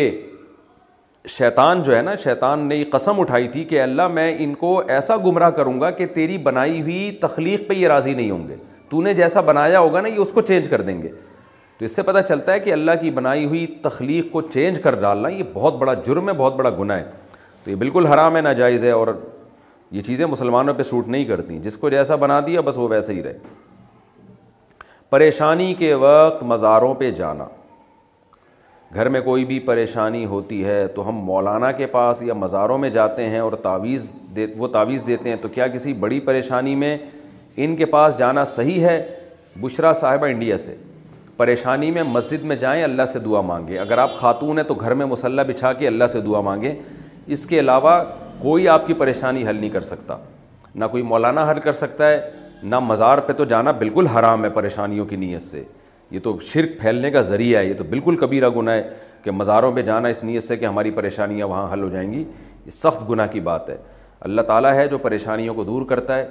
شیطان 1.38 1.82
جو 1.84 1.96
ہے 1.96 2.02
نا 2.02 2.16
شیطان 2.24 2.66
نے 2.68 2.76
یہ 2.76 2.86
قسم 2.92 3.20
اٹھائی 3.20 3.48
تھی 3.54 3.64
کہ 3.72 3.82
اللہ 3.82 4.08
میں 4.14 4.34
ان 4.44 4.54
کو 4.56 4.80
ایسا 4.98 5.16
گمراہ 5.26 5.50
کروں 5.60 5.80
گا 5.82 5.90
کہ 6.00 6.06
تیری 6.16 6.38
بنائی 6.50 6.82
ہوئی 6.82 7.12
تخلیق 7.22 7.68
پہ 7.70 7.74
یہ 7.74 7.88
راضی 7.88 8.14
نہیں 8.14 8.32
ہوں 8.32 8.48
گے 8.48 8.56
تو 8.90 9.02
نے 9.02 9.14
جیسا 9.14 9.42
بنایا 9.48 9.80
ہوگا 9.80 10.02
نا 10.02 10.08
یہ 10.08 10.18
اس 10.22 10.32
کو 10.32 10.42
چینج 10.42 10.68
کر 10.70 10.82
دیں 10.82 11.02
گے 11.02 11.10
تو 11.78 11.86
اس 11.86 11.96
سے 11.96 12.02
پتہ 12.04 12.18
چلتا 12.28 12.52
ہے 12.54 12.60
کہ 12.60 12.74
اللہ 12.74 12.92
کی 13.02 13.12
بنائی 13.12 13.46
ہوئی 13.46 13.66
تخلیق 13.82 14.32
کو 14.32 14.42
چینج 14.42 14.80
کر 14.84 14.96
ڈالنا 15.00 15.30
یہ 15.30 15.44
بہت 15.54 15.74
بڑا 15.80 15.94
جرم 16.06 16.30
ہے 16.30 16.34
بہت 16.38 16.56
بڑا 16.56 16.70
گناہ 16.80 16.98
ہے 17.00 17.10
تو 17.64 17.70
یہ 17.72 17.76
بالکل 17.76 18.06
حرام 18.14 18.36
ہے 18.36 18.42
ناجائز 18.42 18.84
ہے 18.84 18.92
اور 18.92 19.08
یہ 19.92 20.02
چیزیں 20.04 20.26
مسلمانوں 20.26 20.74
پہ 20.74 20.84
سوٹ 20.84 21.08
نہیں 21.08 21.26
کرتی 21.26 21.58
جس 21.64 21.78
کو 21.78 21.90
جیسا 21.90 22.16
بنا 22.24 22.40
دیا 22.48 22.62
بس 22.66 22.78
وہ 22.78 22.88
ویسے 22.92 23.14
ہی 23.14 23.22
رہے 23.24 23.38
پریشانی 25.10 25.74
کے 25.80 25.94
وقت 26.00 26.44
مزاروں 26.44 26.94
پہ 26.96 27.12
جانا 27.20 27.46
گھر 28.94 29.10
میں 29.10 29.22
کوئی 29.22 29.46
بھی 29.46 29.60
پریشانی 29.60 30.26
ہوتی 30.26 30.64
ہے 30.66 30.86
تو 30.96 31.08
ہم 31.10 31.16
مولانا 31.26 31.72
کے 31.72 31.88
پاس 31.94 32.22
یا 32.24 32.34
مزاروں 32.34 32.78
میں 32.78 32.90
جاتے 32.90 33.26
ہیں 33.30 33.40
اور 33.40 33.54
تعویذ 33.64 34.12
وہ 34.58 34.68
تعویذ 34.74 35.06
دیتے 35.08 35.30
ہیں 35.30 35.36
تو 35.42 35.48
کیا 35.54 35.68
کسی 35.68 35.94
بڑی 36.04 36.20
پریشانی 36.30 36.76
میں 36.84 36.96
ان 37.64 37.76
کے 37.76 37.86
پاس 37.86 38.18
جانا 38.18 38.44
صحیح 38.46 38.82
ہے 38.86 39.02
بشرا 39.62 39.92
صاحبہ 40.00 40.26
انڈیا 40.28 40.58
سے 40.58 40.76
پریشانی 41.38 41.90
میں 41.92 42.04
مسجد 42.04 42.44
میں 42.46 42.56
جائیں 42.56 42.82
اللہ 42.84 43.06
سے 43.12 43.20
دعا 43.20 43.42
مانگیں 43.46 43.78
اگر 43.80 43.98
آپ 43.98 44.16
خاتون 44.18 44.58
ہیں 44.58 44.66
تو 44.68 44.74
گھر 44.74 44.94
میں 44.96 45.06
مسلح 45.06 45.44
بچھا 45.48 45.72
کے 45.80 45.88
اللہ 45.88 46.08
سے 46.12 46.22
دعا 46.22 46.42
مانگیں 46.42 46.74
اس 47.26 47.46
کے 47.48 47.60
علاوہ 47.60 48.02
کوئی 48.42 48.68
آپ 48.70 48.86
کی 48.88 48.94
پریشانی 48.98 49.48
حل 49.48 49.56
نہیں 49.56 49.70
کر 49.70 49.82
سکتا 49.82 50.18
نہ 50.76 50.86
کوئی 50.92 51.04
مولانا 51.04 51.50
حل 51.52 51.60
کر 51.60 51.74
سکتا 51.74 52.10
ہے 52.10 52.20
نہ 52.64 52.80
مزار 52.80 53.18
پہ 53.26 53.34
تو 53.38 53.46
جانا 53.46 53.72
بالکل 53.82 54.08
حرام 54.18 54.44
ہے 54.44 54.50
پریشانیوں 54.50 55.06
کی 55.06 55.16
نیت 55.16 55.42
سے 55.42 55.64
یہ 56.12 56.20
تو 56.24 56.38
شرک 56.48 56.80
پھیلنے 56.82 57.12
کا 57.12 57.22
ذریعہ 57.22 57.60
ہے 57.60 57.66
یہ 57.66 57.74
تو 57.78 57.84
بالکل 57.90 58.16
کبیرہ 58.18 58.50
گناہ 58.56 58.74
ہے 58.76 58.88
کہ 59.24 59.32
مزاروں 59.32 59.72
پہ 59.76 59.82
جانا 59.82 60.08
اس 60.08 60.24
نیت 60.24 60.44
سے 60.44 60.58
کہ 60.58 60.66
ہماری 60.66 60.92
پریشانیاں 60.92 61.48
وہاں 61.48 61.72
حل 61.74 61.82
ہو 61.84 61.90
جائیں 61.90 62.12
گی 62.14 62.20
یہ 62.20 62.72
سخت 62.72 63.10
گناہ 63.10 63.28
کی 63.32 63.40
بات 63.42 63.70
ہے 63.70 63.78
اللہ 64.28 64.42
تعالیٰ 64.42 64.74
ہے 64.76 64.88
جو 64.88 64.98
پریشانیوں 64.98 65.54
کو 65.56 65.64
دور 65.64 65.86
کرتا 65.90 66.18
ہے 66.18 66.26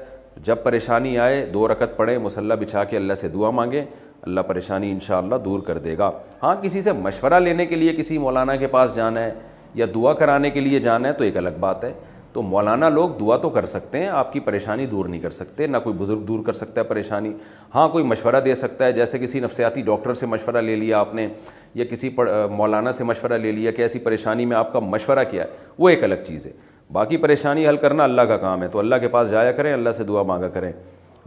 جب 0.44 0.62
پریشانی 0.64 1.16
آئے 1.18 1.44
دو 1.52 1.66
رکت 1.68 1.96
پڑے 1.96 2.16
مسلح 2.18 2.54
بچھا 2.60 2.82
کے 2.84 2.96
اللہ 2.96 3.14
سے 3.20 3.28
دعا 3.28 3.50
مانگیں 3.50 3.82
اللہ 3.82 4.40
پریشانی 4.48 4.90
انشاءاللہ 4.92 5.34
دور 5.44 5.60
کر 5.66 5.78
دے 5.78 5.96
گا 5.98 6.10
ہاں 6.42 6.54
کسی 6.62 6.82
سے 6.82 6.92
مشورہ 6.92 7.38
لینے 7.40 7.66
کے 7.66 7.76
لیے 7.76 7.92
کسی 7.96 8.18
مولانا 8.18 8.56
کے 8.56 8.66
پاس 8.70 8.94
جانا 8.96 9.22
ہے 9.24 9.32
یا 9.74 9.86
دعا 9.94 10.12
کرانے 10.14 10.50
کے 10.50 10.60
لیے 10.60 10.78
جانا 10.80 11.08
ہے 11.08 11.12
تو 11.12 11.24
ایک 11.24 11.36
الگ 11.36 11.56
بات 11.60 11.84
ہے 11.84 11.92
تو 12.32 12.42
مولانا 12.42 12.88
لوگ 12.88 13.10
دعا 13.20 13.36
تو 13.42 13.48
کر 13.50 13.66
سکتے 13.66 13.98
ہیں 13.98 14.06
آپ 14.08 14.32
کی 14.32 14.40
پریشانی 14.46 14.86
دور 14.86 15.04
نہیں 15.08 15.20
کر 15.20 15.30
سکتے 15.30 15.66
نہ 15.66 15.76
کوئی 15.84 15.96
بزرگ 15.98 16.20
دور 16.28 16.42
کر 16.46 16.52
سکتا 16.52 16.80
ہے 16.80 16.86
پریشانی 16.86 17.32
ہاں 17.74 17.88
کوئی 17.88 18.04
مشورہ 18.04 18.40
دے 18.44 18.54
سکتا 18.54 18.86
ہے 18.86 18.92
جیسے 18.92 19.18
کسی 19.18 19.40
نفسیاتی 19.40 19.82
ڈاکٹر 19.82 20.14
سے 20.14 20.26
مشورہ 20.26 20.60
لے 20.62 20.76
لیا 20.76 20.98
آپ 20.98 21.14
نے 21.14 21.26
یا 21.74 21.84
کسی 21.90 22.10
مولانا 22.56 22.92
سے 22.92 23.04
مشورہ 23.04 23.38
لے 23.42 23.52
لیا 23.52 23.70
کہ 23.70 23.82
ایسی 23.82 23.98
پریشانی 23.98 24.46
میں 24.46 24.56
آپ 24.56 24.72
کا 24.72 24.78
مشورہ 24.82 25.24
کیا 25.30 25.44
ہے 25.44 25.48
وہ 25.78 25.88
ایک 25.88 26.04
الگ 26.04 26.24
چیز 26.26 26.46
ہے 26.46 26.52
باقی 26.92 27.16
پریشانی 27.16 27.66
حل 27.68 27.76
کرنا 27.76 28.04
اللہ 28.04 28.22
کا 28.28 28.36
کام 28.38 28.62
ہے 28.62 28.66
تو 28.72 28.78
اللہ 28.78 28.96
کے 29.00 29.08
پاس 29.08 29.30
جایا 29.30 29.52
کریں 29.52 29.72
اللہ 29.72 29.90
سے 29.96 30.04
دعا 30.04 30.22
مانگا 30.26 30.48
کریں 30.48 30.70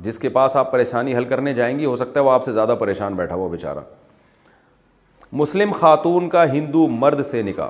جس 0.03 0.19
کے 0.19 0.29
پاس 0.35 0.55
آپ 0.57 0.71
پریشانی 0.71 1.15
حل 1.17 1.25
کرنے 1.31 1.53
جائیں 1.53 1.77
گی 1.79 1.85
ہو 1.85 1.95
سکتا 1.95 2.19
ہے 2.19 2.25
وہ 2.25 2.31
آپ 2.31 2.43
سے 2.43 2.51
زیادہ 2.51 2.75
پریشان 2.79 3.13
بیٹھا 3.15 3.35
ہوا 3.35 3.47
بیچارہ 3.51 3.79
مسلم 5.41 5.71
خاتون 5.79 6.29
کا 6.29 6.45
ہندو 6.53 6.87
مرد 6.89 7.21
سے 7.25 7.41
نکاح 7.43 7.69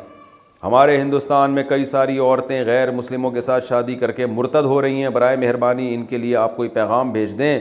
ہمارے 0.63 0.97
ہندوستان 1.01 1.51
میں 1.55 1.63
کئی 1.67 1.85
ساری 1.85 2.17
عورتیں 2.19 2.63
غیر 2.65 2.91
مسلموں 2.91 3.29
کے 3.31 3.41
ساتھ 3.41 3.65
شادی 3.67 3.95
کر 3.95 4.11
کے 4.11 4.25
مرتد 4.25 4.65
ہو 4.65 4.81
رہی 4.81 5.01
ہیں 5.03 5.09
برائے 5.17 5.35
مہربانی 5.37 5.93
ان 5.95 6.05
کے 6.05 6.17
لیے 6.17 6.35
آپ 6.37 6.55
کوئی 6.55 6.69
پیغام 6.69 7.11
بھیج 7.11 7.37
دیں 7.39 7.59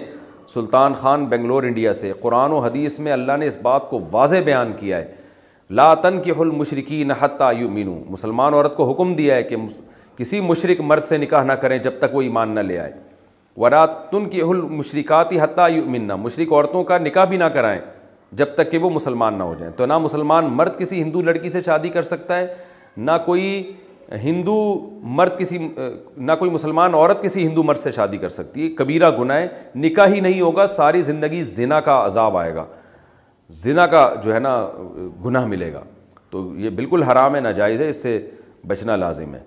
سلطان 0.54 0.94
خان 1.00 1.26
بنگلور 1.28 1.62
انڈیا 1.62 1.92
سے 1.92 2.12
قرآن 2.20 2.52
و 2.52 2.58
حدیث 2.60 2.98
میں 3.06 3.12
اللہ 3.12 3.36
نے 3.38 3.46
اس 3.46 3.58
بات 3.62 3.88
کو 3.90 4.00
واضح 4.10 4.40
بیان 4.44 4.72
کیا 4.78 4.96
ہے 4.98 5.14
لا 5.80 5.92
تن 6.02 6.20
کی 6.22 6.30
حل 6.40 6.50
مشرقی 6.56 7.02
نہ 7.04 7.28
مسلمان 8.10 8.54
عورت 8.54 8.76
کو 8.76 8.90
حکم 8.90 9.14
دیا 9.14 9.34
ہے 9.34 9.42
کہ 9.42 9.56
کسی 10.18 10.40
مشرق 10.40 10.80
مرد 10.82 10.98
سے 11.08 11.16
نکاح 11.18 11.42
نہ 11.44 11.52
کریں 11.62 11.76
جب 11.82 11.98
تک 11.98 12.14
وہ 12.14 12.20
ایمان 12.22 12.54
نہ 12.54 12.60
لے 12.60 12.78
آئے 12.78 12.92
وراتن 13.60 14.28
کی 14.30 14.40
اہل 14.40 14.60
مشرقاتی 14.78 15.40
حتیٰ 15.40 15.68
منا 15.88 16.14
مشرق 16.16 16.52
عورتوں 16.52 16.82
کا 16.84 16.96
نکاح 16.98 17.24
بھی 17.32 17.36
نہ 17.36 17.44
کرائیں 17.54 17.80
جب 18.40 18.54
تک 18.54 18.70
کہ 18.70 18.78
وہ 18.78 18.88
مسلمان 18.90 19.36
نہ 19.38 19.42
ہو 19.42 19.54
جائیں 19.58 19.72
تو 19.76 19.86
نہ 19.86 19.98
مسلمان 19.98 20.46
مرد 20.56 20.78
کسی 20.78 21.02
ہندو 21.02 21.20
لڑکی 21.22 21.50
سے 21.50 21.60
شادی 21.66 21.88
کر 21.90 22.02
سکتا 22.12 22.38
ہے 22.38 22.46
نہ 22.96 23.10
کوئی 23.26 23.50
ہندو 24.22 24.54
مرد 25.16 25.38
کسی 25.38 25.58
نہ 26.16 26.32
کوئی 26.38 26.50
مسلمان 26.50 26.94
عورت 26.94 27.22
کسی 27.22 27.46
ہندو 27.46 27.62
مرد 27.62 27.78
سے 27.78 27.90
شادی 27.92 28.16
کر 28.18 28.28
سکتی 28.38 28.62
ہے 28.64 28.68
کبیرہ 28.76 29.10
گناہ 29.18 29.36
ہے 29.38 29.46
نکاح 29.84 30.06
ہی 30.14 30.20
نہیں 30.20 30.40
ہوگا 30.40 30.66
ساری 30.74 31.02
زندگی 31.10 31.42
زنا 31.56 31.78
کا 31.88 32.04
عذاب 32.06 32.36
آئے 32.38 32.54
گا 32.54 32.64
زنا 33.62 33.86
کا 33.96 34.08
جو 34.24 34.34
ہے 34.34 34.38
نا 34.38 34.56
گناہ 35.24 35.46
ملے 35.46 35.72
گا 35.72 35.80
تو 36.30 36.44
یہ 36.60 36.70
بالکل 36.80 37.02
حرام 37.10 37.34
ہے 37.34 37.40
ناجائز 37.40 37.80
ہے 37.80 37.88
اس 37.88 38.02
سے 38.02 38.18
بچنا 38.66 38.96
لازم 38.96 39.34
ہے 39.34 39.40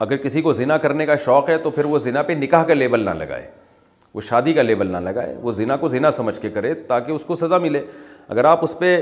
اگر 0.00 0.16
کسی 0.22 0.40
کو 0.42 0.52
زنا 0.52 0.76
کرنے 0.78 1.04
کا 1.06 1.14
شوق 1.24 1.48
ہے 1.50 1.56
تو 1.58 1.70
پھر 1.70 1.84
وہ 1.84 1.98
زنا 1.98 2.22
پہ 2.22 2.32
نکاح 2.42 2.64
کا 2.66 2.74
لیبل 2.74 3.04
نہ 3.04 3.10
لگائے 3.18 3.46
وہ 4.14 4.20
شادی 4.20 4.52
کا 4.52 4.62
لیبل 4.62 4.90
نہ 4.92 4.96
لگائے 5.10 5.34
وہ 5.42 5.52
زنا 5.52 5.76
کو 5.76 5.88
زنا 5.88 6.10
سمجھ 6.10 6.38
کے 6.40 6.50
کرے 6.50 6.72
تاکہ 6.88 7.12
اس 7.12 7.24
کو 7.24 7.34
سزا 7.34 7.58
ملے 7.58 7.80
اگر 8.28 8.44
آپ 8.44 8.64
اس 8.64 8.78
پہ 8.78 9.00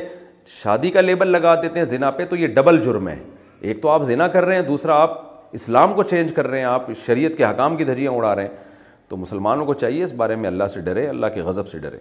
شادی 0.63 0.91
کا 0.91 1.01
لیبل 1.01 1.29
لگا 1.33 1.55
دیتے 1.63 1.79
ہیں 1.79 1.85
زنا 1.87 2.11
پہ 2.11 2.25
تو 2.31 2.37
یہ 2.37 2.47
ڈبل 2.55 2.81
جرم 2.83 3.09
ہے 3.09 3.17
ایک 3.61 3.83
تو 3.83 3.89
آپ 3.89 4.03
زنا 4.05 4.27
کر 4.29 4.45
رہے 4.45 4.55
ہیں 4.57 4.63
دوسرا 4.63 4.95
آپ 5.03 5.23
اسلام 5.59 5.93
کو 5.95 6.03
چینج 6.03 6.33
کر 6.35 6.47
رہے 6.49 6.59
ہیں 6.59 6.65
آپ 6.67 6.87
شریعت 7.07 7.37
کے 7.37 7.45
حکام 7.45 7.77
کی 7.77 7.85
دھجیاں 7.85 8.13
اڑا 8.13 8.35
رہے 8.35 8.43
ہیں 8.43 8.73
تو 9.09 9.17
مسلمانوں 9.17 9.67
کو 9.67 9.75
چاہیے 9.75 10.03
اس 10.05 10.13
بارے 10.23 10.37
میں 10.37 10.47
اللہ 10.49 10.67
سے 10.75 10.81
ڈرے 10.85 11.07
اللہ 11.09 11.27
کے 11.35 11.43
غضب 11.43 11.69
سے 11.69 11.79
ڈرے 11.79 11.99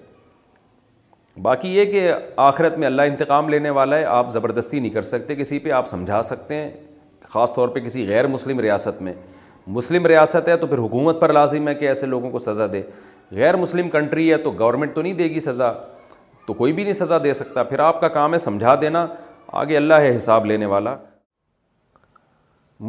باقی 1.41 1.69
یہ 1.75 1.85
کہ 1.91 2.11
آخرت 2.47 2.77
میں 2.79 2.87
اللہ 2.87 3.01
انتقام 3.11 3.49
لینے 3.49 3.69
والا 3.77 3.97
ہے 3.97 4.03
آپ 4.05 4.31
زبردستی 4.31 4.79
نہیں 4.79 4.91
کر 4.93 5.01
سکتے 5.11 5.35
کسی 5.35 5.59
پہ 5.59 5.71
آپ 5.81 5.87
سمجھا 5.87 6.21
سکتے 6.23 6.55
ہیں 6.55 6.69
خاص 7.33 7.53
طور 7.53 7.67
پہ 7.75 7.79
کسی 7.79 8.05
غیر 8.07 8.27
مسلم 8.27 8.59
ریاست 8.59 9.01
میں 9.01 9.13
مسلم 9.75 10.05
ریاست 10.07 10.47
ہے 10.49 10.55
تو 10.63 10.67
پھر 10.67 10.77
حکومت 10.77 11.19
پر 11.21 11.31
لازم 11.33 11.67
ہے 11.67 11.73
کہ 11.75 11.87
ایسے 11.87 12.05
لوگوں 12.07 12.29
کو 12.29 12.39
سزا 12.39 12.65
دے 12.73 12.81
غیر 13.39 13.55
مسلم 13.57 13.89
کنٹری 13.95 14.29
ہے 14.31 14.37
تو 14.43 14.51
گورنمنٹ 14.59 14.93
تو 14.95 15.01
نہیں 15.01 15.13
دے 15.21 15.29
گی 15.29 15.39
سزا 15.45 15.71
تو 16.47 16.53
کوئی 16.59 16.73
بھی 16.73 16.83
نہیں 16.83 16.93
سزا 16.99 17.17
دے 17.23 17.33
سکتا 17.39 17.63
پھر 17.71 17.79
آپ 17.87 18.01
کا 18.01 18.07
کام 18.19 18.33
ہے 18.33 18.37
سمجھا 18.45 18.75
دینا 18.81 19.05
آگے 19.63 19.77
اللہ 19.77 20.03
ہے 20.05 20.15
حساب 20.17 20.45
لینے 20.45 20.65
والا 20.75 20.95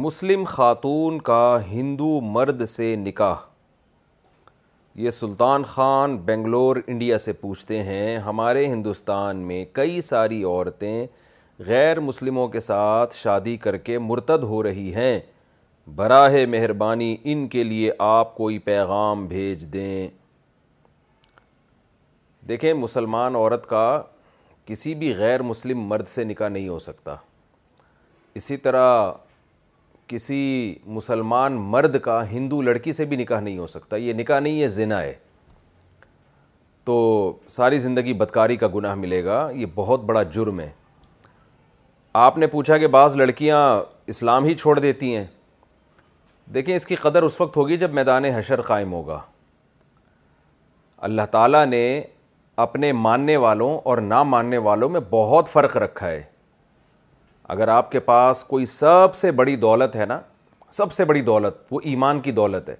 مسلم 0.05 0.43
خاتون 0.53 1.19
کا 1.31 1.41
ہندو 1.71 2.19
مرد 2.37 2.65
سے 2.77 2.95
نکاح 3.09 3.35
یہ 5.05 5.09
سلطان 5.09 5.63
خان 5.73 6.17
بنگلور 6.25 6.77
انڈیا 6.87 7.17
سے 7.27 7.33
پوچھتے 7.43 7.81
ہیں 7.83 8.15
ہمارے 8.29 8.65
ہندوستان 8.71 9.37
میں 9.47 9.63
کئی 9.73 9.99
ساری 10.11 10.43
عورتیں 10.43 11.05
غیر 11.67 11.99
مسلموں 11.99 12.47
کے 12.49 12.59
ساتھ 12.59 13.13
شادی 13.15 13.55
کر 13.57 13.75
کے 13.77 13.97
مرتد 13.99 14.43
ہو 14.43 14.61
رہی 14.63 14.93
ہیں 14.95 15.19
براہ 15.95 16.33
مہربانی 16.51 17.15
ان 17.33 17.47
کے 17.49 17.63
لیے 17.63 17.91
آپ 18.07 18.33
کوئی 18.35 18.57
پیغام 18.59 19.25
بھیج 19.27 19.65
دیں 19.73 20.07
دیکھیں 22.47 22.73
مسلمان 22.73 23.35
عورت 23.35 23.65
کا 23.69 23.85
کسی 24.65 24.93
بھی 24.95 25.13
غیر 25.17 25.41
مسلم 25.43 25.81
مرد 25.87 26.07
سے 26.07 26.23
نکاح 26.23 26.49
نہیں 26.49 26.67
ہو 26.67 26.79
سکتا 26.79 27.15
اسی 28.35 28.57
طرح 28.57 29.11
کسی 30.07 30.75
مسلمان 30.85 31.53
مرد 31.71 31.99
کا 32.03 32.21
ہندو 32.31 32.61
لڑکی 32.61 32.93
سے 32.93 33.05
بھی 33.05 33.17
نکاح 33.17 33.39
نہیں 33.39 33.57
ہو 33.57 33.67
سکتا 33.67 33.95
یہ 33.95 34.13
نکاح 34.13 34.39
نہیں 34.39 34.61
ہے 34.61 34.67
زنا 34.67 35.01
ہے 35.01 35.13
تو 36.85 36.97
ساری 37.49 37.77
زندگی 37.79 38.13
بدکاری 38.13 38.55
کا 38.57 38.67
گناہ 38.75 38.95
ملے 38.95 39.23
گا 39.25 39.47
یہ 39.53 39.65
بہت 39.75 40.01
بڑا 40.05 40.23
جرم 40.33 40.59
ہے 40.59 40.69
آپ 42.15 42.37
نے 42.37 42.47
پوچھا 42.47 42.77
کہ 42.77 42.87
بعض 42.87 43.15
لڑکیاں 43.17 43.59
اسلام 44.09 44.43
ہی 44.45 44.53
چھوڑ 44.55 44.77
دیتی 44.79 45.15
ہیں 45.15 45.23
دیکھیں 46.53 46.75
اس 46.75 46.85
کی 46.87 46.95
قدر 46.95 47.23
اس 47.23 47.39
وقت 47.39 47.57
ہوگی 47.57 47.77
جب 47.77 47.93
میدان 47.93 48.25
حشر 48.33 48.61
قائم 48.67 48.93
ہوگا 48.93 49.19
اللہ 51.07 51.21
تعالیٰ 51.31 51.65
نے 51.69 51.81
اپنے 52.65 52.91
ماننے 53.07 53.35
والوں 53.45 53.77
اور 53.83 53.97
نہ 54.01 54.21
ماننے 54.33 54.57
والوں 54.67 54.89
میں 54.89 54.99
بہت 55.09 55.47
فرق 55.53 55.75
رکھا 55.83 56.07
ہے 56.09 56.21
اگر 57.57 57.67
آپ 57.67 57.91
کے 57.91 57.99
پاس 58.11 58.43
کوئی 58.53 58.65
سب 58.77 59.15
سے 59.15 59.31
بڑی 59.41 59.55
دولت 59.65 59.95
ہے 59.95 60.05
نا 60.09 60.19
سب 60.79 60.91
سے 60.93 61.05
بڑی 61.05 61.21
دولت 61.31 61.57
وہ 61.71 61.79
ایمان 61.91 62.19
کی 62.19 62.31
دولت 62.39 62.69
ہے 62.69 62.75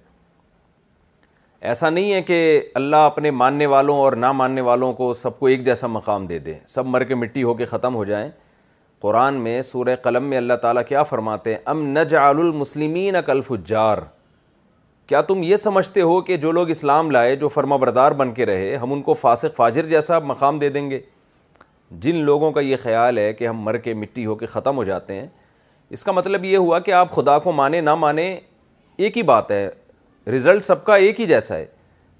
ایسا 1.74 1.90
نہیں 1.90 2.12
ہے 2.12 2.22
کہ 2.30 2.40
اللہ 2.82 3.04
اپنے 3.12 3.30
ماننے 3.44 3.66
والوں 3.76 3.98
اور 3.98 4.12
نہ 4.24 4.32
ماننے 4.42 4.60
والوں 4.70 4.92
کو 5.02 5.12
سب 5.22 5.38
کو 5.38 5.46
ایک 5.46 5.64
جیسا 5.66 5.86
مقام 6.00 6.26
دے 6.26 6.38
دے 6.48 6.58
سب 6.66 6.86
مر 6.96 7.04
کے 7.04 7.14
مٹی 7.14 7.42
ہو 7.42 7.54
کے 7.54 7.66
ختم 7.74 7.94
ہو 7.94 8.04
جائیں 8.04 8.28
قرآن 9.02 9.34
میں 9.42 9.60
سورہ 9.62 9.94
قلم 10.02 10.24
میں 10.28 10.36
اللہ 10.36 10.54
تعالیٰ 10.60 10.82
کیا 10.88 11.02
فرماتے 11.02 11.50
ہیں 11.52 11.58
ام 11.70 11.84
نجعل 11.96 12.38
المسلمین 12.40 13.16
کلف 13.26 13.46
فجار 13.48 13.98
کیا 15.06 15.20
تم 15.22 15.42
یہ 15.42 15.56
سمجھتے 15.64 16.00
ہو 16.02 16.20
کہ 16.28 16.36
جو 16.44 16.52
لوگ 16.52 16.70
اسلام 16.70 17.10
لائے 17.10 17.34
جو 17.36 17.48
فرما 17.48 17.76
بردار 17.82 18.12
بن 18.20 18.32
کے 18.34 18.46
رہے 18.46 18.74
ہم 18.82 18.92
ان 18.92 19.02
کو 19.08 19.14
فاسق 19.14 19.56
فاجر 19.56 19.86
جیسا 19.86 20.18
مقام 20.18 20.58
دے 20.58 20.68
دیں 20.68 20.88
گے 20.90 21.00
جن 22.04 22.14
لوگوں 22.24 22.50
کا 22.52 22.60
یہ 22.60 22.76
خیال 22.82 23.18
ہے 23.18 23.32
کہ 23.34 23.48
ہم 23.48 23.60
مر 23.64 23.76
کے 23.84 23.94
مٹی 23.94 24.24
ہو 24.26 24.34
کے 24.34 24.46
ختم 24.54 24.76
ہو 24.76 24.84
جاتے 24.84 25.14
ہیں 25.20 25.26
اس 25.96 26.04
کا 26.04 26.12
مطلب 26.12 26.44
یہ 26.44 26.56
ہوا 26.56 26.78
کہ 26.88 26.92
آپ 27.00 27.10
خدا 27.14 27.38
کو 27.38 27.52
مانے 27.52 27.80
نہ 27.80 27.94
مانے 27.94 28.34
ایک 28.96 29.16
ہی 29.18 29.22
بات 29.32 29.50
ہے 29.50 29.68
رزلٹ 30.34 30.64
سب 30.64 30.84
کا 30.84 30.94
ایک 30.96 31.20
ہی 31.20 31.26
جیسا 31.26 31.56
ہے 31.56 31.66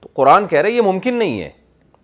تو 0.01 0.09
قرآن 0.15 0.47
کہہ 0.47 0.59
رہا 0.61 0.69
ہے 0.69 0.73
یہ 0.75 0.83
ممکن 0.83 1.15
نہیں 1.19 1.41
ہے 1.43 1.51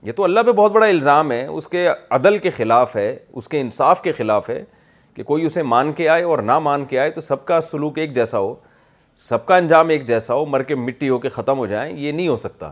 یہ 0.06 0.12
تو 0.16 0.24
اللہ 0.24 0.40
پہ 0.46 0.52
بہت 0.52 0.72
بڑا 0.72 0.86
الزام 0.86 1.30
ہے 1.32 1.46
اس 1.46 1.68
کے 1.72 1.88
عدل 2.14 2.38
کے 2.44 2.50
خلاف 2.50 2.94
ہے 2.96 3.08
اس 3.32 3.46
کے 3.48 3.60
انصاف 3.60 4.00
کے 4.02 4.12
خلاف 4.12 4.48
ہے 4.50 4.62
کہ 5.14 5.22
کوئی 5.24 5.44
اسے 5.46 5.62
مان 5.62 5.92
کے 5.96 6.08
آئے 6.08 6.22
اور 6.24 6.38
نہ 6.42 6.58
مان 6.58 6.84
کے 6.84 6.98
آئے 6.98 7.10
تو 7.10 7.20
سب 7.20 7.44
کا 7.46 7.60
سلوک 7.60 7.98
ایک 7.98 8.14
جیسا 8.14 8.38
ہو 8.38 8.54
سب 9.30 9.44
کا 9.46 9.56
انجام 9.56 9.88
ایک 9.88 10.06
جیسا 10.08 10.34
ہو 10.34 10.44
مر 10.46 10.62
کے 10.70 10.74
مٹی 10.74 11.08
ہو 11.08 11.18
کے 11.18 11.28
ختم 11.28 11.58
ہو 11.58 11.66
جائیں 11.66 11.96
یہ 11.96 12.12
نہیں 12.12 12.28
ہو 12.28 12.36
سکتا 12.36 12.70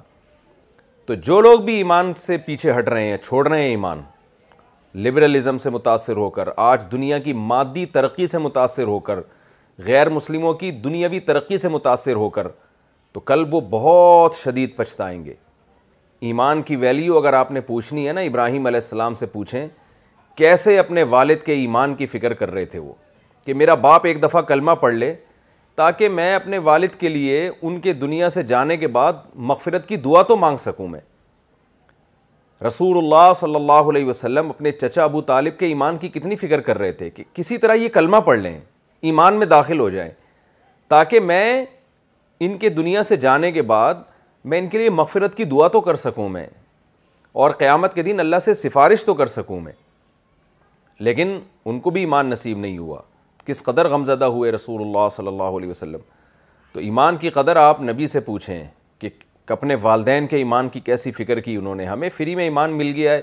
تو 1.06 1.14
جو 1.28 1.40
لوگ 1.40 1.60
بھی 1.64 1.76
ایمان 1.76 2.12
سے 2.16 2.36
پیچھے 2.46 2.72
ہٹ 2.78 2.88
رہے 2.88 3.04
ہیں 3.08 3.16
چھوڑ 3.16 3.46
رہے 3.48 3.60
ہیں 3.62 3.68
ایمان 3.70 4.00
لبرلزم 5.02 5.58
سے 5.58 5.70
متاثر 5.70 6.16
ہو 6.16 6.28
کر 6.38 6.48
آج 6.56 6.86
دنیا 6.92 7.18
کی 7.28 7.32
مادی 7.52 7.84
ترقی 7.92 8.26
سے 8.26 8.38
متاثر 8.38 8.86
ہو 8.86 8.98
کر 9.10 9.18
غیر 9.86 10.08
مسلموں 10.10 10.52
کی 10.64 10.70
دنیاوی 10.84 11.20
ترقی 11.30 11.58
سے 11.58 11.68
متاثر 11.68 12.14
ہو 12.14 12.28
کر 12.30 12.46
تو 13.12 13.20
کل 13.20 13.44
وہ 13.52 13.60
بہت 13.70 14.34
شدید 14.36 14.74
پچھتائیں 14.76 15.24
گے 15.24 15.34
ایمان 16.28 16.62
کی 16.62 16.76
ویلیو 16.76 17.16
اگر 17.18 17.32
آپ 17.32 17.50
نے 17.52 17.60
پوچھنی 17.66 18.06
ہے 18.06 18.12
نا 18.12 18.20
ابراہیم 18.20 18.66
علیہ 18.66 18.80
السلام 18.82 19.14
سے 19.14 19.26
پوچھیں 19.26 19.66
کیسے 20.36 20.78
اپنے 20.78 21.02
والد 21.14 21.42
کے 21.42 21.52
ایمان 21.58 21.94
کی 21.94 22.06
فکر 22.06 22.34
کر 22.34 22.50
رہے 22.52 22.64
تھے 22.64 22.78
وہ 22.78 22.92
کہ 23.44 23.54
میرا 23.54 23.74
باپ 23.84 24.06
ایک 24.06 24.22
دفعہ 24.22 24.42
کلمہ 24.50 24.70
پڑھ 24.80 24.94
لے 24.94 25.14
تاکہ 25.76 26.08
میں 26.08 26.32
اپنے 26.34 26.58
والد 26.68 26.94
کے 27.00 27.08
لیے 27.08 27.48
ان 27.60 27.78
کے 27.80 27.92
دنیا 27.92 28.28
سے 28.28 28.42
جانے 28.52 28.76
کے 28.76 28.86
بعد 28.96 29.12
مغفرت 29.50 29.86
کی 29.88 29.96
دعا 30.06 30.22
تو 30.28 30.36
مانگ 30.36 30.56
سکوں 30.60 30.88
میں 30.88 31.00
رسول 32.66 32.96
اللہ 32.98 33.32
صلی 33.36 33.54
اللہ 33.54 33.90
علیہ 33.92 34.04
وسلم 34.06 34.50
اپنے 34.50 34.72
چچا 34.72 35.04
ابو 35.04 35.20
طالب 35.30 35.58
کے 35.58 35.66
ایمان 35.66 35.96
کی 35.96 36.08
کتنی 36.14 36.36
فکر 36.36 36.60
کر 36.60 36.78
رہے 36.78 36.92
تھے 36.92 37.10
کہ 37.10 37.24
کسی 37.34 37.56
طرح 37.58 37.74
یہ 37.74 37.88
کلمہ 37.92 38.16
پڑھ 38.24 38.38
لیں 38.38 38.58
ایمان 39.10 39.34
میں 39.38 39.46
داخل 39.46 39.80
ہو 39.80 39.88
جائیں 39.90 40.10
تاکہ 40.88 41.20
میں 41.20 41.64
ان 42.44 42.56
کے 42.58 42.68
دنیا 42.68 43.02
سے 43.02 43.16
جانے 43.16 43.50
کے 43.52 43.62
بعد 43.72 43.94
میں 44.44 44.58
ان 44.58 44.68
کے 44.68 44.78
لیے 44.78 44.90
مغفرت 44.90 45.34
کی 45.36 45.44
دعا 45.44 45.68
تو 45.68 45.80
کر 45.80 45.94
سکوں 45.96 46.28
میں 46.28 46.46
اور 47.42 47.50
قیامت 47.58 47.94
کے 47.94 48.02
دن 48.02 48.20
اللہ 48.20 48.36
سے 48.44 48.54
سفارش 48.54 49.04
تو 49.04 49.14
کر 49.14 49.26
سکوں 49.26 49.60
میں 49.60 49.72
لیکن 51.00 51.38
ان 51.64 51.80
کو 51.80 51.90
بھی 51.90 52.00
ایمان 52.00 52.26
نصیب 52.30 52.58
نہیں 52.58 52.78
ہوا 52.78 53.00
کس 53.46 53.62
قدر 53.62 53.88
غمزدہ 53.88 54.24
ہوئے 54.24 54.50
رسول 54.52 54.80
اللہ 54.82 55.08
صلی 55.12 55.26
اللہ 55.26 55.56
علیہ 55.58 55.68
وسلم 55.70 55.98
تو 56.72 56.80
ایمان 56.80 57.16
کی 57.16 57.30
قدر 57.30 57.56
آپ 57.56 57.80
نبی 57.82 58.06
سے 58.06 58.20
پوچھیں 58.20 58.64
کہ 58.98 59.08
اپنے 59.52 59.74
والدین 59.82 60.26
کے 60.26 60.36
ایمان 60.36 60.68
کی 60.68 60.80
کیسی 60.88 61.12
فکر 61.12 61.40
کی 61.40 61.54
انہوں 61.56 61.74
نے 61.74 61.84
ہمیں 61.86 62.08
فری 62.16 62.34
میں 62.36 62.44
ایمان 62.44 62.76
مل 62.78 62.92
گیا 62.96 63.12
ہے 63.12 63.20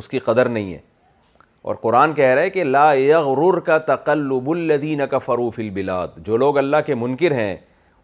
اس 0.00 0.08
کی 0.08 0.18
قدر 0.18 0.48
نہیں 0.48 0.72
ہے 0.72 0.78
اور 1.68 1.74
قرآن 1.80 2.12
کہہ 2.12 2.34
رہا 2.34 2.42
ہے 2.42 2.50
کہ 2.50 2.64
لا 2.64 2.92
یغرر 2.98 3.58
کا 3.68 3.78
تقلب 3.86 4.50
الدین 4.50 5.00
کا 5.10 5.18
فروف 5.18 5.58
البلاد 5.58 6.16
جو 6.26 6.36
لوگ 6.36 6.58
اللہ 6.58 6.76
کے 6.86 6.94
منکر 6.94 7.32
ہیں 7.36 7.56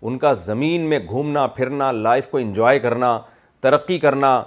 ان 0.04 0.18
کا 0.18 0.32
زمین 0.32 0.88
میں 0.88 0.98
گھومنا 1.08 1.46
پھرنا 1.56 1.90
لائف 1.92 2.28
کو 2.30 2.38
انجوائے 2.38 2.78
کرنا 2.78 3.18
ترقی 3.62 3.98
کرنا 3.98 4.40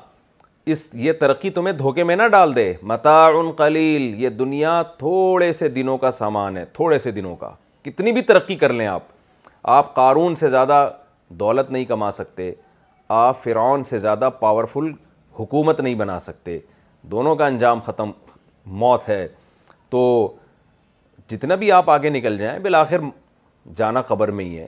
اس 0.74 0.88
یہ 0.94 1.12
ترقی 1.20 1.50
تمہیں 1.50 1.74
دھوکے 1.78 2.04
میں 2.04 2.16
نہ 2.16 2.28
ڈال 2.32 2.56
دے 2.56 2.72
متاع 2.82 3.28
قلیل 3.58 4.02
یہ 4.24 4.30
دنیا 4.30 4.82
تھوڑے 4.98 5.52
سے 5.54 5.70
دنوں 5.70 5.98
کا 5.98 6.12
سامان 6.12 6.58
ہے 6.58 6.66
تھوڑے 6.74 6.98
سے 7.00 7.12
دنوں 7.12 7.36
کا 7.36 7.50
کتنی 7.84 8.12
بھی 8.12 8.22
ترقی 8.22 8.56
کر 8.56 8.74
لیں 8.74 8.88
آپ 8.88 9.04
آپ 9.78 9.94
قارون 9.96 10.36
سے 10.36 10.50
زیادہ 10.50 10.90
دولت 11.40 11.72
نہیں 11.72 11.86
کما 11.86 12.12
سکتے 12.12 12.52
آپ 13.22 13.44
فرعون 13.44 13.84
سے 13.84 13.98
زیادہ 13.98 14.30
پاورفل 14.40 14.92
حکومت 15.40 15.80
نہیں 15.82 15.96
بنا 15.96 16.20
سکتے 16.20 16.60
دونوں 17.12 17.36
کا 17.36 17.46
انجام 17.48 17.80
ختم 17.86 18.12
موت 18.80 19.08
ہے 19.10 19.28
تو 19.90 20.02
جتنا 21.30 21.56
بھی 21.56 21.72
آپ 21.72 21.90
آگے 21.90 22.10
نکل 22.10 22.38
جائیں 22.38 22.58
بالآخر 22.60 23.00
جانا 23.78 24.02
خبر 24.08 24.32
میں 24.40 24.46
ہی 24.46 24.58
ہے 24.60 24.68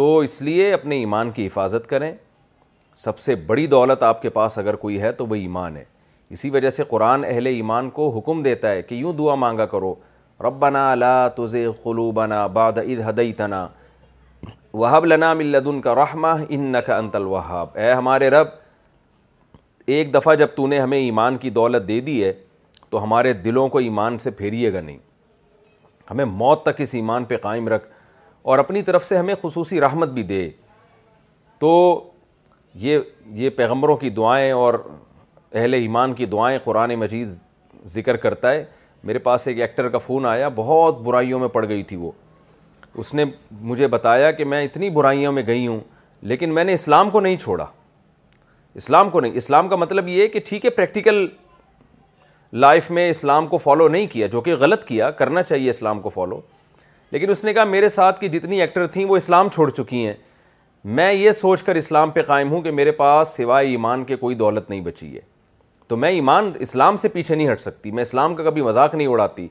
تو 0.00 0.04
اس 0.26 0.40
لیے 0.42 0.72
اپنے 0.72 0.96
ایمان 0.96 1.30
کی 1.30 1.46
حفاظت 1.46 1.86
کریں 1.86 2.10
سب 2.96 3.18
سے 3.18 3.34
بڑی 3.46 3.66
دولت 3.72 4.02
آپ 4.02 4.20
کے 4.22 4.30
پاس 4.36 4.56
اگر 4.58 4.76
کوئی 4.84 5.00
ہے 5.00 5.10
تو 5.18 5.26
وہ 5.26 5.34
ایمان 5.34 5.76
ہے 5.76 5.82
اسی 6.36 6.50
وجہ 6.50 6.70
سے 6.76 6.84
قرآن 6.90 7.24
اہل 7.28 7.46
ایمان 7.46 7.90
کو 7.98 8.08
حکم 8.16 8.42
دیتا 8.42 8.70
ہے 8.72 8.82
کہ 8.82 8.94
یوں 9.00 9.12
دعا 9.18 9.34
مانگا 9.42 9.66
کرو 9.74 9.94
ربنا 10.46 10.94
لا 10.94 11.12
تز 11.36 11.56
قلوبنا 11.82 12.46
بعد 12.58 12.78
اذ 12.84 13.00
ہدیتنا 13.08 13.66
وہب 14.72 15.06
لنا 15.06 15.30
اللہ 15.30 15.80
کا 15.84 15.94
رحمہ 16.02 16.28
ان 16.48 16.72
کا 16.86 16.96
انت 16.98 17.16
الوہاب 17.16 17.76
اے 17.78 17.92
ہمارے 17.92 18.30
رب 18.38 18.46
ایک 19.96 20.14
دفعہ 20.14 20.34
جب 20.44 20.56
تو 20.56 20.66
نے 20.66 20.78
ہمیں 20.80 20.98
ایمان 20.98 21.36
کی 21.44 21.50
دولت 21.60 21.88
دے 21.88 22.00
دی 22.10 22.22
ہے 22.24 22.32
تو 22.90 23.02
ہمارے 23.02 23.32
دلوں 23.48 23.68
کو 23.76 23.86
ایمان 23.88 24.18
سے 24.26 24.30
پھیریے 24.40 24.72
گا 24.74 24.80
نہیں 24.80 24.98
ہمیں 26.10 26.24
موت 26.24 26.62
تک 26.66 26.80
اس 26.80 26.94
ایمان 27.02 27.24
پہ 27.32 27.36
قائم 27.48 27.68
رکھ 27.76 27.86
اور 28.42 28.58
اپنی 28.58 28.82
طرف 28.82 29.06
سے 29.06 29.16
ہمیں 29.18 29.34
خصوصی 29.42 29.80
رحمت 29.80 30.08
بھی 30.10 30.22
دے 30.22 30.48
تو 31.60 31.72
یہ 32.80 32.98
یہ 33.36 33.50
پیغمبروں 33.56 33.96
کی 33.96 34.10
دعائیں 34.10 34.50
اور 34.52 34.74
اہل 35.52 35.74
ایمان 35.74 36.12
کی 36.14 36.26
دعائیں 36.26 36.58
قرآن 36.64 36.94
مجید 36.98 37.30
ذکر 37.94 38.16
کرتا 38.24 38.52
ہے 38.52 38.64
میرے 39.06 39.18
پاس 39.18 39.46
ایک 39.48 39.60
ایکٹر 39.60 39.88
کا 39.88 39.98
فون 39.98 40.26
آیا 40.26 40.48
بہت 40.54 41.00
برائیوں 41.02 41.38
میں 41.38 41.48
پڑ 41.52 41.66
گئی 41.68 41.82
تھی 41.82 41.96
وہ 41.96 42.10
اس 43.02 43.12
نے 43.14 43.24
مجھے 43.60 43.86
بتایا 43.88 44.30
کہ 44.32 44.44
میں 44.44 44.62
اتنی 44.64 44.90
برائیوں 44.90 45.32
میں 45.32 45.42
گئی 45.46 45.66
ہوں 45.66 45.80
لیکن 46.30 46.54
میں 46.54 46.64
نے 46.64 46.72
اسلام 46.74 47.10
کو 47.10 47.20
نہیں 47.20 47.36
چھوڑا 47.36 47.66
اسلام 48.74 49.10
کو 49.10 49.20
نہیں 49.20 49.32
اسلام 49.36 49.68
کا 49.68 49.76
مطلب 49.76 50.08
یہ 50.08 50.22
ہے 50.22 50.26
کہ 50.28 50.40
ٹھیک 50.48 50.64
ہے 50.64 50.70
پریکٹیکل 50.70 51.26
لائف 52.62 52.90
میں 52.90 53.08
اسلام 53.10 53.46
کو 53.46 53.56
فالو 53.58 53.88
نہیں 53.88 54.06
کیا 54.12 54.26
جو 54.32 54.40
کہ 54.40 54.54
غلط 54.60 54.84
کیا 54.84 55.10
کرنا 55.22 55.42
چاہیے 55.42 55.70
اسلام 55.70 56.00
کو 56.00 56.08
فالو 56.08 56.40
لیکن 57.10 57.30
اس 57.30 57.44
نے 57.44 57.52
کہا 57.54 57.64
میرے 57.64 57.88
ساتھ 57.88 58.20
کی 58.20 58.28
جتنی 58.28 58.60
ایکٹر 58.60 58.86
تھیں 58.92 59.04
وہ 59.04 59.16
اسلام 59.16 59.48
چھوڑ 59.54 59.68
چکی 59.70 60.06
ہیں 60.06 60.12
میں 60.98 61.12
یہ 61.12 61.30
سوچ 61.32 61.62
کر 61.62 61.74
اسلام 61.76 62.10
پہ 62.10 62.22
قائم 62.26 62.50
ہوں 62.50 62.60
کہ 62.62 62.70
میرے 62.72 62.92
پاس 63.00 63.34
سوائے 63.36 63.68
ایمان 63.68 64.04
کے 64.04 64.16
کوئی 64.16 64.34
دولت 64.34 64.70
نہیں 64.70 64.80
بچی 64.80 65.14
ہے 65.14 65.20
تو 65.88 65.96
میں 65.96 66.08
ایمان 66.10 66.50
اسلام 66.66 66.96
سے 66.96 67.08
پیچھے 67.08 67.34
نہیں 67.34 67.52
ہٹ 67.52 67.60
سکتی 67.60 67.90
میں 67.92 68.02
اسلام 68.02 68.34
کا 68.34 68.44
کبھی 68.44 68.62
مذاق 68.62 68.94
نہیں 68.94 69.06
اڑاتی 69.06 69.46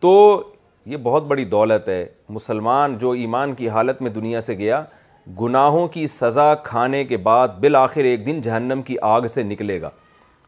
تو 0.00 0.42
یہ 0.86 0.96
بہت 1.02 1.24
بڑی 1.26 1.44
دولت 1.44 1.88
ہے 1.88 2.04
مسلمان 2.28 2.96
جو 2.98 3.10
ایمان 3.10 3.52
کی 3.54 3.68
حالت 3.68 4.00
میں 4.02 4.10
دنیا 4.10 4.40
سے 4.40 4.54
گیا 4.58 4.82
گناہوں 5.40 5.86
کی 5.88 6.06
سزا 6.06 6.54
کھانے 6.64 7.04
کے 7.04 7.16
بعد 7.26 7.48
بالآخر 7.60 8.04
ایک 8.04 8.24
دن 8.26 8.40
جہنم 8.42 8.82
کی 8.82 8.96
آگ 9.02 9.26
سے 9.34 9.42
نکلے 9.42 9.80
گا 9.80 9.90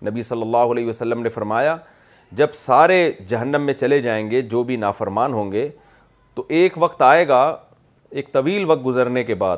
نبی 0.09 0.23
صلی 0.23 0.43
اللہ 0.43 0.73
علیہ 0.73 0.86
وسلم 0.89 1.23
نے 1.23 1.28
فرمایا 1.28 1.77
جب 2.39 2.52
سارے 2.55 3.10
جہنم 3.28 3.62
میں 3.67 3.75
چلے 3.75 4.01
جائیں 4.02 4.31
گے 4.31 4.41
جو 4.52 4.62
بھی 4.65 4.77
نافرمان 4.77 5.33
ہوں 5.33 5.52
گے 5.52 5.69
تو 6.41 6.44
ایک 6.57 6.73
وقت 6.83 7.02
آئے 7.02 7.27
گا 7.28 7.41
ایک 8.17 8.31
طویل 8.33 8.65
وقت 8.70 8.85
گزرنے 8.85 9.23
کے 9.25 9.35
بعد 9.41 9.57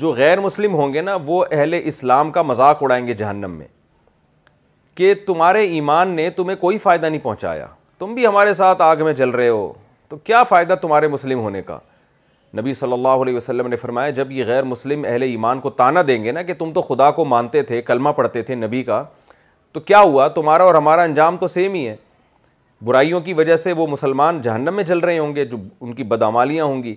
جو 0.00 0.10
غیر 0.14 0.40
مسلم 0.40 0.74
ہوں 0.74 0.92
گے 0.94 1.00
نا 1.02 1.16
وہ 1.26 1.44
اہل 1.50 1.78
اسلام 1.84 2.30
کا 2.32 2.42
مذاق 2.42 2.82
اڑائیں 2.82 3.06
گے 3.06 3.14
جہنم 3.20 3.50
میں 3.58 3.66
کہ 4.94 5.12
تمہارے 5.26 5.64
ایمان 5.66 6.08
نے 6.16 6.28
تمہیں 6.36 6.56
کوئی 6.60 6.78
فائدہ 6.78 7.06
نہیں 7.06 7.20
پہنچایا 7.22 7.66
تم 7.98 8.12
بھی 8.14 8.26
ہمارے 8.26 8.52
ساتھ 8.54 8.82
آگ 8.82 8.96
میں 9.04 9.12
جل 9.20 9.30
رہے 9.30 9.48
ہو 9.48 9.72
تو 10.08 10.16
کیا 10.24 10.42
فائدہ 10.50 10.74
تمہارے 10.82 11.08
مسلم 11.08 11.38
ہونے 11.44 11.62
کا 11.66 11.78
نبی 12.58 12.72
صلی 12.80 12.92
اللہ 12.92 13.22
علیہ 13.24 13.36
وسلم 13.36 13.68
نے 13.68 13.76
فرمایا 13.76 14.10
جب 14.20 14.32
یہ 14.32 14.44
غیر 14.46 14.62
مسلم 14.74 15.04
اہل 15.08 15.22
ایمان 15.22 15.60
کو 15.60 15.70
تانا 15.80 16.02
دیں 16.08 16.22
گے 16.24 16.32
نا 16.32 16.42
کہ 16.42 16.54
تم 16.58 16.72
تو 16.72 16.82
خدا 16.90 17.10
کو 17.18 17.24
مانتے 17.34 17.62
تھے 17.70 17.82
کلمہ 17.88 18.10
پڑھتے 18.16 18.42
تھے 18.42 18.54
نبی 18.54 18.82
کا 18.90 19.02
تو 19.72 19.80
کیا 19.80 20.00
ہوا 20.00 20.28
تمہارا 20.36 20.64
اور 20.64 20.74
ہمارا 20.74 21.02
انجام 21.02 21.36
تو 21.36 21.46
سیم 21.60 21.74
ہی 21.74 21.88
ہے 21.88 21.96
برائیوں 22.84 23.20
کی 23.20 23.32
وجہ 23.34 23.56
سے 23.56 23.72
وہ 23.76 23.86
مسلمان 23.86 24.40
جہنم 24.42 24.74
میں 24.76 24.84
جل 24.84 24.98
رہے 24.98 25.18
ہوں 25.18 25.34
گے 25.36 25.44
جو 25.44 25.56
ان 25.80 25.94
کی 25.94 26.04
بدعمالیاں 26.10 26.64
ہوں 26.64 26.82
گی 26.82 26.94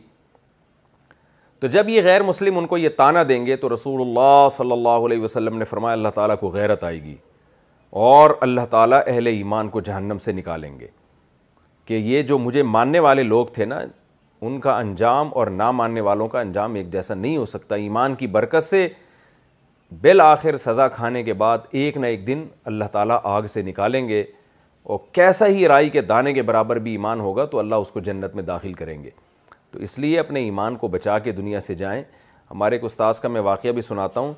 تو 1.60 1.68
جب 1.74 1.90
یہ 1.90 2.02
غیر 2.04 2.24
مسلم 2.24 2.58
ان 2.58 2.68
کو 2.68 2.78
یہ 2.78 2.90
تانہ 2.98 3.20
دیں 3.30 3.46
گے 3.46 3.56
تو 3.64 3.74
رسول 3.74 4.02
اللہ 4.02 4.48
صلی 4.52 4.72
اللہ 4.72 5.06
علیہ 5.08 5.22
وسلم 5.22 5.58
نے 5.58 5.66
فرمایا 5.66 5.94
اللہ 5.94 6.10
تعالیٰ 6.16 6.38
کو 6.40 6.50
غیرت 6.52 6.84
آئے 6.84 7.02
گی 7.04 7.16
اور 8.12 8.30
اللہ 8.42 8.66
تعالیٰ 8.70 9.00
اہل 9.08 9.28
ایمان 9.28 9.70
کو 9.70 9.80
جہنم 9.90 10.18
سے 10.26 10.32
نکالیں 10.32 10.80
گے 10.80 10.88
کہ 11.86 11.94
یہ 11.94 12.22
جو 12.24 12.38
مجھے 12.40 12.64
ماننے 12.64 13.00
والے 13.06 13.24
لوگ 13.24 13.46
تھے 13.54 13.66
نا 13.66 13.80
ان 14.42 14.60
کا 14.60 14.78
انجام 14.80 15.30
اور 15.38 15.48
نہ 15.56 15.70
ماننے 15.80 16.02
والوں 16.02 16.28
کا 16.28 16.40
انجام 16.40 16.76
ایک 16.76 16.92
جیسا 16.92 17.14
نہیں 17.14 17.38
ہو 17.38 17.46
سکتا 17.46 17.76
ایمان 17.76 18.16
کی 18.16 18.28
برکت 18.38 18.64
سے 18.64 18.88
بالآخر 20.02 20.58
سزا 20.58 20.88
کھانے 20.90 21.24
کے 21.24 21.34
بعد 21.44 21.58
ایک 21.72 21.98
نہ 21.98 22.06
ایک 22.06 22.26
دن 22.28 22.44
اللہ 22.66 22.86
تعالیٰ 22.92 23.18
آگ 23.24 23.44
سے 23.54 23.62
نکالیں 23.62 24.08
گے 24.08 24.24
اور 24.84 25.00
کیسا 25.14 25.46
ہی 25.48 25.68
رائی 25.68 25.90
کے 25.90 26.02
دانے 26.02 26.34
کے 26.34 26.42
برابر 26.42 26.80
بھی 26.86 26.92
ایمان 26.92 27.20
ہوگا 27.20 27.46
تو 27.46 27.60
اللہ 27.60 27.76
اس 27.84 27.92
کو 27.92 28.00
جنت 28.06 28.36
میں 28.36 28.44
داخل 28.44 28.74
کریں 28.74 29.04
گے 29.04 29.10
تو 29.72 29.80
اس 29.82 29.98
لیے 30.00 30.20
اپنے 30.20 30.40
ایمان 30.44 30.76
کو 30.78 30.88
بچا 30.94 31.18
کے 31.28 31.32
دنیا 31.32 31.60
سے 31.60 31.76
جائیں 31.76 32.04
ہمارے 32.52 32.76
ایک 32.76 32.84
استاذ 32.86 33.20
کا 33.20 33.28
میں 33.28 33.42
واقعہ 33.42 33.72
بھی 33.72 33.82
سناتا 33.82 34.20
ہوں 34.20 34.34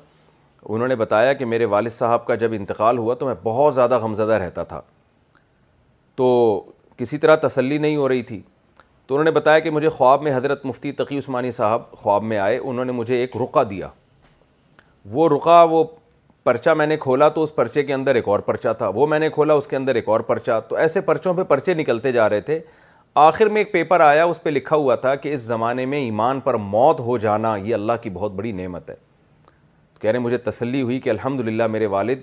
انہوں 0.66 0.88
نے 0.88 0.96
بتایا 0.96 1.32
کہ 1.32 1.44
میرے 1.44 1.64
والد 1.72 1.90
صاحب 1.92 2.26
کا 2.26 2.34
جب 2.42 2.52
انتقال 2.58 2.98
ہوا 2.98 3.14
تو 3.14 3.26
میں 3.26 3.34
بہت 3.42 3.74
زیادہ 3.74 3.98
غمزدہ 4.02 4.32
رہتا 4.42 4.62
تھا 4.70 4.80
تو 6.16 6.28
کسی 6.96 7.18
طرح 7.18 7.36
تسلی 7.46 7.78
نہیں 7.78 7.96
ہو 7.96 8.08
رہی 8.08 8.22
تھی 8.22 8.40
تو 9.06 9.14
انہوں 9.14 9.24
نے 9.24 9.30
بتایا 9.30 9.58
کہ 9.60 9.70
مجھے 9.70 9.88
خواب 9.88 10.22
میں 10.22 10.36
حضرت 10.36 10.64
مفتی 10.66 10.92
تقی 11.00 11.18
عثمانی 11.18 11.50
صاحب 11.50 11.90
خواب 12.02 12.22
میں 12.24 12.38
آئے 12.38 12.56
انہوں 12.58 12.84
نے 12.84 12.92
مجھے 12.92 13.16
ایک 13.20 13.36
رقع 13.42 13.62
دیا 13.70 13.88
وہ 15.12 15.28
رقع 15.28 15.62
وہ 15.70 15.82
پرچہ 16.44 16.70
میں 16.76 16.86
نے 16.86 16.96
کھولا 17.00 17.28
تو 17.34 17.42
اس 17.42 17.54
پرچے 17.54 17.82
کے 17.82 17.94
اندر 17.94 18.14
ایک 18.14 18.26
اور 18.28 18.40
پرچہ 18.48 18.68
تھا 18.78 18.88
وہ 18.94 19.06
میں 19.06 19.18
نے 19.18 19.28
کھولا 19.34 19.54
اس 19.54 19.66
کے 19.66 19.76
اندر 19.76 19.94
ایک 19.94 20.08
اور 20.08 20.20
پرچہ 20.30 20.58
تو 20.68 20.76
ایسے 20.76 21.00
پرچوں 21.00 21.32
پہ 21.34 21.42
پرچے 21.48 21.74
نکلتے 21.74 22.12
جا 22.12 22.28
رہے 22.30 22.40
تھے 22.48 22.58
آخر 23.22 23.46
میں 23.50 23.60
ایک 23.60 23.72
پیپر 23.72 24.00
آیا 24.00 24.24
اس 24.24 24.42
پہ 24.42 24.50
لکھا 24.50 24.76
ہوا 24.76 24.94
تھا 25.04 25.14
کہ 25.14 25.32
اس 25.34 25.40
زمانے 25.40 25.86
میں 25.86 25.98
ایمان 26.04 26.40
پر 26.44 26.54
موت 26.60 27.00
ہو 27.00 27.16
جانا 27.18 27.54
یہ 27.56 27.74
اللہ 27.74 27.92
کی 28.02 28.10
بہت 28.14 28.32
بڑی 28.34 28.52
نعمت 28.52 28.90
ہے 28.90 28.94
تو 29.94 30.00
کہہ 30.00 30.10
رہے 30.10 30.18
مجھے 30.18 30.38
تسلی 30.50 30.82
ہوئی 30.82 30.98
کہ 31.00 31.10
الحمد 31.10 31.46
میرے 31.70 31.86
والد 31.96 32.22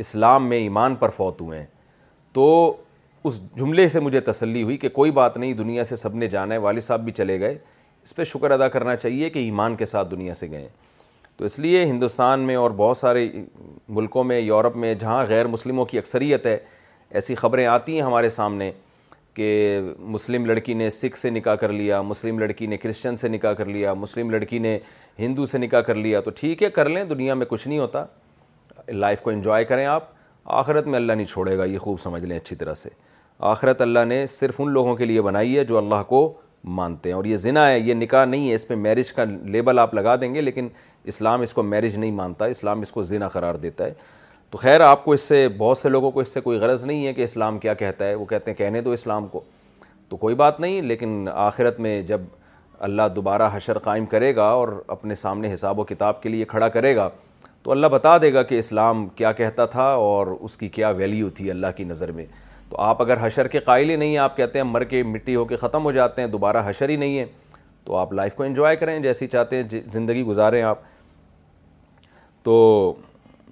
اسلام 0.00 0.48
میں 0.48 0.58
ایمان 0.58 0.94
پر 0.94 1.08
فوت 1.16 1.40
ہوئے 1.40 1.58
ہیں 1.58 1.66
تو 2.32 2.76
اس 3.24 3.40
جملے 3.56 3.88
سے 3.88 4.00
مجھے 4.00 4.20
تسلی 4.32 4.62
ہوئی 4.62 4.76
کہ 4.78 4.88
کوئی 4.88 5.10
بات 5.20 5.36
نہیں 5.36 5.52
دنیا 5.54 5.84
سے 5.84 5.96
سب 5.96 6.14
نے 6.16 6.28
جانا 6.28 6.54
ہے 6.54 6.58
والد 6.66 6.80
صاحب 6.80 7.00
بھی 7.04 7.12
چلے 7.12 7.38
گئے 7.40 7.56
اس 8.02 8.14
پہ 8.16 8.24
شکر 8.24 8.50
ادا 8.50 8.68
کرنا 8.76 8.94
چاہیے 8.96 9.30
کہ 9.30 9.38
ایمان 9.38 9.76
کے 9.76 9.86
ساتھ 9.86 10.08
دنیا 10.10 10.34
سے 10.34 10.48
گئے 10.50 10.68
تو 11.38 11.44
اس 11.44 11.58
لیے 11.58 11.84
ہندوستان 11.84 12.40
میں 12.46 12.54
اور 12.56 12.70
بہت 12.76 12.96
سارے 12.96 13.28
ملکوں 13.96 14.24
میں 14.24 14.38
یورپ 14.38 14.76
میں 14.76 14.94
جہاں 15.00 15.24
غیر 15.28 15.46
مسلموں 15.46 15.84
کی 15.86 15.98
اکثریت 15.98 16.46
ہے 16.46 16.56
ایسی 17.16 17.34
خبریں 17.34 17.64
آتی 17.66 17.94
ہیں 17.94 18.02
ہمارے 18.02 18.28
سامنے 18.28 18.70
کہ 19.34 19.80
مسلم 20.14 20.46
لڑکی 20.46 20.74
نے 20.74 20.88
سکھ 20.90 21.18
سے 21.18 21.30
نکاح 21.30 21.54
کر 21.60 21.72
لیا 21.72 22.00
مسلم 22.02 22.38
لڑکی 22.38 22.66
نے 22.66 22.76
کرسچن 22.76 23.16
سے 23.16 23.28
نکاح 23.28 23.52
کر 23.58 23.66
لیا 23.66 23.92
مسلم 23.94 24.30
لڑکی 24.30 24.58
نے 24.58 24.78
ہندو 25.18 25.46
سے 25.46 25.58
نکاح 25.58 25.80
کر 25.86 25.94
لیا 25.94 26.20
تو 26.20 26.30
ٹھیک 26.40 26.62
ہے 26.62 26.70
کر 26.70 26.88
لیں 26.88 27.04
دنیا 27.14 27.34
میں 27.34 27.46
کچھ 27.48 27.68
نہیں 27.68 27.78
ہوتا 27.78 28.04
لائف 28.92 29.20
کو 29.20 29.30
انجوائے 29.30 29.64
کریں 29.64 29.84
آپ 29.86 30.08
آخرت 30.60 30.86
میں 30.86 30.96
اللہ 30.98 31.12
نہیں 31.12 31.26
چھوڑے 31.26 31.56
گا 31.58 31.64
یہ 31.64 31.78
خوب 31.78 32.00
سمجھ 32.00 32.24
لیں 32.24 32.36
اچھی 32.36 32.56
طرح 32.56 32.74
سے 32.74 32.88
آخرت 33.54 33.80
اللہ 33.82 34.04
نے 34.08 34.24
صرف 34.26 34.60
ان 34.60 34.70
لوگوں 34.72 34.94
کے 34.96 35.04
لیے 35.06 35.22
بنائی 35.22 35.56
ہے 35.58 35.64
جو 35.64 35.78
اللہ 35.78 36.02
کو 36.08 36.32
مانتے 36.78 37.08
ہیں 37.08 37.16
اور 37.16 37.24
یہ 37.24 37.36
زنا 37.36 37.66
ہے 37.70 37.78
یہ 37.78 37.94
نکاح 37.94 38.24
نہیں 38.24 38.48
ہے 38.50 38.54
اس 38.54 38.66
پہ 38.68 38.74
میرج 38.74 39.12
کا 39.12 39.24
لیبل 39.24 39.78
آپ 39.78 39.92
لگا 39.94 40.14
دیں 40.20 40.34
گے 40.34 40.40
لیکن 40.40 40.68
اسلام 41.06 41.40
اس 41.42 41.52
کو 41.54 41.62
میرج 41.62 41.96
نہیں 41.98 42.10
مانتا 42.12 42.44
اسلام 42.44 42.80
اس 42.80 42.92
کو 42.92 43.02
زینہ 43.02 43.24
قرار 43.32 43.54
دیتا 43.62 43.84
ہے 43.84 43.92
تو 44.50 44.58
خیر 44.58 44.80
آپ 44.80 45.04
کو 45.04 45.12
اس 45.12 45.20
سے 45.20 45.46
بہت 45.58 45.78
سے 45.78 45.88
لوگوں 45.88 46.10
کو 46.10 46.20
اس 46.20 46.32
سے 46.34 46.40
کوئی 46.40 46.58
غرض 46.58 46.84
نہیں 46.84 47.06
ہے 47.06 47.12
کہ 47.14 47.22
اسلام 47.24 47.58
کیا 47.58 47.74
کہتا 47.74 48.06
ہے 48.08 48.14
وہ 48.14 48.24
کہتے 48.26 48.50
ہیں 48.50 48.58
کہنے 48.58 48.80
دو 48.82 48.90
اسلام 48.92 49.26
کو 49.28 49.40
تو 50.08 50.16
کوئی 50.16 50.34
بات 50.34 50.60
نہیں 50.60 50.82
لیکن 50.82 51.24
آخرت 51.32 51.80
میں 51.80 52.00
جب 52.06 52.20
اللہ 52.86 53.02
دوبارہ 53.16 53.48
حشر 53.52 53.78
قائم 53.84 54.06
کرے 54.06 54.34
گا 54.36 54.44
اور 54.50 54.68
اپنے 54.96 55.14
سامنے 55.22 55.52
حساب 55.52 55.78
و 55.78 55.84
کتاب 55.84 56.22
کے 56.22 56.28
لیے 56.28 56.44
کھڑا 56.48 56.68
کرے 56.76 56.94
گا 56.96 57.08
تو 57.62 57.70
اللہ 57.70 57.86
بتا 57.92 58.16
دے 58.22 58.32
گا 58.34 58.42
کہ 58.42 58.58
اسلام 58.58 59.06
کیا 59.16 59.32
کہتا 59.38 59.66
تھا 59.66 59.84
اور 60.02 60.26
اس 60.40 60.56
کی 60.56 60.68
کیا 60.76 60.88
ویلیو 60.98 61.28
تھی 61.36 61.50
اللہ 61.50 61.66
کی 61.76 61.84
نظر 61.84 62.12
میں 62.12 62.24
تو 62.70 62.76
آپ 62.80 63.00
اگر 63.02 63.16
حشر 63.20 63.48
کے 63.48 63.58
قائل 63.64 63.90
ہی 63.90 63.96
نہیں 63.96 64.08
ہیں 64.10 64.18
آپ 64.18 64.36
کہتے 64.36 64.58
ہیں 64.58 64.66
مر 64.66 64.84
کے 64.94 65.02
مٹی 65.02 65.34
ہو 65.36 65.44
کے 65.44 65.56
ختم 65.56 65.84
ہو 65.84 65.92
جاتے 65.92 66.20
ہیں 66.22 66.28
دوبارہ 66.28 66.62
حشر 66.66 66.88
ہی 66.88 66.96
نہیں 66.96 67.18
ہے 67.18 67.24
تو 67.88 67.94
آپ 67.96 68.12
لائف 68.12 68.34
کو 68.36 68.42
انجوائے 68.42 68.76
کریں 68.76 68.98
جیسی 69.00 69.26
چاہتے 69.26 69.56
ہیں 69.56 69.62
جی، 69.68 69.80
زندگی 69.92 70.22
گزاریں 70.22 70.60
آپ 70.62 70.78
تو 72.44 72.56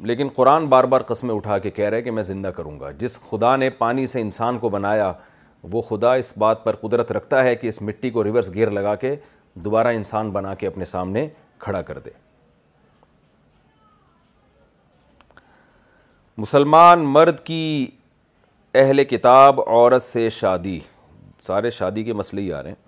لیکن 0.09 0.29
قرآن 0.37 0.67
بار 0.75 0.85
بار 0.95 1.01
قسمیں 1.11 1.35
اٹھا 1.35 1.59
کے 1.59 1.71
کہہ 1.77 1.89
رہے 1.91 2.03
کہ 2.03 2.11
میں 2.17 2.23
زندہ 2.31 2.49
کروں 2.57 2.79
گا 2.81 2.91
جس 2.99 3.19
خدا 3.31 3.55
نے 3.57 3.71
پانی 3.79 4.07
سے 4.07 4.21
انسان 4.21 4.59
کو 4.65 4.69
بنایا 4.77 5.11
وہ 5.73 5.83
خدا 5.89 6.13
اس 6.15 6.33
بات 6.39 6.63
پر 6.65 6.77
قدرت 6.83 7.13
رکھتا 7.13 7.43
ہے 7.45 7.55
کہ 7.57 7.67
اس 7.69 7.81
مٹی 7.83 8.11
کو 8.17 8.25
ریورس 8.25 8.53
گیئر 8.55 8.71
لگا 8.71 8.95
کے 9.05 9.15
دوبارہ 9.65 9.93
انسان 10.01 10.31
بنا 10.31 10.55
کے 10.63 10.67
اپنے 10.67 10.85
سامنے 10.95 11.27
کھڑا 11.59 11.83
کر 11.91 11.99
دے 12.05 12.11
مسلمان 16.39 17.05
مرد 17.13 17.41
کی 17.47 17.63
اہل 18.81 19.05
کتاب 19.11 19.61
عورت 19.69 20.03
سے 20.03 20.29
شادی 20.43 20.79
سارے 21.47 21.71
شادی 21.71 22.05
کے 22.05 22.13
مسئلے 22.23 22.43
ہی 22.43 22.53
آ 22.53 22.63
رہے 22.63 22.71
ہیں 22.71 22.85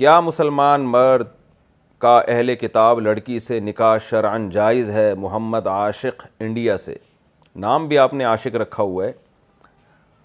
کیا 0.00 0.20
مسلمان 0.20 0.80
مرد 0.90 1.26
کا 2.00 2.12
اہل 2.28 2.54
کتاب 2.60 3.00
لڑکی 3.00 3.38
سے 3.46 3.58
نکاح 3.60 3.96
شرعن 4.08 4.48
جائز 4.50 4.90
ہے 4.90 5.12
محمد 5.18 5.66
عاشق 5.66 6.24
انڈیا 6.44 6.76
سے 6.84 6.94
نام 7.64 7.86
بھی 7.88 7.98
آپ 7.98 8.14
نے 8.14 8.24
عاشق 8.24 8.54
رکھا 8.62 8.82
ہوا 8.82 9.04
ہے 9.06 9.12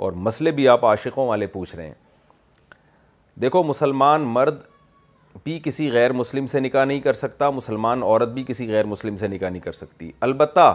اور 0.03 0.11
مسئلے 0.27 0.51
بھی 0.59 0.67
آپ 0.75 0.85
عاشقوں 0.85 1.27
والے 1.27 1.47
پوچھ 1.57 1.75
رہے 1.75 1.85
ہیں 1.87 1.93
دیکھو 3.41 3.63
مسلمان 3.63 4.23
مرد 4.37 4.59
بھی 5.45 5.59
کسی 5.63 5.91
غیر 5.93 6.13
مسلم 6.21 6.47
سے 6.55 6.59
نکاح 6.59 6.85
نہیں 6.85 7.01
کر 7.09 7.13
سکتا 7.25 7.49
مسلمان 7.59 8.03
عورت 8.03 8.29
بھی 8.33 8.43
کسی 8.47 8.71
غیر 8.71 8.85
مسلم 8.95 9.17
سے 9.23 9.27
نکاح 9.33 9.49
نہیں 9.49 9.61
کر 9.61 9.71
سکتی 9.83 10.11
البتہ 10.29 10.73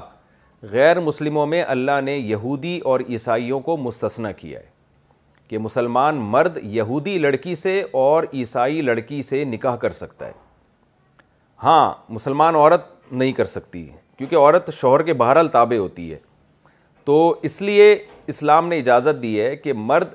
غیر 0.72 1.00
مسلموں 1.08 1.46
میں 1.54 1.62
اللہ 1.76 2.00
نے 2.04 2.16
یہودی 2.18 2.78
اور 2.92 3.00
عیسائیوں 3.08 3.60
کو 3.70 3.76
مستثنا 3.86 4.32
کیا 4.42 4.60
ہے 4.60 4.68
کہ 5.50 5.58
مسلمان 5.58 6.16
مرد 6.30 6.58
یہودی 6.72 7.16
لڑکی 7.18 7.54
سے 7.60 7.72
اور 8.00 8.24
عیسائی 8.32 8.82
لڑکی 8.82 9.20
سے 9.28 9.42
نکاح 9.44 9.76
کر 9.84 9.92
سکتا 10.00 10.26
ہے 10.26 10.32
ہاں 11.62 11.92
مسلمان 12.16 12.54
عورت 12.56 12.82
نہیں 13.12 13.32
کر 13.38 13.44
سکتی 13.54 13.82
کیونکہ 14.18 14.36
عورت 14.36 14.70
شوہر 14.74 15.02
کے 15.02 15.14
بہرحال 15.22 15.48
تابع 15.56 15.76
ہوتی 15.78 16.12
ہے 16.12 16.18
تو 17.04 17.16
اس 17.48 17.60
لیے 17.62 17.94
اسلام 18.34 18.68
نے 18.68 18.78
اجازت 18.78 19.22
دی 19.22 19.40
ہے 19.40 19.54
کہ 19.56 19.72
مرد 19.90 20.14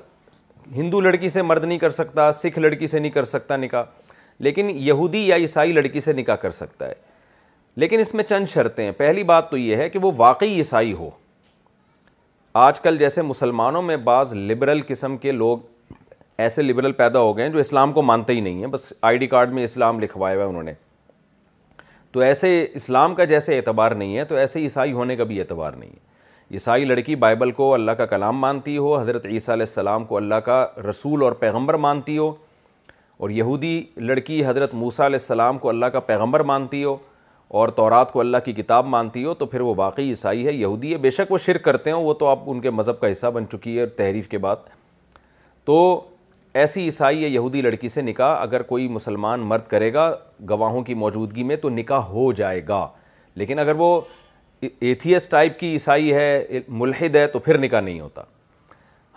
ہندو 0.76 1.00
لڑکی 1.06 1.28
سے 1.36 1.42
مرد 1.50 1.64
نہیں 1.64 1.78
کر 1.78 1.90
سکتا 2.00 2.30
سکھ 2.42 2.58
لڑکی 2.58 2.86
سے 2.86 2.98
نہیں 2.98 3.12
کر 3.12 3.24
سکتا 3.36 3.56
نکاح 3.56 3.84
لیکن 4.46 4.70
یہودی 4.86 5.26
یا 5.26 5.36
عیسائی 5.44 5.72
لڑکی 5.72 6.00
سے 6.08 6.12
نکاح 6.12 6.36
کر 6.46 6.50
سکتا 6.64 6.88
ہے 6.88 6.94
لیکن 7.82 8.00
اس 8.00 8.14
میں 8.14 8.24
چند 8.28 8.46
شرطیں 8.54 8.84
ہیں 8.84 8.90
پہلی 8.98 9.22
بات 9.32 9.50
تو 9.50 9.56
یہ 9.56 9.76
ہے 9.76 9.88
کہ 9.90 9.98
وہ 10.02 10.10
واقعی 10.16 10.56
عیسائی 10.56 10.92
ہو 10.92 11.10
آج 12.64 12.78
کل 12.80 12.98
جیسے 12.98 13.22
مسلمانوں 13.22 13.80
میں 13.82 13.96
بعض 14.04 14.32
لبرل 14.34 14.80
قسم 14.88 15.16
کے 15.22 15.32
لوگ 15.32 15.92
ایسے 16.42 16.62
لبرل 16.62 16.92
پیدا 17.00 17.20
ہو 17.20 17.36
گئے 17.36 17.44
ہیں 17.46 17.52
جو 17.52 17.58
اسلام 17.58 17.92
کو 17.92 18.02
مانتے 18.10 18.32
ہی 18.32 18.40
نہیں 18.40 18.58
ہیں 18.60 18.66
بس 18.74 18.92
آئی 19.08 19.16
ڈی 19.22 19.26
کارڈ 19.32 19.52
میں 19.54 19.64
اسلام 19.64 19.98
لکھوایا 20.00 20.36
ہے 20.38 20.42
انہوں 20.42 20.62
نے 20.62 20.72
تو 22.12 22.20
ایسے 22.28 22.50
اسلام 22.80 23.14
کا 23.14 23.24
جیسے 23.32 23.56
اعتبار 23.56 23.92
نہیں 24.02 24.16
ہے 24.16 24.24
تو 24.30 24.36
ایسے 24.44 24.60
عیسائی 24.62 24.92
ہونے 24.92 25.16
کا 25.16 25.24
بھی 25.32 25.38
اعتبار 25.40 25.72
نہیں 25.78 25.90
ہے 25.90 26.54
عیسائی 26.54 26.84
لڑکی 26.84 27.16
بائبل 27.26 27.50
کو 27.60 27.72
اللہ 27.74 27.98
کا 27.98 28.06
کلام 28.14 28.38
مانتی 28.46 28.76
ہو 28.78 28.96
حضرت 28.98 29.26
عیسیٰ 29.26 29.54
علیہ 29.54 29.66
السلام 29.68 30.04
کو 30.12 30.16
اللہ 30.16 30.40
کا 30.46 30.64
رسول 30.90 31.22
اور 31.22 31.32
پیغمبر 31.44 31.74
مانتی 31.88 32.16
ہو 32.18 32.32
اور 33.18 33.30
یہودی 33.40 33.80
لڑکی 33.96 34.44
حضرت 34.46 34.74
موسیٰ 34.86 35.06
علیہ 35.06 35.20
السلام 35.22 35.58
کو 35.58 35.68
اللہ 35.68 35.86
کا 35.92 36.00
پیغمبر 36.12 36.40
مانتی 36.52 36.82
ہو 36.84 36.96
اور 37.48 37.68
تورات 37.68 38.12
کو 38.12 38.20
اللہ 38.20 38.36
کی 38.44 38.52
کتاب 38.52 38.86
مانتی 38.86 39.24
ہو 39.24 39.34
تو 39.38 39.46
پھر 39.46 39.60
وہ 39.60 39.74
واقعی 39.76 40.08
عیسائی 40.08 40.46
ہے 40.46 40.52
یہودی 40.52 40.92
ہے 40.92 40.96
بے 40.98 41.10
شک 41.10 41.32
وہ 41.32 41.38
شرک 41.38 41.62
کرتے 41.64 41.90
ہوں 41.92 42.04
وہ 42.04 42.14
تو 42.22 42.26
آپ 42.28 42.38
ان 42.50 42.60
کے 42.60 42.70
مذہب 42.70 43.00
کا 43.00 43.10
حصہ 43.12 43.26
بن 43.34 43.48
چکی 43.52 43.78
ہے 43.78 43.84
تحریف 44.00 44.28
کے 44.28 44.38
بعد 44.46 44.68
تو 45.64 45.76
ایسی 46.62 46.82
عیسائی 46.84 47.20
یا 47.22 47.28
یہودی 47.28 47.62
لڑکی 47.62 47.88
سے 47.88 48.02
نکاح 48.02 48.40
اگر 48.42 48.62
کوئی 48.72 48.86
مسلمان 48.88 49.40
مرد 49.48 49.66
کرے 49.70 49.92
گا 49.94 50.10
گواہوں 50.50 50.82
کی 50.84 50.94
موجودگی 51.04 51.42
میں 51.44 51.56
تو 51.62 51.68
نکاح 51.70 52.04
ہو 52.12 52.32
جائے 52.36 52.60
گا 52.68 52.86
لیکن 53.40 53.58
اگر 53.58 53.74
وہ 53.78 54.00
ایتھیس 54.80 55.26
ٹائپ 55.28 55.58
کی 55.60 55.72
عیسائی 55.72 56.12
ہے 56.14 56.60
ملحد 56.68 57.16
ہے 57.16 57.26
تو 57.32 57.38
پھر 57.38 57.58
نکاح 57.58 57.80
نہیں 57.80 58.00
ہوتا 58.00 58.22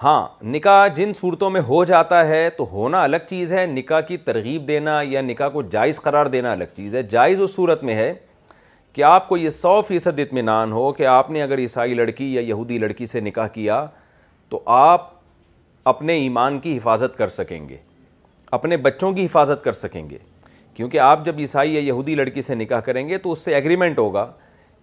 ہاں 0.03 0.27
نکاح 0.51 0.87
جن 0.95 1.11
صورتوں 1.13 1.49
میں 1.49 1.61
ہو 1.67 1.83
جاتا 1.85 2.27
ہے 2.27 2.49
تو 2.57 2.65
ہونا 2.71 3.01
الگ 3.03 3.27
چیز 3.29 3.51
ہے 3.53 3.65
نکاح 3.67 4.01
کی 4.07 4.17
ترغیب 4.27 4.67
دینا 4.67 4.99
یا 5.05 5.21
نکاح 5.21 5.49
کو 5.53 5.61
جائز 5.71 5.99
قرار 6.01 6.25
دینا 6.35 6.51
الگ 6.51 6.65
چیز 6.75 6.95
ہے 6.95 7.01
جائز 7.11 7.41
اس 7.41 7.55
صورت 7.55 7.83
میں 7.83 7.95
ہے 7.95 8.13
کہ 8.93 9.03
آپ 9.03 9.27
کو 9.29 9.37
یہ 9.37 9.49
سو 9.49 9.79
فیصد 9.87 10.19
اطمینان 10.19 10.71
ہو 10.71 10.91
کہ 10.97 11.05
آپ 11.05 11.29
نے 11.31 11.41
اگر 11.43 11.57
عیسائی 11.59 11.93
لڑکی 11.93 12.33
یا 12.35 12.41
یہودی 12.41 12.77
لڑکی 12.79 13.05
سے 13.07 13.19
نکاح 13.19 13.47
کیا 13.53 13.85
تو 14.49 14.61
آپ 14.75 15.09
اپنے 15.93 16.13
ایمان 16.19 16.59
کی 16.59 16.77
حفاظت 16.77 17.17
کر 17.17 17.27
سکیں 17.39 17.67
گے 17.69 17.77
اپنے 18.57 18.77
بچوں 18.87 19.11
کی 19.13 19.25
حفاظت 19.25 19.63
کر 19.63 19.73
سکیں 19.73 20.09
گے 20.09 20.17
کیونکہ 20.73 20.99
آپ 20.99 21.25
جب 21.25 21.35
عیسائی 21.39 21.73
یا 21.75 21.79
یہودی 21.87 22.15
لڑکی 22.15 22.41
سے 22.41 22.55
نکاح 22.55 22.79
کریں 22.85 23.07
گے 23.09 23.17
تو 23.17 23.31
اس 23.31 23.39
سے 23.45 23.55
ایگریمنٹ 23.55 23.99
ہوگا 23.99 24.31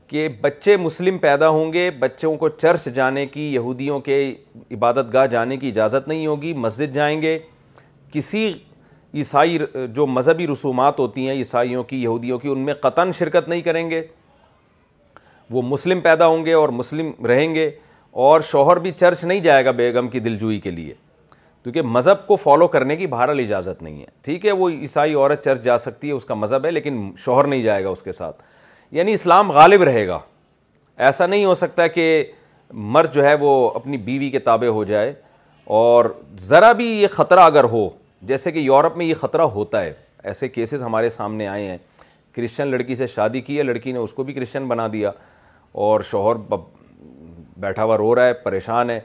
کہ 0.09 0.29
بچے 0.41 0.77
مسلم 0.77 1.19
پیدا 1.19 1.49
ہوں 1.49 1.73
گے 1.73 1.91
بچوں 1.99 2.35
کو 2.37 2.49
چرچ 2.49 2.85
جانے 2.95 3.25
کی 3.27 3.43
یہودیوں 3.55 3.99
کے 4.01 4.19
عبادت 4.75 5.13
گاہ 5.13 5.27
جانے 5.31 5.57
کی 5.57 5.69
اجازت 5.69 6.09
نہیں 6.09 6.27
ہوگی 6.27 6.53
مسجد 6.65 6.95
جائیں 6.95 7.21
گے 7.23 7.39
کسی 8.13 8.53
عیسائی 9.15 9.59
جو 9.95 10.07
مذہبی 10.07 10.47
رسومات 10.47 10.99
ہوتی 10.99 11.27
ہیں 11.29 11.35
عیسائیوں 11.37 11.83
کی 11.91 12.03
یہودیوں 12.03 12.39
کی 12.39 12.49
ان 12.49 12.59
میں 12.65 12.75
قطن 12.81 13.13
شرکت 13.19 13.49
نہیں 13.49 13.61
کریں 13.63 13.89
گے 13.91 14.03
وہ 15.51 15.63
مسلم 15.63 16.01
پیدا 16.01 16.27
ہوں 16.27 16.45
گے 16.47 16.53
اور 16.53 16.69
مسلم 16.81 17.11
رہیں 17.27 17.55
گے 17.55 17.71
اور 18.29 18.41
شوہر 18.51 18.77
بھی 18.87 18.91
چرچ 18.97 19.25
نہیں 19.25 19.41
جائے 19.41 19.65
گا 19.65 19.71
بیگم 19.81 20.09
کی 20.09 20.21
دلجوئی 20.21 20.59
کے 20.61 20.71
لیے 20.71 20.93
کیونکہ 21.63 21.83
مذہب 21.83 22.27
کو 22.27 22.37
فالو 22.37 22.67
کرنے 22.73 22.97
کی 22.97 23.07
بہرحال 23.07 23.39
اجازت 23.41 23.83
نہیں 23.83 24.01
ہے 24.01 24.07
ٹھیک 24.25 24.47
ہے 24.47 24.53
وہ 24.59 24.69
عیسائی 24.71 25.15
عورت 25.15 25.45
چرچ 25.45 25.63
جا 25.63 25.77
سکتی 25.79 26.09
ہے 26.09 26.13
اس 26.13 26.25
کا 26.25 26.35
مذہب 26.35 26.65
ہے 26.67 26.71
لیکن 26.71 27.11
شوہر 27.25 27.47
نہیں 27.47 27.63
جائے 27.63 27.85
گا 27.85 27.89
اس 27.89 28.03
کے 28.03 28.13
ساتھ 28.13 28.43
یعنی 28.93 29.13
اسلام 29.15 29.51
غالب 29.53 29.83
رہے 29.83 30.07
گا 30.09 30.19
ایسا 31.07 31.27
نہیں 31.27 31.45
ہو 31.45 31.55
سکتا 31.55 31.87
کہ 31.87 32.23
مرد 32.73 33.15
جو 33.15 33.25
ہے 33.25 33.35
وہ 33.41 33.71
اپنی 33.75 33.97
بیوی 33.97 34.31
کے 34.31 34.39
تابع 34.39 34.67
ہو 34.69 34.85
جائے 34.85 35.13
اور 35.79 36.05
ذرا 36.41 36.71
بھی 36.81 36.85
یہ 36.89 37.09
خطرہ 37.13 37.41
اگر 37.41 37.65
ہو 37.73 37.89
جیسے 38.27 38.53
کہ 38.53 38.59
یورپ 38.59 38.97
میں 38.97 39.07
یہ 39.07 39.15
خطرہ 39.21 39.43
ہوتا 39.55 39.83
ہے 39.85 39.93
ایسے 40.31 40.49
کیسز 40.49 40.83
ہمارے 40.83 41.09
سامنے 41.11 41.47
آئے 41.49 41.69
ہیں 41.71 41.77
کرسچن 42.37 42.69
لڑکی 42.69 42.95
سے 42.95 43.07
شادی 43.07 43.41
کی 43.41 43.59
ہے 43.59 43.63
لڑکی 43.63 43.93
نے 43.93 43.99
اس 43.99 44.13
کو 44.13 44.23
بھی 44.23 44.33
کرسچن 44.35 44.65
بنا 44.69 44.87
دیا 44.93 45.11
اور 45.89 46.01
شوہر 46.11 46.37
بیٹھا 47.61 47.85
ہوا 47.85 47.97
رو 47.97 48.15
رہا 48.15 48.27
ہے 48.27 48.33
پریشان 48.45 48.91
ہے 48.91 49.01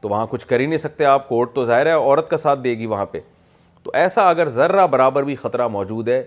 تو 0.00 0.08
وہاں 0.08 0.26
کچھ 0.30 0.46
کر 0.46 0.60
ہی 0.60 0.66
نہیں 0.66 0.78
سکتے 0.78 1.04
آپ 1.04 1.28
کورٹ 1.28 1.54
تو 1.54 1.64
ظاہر 1.64 1.86
ہے 1.86 1.92
عورت 1.92 2.28
کا 2.30 2.36
ساتھ 2.36 2.60
دے 2.64 2.74
گی 2.78 2.86
وہاں 2.86 3.06
پہ 3.10 3.20
تو 3.82 3.90
ایسا 3.94 4.28
اگر 4.30 4.48
ذرہ 4.56 4.86
برابر 4.86 5.22
بھی 5.24 5.34
خطرہ 5.36 5.66
موجود 5.68 6.08
ہے 6.08 6.22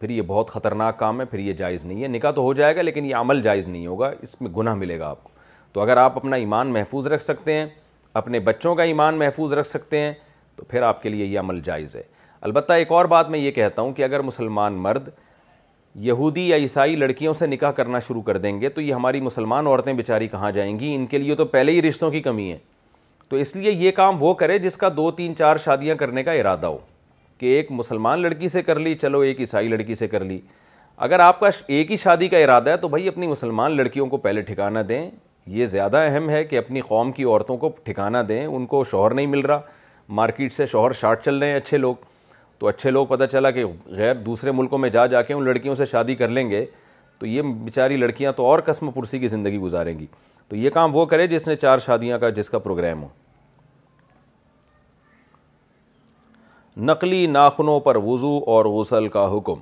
پھر 0.00 0.10
یہ 0.10 0.22
بہت 0.26 0.50
خطرناک 0.50 0.98
کام 0.98 1.20
ہے 1.20 1.24
پھر 1.26 1.38
یہ 1.38 1.52
جائز 1.58 1.84
نہیں 1.84 2.02
ہے 2.02 2.08
نکاح 2.08 2.30
تو 2.36 2.42
ہو 2.42 2.52
جائے 2.54 2.74
گا 2.76 2.82
لیکن 2.82 3.04
یہ 3.06 3.14
عمل 3.16 3.40
جائز 3.42 3.68
نہیں 3.68 3.86
ہوگا 3.86 4.10
اس 4.22 4.40
میں 4.40 4.50
گناہ 4.56 4.74
ملے 4.74 4.98
گا 4.98 5.08
آپ 5.08 5.22
کو 5.24 5.30
تو 5.72 5.80
اگر 5.80 5.96
آپ 5.96 6.16
اپنا 6.16 6.36
ایمان 6.36 6.72
محفوظ 6.72 7.06
رکھ 7.06 7.22
سکتے 7.22 7.52
ہیں 7.52 7.64
اپنے 8.20 8.40
بچوں 8.40 8.74
کا 8.74 8.82
ایمان 8.82 9.18
محفوظ 9.18 9.52
رکھ 9.52 9.68
سکتے 9.68 9.98
ہیں 10.00 10.12
تو 10.56 10.64
پھر 10.68 10.82
آپ 10.82 11.02
کے 11.02 11.08
لیے 11.08 11.24
یہ 11.24 11.38
عمل 11.38 11.60
جائز 11.64 11.96
ہے 11.96 12.02
البتہ 12.40 12.72
ایک 12.72 12.92
اور 12.92 13.04
بات 13.14 13.30
میں 13.30 13.38
یہ 13.38 13.50
کہتا 13.50 13.82
ہوں 13.82 13.92
کہ 13.92 14.04
اگر 14.04 14.22
مسلمان 14.22 14.74
مرد 14.86 15.08
یہودی 16.08 16.48
یا 16.48 16.56
عیسائی 16.56 16.96
لڑکیوں 16.96 17.32
سے 17.34 17.46
نکاح 17.46 17.70
کرنا 17.76 17.98
شروع 18.06 18.22
کر 18.22 18.36
دیں 18.38 18.60
گے 18.60 18.68
تو 18.68 18.80
یہ 18.80 18.92
ہماری 18.94 19.20
مسلمان 19.20 19.66
عورتیں 19.66 19.92
بیچاری 19.92 20.28
کہاں 20.28 20.50
جائیں 20.52 20.78
گی 20.80 20.94
ان 20.94 21.06
کے 21.06 21.18
لیے 21.18 21.34
تو 21.36 21.44
پہلے 21.56 21.72
ہی 21.72 21.80
رشتوں 21.88 22.10
کی 22.10 22.20
کمی 22.22 22.50
ہے 22.52 22.58
تو 23.28 23.36
اس 23.36 23.54
لیے 23.56 23.70
یہ 23.72 23.90
کام 23.92 24.22
وہ 24.22 24.34
کرے 24.42 24.58
جس 24.58 24.76
کا 24.76 24.88
دو 24.96 25.10
تین 25.10 25.36
چار 25.36 25.56
شادیاں 25.64 25.94
کرنے 26.00 26.22
کا 26.24 26.32
ارادہ 26.32 26.66
ہو 26.66 26.78
کہ 27.38 27.46
ایک 27.56 27.70
مسلمان 27.72 28.20
لڑکی 28.22 28.48
سے 28.48 28.62
کر 28.62 28.78
لی 28.78 28.94
چلو 29.00 29.18
ایک 29.20 29.40
عیسائی 29.40 29.68
لڑکی 29.68 29.94
سے 29.94 30.06
کر 30.08 30.24
لی 30.24 30.40
اگر 31.06 31.20
آپ 31.20 31.40
کا 31.40 31.48
ایک 31.66 31.90
ہی 31.92 31.96
شادی 32.02 32.28
کا 32.28 32.38
ارادہ 32.38 32.70
ہے 32.70 32.76
تو 32.82 32.88
بھائی 32.88 33.08
اپنی 33.08 33.26
مسلمان 33.26 33.76
لڑکیوں 33.76 34.06
کو 34.08 34.16
پہلے 34.16 34.40
ٹھکانہ 34.42 34.78
دیں 34.88 35.08
یہ 35.56 35.66
زیادہ 35.66 35.96
اہم 36.10 36.30
ہے 36.30 36.42
کہ 36.44 36.58
اپنی 36.58 36.80
قوم 36.88 37.10
کی 37.12 37.24
عورتوں 37.24 37.56
کو 37.56 37.70
ٹھکانہ 37.84 38.18
دیں 38.28 38.44
ان 38.46 38.66
کو 38.66 38.82
شوہر 38.90 39.14
نہیں 39.14 39.26
مل 39.26 39.40
رہا 39.46 39.60
مارکیٹ 40.20 40.52
سے 40.52 40.66
شوہر 40.66 40.92
شارٹ 41.00 41.24
چل 41.24 41.38
رہے 41.38 41.50
ہیں 41.50 41.56
اچھے 41.56 41.78
لوگ 41.78 41.94
تو 42.58 42.68
اچھے 42.68 42.90
لوگ 42.90 43.06
پتہ 43.06 43.24
چلا 43.32 43.50
کہ 43.50 43.64
غیر 43.96 44.14
دوسرے 44.26 44.52
ملکوں 44.52 44.78
میں 44.78 44.88
جا 44.90 45.06
جا 45.06 45.22
کے 45.22 45.34
ان 45.34 45.44
لڑکیوں 45.44 45.74
سے 45.74 45.84
شادی 45.84 46.14
کر 46.16 46.28
لیں 46.28 46.48
گے 46.50 46.64
تو 47.18 47.26
یہ 47.26 47.42
بیچاری 47.64 47.96
لڑکیاں 47.96 48.32
تو 48.36 48.46
اور 48.46 48.58
قسم 48.64 48.90
پرسی 48.90 49.18
کی 49.18 49.28
زندگی 49.28 49.58
گزاریں 49.58 49.98
گی 49.98 50.06
تو 50.48 50.56
یہ 50.56 50.70
کام 50.70 50.96
وہ 50.96 51.04
کرے 51.06 51.26
جس 51.26 51.48
نے 51.48 51.56
چار 51.56 51.78
شادیاں 51.86 52.18
کا 52.18 52.28
جس 52.36 52.50
کا 52.50 52.58
پروگرام 52.58 53.02
ہو 53.02 53.08
نقلی 56.78 57.24
ناخنوں 57.26 57.78
پر 57.80 57.96
وضو 58.04 58.38
اور 58.54 58.64
غسل 58.78 59.06
کا 59.10 59.24
حکم 59.36 59.58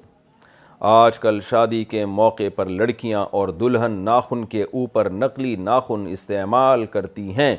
آج 0.93 1.19
کل 1.19 1.39
شادی 1.49 1.83
کے 1.91 2.05
موقع 2.21 2.49
پر 2.55 2.67
لڑکیاں 2.69 3.25
اور 3.41 3.49
دلہن 3.61 3.93
ناخن 4.05 4.45
کے 4.55 4.63
اوپر 4.63 5.11
نقلی 5.11 5.55
ناخن 5.59 6.07
استعمال 6.13 6.85
کرتی 6.95 7.35
ہیں 7.37 7.55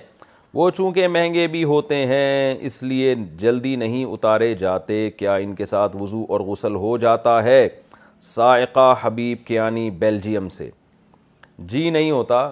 وہ 0.53 0.69
چونکہ 0.69 1.07
مہنگے 1.07 1.47
بھی 1.53 1.63
ہوتے 1.63 2.05
ہیں 2.07 2.53
اس 2.65 2.81
لیے 2.83 3.15
جلدی 3.39 3.75
نہیں 3.75 4.03
اتارے 4.05 4.53
جاتے 4.55 5.09
کیا 5.17 5.35
ان 5.45 5.55
کے 5.55 5.65
ساتھ 5.65 5.95
وضو 6.01 6.23
اور 6.29 6.41
غسل 6.49 6.75
ہو 6.83 6.95
جاتا 7.01 7.41
ہے 7.43 7.67
سائقہ 8.35 8.93
حبیب 9.01 9.47
کیانی 9.47 9.89
بیلجیم 9.99 10.49
سے 10.59 10.69
جی 11.73 11.89
نہیں 11.89 12.11
ہوتا 12.11 12.47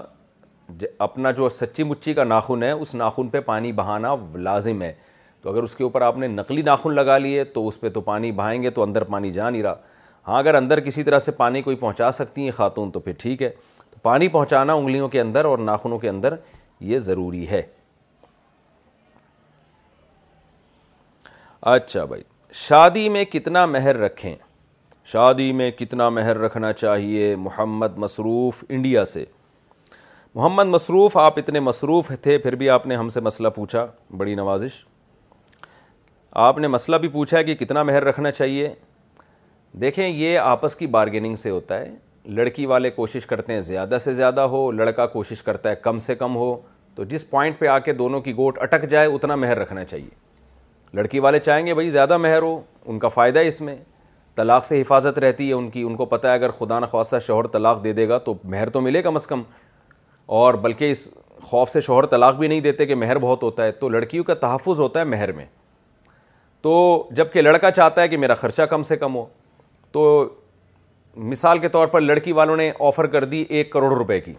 اپنا 0.98 1.32
جو 1.42 1.48
سچی 1.60 1.84
مچی 1.84 2.14
کا 2.14 2.24
ناخن 2.24 2.64
ہے 2.64 2.72
اس 2.72 2.96
ناخن 2.96 3.30
پہ 3.30 3.40
پانی 3.46 3.72
بہانا 3.84 4.16
لازم 4.36 4.82
ہے 4.82 4.94
تو 5.44 5.50
اگر 5.52 5.64
اس 5.64 5.76
کے 5.76 5.84
اوپر 5.84 6.02
آپ 6.02 6.18
نے 6.18 6.28
نقلی 6.28 6.62
ناخن 6.62 6.94
لگا 6.96 7.18
لیے 7.18 7.44
تو 7.54 7.68
اس 7.68 7.80
پہ 7.80 7.90
تو 7.96 8.02
پانی 8.02 8.32
بہائیں 8.32 8.62
گے 8.64 8.70
تو 8.76 8.84
اندر 8.84 9.04
پانی 9.04 9.32
جا 9.34 9.50
نہیں 9.50 9.64
رہا 9.64 9.76
ہاں 10.28 10.38
اگر 10.40 10.56
اندر 10.56 10.80
کسی 10.82 11.04
طرح 11.04 11.20
سے 11.20 11.32
پانی 11.40 11.62
کوئی 11.62 11.76
پہنچا 11.78 12.12
سکتی 12.20 12.44
ہیں 12.44 12.52
خاتون 12.58 12.92
تو 12.92 13.00
پھر 13.00 13.14
ٹھیک 13.20 13.42
ہے 13.44 13.50
تو 13.92 13.98
پانی 14.02 14.28
پہنچانا 14.36 14.74
انگلیوں 14.74 15.10
کے 15.16 15.22
اندر 15.22 15.46
اور 15.46 15.60
ناخنوں 15.70 15.98
کے 16.00 16.10
اندر 16.10 16.34
یہ 16.92 17.00
ضروری 17.08 17.48
ہے 17.50 17.62
اچھا 21.76 22.06
بھائی 22.06 22.24
شادی 22.68 23.08
میں 23.10 23.26
کتنا 23.32 23.66
مہر 23.66 23.98
رکھیں 24.00 24.36
شادی 25.14 25.52
میں 25.54 25.70
کتنا 25.78 26.10
مہر 26.10 26.38
رکھنا 26.40 26.72
چاہیے 26.74 27.36
محمد 27.36 27.98
مصروف 27.98 28.64
انڈیا 28.70 29.06
سے 29.16 29.26
محمد 30.36 30.66
مصروف 30.68 31.18
آپ 31.18 31.38
اتنے 31.40 31.60
مصروف 31.60 32.12
تھے 32.24 32.38
پھر 32.38 32.56
بھی 32.62 32.70
آپ 32.76 32.88
نے 32.88 32.96
ہم 32.96 33.10
سے 33.18 33.22
مسئلہ 33.22 33.48
پوچھا 33.56 33.86
بڑی 34.18 34.36
نوازش 34.36 34.82
آپ 36.42 36.58
نے 36.60 36.68
مسئلہ 36.68 36.96
بھی 36.98 37.08
پوچھا 37.10 37.38
ہے 37.38 37.44
کہ 37.44 37.56
کتنا 37.56 37.82
مہر 37.84 38.04
رکھنا 38.04 38.32
چاہیے 38.32 38.74
دیکھیں 39.82 40.08
یہ 40.08 40.38
آپس 40.40 40.76
کی 40.76 40.88
بارگیننگ 40.96 41.36
سے 41.36 41.50
ہوتا 41.50 41.78
ہے 41.80 41.90
لڑکی 42.36 42.66
والے 42.66 42.90
کوشش 42.92 43.26
کرتے 43.28 43.54
ہیں 43.54 43.60
زیادہ 43.62 43.98
سے 44.04 44.14
زیادہ 44.14 44.42
ہو 44.54 44.70
لڑکا 44.72 45.06
کوشش 45.08 45.42
کرتا 45.44 45.70
ہے 45.70 45.76
کم 45.82 46.00
سے 46.00 46.16
کم 46.16 46.36
ہو 46.36 46.56
تو 46.96 47.04
جس 47.10 47.30
پوائنٹ 47.30 47.60
پہ 47.60 47.68
آ 47.68 47.78
کے 47.86 47.94
دونوں 48.02 48.22
کی 48.22 48.34
گوٹ 48.38 48.58
اٹک 48.62 48.88
جائے 48.90 49.08
اتنا 49.14 49.36
مہر 49.36 49.60
رکھنا 49.60 49.84
چاہیے 49.84 50.10
لڑکی 50.98 51.20
والے 51.20 51.40
چاہیں 51.40 51.66
گے 51.66 51.74
بھائی 51.74 51.90
زیادہ 51.92 52.18
مہر 52.18 52.42
ہو 52.42 52.60
ان 52.86 53.00
کا 53.00 53.08
فائدہ 53.10 53.40
ہے 53.40 53.48
اس 53.48 53.62
میں 53.62 53.76
طلاق 54.36 54.66
سے 54.66 54.82
حفاظت 54.82 55.20
رہتی 55.20 55.48
ہے 55.48 55.54
ان 55.54 55.70
کی 55.70 55.82
ان 55.84 55.96
کو 55.96 56.06
پتہ 56.06 56.28
ہے 56.28 56.34
اگر 56.34 56.52
خدا 56.60 56.80
نخواستہ 56.80 57.16
شوہر 57.28 57.48
طلاق 57.54 57.84
دے 57.84 57.94
دے 57.94 58.08
گا 58.10 58.18
تو 58.26 58.34
مہر 58.44 58.70
تو 58.70 58.82
ملے 58.82 59.02
کم 59.02 59.16
از 59.16 59.28
کم 59.28 59.44
اور 60.42 60.54
بلکہ 60.64 60.92
اس 60.92 61.08
خوف 61.44 61.70
سے 61.70 61.82
شوہر 61.82 62.06
طلاق 62.06 62.36
بھی 62.40 62.48
نہیں 62.48 62.60
دیتے 62.62 62.86
کہ 62.86 62.96
مہر 62.96 63.20
بہت 63.20 63.44
ہوتا 63.44 63.64
ہے 63.66 63.72
تو 63.72 63.90
لڑکیوں 63.90 64.24
کا 64.24 64.34
تحفظ 64.42 64.80
ہوتا 64.80 65.00
ہے 65.00 65.06
مہر 65.06 65.32
میں 65.32 65.46
تو 66.64 66.74
جب 67.16 67.32
کہ 67.32 67.42
لڑکا 67.42 67.70
چاہتا 67.72 68.02
ہے 68.02 68.08
کہ 68.08 68.18
میرا 68.24 68.36
خرچہ 68.42 68.64
کم 68.70 68.84
سے 68.84 68.96
کم 68.98 69.16
ہو 69.16 69.26
تو 69.92 70.04
مثال 71.32 71.60
کے 71.60 71.68
طور 71.70 71.88
پر 71.88 72.02
لڑکی 72.02 72.32
والوں 72.34 72.58
نے 72.58 72.72
آفر 72.88 73.08
کر 73.16 73.24
دی 73.34 73.44
ایک 73.50 73.72
کروڑ 73.72 73.92
روپے 73.98 74.20
کی 74.22 74.34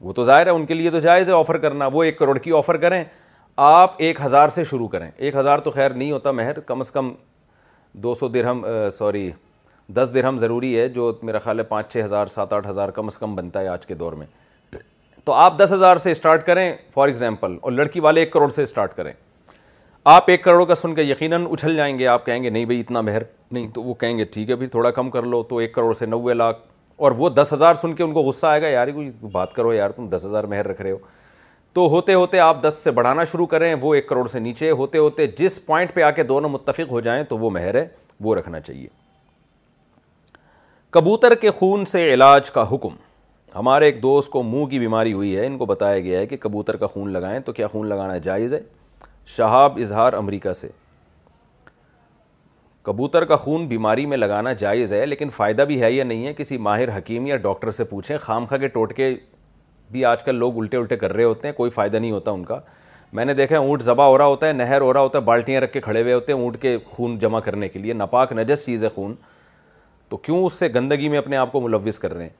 وہ 0.00 0.12
تو 0.12 0.24
ظاہر 0.24 0.46
ہے 0.46 0.50
ان 0.52 0.66
کے 0.66 0.74
لیے 0.74 0.90
تو 0.90 1.00
جائز 1.00 1.28
ہے 1.28 1.34
آفر 1.34 1.58
کرنا 1.64 1.86
وہ 1.92 2.02
ایک 2.04 2.18
کروڑ 2.18 2.36
کی 2.38 2.50
آفر 2.56 2.76
کریں 2.86 3.02
آپ 3.66 3.94
ایک 4.06 4.20
ہزار 4.24 4.48
سے 4.54 4.64
شروع 4.70 4.88
کریں 4.88 5.10
ایک 5.16 5.36
ہزار 5.36 5.58
تو 5.64 5.70
خیر 5.70 5.90
نہیں 5.90 6.12
ہوتا 6.12 6.30
مہر 6.30 6.60
کم 6.70 6.80
از 6.80 6.90
کم 6.90 7.12
دو 8.04 8.14
سو 8.14 8.28
درہم 8.28 8.64
سوری 8.98 9.30
دس 9.96 10.10
درہم 10.14 10.38
ضروری 10.38 10.78
ہے 10.78 10.88
جو 10.88 11.12
میرا 11.22 11.38
خیال 11.38 11.58
ہے 11.58 11.64
پانچ 11.64 11.92
چھ 11.92 12.02
ہزار 12.04 12.26
سات 12.36 12.52
آٹھ 12.52 12.68
ہزار 12.68 12.88
کم 12.98 13.06
از 13.06 13.16
کم 13.18 13.34
بنتا 13.34 13.60
ہے 13.60 13.68
آج 13.68 13.86
کے 13.86 13.94
دور 13.94 14.12
میں 14.12 14.26
تو 15.24 15.32
آپ 15.32 15.58
دس 15.58 15.72
ہزار 15.72 15.96
سے 15.98 16.10
اسٹارٹ 16.10 16.46
کریں 16.46 16.72
فار 16.94 17.08
ایگزامپل 17.08 17.56
اور 17.60 17.72
لڑکی 17.72 18.00
والے 18.00 18.20
ایک 18.20 18.32
کروڑ 18.32 18.48
سے 18.50 18.62
اسٹارٹ 18.62 18.94
کریں 18.96 19.12
آپ 20.08 20.24
ایک 20.30 20.42
کروڑ 20.42 20.64
کا 20.64 20.74
سن 20.74 20.94
کے 20.94 21.02
یقیناً 21.02 21.44
اچھل 21.52 21.74
جائیں 21.76 21.98
گے 21.98 22.06
آپ 22.06 22.24
کہیں 22.26 22.42
گے 22.42 22.50
نہیں 22.50 22.64
بھائی 22.64 22.78
اتنا 22.80 23.00
مہر 23.06 23.22
نہیں 23.52 23.66
تو 23.74 23.82
وہ 23.82 23.94
کہیں 24.00 24.16
گے 24.18 24.24
ٹھیک 24.34 24.50
ہے 24.50 24.56
پھر 24.56 24.66
تھوڑا 24.70 24.90
کم 24.98 25.08
کر 25.10 25.22
لو 25.30 25.42
تو 25.48 25.56
ایک 25.58 25.72
کروڑ 25.74 25.94
سے 25.98 26.06
نوے 26.06 26.34
لاکھ 26.34 26.58
اور 27.04 27.12
وہ 27.18 27.28
دس 27.36 27.52
ہزار 27.52 27.74
سن 27.80 27.94
کے 27.94 28.02
ان 28.02 28.12
کو 28.12 28.22
غصہ 28.22 28.46
آئے 28.46 28.60
گا 28.62 28.68
یار 28.68 28.88
کوئی 28.94 29.10
بات 29.32 29.52
کرو 29.54 29.72
یار 29.72 29.90
تم 29.96 30.06
دس 30.14 30.24
ہزار 30.26 30.44
مہر 30.52 30.68
رکھ 30.68 30.82
رہے 30.82 30.90
ہو 30.90 30.96
تو 31.74 31.88
ہوتے 31.94 32.14
ہوتے 32.14 32.38
آپ 32.40 32.62
دس 32.68 32.80
سے 32.84 32.90
بڑھانا 32.98 33.24
شروع 33.32 33.46
کریں 33.46 33.74
وہ 33.80 33.94
ایک 33.94 34.08
کروڑ 34.08 34.26
سے 34.28 34.38
نیچے 34.40 34.70
ہوتے 34.70 34.98
ہوتے 34.98 35.26
جس 35.38 35.64
پوائنٹ 35.66 35.94
پہ 35.94 36.02
آ 36.02 36.10
کے 36.10 36.22
دونوں 36.30 36.50
متفق 36.50 36.90
ہو 36.92 37.00
جائیں 37.08 37.22
تو 37.28 37.38
وہ 37.38 37.50
مہر 37.58 37.74
ہے 37.80 37.86
وہ 38.24 38.34
رکھنا 38.34 38.60
چاہیے 38.60 38.86
کبوتر 40.98 41.34
کے 41.40 41.50
خون 41.58 41.84
سے 41.94 42.12
علاج 42.14 42.50
کا 42.50 42.64
حکم 42.72 42.94
ہمارے 43.58 43.86
ایک 43.86 44.02
دوست 44.02 44.32
کو 44.32 44.42
منہ 44.42 44.66
کی 44.70 44.78
بیماری 44.78 45.12
ہوئی 45.12 45.36
ہے 45.36 45.46
ان 45.46 45.58
کو 45.58 45.66
بتایا 45.66 45.98
گیا 46.00 46.18
ہے 46.20 46.26
کہ 46.26 46.36
کبوتر 46.46 46.76
کا 46.76 46.86
خون 46.94 47.12
لگائیں 47.12 47.38
تو 47.44 47.52
کیا 47.52 47.68
خون 47.72 47.86
لگانا 47.88 48.16
جائز 48.30 48.54
ہے 48.54 48.60
شہاب 49.36 49.78
اظہار 49.82 50.12
امریکہ 50.12 50.52
سے 50.52 50.68
کبوتر 52.84 53.24
کا 53.26 53.36
خون 53.36 53.66
بیماری 53.68 54.04
میں 54.06 54.16
لگانا 54.16 54.52
جائز 54.58 54.92
ہے 54.92 55.04
لیکن 55.06 55.30
فائدہ 55.36 55.62
بھی 55.68 55.80
ہے 55.82 55.90
یا 55.92 56.04
نہیں 56.04 56.26
ہے 56.26 56.32
کسی 56.36 56.58
ماہر 56.66 56.96
حکیم 56.96 57.26
یا 57.26 57.36
ڈاکٹر 57.46 57.70
سے 57.70 57.84
پوچھیں 57.84 58.16
خام 58.22 58.44
خا 58.50 58.56
کے 58.56 58.68
ٹوٹکے 58.74 59.14
بھی 59.90 60.04
آج 60.04 60.22
کل 60.24 60.34
لوگ 60.34 60.58
الٹے 60.58 60.76
الٹے 60.76 60.96
کر 60.96 61.12
رہے 61.12 61.24
ہوتے 61.24 61.48
ہیں 61.48 61.54
کوئی 61.54 61.70
فائدہ 61.70 61.96
نہیں 61.96 62.10
ہوتا 62.10 62.30
ان 62.30 62.44
کا 62.44 62.60
میں 63.12 63.24
نے 63.24 63.34
دیکھا 63.34 63.58
اونٹ 63.58 63.82
ذبح 63.82 64.04
ہو 64.04 64.16
رہا 64.18 64.24
ہوتا 64.24 64.46
ہے 64.48 64.52
نہر 64.52 64.80
ہو 64.80 64.92
رہا 64.92 65.00
ہوتا 65.00 65.18
ہے 65.18 65.24
بالٹیاں 65.24 65.60
رکھ 65.60 65.72
کے 65.72 65.80
کھڑے 65.80 66.02
ہوئے 66.02 66.12
ہوتے 66.12 66.32
ہیں 66.32 66.40
اونٹ 66.40 66.60
کے 66.62 66.76
خون 66.92 67.18
جمع 67.18 67.40
کرنے 67.40 67.68
کے 67.68 67.78
لیے 67.78 67.92
نپاک 67.92 68.32
نجس 68.38 68.64
چیز 68.66 68.84
ہے 68.84 68.88
خون 68.94 69.14
تو 70.08 70.16
کیوں 70.16 70.44
اس 70.46 70.52
سے 70.52 70.68
گندگی 70.74 71.08
میں 71.08 71.18
اپنے 71.18 71.36
آپ 71.36 71.52
کو 71.52 71.60
ملوث 71.60 71.98
کر 71.98 72.14
رہے 72.14 72.22
ہیں 72.22 72.30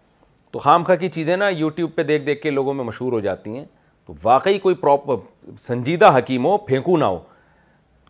تو 0.52 0.58
خام 0.58 0.82
خواہ 0.84 0.96
کی 0.96 1.08
چیزیں 1.14 1.36
نا 1.36 1.48
یوٹیوب 1.48 1.90
پہ 1.94 2.02
دیکھ 2.02 2.24
دیکھ 2.26 2.40
کے 2.42 2.50
لوگوں 2.50 2.74
میں 2.74 2.84
مشہور 2.84 3.12
ہو 3.12 3.20
جاتی 3.20 3.56
ہیں 3.56 3.64
تو 4.06 4.14
واقعی 4.22 4.58
کوئی 4.58 4.74
پراپر 4.74 5.14
سنجیدہ 5.58 6.10
حکیم 6.16 6.44
ہو 6.46 6.56
پھینکو 6.66 6.96
نہ 6.96 7.04
ہو 7.04 7.18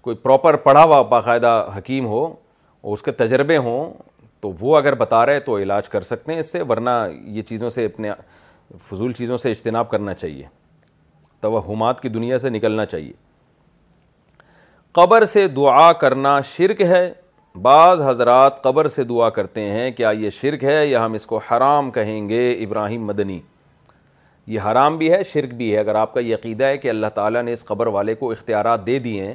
کوئی 0.02 0.16
پراپر 0.22 0.56
پڑھا 0.66 0.82
ہوا 0.82 1.00
باقاعدہ 1.12 1.54
حکیم 1.76 2.06
ہو 2.06 2.24
اور 2.26 2.92
اس 2.92 3.02
کے 3.02 3.10
تجربے 3.22 3.56
ہوں 3.56 3.92
تو 4.40 4.52
وہ 4.60 4.76
اگر 4.76 4.94
بتا 4.94 5.24
رہے 5.26 5.40
تو 5.40 5.56
علاج 5.58 5.88
کر 5.88 6.02
سکتے 6.10 6.32
ہیں 6.32 6.40
اس 6.40 6.50
سے 6.52 6.62
ورنہ 6.68 6.90
یہ 7.36 7.42
چیزوں 7.48 7.70
سے 7.70 7.84
اپنے 7.86 8.10
فضول 8.90 9.12
چیزوں 9.12 9.36
سے 9.36 9.50
اجتناب 9.50 9.90
کرنا 9.90 10.14
چاہیے 10.14 10.42
توہمات 11.40 12.00
کی 12.00 12.08
دنیا 12.08 12.38
سے 12.38 12.50
نکلنا 12.50 12.86
چاہیے 12.86 13.12
قبر 14.98 15.24
سے 15.32 15.46
دعا 15.56 15.92
کرنا 16.02 16.40
شرک 16.56 16.80
ہے 16.90 17.10
بعض 17.62 18.00
حضرات 18.08 18.62
قبر 18.62 18.88
سے 18.88 19.02
دعا 19.04 19.28
کرتے 19.38 19.60
ہیں 19.70 19.90
کیا 19.96 20.10
یہ 20.20 20.30
شرک 20.40 20.64
ہے 20.64 20.86
یا 20.86 21.04
ہم 21.04 21.12
اس 21.14 21.26
کو 21.26 21.38
حرام 21.50 21.90
کہیں 21.90 22.28
گے 22.28 22.50
ابراہیم 22.64 23.04
مدنی 23.06 23.38
یہ 24.46 24.60
حرام 24.70 24.96
بھی 24.98 25.10
ہے 25.12 25.22
شرک 25.32 25.54
بھی 25.54 25.72
ہے 25.74 25.78
اگر 25.78 25.94
آپ 25.94 26.12
کا 26.14 26.20
عقیدہ 26.34 26.64
ہے 26.64 26.76
کہ 26.78 26.88
اللہ 26.90 27.06
تعالیٰ 27.14 27.42
نے 27.44 27.52
اس 27.52 27.64
قبر 27.66 27.86
والے 27.96 28.14
کو 28.14 28.30
اختیارات 28.32 28.86
دے 28.86 28.98
دیے 29.06 29.24
ہیں 29.26 29.34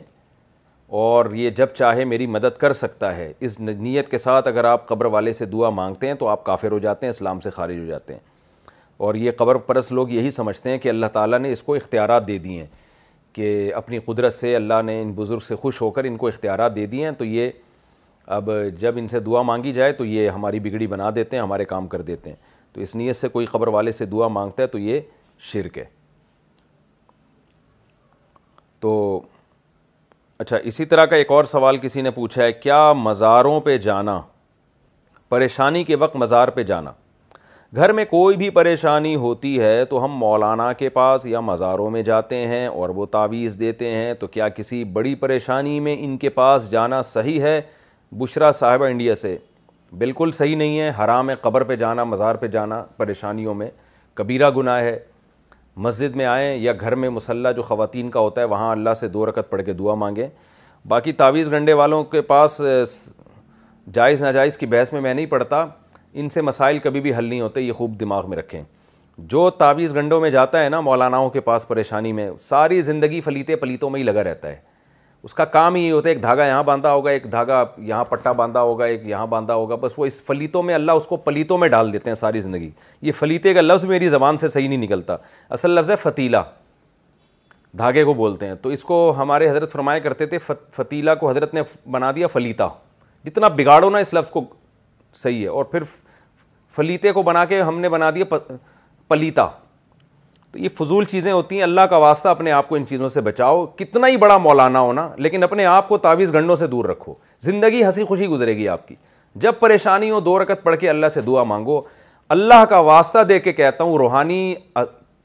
اور 1.00 1.26
یہ 1.36 1.50
جب 1.56 1.68
چاہے 1.74 2.06
میری 2.06 2.28
مدد 2.28 2.58
کر 2.60 2.74
سکتا 2.74 3.16
ہے 3.18 3.32
اس 3.48 3.60
نیت 3.60 4.10
کے 4.12 4.18
ساتھ 4.18 4.48
اگر 4.48 4.64
آپ 4.66 4.88
قبر 4.88 5.06
والے 5.16 5.34
سے 5.34 5.46
دعا 5.56 5.70
مانگتے 5.70 6.08
ہیں 6.08 6.14
تو 6.20 6.28
آپ 6.28 6.44
کافر 6.44 6.72
ہو 6.72 6.80
جاتے 6.86 7.06
ہیں 7.06 7.10
اسلام 7.10 7.40
سے 7.40 7.50
خارج 7.50 7.80
ہو 7.80 7.86
جاتے 7.86 8.14
ہیں 8.14 8.20
اور 9.06 9.16
یہ 9.16 9.32
قبر 9.38 9.56
پرست 9.68 9.92
لوگ 9.94 10.10
یہی 10.10 10.30
سمجھتے 10.32 10.70
ہیں 10.70 10.78
کہ 10.80 10.90
اللہ 10.90 11.06
تعالیٰ 11.14 11.40
نے 11.40 11.52
اس 11.52 11.64
کو 11.64 11.76
اختیارات 11.76 12.28
دے 12.28 12.38
دیے 12.38 12.60
ہیں 12.60 12.68
کہ 13.34 13.74
اپنی 13.76 14.00
قدرت 14.06 14.34
سے 14.34 14.56
اللہ 14.56 14.82
نے 14.86 15.02
ان 15.02 15.12
بزرگ 15.16 15.40
سے 15.48 15.56
خوش 15.56 15.82
ہو 15.82 15.90
کر 15.92 16.04
ان 16.04 16.18
کو 16.24 16.28
اختیارات 16.28 16.76
دے 16.76 16.86
دیے 16.86 17.04
ہیں 17.06 17.12
تو 17.18 17.26
یہ 17.26 17.52
اب 18.40 18.50
جب 18.80 18.98
ان 18.98 19.08
سے 19.08 19.20
دعا 19.20 19.42
مانگی 19.42 19.72
جائے 19.74 19.92
تو 20.02 20.06
یہ 20.06 20.30
ہماری 20.30 20.60
بگڑی 20.64 20.88
بنا 20.88 21.10
دیتے 21.16 21.38
ہیں 21.38 21.44
ہمارے 21.44 21.66
کام 21.66 21.88
کر 21.88 22.02
دیتے 22.10 22.30
ہیں 22.30 22.51
تو 22.74 22.82
اس 22.82 22.96
نیت 22.96 23.16
سے 23.16 23.28
کوئی 23.30 23.46
قبر 23.46 23.68
والے 23.68 23.92
سے 23.92 24.06
دعا 24.06 24.28
مانگتا 24.28 24.64
ہے 24.64 24.68
تو 24.68 24.78
یہ 24.80 25.00
شرک 25.52 25.78
ہے 25.78 25.84
تو 28.80 28.94
اچھا 30.40 30.58
اسی 30.66 30.86
طرح 30.86 31.06
کا 31.06 31.16
ایک 31.16 31.32
اور 31.32 31.44
سوال 31.46 31.78
کسی 31.78 32.02
نے 32.02 32.12
پوچھا 32.12 32.44
ہے 32.44 32.54
کیا 32.54 32.92
مزاروں 32.98 33.60
پہ 33.62 33.78
جانا 33.78 34.20
پریشانی 35.30 35.84
کے 35.84 35.96
وقت 35.96 36.16
مزار 36.16 36.48
پہ 36.56 36.64
جانا 36.72 36.92
گھر 37.76 37.92
میں 37.94 38.04
کوئی 38.06 38.38
بھی 38.38 38.50
پریشانی 38.50 39.16
ہوتی 39.16 39.60
ہے 39.60 39.84
تو 39.90 40.04
ہم 40.06 40.12
مولانا 40.20 40.72
کے 40.78 40.90
پاس 40.96 41.26
یا 41.26 41.40
مزاروں 41.40 41.90
میں 41.92 42.02
جاتے 42.04 42.36
ہیں 42.48 42.66
اور 42.68 42.90
وہ 42.96 43.06
تعویذ 43.12 43.60
دیتے 43.60 43.94
ہیں 43.96 44.14
تو 44.20 44.28
کیا 44.28 44.50
کسی 44.50 44.84
بڑی 44.98 45.14
پریشانی 45.24 45.80
میں 45.86 45.96
ان 46.00 46.18
کے 46.24 46.30
پاس 46.40 46.70
جانا 46.72 47.02
صحیح 47.12 47.42
ہے 47.42 47.62
بشرا 48.20 48.52
صاحبہ 48.52 48.86
انڈیا 48.86 49.16
سے 49.16 49.38
بالکل 49.98 50.32
صحیح 50.34 50.56
نہیں 50.56 50.80
ہے 50.80 50.92
حرام 51.04 51.30
ہے 51.30 51.36
قبر 51.42 51.64
پہ 51.68 51.76
جانا 51.76 52.04
مزار 52.04 52.36
پہ 52.42 52.48
جانا 52.48 52.82
پریشانیوں 52.98 53.54
میں 53.56 53.70
کبیرہ 54.16 54.50
گناہ 54.58 54.82
ہے 54.82 54.98
مسجد 55.86 56.16
میں 56.16 56.26
آئیں 56.26 56.56
یا 56.62 56.74
گھر 56.80 56.96
میں 56.96 57.10
مسلح 57.10 57.52
جو 57.58 57.62
خواتین 57.64 58.10
کا 58.12 58.20
ہوتا 58.20 58.42
ہے 58.42 58.46
وہاں 58.48 58.72
اللہ 58.72 58.94
سے 59.00 59.08
دو 59.08 59.26
رکت 59.26 59.50
پڑھ 59.50 59.64
کے 59.66 59.74
دعا 59.74 59.96
مانگیں 59.96 60.28
باقی 60.90 61.12
تعویز 61.14 61.52
گنڈے 61.52 61.74
والوں 61.74 62.04
کے 62.12 62.22
پاس 62.32 62.60
جائز 63.94 64.24
ناجائز 64.24 64.58
کی 64.58 64.66
بحث 64.66 64.94
میں 64.94 65.02
میں 65.02 65.14
نہیں 65.14 65.26
پڑھتا 65.26 65.66
ان 66.14 66.30
سے 66.30 66.42
مسائل 66.42 66.80
کبھی 66.84 67.02
بھی 67.02 67.14
حل 67.18 67.26
نہیں 67.26 67.42
ہوتے 67.42 67.62
یہ 67.62 67.74
خوب 67.74 68.00
دماغ 68.00 68.30
میں 68.30 68.38
رکھیں 68.38 68.62
جو 69.32 69.50
تعویز 69.58 69.96
گنڈوں 69.96 70.20
میں 70.22 70.30
جاتا 70.32 70.64
ہے 70.64 70.70
نا 70.70 70.80
مولاناؤں 70.82 71.30
کے 71.30 71.40
پاس 71.42 71.68
پریشانی 71.68 72.12
میں 72.14 72.30
ساری 72.40 72.82
زندگی 72.82 73.22
فلیتے 73.22 73.56
پلیتوں 73.56 73.90
میں 73.90 74.00
ہی 74.00 74.04
لگا 74.06 74.24
رہتا 74.24 74.48
ہے 74.48 74.56
اس 75.24 75.34
کا 75.34 75.46
کام 75.46 75.76
ہی 75.76 75.90
ہوتا 75.92 76.10
ہے 76.10 76.14
ایک 76.14 76.22
دھاگا 76.22 76.46
یہاں 76.46 76.64
باندھا 76.64 76.92
ہوگا 76.94 77.10
ایک 77.12 77.32
دھاگا 77.32 77.64
یہاں 77.86 78.06
پٹا 78.06 78.32
باندھا 78.38 78.62
ہوگا 78.62 78.86
ایک 78.86 79.02
یہاں 79.08 79.26
باندھا 79.34 79.54
ہوگا 79.56 79.76
بس 79.82 79.92
وہ 79.98 80.06
اس 80.06 80.22
فلیتوں 80.28 80.64
میں 80.64 80.74
اللہ 80.76 80.92
اس 81.02 81.06
کو 81.08 81.18
پلیتوں 81.26 81.58
میں 81.58 81.68
ڈال 81.70 81.92
دیتے 81.94 82.10
ہیں 82.10 82.16
ساری 82.16 82.40
زندگی 82.40 82.70
یہ 83.02 83.12
فلیتے 83.18 83.54
کا 83.54 83.62
لفظ 83.62 83.86
میری 83.86 84.10
زبان 84.10 84.38
سے 84.38 84.48
صحیح 84.48 84.68
نہیں 84.70 84.82
نکلتا 84.84 85.16
اصل 85.60 85.72
لفظ 85.72 85.90
ہے 85.92 85.96
فتیلہ 86.04 86.38
دھاگے 87.78 88.04
کو 88.04 88.14
بولتے 88.14 88.48
ہیں 88.48 88.56
تو 88.62 88.70
اس 88.70 88.84
کو 88.84 89.14
ہمارے 89.18 89.50
حضرت 89.50 89.72
فرمایا 89.72 90.00
کرتے 90.08 90.26
تھے 90.34 90.38
فتیلہ 90.76 91.12
کو 91.20 91.30
حضرت 91.30 91.54
نے 91.54 91.62
بنا 91.92 92.12
دیا 92.16 92.28
فلیتا 92.34 92.68
جتنا 93.26 93.48
بگاڑو 93.58 93.90
نا 93.90 93.98
اس 93.98 94.14
لفظ 94.14 94.32
کو 94.32 94.44
صحیح 95.24 95.42
ہے 95.42 95.48
اور 95.48 95.66
پھر 95.66 95.84
فلیتے 96.76 97.12
کو 97.12 97.22
بنا 97.24 97.46
کے 97.46 97.62
ہم 97.62 97.80
نے 97.80 97.90
بنا 97.90 98.10
دیا 98.16 98.26
پلیتا 99.08 99.48
تو 100.52 100.60
یہ 100.60 100.68
فضول 100.78 101.06
چیزیں 101.10 101.32
ہوتی 101.32 101.56
ہیں 101.56 101.64
اللہ 101.64 101.82
کا 101.90 101.98
واسطہ 101.98 102.28
اپنے 102.30 102.52
آپ 102.52 102.68
کو 102.70 102.76
ان 102.76 102.86
چیزوں 102.88 103.10
سے 103.10 103.22
بچاؤ 103.22 103.66
کتنا 103.78 104.08
ہی 104.08 104.18
بڑا 104.24 104.38
مولانا 104.38 104.80
ہونا 104.80 105.08
لیکن 105.18 105.44
اپنے 105.44 105.66
آپ 105.66 105.88
کو 105.90 105.98
تعویز 106.08 106.34
گنڈوں 106.34 106.56
سے 106.56 106.68
دور 106.68 106.86
رکھو 106.86 107.14
زندگی 107.42 107.84
ہنسی 107.84 108.04
خوشی 108.06 108.28
گزرے 108.28 108.56
گی 108.58 108.68
آپ 108.70 108.88
کی 108.88 108.96
جب 109.46 109.60
پریشانی 109.60 110.10
ہو 110.12 110.20
دو 110.20 110.38
رکت 110.42 110.64
پڑھ 110.64 110.76
کے 110.80 110.90
اللہ 110.90 111.08
سے 111.14 111.22
دعا 111.28 111.44
مانگو 111.54 111.82
اللہ 112.38 112.66
کا 112.70 112.80
واسطہ 112.90 113.20
دے 113.30 113.40
کے 113.40 113.54
کہتا 113.54 113.84
ہوں 113.84 113.98
روحانی 113.98 114.54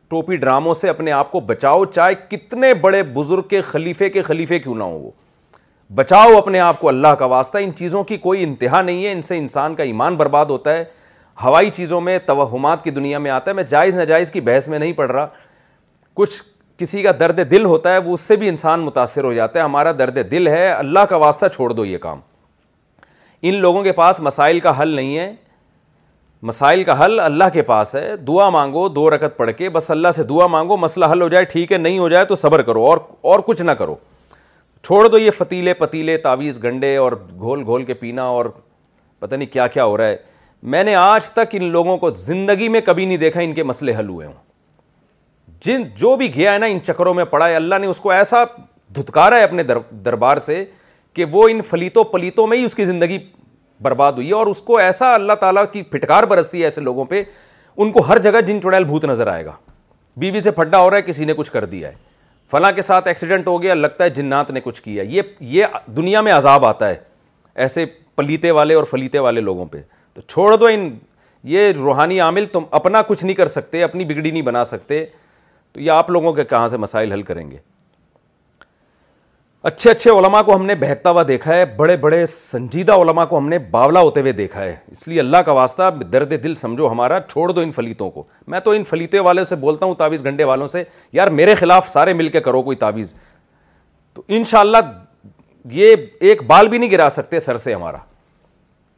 ٹوپی 0.08 0.36
ڈراموں 0.36 0.74
سے 0.80 0.88
اپنے 0.88 1.12
آپ 1.12 1.30
کو 1.30 1.40
بچاؤ 1.48 1.84
چاہے 1.94 2.14
کتنے 2.30 2.72
بڑے 2.82 3.02
بزرگ 3.14 3.42
کے 3.48 3.60
خلیفے 3.70 4.10
کے 4.10 4.22
خلیفے 4.22 4.58
کیوں 4.58 4.74
نہ 4.74 4.84
ہو 4.84 4.98
وہ 4.98 5.10
بچاؤ 5.94 6.36
اپنے 6.36 6.60
آپ 6.60 6.80
کو 6.80 6.88
اللہ 6.88 7.14
کا 7.18 7.24
واسطہ 7.32 7.58
ان 7.62 7.70
چیزوں 7.78 8.02
کی 8.04 8.16
کوئی 8.18 8.42
انتہا 8.44 8.82
نہیں 8.82 9.04
ہے 9.04 9.12
ان 9.12 9.22
سے 9.22 9.38
انسان 9.38 9.74
کا 9.74 9.82
ایمان 9.82 10.16
برباد 10.16 10.46
ہوتا 10.50 10.72
ہے 10.76 10.84
ہوائی 11.44 11.70
چیزوں 11.70 12.00
میں 12.00 12.18
توہمات 12.26 12.84
کی 12.84 12.90
دنیا 12.90 13.18
میں 13.18 13.30
آتا 13.30 13.50
ہے 13.50 13.54
میں 13.56 13.62
جائز 13.70 13.94
ناجائز 13.94 14.30
کی 14.30 14.40
بحث 14.40 14.68
میں 14.68 14.78
نہیں 14.78 14.92
پڑھ 14.96 15.10
رہا 15.12 15.26
کچھ 16.16 16.42
کسی 16.78 17.02
کا 17.02 17.10
درد 17.20 17.40
دل 17.50 17.64
ہوتا 17.64 17.92
ہے 17.92 17.98
وہ 18.04 18.12
اس 18.14 18.20
سے 18.20 18.36
بھی 18.36 18.48
انسان 18.48 18.80
متاثر 18.84 19.24
ہو 19.24 19.32
جاتا 19.32 19.58
ہے 19.58 19.64
ہمارا 19.64 19.90
درد 19.98 20.18
دل 20.30 20.46
ہے 20.48 20.68
اللہ 20.70 21.04
کا 21.08 21.16
واسطہ 21.16 21.46
چھوڑ 21.54 21.72
دو 21.72 21.84
یہ 21.84 21.98
کام 21.98 22.20
ان 23.48 23.54
لوگوں 23.60 23.82
کے 23.82 23.92
پاس 23.92 24.20
مسائل 24.20 24.60
کا 24.60 24.80
حل 24.80 24.94
نہیں 24.96 25.16
ہے 25.18 25.32
مسائل 26.50 26.82
کا 26.84 27.04
حل 27.04 27.20
اللہ 27.20 27.44
کے 27.52 27.62
پاس 27.70 27.94
ہے 27.94 28.16
دعا 28.28 28.48
مانگو 28.50 28.88
دو 28.96 29.08
رکت 29.10 29.36
پڑھ 29.36 29.50
کے 29.56 29.68
بس 29.70 29.90
اللہ 29.90 30.08
سے 30.16 30.22
دعا 30.32 30.46
مانگو 30.56 30.76
مسئلہ 30.76 31.04
حل 31.12 31.22
ہو 31.22 31.28
جائے 31.28 31.44
ٹھیک 31.52 31.72
ہے 31.72 31.78
نہیں 31.78 31.98
ہو 31.98 32.08
جائے 32.08 32.24
تو 32.24 32.36
صبر 32.36 32.62
کرو 32.62 32.84
اور 32.86 32.98
اور 33.32 33.40
کچھ 33.46 33.62
نہ 33.62 33.70
کرو 33.80 33.94
چھوڑ 34.86 35.06
دو 35.08 35.18
یہ 35.18 35.30
فتیلے 35.38 35.74
پتیلے 35.74 36.16
تعویذ 36.26 36.62
گنڈے 36.62 36.96
اور 36.96 37.12
گھول 37.38 37.62
گھول 37.64 37.84
کے 37.84 37.94
پینا 38.02 38.22
اور 38.34 38.44
پتہ 39.18 39.34
نہیں 39.34 39.52
کیا 39.52 39.66
کیا 39.66 39.84
ہو 39.84 39.96
رہا 39.98 40.06
ہے 40.06 40.16
میں 40.62 40.82
نے 40.84 40.94
آج 40.94 41.30
تک 41.30 41.54
ان 41.58 41.64
لوگوں 41.72 41.96
کو 41.98 42.10
زندگی 42.16 42.68
میں 42.68 42.80
کبھی 42.86 43.04
نہیں 43.06 43.16
دیکھا 43.18 43.40
ان 43.40 43.52
کے 43.54 43.62
مسئلے 43.64 43.94
حل 43.96 44.08
ہوئے 44.08 44.26
ہوں 44.26 44.32
جن 45.64 45.82
جو 45.98 46.14
بھی 46.16 46.34
گیا 46.34 46.52
ہے 46.52 46.58
نا 46.58 46.66
ان 46.66 46.78
چکروں 46.86 47.14
میں 47.14 47.24
پڑا 47.24 47.48
ہے 47.48 47.56
اللہ 47.56 47.74
نے 47.80 47.86
اس 47.86 48.00
کو 48.00 48.10
ایسا 48.10 48.42
دھتکارا 48.96 49.36
ہے 49.38 49.42
اپنے 49.42 49.62
در 49.62 49.78
دربار 50.04 50.38
سے 50.38 50.64
کہ 51.14 51.24
وہ 51.30 51.48
ان 51.50 51.60
فلیتوں 51.68 52.04
پلیتوں 52.12 52.46
میں 52.46 52.58
ہی 52.58 52.64
اس 52.64 52.74
کی 52.74 52.84
زندگی 52.86 53.18
برباد 53.82 54.12
ہوئی 54.12 54.28
ہے 54.28 54.34
اور 54.34 54.46
اس 54.46 54.60
کو 54.62 54.76
ایسا 54.78 55.14
اللہ 55.14 55.32
تعالیٰ 55.40 55.64
کی 55.72 55.82
پھٹکار 55.90 56.24
برستی 56.28 56.58
ہے 56.60 56.64
ایسے 56.64 56.80
لوگوں 56.80 57.04
پہ 57.04 57.22
ان 57.76 57.90
کو 57.92 58.00
ہر 58.08 58.18
جگہ 58.26 58.40
جن 58.46 58.60
چڑیل 58.62 58.84
بھوت 58.84 59.04
نظر 59.04 59.26
آئے 59.26 59.44
گا 59.46 59.52
بیوی 60.16 60.32
بی 60.32 60.40
سے 60.42 60.50
پھڈا 60.50 60.78
ہو 60.82 60.90
رہا 60.90 60.96
ہے 60.96 61.02
کسی 61.02 61.24
نے 61.24 61.34
کچھ 61.36 61.50
کر 61.52 61.64
دیا 61.64 61.88
ہے 61.88 61.94
فلاں 62.50 62.70
کے 62.72 62.82
ساتھ 62.82 63.08
ایکسیڈنٹ 63.08 63.48
ہو 63.48 63.60
گیا 63.62 63.74
لگتا 63.74 64.04
ہے 64.04 64.10
جنات 64.10 64.50
نے 64.50 64.60
کچھ 64.64 64.82
کیا 64.82 65.02
یہ 65.08 65.22
یہ 65.54 65.76
دنیا 65.96 66.20
میں 66.20 66.32
عذاب 66.32 66.64
آتا 66.66 66.88
ہے 66.88 66.94
ایسے 67.64 67.84
پلیتے 68.16 68.50
والے 68.50 68.74
اور 68.74 68.84
فلیتے 68.90 69.18
والے 69.18 69.40
لوگوں 69.40 69.66
پہ 69.70 69.80
تو 70.16 70.22
چھوڑ 70.28 70.54
دو 70.56 70.66
ان 70.66 70.88
یہ 71.54 71.70
روحانی 71.76 72.20
عامل 72.20 72.44
تم 72.52 72.62
اپنا 72.78 73.00
کچھ 73.08 73.24
نہیں 73.24 73.36
کر 73.36 73.48
سکتے 73.54 73.82
اپنی 73.84 74.04
بگڑی 74.04 74.30
نہیں 74.30 74.42
بنا 74.42 74.62
سکتے 74.64 75.04
تو 75.72 75.80
یہ 75.80 75.90
آپ 75.90 76.10
لوگوں 76.10 76.32
کے 76.32 76.44
کہاں 76.52 76.68
سے 76.68 76.76
مسائل 76.84 77.12
حل 77.12 77.22
کریں 77.22 77.50
گے 77.50 77.56
اچھے 79.70 79.90
اچھے 79.90 80.10
علماء 80.10 80.40
کو 80.46 80.54
ہم 80.56 80.64
نے 80.66 80.74
بہتا 80.80 81.10
ہوا 81.10 81.22
دیکھا 81.28 81.54
ہے 81.56 81.64
بڑے 81.76 81.96
بڑے 82.06 82.24
سنجیدہ 82.26 82.92
علماء 83.02 83.24
کو 83.30 83.38
ہم 83.38 83.48
نے 83.48 83.58
باولا 83.70 84.00
ہوتے 84.00 84.20
ہوئے 84.20 84.32
دیکھا 84.40 84.62
ہے 84.62 84.74
اس 84.90 85.06
لیے 85.08 85.20
اللہ 85.20 85.36
کا 85.46 85.52
واسطہ 85.60 85.90
درد 86.12 86.32
دل 86.44 86.54
سمجھو 86.54 86.90
ہمارا 86.92 87.18
چھوڑ 87.28 87.50
دو 87.52 87.60
ان 87.60 87.72
فلیتوں 87.76 88.10
کو 88.10 88.24
میں 88.54 88.60
تو 88.64 88.70
ان 88.70 88.84
فلیتے 88.90 89.20
والوں 89.28 89.44
سے 89.44 89.56
بولتا 89.66 89.86
ہوں 89.86 89.94
تعویز 89.98 90.24
گھنڈے 90.24 90.44
والوں 90.52 90.66
سے 90.76 90.82
یار 91.12 91.28
میرے 91.40 91.54
خلاف 91.60 91.90
سارے 91.92 92.12
مل 92.22 92.28
کے 92.36 92.40
کرو 92.40 92.62
کوئی 92.62 92.76
تعویز 92.86 93.14
تو 94.14 94.22
انشاءاللہ 94.28 94.78
یہ 95.72 95.94
ایک 96.30 96.42
بال 96.50 96.68
بھی 96.68 96.78
نہیں 96.78 96.90
گرا 96.90 97.08
سکتے 97.12 97.40
سر 97.40 97.56
سے 97.58 97.74
ہمارا 97.74 97.96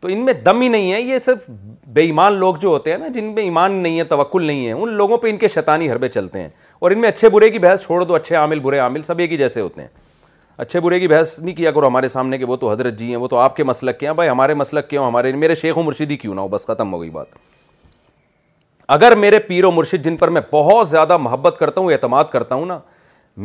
تو 0.02 0.08
ان 0.08 0.24
میں 0.24 0.32
دم 0.46 0.60
ہی 0.60 0.66
نہیں 0.68 0.92
ہے 0.92 1.00
یہ 1.00 1.18
صرف 1.18 1.48
بے 1.92 2.00
ایمان 2.06 2.34
لوگ 2.38 2.54
جو 2.60 2.68
ہوتے 2.68 2.90
ہیں 2.90 2.98
نا 2.98 3.08
جن 3.14 3.32
میں 3.34 3.42
ایمان 3.42 3.72
نہیں 3.82 3.98
ہے 3.98 4.04
توکل 4.10 4.44
نہیں 4.46 4.66
ہے 4.66 4.72
ان 4.72 4.92
لوگوں 4.96 5.16
پہ 5.18 5.28
ان 5.30 5.36
کے 5.36 5.48
شیطانی 5.48 5.90
حربے 5.92 6.08
چلتے 6.08 6.40
ہیں 6.40 6.48
اور 6.80 6.90
ان 6.90 7.00
میں 7.00 7.08
اچھے 7.08 7.28
برے 7.28 7.48
کی 7.50 7.58
بحث 7.58 7.84
چھوڑ 7.84 8.02
دو 8.04 8.14
اچھے 8.14 8.36
عامل 8.36 8.60
برے 8.66 8.78
عامل 8.78 9.02
سب 9.02 9.18
ایک 9.18 9.32
ہی 9.32 9.36
جیسے 9.38 9.60
ہوتے 9.60 9.80
ہیں 9.80 9.88
اچھے 10.64 10.80
برے 10.80 11.00
کی 11.00 11.08
بحث 11.08 11.38
نہیں 11.38 11.54
کیا 11.54 11.70
کرو 11.70 11.86
ہمارے 11.86 12.08
سامنے 12.08 12.38
کہ 12.38 12.44
وہ 12.44 12.56
تو 12.60 12.70
حضرت 12.72 12.94
جی 12.98 13.08
ہیں 13.08 13.16
وہ 13.16 13.28
تو 13.28 13.38
آپ 13.38 13.56
کے 13.56 13.64
مسلک 13.64 13.98
کے 14.00 14.06
ہیں 14.06 14.12
بھائی 14.14 14.30
ہمارے 14.30 14.54
مسلک 14.54 14.88
کے 14.90 14.96
ہوں 14.96 15.06
ہمارے 15.06 15.32
میرے 15.36 15.54
شیخ 15.54 15.78
و 15.78 15.82
مرشد 15.82 16.10
ہی 16.10 16.16
کیوں 16.16 16.34
نہ 16.34 16.40
ہو 16.40 16.48
بس 16.54 16.66
ختم 16.66 16.92
ہو 16.92 17.00
گئی 17.02 17.10
بات 17.10 17.26
اگر 18.96 19.14
میرے 19.24 19.38
پیر 19.48 19.64
و 19.64 19.70
مرشد 19.70 20.04
جن 20.04 20.16
پر 20.16 20.28
میں 20.28 20.40
بہت 20.52 20.88
زیادہ 20.88 21.16
محبت 21.16 21.56
کرتا 21.60 21.80
ہوں 21.80 21.92
اعتماد 21.92 22.24
کرتا 22.32 22.54
ہوں 22.54 22.66
نا 22.66 22.78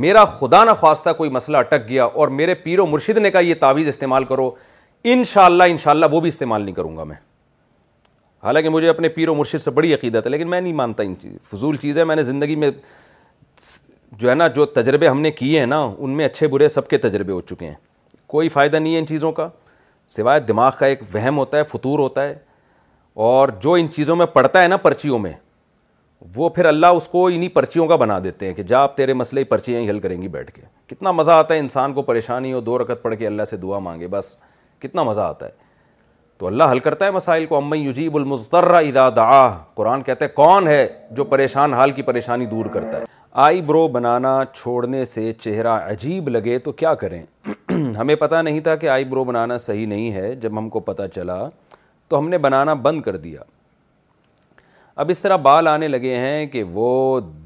میرا 0.06 0.24
خدا 0.26 0.64
نخواستہ 0.66 1.10
کوئی 1.18 1.30
مسئلہ 1.30 1.58
اٹک 1.58 1.88
گیا 1.90 2.04
اور 2.04 2.28
میرے 2.38 2.54
پیر 2.64 2.80
و 2.80 2.86
مرشد 2.88 3.18
نے 3.18 3.32
کہا 3.32 3.40
یہ 3.40 3.56
تعویذ 3.62 3.88
استعمال 3.88 4.24
کرو 4.30 4.50
ان 5.12 5.24
شاء 5.28 5.44
اللہ 5.46 5.64
ان 5.70 5.78
شاء 5.78 5.92
اللہ 5.92 6.06
وہ 6.12 6.20
بھی 6.22 6.30
استعمال 6.30 6.62
نہیں 6.64 6.76
کروں 6.76 6.96
گا 6.98 7.04
میں 7.04 7.16
حالانکہ 8.44 8.70
مجھے 8.70 8.88
اپنے 8.90 9.10
پیر 9.16 9.30
و 9.30 9.34
مرشد 9.36 9.62
سے 9.62 9.72
بڑی 9.72 9.94
عقیدت 9.94 10.26
ہے 10.26 10.30
لیکن 10.32 10.50
میں 10.50 10.60
نہیں 10.62 10.74
مانتا 10.74 11.04
ان 11.04 11.16
چیز 11.22 11.32
فضول 11.52 11.76
چیز 11.78 11.98
ہے 11.98 12.04
میں 12.04 12.16
نے 12.16 12.24
زندگی 12.24 12.56
میں 12.64 12.70
جو 14.18 14.30
ہے 14.30 14.36
نا 14.36 14.48
جو 14.60 14.66
تجربے 14.78 15.08
ہم 15.08 15.22
نے 15.22 15.32
کیے 15.32 15.60
ہیں 15.60 15.66
نا 15.66 15.80
ان 15.98 16.12
میں 16.18 16.26
اچھے 16.26 16.48
برے 16.56 16.68
سب 16.70 16.88
کے 16.88 16.98
تجربے 17.06 17.34
ہو 17.34 17.42
چکے 17.52 17.66
ہیں 17.68 17.74
کوئی 18.34 18.50
فائدہ 18.50 18.78
نہیں 18.78 18.94
ہے 18.94 19.00
ان 19.00 19.06
چیزوں 19.08 19.32
کا 19.40 19.48
سوائے 20.10 20.40
دماغ 20.48 20.72
کا 20.80 20.86
ایک 20.86 21.02
وہم 21.14 21.38
ہوتا 21.38 21.58
ہے 21.58 21.64
فطور 21.72 22.00
ہوتا 22.00 22.24
ہے 22.28 22.36
اور 23.26 23.50
جو 23.64 23.74
ان 23.80 23.88
چیزوں 23.96 24.16
میں 24.16 24.26
پڑتا 24.34 24.62
ہے 24.64 24.68
نا 24.68 24.78
پرچیوں 24.78 25.20
میں 25.20 25.32
وہ 26.36 26.50
پھر 26.50 26.66
اللہ 26.66 26.86
اس 26.98 27.08
کو 27.08 27.26
انہیں 27.28 27.50
پرچیوں 27.54 27.88
کا 27.88 27.96
بنا 28.04 28.20
دیتے 28.24 28.46
ہیں 28.48 28.54
کہ 28.54 28.64
جا 28.74 28.80
آپ 28.84 28.96
تیرے 28.98 29.14
مسئلے 29.14 29.44
پرچیاں 29.54 29.80
ہی 29.82 29.90
حل 29.90 30.00
کریں 30.00 30.22
گی 30.22 30.28
بیٹھ 30.38 30.52
کے 30.52 30.62
کتنا 30.88 31.12
مزہ 31.12 31.32
آتا 31.32 31.54
ہے 31.54 31.60
انسان 31.60 31.94
کو 31.94 32.02
پریشانی 32.12 32.54
ہو 32.54 32.60
دو 32.62 32.78
رکت 32.80 33.02
پڑھ 33.02 33.16
کے 33.20 33.28
اللہ 33.28 33.44
سے 33.50 33.58
دعا 33.68 33.80
مانگے 33.90 34.08
بس 34.18 34.36
کتنا 34.84 35.04
مزہ 35.04 35.22
آتا 35.22 35.46
ہے 35.46 35.62
تو 36.38 36.48
اللہ 36.48 36.72
حل 36.72 36.80
کرتا 36.88 37.06
ہے 37.06 37.12
مسائل 37.12 37.46
کو 37.46 37.58
امن 37.58 38.34
قرآن 39.76 40.02
کہتا 40.04 40.26
ہے 40.26 40.30
کون 40.36 40.68
ہے 40.68 40.88
جو 41.20 41.24
پریشان 41.34 41.74
حال 41.74 41.92
کی 41.98 42.02
پریشانی 42.12 42.46
دور 42.56 42.66
کرتا 42.74 42.98
ہے 43.00 43.12
آئی 43.46 43.62
برو 43.68 43.88
بنانا 43.94 44.34
چھوڑنے 44.54 45.04
سے 45.12 45.32
چہرہ 45.42 45.78
عجیب 45.92 46.28
لگے 46.30 46.58
تو 46.66 46.72
کیا 46.82 46.94
کریں 47.04 47.22
ہمیں 47.98 48.16
پتہ 48.24 48.42
نہیں 48.48 48.60
تھا 48.68 48.76
کہ 48.82 48.90
آئی 48.96 49.04
برو 49.14 49.24
بنانا 49.30 49.58
صحیح 49.64 49.88
نہیں 49.94 50.12
ہے 50.14 50.34
جب 50.44 50.58
ہم 50.58 50.70
کو 50.76 50.80
پتہ 50.90 51.04
چلا 51.16 51.38
تو 52.10 52.20
ہم 52.20 52.30
نے 52.30 52.38
بنانا 52.46 52.74
بند 52.88 53.02
کر 53.02 53.16
دیا 53.24 53.40
اب 55.04 55.10
اس 55.10 55.20
طرح 55.22 55.36
بال 55.48 55.68
آنے 55.68 55.88
لگے 55.88 56.16
ہیں 56.20 56.46
کہ 56.48 56.64
وہ 56.74 56.88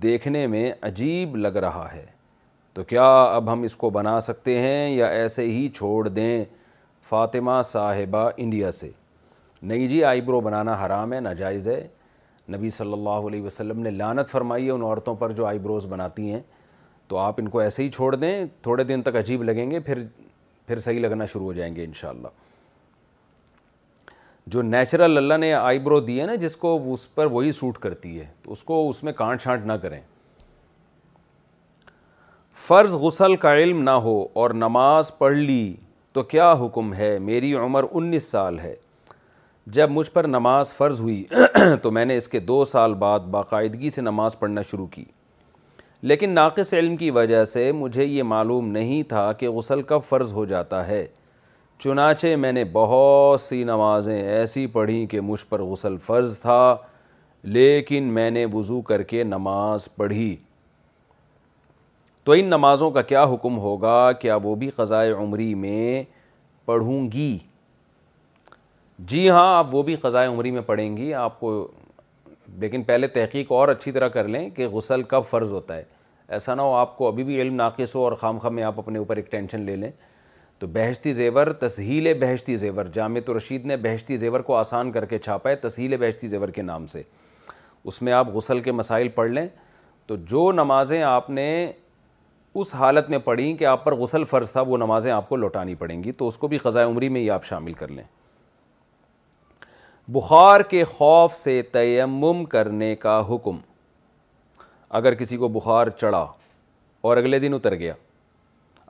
دیکھنے 0.04 0.46
میں 0.56 0.72
عجیب 0.90 1.36
لگ 1.38 1.56
رہا 1.66 1.88
ہے 1.94 2.06
تو 2.74 2.84
کیا 2.90 3.08
اب 3.36 3.52
ہم 3.52 3.62
اس 3.68 3.76
کو 3.84 3.90
بنا 4.00 4.20
سکتے 4.28 4.60
ہیں 4.60 4.90
یا 4.96 5.06
ایسے 5.22 5.46
ہی 5.52 5.68
چھوڑ 5.76 6.08
دیں 6.08 6.44
فاطمہ 7.10 7.62
صاحبہ 7.66 8.30
انڈیا 8.46 8.72
سے 8.72 8.90
نہیں 9.68 9.88
جی 9.88 10.04
آئی 10.04 10.22
برو 10.22 10.40
بنانا 10.42 10.74
حرام 10.86 11.14
ہے 11.14 11.20
ناجائز 11.28 11.68
ہے 11.68 11.86
نبی 12.56 12.70
صلی 12.70 12.94
اللہ 12.94 13.28
علیہ 13.30 13.42
وسلم 13.42 13.80
نے 13.82 13.90
لانت 13.92 14.30
فرمائی 14.30 14.66
ہے 14.66 14.72
ان 14.72 14.82
عورتوں 14.84 15.16
پر 15.22 15.32
جو 15.40 15.46
آئی 15.46 15.60
بروز 15.60 15.86
بناتی 15.94 16.32
ہیں 16.34 16.42
تو 17.08 17.18
آپ 17.18 17.36
ان 17.42 17.48
کو 17.50 17.60
ایسے 17.60 17.84
ہی 17.84 17.90
چھوڑ 17.92 18.16
دیں 18.16 18.34
تھوڑے 18.64 18.84
دن 18.92 19.02
تک 19.02 19.16
عجیب 19.18 19.44
لگیں 19.44 19.70
گے 19.72 19.80
پھر 19.90 20.04
پھر 20.68 20.80
صحیح 20.88 21.00
لگنا 21.00 21.26
شروع 21.34 21.46
ہو 21.46 21.54
جائیں 21.54 21.76
گے 21.76 21.84
انشاءاللہ 21.84 22.28
جو 24.54 24.62
نیچرل 24.62 25.18
اللہ 25.18 25.38
نے 25.44 25.54
آئی 25.54 25.80
برو 25.88 26.00
دی 26.10 26.20
ہے 26.20 26.26
نا 26.26 26.36
جس 26.46 26.56
کو 26.58 26.78
اس 26.94 27.14
پر 27.16 27.26
وہی 27.32 27.52
سوٹ 27.62 27.78
کرتی 27.86 28.20
ہے 28.20 28.26
تو 28.44 28.52
اس 28.52 28.64
کو 28.64 28.88
اس 28.90 29.04
میں 29.04 29.14
کانٹ 29.14 29.42
چھانٹ 29.42 29.66
نہ 29.66 29.74
کریں 29.82 30.00
فرض 32.68 32.94
غسل 33.02 33.36
کا 33.46 33.56
علم 33.58 33.82
نہ 33.84 33.98
ہو 34.10 34.22
اور 34.42 34.52
نماز 34.66 35.12
پڑھ 35.18 35.38
لی 35.38 35.62
تو 36.18 36.22
کیا 36.24 36.52
حکم 36.60 36.94
ہے 36.94 37.10
میری 37.22 37.54
عمر 37.54 37.84
انیس 37.98 38.24
سال 38.32 38.58
ہے 38.60 38.74
جب 39.76 39.90
مجھ 39.92 40.10
پر 40.12 40.28
نماز 40.28 40.74
فرض 40.74 41.02
ہوئی 41.02 41.24
تو 41.82 41.92
میں 41.98 42.06
نے 42.06 42.16
اس 42.18 42.28
کے 42.28 42.40
دو 42.48 42.64
سال 42.66 42.94
بعد 43.04 43.28
باقاعدگی 43.32 43.90
سے 43.96 44.02
نماز 44.02 44.38
پڑھنا 44.40 44.62
شروع 44.70 44.86
کی 44.92 45.04
لیکن 46.12 46.30
ناقص 46.36 46.74
علم 46.74 46.96
کی 46.98 47.10
وجہ 47.18 47.44
سے 47.52 47.72
مجھے 47.82 48.06
یہ 48.06 48.24
معلوم 48.32 48.72
نہیں 48.78 49.04
تھا 49.10 49.32
کہ 49.40 49.50
غسل 49.58 49.82
کب 49.92 50.04
فرض 50.10 50.34
ہو 50.34 50.46
جاتا 50.54 50.86
ہے 50.88 51.06
چنانچہ 51.84 52.36
میں 52.46 52.52
نے 52.58 52.64
بہت 52.80 53.42
سی 53.42 53.64
نمازیں 53.64 54.18
ایسی 54.22 54.66
پڑھیں 54.80 55.06
کہ 55.12 55.22
مجھ 55.30 55.44
پر 55.50 55.62
غسل 55.70 55.98
فرض 56.06 56.40
تھا 56.42 56.76
لیکن 57.60 58.12
میں 58.14 58.30
نے 58.32 58.46
وضو 58.54 58.82
کر 58.92 59.04
کے 59.14 59.24
نماز 59.24 59.88
پڑھی 59.98 60.36
تو 62.28 62.34
ان 62.38 62.46
نمازوں 62.50 62.90
کا 62.92 63.02
کیا 63.10 63.24
حکم 63.34 63.58
ہوگا 63.58 64.12
کیا 64.22 64.38
وہ 64.44 64.54
بھی 64.62 64.70
قضائے 64.76 65.12
عمری 65.12 65.54
میں 65.56 66.02
پڑھوں 66.66 67.00
گی 67.12 67.38
جی 69.12 69.30
ہاں 69.30 69.46
آپ 69.58 69.74
وہ 69.76 69.84
بھی 69.90 69.96
قضائے 70.02 70.28
عمری 70.28 70.52
میں 70.52 70.62
پڑھیں 70.66 70.98
گی 70.98 71.14
آپ 71.20 71.40
کو 71.40 71.52
لیکن 72.62 72.84
پہلے 72.90 73.08
تحقیق 73.18 73.52
اور 73.60 73.68
اچھی 73.76 73.92
طرح 73.92 74.08
کر 74.18 74.28
لیں 74.36 74.50
کہ 74.56 74.68
غسل 74.74 75.04
کب 75.14 75.26
فرض 75.30 75.54
ہوتا 75.54 75.76
ہے 75.76 75.84
ایسا 76.40 76.56
نہ 76.56 76.62
ہو 76.62 76.74
آپ 76.78 76.96
کو 76.98 77.08
ابھی 77.08 77.24
بھی 77.24 77.42
علم 77.42 77.56
ناقص 77.62 77.96
ہو 77.96 78.04
اور 78.04 78.14
خام 78.24 78.38
خام 78.40 78.56
میں 78.56 78.64
آپ 78.64 78.80
اپنے 78.80 79.00
اوپر 79.00 79.16
ایک 79.18 79.32
ٹینشن 79.32 79.62
لے 79.66 79.76
لیں 79.76 79.92
تو 80.60 80.68
بہشتی 80.74 81.14
زیور 81.22 81.52
تسہیل 81.66 82.14
بہشتی 82.28 82.56
زیور 82.66 82.86
جامعت 82.94 83.26
تو 83.28 83.38
رشید 83.38 83.66
نے 83.66 83.78
بہشتی 83.88 84.18
زیور 84.26 84.40
کو 84.50 84.56
آسان 84.58 84.92
کر 84.92 85.06
کے 85.16 85.20
چھاپا 85.20 85.50
ہے 85.50 85.56
تسہیل 85.68 85.98
بہشتی 86.00 86.28
زیور 86.28 86.50
کے 86.50 86.62
نام 86.62 86.86
سے 86.96 87.04
اس 87.86 88.02
میں 88.02 88.14
آپ 88.20 88.34
غسل 88.36 88.60
کے 88.62 88.72
مسائل 88.82 89.08
پڑھ 89.16 89.32
لیں 89.32 89.48
تو 90.08 90.16
جو 90.34 90.52
نمازیں 90.52 91.02
آپ 91.04 91.30
نے 91.30 91.50
اس 92.62 92.74
حالت 92.76 93.10
میں 93.10 93.18
پڑھیں 93.24 93.54
کہ 93.58 93.66
آپ 93.72 93.84
پر 93.86 93.94
غسل 93.96 94.24
فرض 94.30 94.52
تھا 94.52 94.62
وہ 94.68 94.78
نمازیں 94.78 95.12
آپ 95.12 95.28
کو 95.30 95.36
لوٹانی 95.36 95.74
پڑیں 95.82 96.04
گی 96.04 96.12
تو 96.22 96.28
اس 96.28 96.38
کو 96.38 96.48
بھی 96.48 96.58
خزائے 96.58 96.86
عمری 96.86 97.10
میں 97.16 97.22
ہی 97.22 97.30
آپ 97.32 97.44
شامل 97.46 97.74
کر 97.82 97.88
لیں 97.88 98.04
بخار 100.14 100.62
کے 100.72 100.84
خوف 100.98 101.34
سے 101.36 101.62
تیمم 101.72 102.44
کرنے 102.54 102.96
کا 103.04 103.20
حکم 103.30 103.58
اگر 105.00 105.14
کسی 105.20 105.38
کو 105.38 105.48
بخار 105.60 105.88
چڑھا 106.00 106.26
اور 107.08 107.18
اگلے 107.18 107.40
دن 107.40 107.54
اتر 107.54 107.76
گیا 107.82 107.94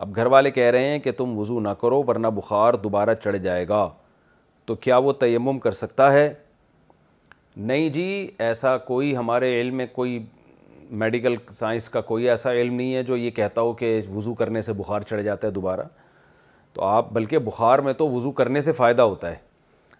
اب 0.05 0.15
گھر 0.15 0.25
والے 0.35 0.51
کہہ 0.51 0.69
رہے 0.71 0.87
ہیں 0.89 0.99
کہ 1.03 1.11
تم 1.17 1.37
وضو 1.37 1.59
نہ 1.59 1.69
کرو 1.81 2.01
ورنہ 2.07 2.27
بخار 2.35 2.73
دوبارہ 2.83 3.13
چڑھ 3.23 3.37
جائے 3.49 3.67
گا 3.67 3.87
تو 4.65 4.75
کیا 4.87 4.97
وہ 5.07 5.11
تیمم 5.19 5.59
کر 5.59 5.71
سکتا 5.83 6.11
ہے 6.13 6.33
نہیں 7.69 7.89
جی 7.89 8.29
ایسا 8.47 8.77
کوئی 8.91 9.15
ہمارے 9.17 9.59
علم 9.61 9.75
میں 9.77 9.85
کوئی 9.93 10.25
میڈیکل 10.89 11.35
سائنس 11.51 11.89
کا 11.89 12.01
کوئی 12.01 12.29
ایسا 12.29 12.51
علم 12.53 12.73
نہیں 12.75 12.93
ہے 12.95 13.03
جو 13.03 13.17
یہ 13.17 13.31
کہتا 13.35 13.61
ہو 13.61 13.71
کہ 13.73 13.99
وضو 14.13 14.33
کرنے 14.33 14.61
سے 14.61 14.73
بخار 14.73 15.01
چڑھ 15.01 15.21
جاتا 15.23 15.47
ہے 15.47 15.51
دوبارہ 15.53 15.81
تو 16.73 16.83
آپ 16.83 17.11
بلکہ 17.13 17.39
بخار 17.39 17.79
میں 17.87 17.93
تو 17.97 18.09
وضو 18.09 18.31
کرنے 18.39 18.61
سے 18.61 18.71
فائدہ 18.71 19.01
ہوتا 19.01 19.29
ہے 19.31 19.35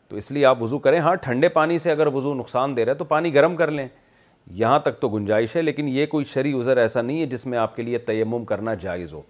تو 0.08 0.16
اس 0.18 0.32
لیے 0.32 0.46
آپ 0.46 0.62
وضو 0.62 0.78
کریں 0.80 1.00
ہاں 1.00 1.16
ٹھنڈے 1.22 1.50
پانی 1.50 1.80
سے 1.80 1.92
اگر 1.92 2.08
وضو 2.14 2.34
نقصان 2.36 2.78
دے 2.78 2.86
رہا 2.86 2.92
ہے 2.92 2.98
تو 2.98 3.06
پانی 3.06 3.34
گرم 3.36 3.56
کر 3.56 3.72
لیں 3.72 3.88
یہاں 4.60 4.80
تک 4.80 5.00
تو 5.00 5.10
گنجائش 5.10 5.56
ہے 5.56 5.62
لیکن 5.62 5.88
یہ 5.90 6.06
کوئی 6.10 6.26
شرعی 6.26 6.54
عذر 6.60 6.78
ایسا 6.78 7.02
نہیں 7.02 7.20
ہے 7.22 7.26
جس 7.28 7.46
میں 7.46 7.58
آپ 7.58 7.76
کے 7.76 7.84
لیے 7.84 7.98
تیمم 8.08 8.46
کرنا 8.48 8.74
جائز 8.82 9.14
ہو 9.14 9.22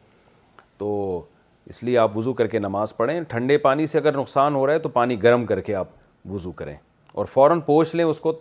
تو 0.78 1.22
اس 1.70 1.84
لیے 1.84 1.98
آپ 1.98 2.18
وضو 2.18 2.34
کر 2.34 2.48
کے 2.48 2.60
نماز 2.60 2.96
پڑھیں 2.98 3.22
ٹھنڈے 3.30 3.58
پانی 3.58 3.86
سے 3.88 3.98
اگر 4.00 4.18
نقصان 4.18 4.56
ہو 4.56 4.66
رہا 4.68 4.74
ہے 4.74 4.80
تو 4.80 4.90
پانی 4.90 5.22
گرم 5.24 5.46
کر 5.46 5.60
کے 5.62 5.76
آپ 5.76 5.88
وضو 6.32 6.52
کریں 6.60 6.76
اور 7.14 7.26
فوراً 7.26 7.60
پوچھ 7.66 7.96
لیں 7.96 8.06
اس 8.06 8.20
کو 8.20 8.34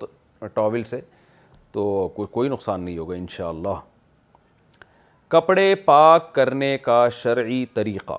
ٹاول 0.54 0.82
سے 0.84 1.00
تو 1.76 2.26
کوئی 2.32 2.48
نقصان 2.48 2.80
نہیں 2.84 2.96
ہوگا 2.98 3.14
ان 3.14 3.24
اللہ 3.46 3.80
کپڑے 5.34 5.74
پاک 5.84 6.32
کرنے 6.34 6.76
کا 6.84 7.00
شرعی 7.16 7.64
طریقہ 7.74 8.16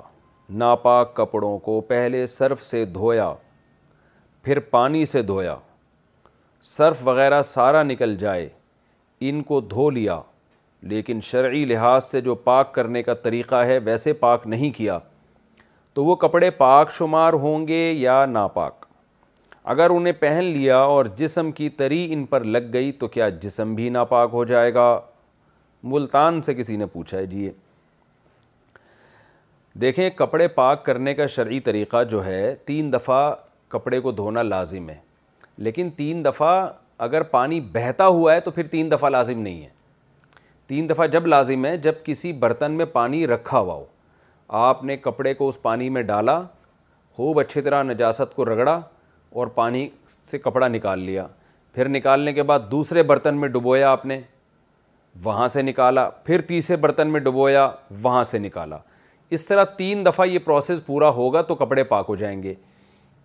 ناپاک 0.64 1.16
کپڑوں 1.16 1.58
کو 1.60 1.80
پہلے 1.88 2.26
صرف 2.36 2.61
سے 2.64 2.84
دھویا 2.98 3.32
پھر 4.44 4.60
پانی 4.76 5.06
سے 5.14 5.22
دھویا 5.32 5.56
صرف 6.76 7.02
وغیرہ 7.08 7.42
سارا 7.56 7.82
نکل 7.84 8.16
جائے 8.26 8.48
ان 9.30 9.42
کو 9.50 9.60
دھو 9.74 9.90
لیا 10.00 10.19
لیکن 10.94 11.22
شرعی 11.32 11.66
لحاظ 11.66 12.03
سے 12.11 12.22
جو 12.30 12.36
پاک 12.50 12.74
کرنے 12.76 13.03
کا 13.03 13.14
طریقہ 13.24 13.64
ہے 13.72 13.80
ویسے 13.86 14.14
پاک 14.26 14.48
نہیں 14.53 14.77
کیا 14.77 15.00
تو 15.94 16.06
وہ 16.06 16.16
کپڑے 16.26 16.50
پاک 16.64 16.92
شمار 16.98 17.34
ہوں 17.45 17.68
گے 17.68 17.92
یا 17.92 18.26
ناپاک 18.30 18.86
اگر 19.72 19.90
انہیں 19.94 20.14
پہن 20.20 20.44
لیا 20.44 20.78
اور 20.90 21.06
جسم 21.22 21.52
کی 21.52 21.68
تری 21.80 22.06
ان 22.14 22.24
پر 22.26 22.44
لگ 22.44 22.68
گئی 22.74 22.92
تو 23.00 23.08
کیا 23.16 23.28
جسم 23.46 23.74
بھی 23.76 23.90
ناپاک 23.96 24.30
ہو 24.34 24.44
جائے 24.52 24.74
گا 24.74 24.84
ملتان 25.94 26.42
سے 26.42 26.54
کسی 26.56 26.76
نے 26.78 26.86
پوچھا 26.94 27.18
ہے 27.18 27.26
جی 27.32 27.50
دیکھیں 29.82 30.10
کپڑے 30.18 30.48
پاک 30.62 30.86
کرنے 30.86 31.14
کا 31.16 31.26
شرعی 31.36 31.60
طریقہ 31.68 32.04
جو 32.12 32.24
ہے 32.26 32.54
تین 32.66 32.94
دفعہ 32.94 33.20
کپڑے 33.76 34.00
کو 34.00 34.12
دھونا 34.22 34.42
لازم 34.54 34.90
ہے 34.90 34.96
لیکن 35.68 35.90
تین 35.98 36.24
دفعہ 36.26 36.56
اگر 37.10 37.24
پانی 37.38 37.60
بہتا 37.74 38.08
ہوا 38.08 38.34
ہے 38.36 38.40
تو 38.42 38.52
پھر 38.52 38.68
تین 38.68 38.92
دفعہ 38.92 39.10
لازم 39.10 39.42
نہیں 39.42 39.62
ہے 39.62 39.70
تین 40.68 40.90
دفعہ 40.90 41.08
جب 41.08 41.28
لازم 41.28 41.66
ہے 41.66 41.76
جب 41.88 42.04
کسی 42.04 42.34
برتن 42.46 42.72
میں 42.78 42.86
پانی 43.00 43.26
رکھا 43.28 43.60
ہوا 43.60 43.74
ہو 43.74 43.86
آپ 44.68 44.84
نے 44.86 44.98
کپڑے 44.98 45.34
کو 45.34 45.48
اس 45.50 45.62
پانی 45.62 45.90
میں 45.98 46.02
ڈالا 46.14 46.42
خوب 47.18 47.40
اچھی 47.40 47.62
طرح 47.62 47.84
نجاست 47.84 48.36
کو 48.36 48.46
رگڑا 48.56 48.80
اور 49.33 49.47
پانی 49.56 49.88
سے 50.25 50.38
کپڑا 50.38 50.67
نکال 50.67 50.99
لیا 51.03 51.27
پھر 51.73 51.89
نکالنے 51.89 52.33
کے 52.33 52.43
بعد 52.43 52.59
دوسرے 52.72 53.03
برتن 53.03 53.39
میں 53.39 53.47
ڈبویا 53.49 53.89
آپ 53.91 54.06
نے 54.06 54.19
وہاں 55.23 55.47
سے 55.47 55.61
نکالا 55.61 56.09
پھر 56.23 56.41
تیسرے 56.47 56.75
برتن 56.77 57.07
میں 57.11 57.19
ڈبویا 57.19 57.69
وہاں 58.03 58.23
سے 58.23 58.39
نکالا 58.39 58.77
اس 59.38 59.45
طرح 59.45 59.64
تین 59.77 60.06
دفعہ 60.06 60.25
یہ 60.27 60.39
پروسیس 60.43 60.85
پورا 60.85 61.09
ہوگا 61.14 61.41
تو 61.41 61.56
کپڑے 61.56 61.83
پاک 61.83 62.06
ہو 62.09 62.15
جائیں 62.15 62.41
گے 62.43 62.53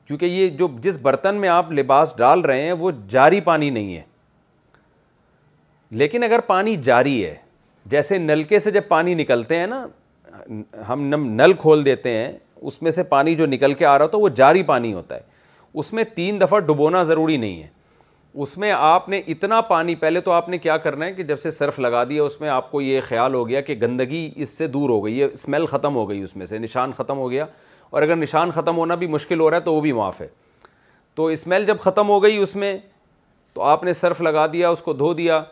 کیونکہ 0.06 0.26
یہ 0.26 0.48
جو 0.58 0.68
جس 0.82 0.96
برتن 1.02 1.34
میں 1.40 1.48
آپ 1.48 1.72
لباس 1.72 2.14
ڈال 2.18 2.40
رہے 2.40 2.62
ہیں 2.62 2.72
وہ 2.78 2.90
جاری 3.08 3.40
پانی 3.40 3.70
نہیں 3.70 3.96
ہے 3.96 4.02
لیکن 6.00 6.22
اگر 6.24 6.40
پانی 6.46 6.76
جاری 6.82 7.24
ہے 7.24 7.34
جیسے 7.90 8.18
نلکے 8.18 8.58
سے 8.58 8.70
جب 8.70 8.82
پانی 8.88 9.14
نکلتے 9.14 9.58
ہیں 9.58 9.66
نا 9.66 9.86
ہم 10.88 11.02
نل 11.24 11.52
کھول 11.60 11.84
دیتے 11.84 12.10
ہیں 12.16 12.32
اس 12.68 12.80
میں 12.82 12.90
سے 12.90 13.02
پانی 13.02 13.34
جو 13.36 13.46
نکل 13.46 13.74
کے 13.74 13.86
آ 13.86 13.96
رہا 13.98 14.04
ہوتا 14.04 14.16
ہے 14.18 14.22
وہ 14.22 14.28
جاری 14.36 14.62
پانی 14.62 14.92
ہوتا 14.92 15.14
ہے 15.14 15.20
اس 15.78 15.92
میں 15.92 16.04
تین 16.14 16.40
دفعہ 16.40 16.58
ڈبونا 16.60 17.02
ضروری 17.04 17.36
نہیں 17.36 17.62
ہے 17.62 17.68
اس 18.42 18.56
میں 18.58 18.70
آپ 18.72 19.08
نے 19.08 19.18
اتنا 19.28 19.60
پانی 19.68 19.94
پہلے 19.94 20.20
تو 20.20 20.32
آپ 20.32 20.48
نے 20.48 20.58
کیا 20.58 20.76
کرنا 20.86 21.04
ہے 21.06 21.12
کہ 21.14 21.22
جب 21.30 21.38
سے 21.40 21.50
سرف 21.50 21.78
لگا 21.80 22.02
دیا 22.08 22.22
اس 22.22 22.40
میں 22.40 22.48
آپ 22.48 22.70
کو 22.70 22.80
یہ 22.80 23.00
خیال 23.08 23.34
ہو 23.34 23.46
گیا 23.48 23.60
کہ 23.60 23.74
گندگی 23.82 24.30
اس 24.36 24.50
سے 24.58 24.66
دور 24.76 24.90
ہو 24.90 25.04
گئی 25.04 25.18
ہے 25.20 25.24
اسمیل 25.32 25.66
ختم 25.66 25.94
ہو 25.94 26.08
گئی 26.10 26.20
اس 26.22 26.36
میں 26.36 26.46
سے 26.46 26.58
نشان 26.58 26.92
ختم 26.96 27.18
ہو 27.18 27.30
گیا 27.30 27.46
اور 27.90 28.02
اگر 28.02 28.16
نشان 28.16 28.50
ختم 28.54 28.76
ہونا 28.76 28.94
بھی 29.02 29.06
مشکل 29.06 29.40
ہو 29.40 29.50
رہا 29.50 29.56
ہے 29.56 29.62
تو 29.62 29.74
وہ 29.74 29.80
بھی 29.80 29.92
معاف 29.92 30.20
ہے 30.20 30.26
تو 31.14 31.26
اسمیل 31.26 31.66
جب 31.66 31.80
ختم 31.80 32.08
ہو 32.08 32.22
گئی 32.22 32.36
اس 32.42 32.56
میں 32.56 32.76
تو 33.54 33.62
آپ 33.62 33.84
نے 33.84 33.92
سرف 33.92 34.20
لگا 34.20 34.46
دیا 34.52 34.68
اس 34.68 34.82
کو 34.82 34.92
دھو 34.92 35.12
دیا 35.14 35.42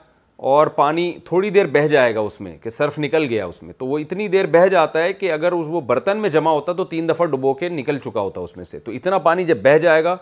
اور 0.49 0.67
پانی 0.77 1.11
تھوڑی 1.25 1.49
دیر 1.51 1.67
بہہ 1.73 1.87
جائے 1.89 2.15
گا 2.15 2.21
اس 2.21 2.41
میں 2.41 2.57
کہ 2.63 2.71
سرف 2.71 2.99
نکل 2.99 3.25
گیا 3.31 3.47
اس 3.47 3.63
میں 3.63 3.73
تو 3.79 3.87
وہ 3.87 3.99
اتنی 3.99 4.29
دیر 4.35 4.47
بہہ 4.53 4.67
جاتا 4.71 5.03
ہے 5.03 5.13
کہ 5.13 5.33
اگر 5.33 5.53
اس 5.53 5.67
وہ 5.71 5.81
برتن 5.87 6.19
میں 6.19 6.29
جمع 6.37 6.51
ہوتا 6.51 6.73
تو 6.77 6.85
تین 6.93 7.09
دفعہ 7.09 7.27
ڈبو 7.31 7.53
کے 7.55 7.69
نکل 7.69 7.99
چکا 8.05 8.21
ہوتا 8.21 8.41
اس 8.41 8.57
میں 8.57 8.65
سے 8.65 8.79
تو 8.85 8.93
اتنا 8.93 9.19
پانی 9.27 9.45
جب 9.47 9.57
بہہ 9.63 9.79
جائے 9.83 10.05
گا 10.05 10.17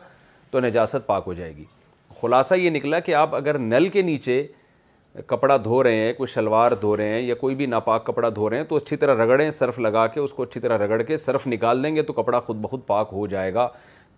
تو 0.51 0.61
نجاست 0.61 1.07
پاک 1.07 1.25
ہو 1.27 1.33
جائے 1.35 1.55
گی 1.57 1.65
خلاصہ 2.21 2.55
یہ 2.55 2.71
نکلا 2.71 2.99
کہ 3.01 3.15
آپ 3.15 3.35
اگر 3.35 3.59
نل 3.59 3.87
کے 3.93 4.03
نیچے 4.09 4.43
کپڑا 5.27 5.57
دھو 5.65 5.83
رہے 5.85 5.97
ہیں 6.01 6.13
کوئی 6.17 6.33
شلوار 6.33 6.73
دھو 6.81 6.97
رہے 6.97 7.13
ہیں 7.15 7.21
یا 7.23 7.35
کوئی 7.35 7.55
بھی 7.55 7.67
ناپاک 7.67 8.07
کپڑا 8.07 8.29
دھو 8.35 8.51
رہے 8.51 8.57
ہیں 8.57 8.65
تو 8.69 8.77
اچھی 8.77 8.97
طرح 8.97 9.25
رگڑیں 9.25 9.51
سرف 9.51 9.79
لگا 9.79 10.07
کے 10.15 10.21
اس 10.21 10.33
کو 10.33 10.43
اچھی 10.43 10.61
طرح 10.61 10.79
رگڑ 10.85 11.01
کے 11.03 11.17
سرف 11.17 11.47
نکال 11.47 11.83
دیں 11.85 11.95
گے 11.97 12.03
تو 12.03 12.13
کپڑا 12.13 12.41
خود 12.41 12.57
بخود 12.63 12.87
پاک 12.87 13.09
ہو 13.13 13.27
جائے 13.27 13.55
گا 13.55 13.69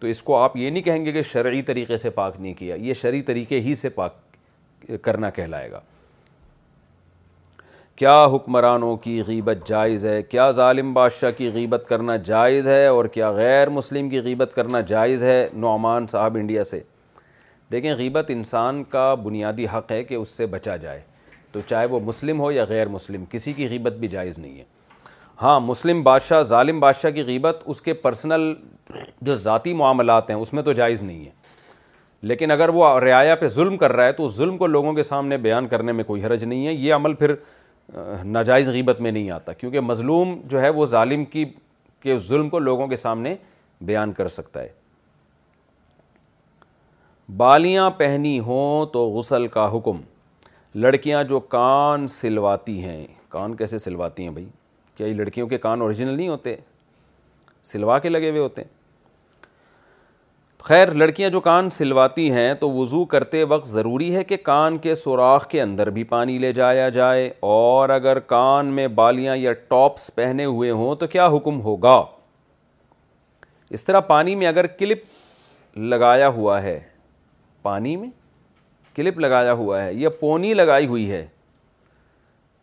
تو 0.00 0.06
اس 0.06 0.22
کو 0.22 0.36
آپ 0.36 0.56
یہ 0.56 0.70
نہیں 0.70 0.82
کہیں 0.82 1.04
گے 1.04 1.12
کہ 1.12 1.22
شرعی 1.32 1.62
طریقے 1.70 1.96
سے 1.98 2.10
پاک 2.10 2.40
نہیں 2.40 2.54
کیا 2.58 2.74
یہ 2.88 2.94
شرعی 3.02 3.22
طریقے 3.22 3.60
ہی 3.60 3.74
سے 3.74 3.88
پاک 3.98 4.14
کرنا 5.04 5.30
کہلائے 5.34 5.70
گا 5.72 5.80
کیا 7.96 8.24
حکمرانوں 8.34 8.96
کی 8.96 9.20
غیبت 9.26 9.66
جائز 9.68 10.04
ہے 10.06 10.22
کیا 10.22 10.50
ظالم 10.56 10.92
بادشاہ 10.94 11.30
کی 11.36 11.50
غیبت 11.54 11.84
کرنا 11.88 12.16
جائز 12.26 12.66
ہے 12.68 12.86
اور 12.86 13.04
کیا 13.14 13.30
غیر 13.32 13.68
مسلم 13.70 14.08
کی 14.10 14.20
غیبت 14.24 14.54
کرنا 14.54 14.80
جائز 14.92 15.22
ہے 15.22 15.46
نعمان 15.56 16.06
صاحب 16.10 16.36
انڈیا 16.40 16.64
سے 16.64 16.80
دیکھیں 17.72 17.92
غیبت 17.96 18.26
انسان 18.30 18.82
کا 18.90 19.14
بنیادی 19.24 19.66
حق 19.74 19.92
ہے 19.92 20.02
کہ 20.04 20.14
اس 20.14 20.28
سے 20.36 20.46
بچا 20.54 20.76
جائے 20.76 21.00
تو 21.52 21.60
چاہے 21.66 21.86
وہ 21.90 22.00
مسلم 22.04 22.40
ہو 22.40 22.50
یا 22.52 22.64
غیر 22.68 22.88
مسلم 22.88 23.24
کسی 23.30 23.52
کی 23.52 23.68
غیبت 23.68 23.92
بھی 23.98 24.08
جائز 24.08 24.38
نہیں 24.38 24.58
ہے 24.58 24.64
ہاں 25.42 25.58
مسلم 25.60 26.02
بادشاہ 26.02 26.42
ظالم 26.42 26.80
بادشاہ 26.80 27.10
کی 27.10 27.22
غیبت 27.26 27.62
اس 27.72 27.80
کے 27.82 27.92
پرسنل 28.06 28.52
جو 29.20 29.34
ذاتی 29.36 29.72
معاملات 29.74 30.30
ہیں 30.30 30.36
اس 30.36 30.52
میں 30.52 30.62
تو 30.62 30.72
جائز 30.72 31.02
نہیں 31.02 31.24
ہے 31.24 31.30
لیکن 32.28 32.50
اگر 32.50 32.68
وہ 32.74 32.88
رعایا 33.00 33.34
پہ 33.40 33.46
ظلم 33.48 33.76
کر 33.78 33.92
رہا 33.92 34.04
ہے 34.06 34.12
تو 34.12 34.24
اس 34.26 34.34
ظلم 34.36 34.56
کو 34.58 34.66
لوگوں 34.66 34.92
کے 34.94 35.02
سامنے 35.02 35.36
بیان 35.44 35.68
کرنے 35.68 35.92
میں 35.92 36.04
کوئی 36.04 36.24
حرج 36.24 36.44
نہیں 36.44 36.66
ہے 36.66 36.72
یہ 36.72 36.94
عمل 36.94 37.14
پھر 37.22 37.34
ناجائز 38.24 38.68
غیبت 38.68 39.00
میں 39.00 39.10
نہیں 39.12 39.30
آتا 39.30 39.52
کیونکہ 39.52 39.80
مظلوم 39.80 40.36
جو 40.48 40.60
ہے 40.60 40.68
وہ 40.80 40.86
ظالم 40.86 41.24
کی 41.24 41.44
کے 42.02 42.18
ظلم 42.28 42.48
کو 42.48 42.58
لوگوں 42.58 42.86
کے 42.88 42.96
سامنے 42.96 43.34
بیان 43.86 44.12
کر 44.12 44.28
سکتا 44.28 44.62
ہے 44.62 44.68
بالیاں 47.36 47.88
پہنی 47.98 48.38
ہوں 48.46 48.86
تو 48.92 49.08
غسل 49.14 49.46
کا 49.48 49.66
حکم 49.76 50.00
لڑکیاں 50.80 51.22
جو 51.28 51.40
کان 51.54 52.06
سلواتی 52.06 52.82
ہیں 52.84 53.06
کان 53.28 53.54
کیسے 53.56 53.78
سلواتی 53.78 54.22
ہیں 54.22 54.30
بھائی 54.30 54.46
کیا 54.96 55.06
یہ 55.06 55.14
لڑکیوں 55.14 55.46
کے 55.48 55.58
کان 55.58 55.80
اوریجنل 55.82 56.16
نہیں 56.16 56.28
ہوتے 56.28 56.54
سلوا 57.70 57.98
کے 57.98 58.08
لگے 58.08 58.28
ہوئے 58.30 58.40
ہوتے 58.40 58.62
ہیں 58.62 58.68
خیر 60.64 60.90
لڑکیاں 60.92 61.28
جو 61.30 61.40
کان 61.40 61.68
سلواتی 61.70 62.30
ہیں 62.32 62.52
تو 62.60 62.70
وضو 62.72 63.04
کرتے 63.12 63.42
وقت 63.52 63.66
ضروری 63.68 64.14
ہے 64.16 64.24
کہ 64.24 64.36
کان 64.44 64.76
کے 64.78 64.94
سوراخ 64.94 65.46
کے 65.50 65.60
اندر 65.62 65.90
بھی 65.90 66.02
پانی 66.04 66.36
لے 66.38 66.52
جایا 66.52 66.88
جائے 66.96 67.30
اور 67.52 67.88
اگر 67.90 68.18
کان 68.32 68.66
میں 68.74 68.86
بالیاں 68.96 69.36
یا 69.36 69.52
ٹاپس 69.68 70.10
پہنے 70.14 70.44
ہوئے 70.44 70.70
ہوں 70.80 70.94
تو 71.00 71.06
کیا 71.16 71.26
حکم 71.36 71.60
ہوگا 71.62 72.00
اس 73.78 73.84
طرح 73.84 74.00
پانی 74.10 74.34
میں 74.34 74.46
اگر 74.46 74.66
کلپ 74.80 75.78
لگایا 75.90 76.28
ہوا 76.28 76.62
ہے 76.62 76.78
پانی 77.62 77.96
میں 77.96 78.10
کلپ 78.96 79.18
لگایا 79.20 79.52
ہوا 79.52 79.82
ہے 79.84 79.92
یا 79.94 80.10
پونی 80.20 80.52
لگائی 80.54 80.86
ہوئی 80.86 81.10
ہے 81.10 81.26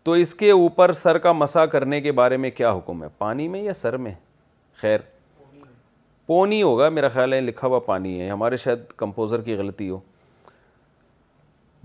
تو 0.04 0.12
اس 0.24 0.36
کے 0.36 0.52
اوپر 0.52 0.94
سر 0.94 1.18
کا 1.28 1.32
مسا 1.32 1.66
کرنے 1.74 2.02
کے 2.02 2.12
بارے 2.22 2.38
میں 2.46 2.50
کیا 2.58 2.72
حکم 2.78 3.04
ہے 3.04 3.08
پانی 3.18 3.48
میں 3.56 3.64
یا 3.64 3.74
سر 3.74 3.98
میں 4.06 4.12
خیر 4.82 5.00
پونی 6.28 6.62
ہوگا 6.62 6.88
میرا 6.90 7.10
خیال 7.10 7.34
ہے 7.34 7.40
لکھا 7.42 7.68
ہوا 7.68 7.80
پانی 7.80 8.20
ہے 8.20 8.28
ہمارے 8.30 8.58
شاید 8.58 8.80
کمپوزر 8.98 9.42
کی 9.42 9.54
غلطی 9.56 9.90
ہو 9.90 10.00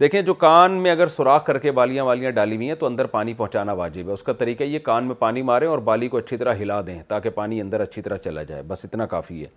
دیکھیں 0.01 0.21
جو 0.23 0.35
کان 0.35 0.73
میں 0.83 0.91
اگر 0.91 1.07
سوراخ 1.17 1.45
کر 1.47 1.59
کے 1.67 1.73
بالیاں 1.73 2.05
والیاں 2.05 2.31
ڈالی 2.39 2.57
ہوئی 2.57 2.69
ہیں 2.69 2.75
تو 2.79 2.87
اندر 2.87 3.07
پانی 3.13 3.35
پہنچانا 3.35 3.73
واجب 3.81 4.09
ہے 4.09 4.13
اس 4.13 4.23
کا 4.23 4.33
طریقہ 4.39 4.65
یہ 4.65 4.79
کان 4.89 5.05
میں 5.07 5.15
پانی 5.19 5.43
ماریں 5.51 5.69
اور 5.69 5.79
بالی 5.91 6.09
کو 6.15 6.19
اچھی 6.19 6.37
طرح 6.37 6.55
ہلا 6.61 6.81
دیں 6.87 7.01
تاکہ 7.09 7.31
پانی 7.35 7.61
اندر 7.61 7.81
اچھی 7.81 8.03
طرح 8.03 8.17
چلا 8.25 8.43
جائے 8.49 8.63
بس 8.69 8.85
اتنا 8.85 9.07
کافی 9.15 9.41
ہے 9.43 9.49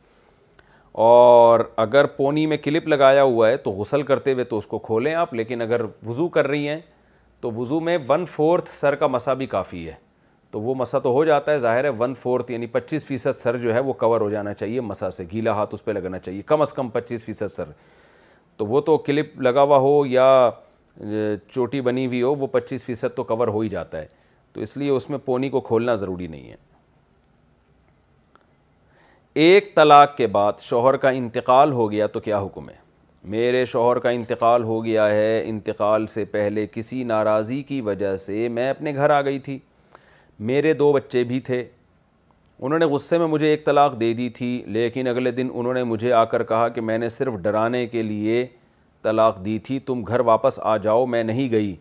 اور 1.07 1.59
اگر 1.85 2.05
پونی 2.17 2.45
میں 2.53 2.57
کلپ 2.63 2.87
لگایا 2.87 3.23
ہوا 3.23 3.49
ہے 3.49 3.57
تو 3.65 3.71
غسل 3.79 4.03
کرتے 4.11 4.33
ہوئے 4.33 4.43
تو 4.53 4.57
اس 4.57 4.67
کو 4.67 4.79
کھولیں 4.89 5.13
آپ 5.13 5.33
لیکن 5.33 5.61
اگر 5.61 5.81
وضو 6.07 6.27
کر 6.37 6.47
رہی 6.47 6.67
ہیں 6.67 6.79
تو 7.41 7.51
وضو 7.53 7.79
میں 7.89 7.97
ون 8.09 8.25
فورتھ 8.35 8.69
سر 8.75 8.95
کا 9.03 9.07
مسا 9.17 9.33
بھی 9.41 9.45
کافی 9.57 9.87
ہے 9.87 9.93
تو 10.55 10.59
وہ 10.61 10.73
مسا 10.77 10.99
تو 11.03 11.11
ہو 11.13 11.23
جاتا 11.25 11.51
ہے 11.51 11.59
ظاہر 11.59 11.83
ہے 11.83 11.89
ون 11.99 12.13
فورتھ 12.19 12.51
یعنی 12.51 12.67
پچیس 12.73 13.05
فیصد 13.05 13.37
سر 13.37 13.55
جو 13.61 13.73
ہے 13.73 13.79
وہ 13.87 13.93
کور 14.03 14.21
ہو 14.21 14.29
جانا 14.29 14.53
چاہیے 14.53 14.81
مسا 14.81 15.09
سے 15.11 15.23
گیلا 15.31 15.51
ہاتھ 15.53 15.73
اس 15.75 15.83
پہ 15.85 15.91
لگنا 15.91 16.19
چاہیے 16.19 16.41
کم 16.51 16.61
از 16.61 16.71
کم 16.73 16.89
پچیس 16.89 17.25
فیصد 17.25 17.51
سر 17.51 17.71
تو 18.57 18.65
وہ 18.65 18.81
تو 18.81 18.97
کلپ 19.07 19.39
لگا 19.41 19.63
ہوا 19.63 19.77
ہو 19.87 20.05
یا 20.05 20.49
چوٹی 20.99 21.81
بنی 21.89 22.05
ہوئی 22.07 22.21
ہو 22.21 22.33
وہ 22.35 22.47
پچیس 22.51 22.85
فیصد 22.85 23.15
تو 23.15 23.23
کور 23.33 23.47
ہو 23.55 23.59
ہی 23.61 23.69
جاتا 23.69 24.01
ہے 24.01 24.07
تو 24.53 24.61
اس 24.67 24.75
لیے 24.77 24.89
اس 24.91 25.09
میں 25.09 25.17
پونی 25.25 25.49
کو 25.57 25.61
کھولنا 25.71 25.95
ضروری 26.05 26.27
نہیں 26.27 26.49
ہے 26.51 26.55
ایک 29.49 29.75
طلاق 29.75 30.15
کے 30.17 30.27
بعد 30.39 30.61
شوہر 30.69 30.97
کا 31.03 31.09
انتقال 31.21 31.71
ہو 31.81 31.91
گیا 31.91 32.07
تو 32.15 32.19
کیا 32.29 32.41
حکم 32.45 32.69
ہے 32.69 32.75
میرے 33.37 33.65
شوہر 33.75 33.99
کا 33.99 34.09
انتقال 34.19 34.63
ہو 34.63 34.83
گیا 34.85 35.07
ہے 35.15 35.41
انتقال 35.49 36.07
سے 36.15 36.25
پہلے 36.39 36.67
کسی 36.71 37.03
ناراضی 37.13 37.61
کی 37.73 37.81
وجہ 37.91 38.15
سے 38.27 38.47
میں 38.57 38.69
اپنے 38.69 38.95
گھر 38.95 39.09
آ 39.09 39.21
گئی 39.21 39.39
تھی 39.47 39.59
میرے 40.47 40.73
دو 40.73 40.91
بچے 40.93 41.23
بھی 41.23 41.39
تھے 41.39 41.63
انہوں 42.59 42.79
نے 42.79 42.85
غصے 42.85 43.17
میں 43.17 43.27
مجھے 43.27 43.47
ایک 43.47 43.65
طلاق 43.65 43.99
دے 43.99 44.11
دی 44.13 44.29
تھی 44.35 44.61
لیکن 44.75 45.07
اگلے 45.07 45.31
دن 45.31 45.47
انہوں 45.53 45.73
نے 45.73 45.83
مجھے 45.83 46.11
آ 46.13 46.23
کر 46.33 46.43
کہا 46.43 46.67
کہ 46.75 46.81
میں 46.81 46.97
نے 46.97 47.09
صرف 47.09 47.33
ڈرانے 47.41 47.85
کے 47.87 48.03
لیے 48.03 48.45
طلاق 49.03 49.43
دی 49.45 49.57
تھی 49.63 49.79
تم 49.85 50.03
گھر 50.07 50.19
واپس 50.25 50.59
آ 50.63 50.75
جاؤ 50.83 51.05
میں 51.05 51.23
نہیں 51.23 51.49
گئی 51.51 51.75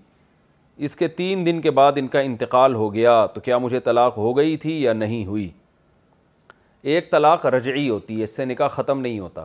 اس 0.87 0.97
کے 0.97 1.09
تین 1.19 1.45
دن 1.47 1.61
کے 1.61 1.71
بعد 1.71 1.93
ان 1.97 2.09
کا 2.09 2.21
انتقال 2.29 2.75
ہو 2.75 2.93
گیا 2.95 3.25
تو 3.35 3.41
کیا 3.41 3.59
مجھے 3.59 3.81
طلاق 3.81 4.17
ہو 4.19 4.37
گئی 4.37 4.57
تھی 4.63 4.81
یا 4.83 4.93
نہیں 4.93 5.25
ہوئی 5.27 5.49
ایک 6.93 7.11
طلاق 7.11 7.45
رجعی 7.47 7.89
ہوتی 7.89 8.19
ہے 8.19 8.25
اس 8.25 8.37
سے 8.37 8.45
نکاح 8.45 8.69
ختم 8.73 9.01
نہیں 9.01 9.19
ہوتا 9.19 9.45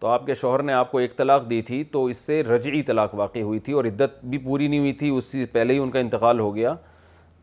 تو 0.00 0.06
آپ 0.08 0.26
کے 0.26 0.34
شوہر 0.34 0.62
نے 0.62 0.72
آپ 0.72 0.90
کو 0.92 0.98
ایک 0.98 1.16
طلاق 1.16 1.48
دی 1.50 1.60
تھی 1.62 1.82
تو 1.92 2.04
اس 2.06 2.16
سے 2.16 2.42
رجعی 2.42 2.82
طلاق 2.82 3.14
واقع 3.14 3.38
ہوئی 3.40 3.58
تھی 3.68 3.72
اور 3.72 3.84
عدت 3.84 4.24
بھی 4.24 4.38
پوری 4.38 4.68
نہیں 4.68 4.80
ہوئی 4.80 4.92
تھی 5.02 5.08
اس 5.16 5.24
سے 5.24 5.44
پہلے 5.52 5.74
ہی 5.74 5.78
ان 5.78 5.90
کا 5.90 5.98
انتقال 5.98 6.40
ہو 6.40 6.54
گیا 6.56 6.74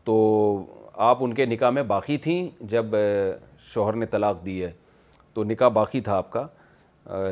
تو 0.04 0.14
آپ 1.08 1.18
ان 1.24 1.34
کے 1.34 1.44
نکاح 1.46 1.70
میں 1.70 1.82
باقی 1.82 2.16
تھیں 2.24 2.48
جب 2.70 2.94
شوہر 3.74 3.94
نے 3.96 4.06
طلاق 4.06 4.44
دی 4.46 4.62
ہے 4.62 4.70
تو 5.34 5.44
نکاح 5.44 5.68
باقی 5.78 6.00
تھا 6.08 6.16
آپ 6.16 6.30
کا 6.32 6.46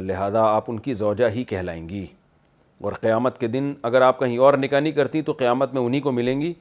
لہذا 0.01 0.43
آپ 0.55 0.65
ان 0.71 0.79
کی 0.81 0.95
زوجہ 0.95 1.29
ہی 1.35 1.45
کہلائیں 1.49 1.89
گی 1.89 2.07
اور 2.85 2.93
قیامت 3.01 3.39
کے 3.39 3.47
دن 3.49 3.73
اگر 3.89 4.03
آپ 4.03 4.19
کہیں 4.19 4.37
اور 4.47 4.55
نکاح 4.59 4.81
نہیں 4.81 4.93
کرتی 4.93 5.23
تو 5.23 5.33
قیامت 5.39 5.75
میں 5.75 5.83
انہی 5.83 6.01
کو 6.01 6.13
ملیں 6.13 6.41
گی 6.41 6.53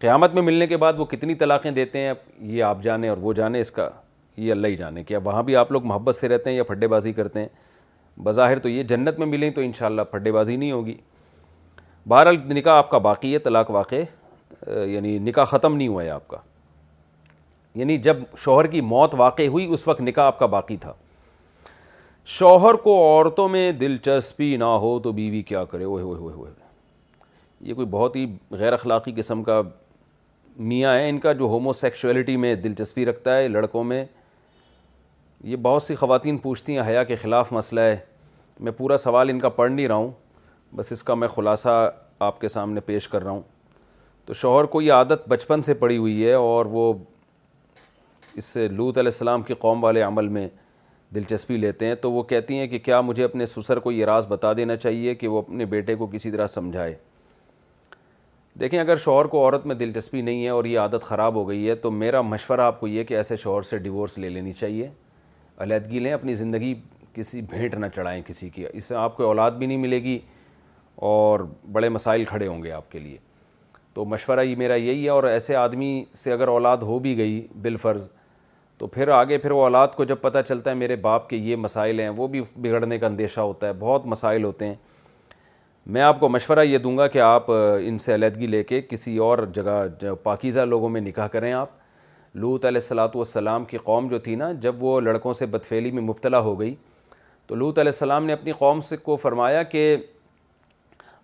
قیامت 0.00 0.34
میں 0.34 0.42
ملنے 0.42 0.66
کے 0.66 0.76
بعد 0.76 0.98
وہ 0.98 1.04
کتنی 1.12 1.34
طلاقیں 1.34 1.70
دیتے 1.70 1.98
ہیں 1.98 2.10
اب 2.10 2.16
یہ 2.50 2.62
آپ 2.64 2.82
جانیں 2.82 3.08
اور 3.08 3.18
وہ 3.20 3.32
جانے 3.32 3.60
اس 3.60 3.70
کا 3.70 3.88
یہ 4.36 4.52
اللہ 4.52 4.66
ہی 4.66 4.76
جانے 4.76 5.04
کہ 5.04 5.16
وہاں 5.24 5.42
بھی 5.42 5.56
آپ 5.56 5.72
لوگ 5.72 5.84
محبت 5.86 6.14
سے 6.16 6.28
رہتے 6.28 6.50
ہیں 6.50 6.56
یا 6.56 6.64
پھڈے 6.64 6.88
بازی 6.88 7.12
کرتے 7.12 7.40
ہیں 7.40 7.48
بظاہر 8.24 8.58
تو 8.58 8.68
یہ 8.68 8.82
جنت 8.90 9.18
میں 9.18 9.26
ملیں 9.26 9.50
تو 9.52 9.60
انشاءاللہ 9.60 10.02
پھڈے 10.10 10.32
بازی 10.32 10.56
نہیں 10.56 10.72
ہوگی 10.72 10.94
بہرحال 12.08 12.36
نکاح 12.54 12.76
آپ 12.78 12.90
کا 12.90 12.98
باقی 13.08 13.32
ہے 13.34 13.38
طلاق 13.48 13.70
واقع 13.70 13.94
یعنی 14.86 15.18
نکاح 15.18 15.44
ختم 15.44 15.76
نہیں 15.76 15.88
ہوا 15.88 16.02
ہے 16.04 16.10
آپ 16.10 16.28
کا 16.28 16.36
یعنی 17.78 17.96
جب 18.06 18.16
شوہر 18.38 18.66
کی 18.66 18.80
موت 18.80 19.14
واقع 19.18 19.42
ہوئی 19.48 19.66
اس 19.74 19.86
وقت 19.88 20.00
نکاح 20.00 20.26
آپ 20.26 20.38
کا 20.38 20.46
باقی 20.54 20.76
تھا 20.80 20.92
شوہر 22.38 22.74
کو 22.84 22.94
عورتوں 23.02 23.48
میں 23.48 23.70
دلچسپی 23.72 24.56
نہ 24.60 24.64
ہو 24.84 24.98
تو 25.04 25.12
بیوی 25.18 25.42
کیا 25.50 25.64
کرے 25.70 25.84
اوہ 25.84 26.00
اوہ 26.14 26.46
یہ 27.68 27.74
کوئی 27.74 27.86
بہت 27.90 28.16
ہی 28.16 28.26
غیر 28.58 28.72
اخلاقی 28.72 29.12
قسم 29.16 29.42
کا 29.42 29.60
میاں 30.72 30.92
ہے 30.98 31.08
ان 31.08 31.18
کا 31.20 31.32
جو 31.38 31.44
ہومو 31.48 31.72
سیکشولیٹی 31.72 32.36
میں 32.44 32.54
دلچسپی 32.54 33.06
رکھتا 33.06 33.36
ہے 33.38 33.48
لڑکوں 33.48 33.82
میں 33.84 34.04
یہ 35.44 35.56
بہت 35.62 35.82
سی 35.82 35.94
خواتین 35.94 36.36
پوچھتی 36.44 36.76
ہیں 36.76 36.86
حیا 36.88 37.02
کے 37.04 37.16
خلاف 37.16 37.52
مسئلہ 37.52 37.80
ہے 37.80 37.96
میں 38.66 38.72
پورا 38.76 38.96
سوال 38.96 39.30
ان 39.30 39.40
کا 39.40 39.48
پڑھ 39.58 39.70
نہیں 39.72 39.88
رہا 39.88 39.94
ہوں 39.96 40.10
بس 40.76 40.92
اس 40.92 41.02
کا 41.04 41.14
میں 41.14 41.28
خلاصہ 41.34 41.78
آپ 42.28 42.40
کے 42.40 42.48
سامنے 42.48 42.80
پیش 42.86 43.08
کر 43.08 43.22
رہا 43.24 43.30
ہوں 43.30 43.40
تو 44.28 44.34
شوہر 44.34 44.64
کو 44.72 44.80
یہ 44.82 44.92
عادت 44.92 45.28
بچپن 45.28 45.62
سے 45.62 45.74
پڑی 45.82 45.96
ہوئی 45.96 46.24
ہے 46.24 46.32
اور 46.38 46.66
وہ 46.70 46.92
اس 48.40 48.44
سے 48.44 48.66
لوت 48.68 48.98
علیہ 48.98 49.10
السلام 49.12 49.42
کی 49.42 49.54
قوم 49.58 49.84
والے 49.84 50.00
عمل 50.02 50.26
میں 50.36 50.48
دلچسپی 51.14 51.56
لیتے 51.56 51.86
ہیں 51.86 51.94
تو 52.00 52.10
وہ 52.12 52.22
کہتی 52.32 52.58
ہیں 52.58 52.66
کہ 52.68 52.78
کیا 52.88 53.00
مجھے 53.00 53.22
اپنے 53.24 53.46
سسر 53.46 53.78
کو 53.86 53.92
یہ 53.92 54.04
راز 54.06 54.26
بتا 54.28 54.52
دینا 54.56 54.74
چاہیے 54.76 55.14
کہ 55.14 55.28
وہ 55.28 55.38
اپنے 55.38 55.64
بیٹے 55.66 55.94
کو 56.02 56.06
کسی 56.12 56.30
طرح 56.30 56.46
سمجھائے 56.56 56.94
دیکھیں 58.60 58.78
اگر 58.80 58.96
شوہر 59.04 59.24
کو 59.32 59.42
عورت 59.44 59.64
میں 59.66 59.74
دلچسپی 59.74 60.20
نہیں 60.22 60.44
ہے 60.44 60.48
اور 60.56 60.64
یہ 60.64 60.78
عادت 60.80 61.04
خراب 61.04 61.34
ہو 61.34 61.48
گئی 61.48 61.68
ہے 61.68 61.74
تو 61.86 61.90
میرا 61.90 62.20
مشورہ 62.22 62.60
آپ 62.60 62.80
کو 62.80 62.88
یہ 62.88 63.04
کہ 63.08 63.14
ایسے 63.16 63.36
شوہر 63.36 63.62
سے 63.70 63.78
ڈیورس 63.88 64.16
لے 64.18 64.28
لینی 64.28 64.52
چاہیے 64.58 64.88
علیحدگی 65.58 66.00
لیں 66.00 66.12
اپنی 66.12 66.34
زندگی 66.44 66.74
کسی 67.14 67.40
بھیٹ 67.50 67.74
نہ 67.74 67.86
چڑھائیں 67.94 68.20
کسی 68.26 68.50
کی 68.54 68.66
اس 68.72 68.84
سے 68.84 68.96
آپ 69.04 69.16
کو 69.16 69.26
اولاد 69.28 69.50
بھی 69.58 69.66
نہیں 69.66 69.78
ملے 69.78 70.02
گی 70.02 70.18
اور 71.12 71.40
بڑے 71.72 71.88
مسائل 71.96 72.24
کھڑے 72.28 72.46
ہوں 72.46 72.62
گے 72.64 72.72
آپ 72.72 72.90
کے 72.92 72.98
لیے 72.98 73.16
تو 73.98 74.04
مشورہ 74.04 74.40
یہ 74.44 74.54
میرا 74.56 74.74
یہی 74.74 75.04
ہے 75.04 75.08
اور 75.10 75.24
ایسے 75.24 75.54
آدمی 75.56 75.86
سے 76.14 76.32
اگر 76.32 76.48
اولاد 76.48 76.82
ہو 76.88 76.98
بھی 77.06 77.16
گئی 77.18 77.40
بالفرض 77.62 78.06
تو 78.78 78.86
پھر 78.86 79.08
آگے 79.12 79.38
پھر 79.38 79.50
وہ 79.50 79.62
اولاد 79.62 79.88
کو 79.96 80.04
جب 80.04 80.16
پتہ 80.20 80.38
چلتا 80.48 80.70
ہے 80.70 80.74
میرے 80.76 80.96
باپ 81.06 81.28
کے 81.28 81.36
یہ 81.36 81.56
مسائل 81.56 82.00
ہیں 82.00 82.08
وہ 82.16 82.28
بھی 82.34 82.42
بگڑنے 82.62 82.98
کا 82.98 83.06
اندیشہ 83.06 83.40
ہوتا 83.40 83.66
ہے 83.68 83.72
بہت 83.78 84.06
مسائل 84.06 84.44
ہوتے 84.44 84.66
ہیں 84.66 84.74
میں 85.96 86.02
آپ 86.02 86.20
کو 86.20 86.28
مشورہ 86.28 86.64
یہ 86.64 86.78
دوں 86.78 86.96
گا 86.98 87.06
کہ 87.06 87.18
آپ 87.20 87.50
ان 87.86 87.98
سے 88.04 88.14
علیحدگی 88.14 88.46
لے 88.46 88.62
کے 88.70 88.80
کسی 88.88 89.16
اور 89.28 89.38
جگہ 89.54 89.84
پاکیزہ 90.22 90.60
لوگوں 90.74 90.88
میں 90.96 91.00
نکاح 91.00 91.26
کریں 91.32 91.52
آپ 91.52 91.70
لوت 92.34 92.64
علیہ 92.64 92.80
السلاۃ 92.82 93.08
والسلام 93.16 93.40
السلام 93.46 93.64
کی 93.70 93.78
قوم 93.84 94.08
جو 94.08 94.18
تھی 94.28 94.34
نا 94.44 94.52
جب 94.68 94.82
وہ 94.84 95.00
لڑکوں 95.00 95.32
سے 95.42 95.46
بدفیلی 95.56 95.90
میں 95.98 96.02
مبتلا 96.10 96.38
ہو 96.48 96.58
گئی 96.60 96.74
تو 97.46 97.54
لوت 97.54 97.78
علیہ 97.78 97.92
السلام 97.94 98.24
نے 98.26 98.32
اپنی 98.32 98.52
قوم 98.58 98.80
سے 98.88 98.96
کو 99.08 99.16
فرمایا 99.22 99.62
کہ 99.74 99.94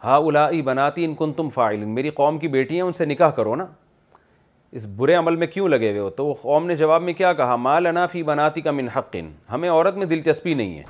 ہا 0.04 0.16
الا 0.28 0.44
ای 0.46 0.60
بناتی 0.62 1.04
ان 1.04 1.14
کن 1.18 1.32
تم 1.32 1.48
فائل 1.50 1.84
میری 1.98 2.10
قوم 2.16 2.38
کی 2.38 2.48
بیٹی 2.56 2.74
ہیں 2.74 2.82
ان 2.82 2.92
سے 2.92 3.04
نکاح 3.04 3.30
کرو 3.36 3.54
نا 3.56 3.64
اس 4.78 4.86
برے 4.96 5.14
عمل 5.14 5.36
میں 5.36 5.46
کیوں 5.46 5.68
لگے 5.68 5.88
ہوئے 5.90 6.00
ہو 6.00 6.08
تو 6.18 6.32
قوم 6.42 6.66
نے 6.66 6.76
جواب 6.76 7.02
میں 7.02 7.12
کیا 7.20 7.32
کہا 7.38 7.56
مال 7.56 7.82
لناف 7.84 8.16
بناتی 8.26 8.60
کا 8.60 8.70
من 8.80 8.88
حق 8.96 9.16
ہمیں 9.52 9.68
عورت 9.70 9.96
میں 9.96 10.06
دلچسپی 10.06 10.54
نہیں 10.54 10.76
ہے 10.78 10.82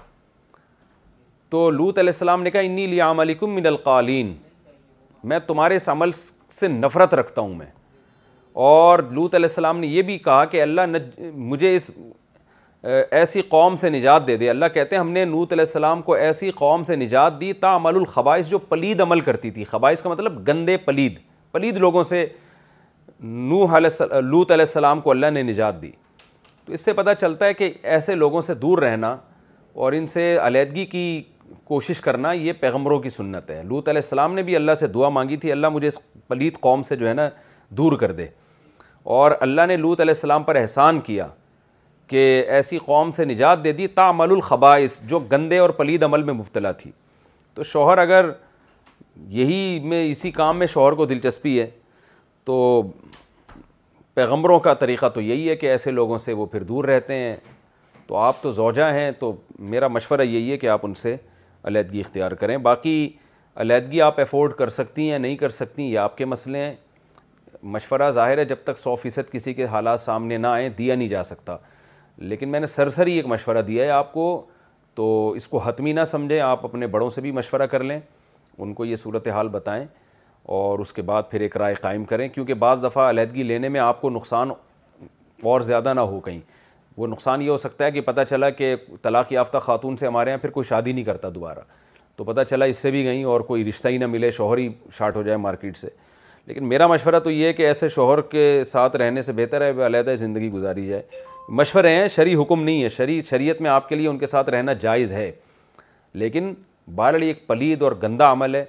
تو 1.51 1.69
لوت 1.71 1.99
علیہ 1.99 2.11
السلام 2.15 2.43
نے 2.43 2.51
کہا 2.51 2.61
انی 2.71 3.01
عملکم 3.01 3.55
من 3.55 3.67
القالین 3.67 4.35
میں 5.33 5.39
تمہارے 5.47 5.77
اس 5.77 5.89
عمل 5.89 6.13
سے 6.59 6.69
نفرت 6.69 7.15
رکھتا 7.15 7.41
ہوں 7.43 7.55
میں 7.55 7.67
اور 8.71 8.99
لوت 9.11 9.35
علیہ 9.35 9.49
السلام 9.51 9.79
نے 9.81 9.87
یہ 9.87 10.03
بھی 10.09 10.19
کہا 10.25 10.45
کہ 10.55 10.63
اللہ 10.63 10.97
مجھے 11.21 11.75
اس 11.77 11.91
ایسی 12.85 13.41
قوم 13.51 13.77
سے 13.77 13.89
نجات 13.91 14.27
دے 14.27 14.37
دے 14.37 14.49
اللہ 14.51 14.65
کہتے 14.73 14.95
ہیں 14.97 15.01
ہم 15.01 15.11
نے 15.11 15.25
نوت 15.25 15.53
علیہ 15.53 15.65
السلام 15.67 16.01
کو 16.03 16.13
ایسی 16.15 16.51
قوم 16.55 16.83
سے 16.85 16.97
نجات 16.97 17.41
دی 17.41 17.53
تعمل 17.61 17.97
الخبائش 17.97 18.49
جو 18.49 18.59
پلید 18.69 19.01
عمل 19.01 19.21
کرتی 19.29 19.51
تھی 19.51 19.65
خبائش 19.65 20.01
کا 20.03 20.09
مطلب 20.09 20.47
گندے 20.49 20.77
پلید 20.87 21.19
پلید 21.53 21.77
لوگوں 21.79 22.03
سے 22.05 22.27
نوح 23.21 23.77
علیہ 23.77 24.03
لوت 24.23 24.51
علیہ 24.53 24.65
السلام 24.65 25.01
کو 25.01 25.11
اللہ 25.11 25.31
نے 25.35 25.43
نجات 25.43 25.81
دی 25.83 25.91
تو 26.65 26.73
اس 26.73 26.81
سے 26.85 26.93
پتہ 26.99 27.11
چلتا 27.21 27.47
ہے 27.47 27.55
کہ 27.55 27.71
ایسے 27.95 28.15
لوگوں 28.15 28.41
سے 28.41 28.55
دور 28.55 28.79
رہنا 28.83 29.17
اور 29.75 29.93
ان 29.93 30.07
سے 30.07 30.37
علیحدگی 30.43 30.85
کی 30.87 31.23
کوشش 31.65 32.01
کرنا 32.01 32.33
یہ 32.33 32.53
پیغمبروں 32.61 32.99
کی 33.01 33.09
سنت 33.11 33.51
ہے 33.51 33.63
لوت 33.69 33.89
علیہ 33.89 34.01
السلام 34.05 34.35
نے 34.35 34.43
بھی 34.43 34.57
اللہ 34.57 34.75
سے 34.79 34.87
دعا 34.95 35.09
مانگی 35.09 35.37
تھی 35.45 35.53
اللہ 35.53 35.69
مجھے 35.73 35.89
اس 35.89 35.99
پلید 36.29 36.59
قوم 36.61 36.83
سے 36.83 36.97
جو 36.97 37.09
ہے 37.09 37.15
نا 37.15 37.29
دور 37.79 37.97
کر 38.01 38.13
دے 38.23 38.27
اور 39.21 39.33
اللہ 39.41 39.67
نے 39.69 39.77
لوت 39.77 40.01
علیہ 40.01 40.15
السلام 40.17 40.43
پر 40.43 40.57
احسان 40.57 41.01
کیا 41.07 41.27
کہ 42.09 42.43
ایسی 42.47 42.79
قوم 42.87 43.11
سے 43.11 43.25
نجات 43.25 43.63
دے 43.65 43.73
دی 43.73 43.87
تعمل 43.95 44.31
الخبائس 44.33 45.01
جو 45.09 45.19
گندے 45.33 45.59
اور 45.59 45.71
پلید 45.79 46.03
عمل 46.03 46.23
میں 46.23 46.35
مبتلا 46.35 46.73
تھی 46.83 46.91
تو 47.55 47.63
شوہر 47.63 47.99
اگر 47.99 48.31
یہی 49.31 49.79
میں 49.85 50.07
اسی 50.11 50.31
کام 50.31 50.59
میں 50.59 50.67
شوہر 50.67 50.93
کو 50.95 51.07
دلچسپی 51.07 51.59
ہے 51.61 51.69
تو 52.45 52.57
پیغمبروں 54.15 54.59
کا 54.61 54.75
طریقہ 54.81 55.07
تو 55.15 55.21
یہی 55.21 55.49
ہے 55.49 55.57
کہ 55.57 55.71
ایسے 55.71 55.91
لوگوں 55.91 56.19
سے 56.19 56.33
وہ 56.33 56.47
پھر 56.47 56.63
دور 56.63 56.85
رہتے 56.85 57.15
ہیں 57.15 57.37
تو 58.07 58.17
آپ 58.17 58.43
تو 58.43 58.51
زوجہ 58.53 58.93
ہیں 58.93 59.11
تو 59.19 59.33
میرا 59.59 59.89
مشورہ 59.89 60.23
یہی 60.23 60.51
ہے 60.51 60.57
کہ 60.59 60.67
آپ 60.69 60.81
ان 60.87 60.95
سے 60.95 61.17
علیحدگی 61.69 62.01
اختیار 62.01 62.33
کریں 62.41 62.57
باقی 62.67 63.09
علیحدگی 63.63 64.01
آپ 64.01 64.21
افورڈ 64.21 64.53
کر 64.57 64.69
سکتی 64.69 65.11
ہیں 65.11 65.19
نہیں 65.19 65.37
کر 65.37 65.51
سکتی 65.51 65.83
یہ 65.93 65.99
آپ 65.99 66.17
کے 66.19 66.25
مسئلے 66.25 66.59
ہیں 66.65 66.75
مشورہ 67.75 68.11
ظاہر 68.11 68.39
ہے 68.39 68.45
جب 68.45 68.57
تک 68.65 68.79
سو 68.79 68.95
فیصد 69.03 69.31
کسی 69.33 69.55
کے 69.55 69.67
حالات 69.67 70.01
سامنے 70.01 70.37
نہ 70.37 70.47
آئیں 70.47 70.69
دیا 70.79 70.95
نہیں 70.95 71.09
جا 71.09 71.23
سکتا 71.25 71.57
لیکن 72.19 72.49
میں 72.49 72.61
نے 72.61 72.67
سرسری 72.67 73.13
ایک 73.17 73.27
مشورہ 73.27 73.63
دیا 73.69 73.85
ہے 73.85 73.91
آپ 73.91 74.13
کو 74.13 74.45
تو 74.95 75.31
اس 75.37 75.49
کو 75.49 75.59
حتمی 75.65 75.93
نہ 75.93 76.05
سمجھیں 76.07 76.41
آپ 76.41 76.65
اپنے 76.65 76.87
بڑوں 76.87 77.09
سے 77.11 77.21
بھی 77.21 77.31
مشورہ 77.33 77.67
کر 77.71 77.83
لیں 77.85 77.99
ان 78.59 78.75
کو 78.75 78.85
یہ 78.85 78.97
صورت 78.97 79.29
حال 79.29 79.49
بتائیں 79.53 79.85
اور 80.57 80.79
اس 80.79 80.93
کے 80.93 81.03
بعد 81.03 81.23
پھر 81.31 81.41
ایک 81.41 81.57
رائے 81.57 81.75
قائم 81.81 82.05
کریں 82.05 82.29
کیونکہ 82.29 82.55
بعض 82.55 82.85
دفعہ 82.85 83.09
علیحدگی 83.11 83.43
لینے 83.43 83.69
میں 83.69 83.81
آپ 83.81 84.01
کو 84.01 84.11
نقصان 84.11 84.51
اور 85.43 85.61
زیادہ 85.61 85.95
نہ 85.95 86.01
ہو 86.01 86.21
کہیں 86.25 86.39
وہ 86.97 87.07
نقصان 87.07 87.43
یہ 87.43 87.51
ہو 87.51 87.57
سکتا 87.57 87.85
ہے 87.85 87.91
کہ 87.93 88.01
پتہ 88.01 88.21
چلا 88.31 88.51
کہ 88.51 88.75
طلاق 89.03 89.33
یافتہ 89.33 89.59
خاتون 89.63 89.97
سے 89.97 90.07
ہمارے 90.07 90.31
یہاں 90.31 90.39
پھر 90.43 90.51
کوئی 90.51 90.65
شادی 90.69 90.93
نہیں 90.93 91.05
کرتا 91.05 91.29
دوبارہ 91.35 91.59
تو 92.17 92.25
پتہ 92.25 92.41
چلا 92.51 92.65
اس 92.65 92.77
سے 92.79 92.91
بھی 92.91 93.05
گئیں 93.05 93.25
اور 93.25 93.41
کوئی 93.47 93.65
رشتہ 93.69 93.89
ہی 93.89 93.99
نہ 93.99 94.07
ملے 94.07 94.31
شوہر 94.31 94.59
ہی 94.59 94.69
شارٹ 94.99 95.17
ہو 95.17 95.23
جائے 95.23 95.37
مارکیٹ 95.37 95.77
سے 95.77 95.89
لیکن 96.47 96.69
میرا 96.69 96.87
مشورہ 96.87 97.19
تو 97.25 97.31
یہ 97.31 97.47
ہے 97.47 97.53
کہ 97.53 97.67
ایسے 97.67 97.89
شوہر 97.89 98.21
کے 98.31 98.63
ساتھ 98.67 98.97
رہنے 98.97 99.23
سے 99.23 99.33
بہتر 99.37 99.61
ہے 99.63 99.71
علیحدہ 99.87 100.15
زندگی 100.19 100.51
گزاری 100.53 100.87
جائے 100.89 101.03
مشورے 101.49 101.89
ہیں 101.95 102.07
شرعی 102.09 102.35
حکم 102.43 102.63
نہیں 102.65 102.83
ہے 102.83 102.89
شرع 102.89 103.21
شریعت 103.31 103.61
میں 103.61 103.71
آپ 103.71 103.89
کے 103.89 103.95
لیے 103.95 104.09
ان 104.09 104.19
کے 104.19 104.27
ساتھ 104.27 104.51
رہنا 104.51 104.73
جائز 104.81 105.13
ہے 105.13 105.31
لیکن 106.23 106.53
بارڑی 106.95 107.27
ایک 107.27 107.47
پلید 107.47 107.83
اور 107.83 107.93
گندہ 108.03 108.25
عمل 108.33 108.55
ہے 108.55 108.65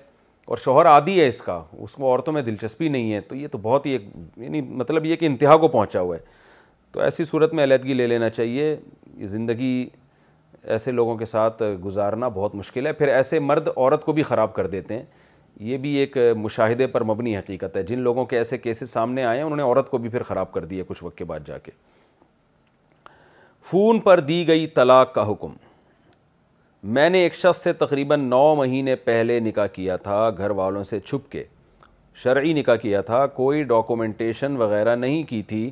اور 0.48 0.58
شوہر 0.64 0.86
عادی 0.86 1.20
ہے 1.20 1.28
اس 1.28 1.42
کا 1.42 1.62
اس 1.78 1.94
کو 1.96 2.08
عورتوں 2.10 2.34
میں 2.34 2.42
دلچسپی 2.42 2.88
نہیں 2.90 3.14
ہے 3.14 3.22
تو 3.28 3.36
یہ 3.36 3.48
تو 3.52 3.58
بہت 3.62 3.86
ہی 3.86 3.92
ایک 3.92 4.08
یعنی 4.38 4.62
مطلب 4.62 5.06
یہ 5.06 5.16
کہ 5.16 5.26
انتہا 5.26 5.56
کو 5.58 5.68
پہنچا 5.68 6.02
ہوا 6.02 6.16
ہے 6.16 6.22
تو 6.92 7.00
ایسی 7.02 7.24
صورت 7.26 7.54
میں 7.54 7.64
علیحدگی 7.64 7.94
لے 7.94 8.08
لینا 8.08 8.30
چاہیے 8.30 8.76
یہ 9.18 9.28
زندگی 9.28 9.86
ایسے 10.68 10.92
لوگوں 10.92 11.16
کے 11.18 11.26
ساتھ 11.26 11.64
گزارنا 11.86 12.28
بہت 12.34 12.56
مشکل 12.56 12.88
ہے 12.88 12.94
پھر 12.94 13.08
ایسے 13.14 13.40
مرد 13.40 13.68
عورت 13.76 14.04
کو 14.06 14.12
بھی 14.14 14.24
خراب 14.24 14.54
کر 14.54 14.68
دیتے 14.68 14.98
ہیں 14.98 15.04
یہ 15.70 15.78
بھی 15.78 15.96
ایک 15.98 16.18
مشاہدے 16.38 16.88
پر 16.88 17.04
مبنی 17.04 17.36
حقیقت 17.38 17.78
ہے 17.78 17.84
جن 17.88 18.00
لوگوں 18.00 18.26
کے 18.26 18.38
ایسے 18.38 18.58
کیسز 18.58 18.90
سامنے 18.90 19.24
آئے 19.26 19.38
ہیں 19.38 19.44
انہوں 19.46 19.58
نے 19.58 19.64
عورت 19.64 19.90
کو 19.90 19.98
بھی 19.98 20.10
پھر 20.10 20.24
خراب 20.24 20.52
کر 20.52 20.66
دیا 20.66 20.84
کچھ 20.88 21.04
وقت 21.04 21.18
کے 21.18 21.24
بعد 21.26 21.40
جا 21.48 21.58
کے 21.64 21.72
فون 23.70 24.00
پر 24.00 24.18
دی 24.28 24.44
گئی 24.48 24.66
طلاق 24.76 25.14
کا 25.14 25.24
حکم 25.30 25.54
میں 26.96 27.10
نے 27.10 27.20
ایک 27.24 27.36
شخص 27.36 27.62
سے 27.64 27.72
تقریباً 27.74 28.20
نو 28.30 28.56
مہینے 28.56 28.96
پہلے 29.06 29.40
نکاح 29.40 29.68
کیا 29.74 29.96
تھا 30.08 30.30
گھر 30.38 30.50
والوں 30.60 30.84
سے 30.90 31.00
چھپ 31.00 31.32
کے 31.32 31.44
شرعی 32.24 32.52
نکاح 32.54 32.76
کیا 32.82 33.02
تھا 33.10 33.26
کوئی 33.38 33.64
ڈاکومنٹیشن 33.72 34.58
وغیرہ 34.58 34.96
نہیں 34.96 35.24
کی 35.30 35.42
تھی 35.50 35.70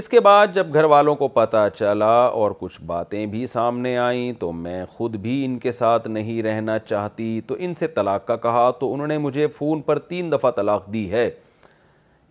اس 0.00 0.08
کے 0.08 0.20
بعد 0.20 0.54
جب 0.54 0.74
گھر 0.74 0.84
والوں 0.94 1.14
کو 1.16 1.28
پتہ 1.38 1.66
چلا 1.76 2.12
اور 2.40 2.50
کچھ 2.60 2.80
باتیں 2.86 3.24
بھی 3.34 3.46
سامنے 3.46 3.96
آئیں 3.98 4.32
تو 4.40 4.50
میں 4.52 4.84
خود 4.96 5.16
بھی 5.28 5.44
ان 5.44 5.58
کے 5.66 5.72
ساتھ 5.72 6.08
نہیں 6.18 6.42
رہنا 6.42 6.78
چاہتی 6.78 7.40
تو 7.46 7.56
ان 7.58 7.74
سے 7.78 7.86
طلاق 8.00 8.26
کا 8.26 8.36
کہا 8.48 8.70
تو 8.80 8.92
انہوں 8.94 9.06
نے 9.06 9.18
مجھے 9.28 9.46
فون 9.58 9.80
پر 9.90 9.98
تین 10.12 10.32
دفعہ 10.32 10.50
طلاق 10.56 10.92
دی 10.92 11.10
ہے 11.10 11.30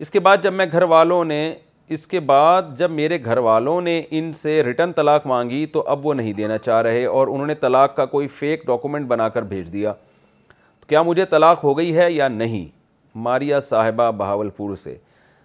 اس 0.04 0.10
کے 0.10 0.20
بعد 0.20 0.36
جب 0.42 0.52
میں 0.52 0.66
گھر 0.72 0.82
والوں 0.96 1.24
نے 1.24 1.54
اس 1.92 2.06
کے 2.08 2.20
بعد 2.20 2.62
جب 2.76 2.90
میرے 2.90 3.18
گھر 3.24 3.36
والوں 3.46 3.80
نے 3.82 4.00
ان 4.10 4.32
سے 4.32 4.62
ریٹرن 4.64 4.92
طلاق 4.96 5.26
مانگی 5.26 5.64
تو 5.72 5.82
اب 5.88 6.06
وہ 6.06 6.12
نہیں 6.14 6.32
دینا 6.32 6.56
چاہ 6.58 6.80
رہے 6.82 7.04
اور 7.06 7.28
انہوں 7.28 7.46
نے 7.46 7.54
طلاق 7.64 7.96
کا 7.96 8.04
کوئی 8.14 8.28
فیک 8.36 8.64
ڈاکومنٹ 8.66 9.06
بنا 9.08 9.28
کر 9.28 9.42
بھیج 9.52 9.72
دیا 9.72 9.92
کیا 10.88 11.02
مجھے 11.02 11.24
طلاق 11.30 11.64
ہو 11.64 11.76
گئی 11.78 11.96
ہے 11.96 12.10
یا 12.12 12.28
نہیں 12.28 12.66
ماریا 13.24 13.60
صاحبہ 13.60 14.10
بہاول 14.16 14.50
پور 14.56 14.74
سے 14.76 14.96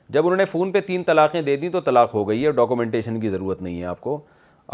جب 0.09 0.26
انہوں 0.27 0.38
نے 0.38 0.45
فون 0.51 0.72
پہ 0.72 0.80
تین 0.88 1.03
طلاقیں 1.03 1.42
دے 1.42 1.56
دیں 1.56 1.69
تو 1.69 1.82
طلاق 1.82 2.14
ہو 2.14 2.27
گئی 2.30 2.45
ہے 2.45 2.51
ڈاکومنٹیشن 2.51 3.19
کی 3.22 3.30
ضرورت 3.30 3.61
نہیں 3.61 3.80
ہے 3.80 3.85
آپ 3.85 4.01
کو 4.01 4.19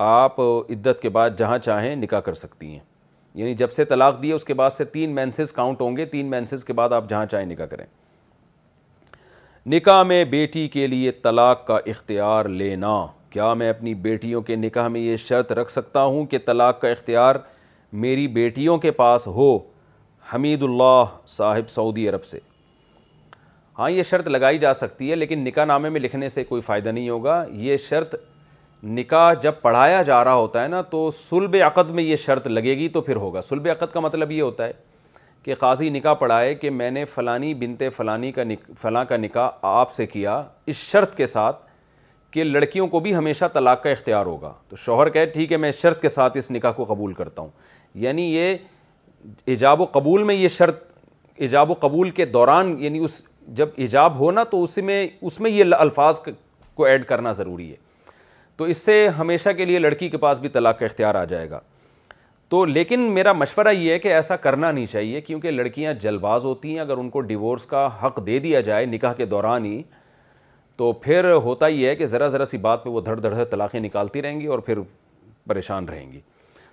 آپ 0.03 0.40
عدت 0.42 1.02
کے 1.02 1.10
بعد 1.10 1.32
جہاں 1.38 1.58
چاہیں 1.58 1.95
نکاح 1.95 2.19
کر 2.26 2.34
سکتی 2.34 2.72
ہیں 2.72 2.80
یعنی 3.35 3.53
جب 3.56 3.72
سے 3.72 3.85
طلاق 3.85 4.22
دیے 4.22 4.34
اس 4.34 4.44
کے 4.45 4.53
بعد 4.53 4.69
سے 4.69 4.85
تین 4.85 5.16
مینسز 5.16 5.52
کاؤنٹ 5.53 5.82
ہوں 5.82 5.98
گے 5.98 6.06
تین 6.06 6.30
مینسز 6.32 6.64
کے 6.66 6.74
بعد 6.74 6.94
آپ 6.94 7.10
جہاں 7.10 7.26
چاہیں 7.32 7.45
نکاح 7.45 7.66
کریں 7.72 7.85
نکاح 9.69 10.02
میں 10.03 10.24
بیٹی 10.30 10.68
کے 10.74 10.85
لیے 10.88 11.11
طلاق 11.24 11.66
کا 11.68 11.77
اختیار 11.88 12.45
لینا 12.45 12.90
کیا 13.32 13.53
میں 13.60 13.69
اپنی 13.69 13.94
بیٹیوں 14.03 14.42
کے 14.50 14.56
نکاح 14.56 14.88
میں 14.88 15.00
یہ 15.02 15.18
شرط 15.18 15.52
رکھ 15.60 15.72
سکتا 15.72 16.02
ہوں 16.03 16.26
کہ 16.34 16.38
طلاق 16.45 16.80
کا 16.82 16.88
اختیار 16.90 17.35
میری 18.03 18.27
بیٹیوں 18.35 18.77
کے 18.84 18.92
پاس 19.00 19.26
ہو 19.35 19.58
حمید 20.34 20.64
اللہ 20.64 21.03
صاحب 21.38 21.69
سعودی 21.69 22.08
عرب 22.10 22.26
سے 22.26 22.40
ہاں 23.80 23.90
یہ 23.90 24.03
شرط 24.11 24.27
لگائی 24.27 24.58
جا 24.60 24.74
سکتی 24.84 25.10
ہے 25.11 25.16
لیکن 25.16 25.44
نکاح 25.44 25.66
نامے 25.66 25.90
میں 25.95 26.02
لکھنے 26.02 26.30
سے 26.30 26.44
کوئی 26.44 26.61
فائدہ 26.66 26.90
نہیں 26.90 27.10
ہوگا 27.10 27.44
یہ 27.66 27.77
شرط 27.90 28.16
نکاح 28.98 29.34
جب 29.42 29.53
پڑھایا 29.61 30.02
جا 30.11 30.24
رہا 30.24 30.34
ہوتا 30.34 30.64
ہے 30.64 30.68
نا 30.68 30.82
تو 30.92 31.10
سلب 31.24 31.56
عقد 31.66 31.90
میں 31.95 32.03
یہ 32.03 32.16
شرط 32.26 32.48
لگے 32.48 32.77
گی 32.77 32.88
تو 32.90 33.02
پھر 33.02 33.16
ہوگا 33.26 33.42
سلب 33.50 33.68
عقد 33.80 33.94
کا 33.94 34.00
مطلب 34.00 34.32
یہ 34.32 34.42
ہوتا 34.42 34.66
ہے 34.68 34.72
کہ 35.46 35.56
قاضی 35.60 35.90
نکاح 35.90 36.14
پڑھائے 36.20 36.54
کہ 36.56 36.70
میں 36.70 36.90
نے 36.92 37.04
فلانی 37.14 37.54
بنتے 37.56 37.90
فلانی 37.96 38.32
کا 38.32 38.44
نک 38.44 38.64
فلاں 38.82 39.04
کا 39.10 39.18
نکاح 39.18 39.50
آپ 39.72 39.92
سے 39.94 40.06
کیا 40.14 40.42
اس 40.72 40.76
شرط 40.92 41.14
کے 41.16 41.26
ساتھ 41.34 41.58
کہ 42.32 42.44
لڑکیوں 42.44 42.88
کو 42.94 43.00
بھی 43.00 43.14
ہمیشہ 43.16 43.46
طلاق 43.54 43.84
کا 43.84 43.90
اختیار 43.90 44.26
ہوگا 44.26 44.52
تو 44.70 44.76
شوہر 44.86 45.10
کہے 45.10 45.26
ٹھیک 45.36 45.52
ہے 45.52 45.58
میں 45.58 45.70
اس 45.70 45.78
شرط 45.82 46.02
کے 46.02 46.10
ساتھ 46.10 46.38
اس 46.38 46.50
نکاح 46.52 46.72
کو 46.78 46.86
قبول 46.94 47.14
کرتا 47.14 47.42
ہوں 47.42 47.50
یعنی 48.06 48.24
یہ 48.36 48.56
ایجاب 49.54 49.82
و 49.82 49.86
قبول 49.92 50.24
میں 50.24 50.36
یہ 50.36 50.48
شرط 50.58 50.84
ایجاب 51.46 51.72
و 51.72 51.74
قبول 51.80 52.10
کے 52.20 52.26
دوران 52.26 52.76
یعنی 52.84 53.04
اس 53.06 53.22
جب 53.60 53.70
ایجاب 53.78 54.18
ہو 54.20 54.32
نا 54.32 54.44
تو 54.52 54.64
اس 54.64 54.78
میں 54.78 55.08
اس 55.22 55.40
میں 55.42 55.52
یہ 55.52 55.64
الفاظ 55.78 56.20
کو 56.76 56.86
ایڈ 56.86 57.06
کرنا 57.08 57.32
ضروری 57.32 57.70
ہے 57.72 57.76
تو 58.58 58.64
اس 58.74 58.78
سے 58.86 59.08
ہمیشہ 59.20 59.50
کے 59.58 59.66
لیے 59.66 59.80
لڑکی 59.80 60.10
کے 60.10 60.18
پاس 60.26 60.40
بھی 60.40 60.50
طلاق 60.58 60.80
کا 60.80 60.86
اختیار 60.86 61.16
آ 61.16 61.24
جائے 61.34 61.50
گا 61.50 61.60
تو 62.50 62.64
لیکن 62.66 63.00
میرا 63.14 63.32
مشورہ 63.34 63.72
یہ 63.74 63.92
ہے 63.92 64.00
کہ 64.00 64.08
ایسا 64.14 64.36
کرنا 64.38 64.72
نہیں 64.72 64.86
چاہیے 64.88 65.22
کیونکہ 65.22 65.52
لڑکیاں 65.52 65.94
جلباز 66.02 66.44
ہوتی 66.46 66.72
ہیں 66.72 66.80
اگر 66.80 66.98
ان 66.98 67.10
کو 67.10 67.22
ڈیورس 67.30 67.66
کا 67.66 67.88
حق 68.04 68.26
دے 68.26 68.38
دیا 68.40 68.60
جائے 68.68 68.86
نکاح 68.86 69.14
کے 69.18 69.26
دوران 69.26 69.66
ہی 69.66 69.82
تو 70.78 70.92
پھر 71.02 71.32
ہوتا 71.44 71.68
یہ 71.68 71.88
ہے 71.90 71.96
کہ 71.96 72.06
ذرا 72.06 72.28
ذرا 72.30 72.46
سی 72.46 72.58
بات 72.68 72.84
پہ 72.84 72.90
وہ 72.90 73.02
دھڑ 73.02 73.16
دھڑ 73.20 73.34
دھر 73.34 73.44
طلاقیں 73.52 73.80
نکالتی 73.80 74.22
رہیں 74.22 74.40
گی 74.42 74.46
اور 74.56 74.60
پھر 74.68 74.80
پریشان 75.48 75.86
رہیں 75.90 76.12
گی 76.12 76.20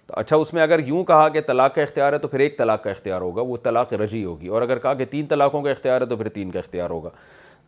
تو 0.07 0.15
اچھا 0.21 0.37
اس 0.37 0.53
میں 0.55 0.63
اگر 0.63 0.79
یوں 0.87 1.03
کہا 1.05 1.29
کہ 1.29 1.41
طلاق 1.47 1.75
کا 1.75 1.83
اختیار 1.83 2.13
ہے 2.13 2.19
تو 2.19 2.29
پھر 2.29 2.41
ایک 2.41 2.59
طلاق 2.59 2.83
کا 2.85 2.91
اختیار 2.91 3.21
ہوگا 3.21 3.43
وہ 3.47 3.57
طلاق 3.63 3.93
رجی 4.03 4.25
ہوگی 4.25 4.47
اور 4.49 4.63
اگر 4.63 4.79
کہا 4.79 4.95
کہ 4.95 5.05
تین 5.11 5.27
طلاقوں 5.27 5.63
کا 5.63 5.71
اختیار 5.71 6.01
ہے 6.01 6.07
تو 6.07 6.17
پھر 6.17 6.29
تین 6.35 6.51
کا 6.51 6.59
اختیار 6.59 6.91
ہوگا 6.91 7.11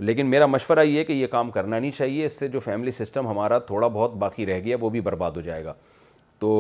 لیکن 0.06 0.26
میرا 0.26 0.46
مشورہ 0.46 0.82
یہ 0.84 0.98
ہے 0.98 1.04
کہ 1.04 1.12
یہ 1.12 1.26
کام 1.30 1.50
کرنا 1.50 1.78
نہیں 1.78 1.90
چاہیے 1.96 2.24
اس 2.26 2.38
سے 2.38 2.48
جو 2.48 2.60
فیملی 2.60 2.90
سسٹم 2.90 3.26
ہمارا 3.28 3.58
تھوڑا 3.70 3.86
بہت 3.88 4.14
باقی 4.24 4.46
رہ 4.46 4.60
گیا 4.64 4.76
وہ 4.80 4.90
بھی 4.90 5.00
برباد 5.08 5.32
ہو 5.36 5.40
جائے 5.40 5.64
گا 5.64 5.72
تو 6.38 6.52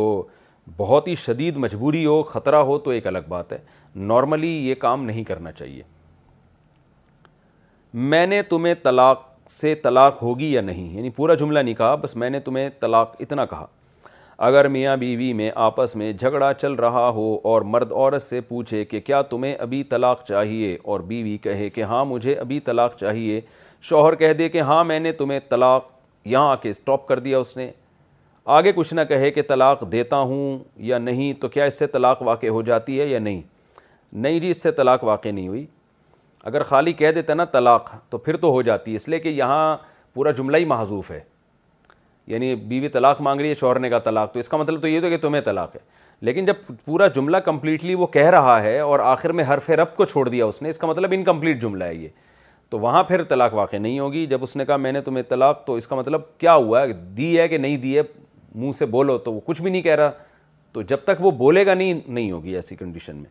بہت 0.76 1.08
ہی 1.08 1.14
شدید 1.24 1.56
مجبوری 1.56 2.04
ہو 2.06 2.22
خطرہ 2.28 2.56
ہو 2.68 2.78
تو 2.84 2.90
ایک 2.90 3.06
الگ 3.06 3.26
بات 3.28 3.52
ہے 3.52 3.58
نارملی 3.96 4.48
یہ 4.68 4.74
کام 4.80 5.04
نہیں 5.04 5.24
کرنا 5.24 5.52
چاہیے 5.52 5.82
میں 8.12 8.26
نے 8.26 8.42
تمہیں 8.48 8.74
طلاق 8.82 9.20
سے 9.48 9.74
طلاق 9.82 10.22
ہوگی 10.22 10.52
یا 10.52 10.60
نہیں 10.60 10.94
یعنی 10.96 11.10
پورا 11.16 11.34
جملہ 11.40 11.58
نہیں 11.58 11.74
کہا 11.74 11.94
بس 12.02 12.16
میں 12.16 12.30
نے 12.30 12.40
تمہیں 12.40 12.68
طلاق 12.80 13.14
اتنا 13.20 13.44
کہا 13.46 13.66
اگر 14.46 14.68
میاں 14.68 14.96
بیوی 14.96 15.32
میں 15.32 15.50
آپس 15.64 15.94
میں 15.96 16.12
جھگڑا 16.12 16.52
چل 16.60 16.72
رہا 16.82 17.08
ہو 17.14 17.36
اور 17.50 17.62
مرد 17.74 17.92
عورت 17.92 18.22
سے 18.22 18.40
پوچھے 18.48 18.84
کہ 18.84 19.00
کیا 19.00 19.20
تمہیں 19.30 19.54
ابھی 19.60 19.82
طلاق 19.90 20.24
چاہیے 20.28 20.76
اور 20.82 21.00
بیوی 21.12 21.36
کہے 21.42 21.68
کہ 21.70 21.82
ہاں 21.92 22.04
مجھے 22.04 22.34
ابھی 22.34 22.58
طلاق 22.70 22.96
چاہیے 23.00 23.40
شوہر 23.88 24.14
کہہ 24.14 24.32
دے 24.38 24.48
کہ 24.48 24.60
ہاں 24.60 24.82
میں 24.84 24.98
نے 25.00 25.12
تمہیں 25.12 25.40
طلاق 25.48 25.88
یہاں 26.32 26.50
آ 26.50 26.54
کے 26.62 26.70
اسٹاپ 26.70 27.06
کر 27.08 27.18
دیا 27.18 27.38
اس 27.38 27.56
نے 27.56 27.70
آگے 28.44 28.72
کچھ 28.76 28.92
نہ 28.94 29.00
کہے 29.08 29.30
کہ 29.30 29.42
طلاق 29.48 29.82
دیتا 29.92 30.16
ہوں 30.20 30.58
یا 30.86 30.98
نہیں 30.98 31.32
تو 31.40 31.48
کیا 31.48 31.64
اس 31.64 31.78
سے 31.78 31.86
طلاق 31.86 32.22
واقع 32.22 32.46
ہو 32.46 32.62
جاتی 32.62 33.00
ہے 33.00 33.06
یا 33.08 33.18
نہیں 33.18 33.40
نہیں 34.12 34.40
جی 34.40 34.50
اس 34.50 34.62
سے 34.62 34.70
طلاق 34.72 35.04
واقع 35.04 35.28
نہیں 35.28 35.46
ہوئی 35.48 35.64
اگر 36.50 36.62
خالی 36.62 36.92
کہہ 36.92 37.10
دیتا 37.14 37.34
نا 37.34 37.44
طلاق 37.52 37.90
تو 38.10 38.18
پھر 38.18 38.36
تو 38.36 38.50
ہو 38.52 38.60
جاتی 38.62 38.90
ہے 38.90 38.96
اس 38.96 39.08
لیے 39.08 39.18
کہ 39.18 39.28
یہاں 39.28 39.76
پورا 40.14 40.30
جملہ 40.38 40.56
ہی 40.56 40.64
معذوف 40.64 41.10
ہے 41.10 41.20
یعنی 42.32 42.54
بیوی 42.56 42.88
طلاق 42.88 43.20
مانگ 43.20 43.40
رہی 43.40 43.52
ہے 43.62 43.78
نے 43.78 43.90
کا 43.90 43.98
طلاق 44.04 44.32
تو 44.32 44.40
اس 44.40 44.48
کا 44.48 44.56
مطلب 44.56 44.82
تو 44.82 44.88
یہ 44.88 45.00
تو 45.00 45.08
کہ 45.10 45.16
تمہیں 45.22 45.42
طلاق 45.44 45.74
ہے 45.74 45.80
لیکن 46.24 46.44
جب 46.44 46.54
پورا 46.84 47.06
جملہ 47.14 47.36
کمپلیٹلی 47.44 47.94
وہ 47.94 48.06
کہہ 48.12 48.28
رہا 48.30 48.60
ہے 48.62 48.78
اور 48.80 48.98
آخر 49.14 49.32
میں 49.38 49.44
حرف 49.48 49.70
رب 49.70 49.94
کو 49.96 50.04
چھوڑ 50.04 50.28
دیا 50.28 50.44
اس 50.46 50.60
نے 50.62 50.68
اس 50.68 50.78
کا 50.78 50.86
مطلب 50.86 51.12
انکمپلیٹ 51.16 51.60
جملہ 51.62 51.84
ہے 51.84 51.94
یہ 51.94 52.08
تو 52.70 52.78
وہاں 52.80 53.02
پھر 53.04 53.22
طلاق 53.28 53.54
واقع 53.54 53.76
نہیں 53.76 53.98
ہوگی 53.98 54.24
جب 54.26 54.42
اس 54.42 54.54
نے 54.56 54.64
کہا 54.66 54.76
میں 54.76 54.92
نے 54.92 55.00
تمہیں 55.08 55.22
طلاق 55.28 55.64
تو 55.64 55.74
اس 55.74 55.86
کا 55.86 55.96
مطلب 55.96 56.20
کیا 56.40 56.54
ہوا 56.54 56.84
دی 57.16 57.38
ہے 57.38 57.48
کہ 57.48 57.58
نہیں 57.58 57.76
دی 57.78 57.96
ہے 57.96 58.02
منہ 58.54 58.72
سے 58.78 58.86
بولو 58.86 59.16
تو 59.18 59.32
وہ 59.34 59.40
کچھ 59.44 59.60
بھی 59.62 59.70
نہیں 59.70 59.82
کہہ 59.82 59.94
رہا 59.96 60.10
تو 60.72 60.82
جب 60.82 60.98
تک 61.04 61.20
وہ 61.20 61.30
بولے 61.38 61.64
گا 61.66 61.74
نہیں 61.74 62.00
نہیں 62.06 62.30
ہوگی 62.32 62.54
ایسی 62.56 62.76
کنڈیشن 62.76 63.16
میں 63.16 63.30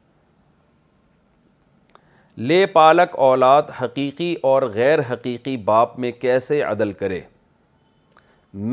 لے 2.48 2.66
پالک 2.74 3.16
اولاد 3.20 3.64
حقیقی 3.82 4.34
اور 4.52 4.62
غیر 4.74 5.00
حقیقی 5.12 5.56
باپ 5.66 5.98
میں 6.00 6.12
کیسے 6.20 6.62
عدل 6.64 6.92
کرے 7.02 7.20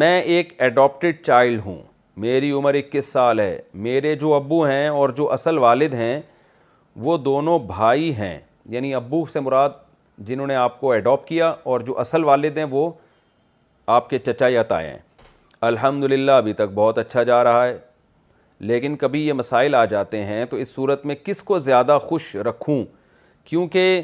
میں 0.01 0.21
ایک 0.21 0.53
ایڈاپٹیڈ 0.63 1.23
چائلڈ 1.25 1.61
ہوں 1.65 1.81
میری 2.25 2.51
عمر 2.53 2.75
اکیس 2.75 3.07
سال 3.13 3.41
ہے 3.41 3.59
میرے 3.87 4.15
جو 4.21 4.33
ابو 4.35 4.63
ہیں 4.67 4.89
اور 4.89 5.09
جو 5.17 5.31
اصل 5.33 5.59
والد 5.59 5.95
ہیں 5.95 6.21
وہ 7.05 7.17
دونوں 7.19 7.59
بھائی 7.67 8.15
ہیں 8.17 8.39
یعنی 8.71 8.95
ابو 8.95 9.25
سے 9.33 9.41
مراد 9.41 9.71
جنہوں 10.29 10.47
نے 10.47 10.55
آپ 10.55 10.81
کو 10.81 10.91
ایڈاپٹ 10.93 11.29
کیا 11.29 11.55
اور 11.65 11.81
جو 11.81 11.99
اصل 11.99 12.25
والد 12.25 12.59
ہیں 12.59 12.65
وہ 12.71 12.91
آپ 13.99 14.11
کے 14.11 14.19
چچا 14.19 14.49
یا 14.49 14.63
تائیں 14.69 14.93
الحمد 15.69 16.05
للہ 16.11 16.33
ابھی 16.33 16.53
تک 16.53 16.71
بہت 16.75 16.99
اچھا 16.99 17.23
جا 17.23 17.43
رہا 17.45 17.67
ہے 17.67 17.77
لیکن 18.69 18.95
کبھی 19.01 19.27
یہ 19.27 19.33
مسائل 19.33 19.75
آ 19.75 19.85
جاتے 19.85 20.23
ہیں 20.25 20.45
تو 20.51 20.57
اس 20.57 20.73
صورت 20.75 21.05
میں 21.07 21.15
کس 21.25 21.43
کو 21.51 21.59
زیادہ 21.59 21.99
خوش 22.03 22.35
رکھوں 22.49 22.83
کیونکہ 23.49 24.01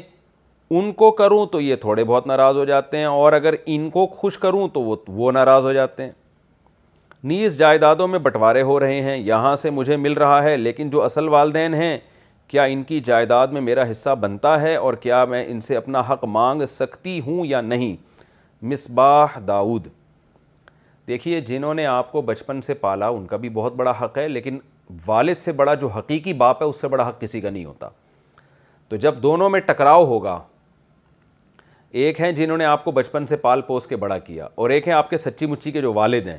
ان 0.79 0.91
کو 0.99 1.09
کروں 1.21 1.45
تو 1.51 1.61
یہ 1.61 1.75
تھوڑے 1.81 2.03
بہت 2.03 2.27
ناراض 2.27 2.55
ہو 2.57 2.65
جاتے 2.65 2.97
ہیں 2.97 3.05
اور 3.05 3.33
اگر 3.33 3.55
ان 3.75 3.89
کو 3.89 4.05
خوش 4.17 4.37
کروں 4.37 4.67
تو 4.73 4.81
وہ 5.09 5.31
ناراض 5.31 5.65
ہو 5.65 5.71
جاتے 5.73 6.03
ہیں 6.03 6.11
نیز 7.33 7.57
جائیدادوں 7.57 8.07
میں 8.07 8.19
بٹوارے 8.29 8.61
ہو 8.61 8.79
رہے 8.79 9.01
ہیں 9.01 9.17
یہاں 9.17 9.55
سے 9.61 9.69
مجھے 9.79 9.97
مل 9.97 10.13
رہا 10.23 10.41
ہے 10.43 10.55
لیکن 10.57 10.89
جو 10.89 11.01
اصل 11.03 11.27
والدین 11.29 11.73
ہیں 11.73 11.97
کیا 12.47 12.63
ان 12.73 12.83
کی 12.91 12.99
جائیداد 13.05 13.47
میں 13.57 13.61
میرا 13.61 13.89
حصہ 13.91 14.15
بنتا 14.21 14.59
ہے 14.61 14.75
اور 14.75 14.93
کیا 15.07 15.25
میں 15.29 15.43
ان 15.47 15.61
سے 15.61 15.75
اپنا 15.77 16.03
حق 16.09 16.23
مانگ 16.37 16.65
سکتی 16.69 17.19
ہوں 17.25 17.45
یا 17.45 17.61
نہیں 17.61 17.95
مصباح 18.71 19.39
داؤد 19.47 19.87
دیکھیے 21.07 21.39
جنہوں 21.47 21.73
نے 21.73 21.85
آپ 21.85 22.11
کو 22.11 22.21
بچپن 22.21 22.61
سے 22.61 22.73
پالا 22.79 23.07
ان 23.07 23.25
کا 23.27 23.37
بھی 23.37 23.49
بہت 23.49 23.73
بڑا 23.75 23.91
حق 24.01 24.17
ہے 24.17 24.27
لیکن 24.27 24.57
والد 25.05 25.39
سے 25.41 25.51
بڑا 25.59 25.73
جو 25.81 25.87
حقیقی 25.95 26.33
باپ 26.41 26.61
ہے 26.63 26.67
اس 26.67 26.81
سے 26.81 26.87
بڑا 26.87 27.07
حق 27.09 27.19
کسی 27.21 27.41
کا 27.41 27.49
نہیں 27.49 27.65
ہوتا 27.65 27.89
تو 28.89 28.95
جب 29.05 29.21
دونوں 29.23 29.49
میں 29.49 29.59
ٹکراؤ 29.65 30.05
ہوگا 30.07 30.39
ایک 32.01 32.19
ہیں 32.21 32.31
جنہوں 32.31 32.57
نے 32.57 32.65
آپ 32.65 32.83
کو 32.85 32.91
بچپن 32.91 33.25
سے 33.25 33.35
پال 33.45 33.61
پوس 33.67 33.87
کے 33.87 33.95
بڑا 33.97 34.17
کیا 34.19 34.47
اور 34.55 34.69
ایک 34.69 34.87
ہیں 34.87 34.95
آپ 34.95 35.09
کے 35.09 35.17
سچی 35.17 35.45
مچی 35.47 35.71
کے 35.71 35.81
جو 35.81 35.93
والد 35.93 36.27
ہیں 36.27 36.37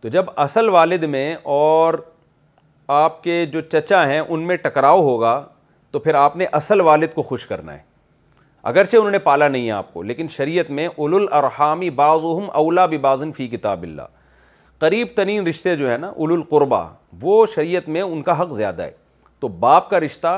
تو 0.00 0.08
جب 0.08 0.24
اصل 0.46 0.68
والد 0.68 1.02
میں 1.14 1.34
اور 1.58 1.94
آپ 3.02 3.22
کے 3.24 3.44
جو 3.52 3.60
چچا 3.60 4.06
ہیں 4.08 4.20
ان 4.20 4.46
میں 4.46 4.56
ٹکراؤ 4.56 5.00
ہوگا 5.08 5.40
تو 5.90 5.98
پھر 6.00 6.14
آپ 6.14 6.36
نے 6.36 6.46
اصل 6.60 6.80
والد 6.88 7.14
کو 7.14 7.22
خوش 7.22 7.46
کرنا 7.46 7.72
ہے 7.74 7.80
اگرچہ 8.68 8.96
انہوں 8.96 9.10
نے 9.10 9.18
پالا 9.26 9.46
نہیں 9.48 9.66
ہے 9.66 9.70
آپ 9.72 9.92
کو 9.92 10.02
لیکن 10.02 10.26
شریعت 10.30 10.70
میں 10.78 10.86
اول 10.86 11.14
الرحامی 11.14 11.88
بعض 12.00 12.24
اولا 12.24 12.84
بازن 13.02 13.30
فی 13.36 13.46
کتاب 13.48 13.82
اللہ 13.82 14.06
قریب 14.80 15.06
ترین 15.16 15.46
رشتے 15.46 15.74
جو 15.76 15.90
ہے 15.90 15.96
نا 15.98 16.08
اول 16.08 16.32
القربہ 16.32 16.82
وہ 17.22 17.38
شریعت 17.54 17.88
میں 17.94 18.00
ان 18.00 18.20
کا 18.22 18.38
حق 18.40 18.50
زیادہ 18.54 18.82
ہے 18.82 18.90
تو 19.40 19.48
باپ 19.64 19.88
کا 19.90 20.00
رشتہ 20.00 20.32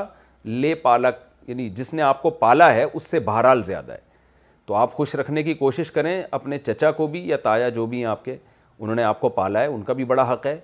لے 0.59 0.73
پالک 0.85 1.15
یعنی 1.49 1.69
جس 1.81 1.93
نے 1.93 2.01
آپ 2.11 2.21
کو 2.21 2.29
پالا 2.45 2.73
ہے 2.73 2.83
اس 2.93 3.07
سے 3.11 3.19
بہرحال 3.27 3.63
زیادہ 3.63 3.91
ہے 3.91 3.99
تو 4.65 4.75
آپ 4.81 4.93
خوش 4.93 5.15
رکھنے 5.21 5.43
کی 5.43 5.53
کوشش 5.63 5.91
کریں 5.91 6.21
اپنے 6.39 6.59
چچا 6.59 6.91
کو 7.01 7.07
بھی 7.15 7.27
یا 7.29 7.37
تایا 7.49 7.69
جو 7.79 7.85
بھی 7.85 7.97
ہیں 7.97 8.05
آپ 8.11 8.23
کے 8.25 8.37
انہوں 8.79 8.95
نے 8.95 9.03
آپ 9.09 9.19
کو 9.21 9.29
پالا 9.41 9.61
ہے 9.61 9.67
ان 9.73 9.81
کا 9.83 9.93
بھی 9.99 10.05
بڑا 10.13 10.31
حق 10.31 10.45
ہے 10.45 10.57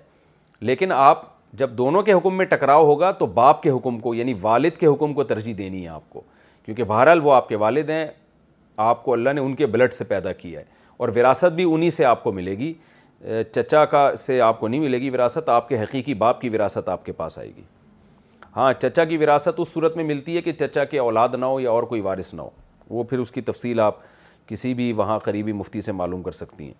لیکن 0.70 0.92
آپ 0.96 1.22
جب 1.58 1.76
دونوں 1.82 2.02
کے 2.02 2.12
حکم 2.12 2.36
میں 2.38 2.46
ٹکراؤ 2.46 2.84
ہوگا 2.86 3.10
تو 3.22 3.26
باپ 3.40 3.62
کے 3.62 3.70
حکم 3.76 3.98
کو 3.98 4.14
یعنی 4.14 4.34
والد 4.40 4.76
کے 4.80 4.86
حکم 4.86 5.12
کو 5.14 5.24
ترجیح 5.34 5.54
دینی 5.58 5.82
ہے 5.82 5.88
آپ 5.88 6.08
کو 6.10 6.22
کیونکہ 6.68 6.84
بہرحال 6.84 7.20
وہ 7.24 7.32
آپ 7.32 7.48
کے 7.48 7.56
والد 7.56 7.90
ہیں 7.90 8.06
آپ 8.86 9.02
کو 9.04 9.12
اللہ 9.12 9.30
نے 9.34 9.40
ان 9.40 9.54
کے 9.56 9.66
بلٹ 9.74 9.94
سے 9.94 10.04
پیدا 10.04 10.32
کیا 10.40 10.60
ہے 10.60 10.64
اور 10.96 11.08
وراثت 11.16 11.52
بھی 11.56 11.64
انہی 11.74 11.90
سے 11.90 12.04
آپ 12.04 12.22
کو 12.24 12.32
ملے 12.32 12.56
گی 12.58 12.72
چچا 13.52 13.84
کا 13.92 14.10
سے 14.18 14.40
آپ 14.40 14.58
کو 14.60 14.68
نہیں 14.68 14.80
ملے 14.80 15.00
گی 15.00 15.08
وراثت 15.10 15.48
آپ 15.48 15.68
کے 15.68 15.80
حقیقی 15.82 16.14
باپ 16.24 16.40
کی 16.40 16.48
وراثت 16.56 16.88
آپ 16.92 17.04
کے 17.06 17.12
پاس 17.20 17.38
آئے 17.38 17.48
گی 17.56 17.62
ہاں 18.56 18.72
چچا 18.82 19.04
کی 19.04 19.16
وراثت 19.24 19.60
اس 19.60 19.68
صورت 19.68 19.96
میں 19.96 20.04
ملتی 20.04 20.36
ہے 20.36 20.42
کہ 20.42 20.52
چچا 20.60 20.84
کے 20.90 20.98
اولاد 20.98 21.34
نہ 21.40 21.44
ہو 21.44 21.58
یا 21.60 21.70
اور 21.70 21.82
کوئی 21.92 22.00
وارث 22.00 22.34
نہ 22.34 22.42
ہو 22.42 22.50
وہ 22.90 23.04
پھر 23.10 23.18
اس 23.18 23.30
کی 23.32 23.40
تفصیل 23.50 23.80
آپ 23.80 23.96
کسی 24.48 24.74
بھی 24.74 24.92
وہاں 25.00 25.18
قریبی 25.24 25.52
مفتی 25.52 25.80
سے 25.80 25.92
معلوم 25.92 26.22
کر 26.22 26.32
سکتی 26.42 26.64
ہیں 26.64 26.74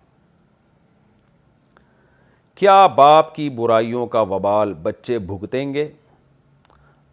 کیا 2.59 2.85
باپ 2.95 3.33
کی 3.35 3.49
برائیوں 3.57 4.05
کا 4.15 4.21
وبال 4.35 4.73
بچے 4.83 5.19
بھگتیں 5.31 5.73
گے 5.73 5.89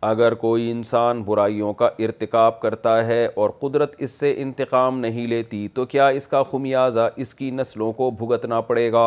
اگر 0.08 0.34
کوئی 0.40 0.70
انسان 0.70 1.22
برائیوں 1.26 1.72
کا 1.74 1.88
ارتکاب 2.06 2.58
کرتا 2.60 2.90
ہے 3.06 3.26
اور 3.44 3.50
قدرت 3.60 3.94
اس 4.04 4.10
سے 4.18 4.32
انتقام 4.42 4.98
نہیں 5.00 5.26
لیتی 5.26 5.66
تو 5.74 5.84
کیا 5.94 6.06
اس 6.18 6.28
کا 6.34 6.42
خمیازہ 6.50 7.08
اس 7.24 7.34
کی 7.34 7.50
نسلوں 7.50 7.90
کو 7.92 8.10
بھگتنا 8.20 8.60
پڑے 8.68 8.90
گا 8.92 9.06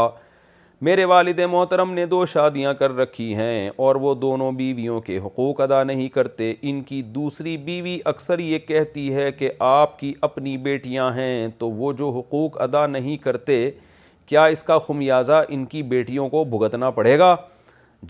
میرے 0.88 1.06
والد 1.12 1.40
محترم 1.52 1.94
نے 1.94 2.06
دو 2.14 2.26
شادیاں 2.34 2.74
کر 2.80 2.96
رکھی 2.96 3.34
ہیں 3.36 3.70
اور 3.86 3.96
وہ 4.06 4.14
دونوں 4.16 4.52
بیویوں 4.58 5.00
کے 5.08 5.18
حقوق 5.26 5.62
ادا 5.62 5.82
نہیں 5.84 6.10
کرتے 6.18 6.54
ان 6.70 6.82
کی 6.92 7.02
دوسری 7.16 7.56
بیوی 7.70 7.98
اکثر 8.14 8.40
یہ 8.48 8.60
کہتی 8.68 9.14
ہے 9.16 9.32
کہ 9.40 9.52
آپ 9.70 9.98
کی 10.00 10.14
اپنی 10.30 10.58
بیٹیاں 10.70 11.10
ہیں 11.18 11.48
تو 11.60 11.70
وہ 11.80 11.94
جو 12.02 12.10
حقوق 12.20 12.60
ادا 12.62 12.86
نہیں 12.98 13.18
کرتے 13.24 13.70
کیا 14.28 14.46
اس 14.58 14.64
کا 14.64 14.78
خمیازہ 14.88 15.42
ان 15.50 15.66
کی 15.66 15.84
بیٹیوں 15.96 16.28
کو 16.30 16.44
بھگتنا 16.58 16.90
پڑے 17.00 17.18
گا 17.20 17.36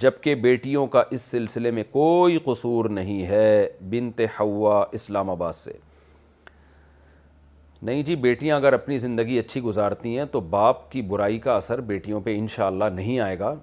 جبکہ 0.02 0.36
بیٹیوں 0.42 0.86
کا 0.88 1.04
اس 1.12 1.22
سلسلے 1.22 1.72
میں 1.72 1.84
کوئی 1.92 2.38
قصور 2.46 2.86
نہیں 2.90 3.26
ہے 3.28 3.68
بنت 3.90 4.22
حوا 4.40 4.84
اسلام 4.94 5.30
آباد 5.30 5.54
سے 5.54 5.72
نہیں 7.82 8.02
جی 8.04 8.16
بیٹیاں 8.16 8.56
اگر 8.58 8.74
اپنی 8.74 8.98
زندگی 9.00 9.38
اچھی 9.40 9.62
گزارتی 9.62 10.18
ہیں 10.18 10.26
تو 10.32 10.40
باپ 10.50 10.90
کی 10.92 11.02
برائی 11.02 11.40
کا 11.40 11.56
اثر 11.56 11.82
بیٹیوں 11.82 12.20
پہ 12.22 12.36
انشاءاللہ 12.38 12.86
نہیں 12.94 13.20
آئے 13.20 13.38
گا 13.40 13.54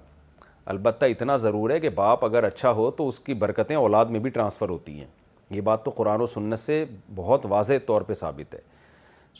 البتہ 0.73 1.05
اتنا 1.05 1.35
ضرور 1.37 1.69
ہے 1.69 1.79
کہ 1.79 1.89
باپ 1.95 2.25
اگر 2.25 2.43
اچھا 2.43 2.71
ہو 2.77 2.89
تو 2.97 3.07
اس 3.07 3.19
کی 3.19 3.33
برکتیں 3.43 3.75
اولاد 3.75 4.05
میں 4.11 4.19
بھی 4.19 4.29
ٹرانسفر 4.29 4.69
ہوتی 4.69 4.99
ہیں 4.99 5.05
یہ 5.49 5.61
بات 5.61 5.83
تو 5.85 5.91
قرآن 5.97 6.21
و 6.21 6.25
سنت 6.25 6.59
سے 6.59 6.83
بہت 7.15 7.45
واضح 7.49 7.77
طور 7.85 8.01
پہ 8.07 8.13
ثابت 8.13 8.55
ہے 8.55 8.59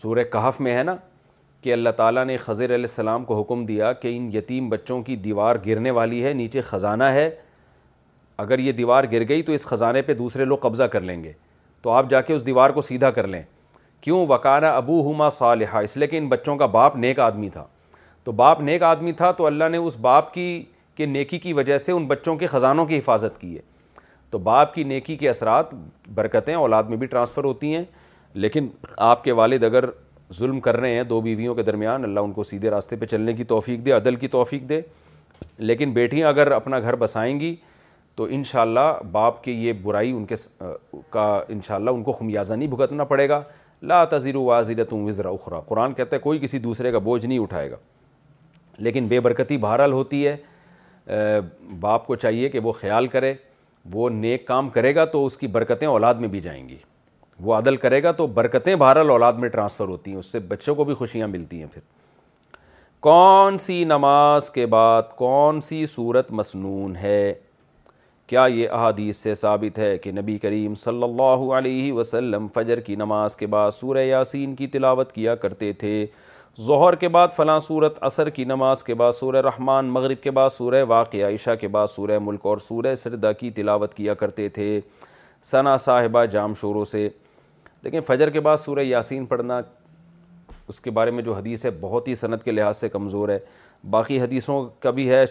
سورہ 0.01 0.23
کہف 0.31 0.61
میں 0.61 0.77
ہے 0.77 0.83
نا 0.83 0.95
کہ 1.63 1.73
اللہ 1.73 1.89
تعالیٰ 1.97 2.23
نے 2.25 2.35
خضر 2.37 2.63
علیہ 2.75 2.75
السلام 2.75 3.23
کو 3.25 3.39
حکم 3.41 3.65
دیا 3.65 3.91
کہ 3.93 4.15
ان 4.17 4.29
یتیم 4.33 4.69
بچوں 4.69 5.01
کی 5.03 5.15
دیوار 5.25 5.55
گرنے 5.65 5.91
والی 5.97 6.23
ہے 6.23 6.33
نیچے 6.33 6.61
خزانہ 6.61 7.03
ہے 7.17 7.29
اگر 8.45 8.59
یہ 8.59 8.71
دیوار 8.71 9.03
گر 9.11 9.27
گئی 9.29 9.41
تو 9.43 9.53
اس 9.53 9.65
خزانے 9.67 10.01
پہ 10.07 10.13
دوسرے 10.15 10.45
لوگ 10.45 10.57
قبضہ 10.61 10.83
کر 10.93 11.01
لیں 11.01 11.23
گے 11.23 11.31
تو 11.81 11.89
آپ 11.91 12.09
جا 12.09 12.21
کے 12.21 12.33
اس 12.33 12.45
دیوار 12.45 12.69
کو 12.69 12.81
سیدھا 12.81 13.09
کر 13.11 13.27
لیں 13.27 13.41
کیوں 14.01 14.25
وکانہ 14.29 14.65
ابو 14.65 14.99
ہما 15.11 15.29
صالحہ 15.37 15.79
اس 15.83 15.97
لیے 15.97 16.07
کہ 16.07 16.17
ان 16.17 16.27
بچوں 16.29 16.55
کا 16.57 16.65
باپ 16.77 16.95
نیک 16.95 17.19
آدمی 17.19 17.49
تھا 17.49 17.65
تو 18.23 18.31
باپ 18.41 18.61
نیک 18.61 18.83
آدمی 18.83 19.11
تھا 19.19 19.31
تو 19.31 19.45
اللہ 19.45 19.69
نے 19.71 19.77
اس 19.77 19.97
باپ 20.01 20.33
کی 20.33 20.47
کے 20.95 21.05
نیکی 21.05 21.39
کی 21.39 21.53
وجہ 21.53 21.77
سے 21.77 21.91
ان 21.91 22.05
بچوں 22.07 22.35
کے 22.35 22.47
خزانوں 22.47 22.85
کی 22.85 22.97
حفاظت 22.97 23.39
کی 23.41 23.55
ہے 23.55 23.61
تو 24.31 24.37
باپ 24.47 24.73
کی 24.73 24.83
نیکی 24.83 25.15
کے 25.17 25.29
اثرات 25.29 25.73
برکتیں 26.15 26.53
اولاد 26.55 26.83
میں 26.89 26.97
بھی 26.97 27.07
ٹرانسفر 27.07 27.43
ہوتی 27.43 27.73
ہیں 27.75 27.83
لیکن 28.43 28.67
آپ 28.97 29.23
کے 29.23 29.31
والد 29.31 29.63
اگر 29.63 29.85
ظلم 30.35 30.59
کر 30.59 30.77
رہے 30.79 30.93
ہیں 30.95 31.03
دو 31.09 31.19
بیویوں 31.21 31.53
کے 31.55 31.63
درمیان 31.63 32.03
اللہ 32.03 32.19
ان 32.19 32.31
کو 32.33 32.43
سیدھے 32.43 32.69
راستے 32.71 32.95
پہ 32.99 33.05
چلنے 33.05 33.33
کی 33.33 33.43
توفیق 33.53 33.85
دے 33.85 33.91
عدل 33.91 34.15
کی 34.15 34.27
توفیق 34.27 34.67
دے 34.69 34.79
لیکن 35.57 35.91
بیٹیاں 35.93 36.29
اگر 36.29 36.51
اپنا 36.51 36.79
گھر 36.79 36.95
بسائیں 36.99 37.39
گی 37.39 37.55
تو 38.15 38.23
انشاءاللہ 38.29 38.93
باپ 39.11 39.43
کی 39.43 39.51
یہ 39.65 39.73
برائی 39.83 40.11
ان 40.11 40.25
کے 40.31 40.35
کا 41.11 41.27
انشاءاللہ 41.49 41.89
ان 41.89 42.03
کو 42.03 42.11
خمیازہ 42.13 42.53
نہیں 42.53 42.69
بھگتنا 42.69 43.03
پڑے 43.13 43.27
گا 43.29 43.41
لا 43.87 44.03
تذیر 44.11 44.35
واضر 44.35 44.83
تم 44.89 45.05
وزر 45.07 45.25
اخرا 45.25 45.59
قرآن 45.67 45.93
کہتا 45.93 46.15
ہے 46.15 46.21
کوئی 46.21 46.39
کسی 46.41 46.59
دوسرے 46.59 46.91
کا 46.91 46.97
بوجھ 47.07 47.25
نہیں 47.25 47.39
اٹھائے 47.39 47.71
گا 47.71 47.75
لیکن 48.77 49.07
بے 49.07 49.19
برکتی 49.19 49.57
بہرحال 49.57 49.91
ہوتی 49.91 50.27
ہے 50.27 51.15
باپ 51.79 52.07
کو 52.07 52.15
چاہیے 52.15 52.49
کہ 52.49 52.59
وہ 52.63 52.71
خیال 52.79 53.07
کرے 53.07 53.33
وہ 53.93 54.09
نیک 54.09 54.45
کام 54.47 54.69
کرے 54.69 54.95
گا 54.95 55.05
تو 55.11 55.25
اس 55.25 55.37
کی 55.37 55.47
برکتیں 55.47 55.87
اولاد 55.87 56.13
میں 56.19 56.27
بھی 56.29 56.41
جائیں 56.41 56.67
گی 56.69 56.77
وہ 57.45 57.53
عدل 57.55 57.75
کرے 57.77 58.01
گا 58.03 58.11
تو 58.11 58.25
برکتیں 58.37 58.75
بہر 58.75 58.97
اولاد 59.09 59.33
میں 59.39 59.49
ٹرانسفر 59.49 59.87
ہوتی 59.87 60.11
ہیں 60.11 60.17
اس 60.19 60.25
سے 60.31 60.39
بچوں 60.53 60.75
کو 60.75 60.83
بھی 60.83 60.93
خوشیاں 60.95 61.27
ملتی 61.27 61.59
ہیں 61.59 61.67
پھر 61.73 61.81
کون 62.99 63.57
سی 63.57 63.83
نماز 63.87 64.49
کے 64.51 64.65
بعد 64.65 65.15
کون 65.17 65.61
سی 65.61 65.85
صورت 65.87 66.31
مصنون 66.31 66.95
ہے 67.01 67.33
کیا 68.27 68.45
یہ 68.53 68.69
احادیث 68.73 69.17
سے 69.23 69.33
ثابت 69.33 69.77
ہے 69.79 69.97
کہ 69.97 70.11
نبی 70.11 70.37
کریم 70.37 70.73
صلی 70.75 71.03
اللہ 71.03 71.51
علیہ 71.57 71.91
وسلم 71.93 72.47
فجر 72.55 72.79
کی 72.85 72.95
نماز 72.95 73.35
کے 73.35 73.47
بعد 73.53 73.71
سورہ 73.71 74.03
یاسین 74.03 74.55
کی 74.55 74.67
تلاوت 74.73 75.11
کیا 75.11 75.35
کرتے 75.43 75.71
تھے 75.83 76.05
ظہر 76.65 76.95
کے 76.99 77.07
بعد 77.15 77.27
فلاں 77.35 77.57
صورت 77.59 78.01
عصر 78.03 78.29
کی 78.39 78.43
نماز 78.45 78.83
کے 78.83 78.93
بعد 79.01 79.11
سورہ 79.19 79.41
رحمان 79.47 79.89
مغرب 79.95 80.21
کے 80.23 80.31
بعد 80.39 80.49
سورہ 80.49 80.83
واقع 80.87 81.17
عائشہ 81.23 81.55
کے 81.61 81.67
بعد 81.77 81.87
سورہ 81.87 82.17
ملک 82.21 82.45
اور 82.47 82.57
سورہ 82.67 82.93
سردہ 83.03 83.31
کی 83.39 83.51
تلاوت 83.59 83.93
کیا 83.93 84.13
کرتے 84.23 84.49
تھے 84.57 84.69
ثنا 85.51 85.77
صاحبہ 85.85 86.25
جام 86.35 86.53
شوروں 86.61 86.83
سے 86.91 87.07
لیکن 87.83 88.01
فجر 88.07 88.29
کے 88.33 88.39
بعد 88.39 88.57
سورہ 88.57 88.79
یاسین 88.83 89.25
پڑھنا 89.25 89.59
اس 90.67 90.79
کے 90.81 90.91
بارے 90.91 91.11
میں 91.11 91.23
جو 91.23 91.33
حدیث 91.33 91.65
ہے 91.65 91.69
بہت 91.81 92.07
ہی 92.07 92.15
صنعت 92.15 92.43
کے 92.43 92.51
لحاظ 92.51 92.77
سے 92.77 92.89
کمزور 92.89 93.29
ہے 93.29 93.37
باقی 93.89 94.19
حدیثوں 94.21 94.63
کا 94.81 94.89
بھی 94.91 95.09
ہے 95.09 95.23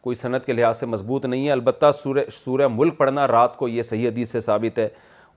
کوئی 0.00 0.14
صنعت 0.16 0.44
کے 0.46 0.52
لحاظ 0.52 0.78
سے 0.80 0.86
مضبوط 0.86 1.24
نہیں 1.26 1.46
ہے 1.46 1.52
البتہ 1.52 1.90
سورہ 2.02 2.24
سورہ 2.32 2.68
ملک 2.70 2.96
پڑھنا 2.98 3.26
رات 3.28 3.56
کو 3.56 3.68
یہ 3.68 3.82
صحیح 3.82 4.08
حدیث 4.08 4.30
سے 4.32 4.40
ثابت 4.40 4.78
ہے 4.78 4.88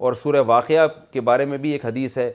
اور 0.06 0.14
سورہ 0.22 0.42
واقعہ 0.48 0.88
کے 1.12 1.22
بارے 1.22 1.46
میں 1.46 1.58
بھی 1.66 1.72
ایک 1.72 1.86
حدیث 1.86 2.18
ہے 2.18 2.32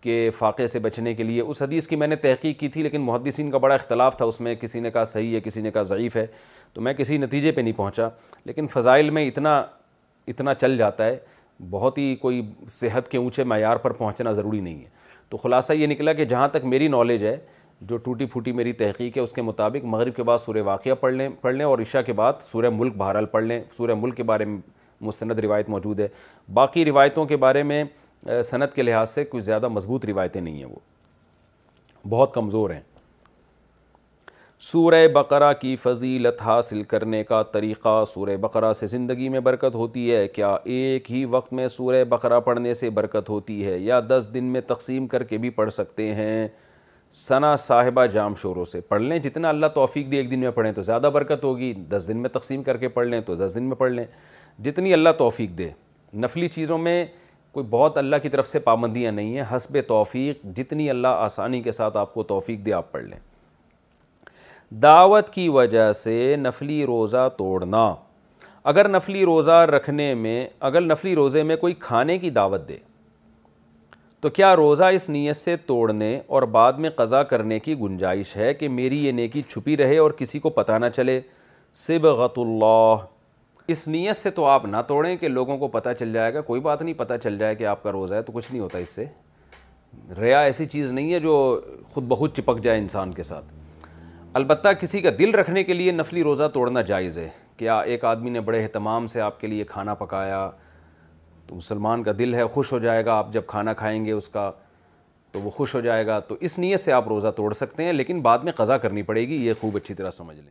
کہ 0.00 0.30
فاقے 0.38 0.66
سے 0.66 0.78
بچنے 0.84 1.12
کے 1.14 1.22
لیے 1.22 1.40
اس 1.40 1.60
حدیث 1.62 1.86
کی 1.88 1.96
میں 1.96 2.06
نے 2.06 2.16
تحقیق 2.22 2.58
کی 2.60 2.68
تھی 2.68 2.82
لیکن 2.82 3.00
محدثین 3.00 3.50
کا 3.50 3.58
بڑا 3.64 3.74
اختلاف 3.74 4.16
تھا 4.16 4.24
اس 4.24 4.40
میں 4.40 4.54
کسی 4.60 4.80
نے 4.80 4.90
کہا 4.90 5.04
صحیح 5.12 5.34
ہے 5.34 5.40
کسی 5.40 5.60
نے 5.62 5.70
کہا 5.70 5.82
ضعیف 5.90 6.16
ہے 6.16 6.26
تو 6.72 6.80
میں 6.80 6.92
کسی 6.98 7.18
نتیجے 7.18 7.52
پہ 7.52 7.60
نہیں 7.60 7.72
پہنچا 7.76 8.08
لیکن 8.44 8.66
فضائل 8.72 9.10
میں 9.18 9.26
اتنا 9.26 9.56
اتنا 10.28 10.54
چل 10.54 10.76
جاتا 10.78 11.04
ہے 11.06 11.18
بہت 11.70 11.98
ہی 11.98 12.14
کوئی 12.20 12.40
صحت 12.70 13.08
کے 13.10 13.18
اونچے 13.18 13.44
معیار 13.44 13.76
پر 13.82 13.92
پہنچنا 13.92 14.32
ضروری 14.32 14.60
نہیں 14.60 14.78
ہے 14.80 14.88
تو 15.28 15.36
خلاصہ 15.36 15.72
یہ 15.72 15.86
نکلا 15.86 16.12
کہ 16.12 16.24
جہاں 16.24 16.48
تک 16.52 16.64
میری 16.64 16.88
نالج 16.88 17.24
ہے 17.24 17.36
جو 17.80 17.96
ٹوٹی 17.96 18.26
پھوٹی 18.32 18.52
میری 18.52 18.72
تحقیق 18.72 19.16
ہے 19.16 19.22
اس 19.22 19.32
کے 19.32 19.42
مطابق 19.42 19.84
مغرب 19.94 20.16
کے 20.16 20.22
بعد 20.22 20.38
سورہ 20.38 20.62
واقعہ 20.64 20.94
پڑھ 21.00 21.14
لیں 21.14 21.28
پڑھ 21.40 21.54
لیں 21.54 21.66
اور 21.66 21.78
عشاء 21.82 22.00
کے 22.06 22.12
بعد 22.20 22.42
سورہ 22.50 22.70
ملک 22.74 22.96
بہرحال 22.96 23.26
پڑھ 23.32 23.44
لیں 23.44 23.60
سورہ 23.76 23.94
ملک 24.00 24.16
کے 24.16 24.22
بارے 24.22 24.44
میں 24.44 24.60
مستند 25.06 25.38
روایت 25.42 25.68
موجود 25.68 26.00
ہے 26.00 26.08
باقی 26.54 26.84
روایتوں 26.84 27.24
کے 27.26 27.36
بارے 27.44 27.62
میں 27.62 27.82
صنعت 28.44 28.74
کے 28.74 28.82
لحاظ 28.82 29.10
سے 29.14 29.24
کوئی 29.24 29.42
زیادہ 29.42 29.68
مضبوط 29.68 30.04
روایتیں 30.06 30.40
نہیں 30.40 30.56
ہیں 30.58 30.64
وہ 30.64 32.08
بہت 32.08 32.34
کمزور 32.34 32.70
ہیں 32.70 32.80
سورہ 34.62 35.06
بقرہ 35.12 35.52
کی 35.60 35.74
فضیلت 35.82 36.42
حاصل 36.42 36.82
کرنے 36.90 37.22
کا 37.28 37.42
طریقہ 37.52 37.94
سورہ 38.06 38.34
بقرہ 38.40 38.72
سے 38.80 38.86
زندگی 38.86 39.28
میں 39.28 39.40
برکت 39.46 39.74
ہوتی 39.74 40.10
ہے 40.10 40.26
کیا 40.28 40.50
ایک 40.74 41.10
ہی 41.12 41.24
وقت 41.30 41.52
میں 41.52 41.66
سورہ 41.76 42.02
بقرہ 42.08 42.38
پڑھنے 42.40 42.74
سے 42.80 42.90
برکت 42.98 43.28
ہوتی 43.28 43.66
ہے 43.66 43.78
یا 43.78 43.98
دس 44.08 44.28
دن 44.34 44.44
میں 44.52 44.60
تقسیم 44.66 45.06
کر 45.14 45.22
کے 45.32 45.38
بھی 45.44 45.50
پڑھ 45.56 45.72
سکتے 45.72 46.04
ہیں 46.14 46.46
ثنا 47.22 47.54
صاحبہ 47.62 48.04
جام 48.12 48.34
شوروں 48.42 48.64
سے 48.72 48.80
پڑھ 48.90 49.02
لیں 49.02 49.18
جتنا 49.24 49.48
اللہ 49.48 49.74
توفیق 49.74 50.10
دے 50.12 50.16
ایک 50.16 50.30
دن 50.30 50.40
میں 50.40 50.50
پڑھیں 50.60 50.70
تو 50.72 50.82
زیادہ 50.90 51.10
برکت 51.14 51.44
ہوگی 51.44 51.72
دس 51.96 52.04
دن 52.08 52.18
میں 52.22 52.30
تقسیم 52.38 52.62
کر 52.70 52.76
کے 52.84 52.88
پڑھ 52.98 53.06
لیں 53.06 53.20
تو 53.26 53.34
دس 53.44 53.54
دن 53.54 53.64
میں 53.68 53.76
پڑھ 53.76 53.92
لیں 53.92 54.04
جتنی 54.64 54.92
اللہ 54.92 55.16
توفیق 55.18 55.58
دے 55.58 55.68
نفلی 56.22 56.48
چیزوں 56.54 56.78
میں 56.86 57.04
کوئی 57.52 57.66
بہت 57.70 57.98
اللہ 57.98 58.16
کی 58.22 58.28
طرف 58.36 58.48
سے 58.48 58.58
پابندیاں 58.70 59.12
نہیں 59.12 59.36
ہیں 59.36 59.44
حسب 59.56 59.78
توفیق 59.88 60.44
جتنی 60.56 60.88
اللہ 60.90 61.20
آسانی 61.28 61.62
کے 61.62 61.72
ساتھ 61.82 61.96
آپ 61.96 62.14
کو 62.14 62.22
توفیق 62.34 62.64
دے 62.66 62.72
آپ 62.82 62.92
پڑھ 62.92 63.04
لیں 63.04 63.18
دعوت 64.80 65.28
کی 65.32 65.48
وجہ 65.48 65.90
سے 65.92 66.34
نفلی 66.38 66.84
روزہ 66.86 67.28
توڑنا 67.38 67.78
اگر 68.70 68.88
نفلی 68.88 69.24
روزہ 69.24 69.50
رکھنے 69.72 70.14
میں 70.14 70.46
اگر 70.68 70.80
نفلی 70.80 71.14
روزے 71.14 71.42
میں 71.42 71.56
کوئی 71.56 71.74
کھانے 71.80 72.16
کی 72.18 72.30
دعوت 72.30 72.66
دے 72.68 72.76
تو 74.20 74.30
کیا 74.30 74.54
روزہ 74.56 74.84
اس 74.94 75.08
نیت 75.10 75.36
سے 75.36 75.56
توڑنے 75.66 76.18
اور 76.26 76.42
بعد 76.56 76.72
میں 76.80 76.90
قضا 76.96 77.22
کرنے 77.32 77.58
کی 77.60 77.74
گنجائش 77.78 78.36
ہے 78.36 78.52
کہ 78.54 78.68
میری 78.68 79.04
یہ 79.06 79.12
نیکی 79.12 79.42
چھپی 79.48 79.76
رہے 79.76 79.98
اور 79.98 80.10
کسی 80.18 80.38
کو 80.40 80.50
پتہ 80.60 80.78
نہ 80.80 80.88
چلے 80.96 81.20
سبغت 81.86 82.38
اللہ 82.38 83.04
اس 83.72 83.86
نیت 83.88 84.16
سے 84.16 84.30
تو 84.40 84.44
آپ 84.46 84.64
نہ 84.66 84.76
توڑیں 84.88 85.16
کہ 85.16 85.28
لوگوں 85.28 85.58
کو 85.58 85.68
پتہ 85.78 85.88
چل 85.98 86.12
جائے 86.12 86.34
گا 86.34 86.40
کوئی 86.52 86.60
بات 86.60 86.82
نہیں 86.82 86.98
پتہ 86.98 87.14
چل 87.22 87.38
جائے 87.38 87.54
کہ 87.56 87.66
آپ 87.66 87.82
کا 87.82 87.92
روزہ 87.92 88.14
ہے 88.14 88.22
تو 88.22 88.32
کچھ 88.34 88.50
نہیں 88.52 88.62
ہوتا 88.62 88.78
اس 88.78 88.94
سے 88.96 89.04
ریا 90.20 90.40
ایسی 90.40 90.66
چیز 90.66 90.92
نہیں 90.92 91.12
ہے 91.12 91.20
جو 91.20 91.34
خود 91.94 92.04
بہت 92.08 92.36
چپک 92.36 92.62
جائے 92.64 92.78
انسان 92.78 93.12
کے 93.14 93.22
ساتھ 93.22 93.52
البتہ 94.38 94.68
کسی 94.80 95.00
کا 95.02 95.10
دل 95.18 95.34
رکھنے 95.34 95.62
کے 95.64 95.74
لیے 95.74 95.92
نفلی 95.92 96.22
روزہ 96.22 96.42
توڑنا 96.52 96.82
جائز 96.90 97.16
ہے 97.18 97.28
کیا 97.56 97.78
ایک 97.80 98.04
آدمی 98.10 98.30
نے 98.30 98.40
بڑے 98.40 98.62
اہتمام 98.62 99.06
سے 99.14 99.20
آپ 99.20 99.40
کے 99.40 99.46
لیے 99.46 99.64
کھانا 99.68 99.94
پکایا 99.94 100.38
تو 101.46 101.54
مسلمان 101.54 102.02
کا 102.02 102.12
دل 102.18 102.34
ہے 102.34 102.46
خوش 102.54 102.72
ہو 102.72 102.78
جائے 102.84 103.04
گا 103.06 103.14
آپ 103.18 103.32
جب 103.32 103.46
کھانا 103.46 103.72
کھائیں 103.80 104.04
گے 104.04 104.12
اس 104.12 104.28
کا 104.36 104.50
تو 105.32 105.40
وہ 105.40 105.50
خوش 105.56 105.74
ہو 105.74 105.80
جائے 105.80 106.06
گا 106.06 106.18
تو 106.28 106.36
اس 106.48 106.58
نیت 106.58 106.80
سے 106.80 106.92
آپ 106.92 107.08
روزہ 107.08 107.28
توڑ 107.36 107.52
سکتے 107.60 107.84
ہیں 107.84 107.92
لیکن 107.92 108.20
بعد 108.22 108.38
میں 108.48 108.52
قضا 108.56 108.78
کرنی 108.86 109.02
پڑے 109.10 109.26
گی 109.28 109.44
یہ 109.46 109.54
خوب 109.60 109.76
اچھی 109.76 109.94
طرح 109.94 110.10
سمجھ 110.10 110.38
لیں 110.40 110.50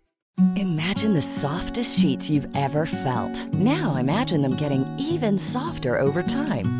Imagine 0.55 1.13
the 1.13 1.21
softest 1.21 1.99
sheets 1.99 2.29
you've 2.29 2.47
ever 2.55 2.85
felt. 2.85 3.53
Now 3.53 3.95
imagine 3.95 4.41
them 4.41 4.55
getting 4.55 4.85
even 4.97 5.37
softer 5.37 5.97
over 5.97 6.23
time. 6.23 6.79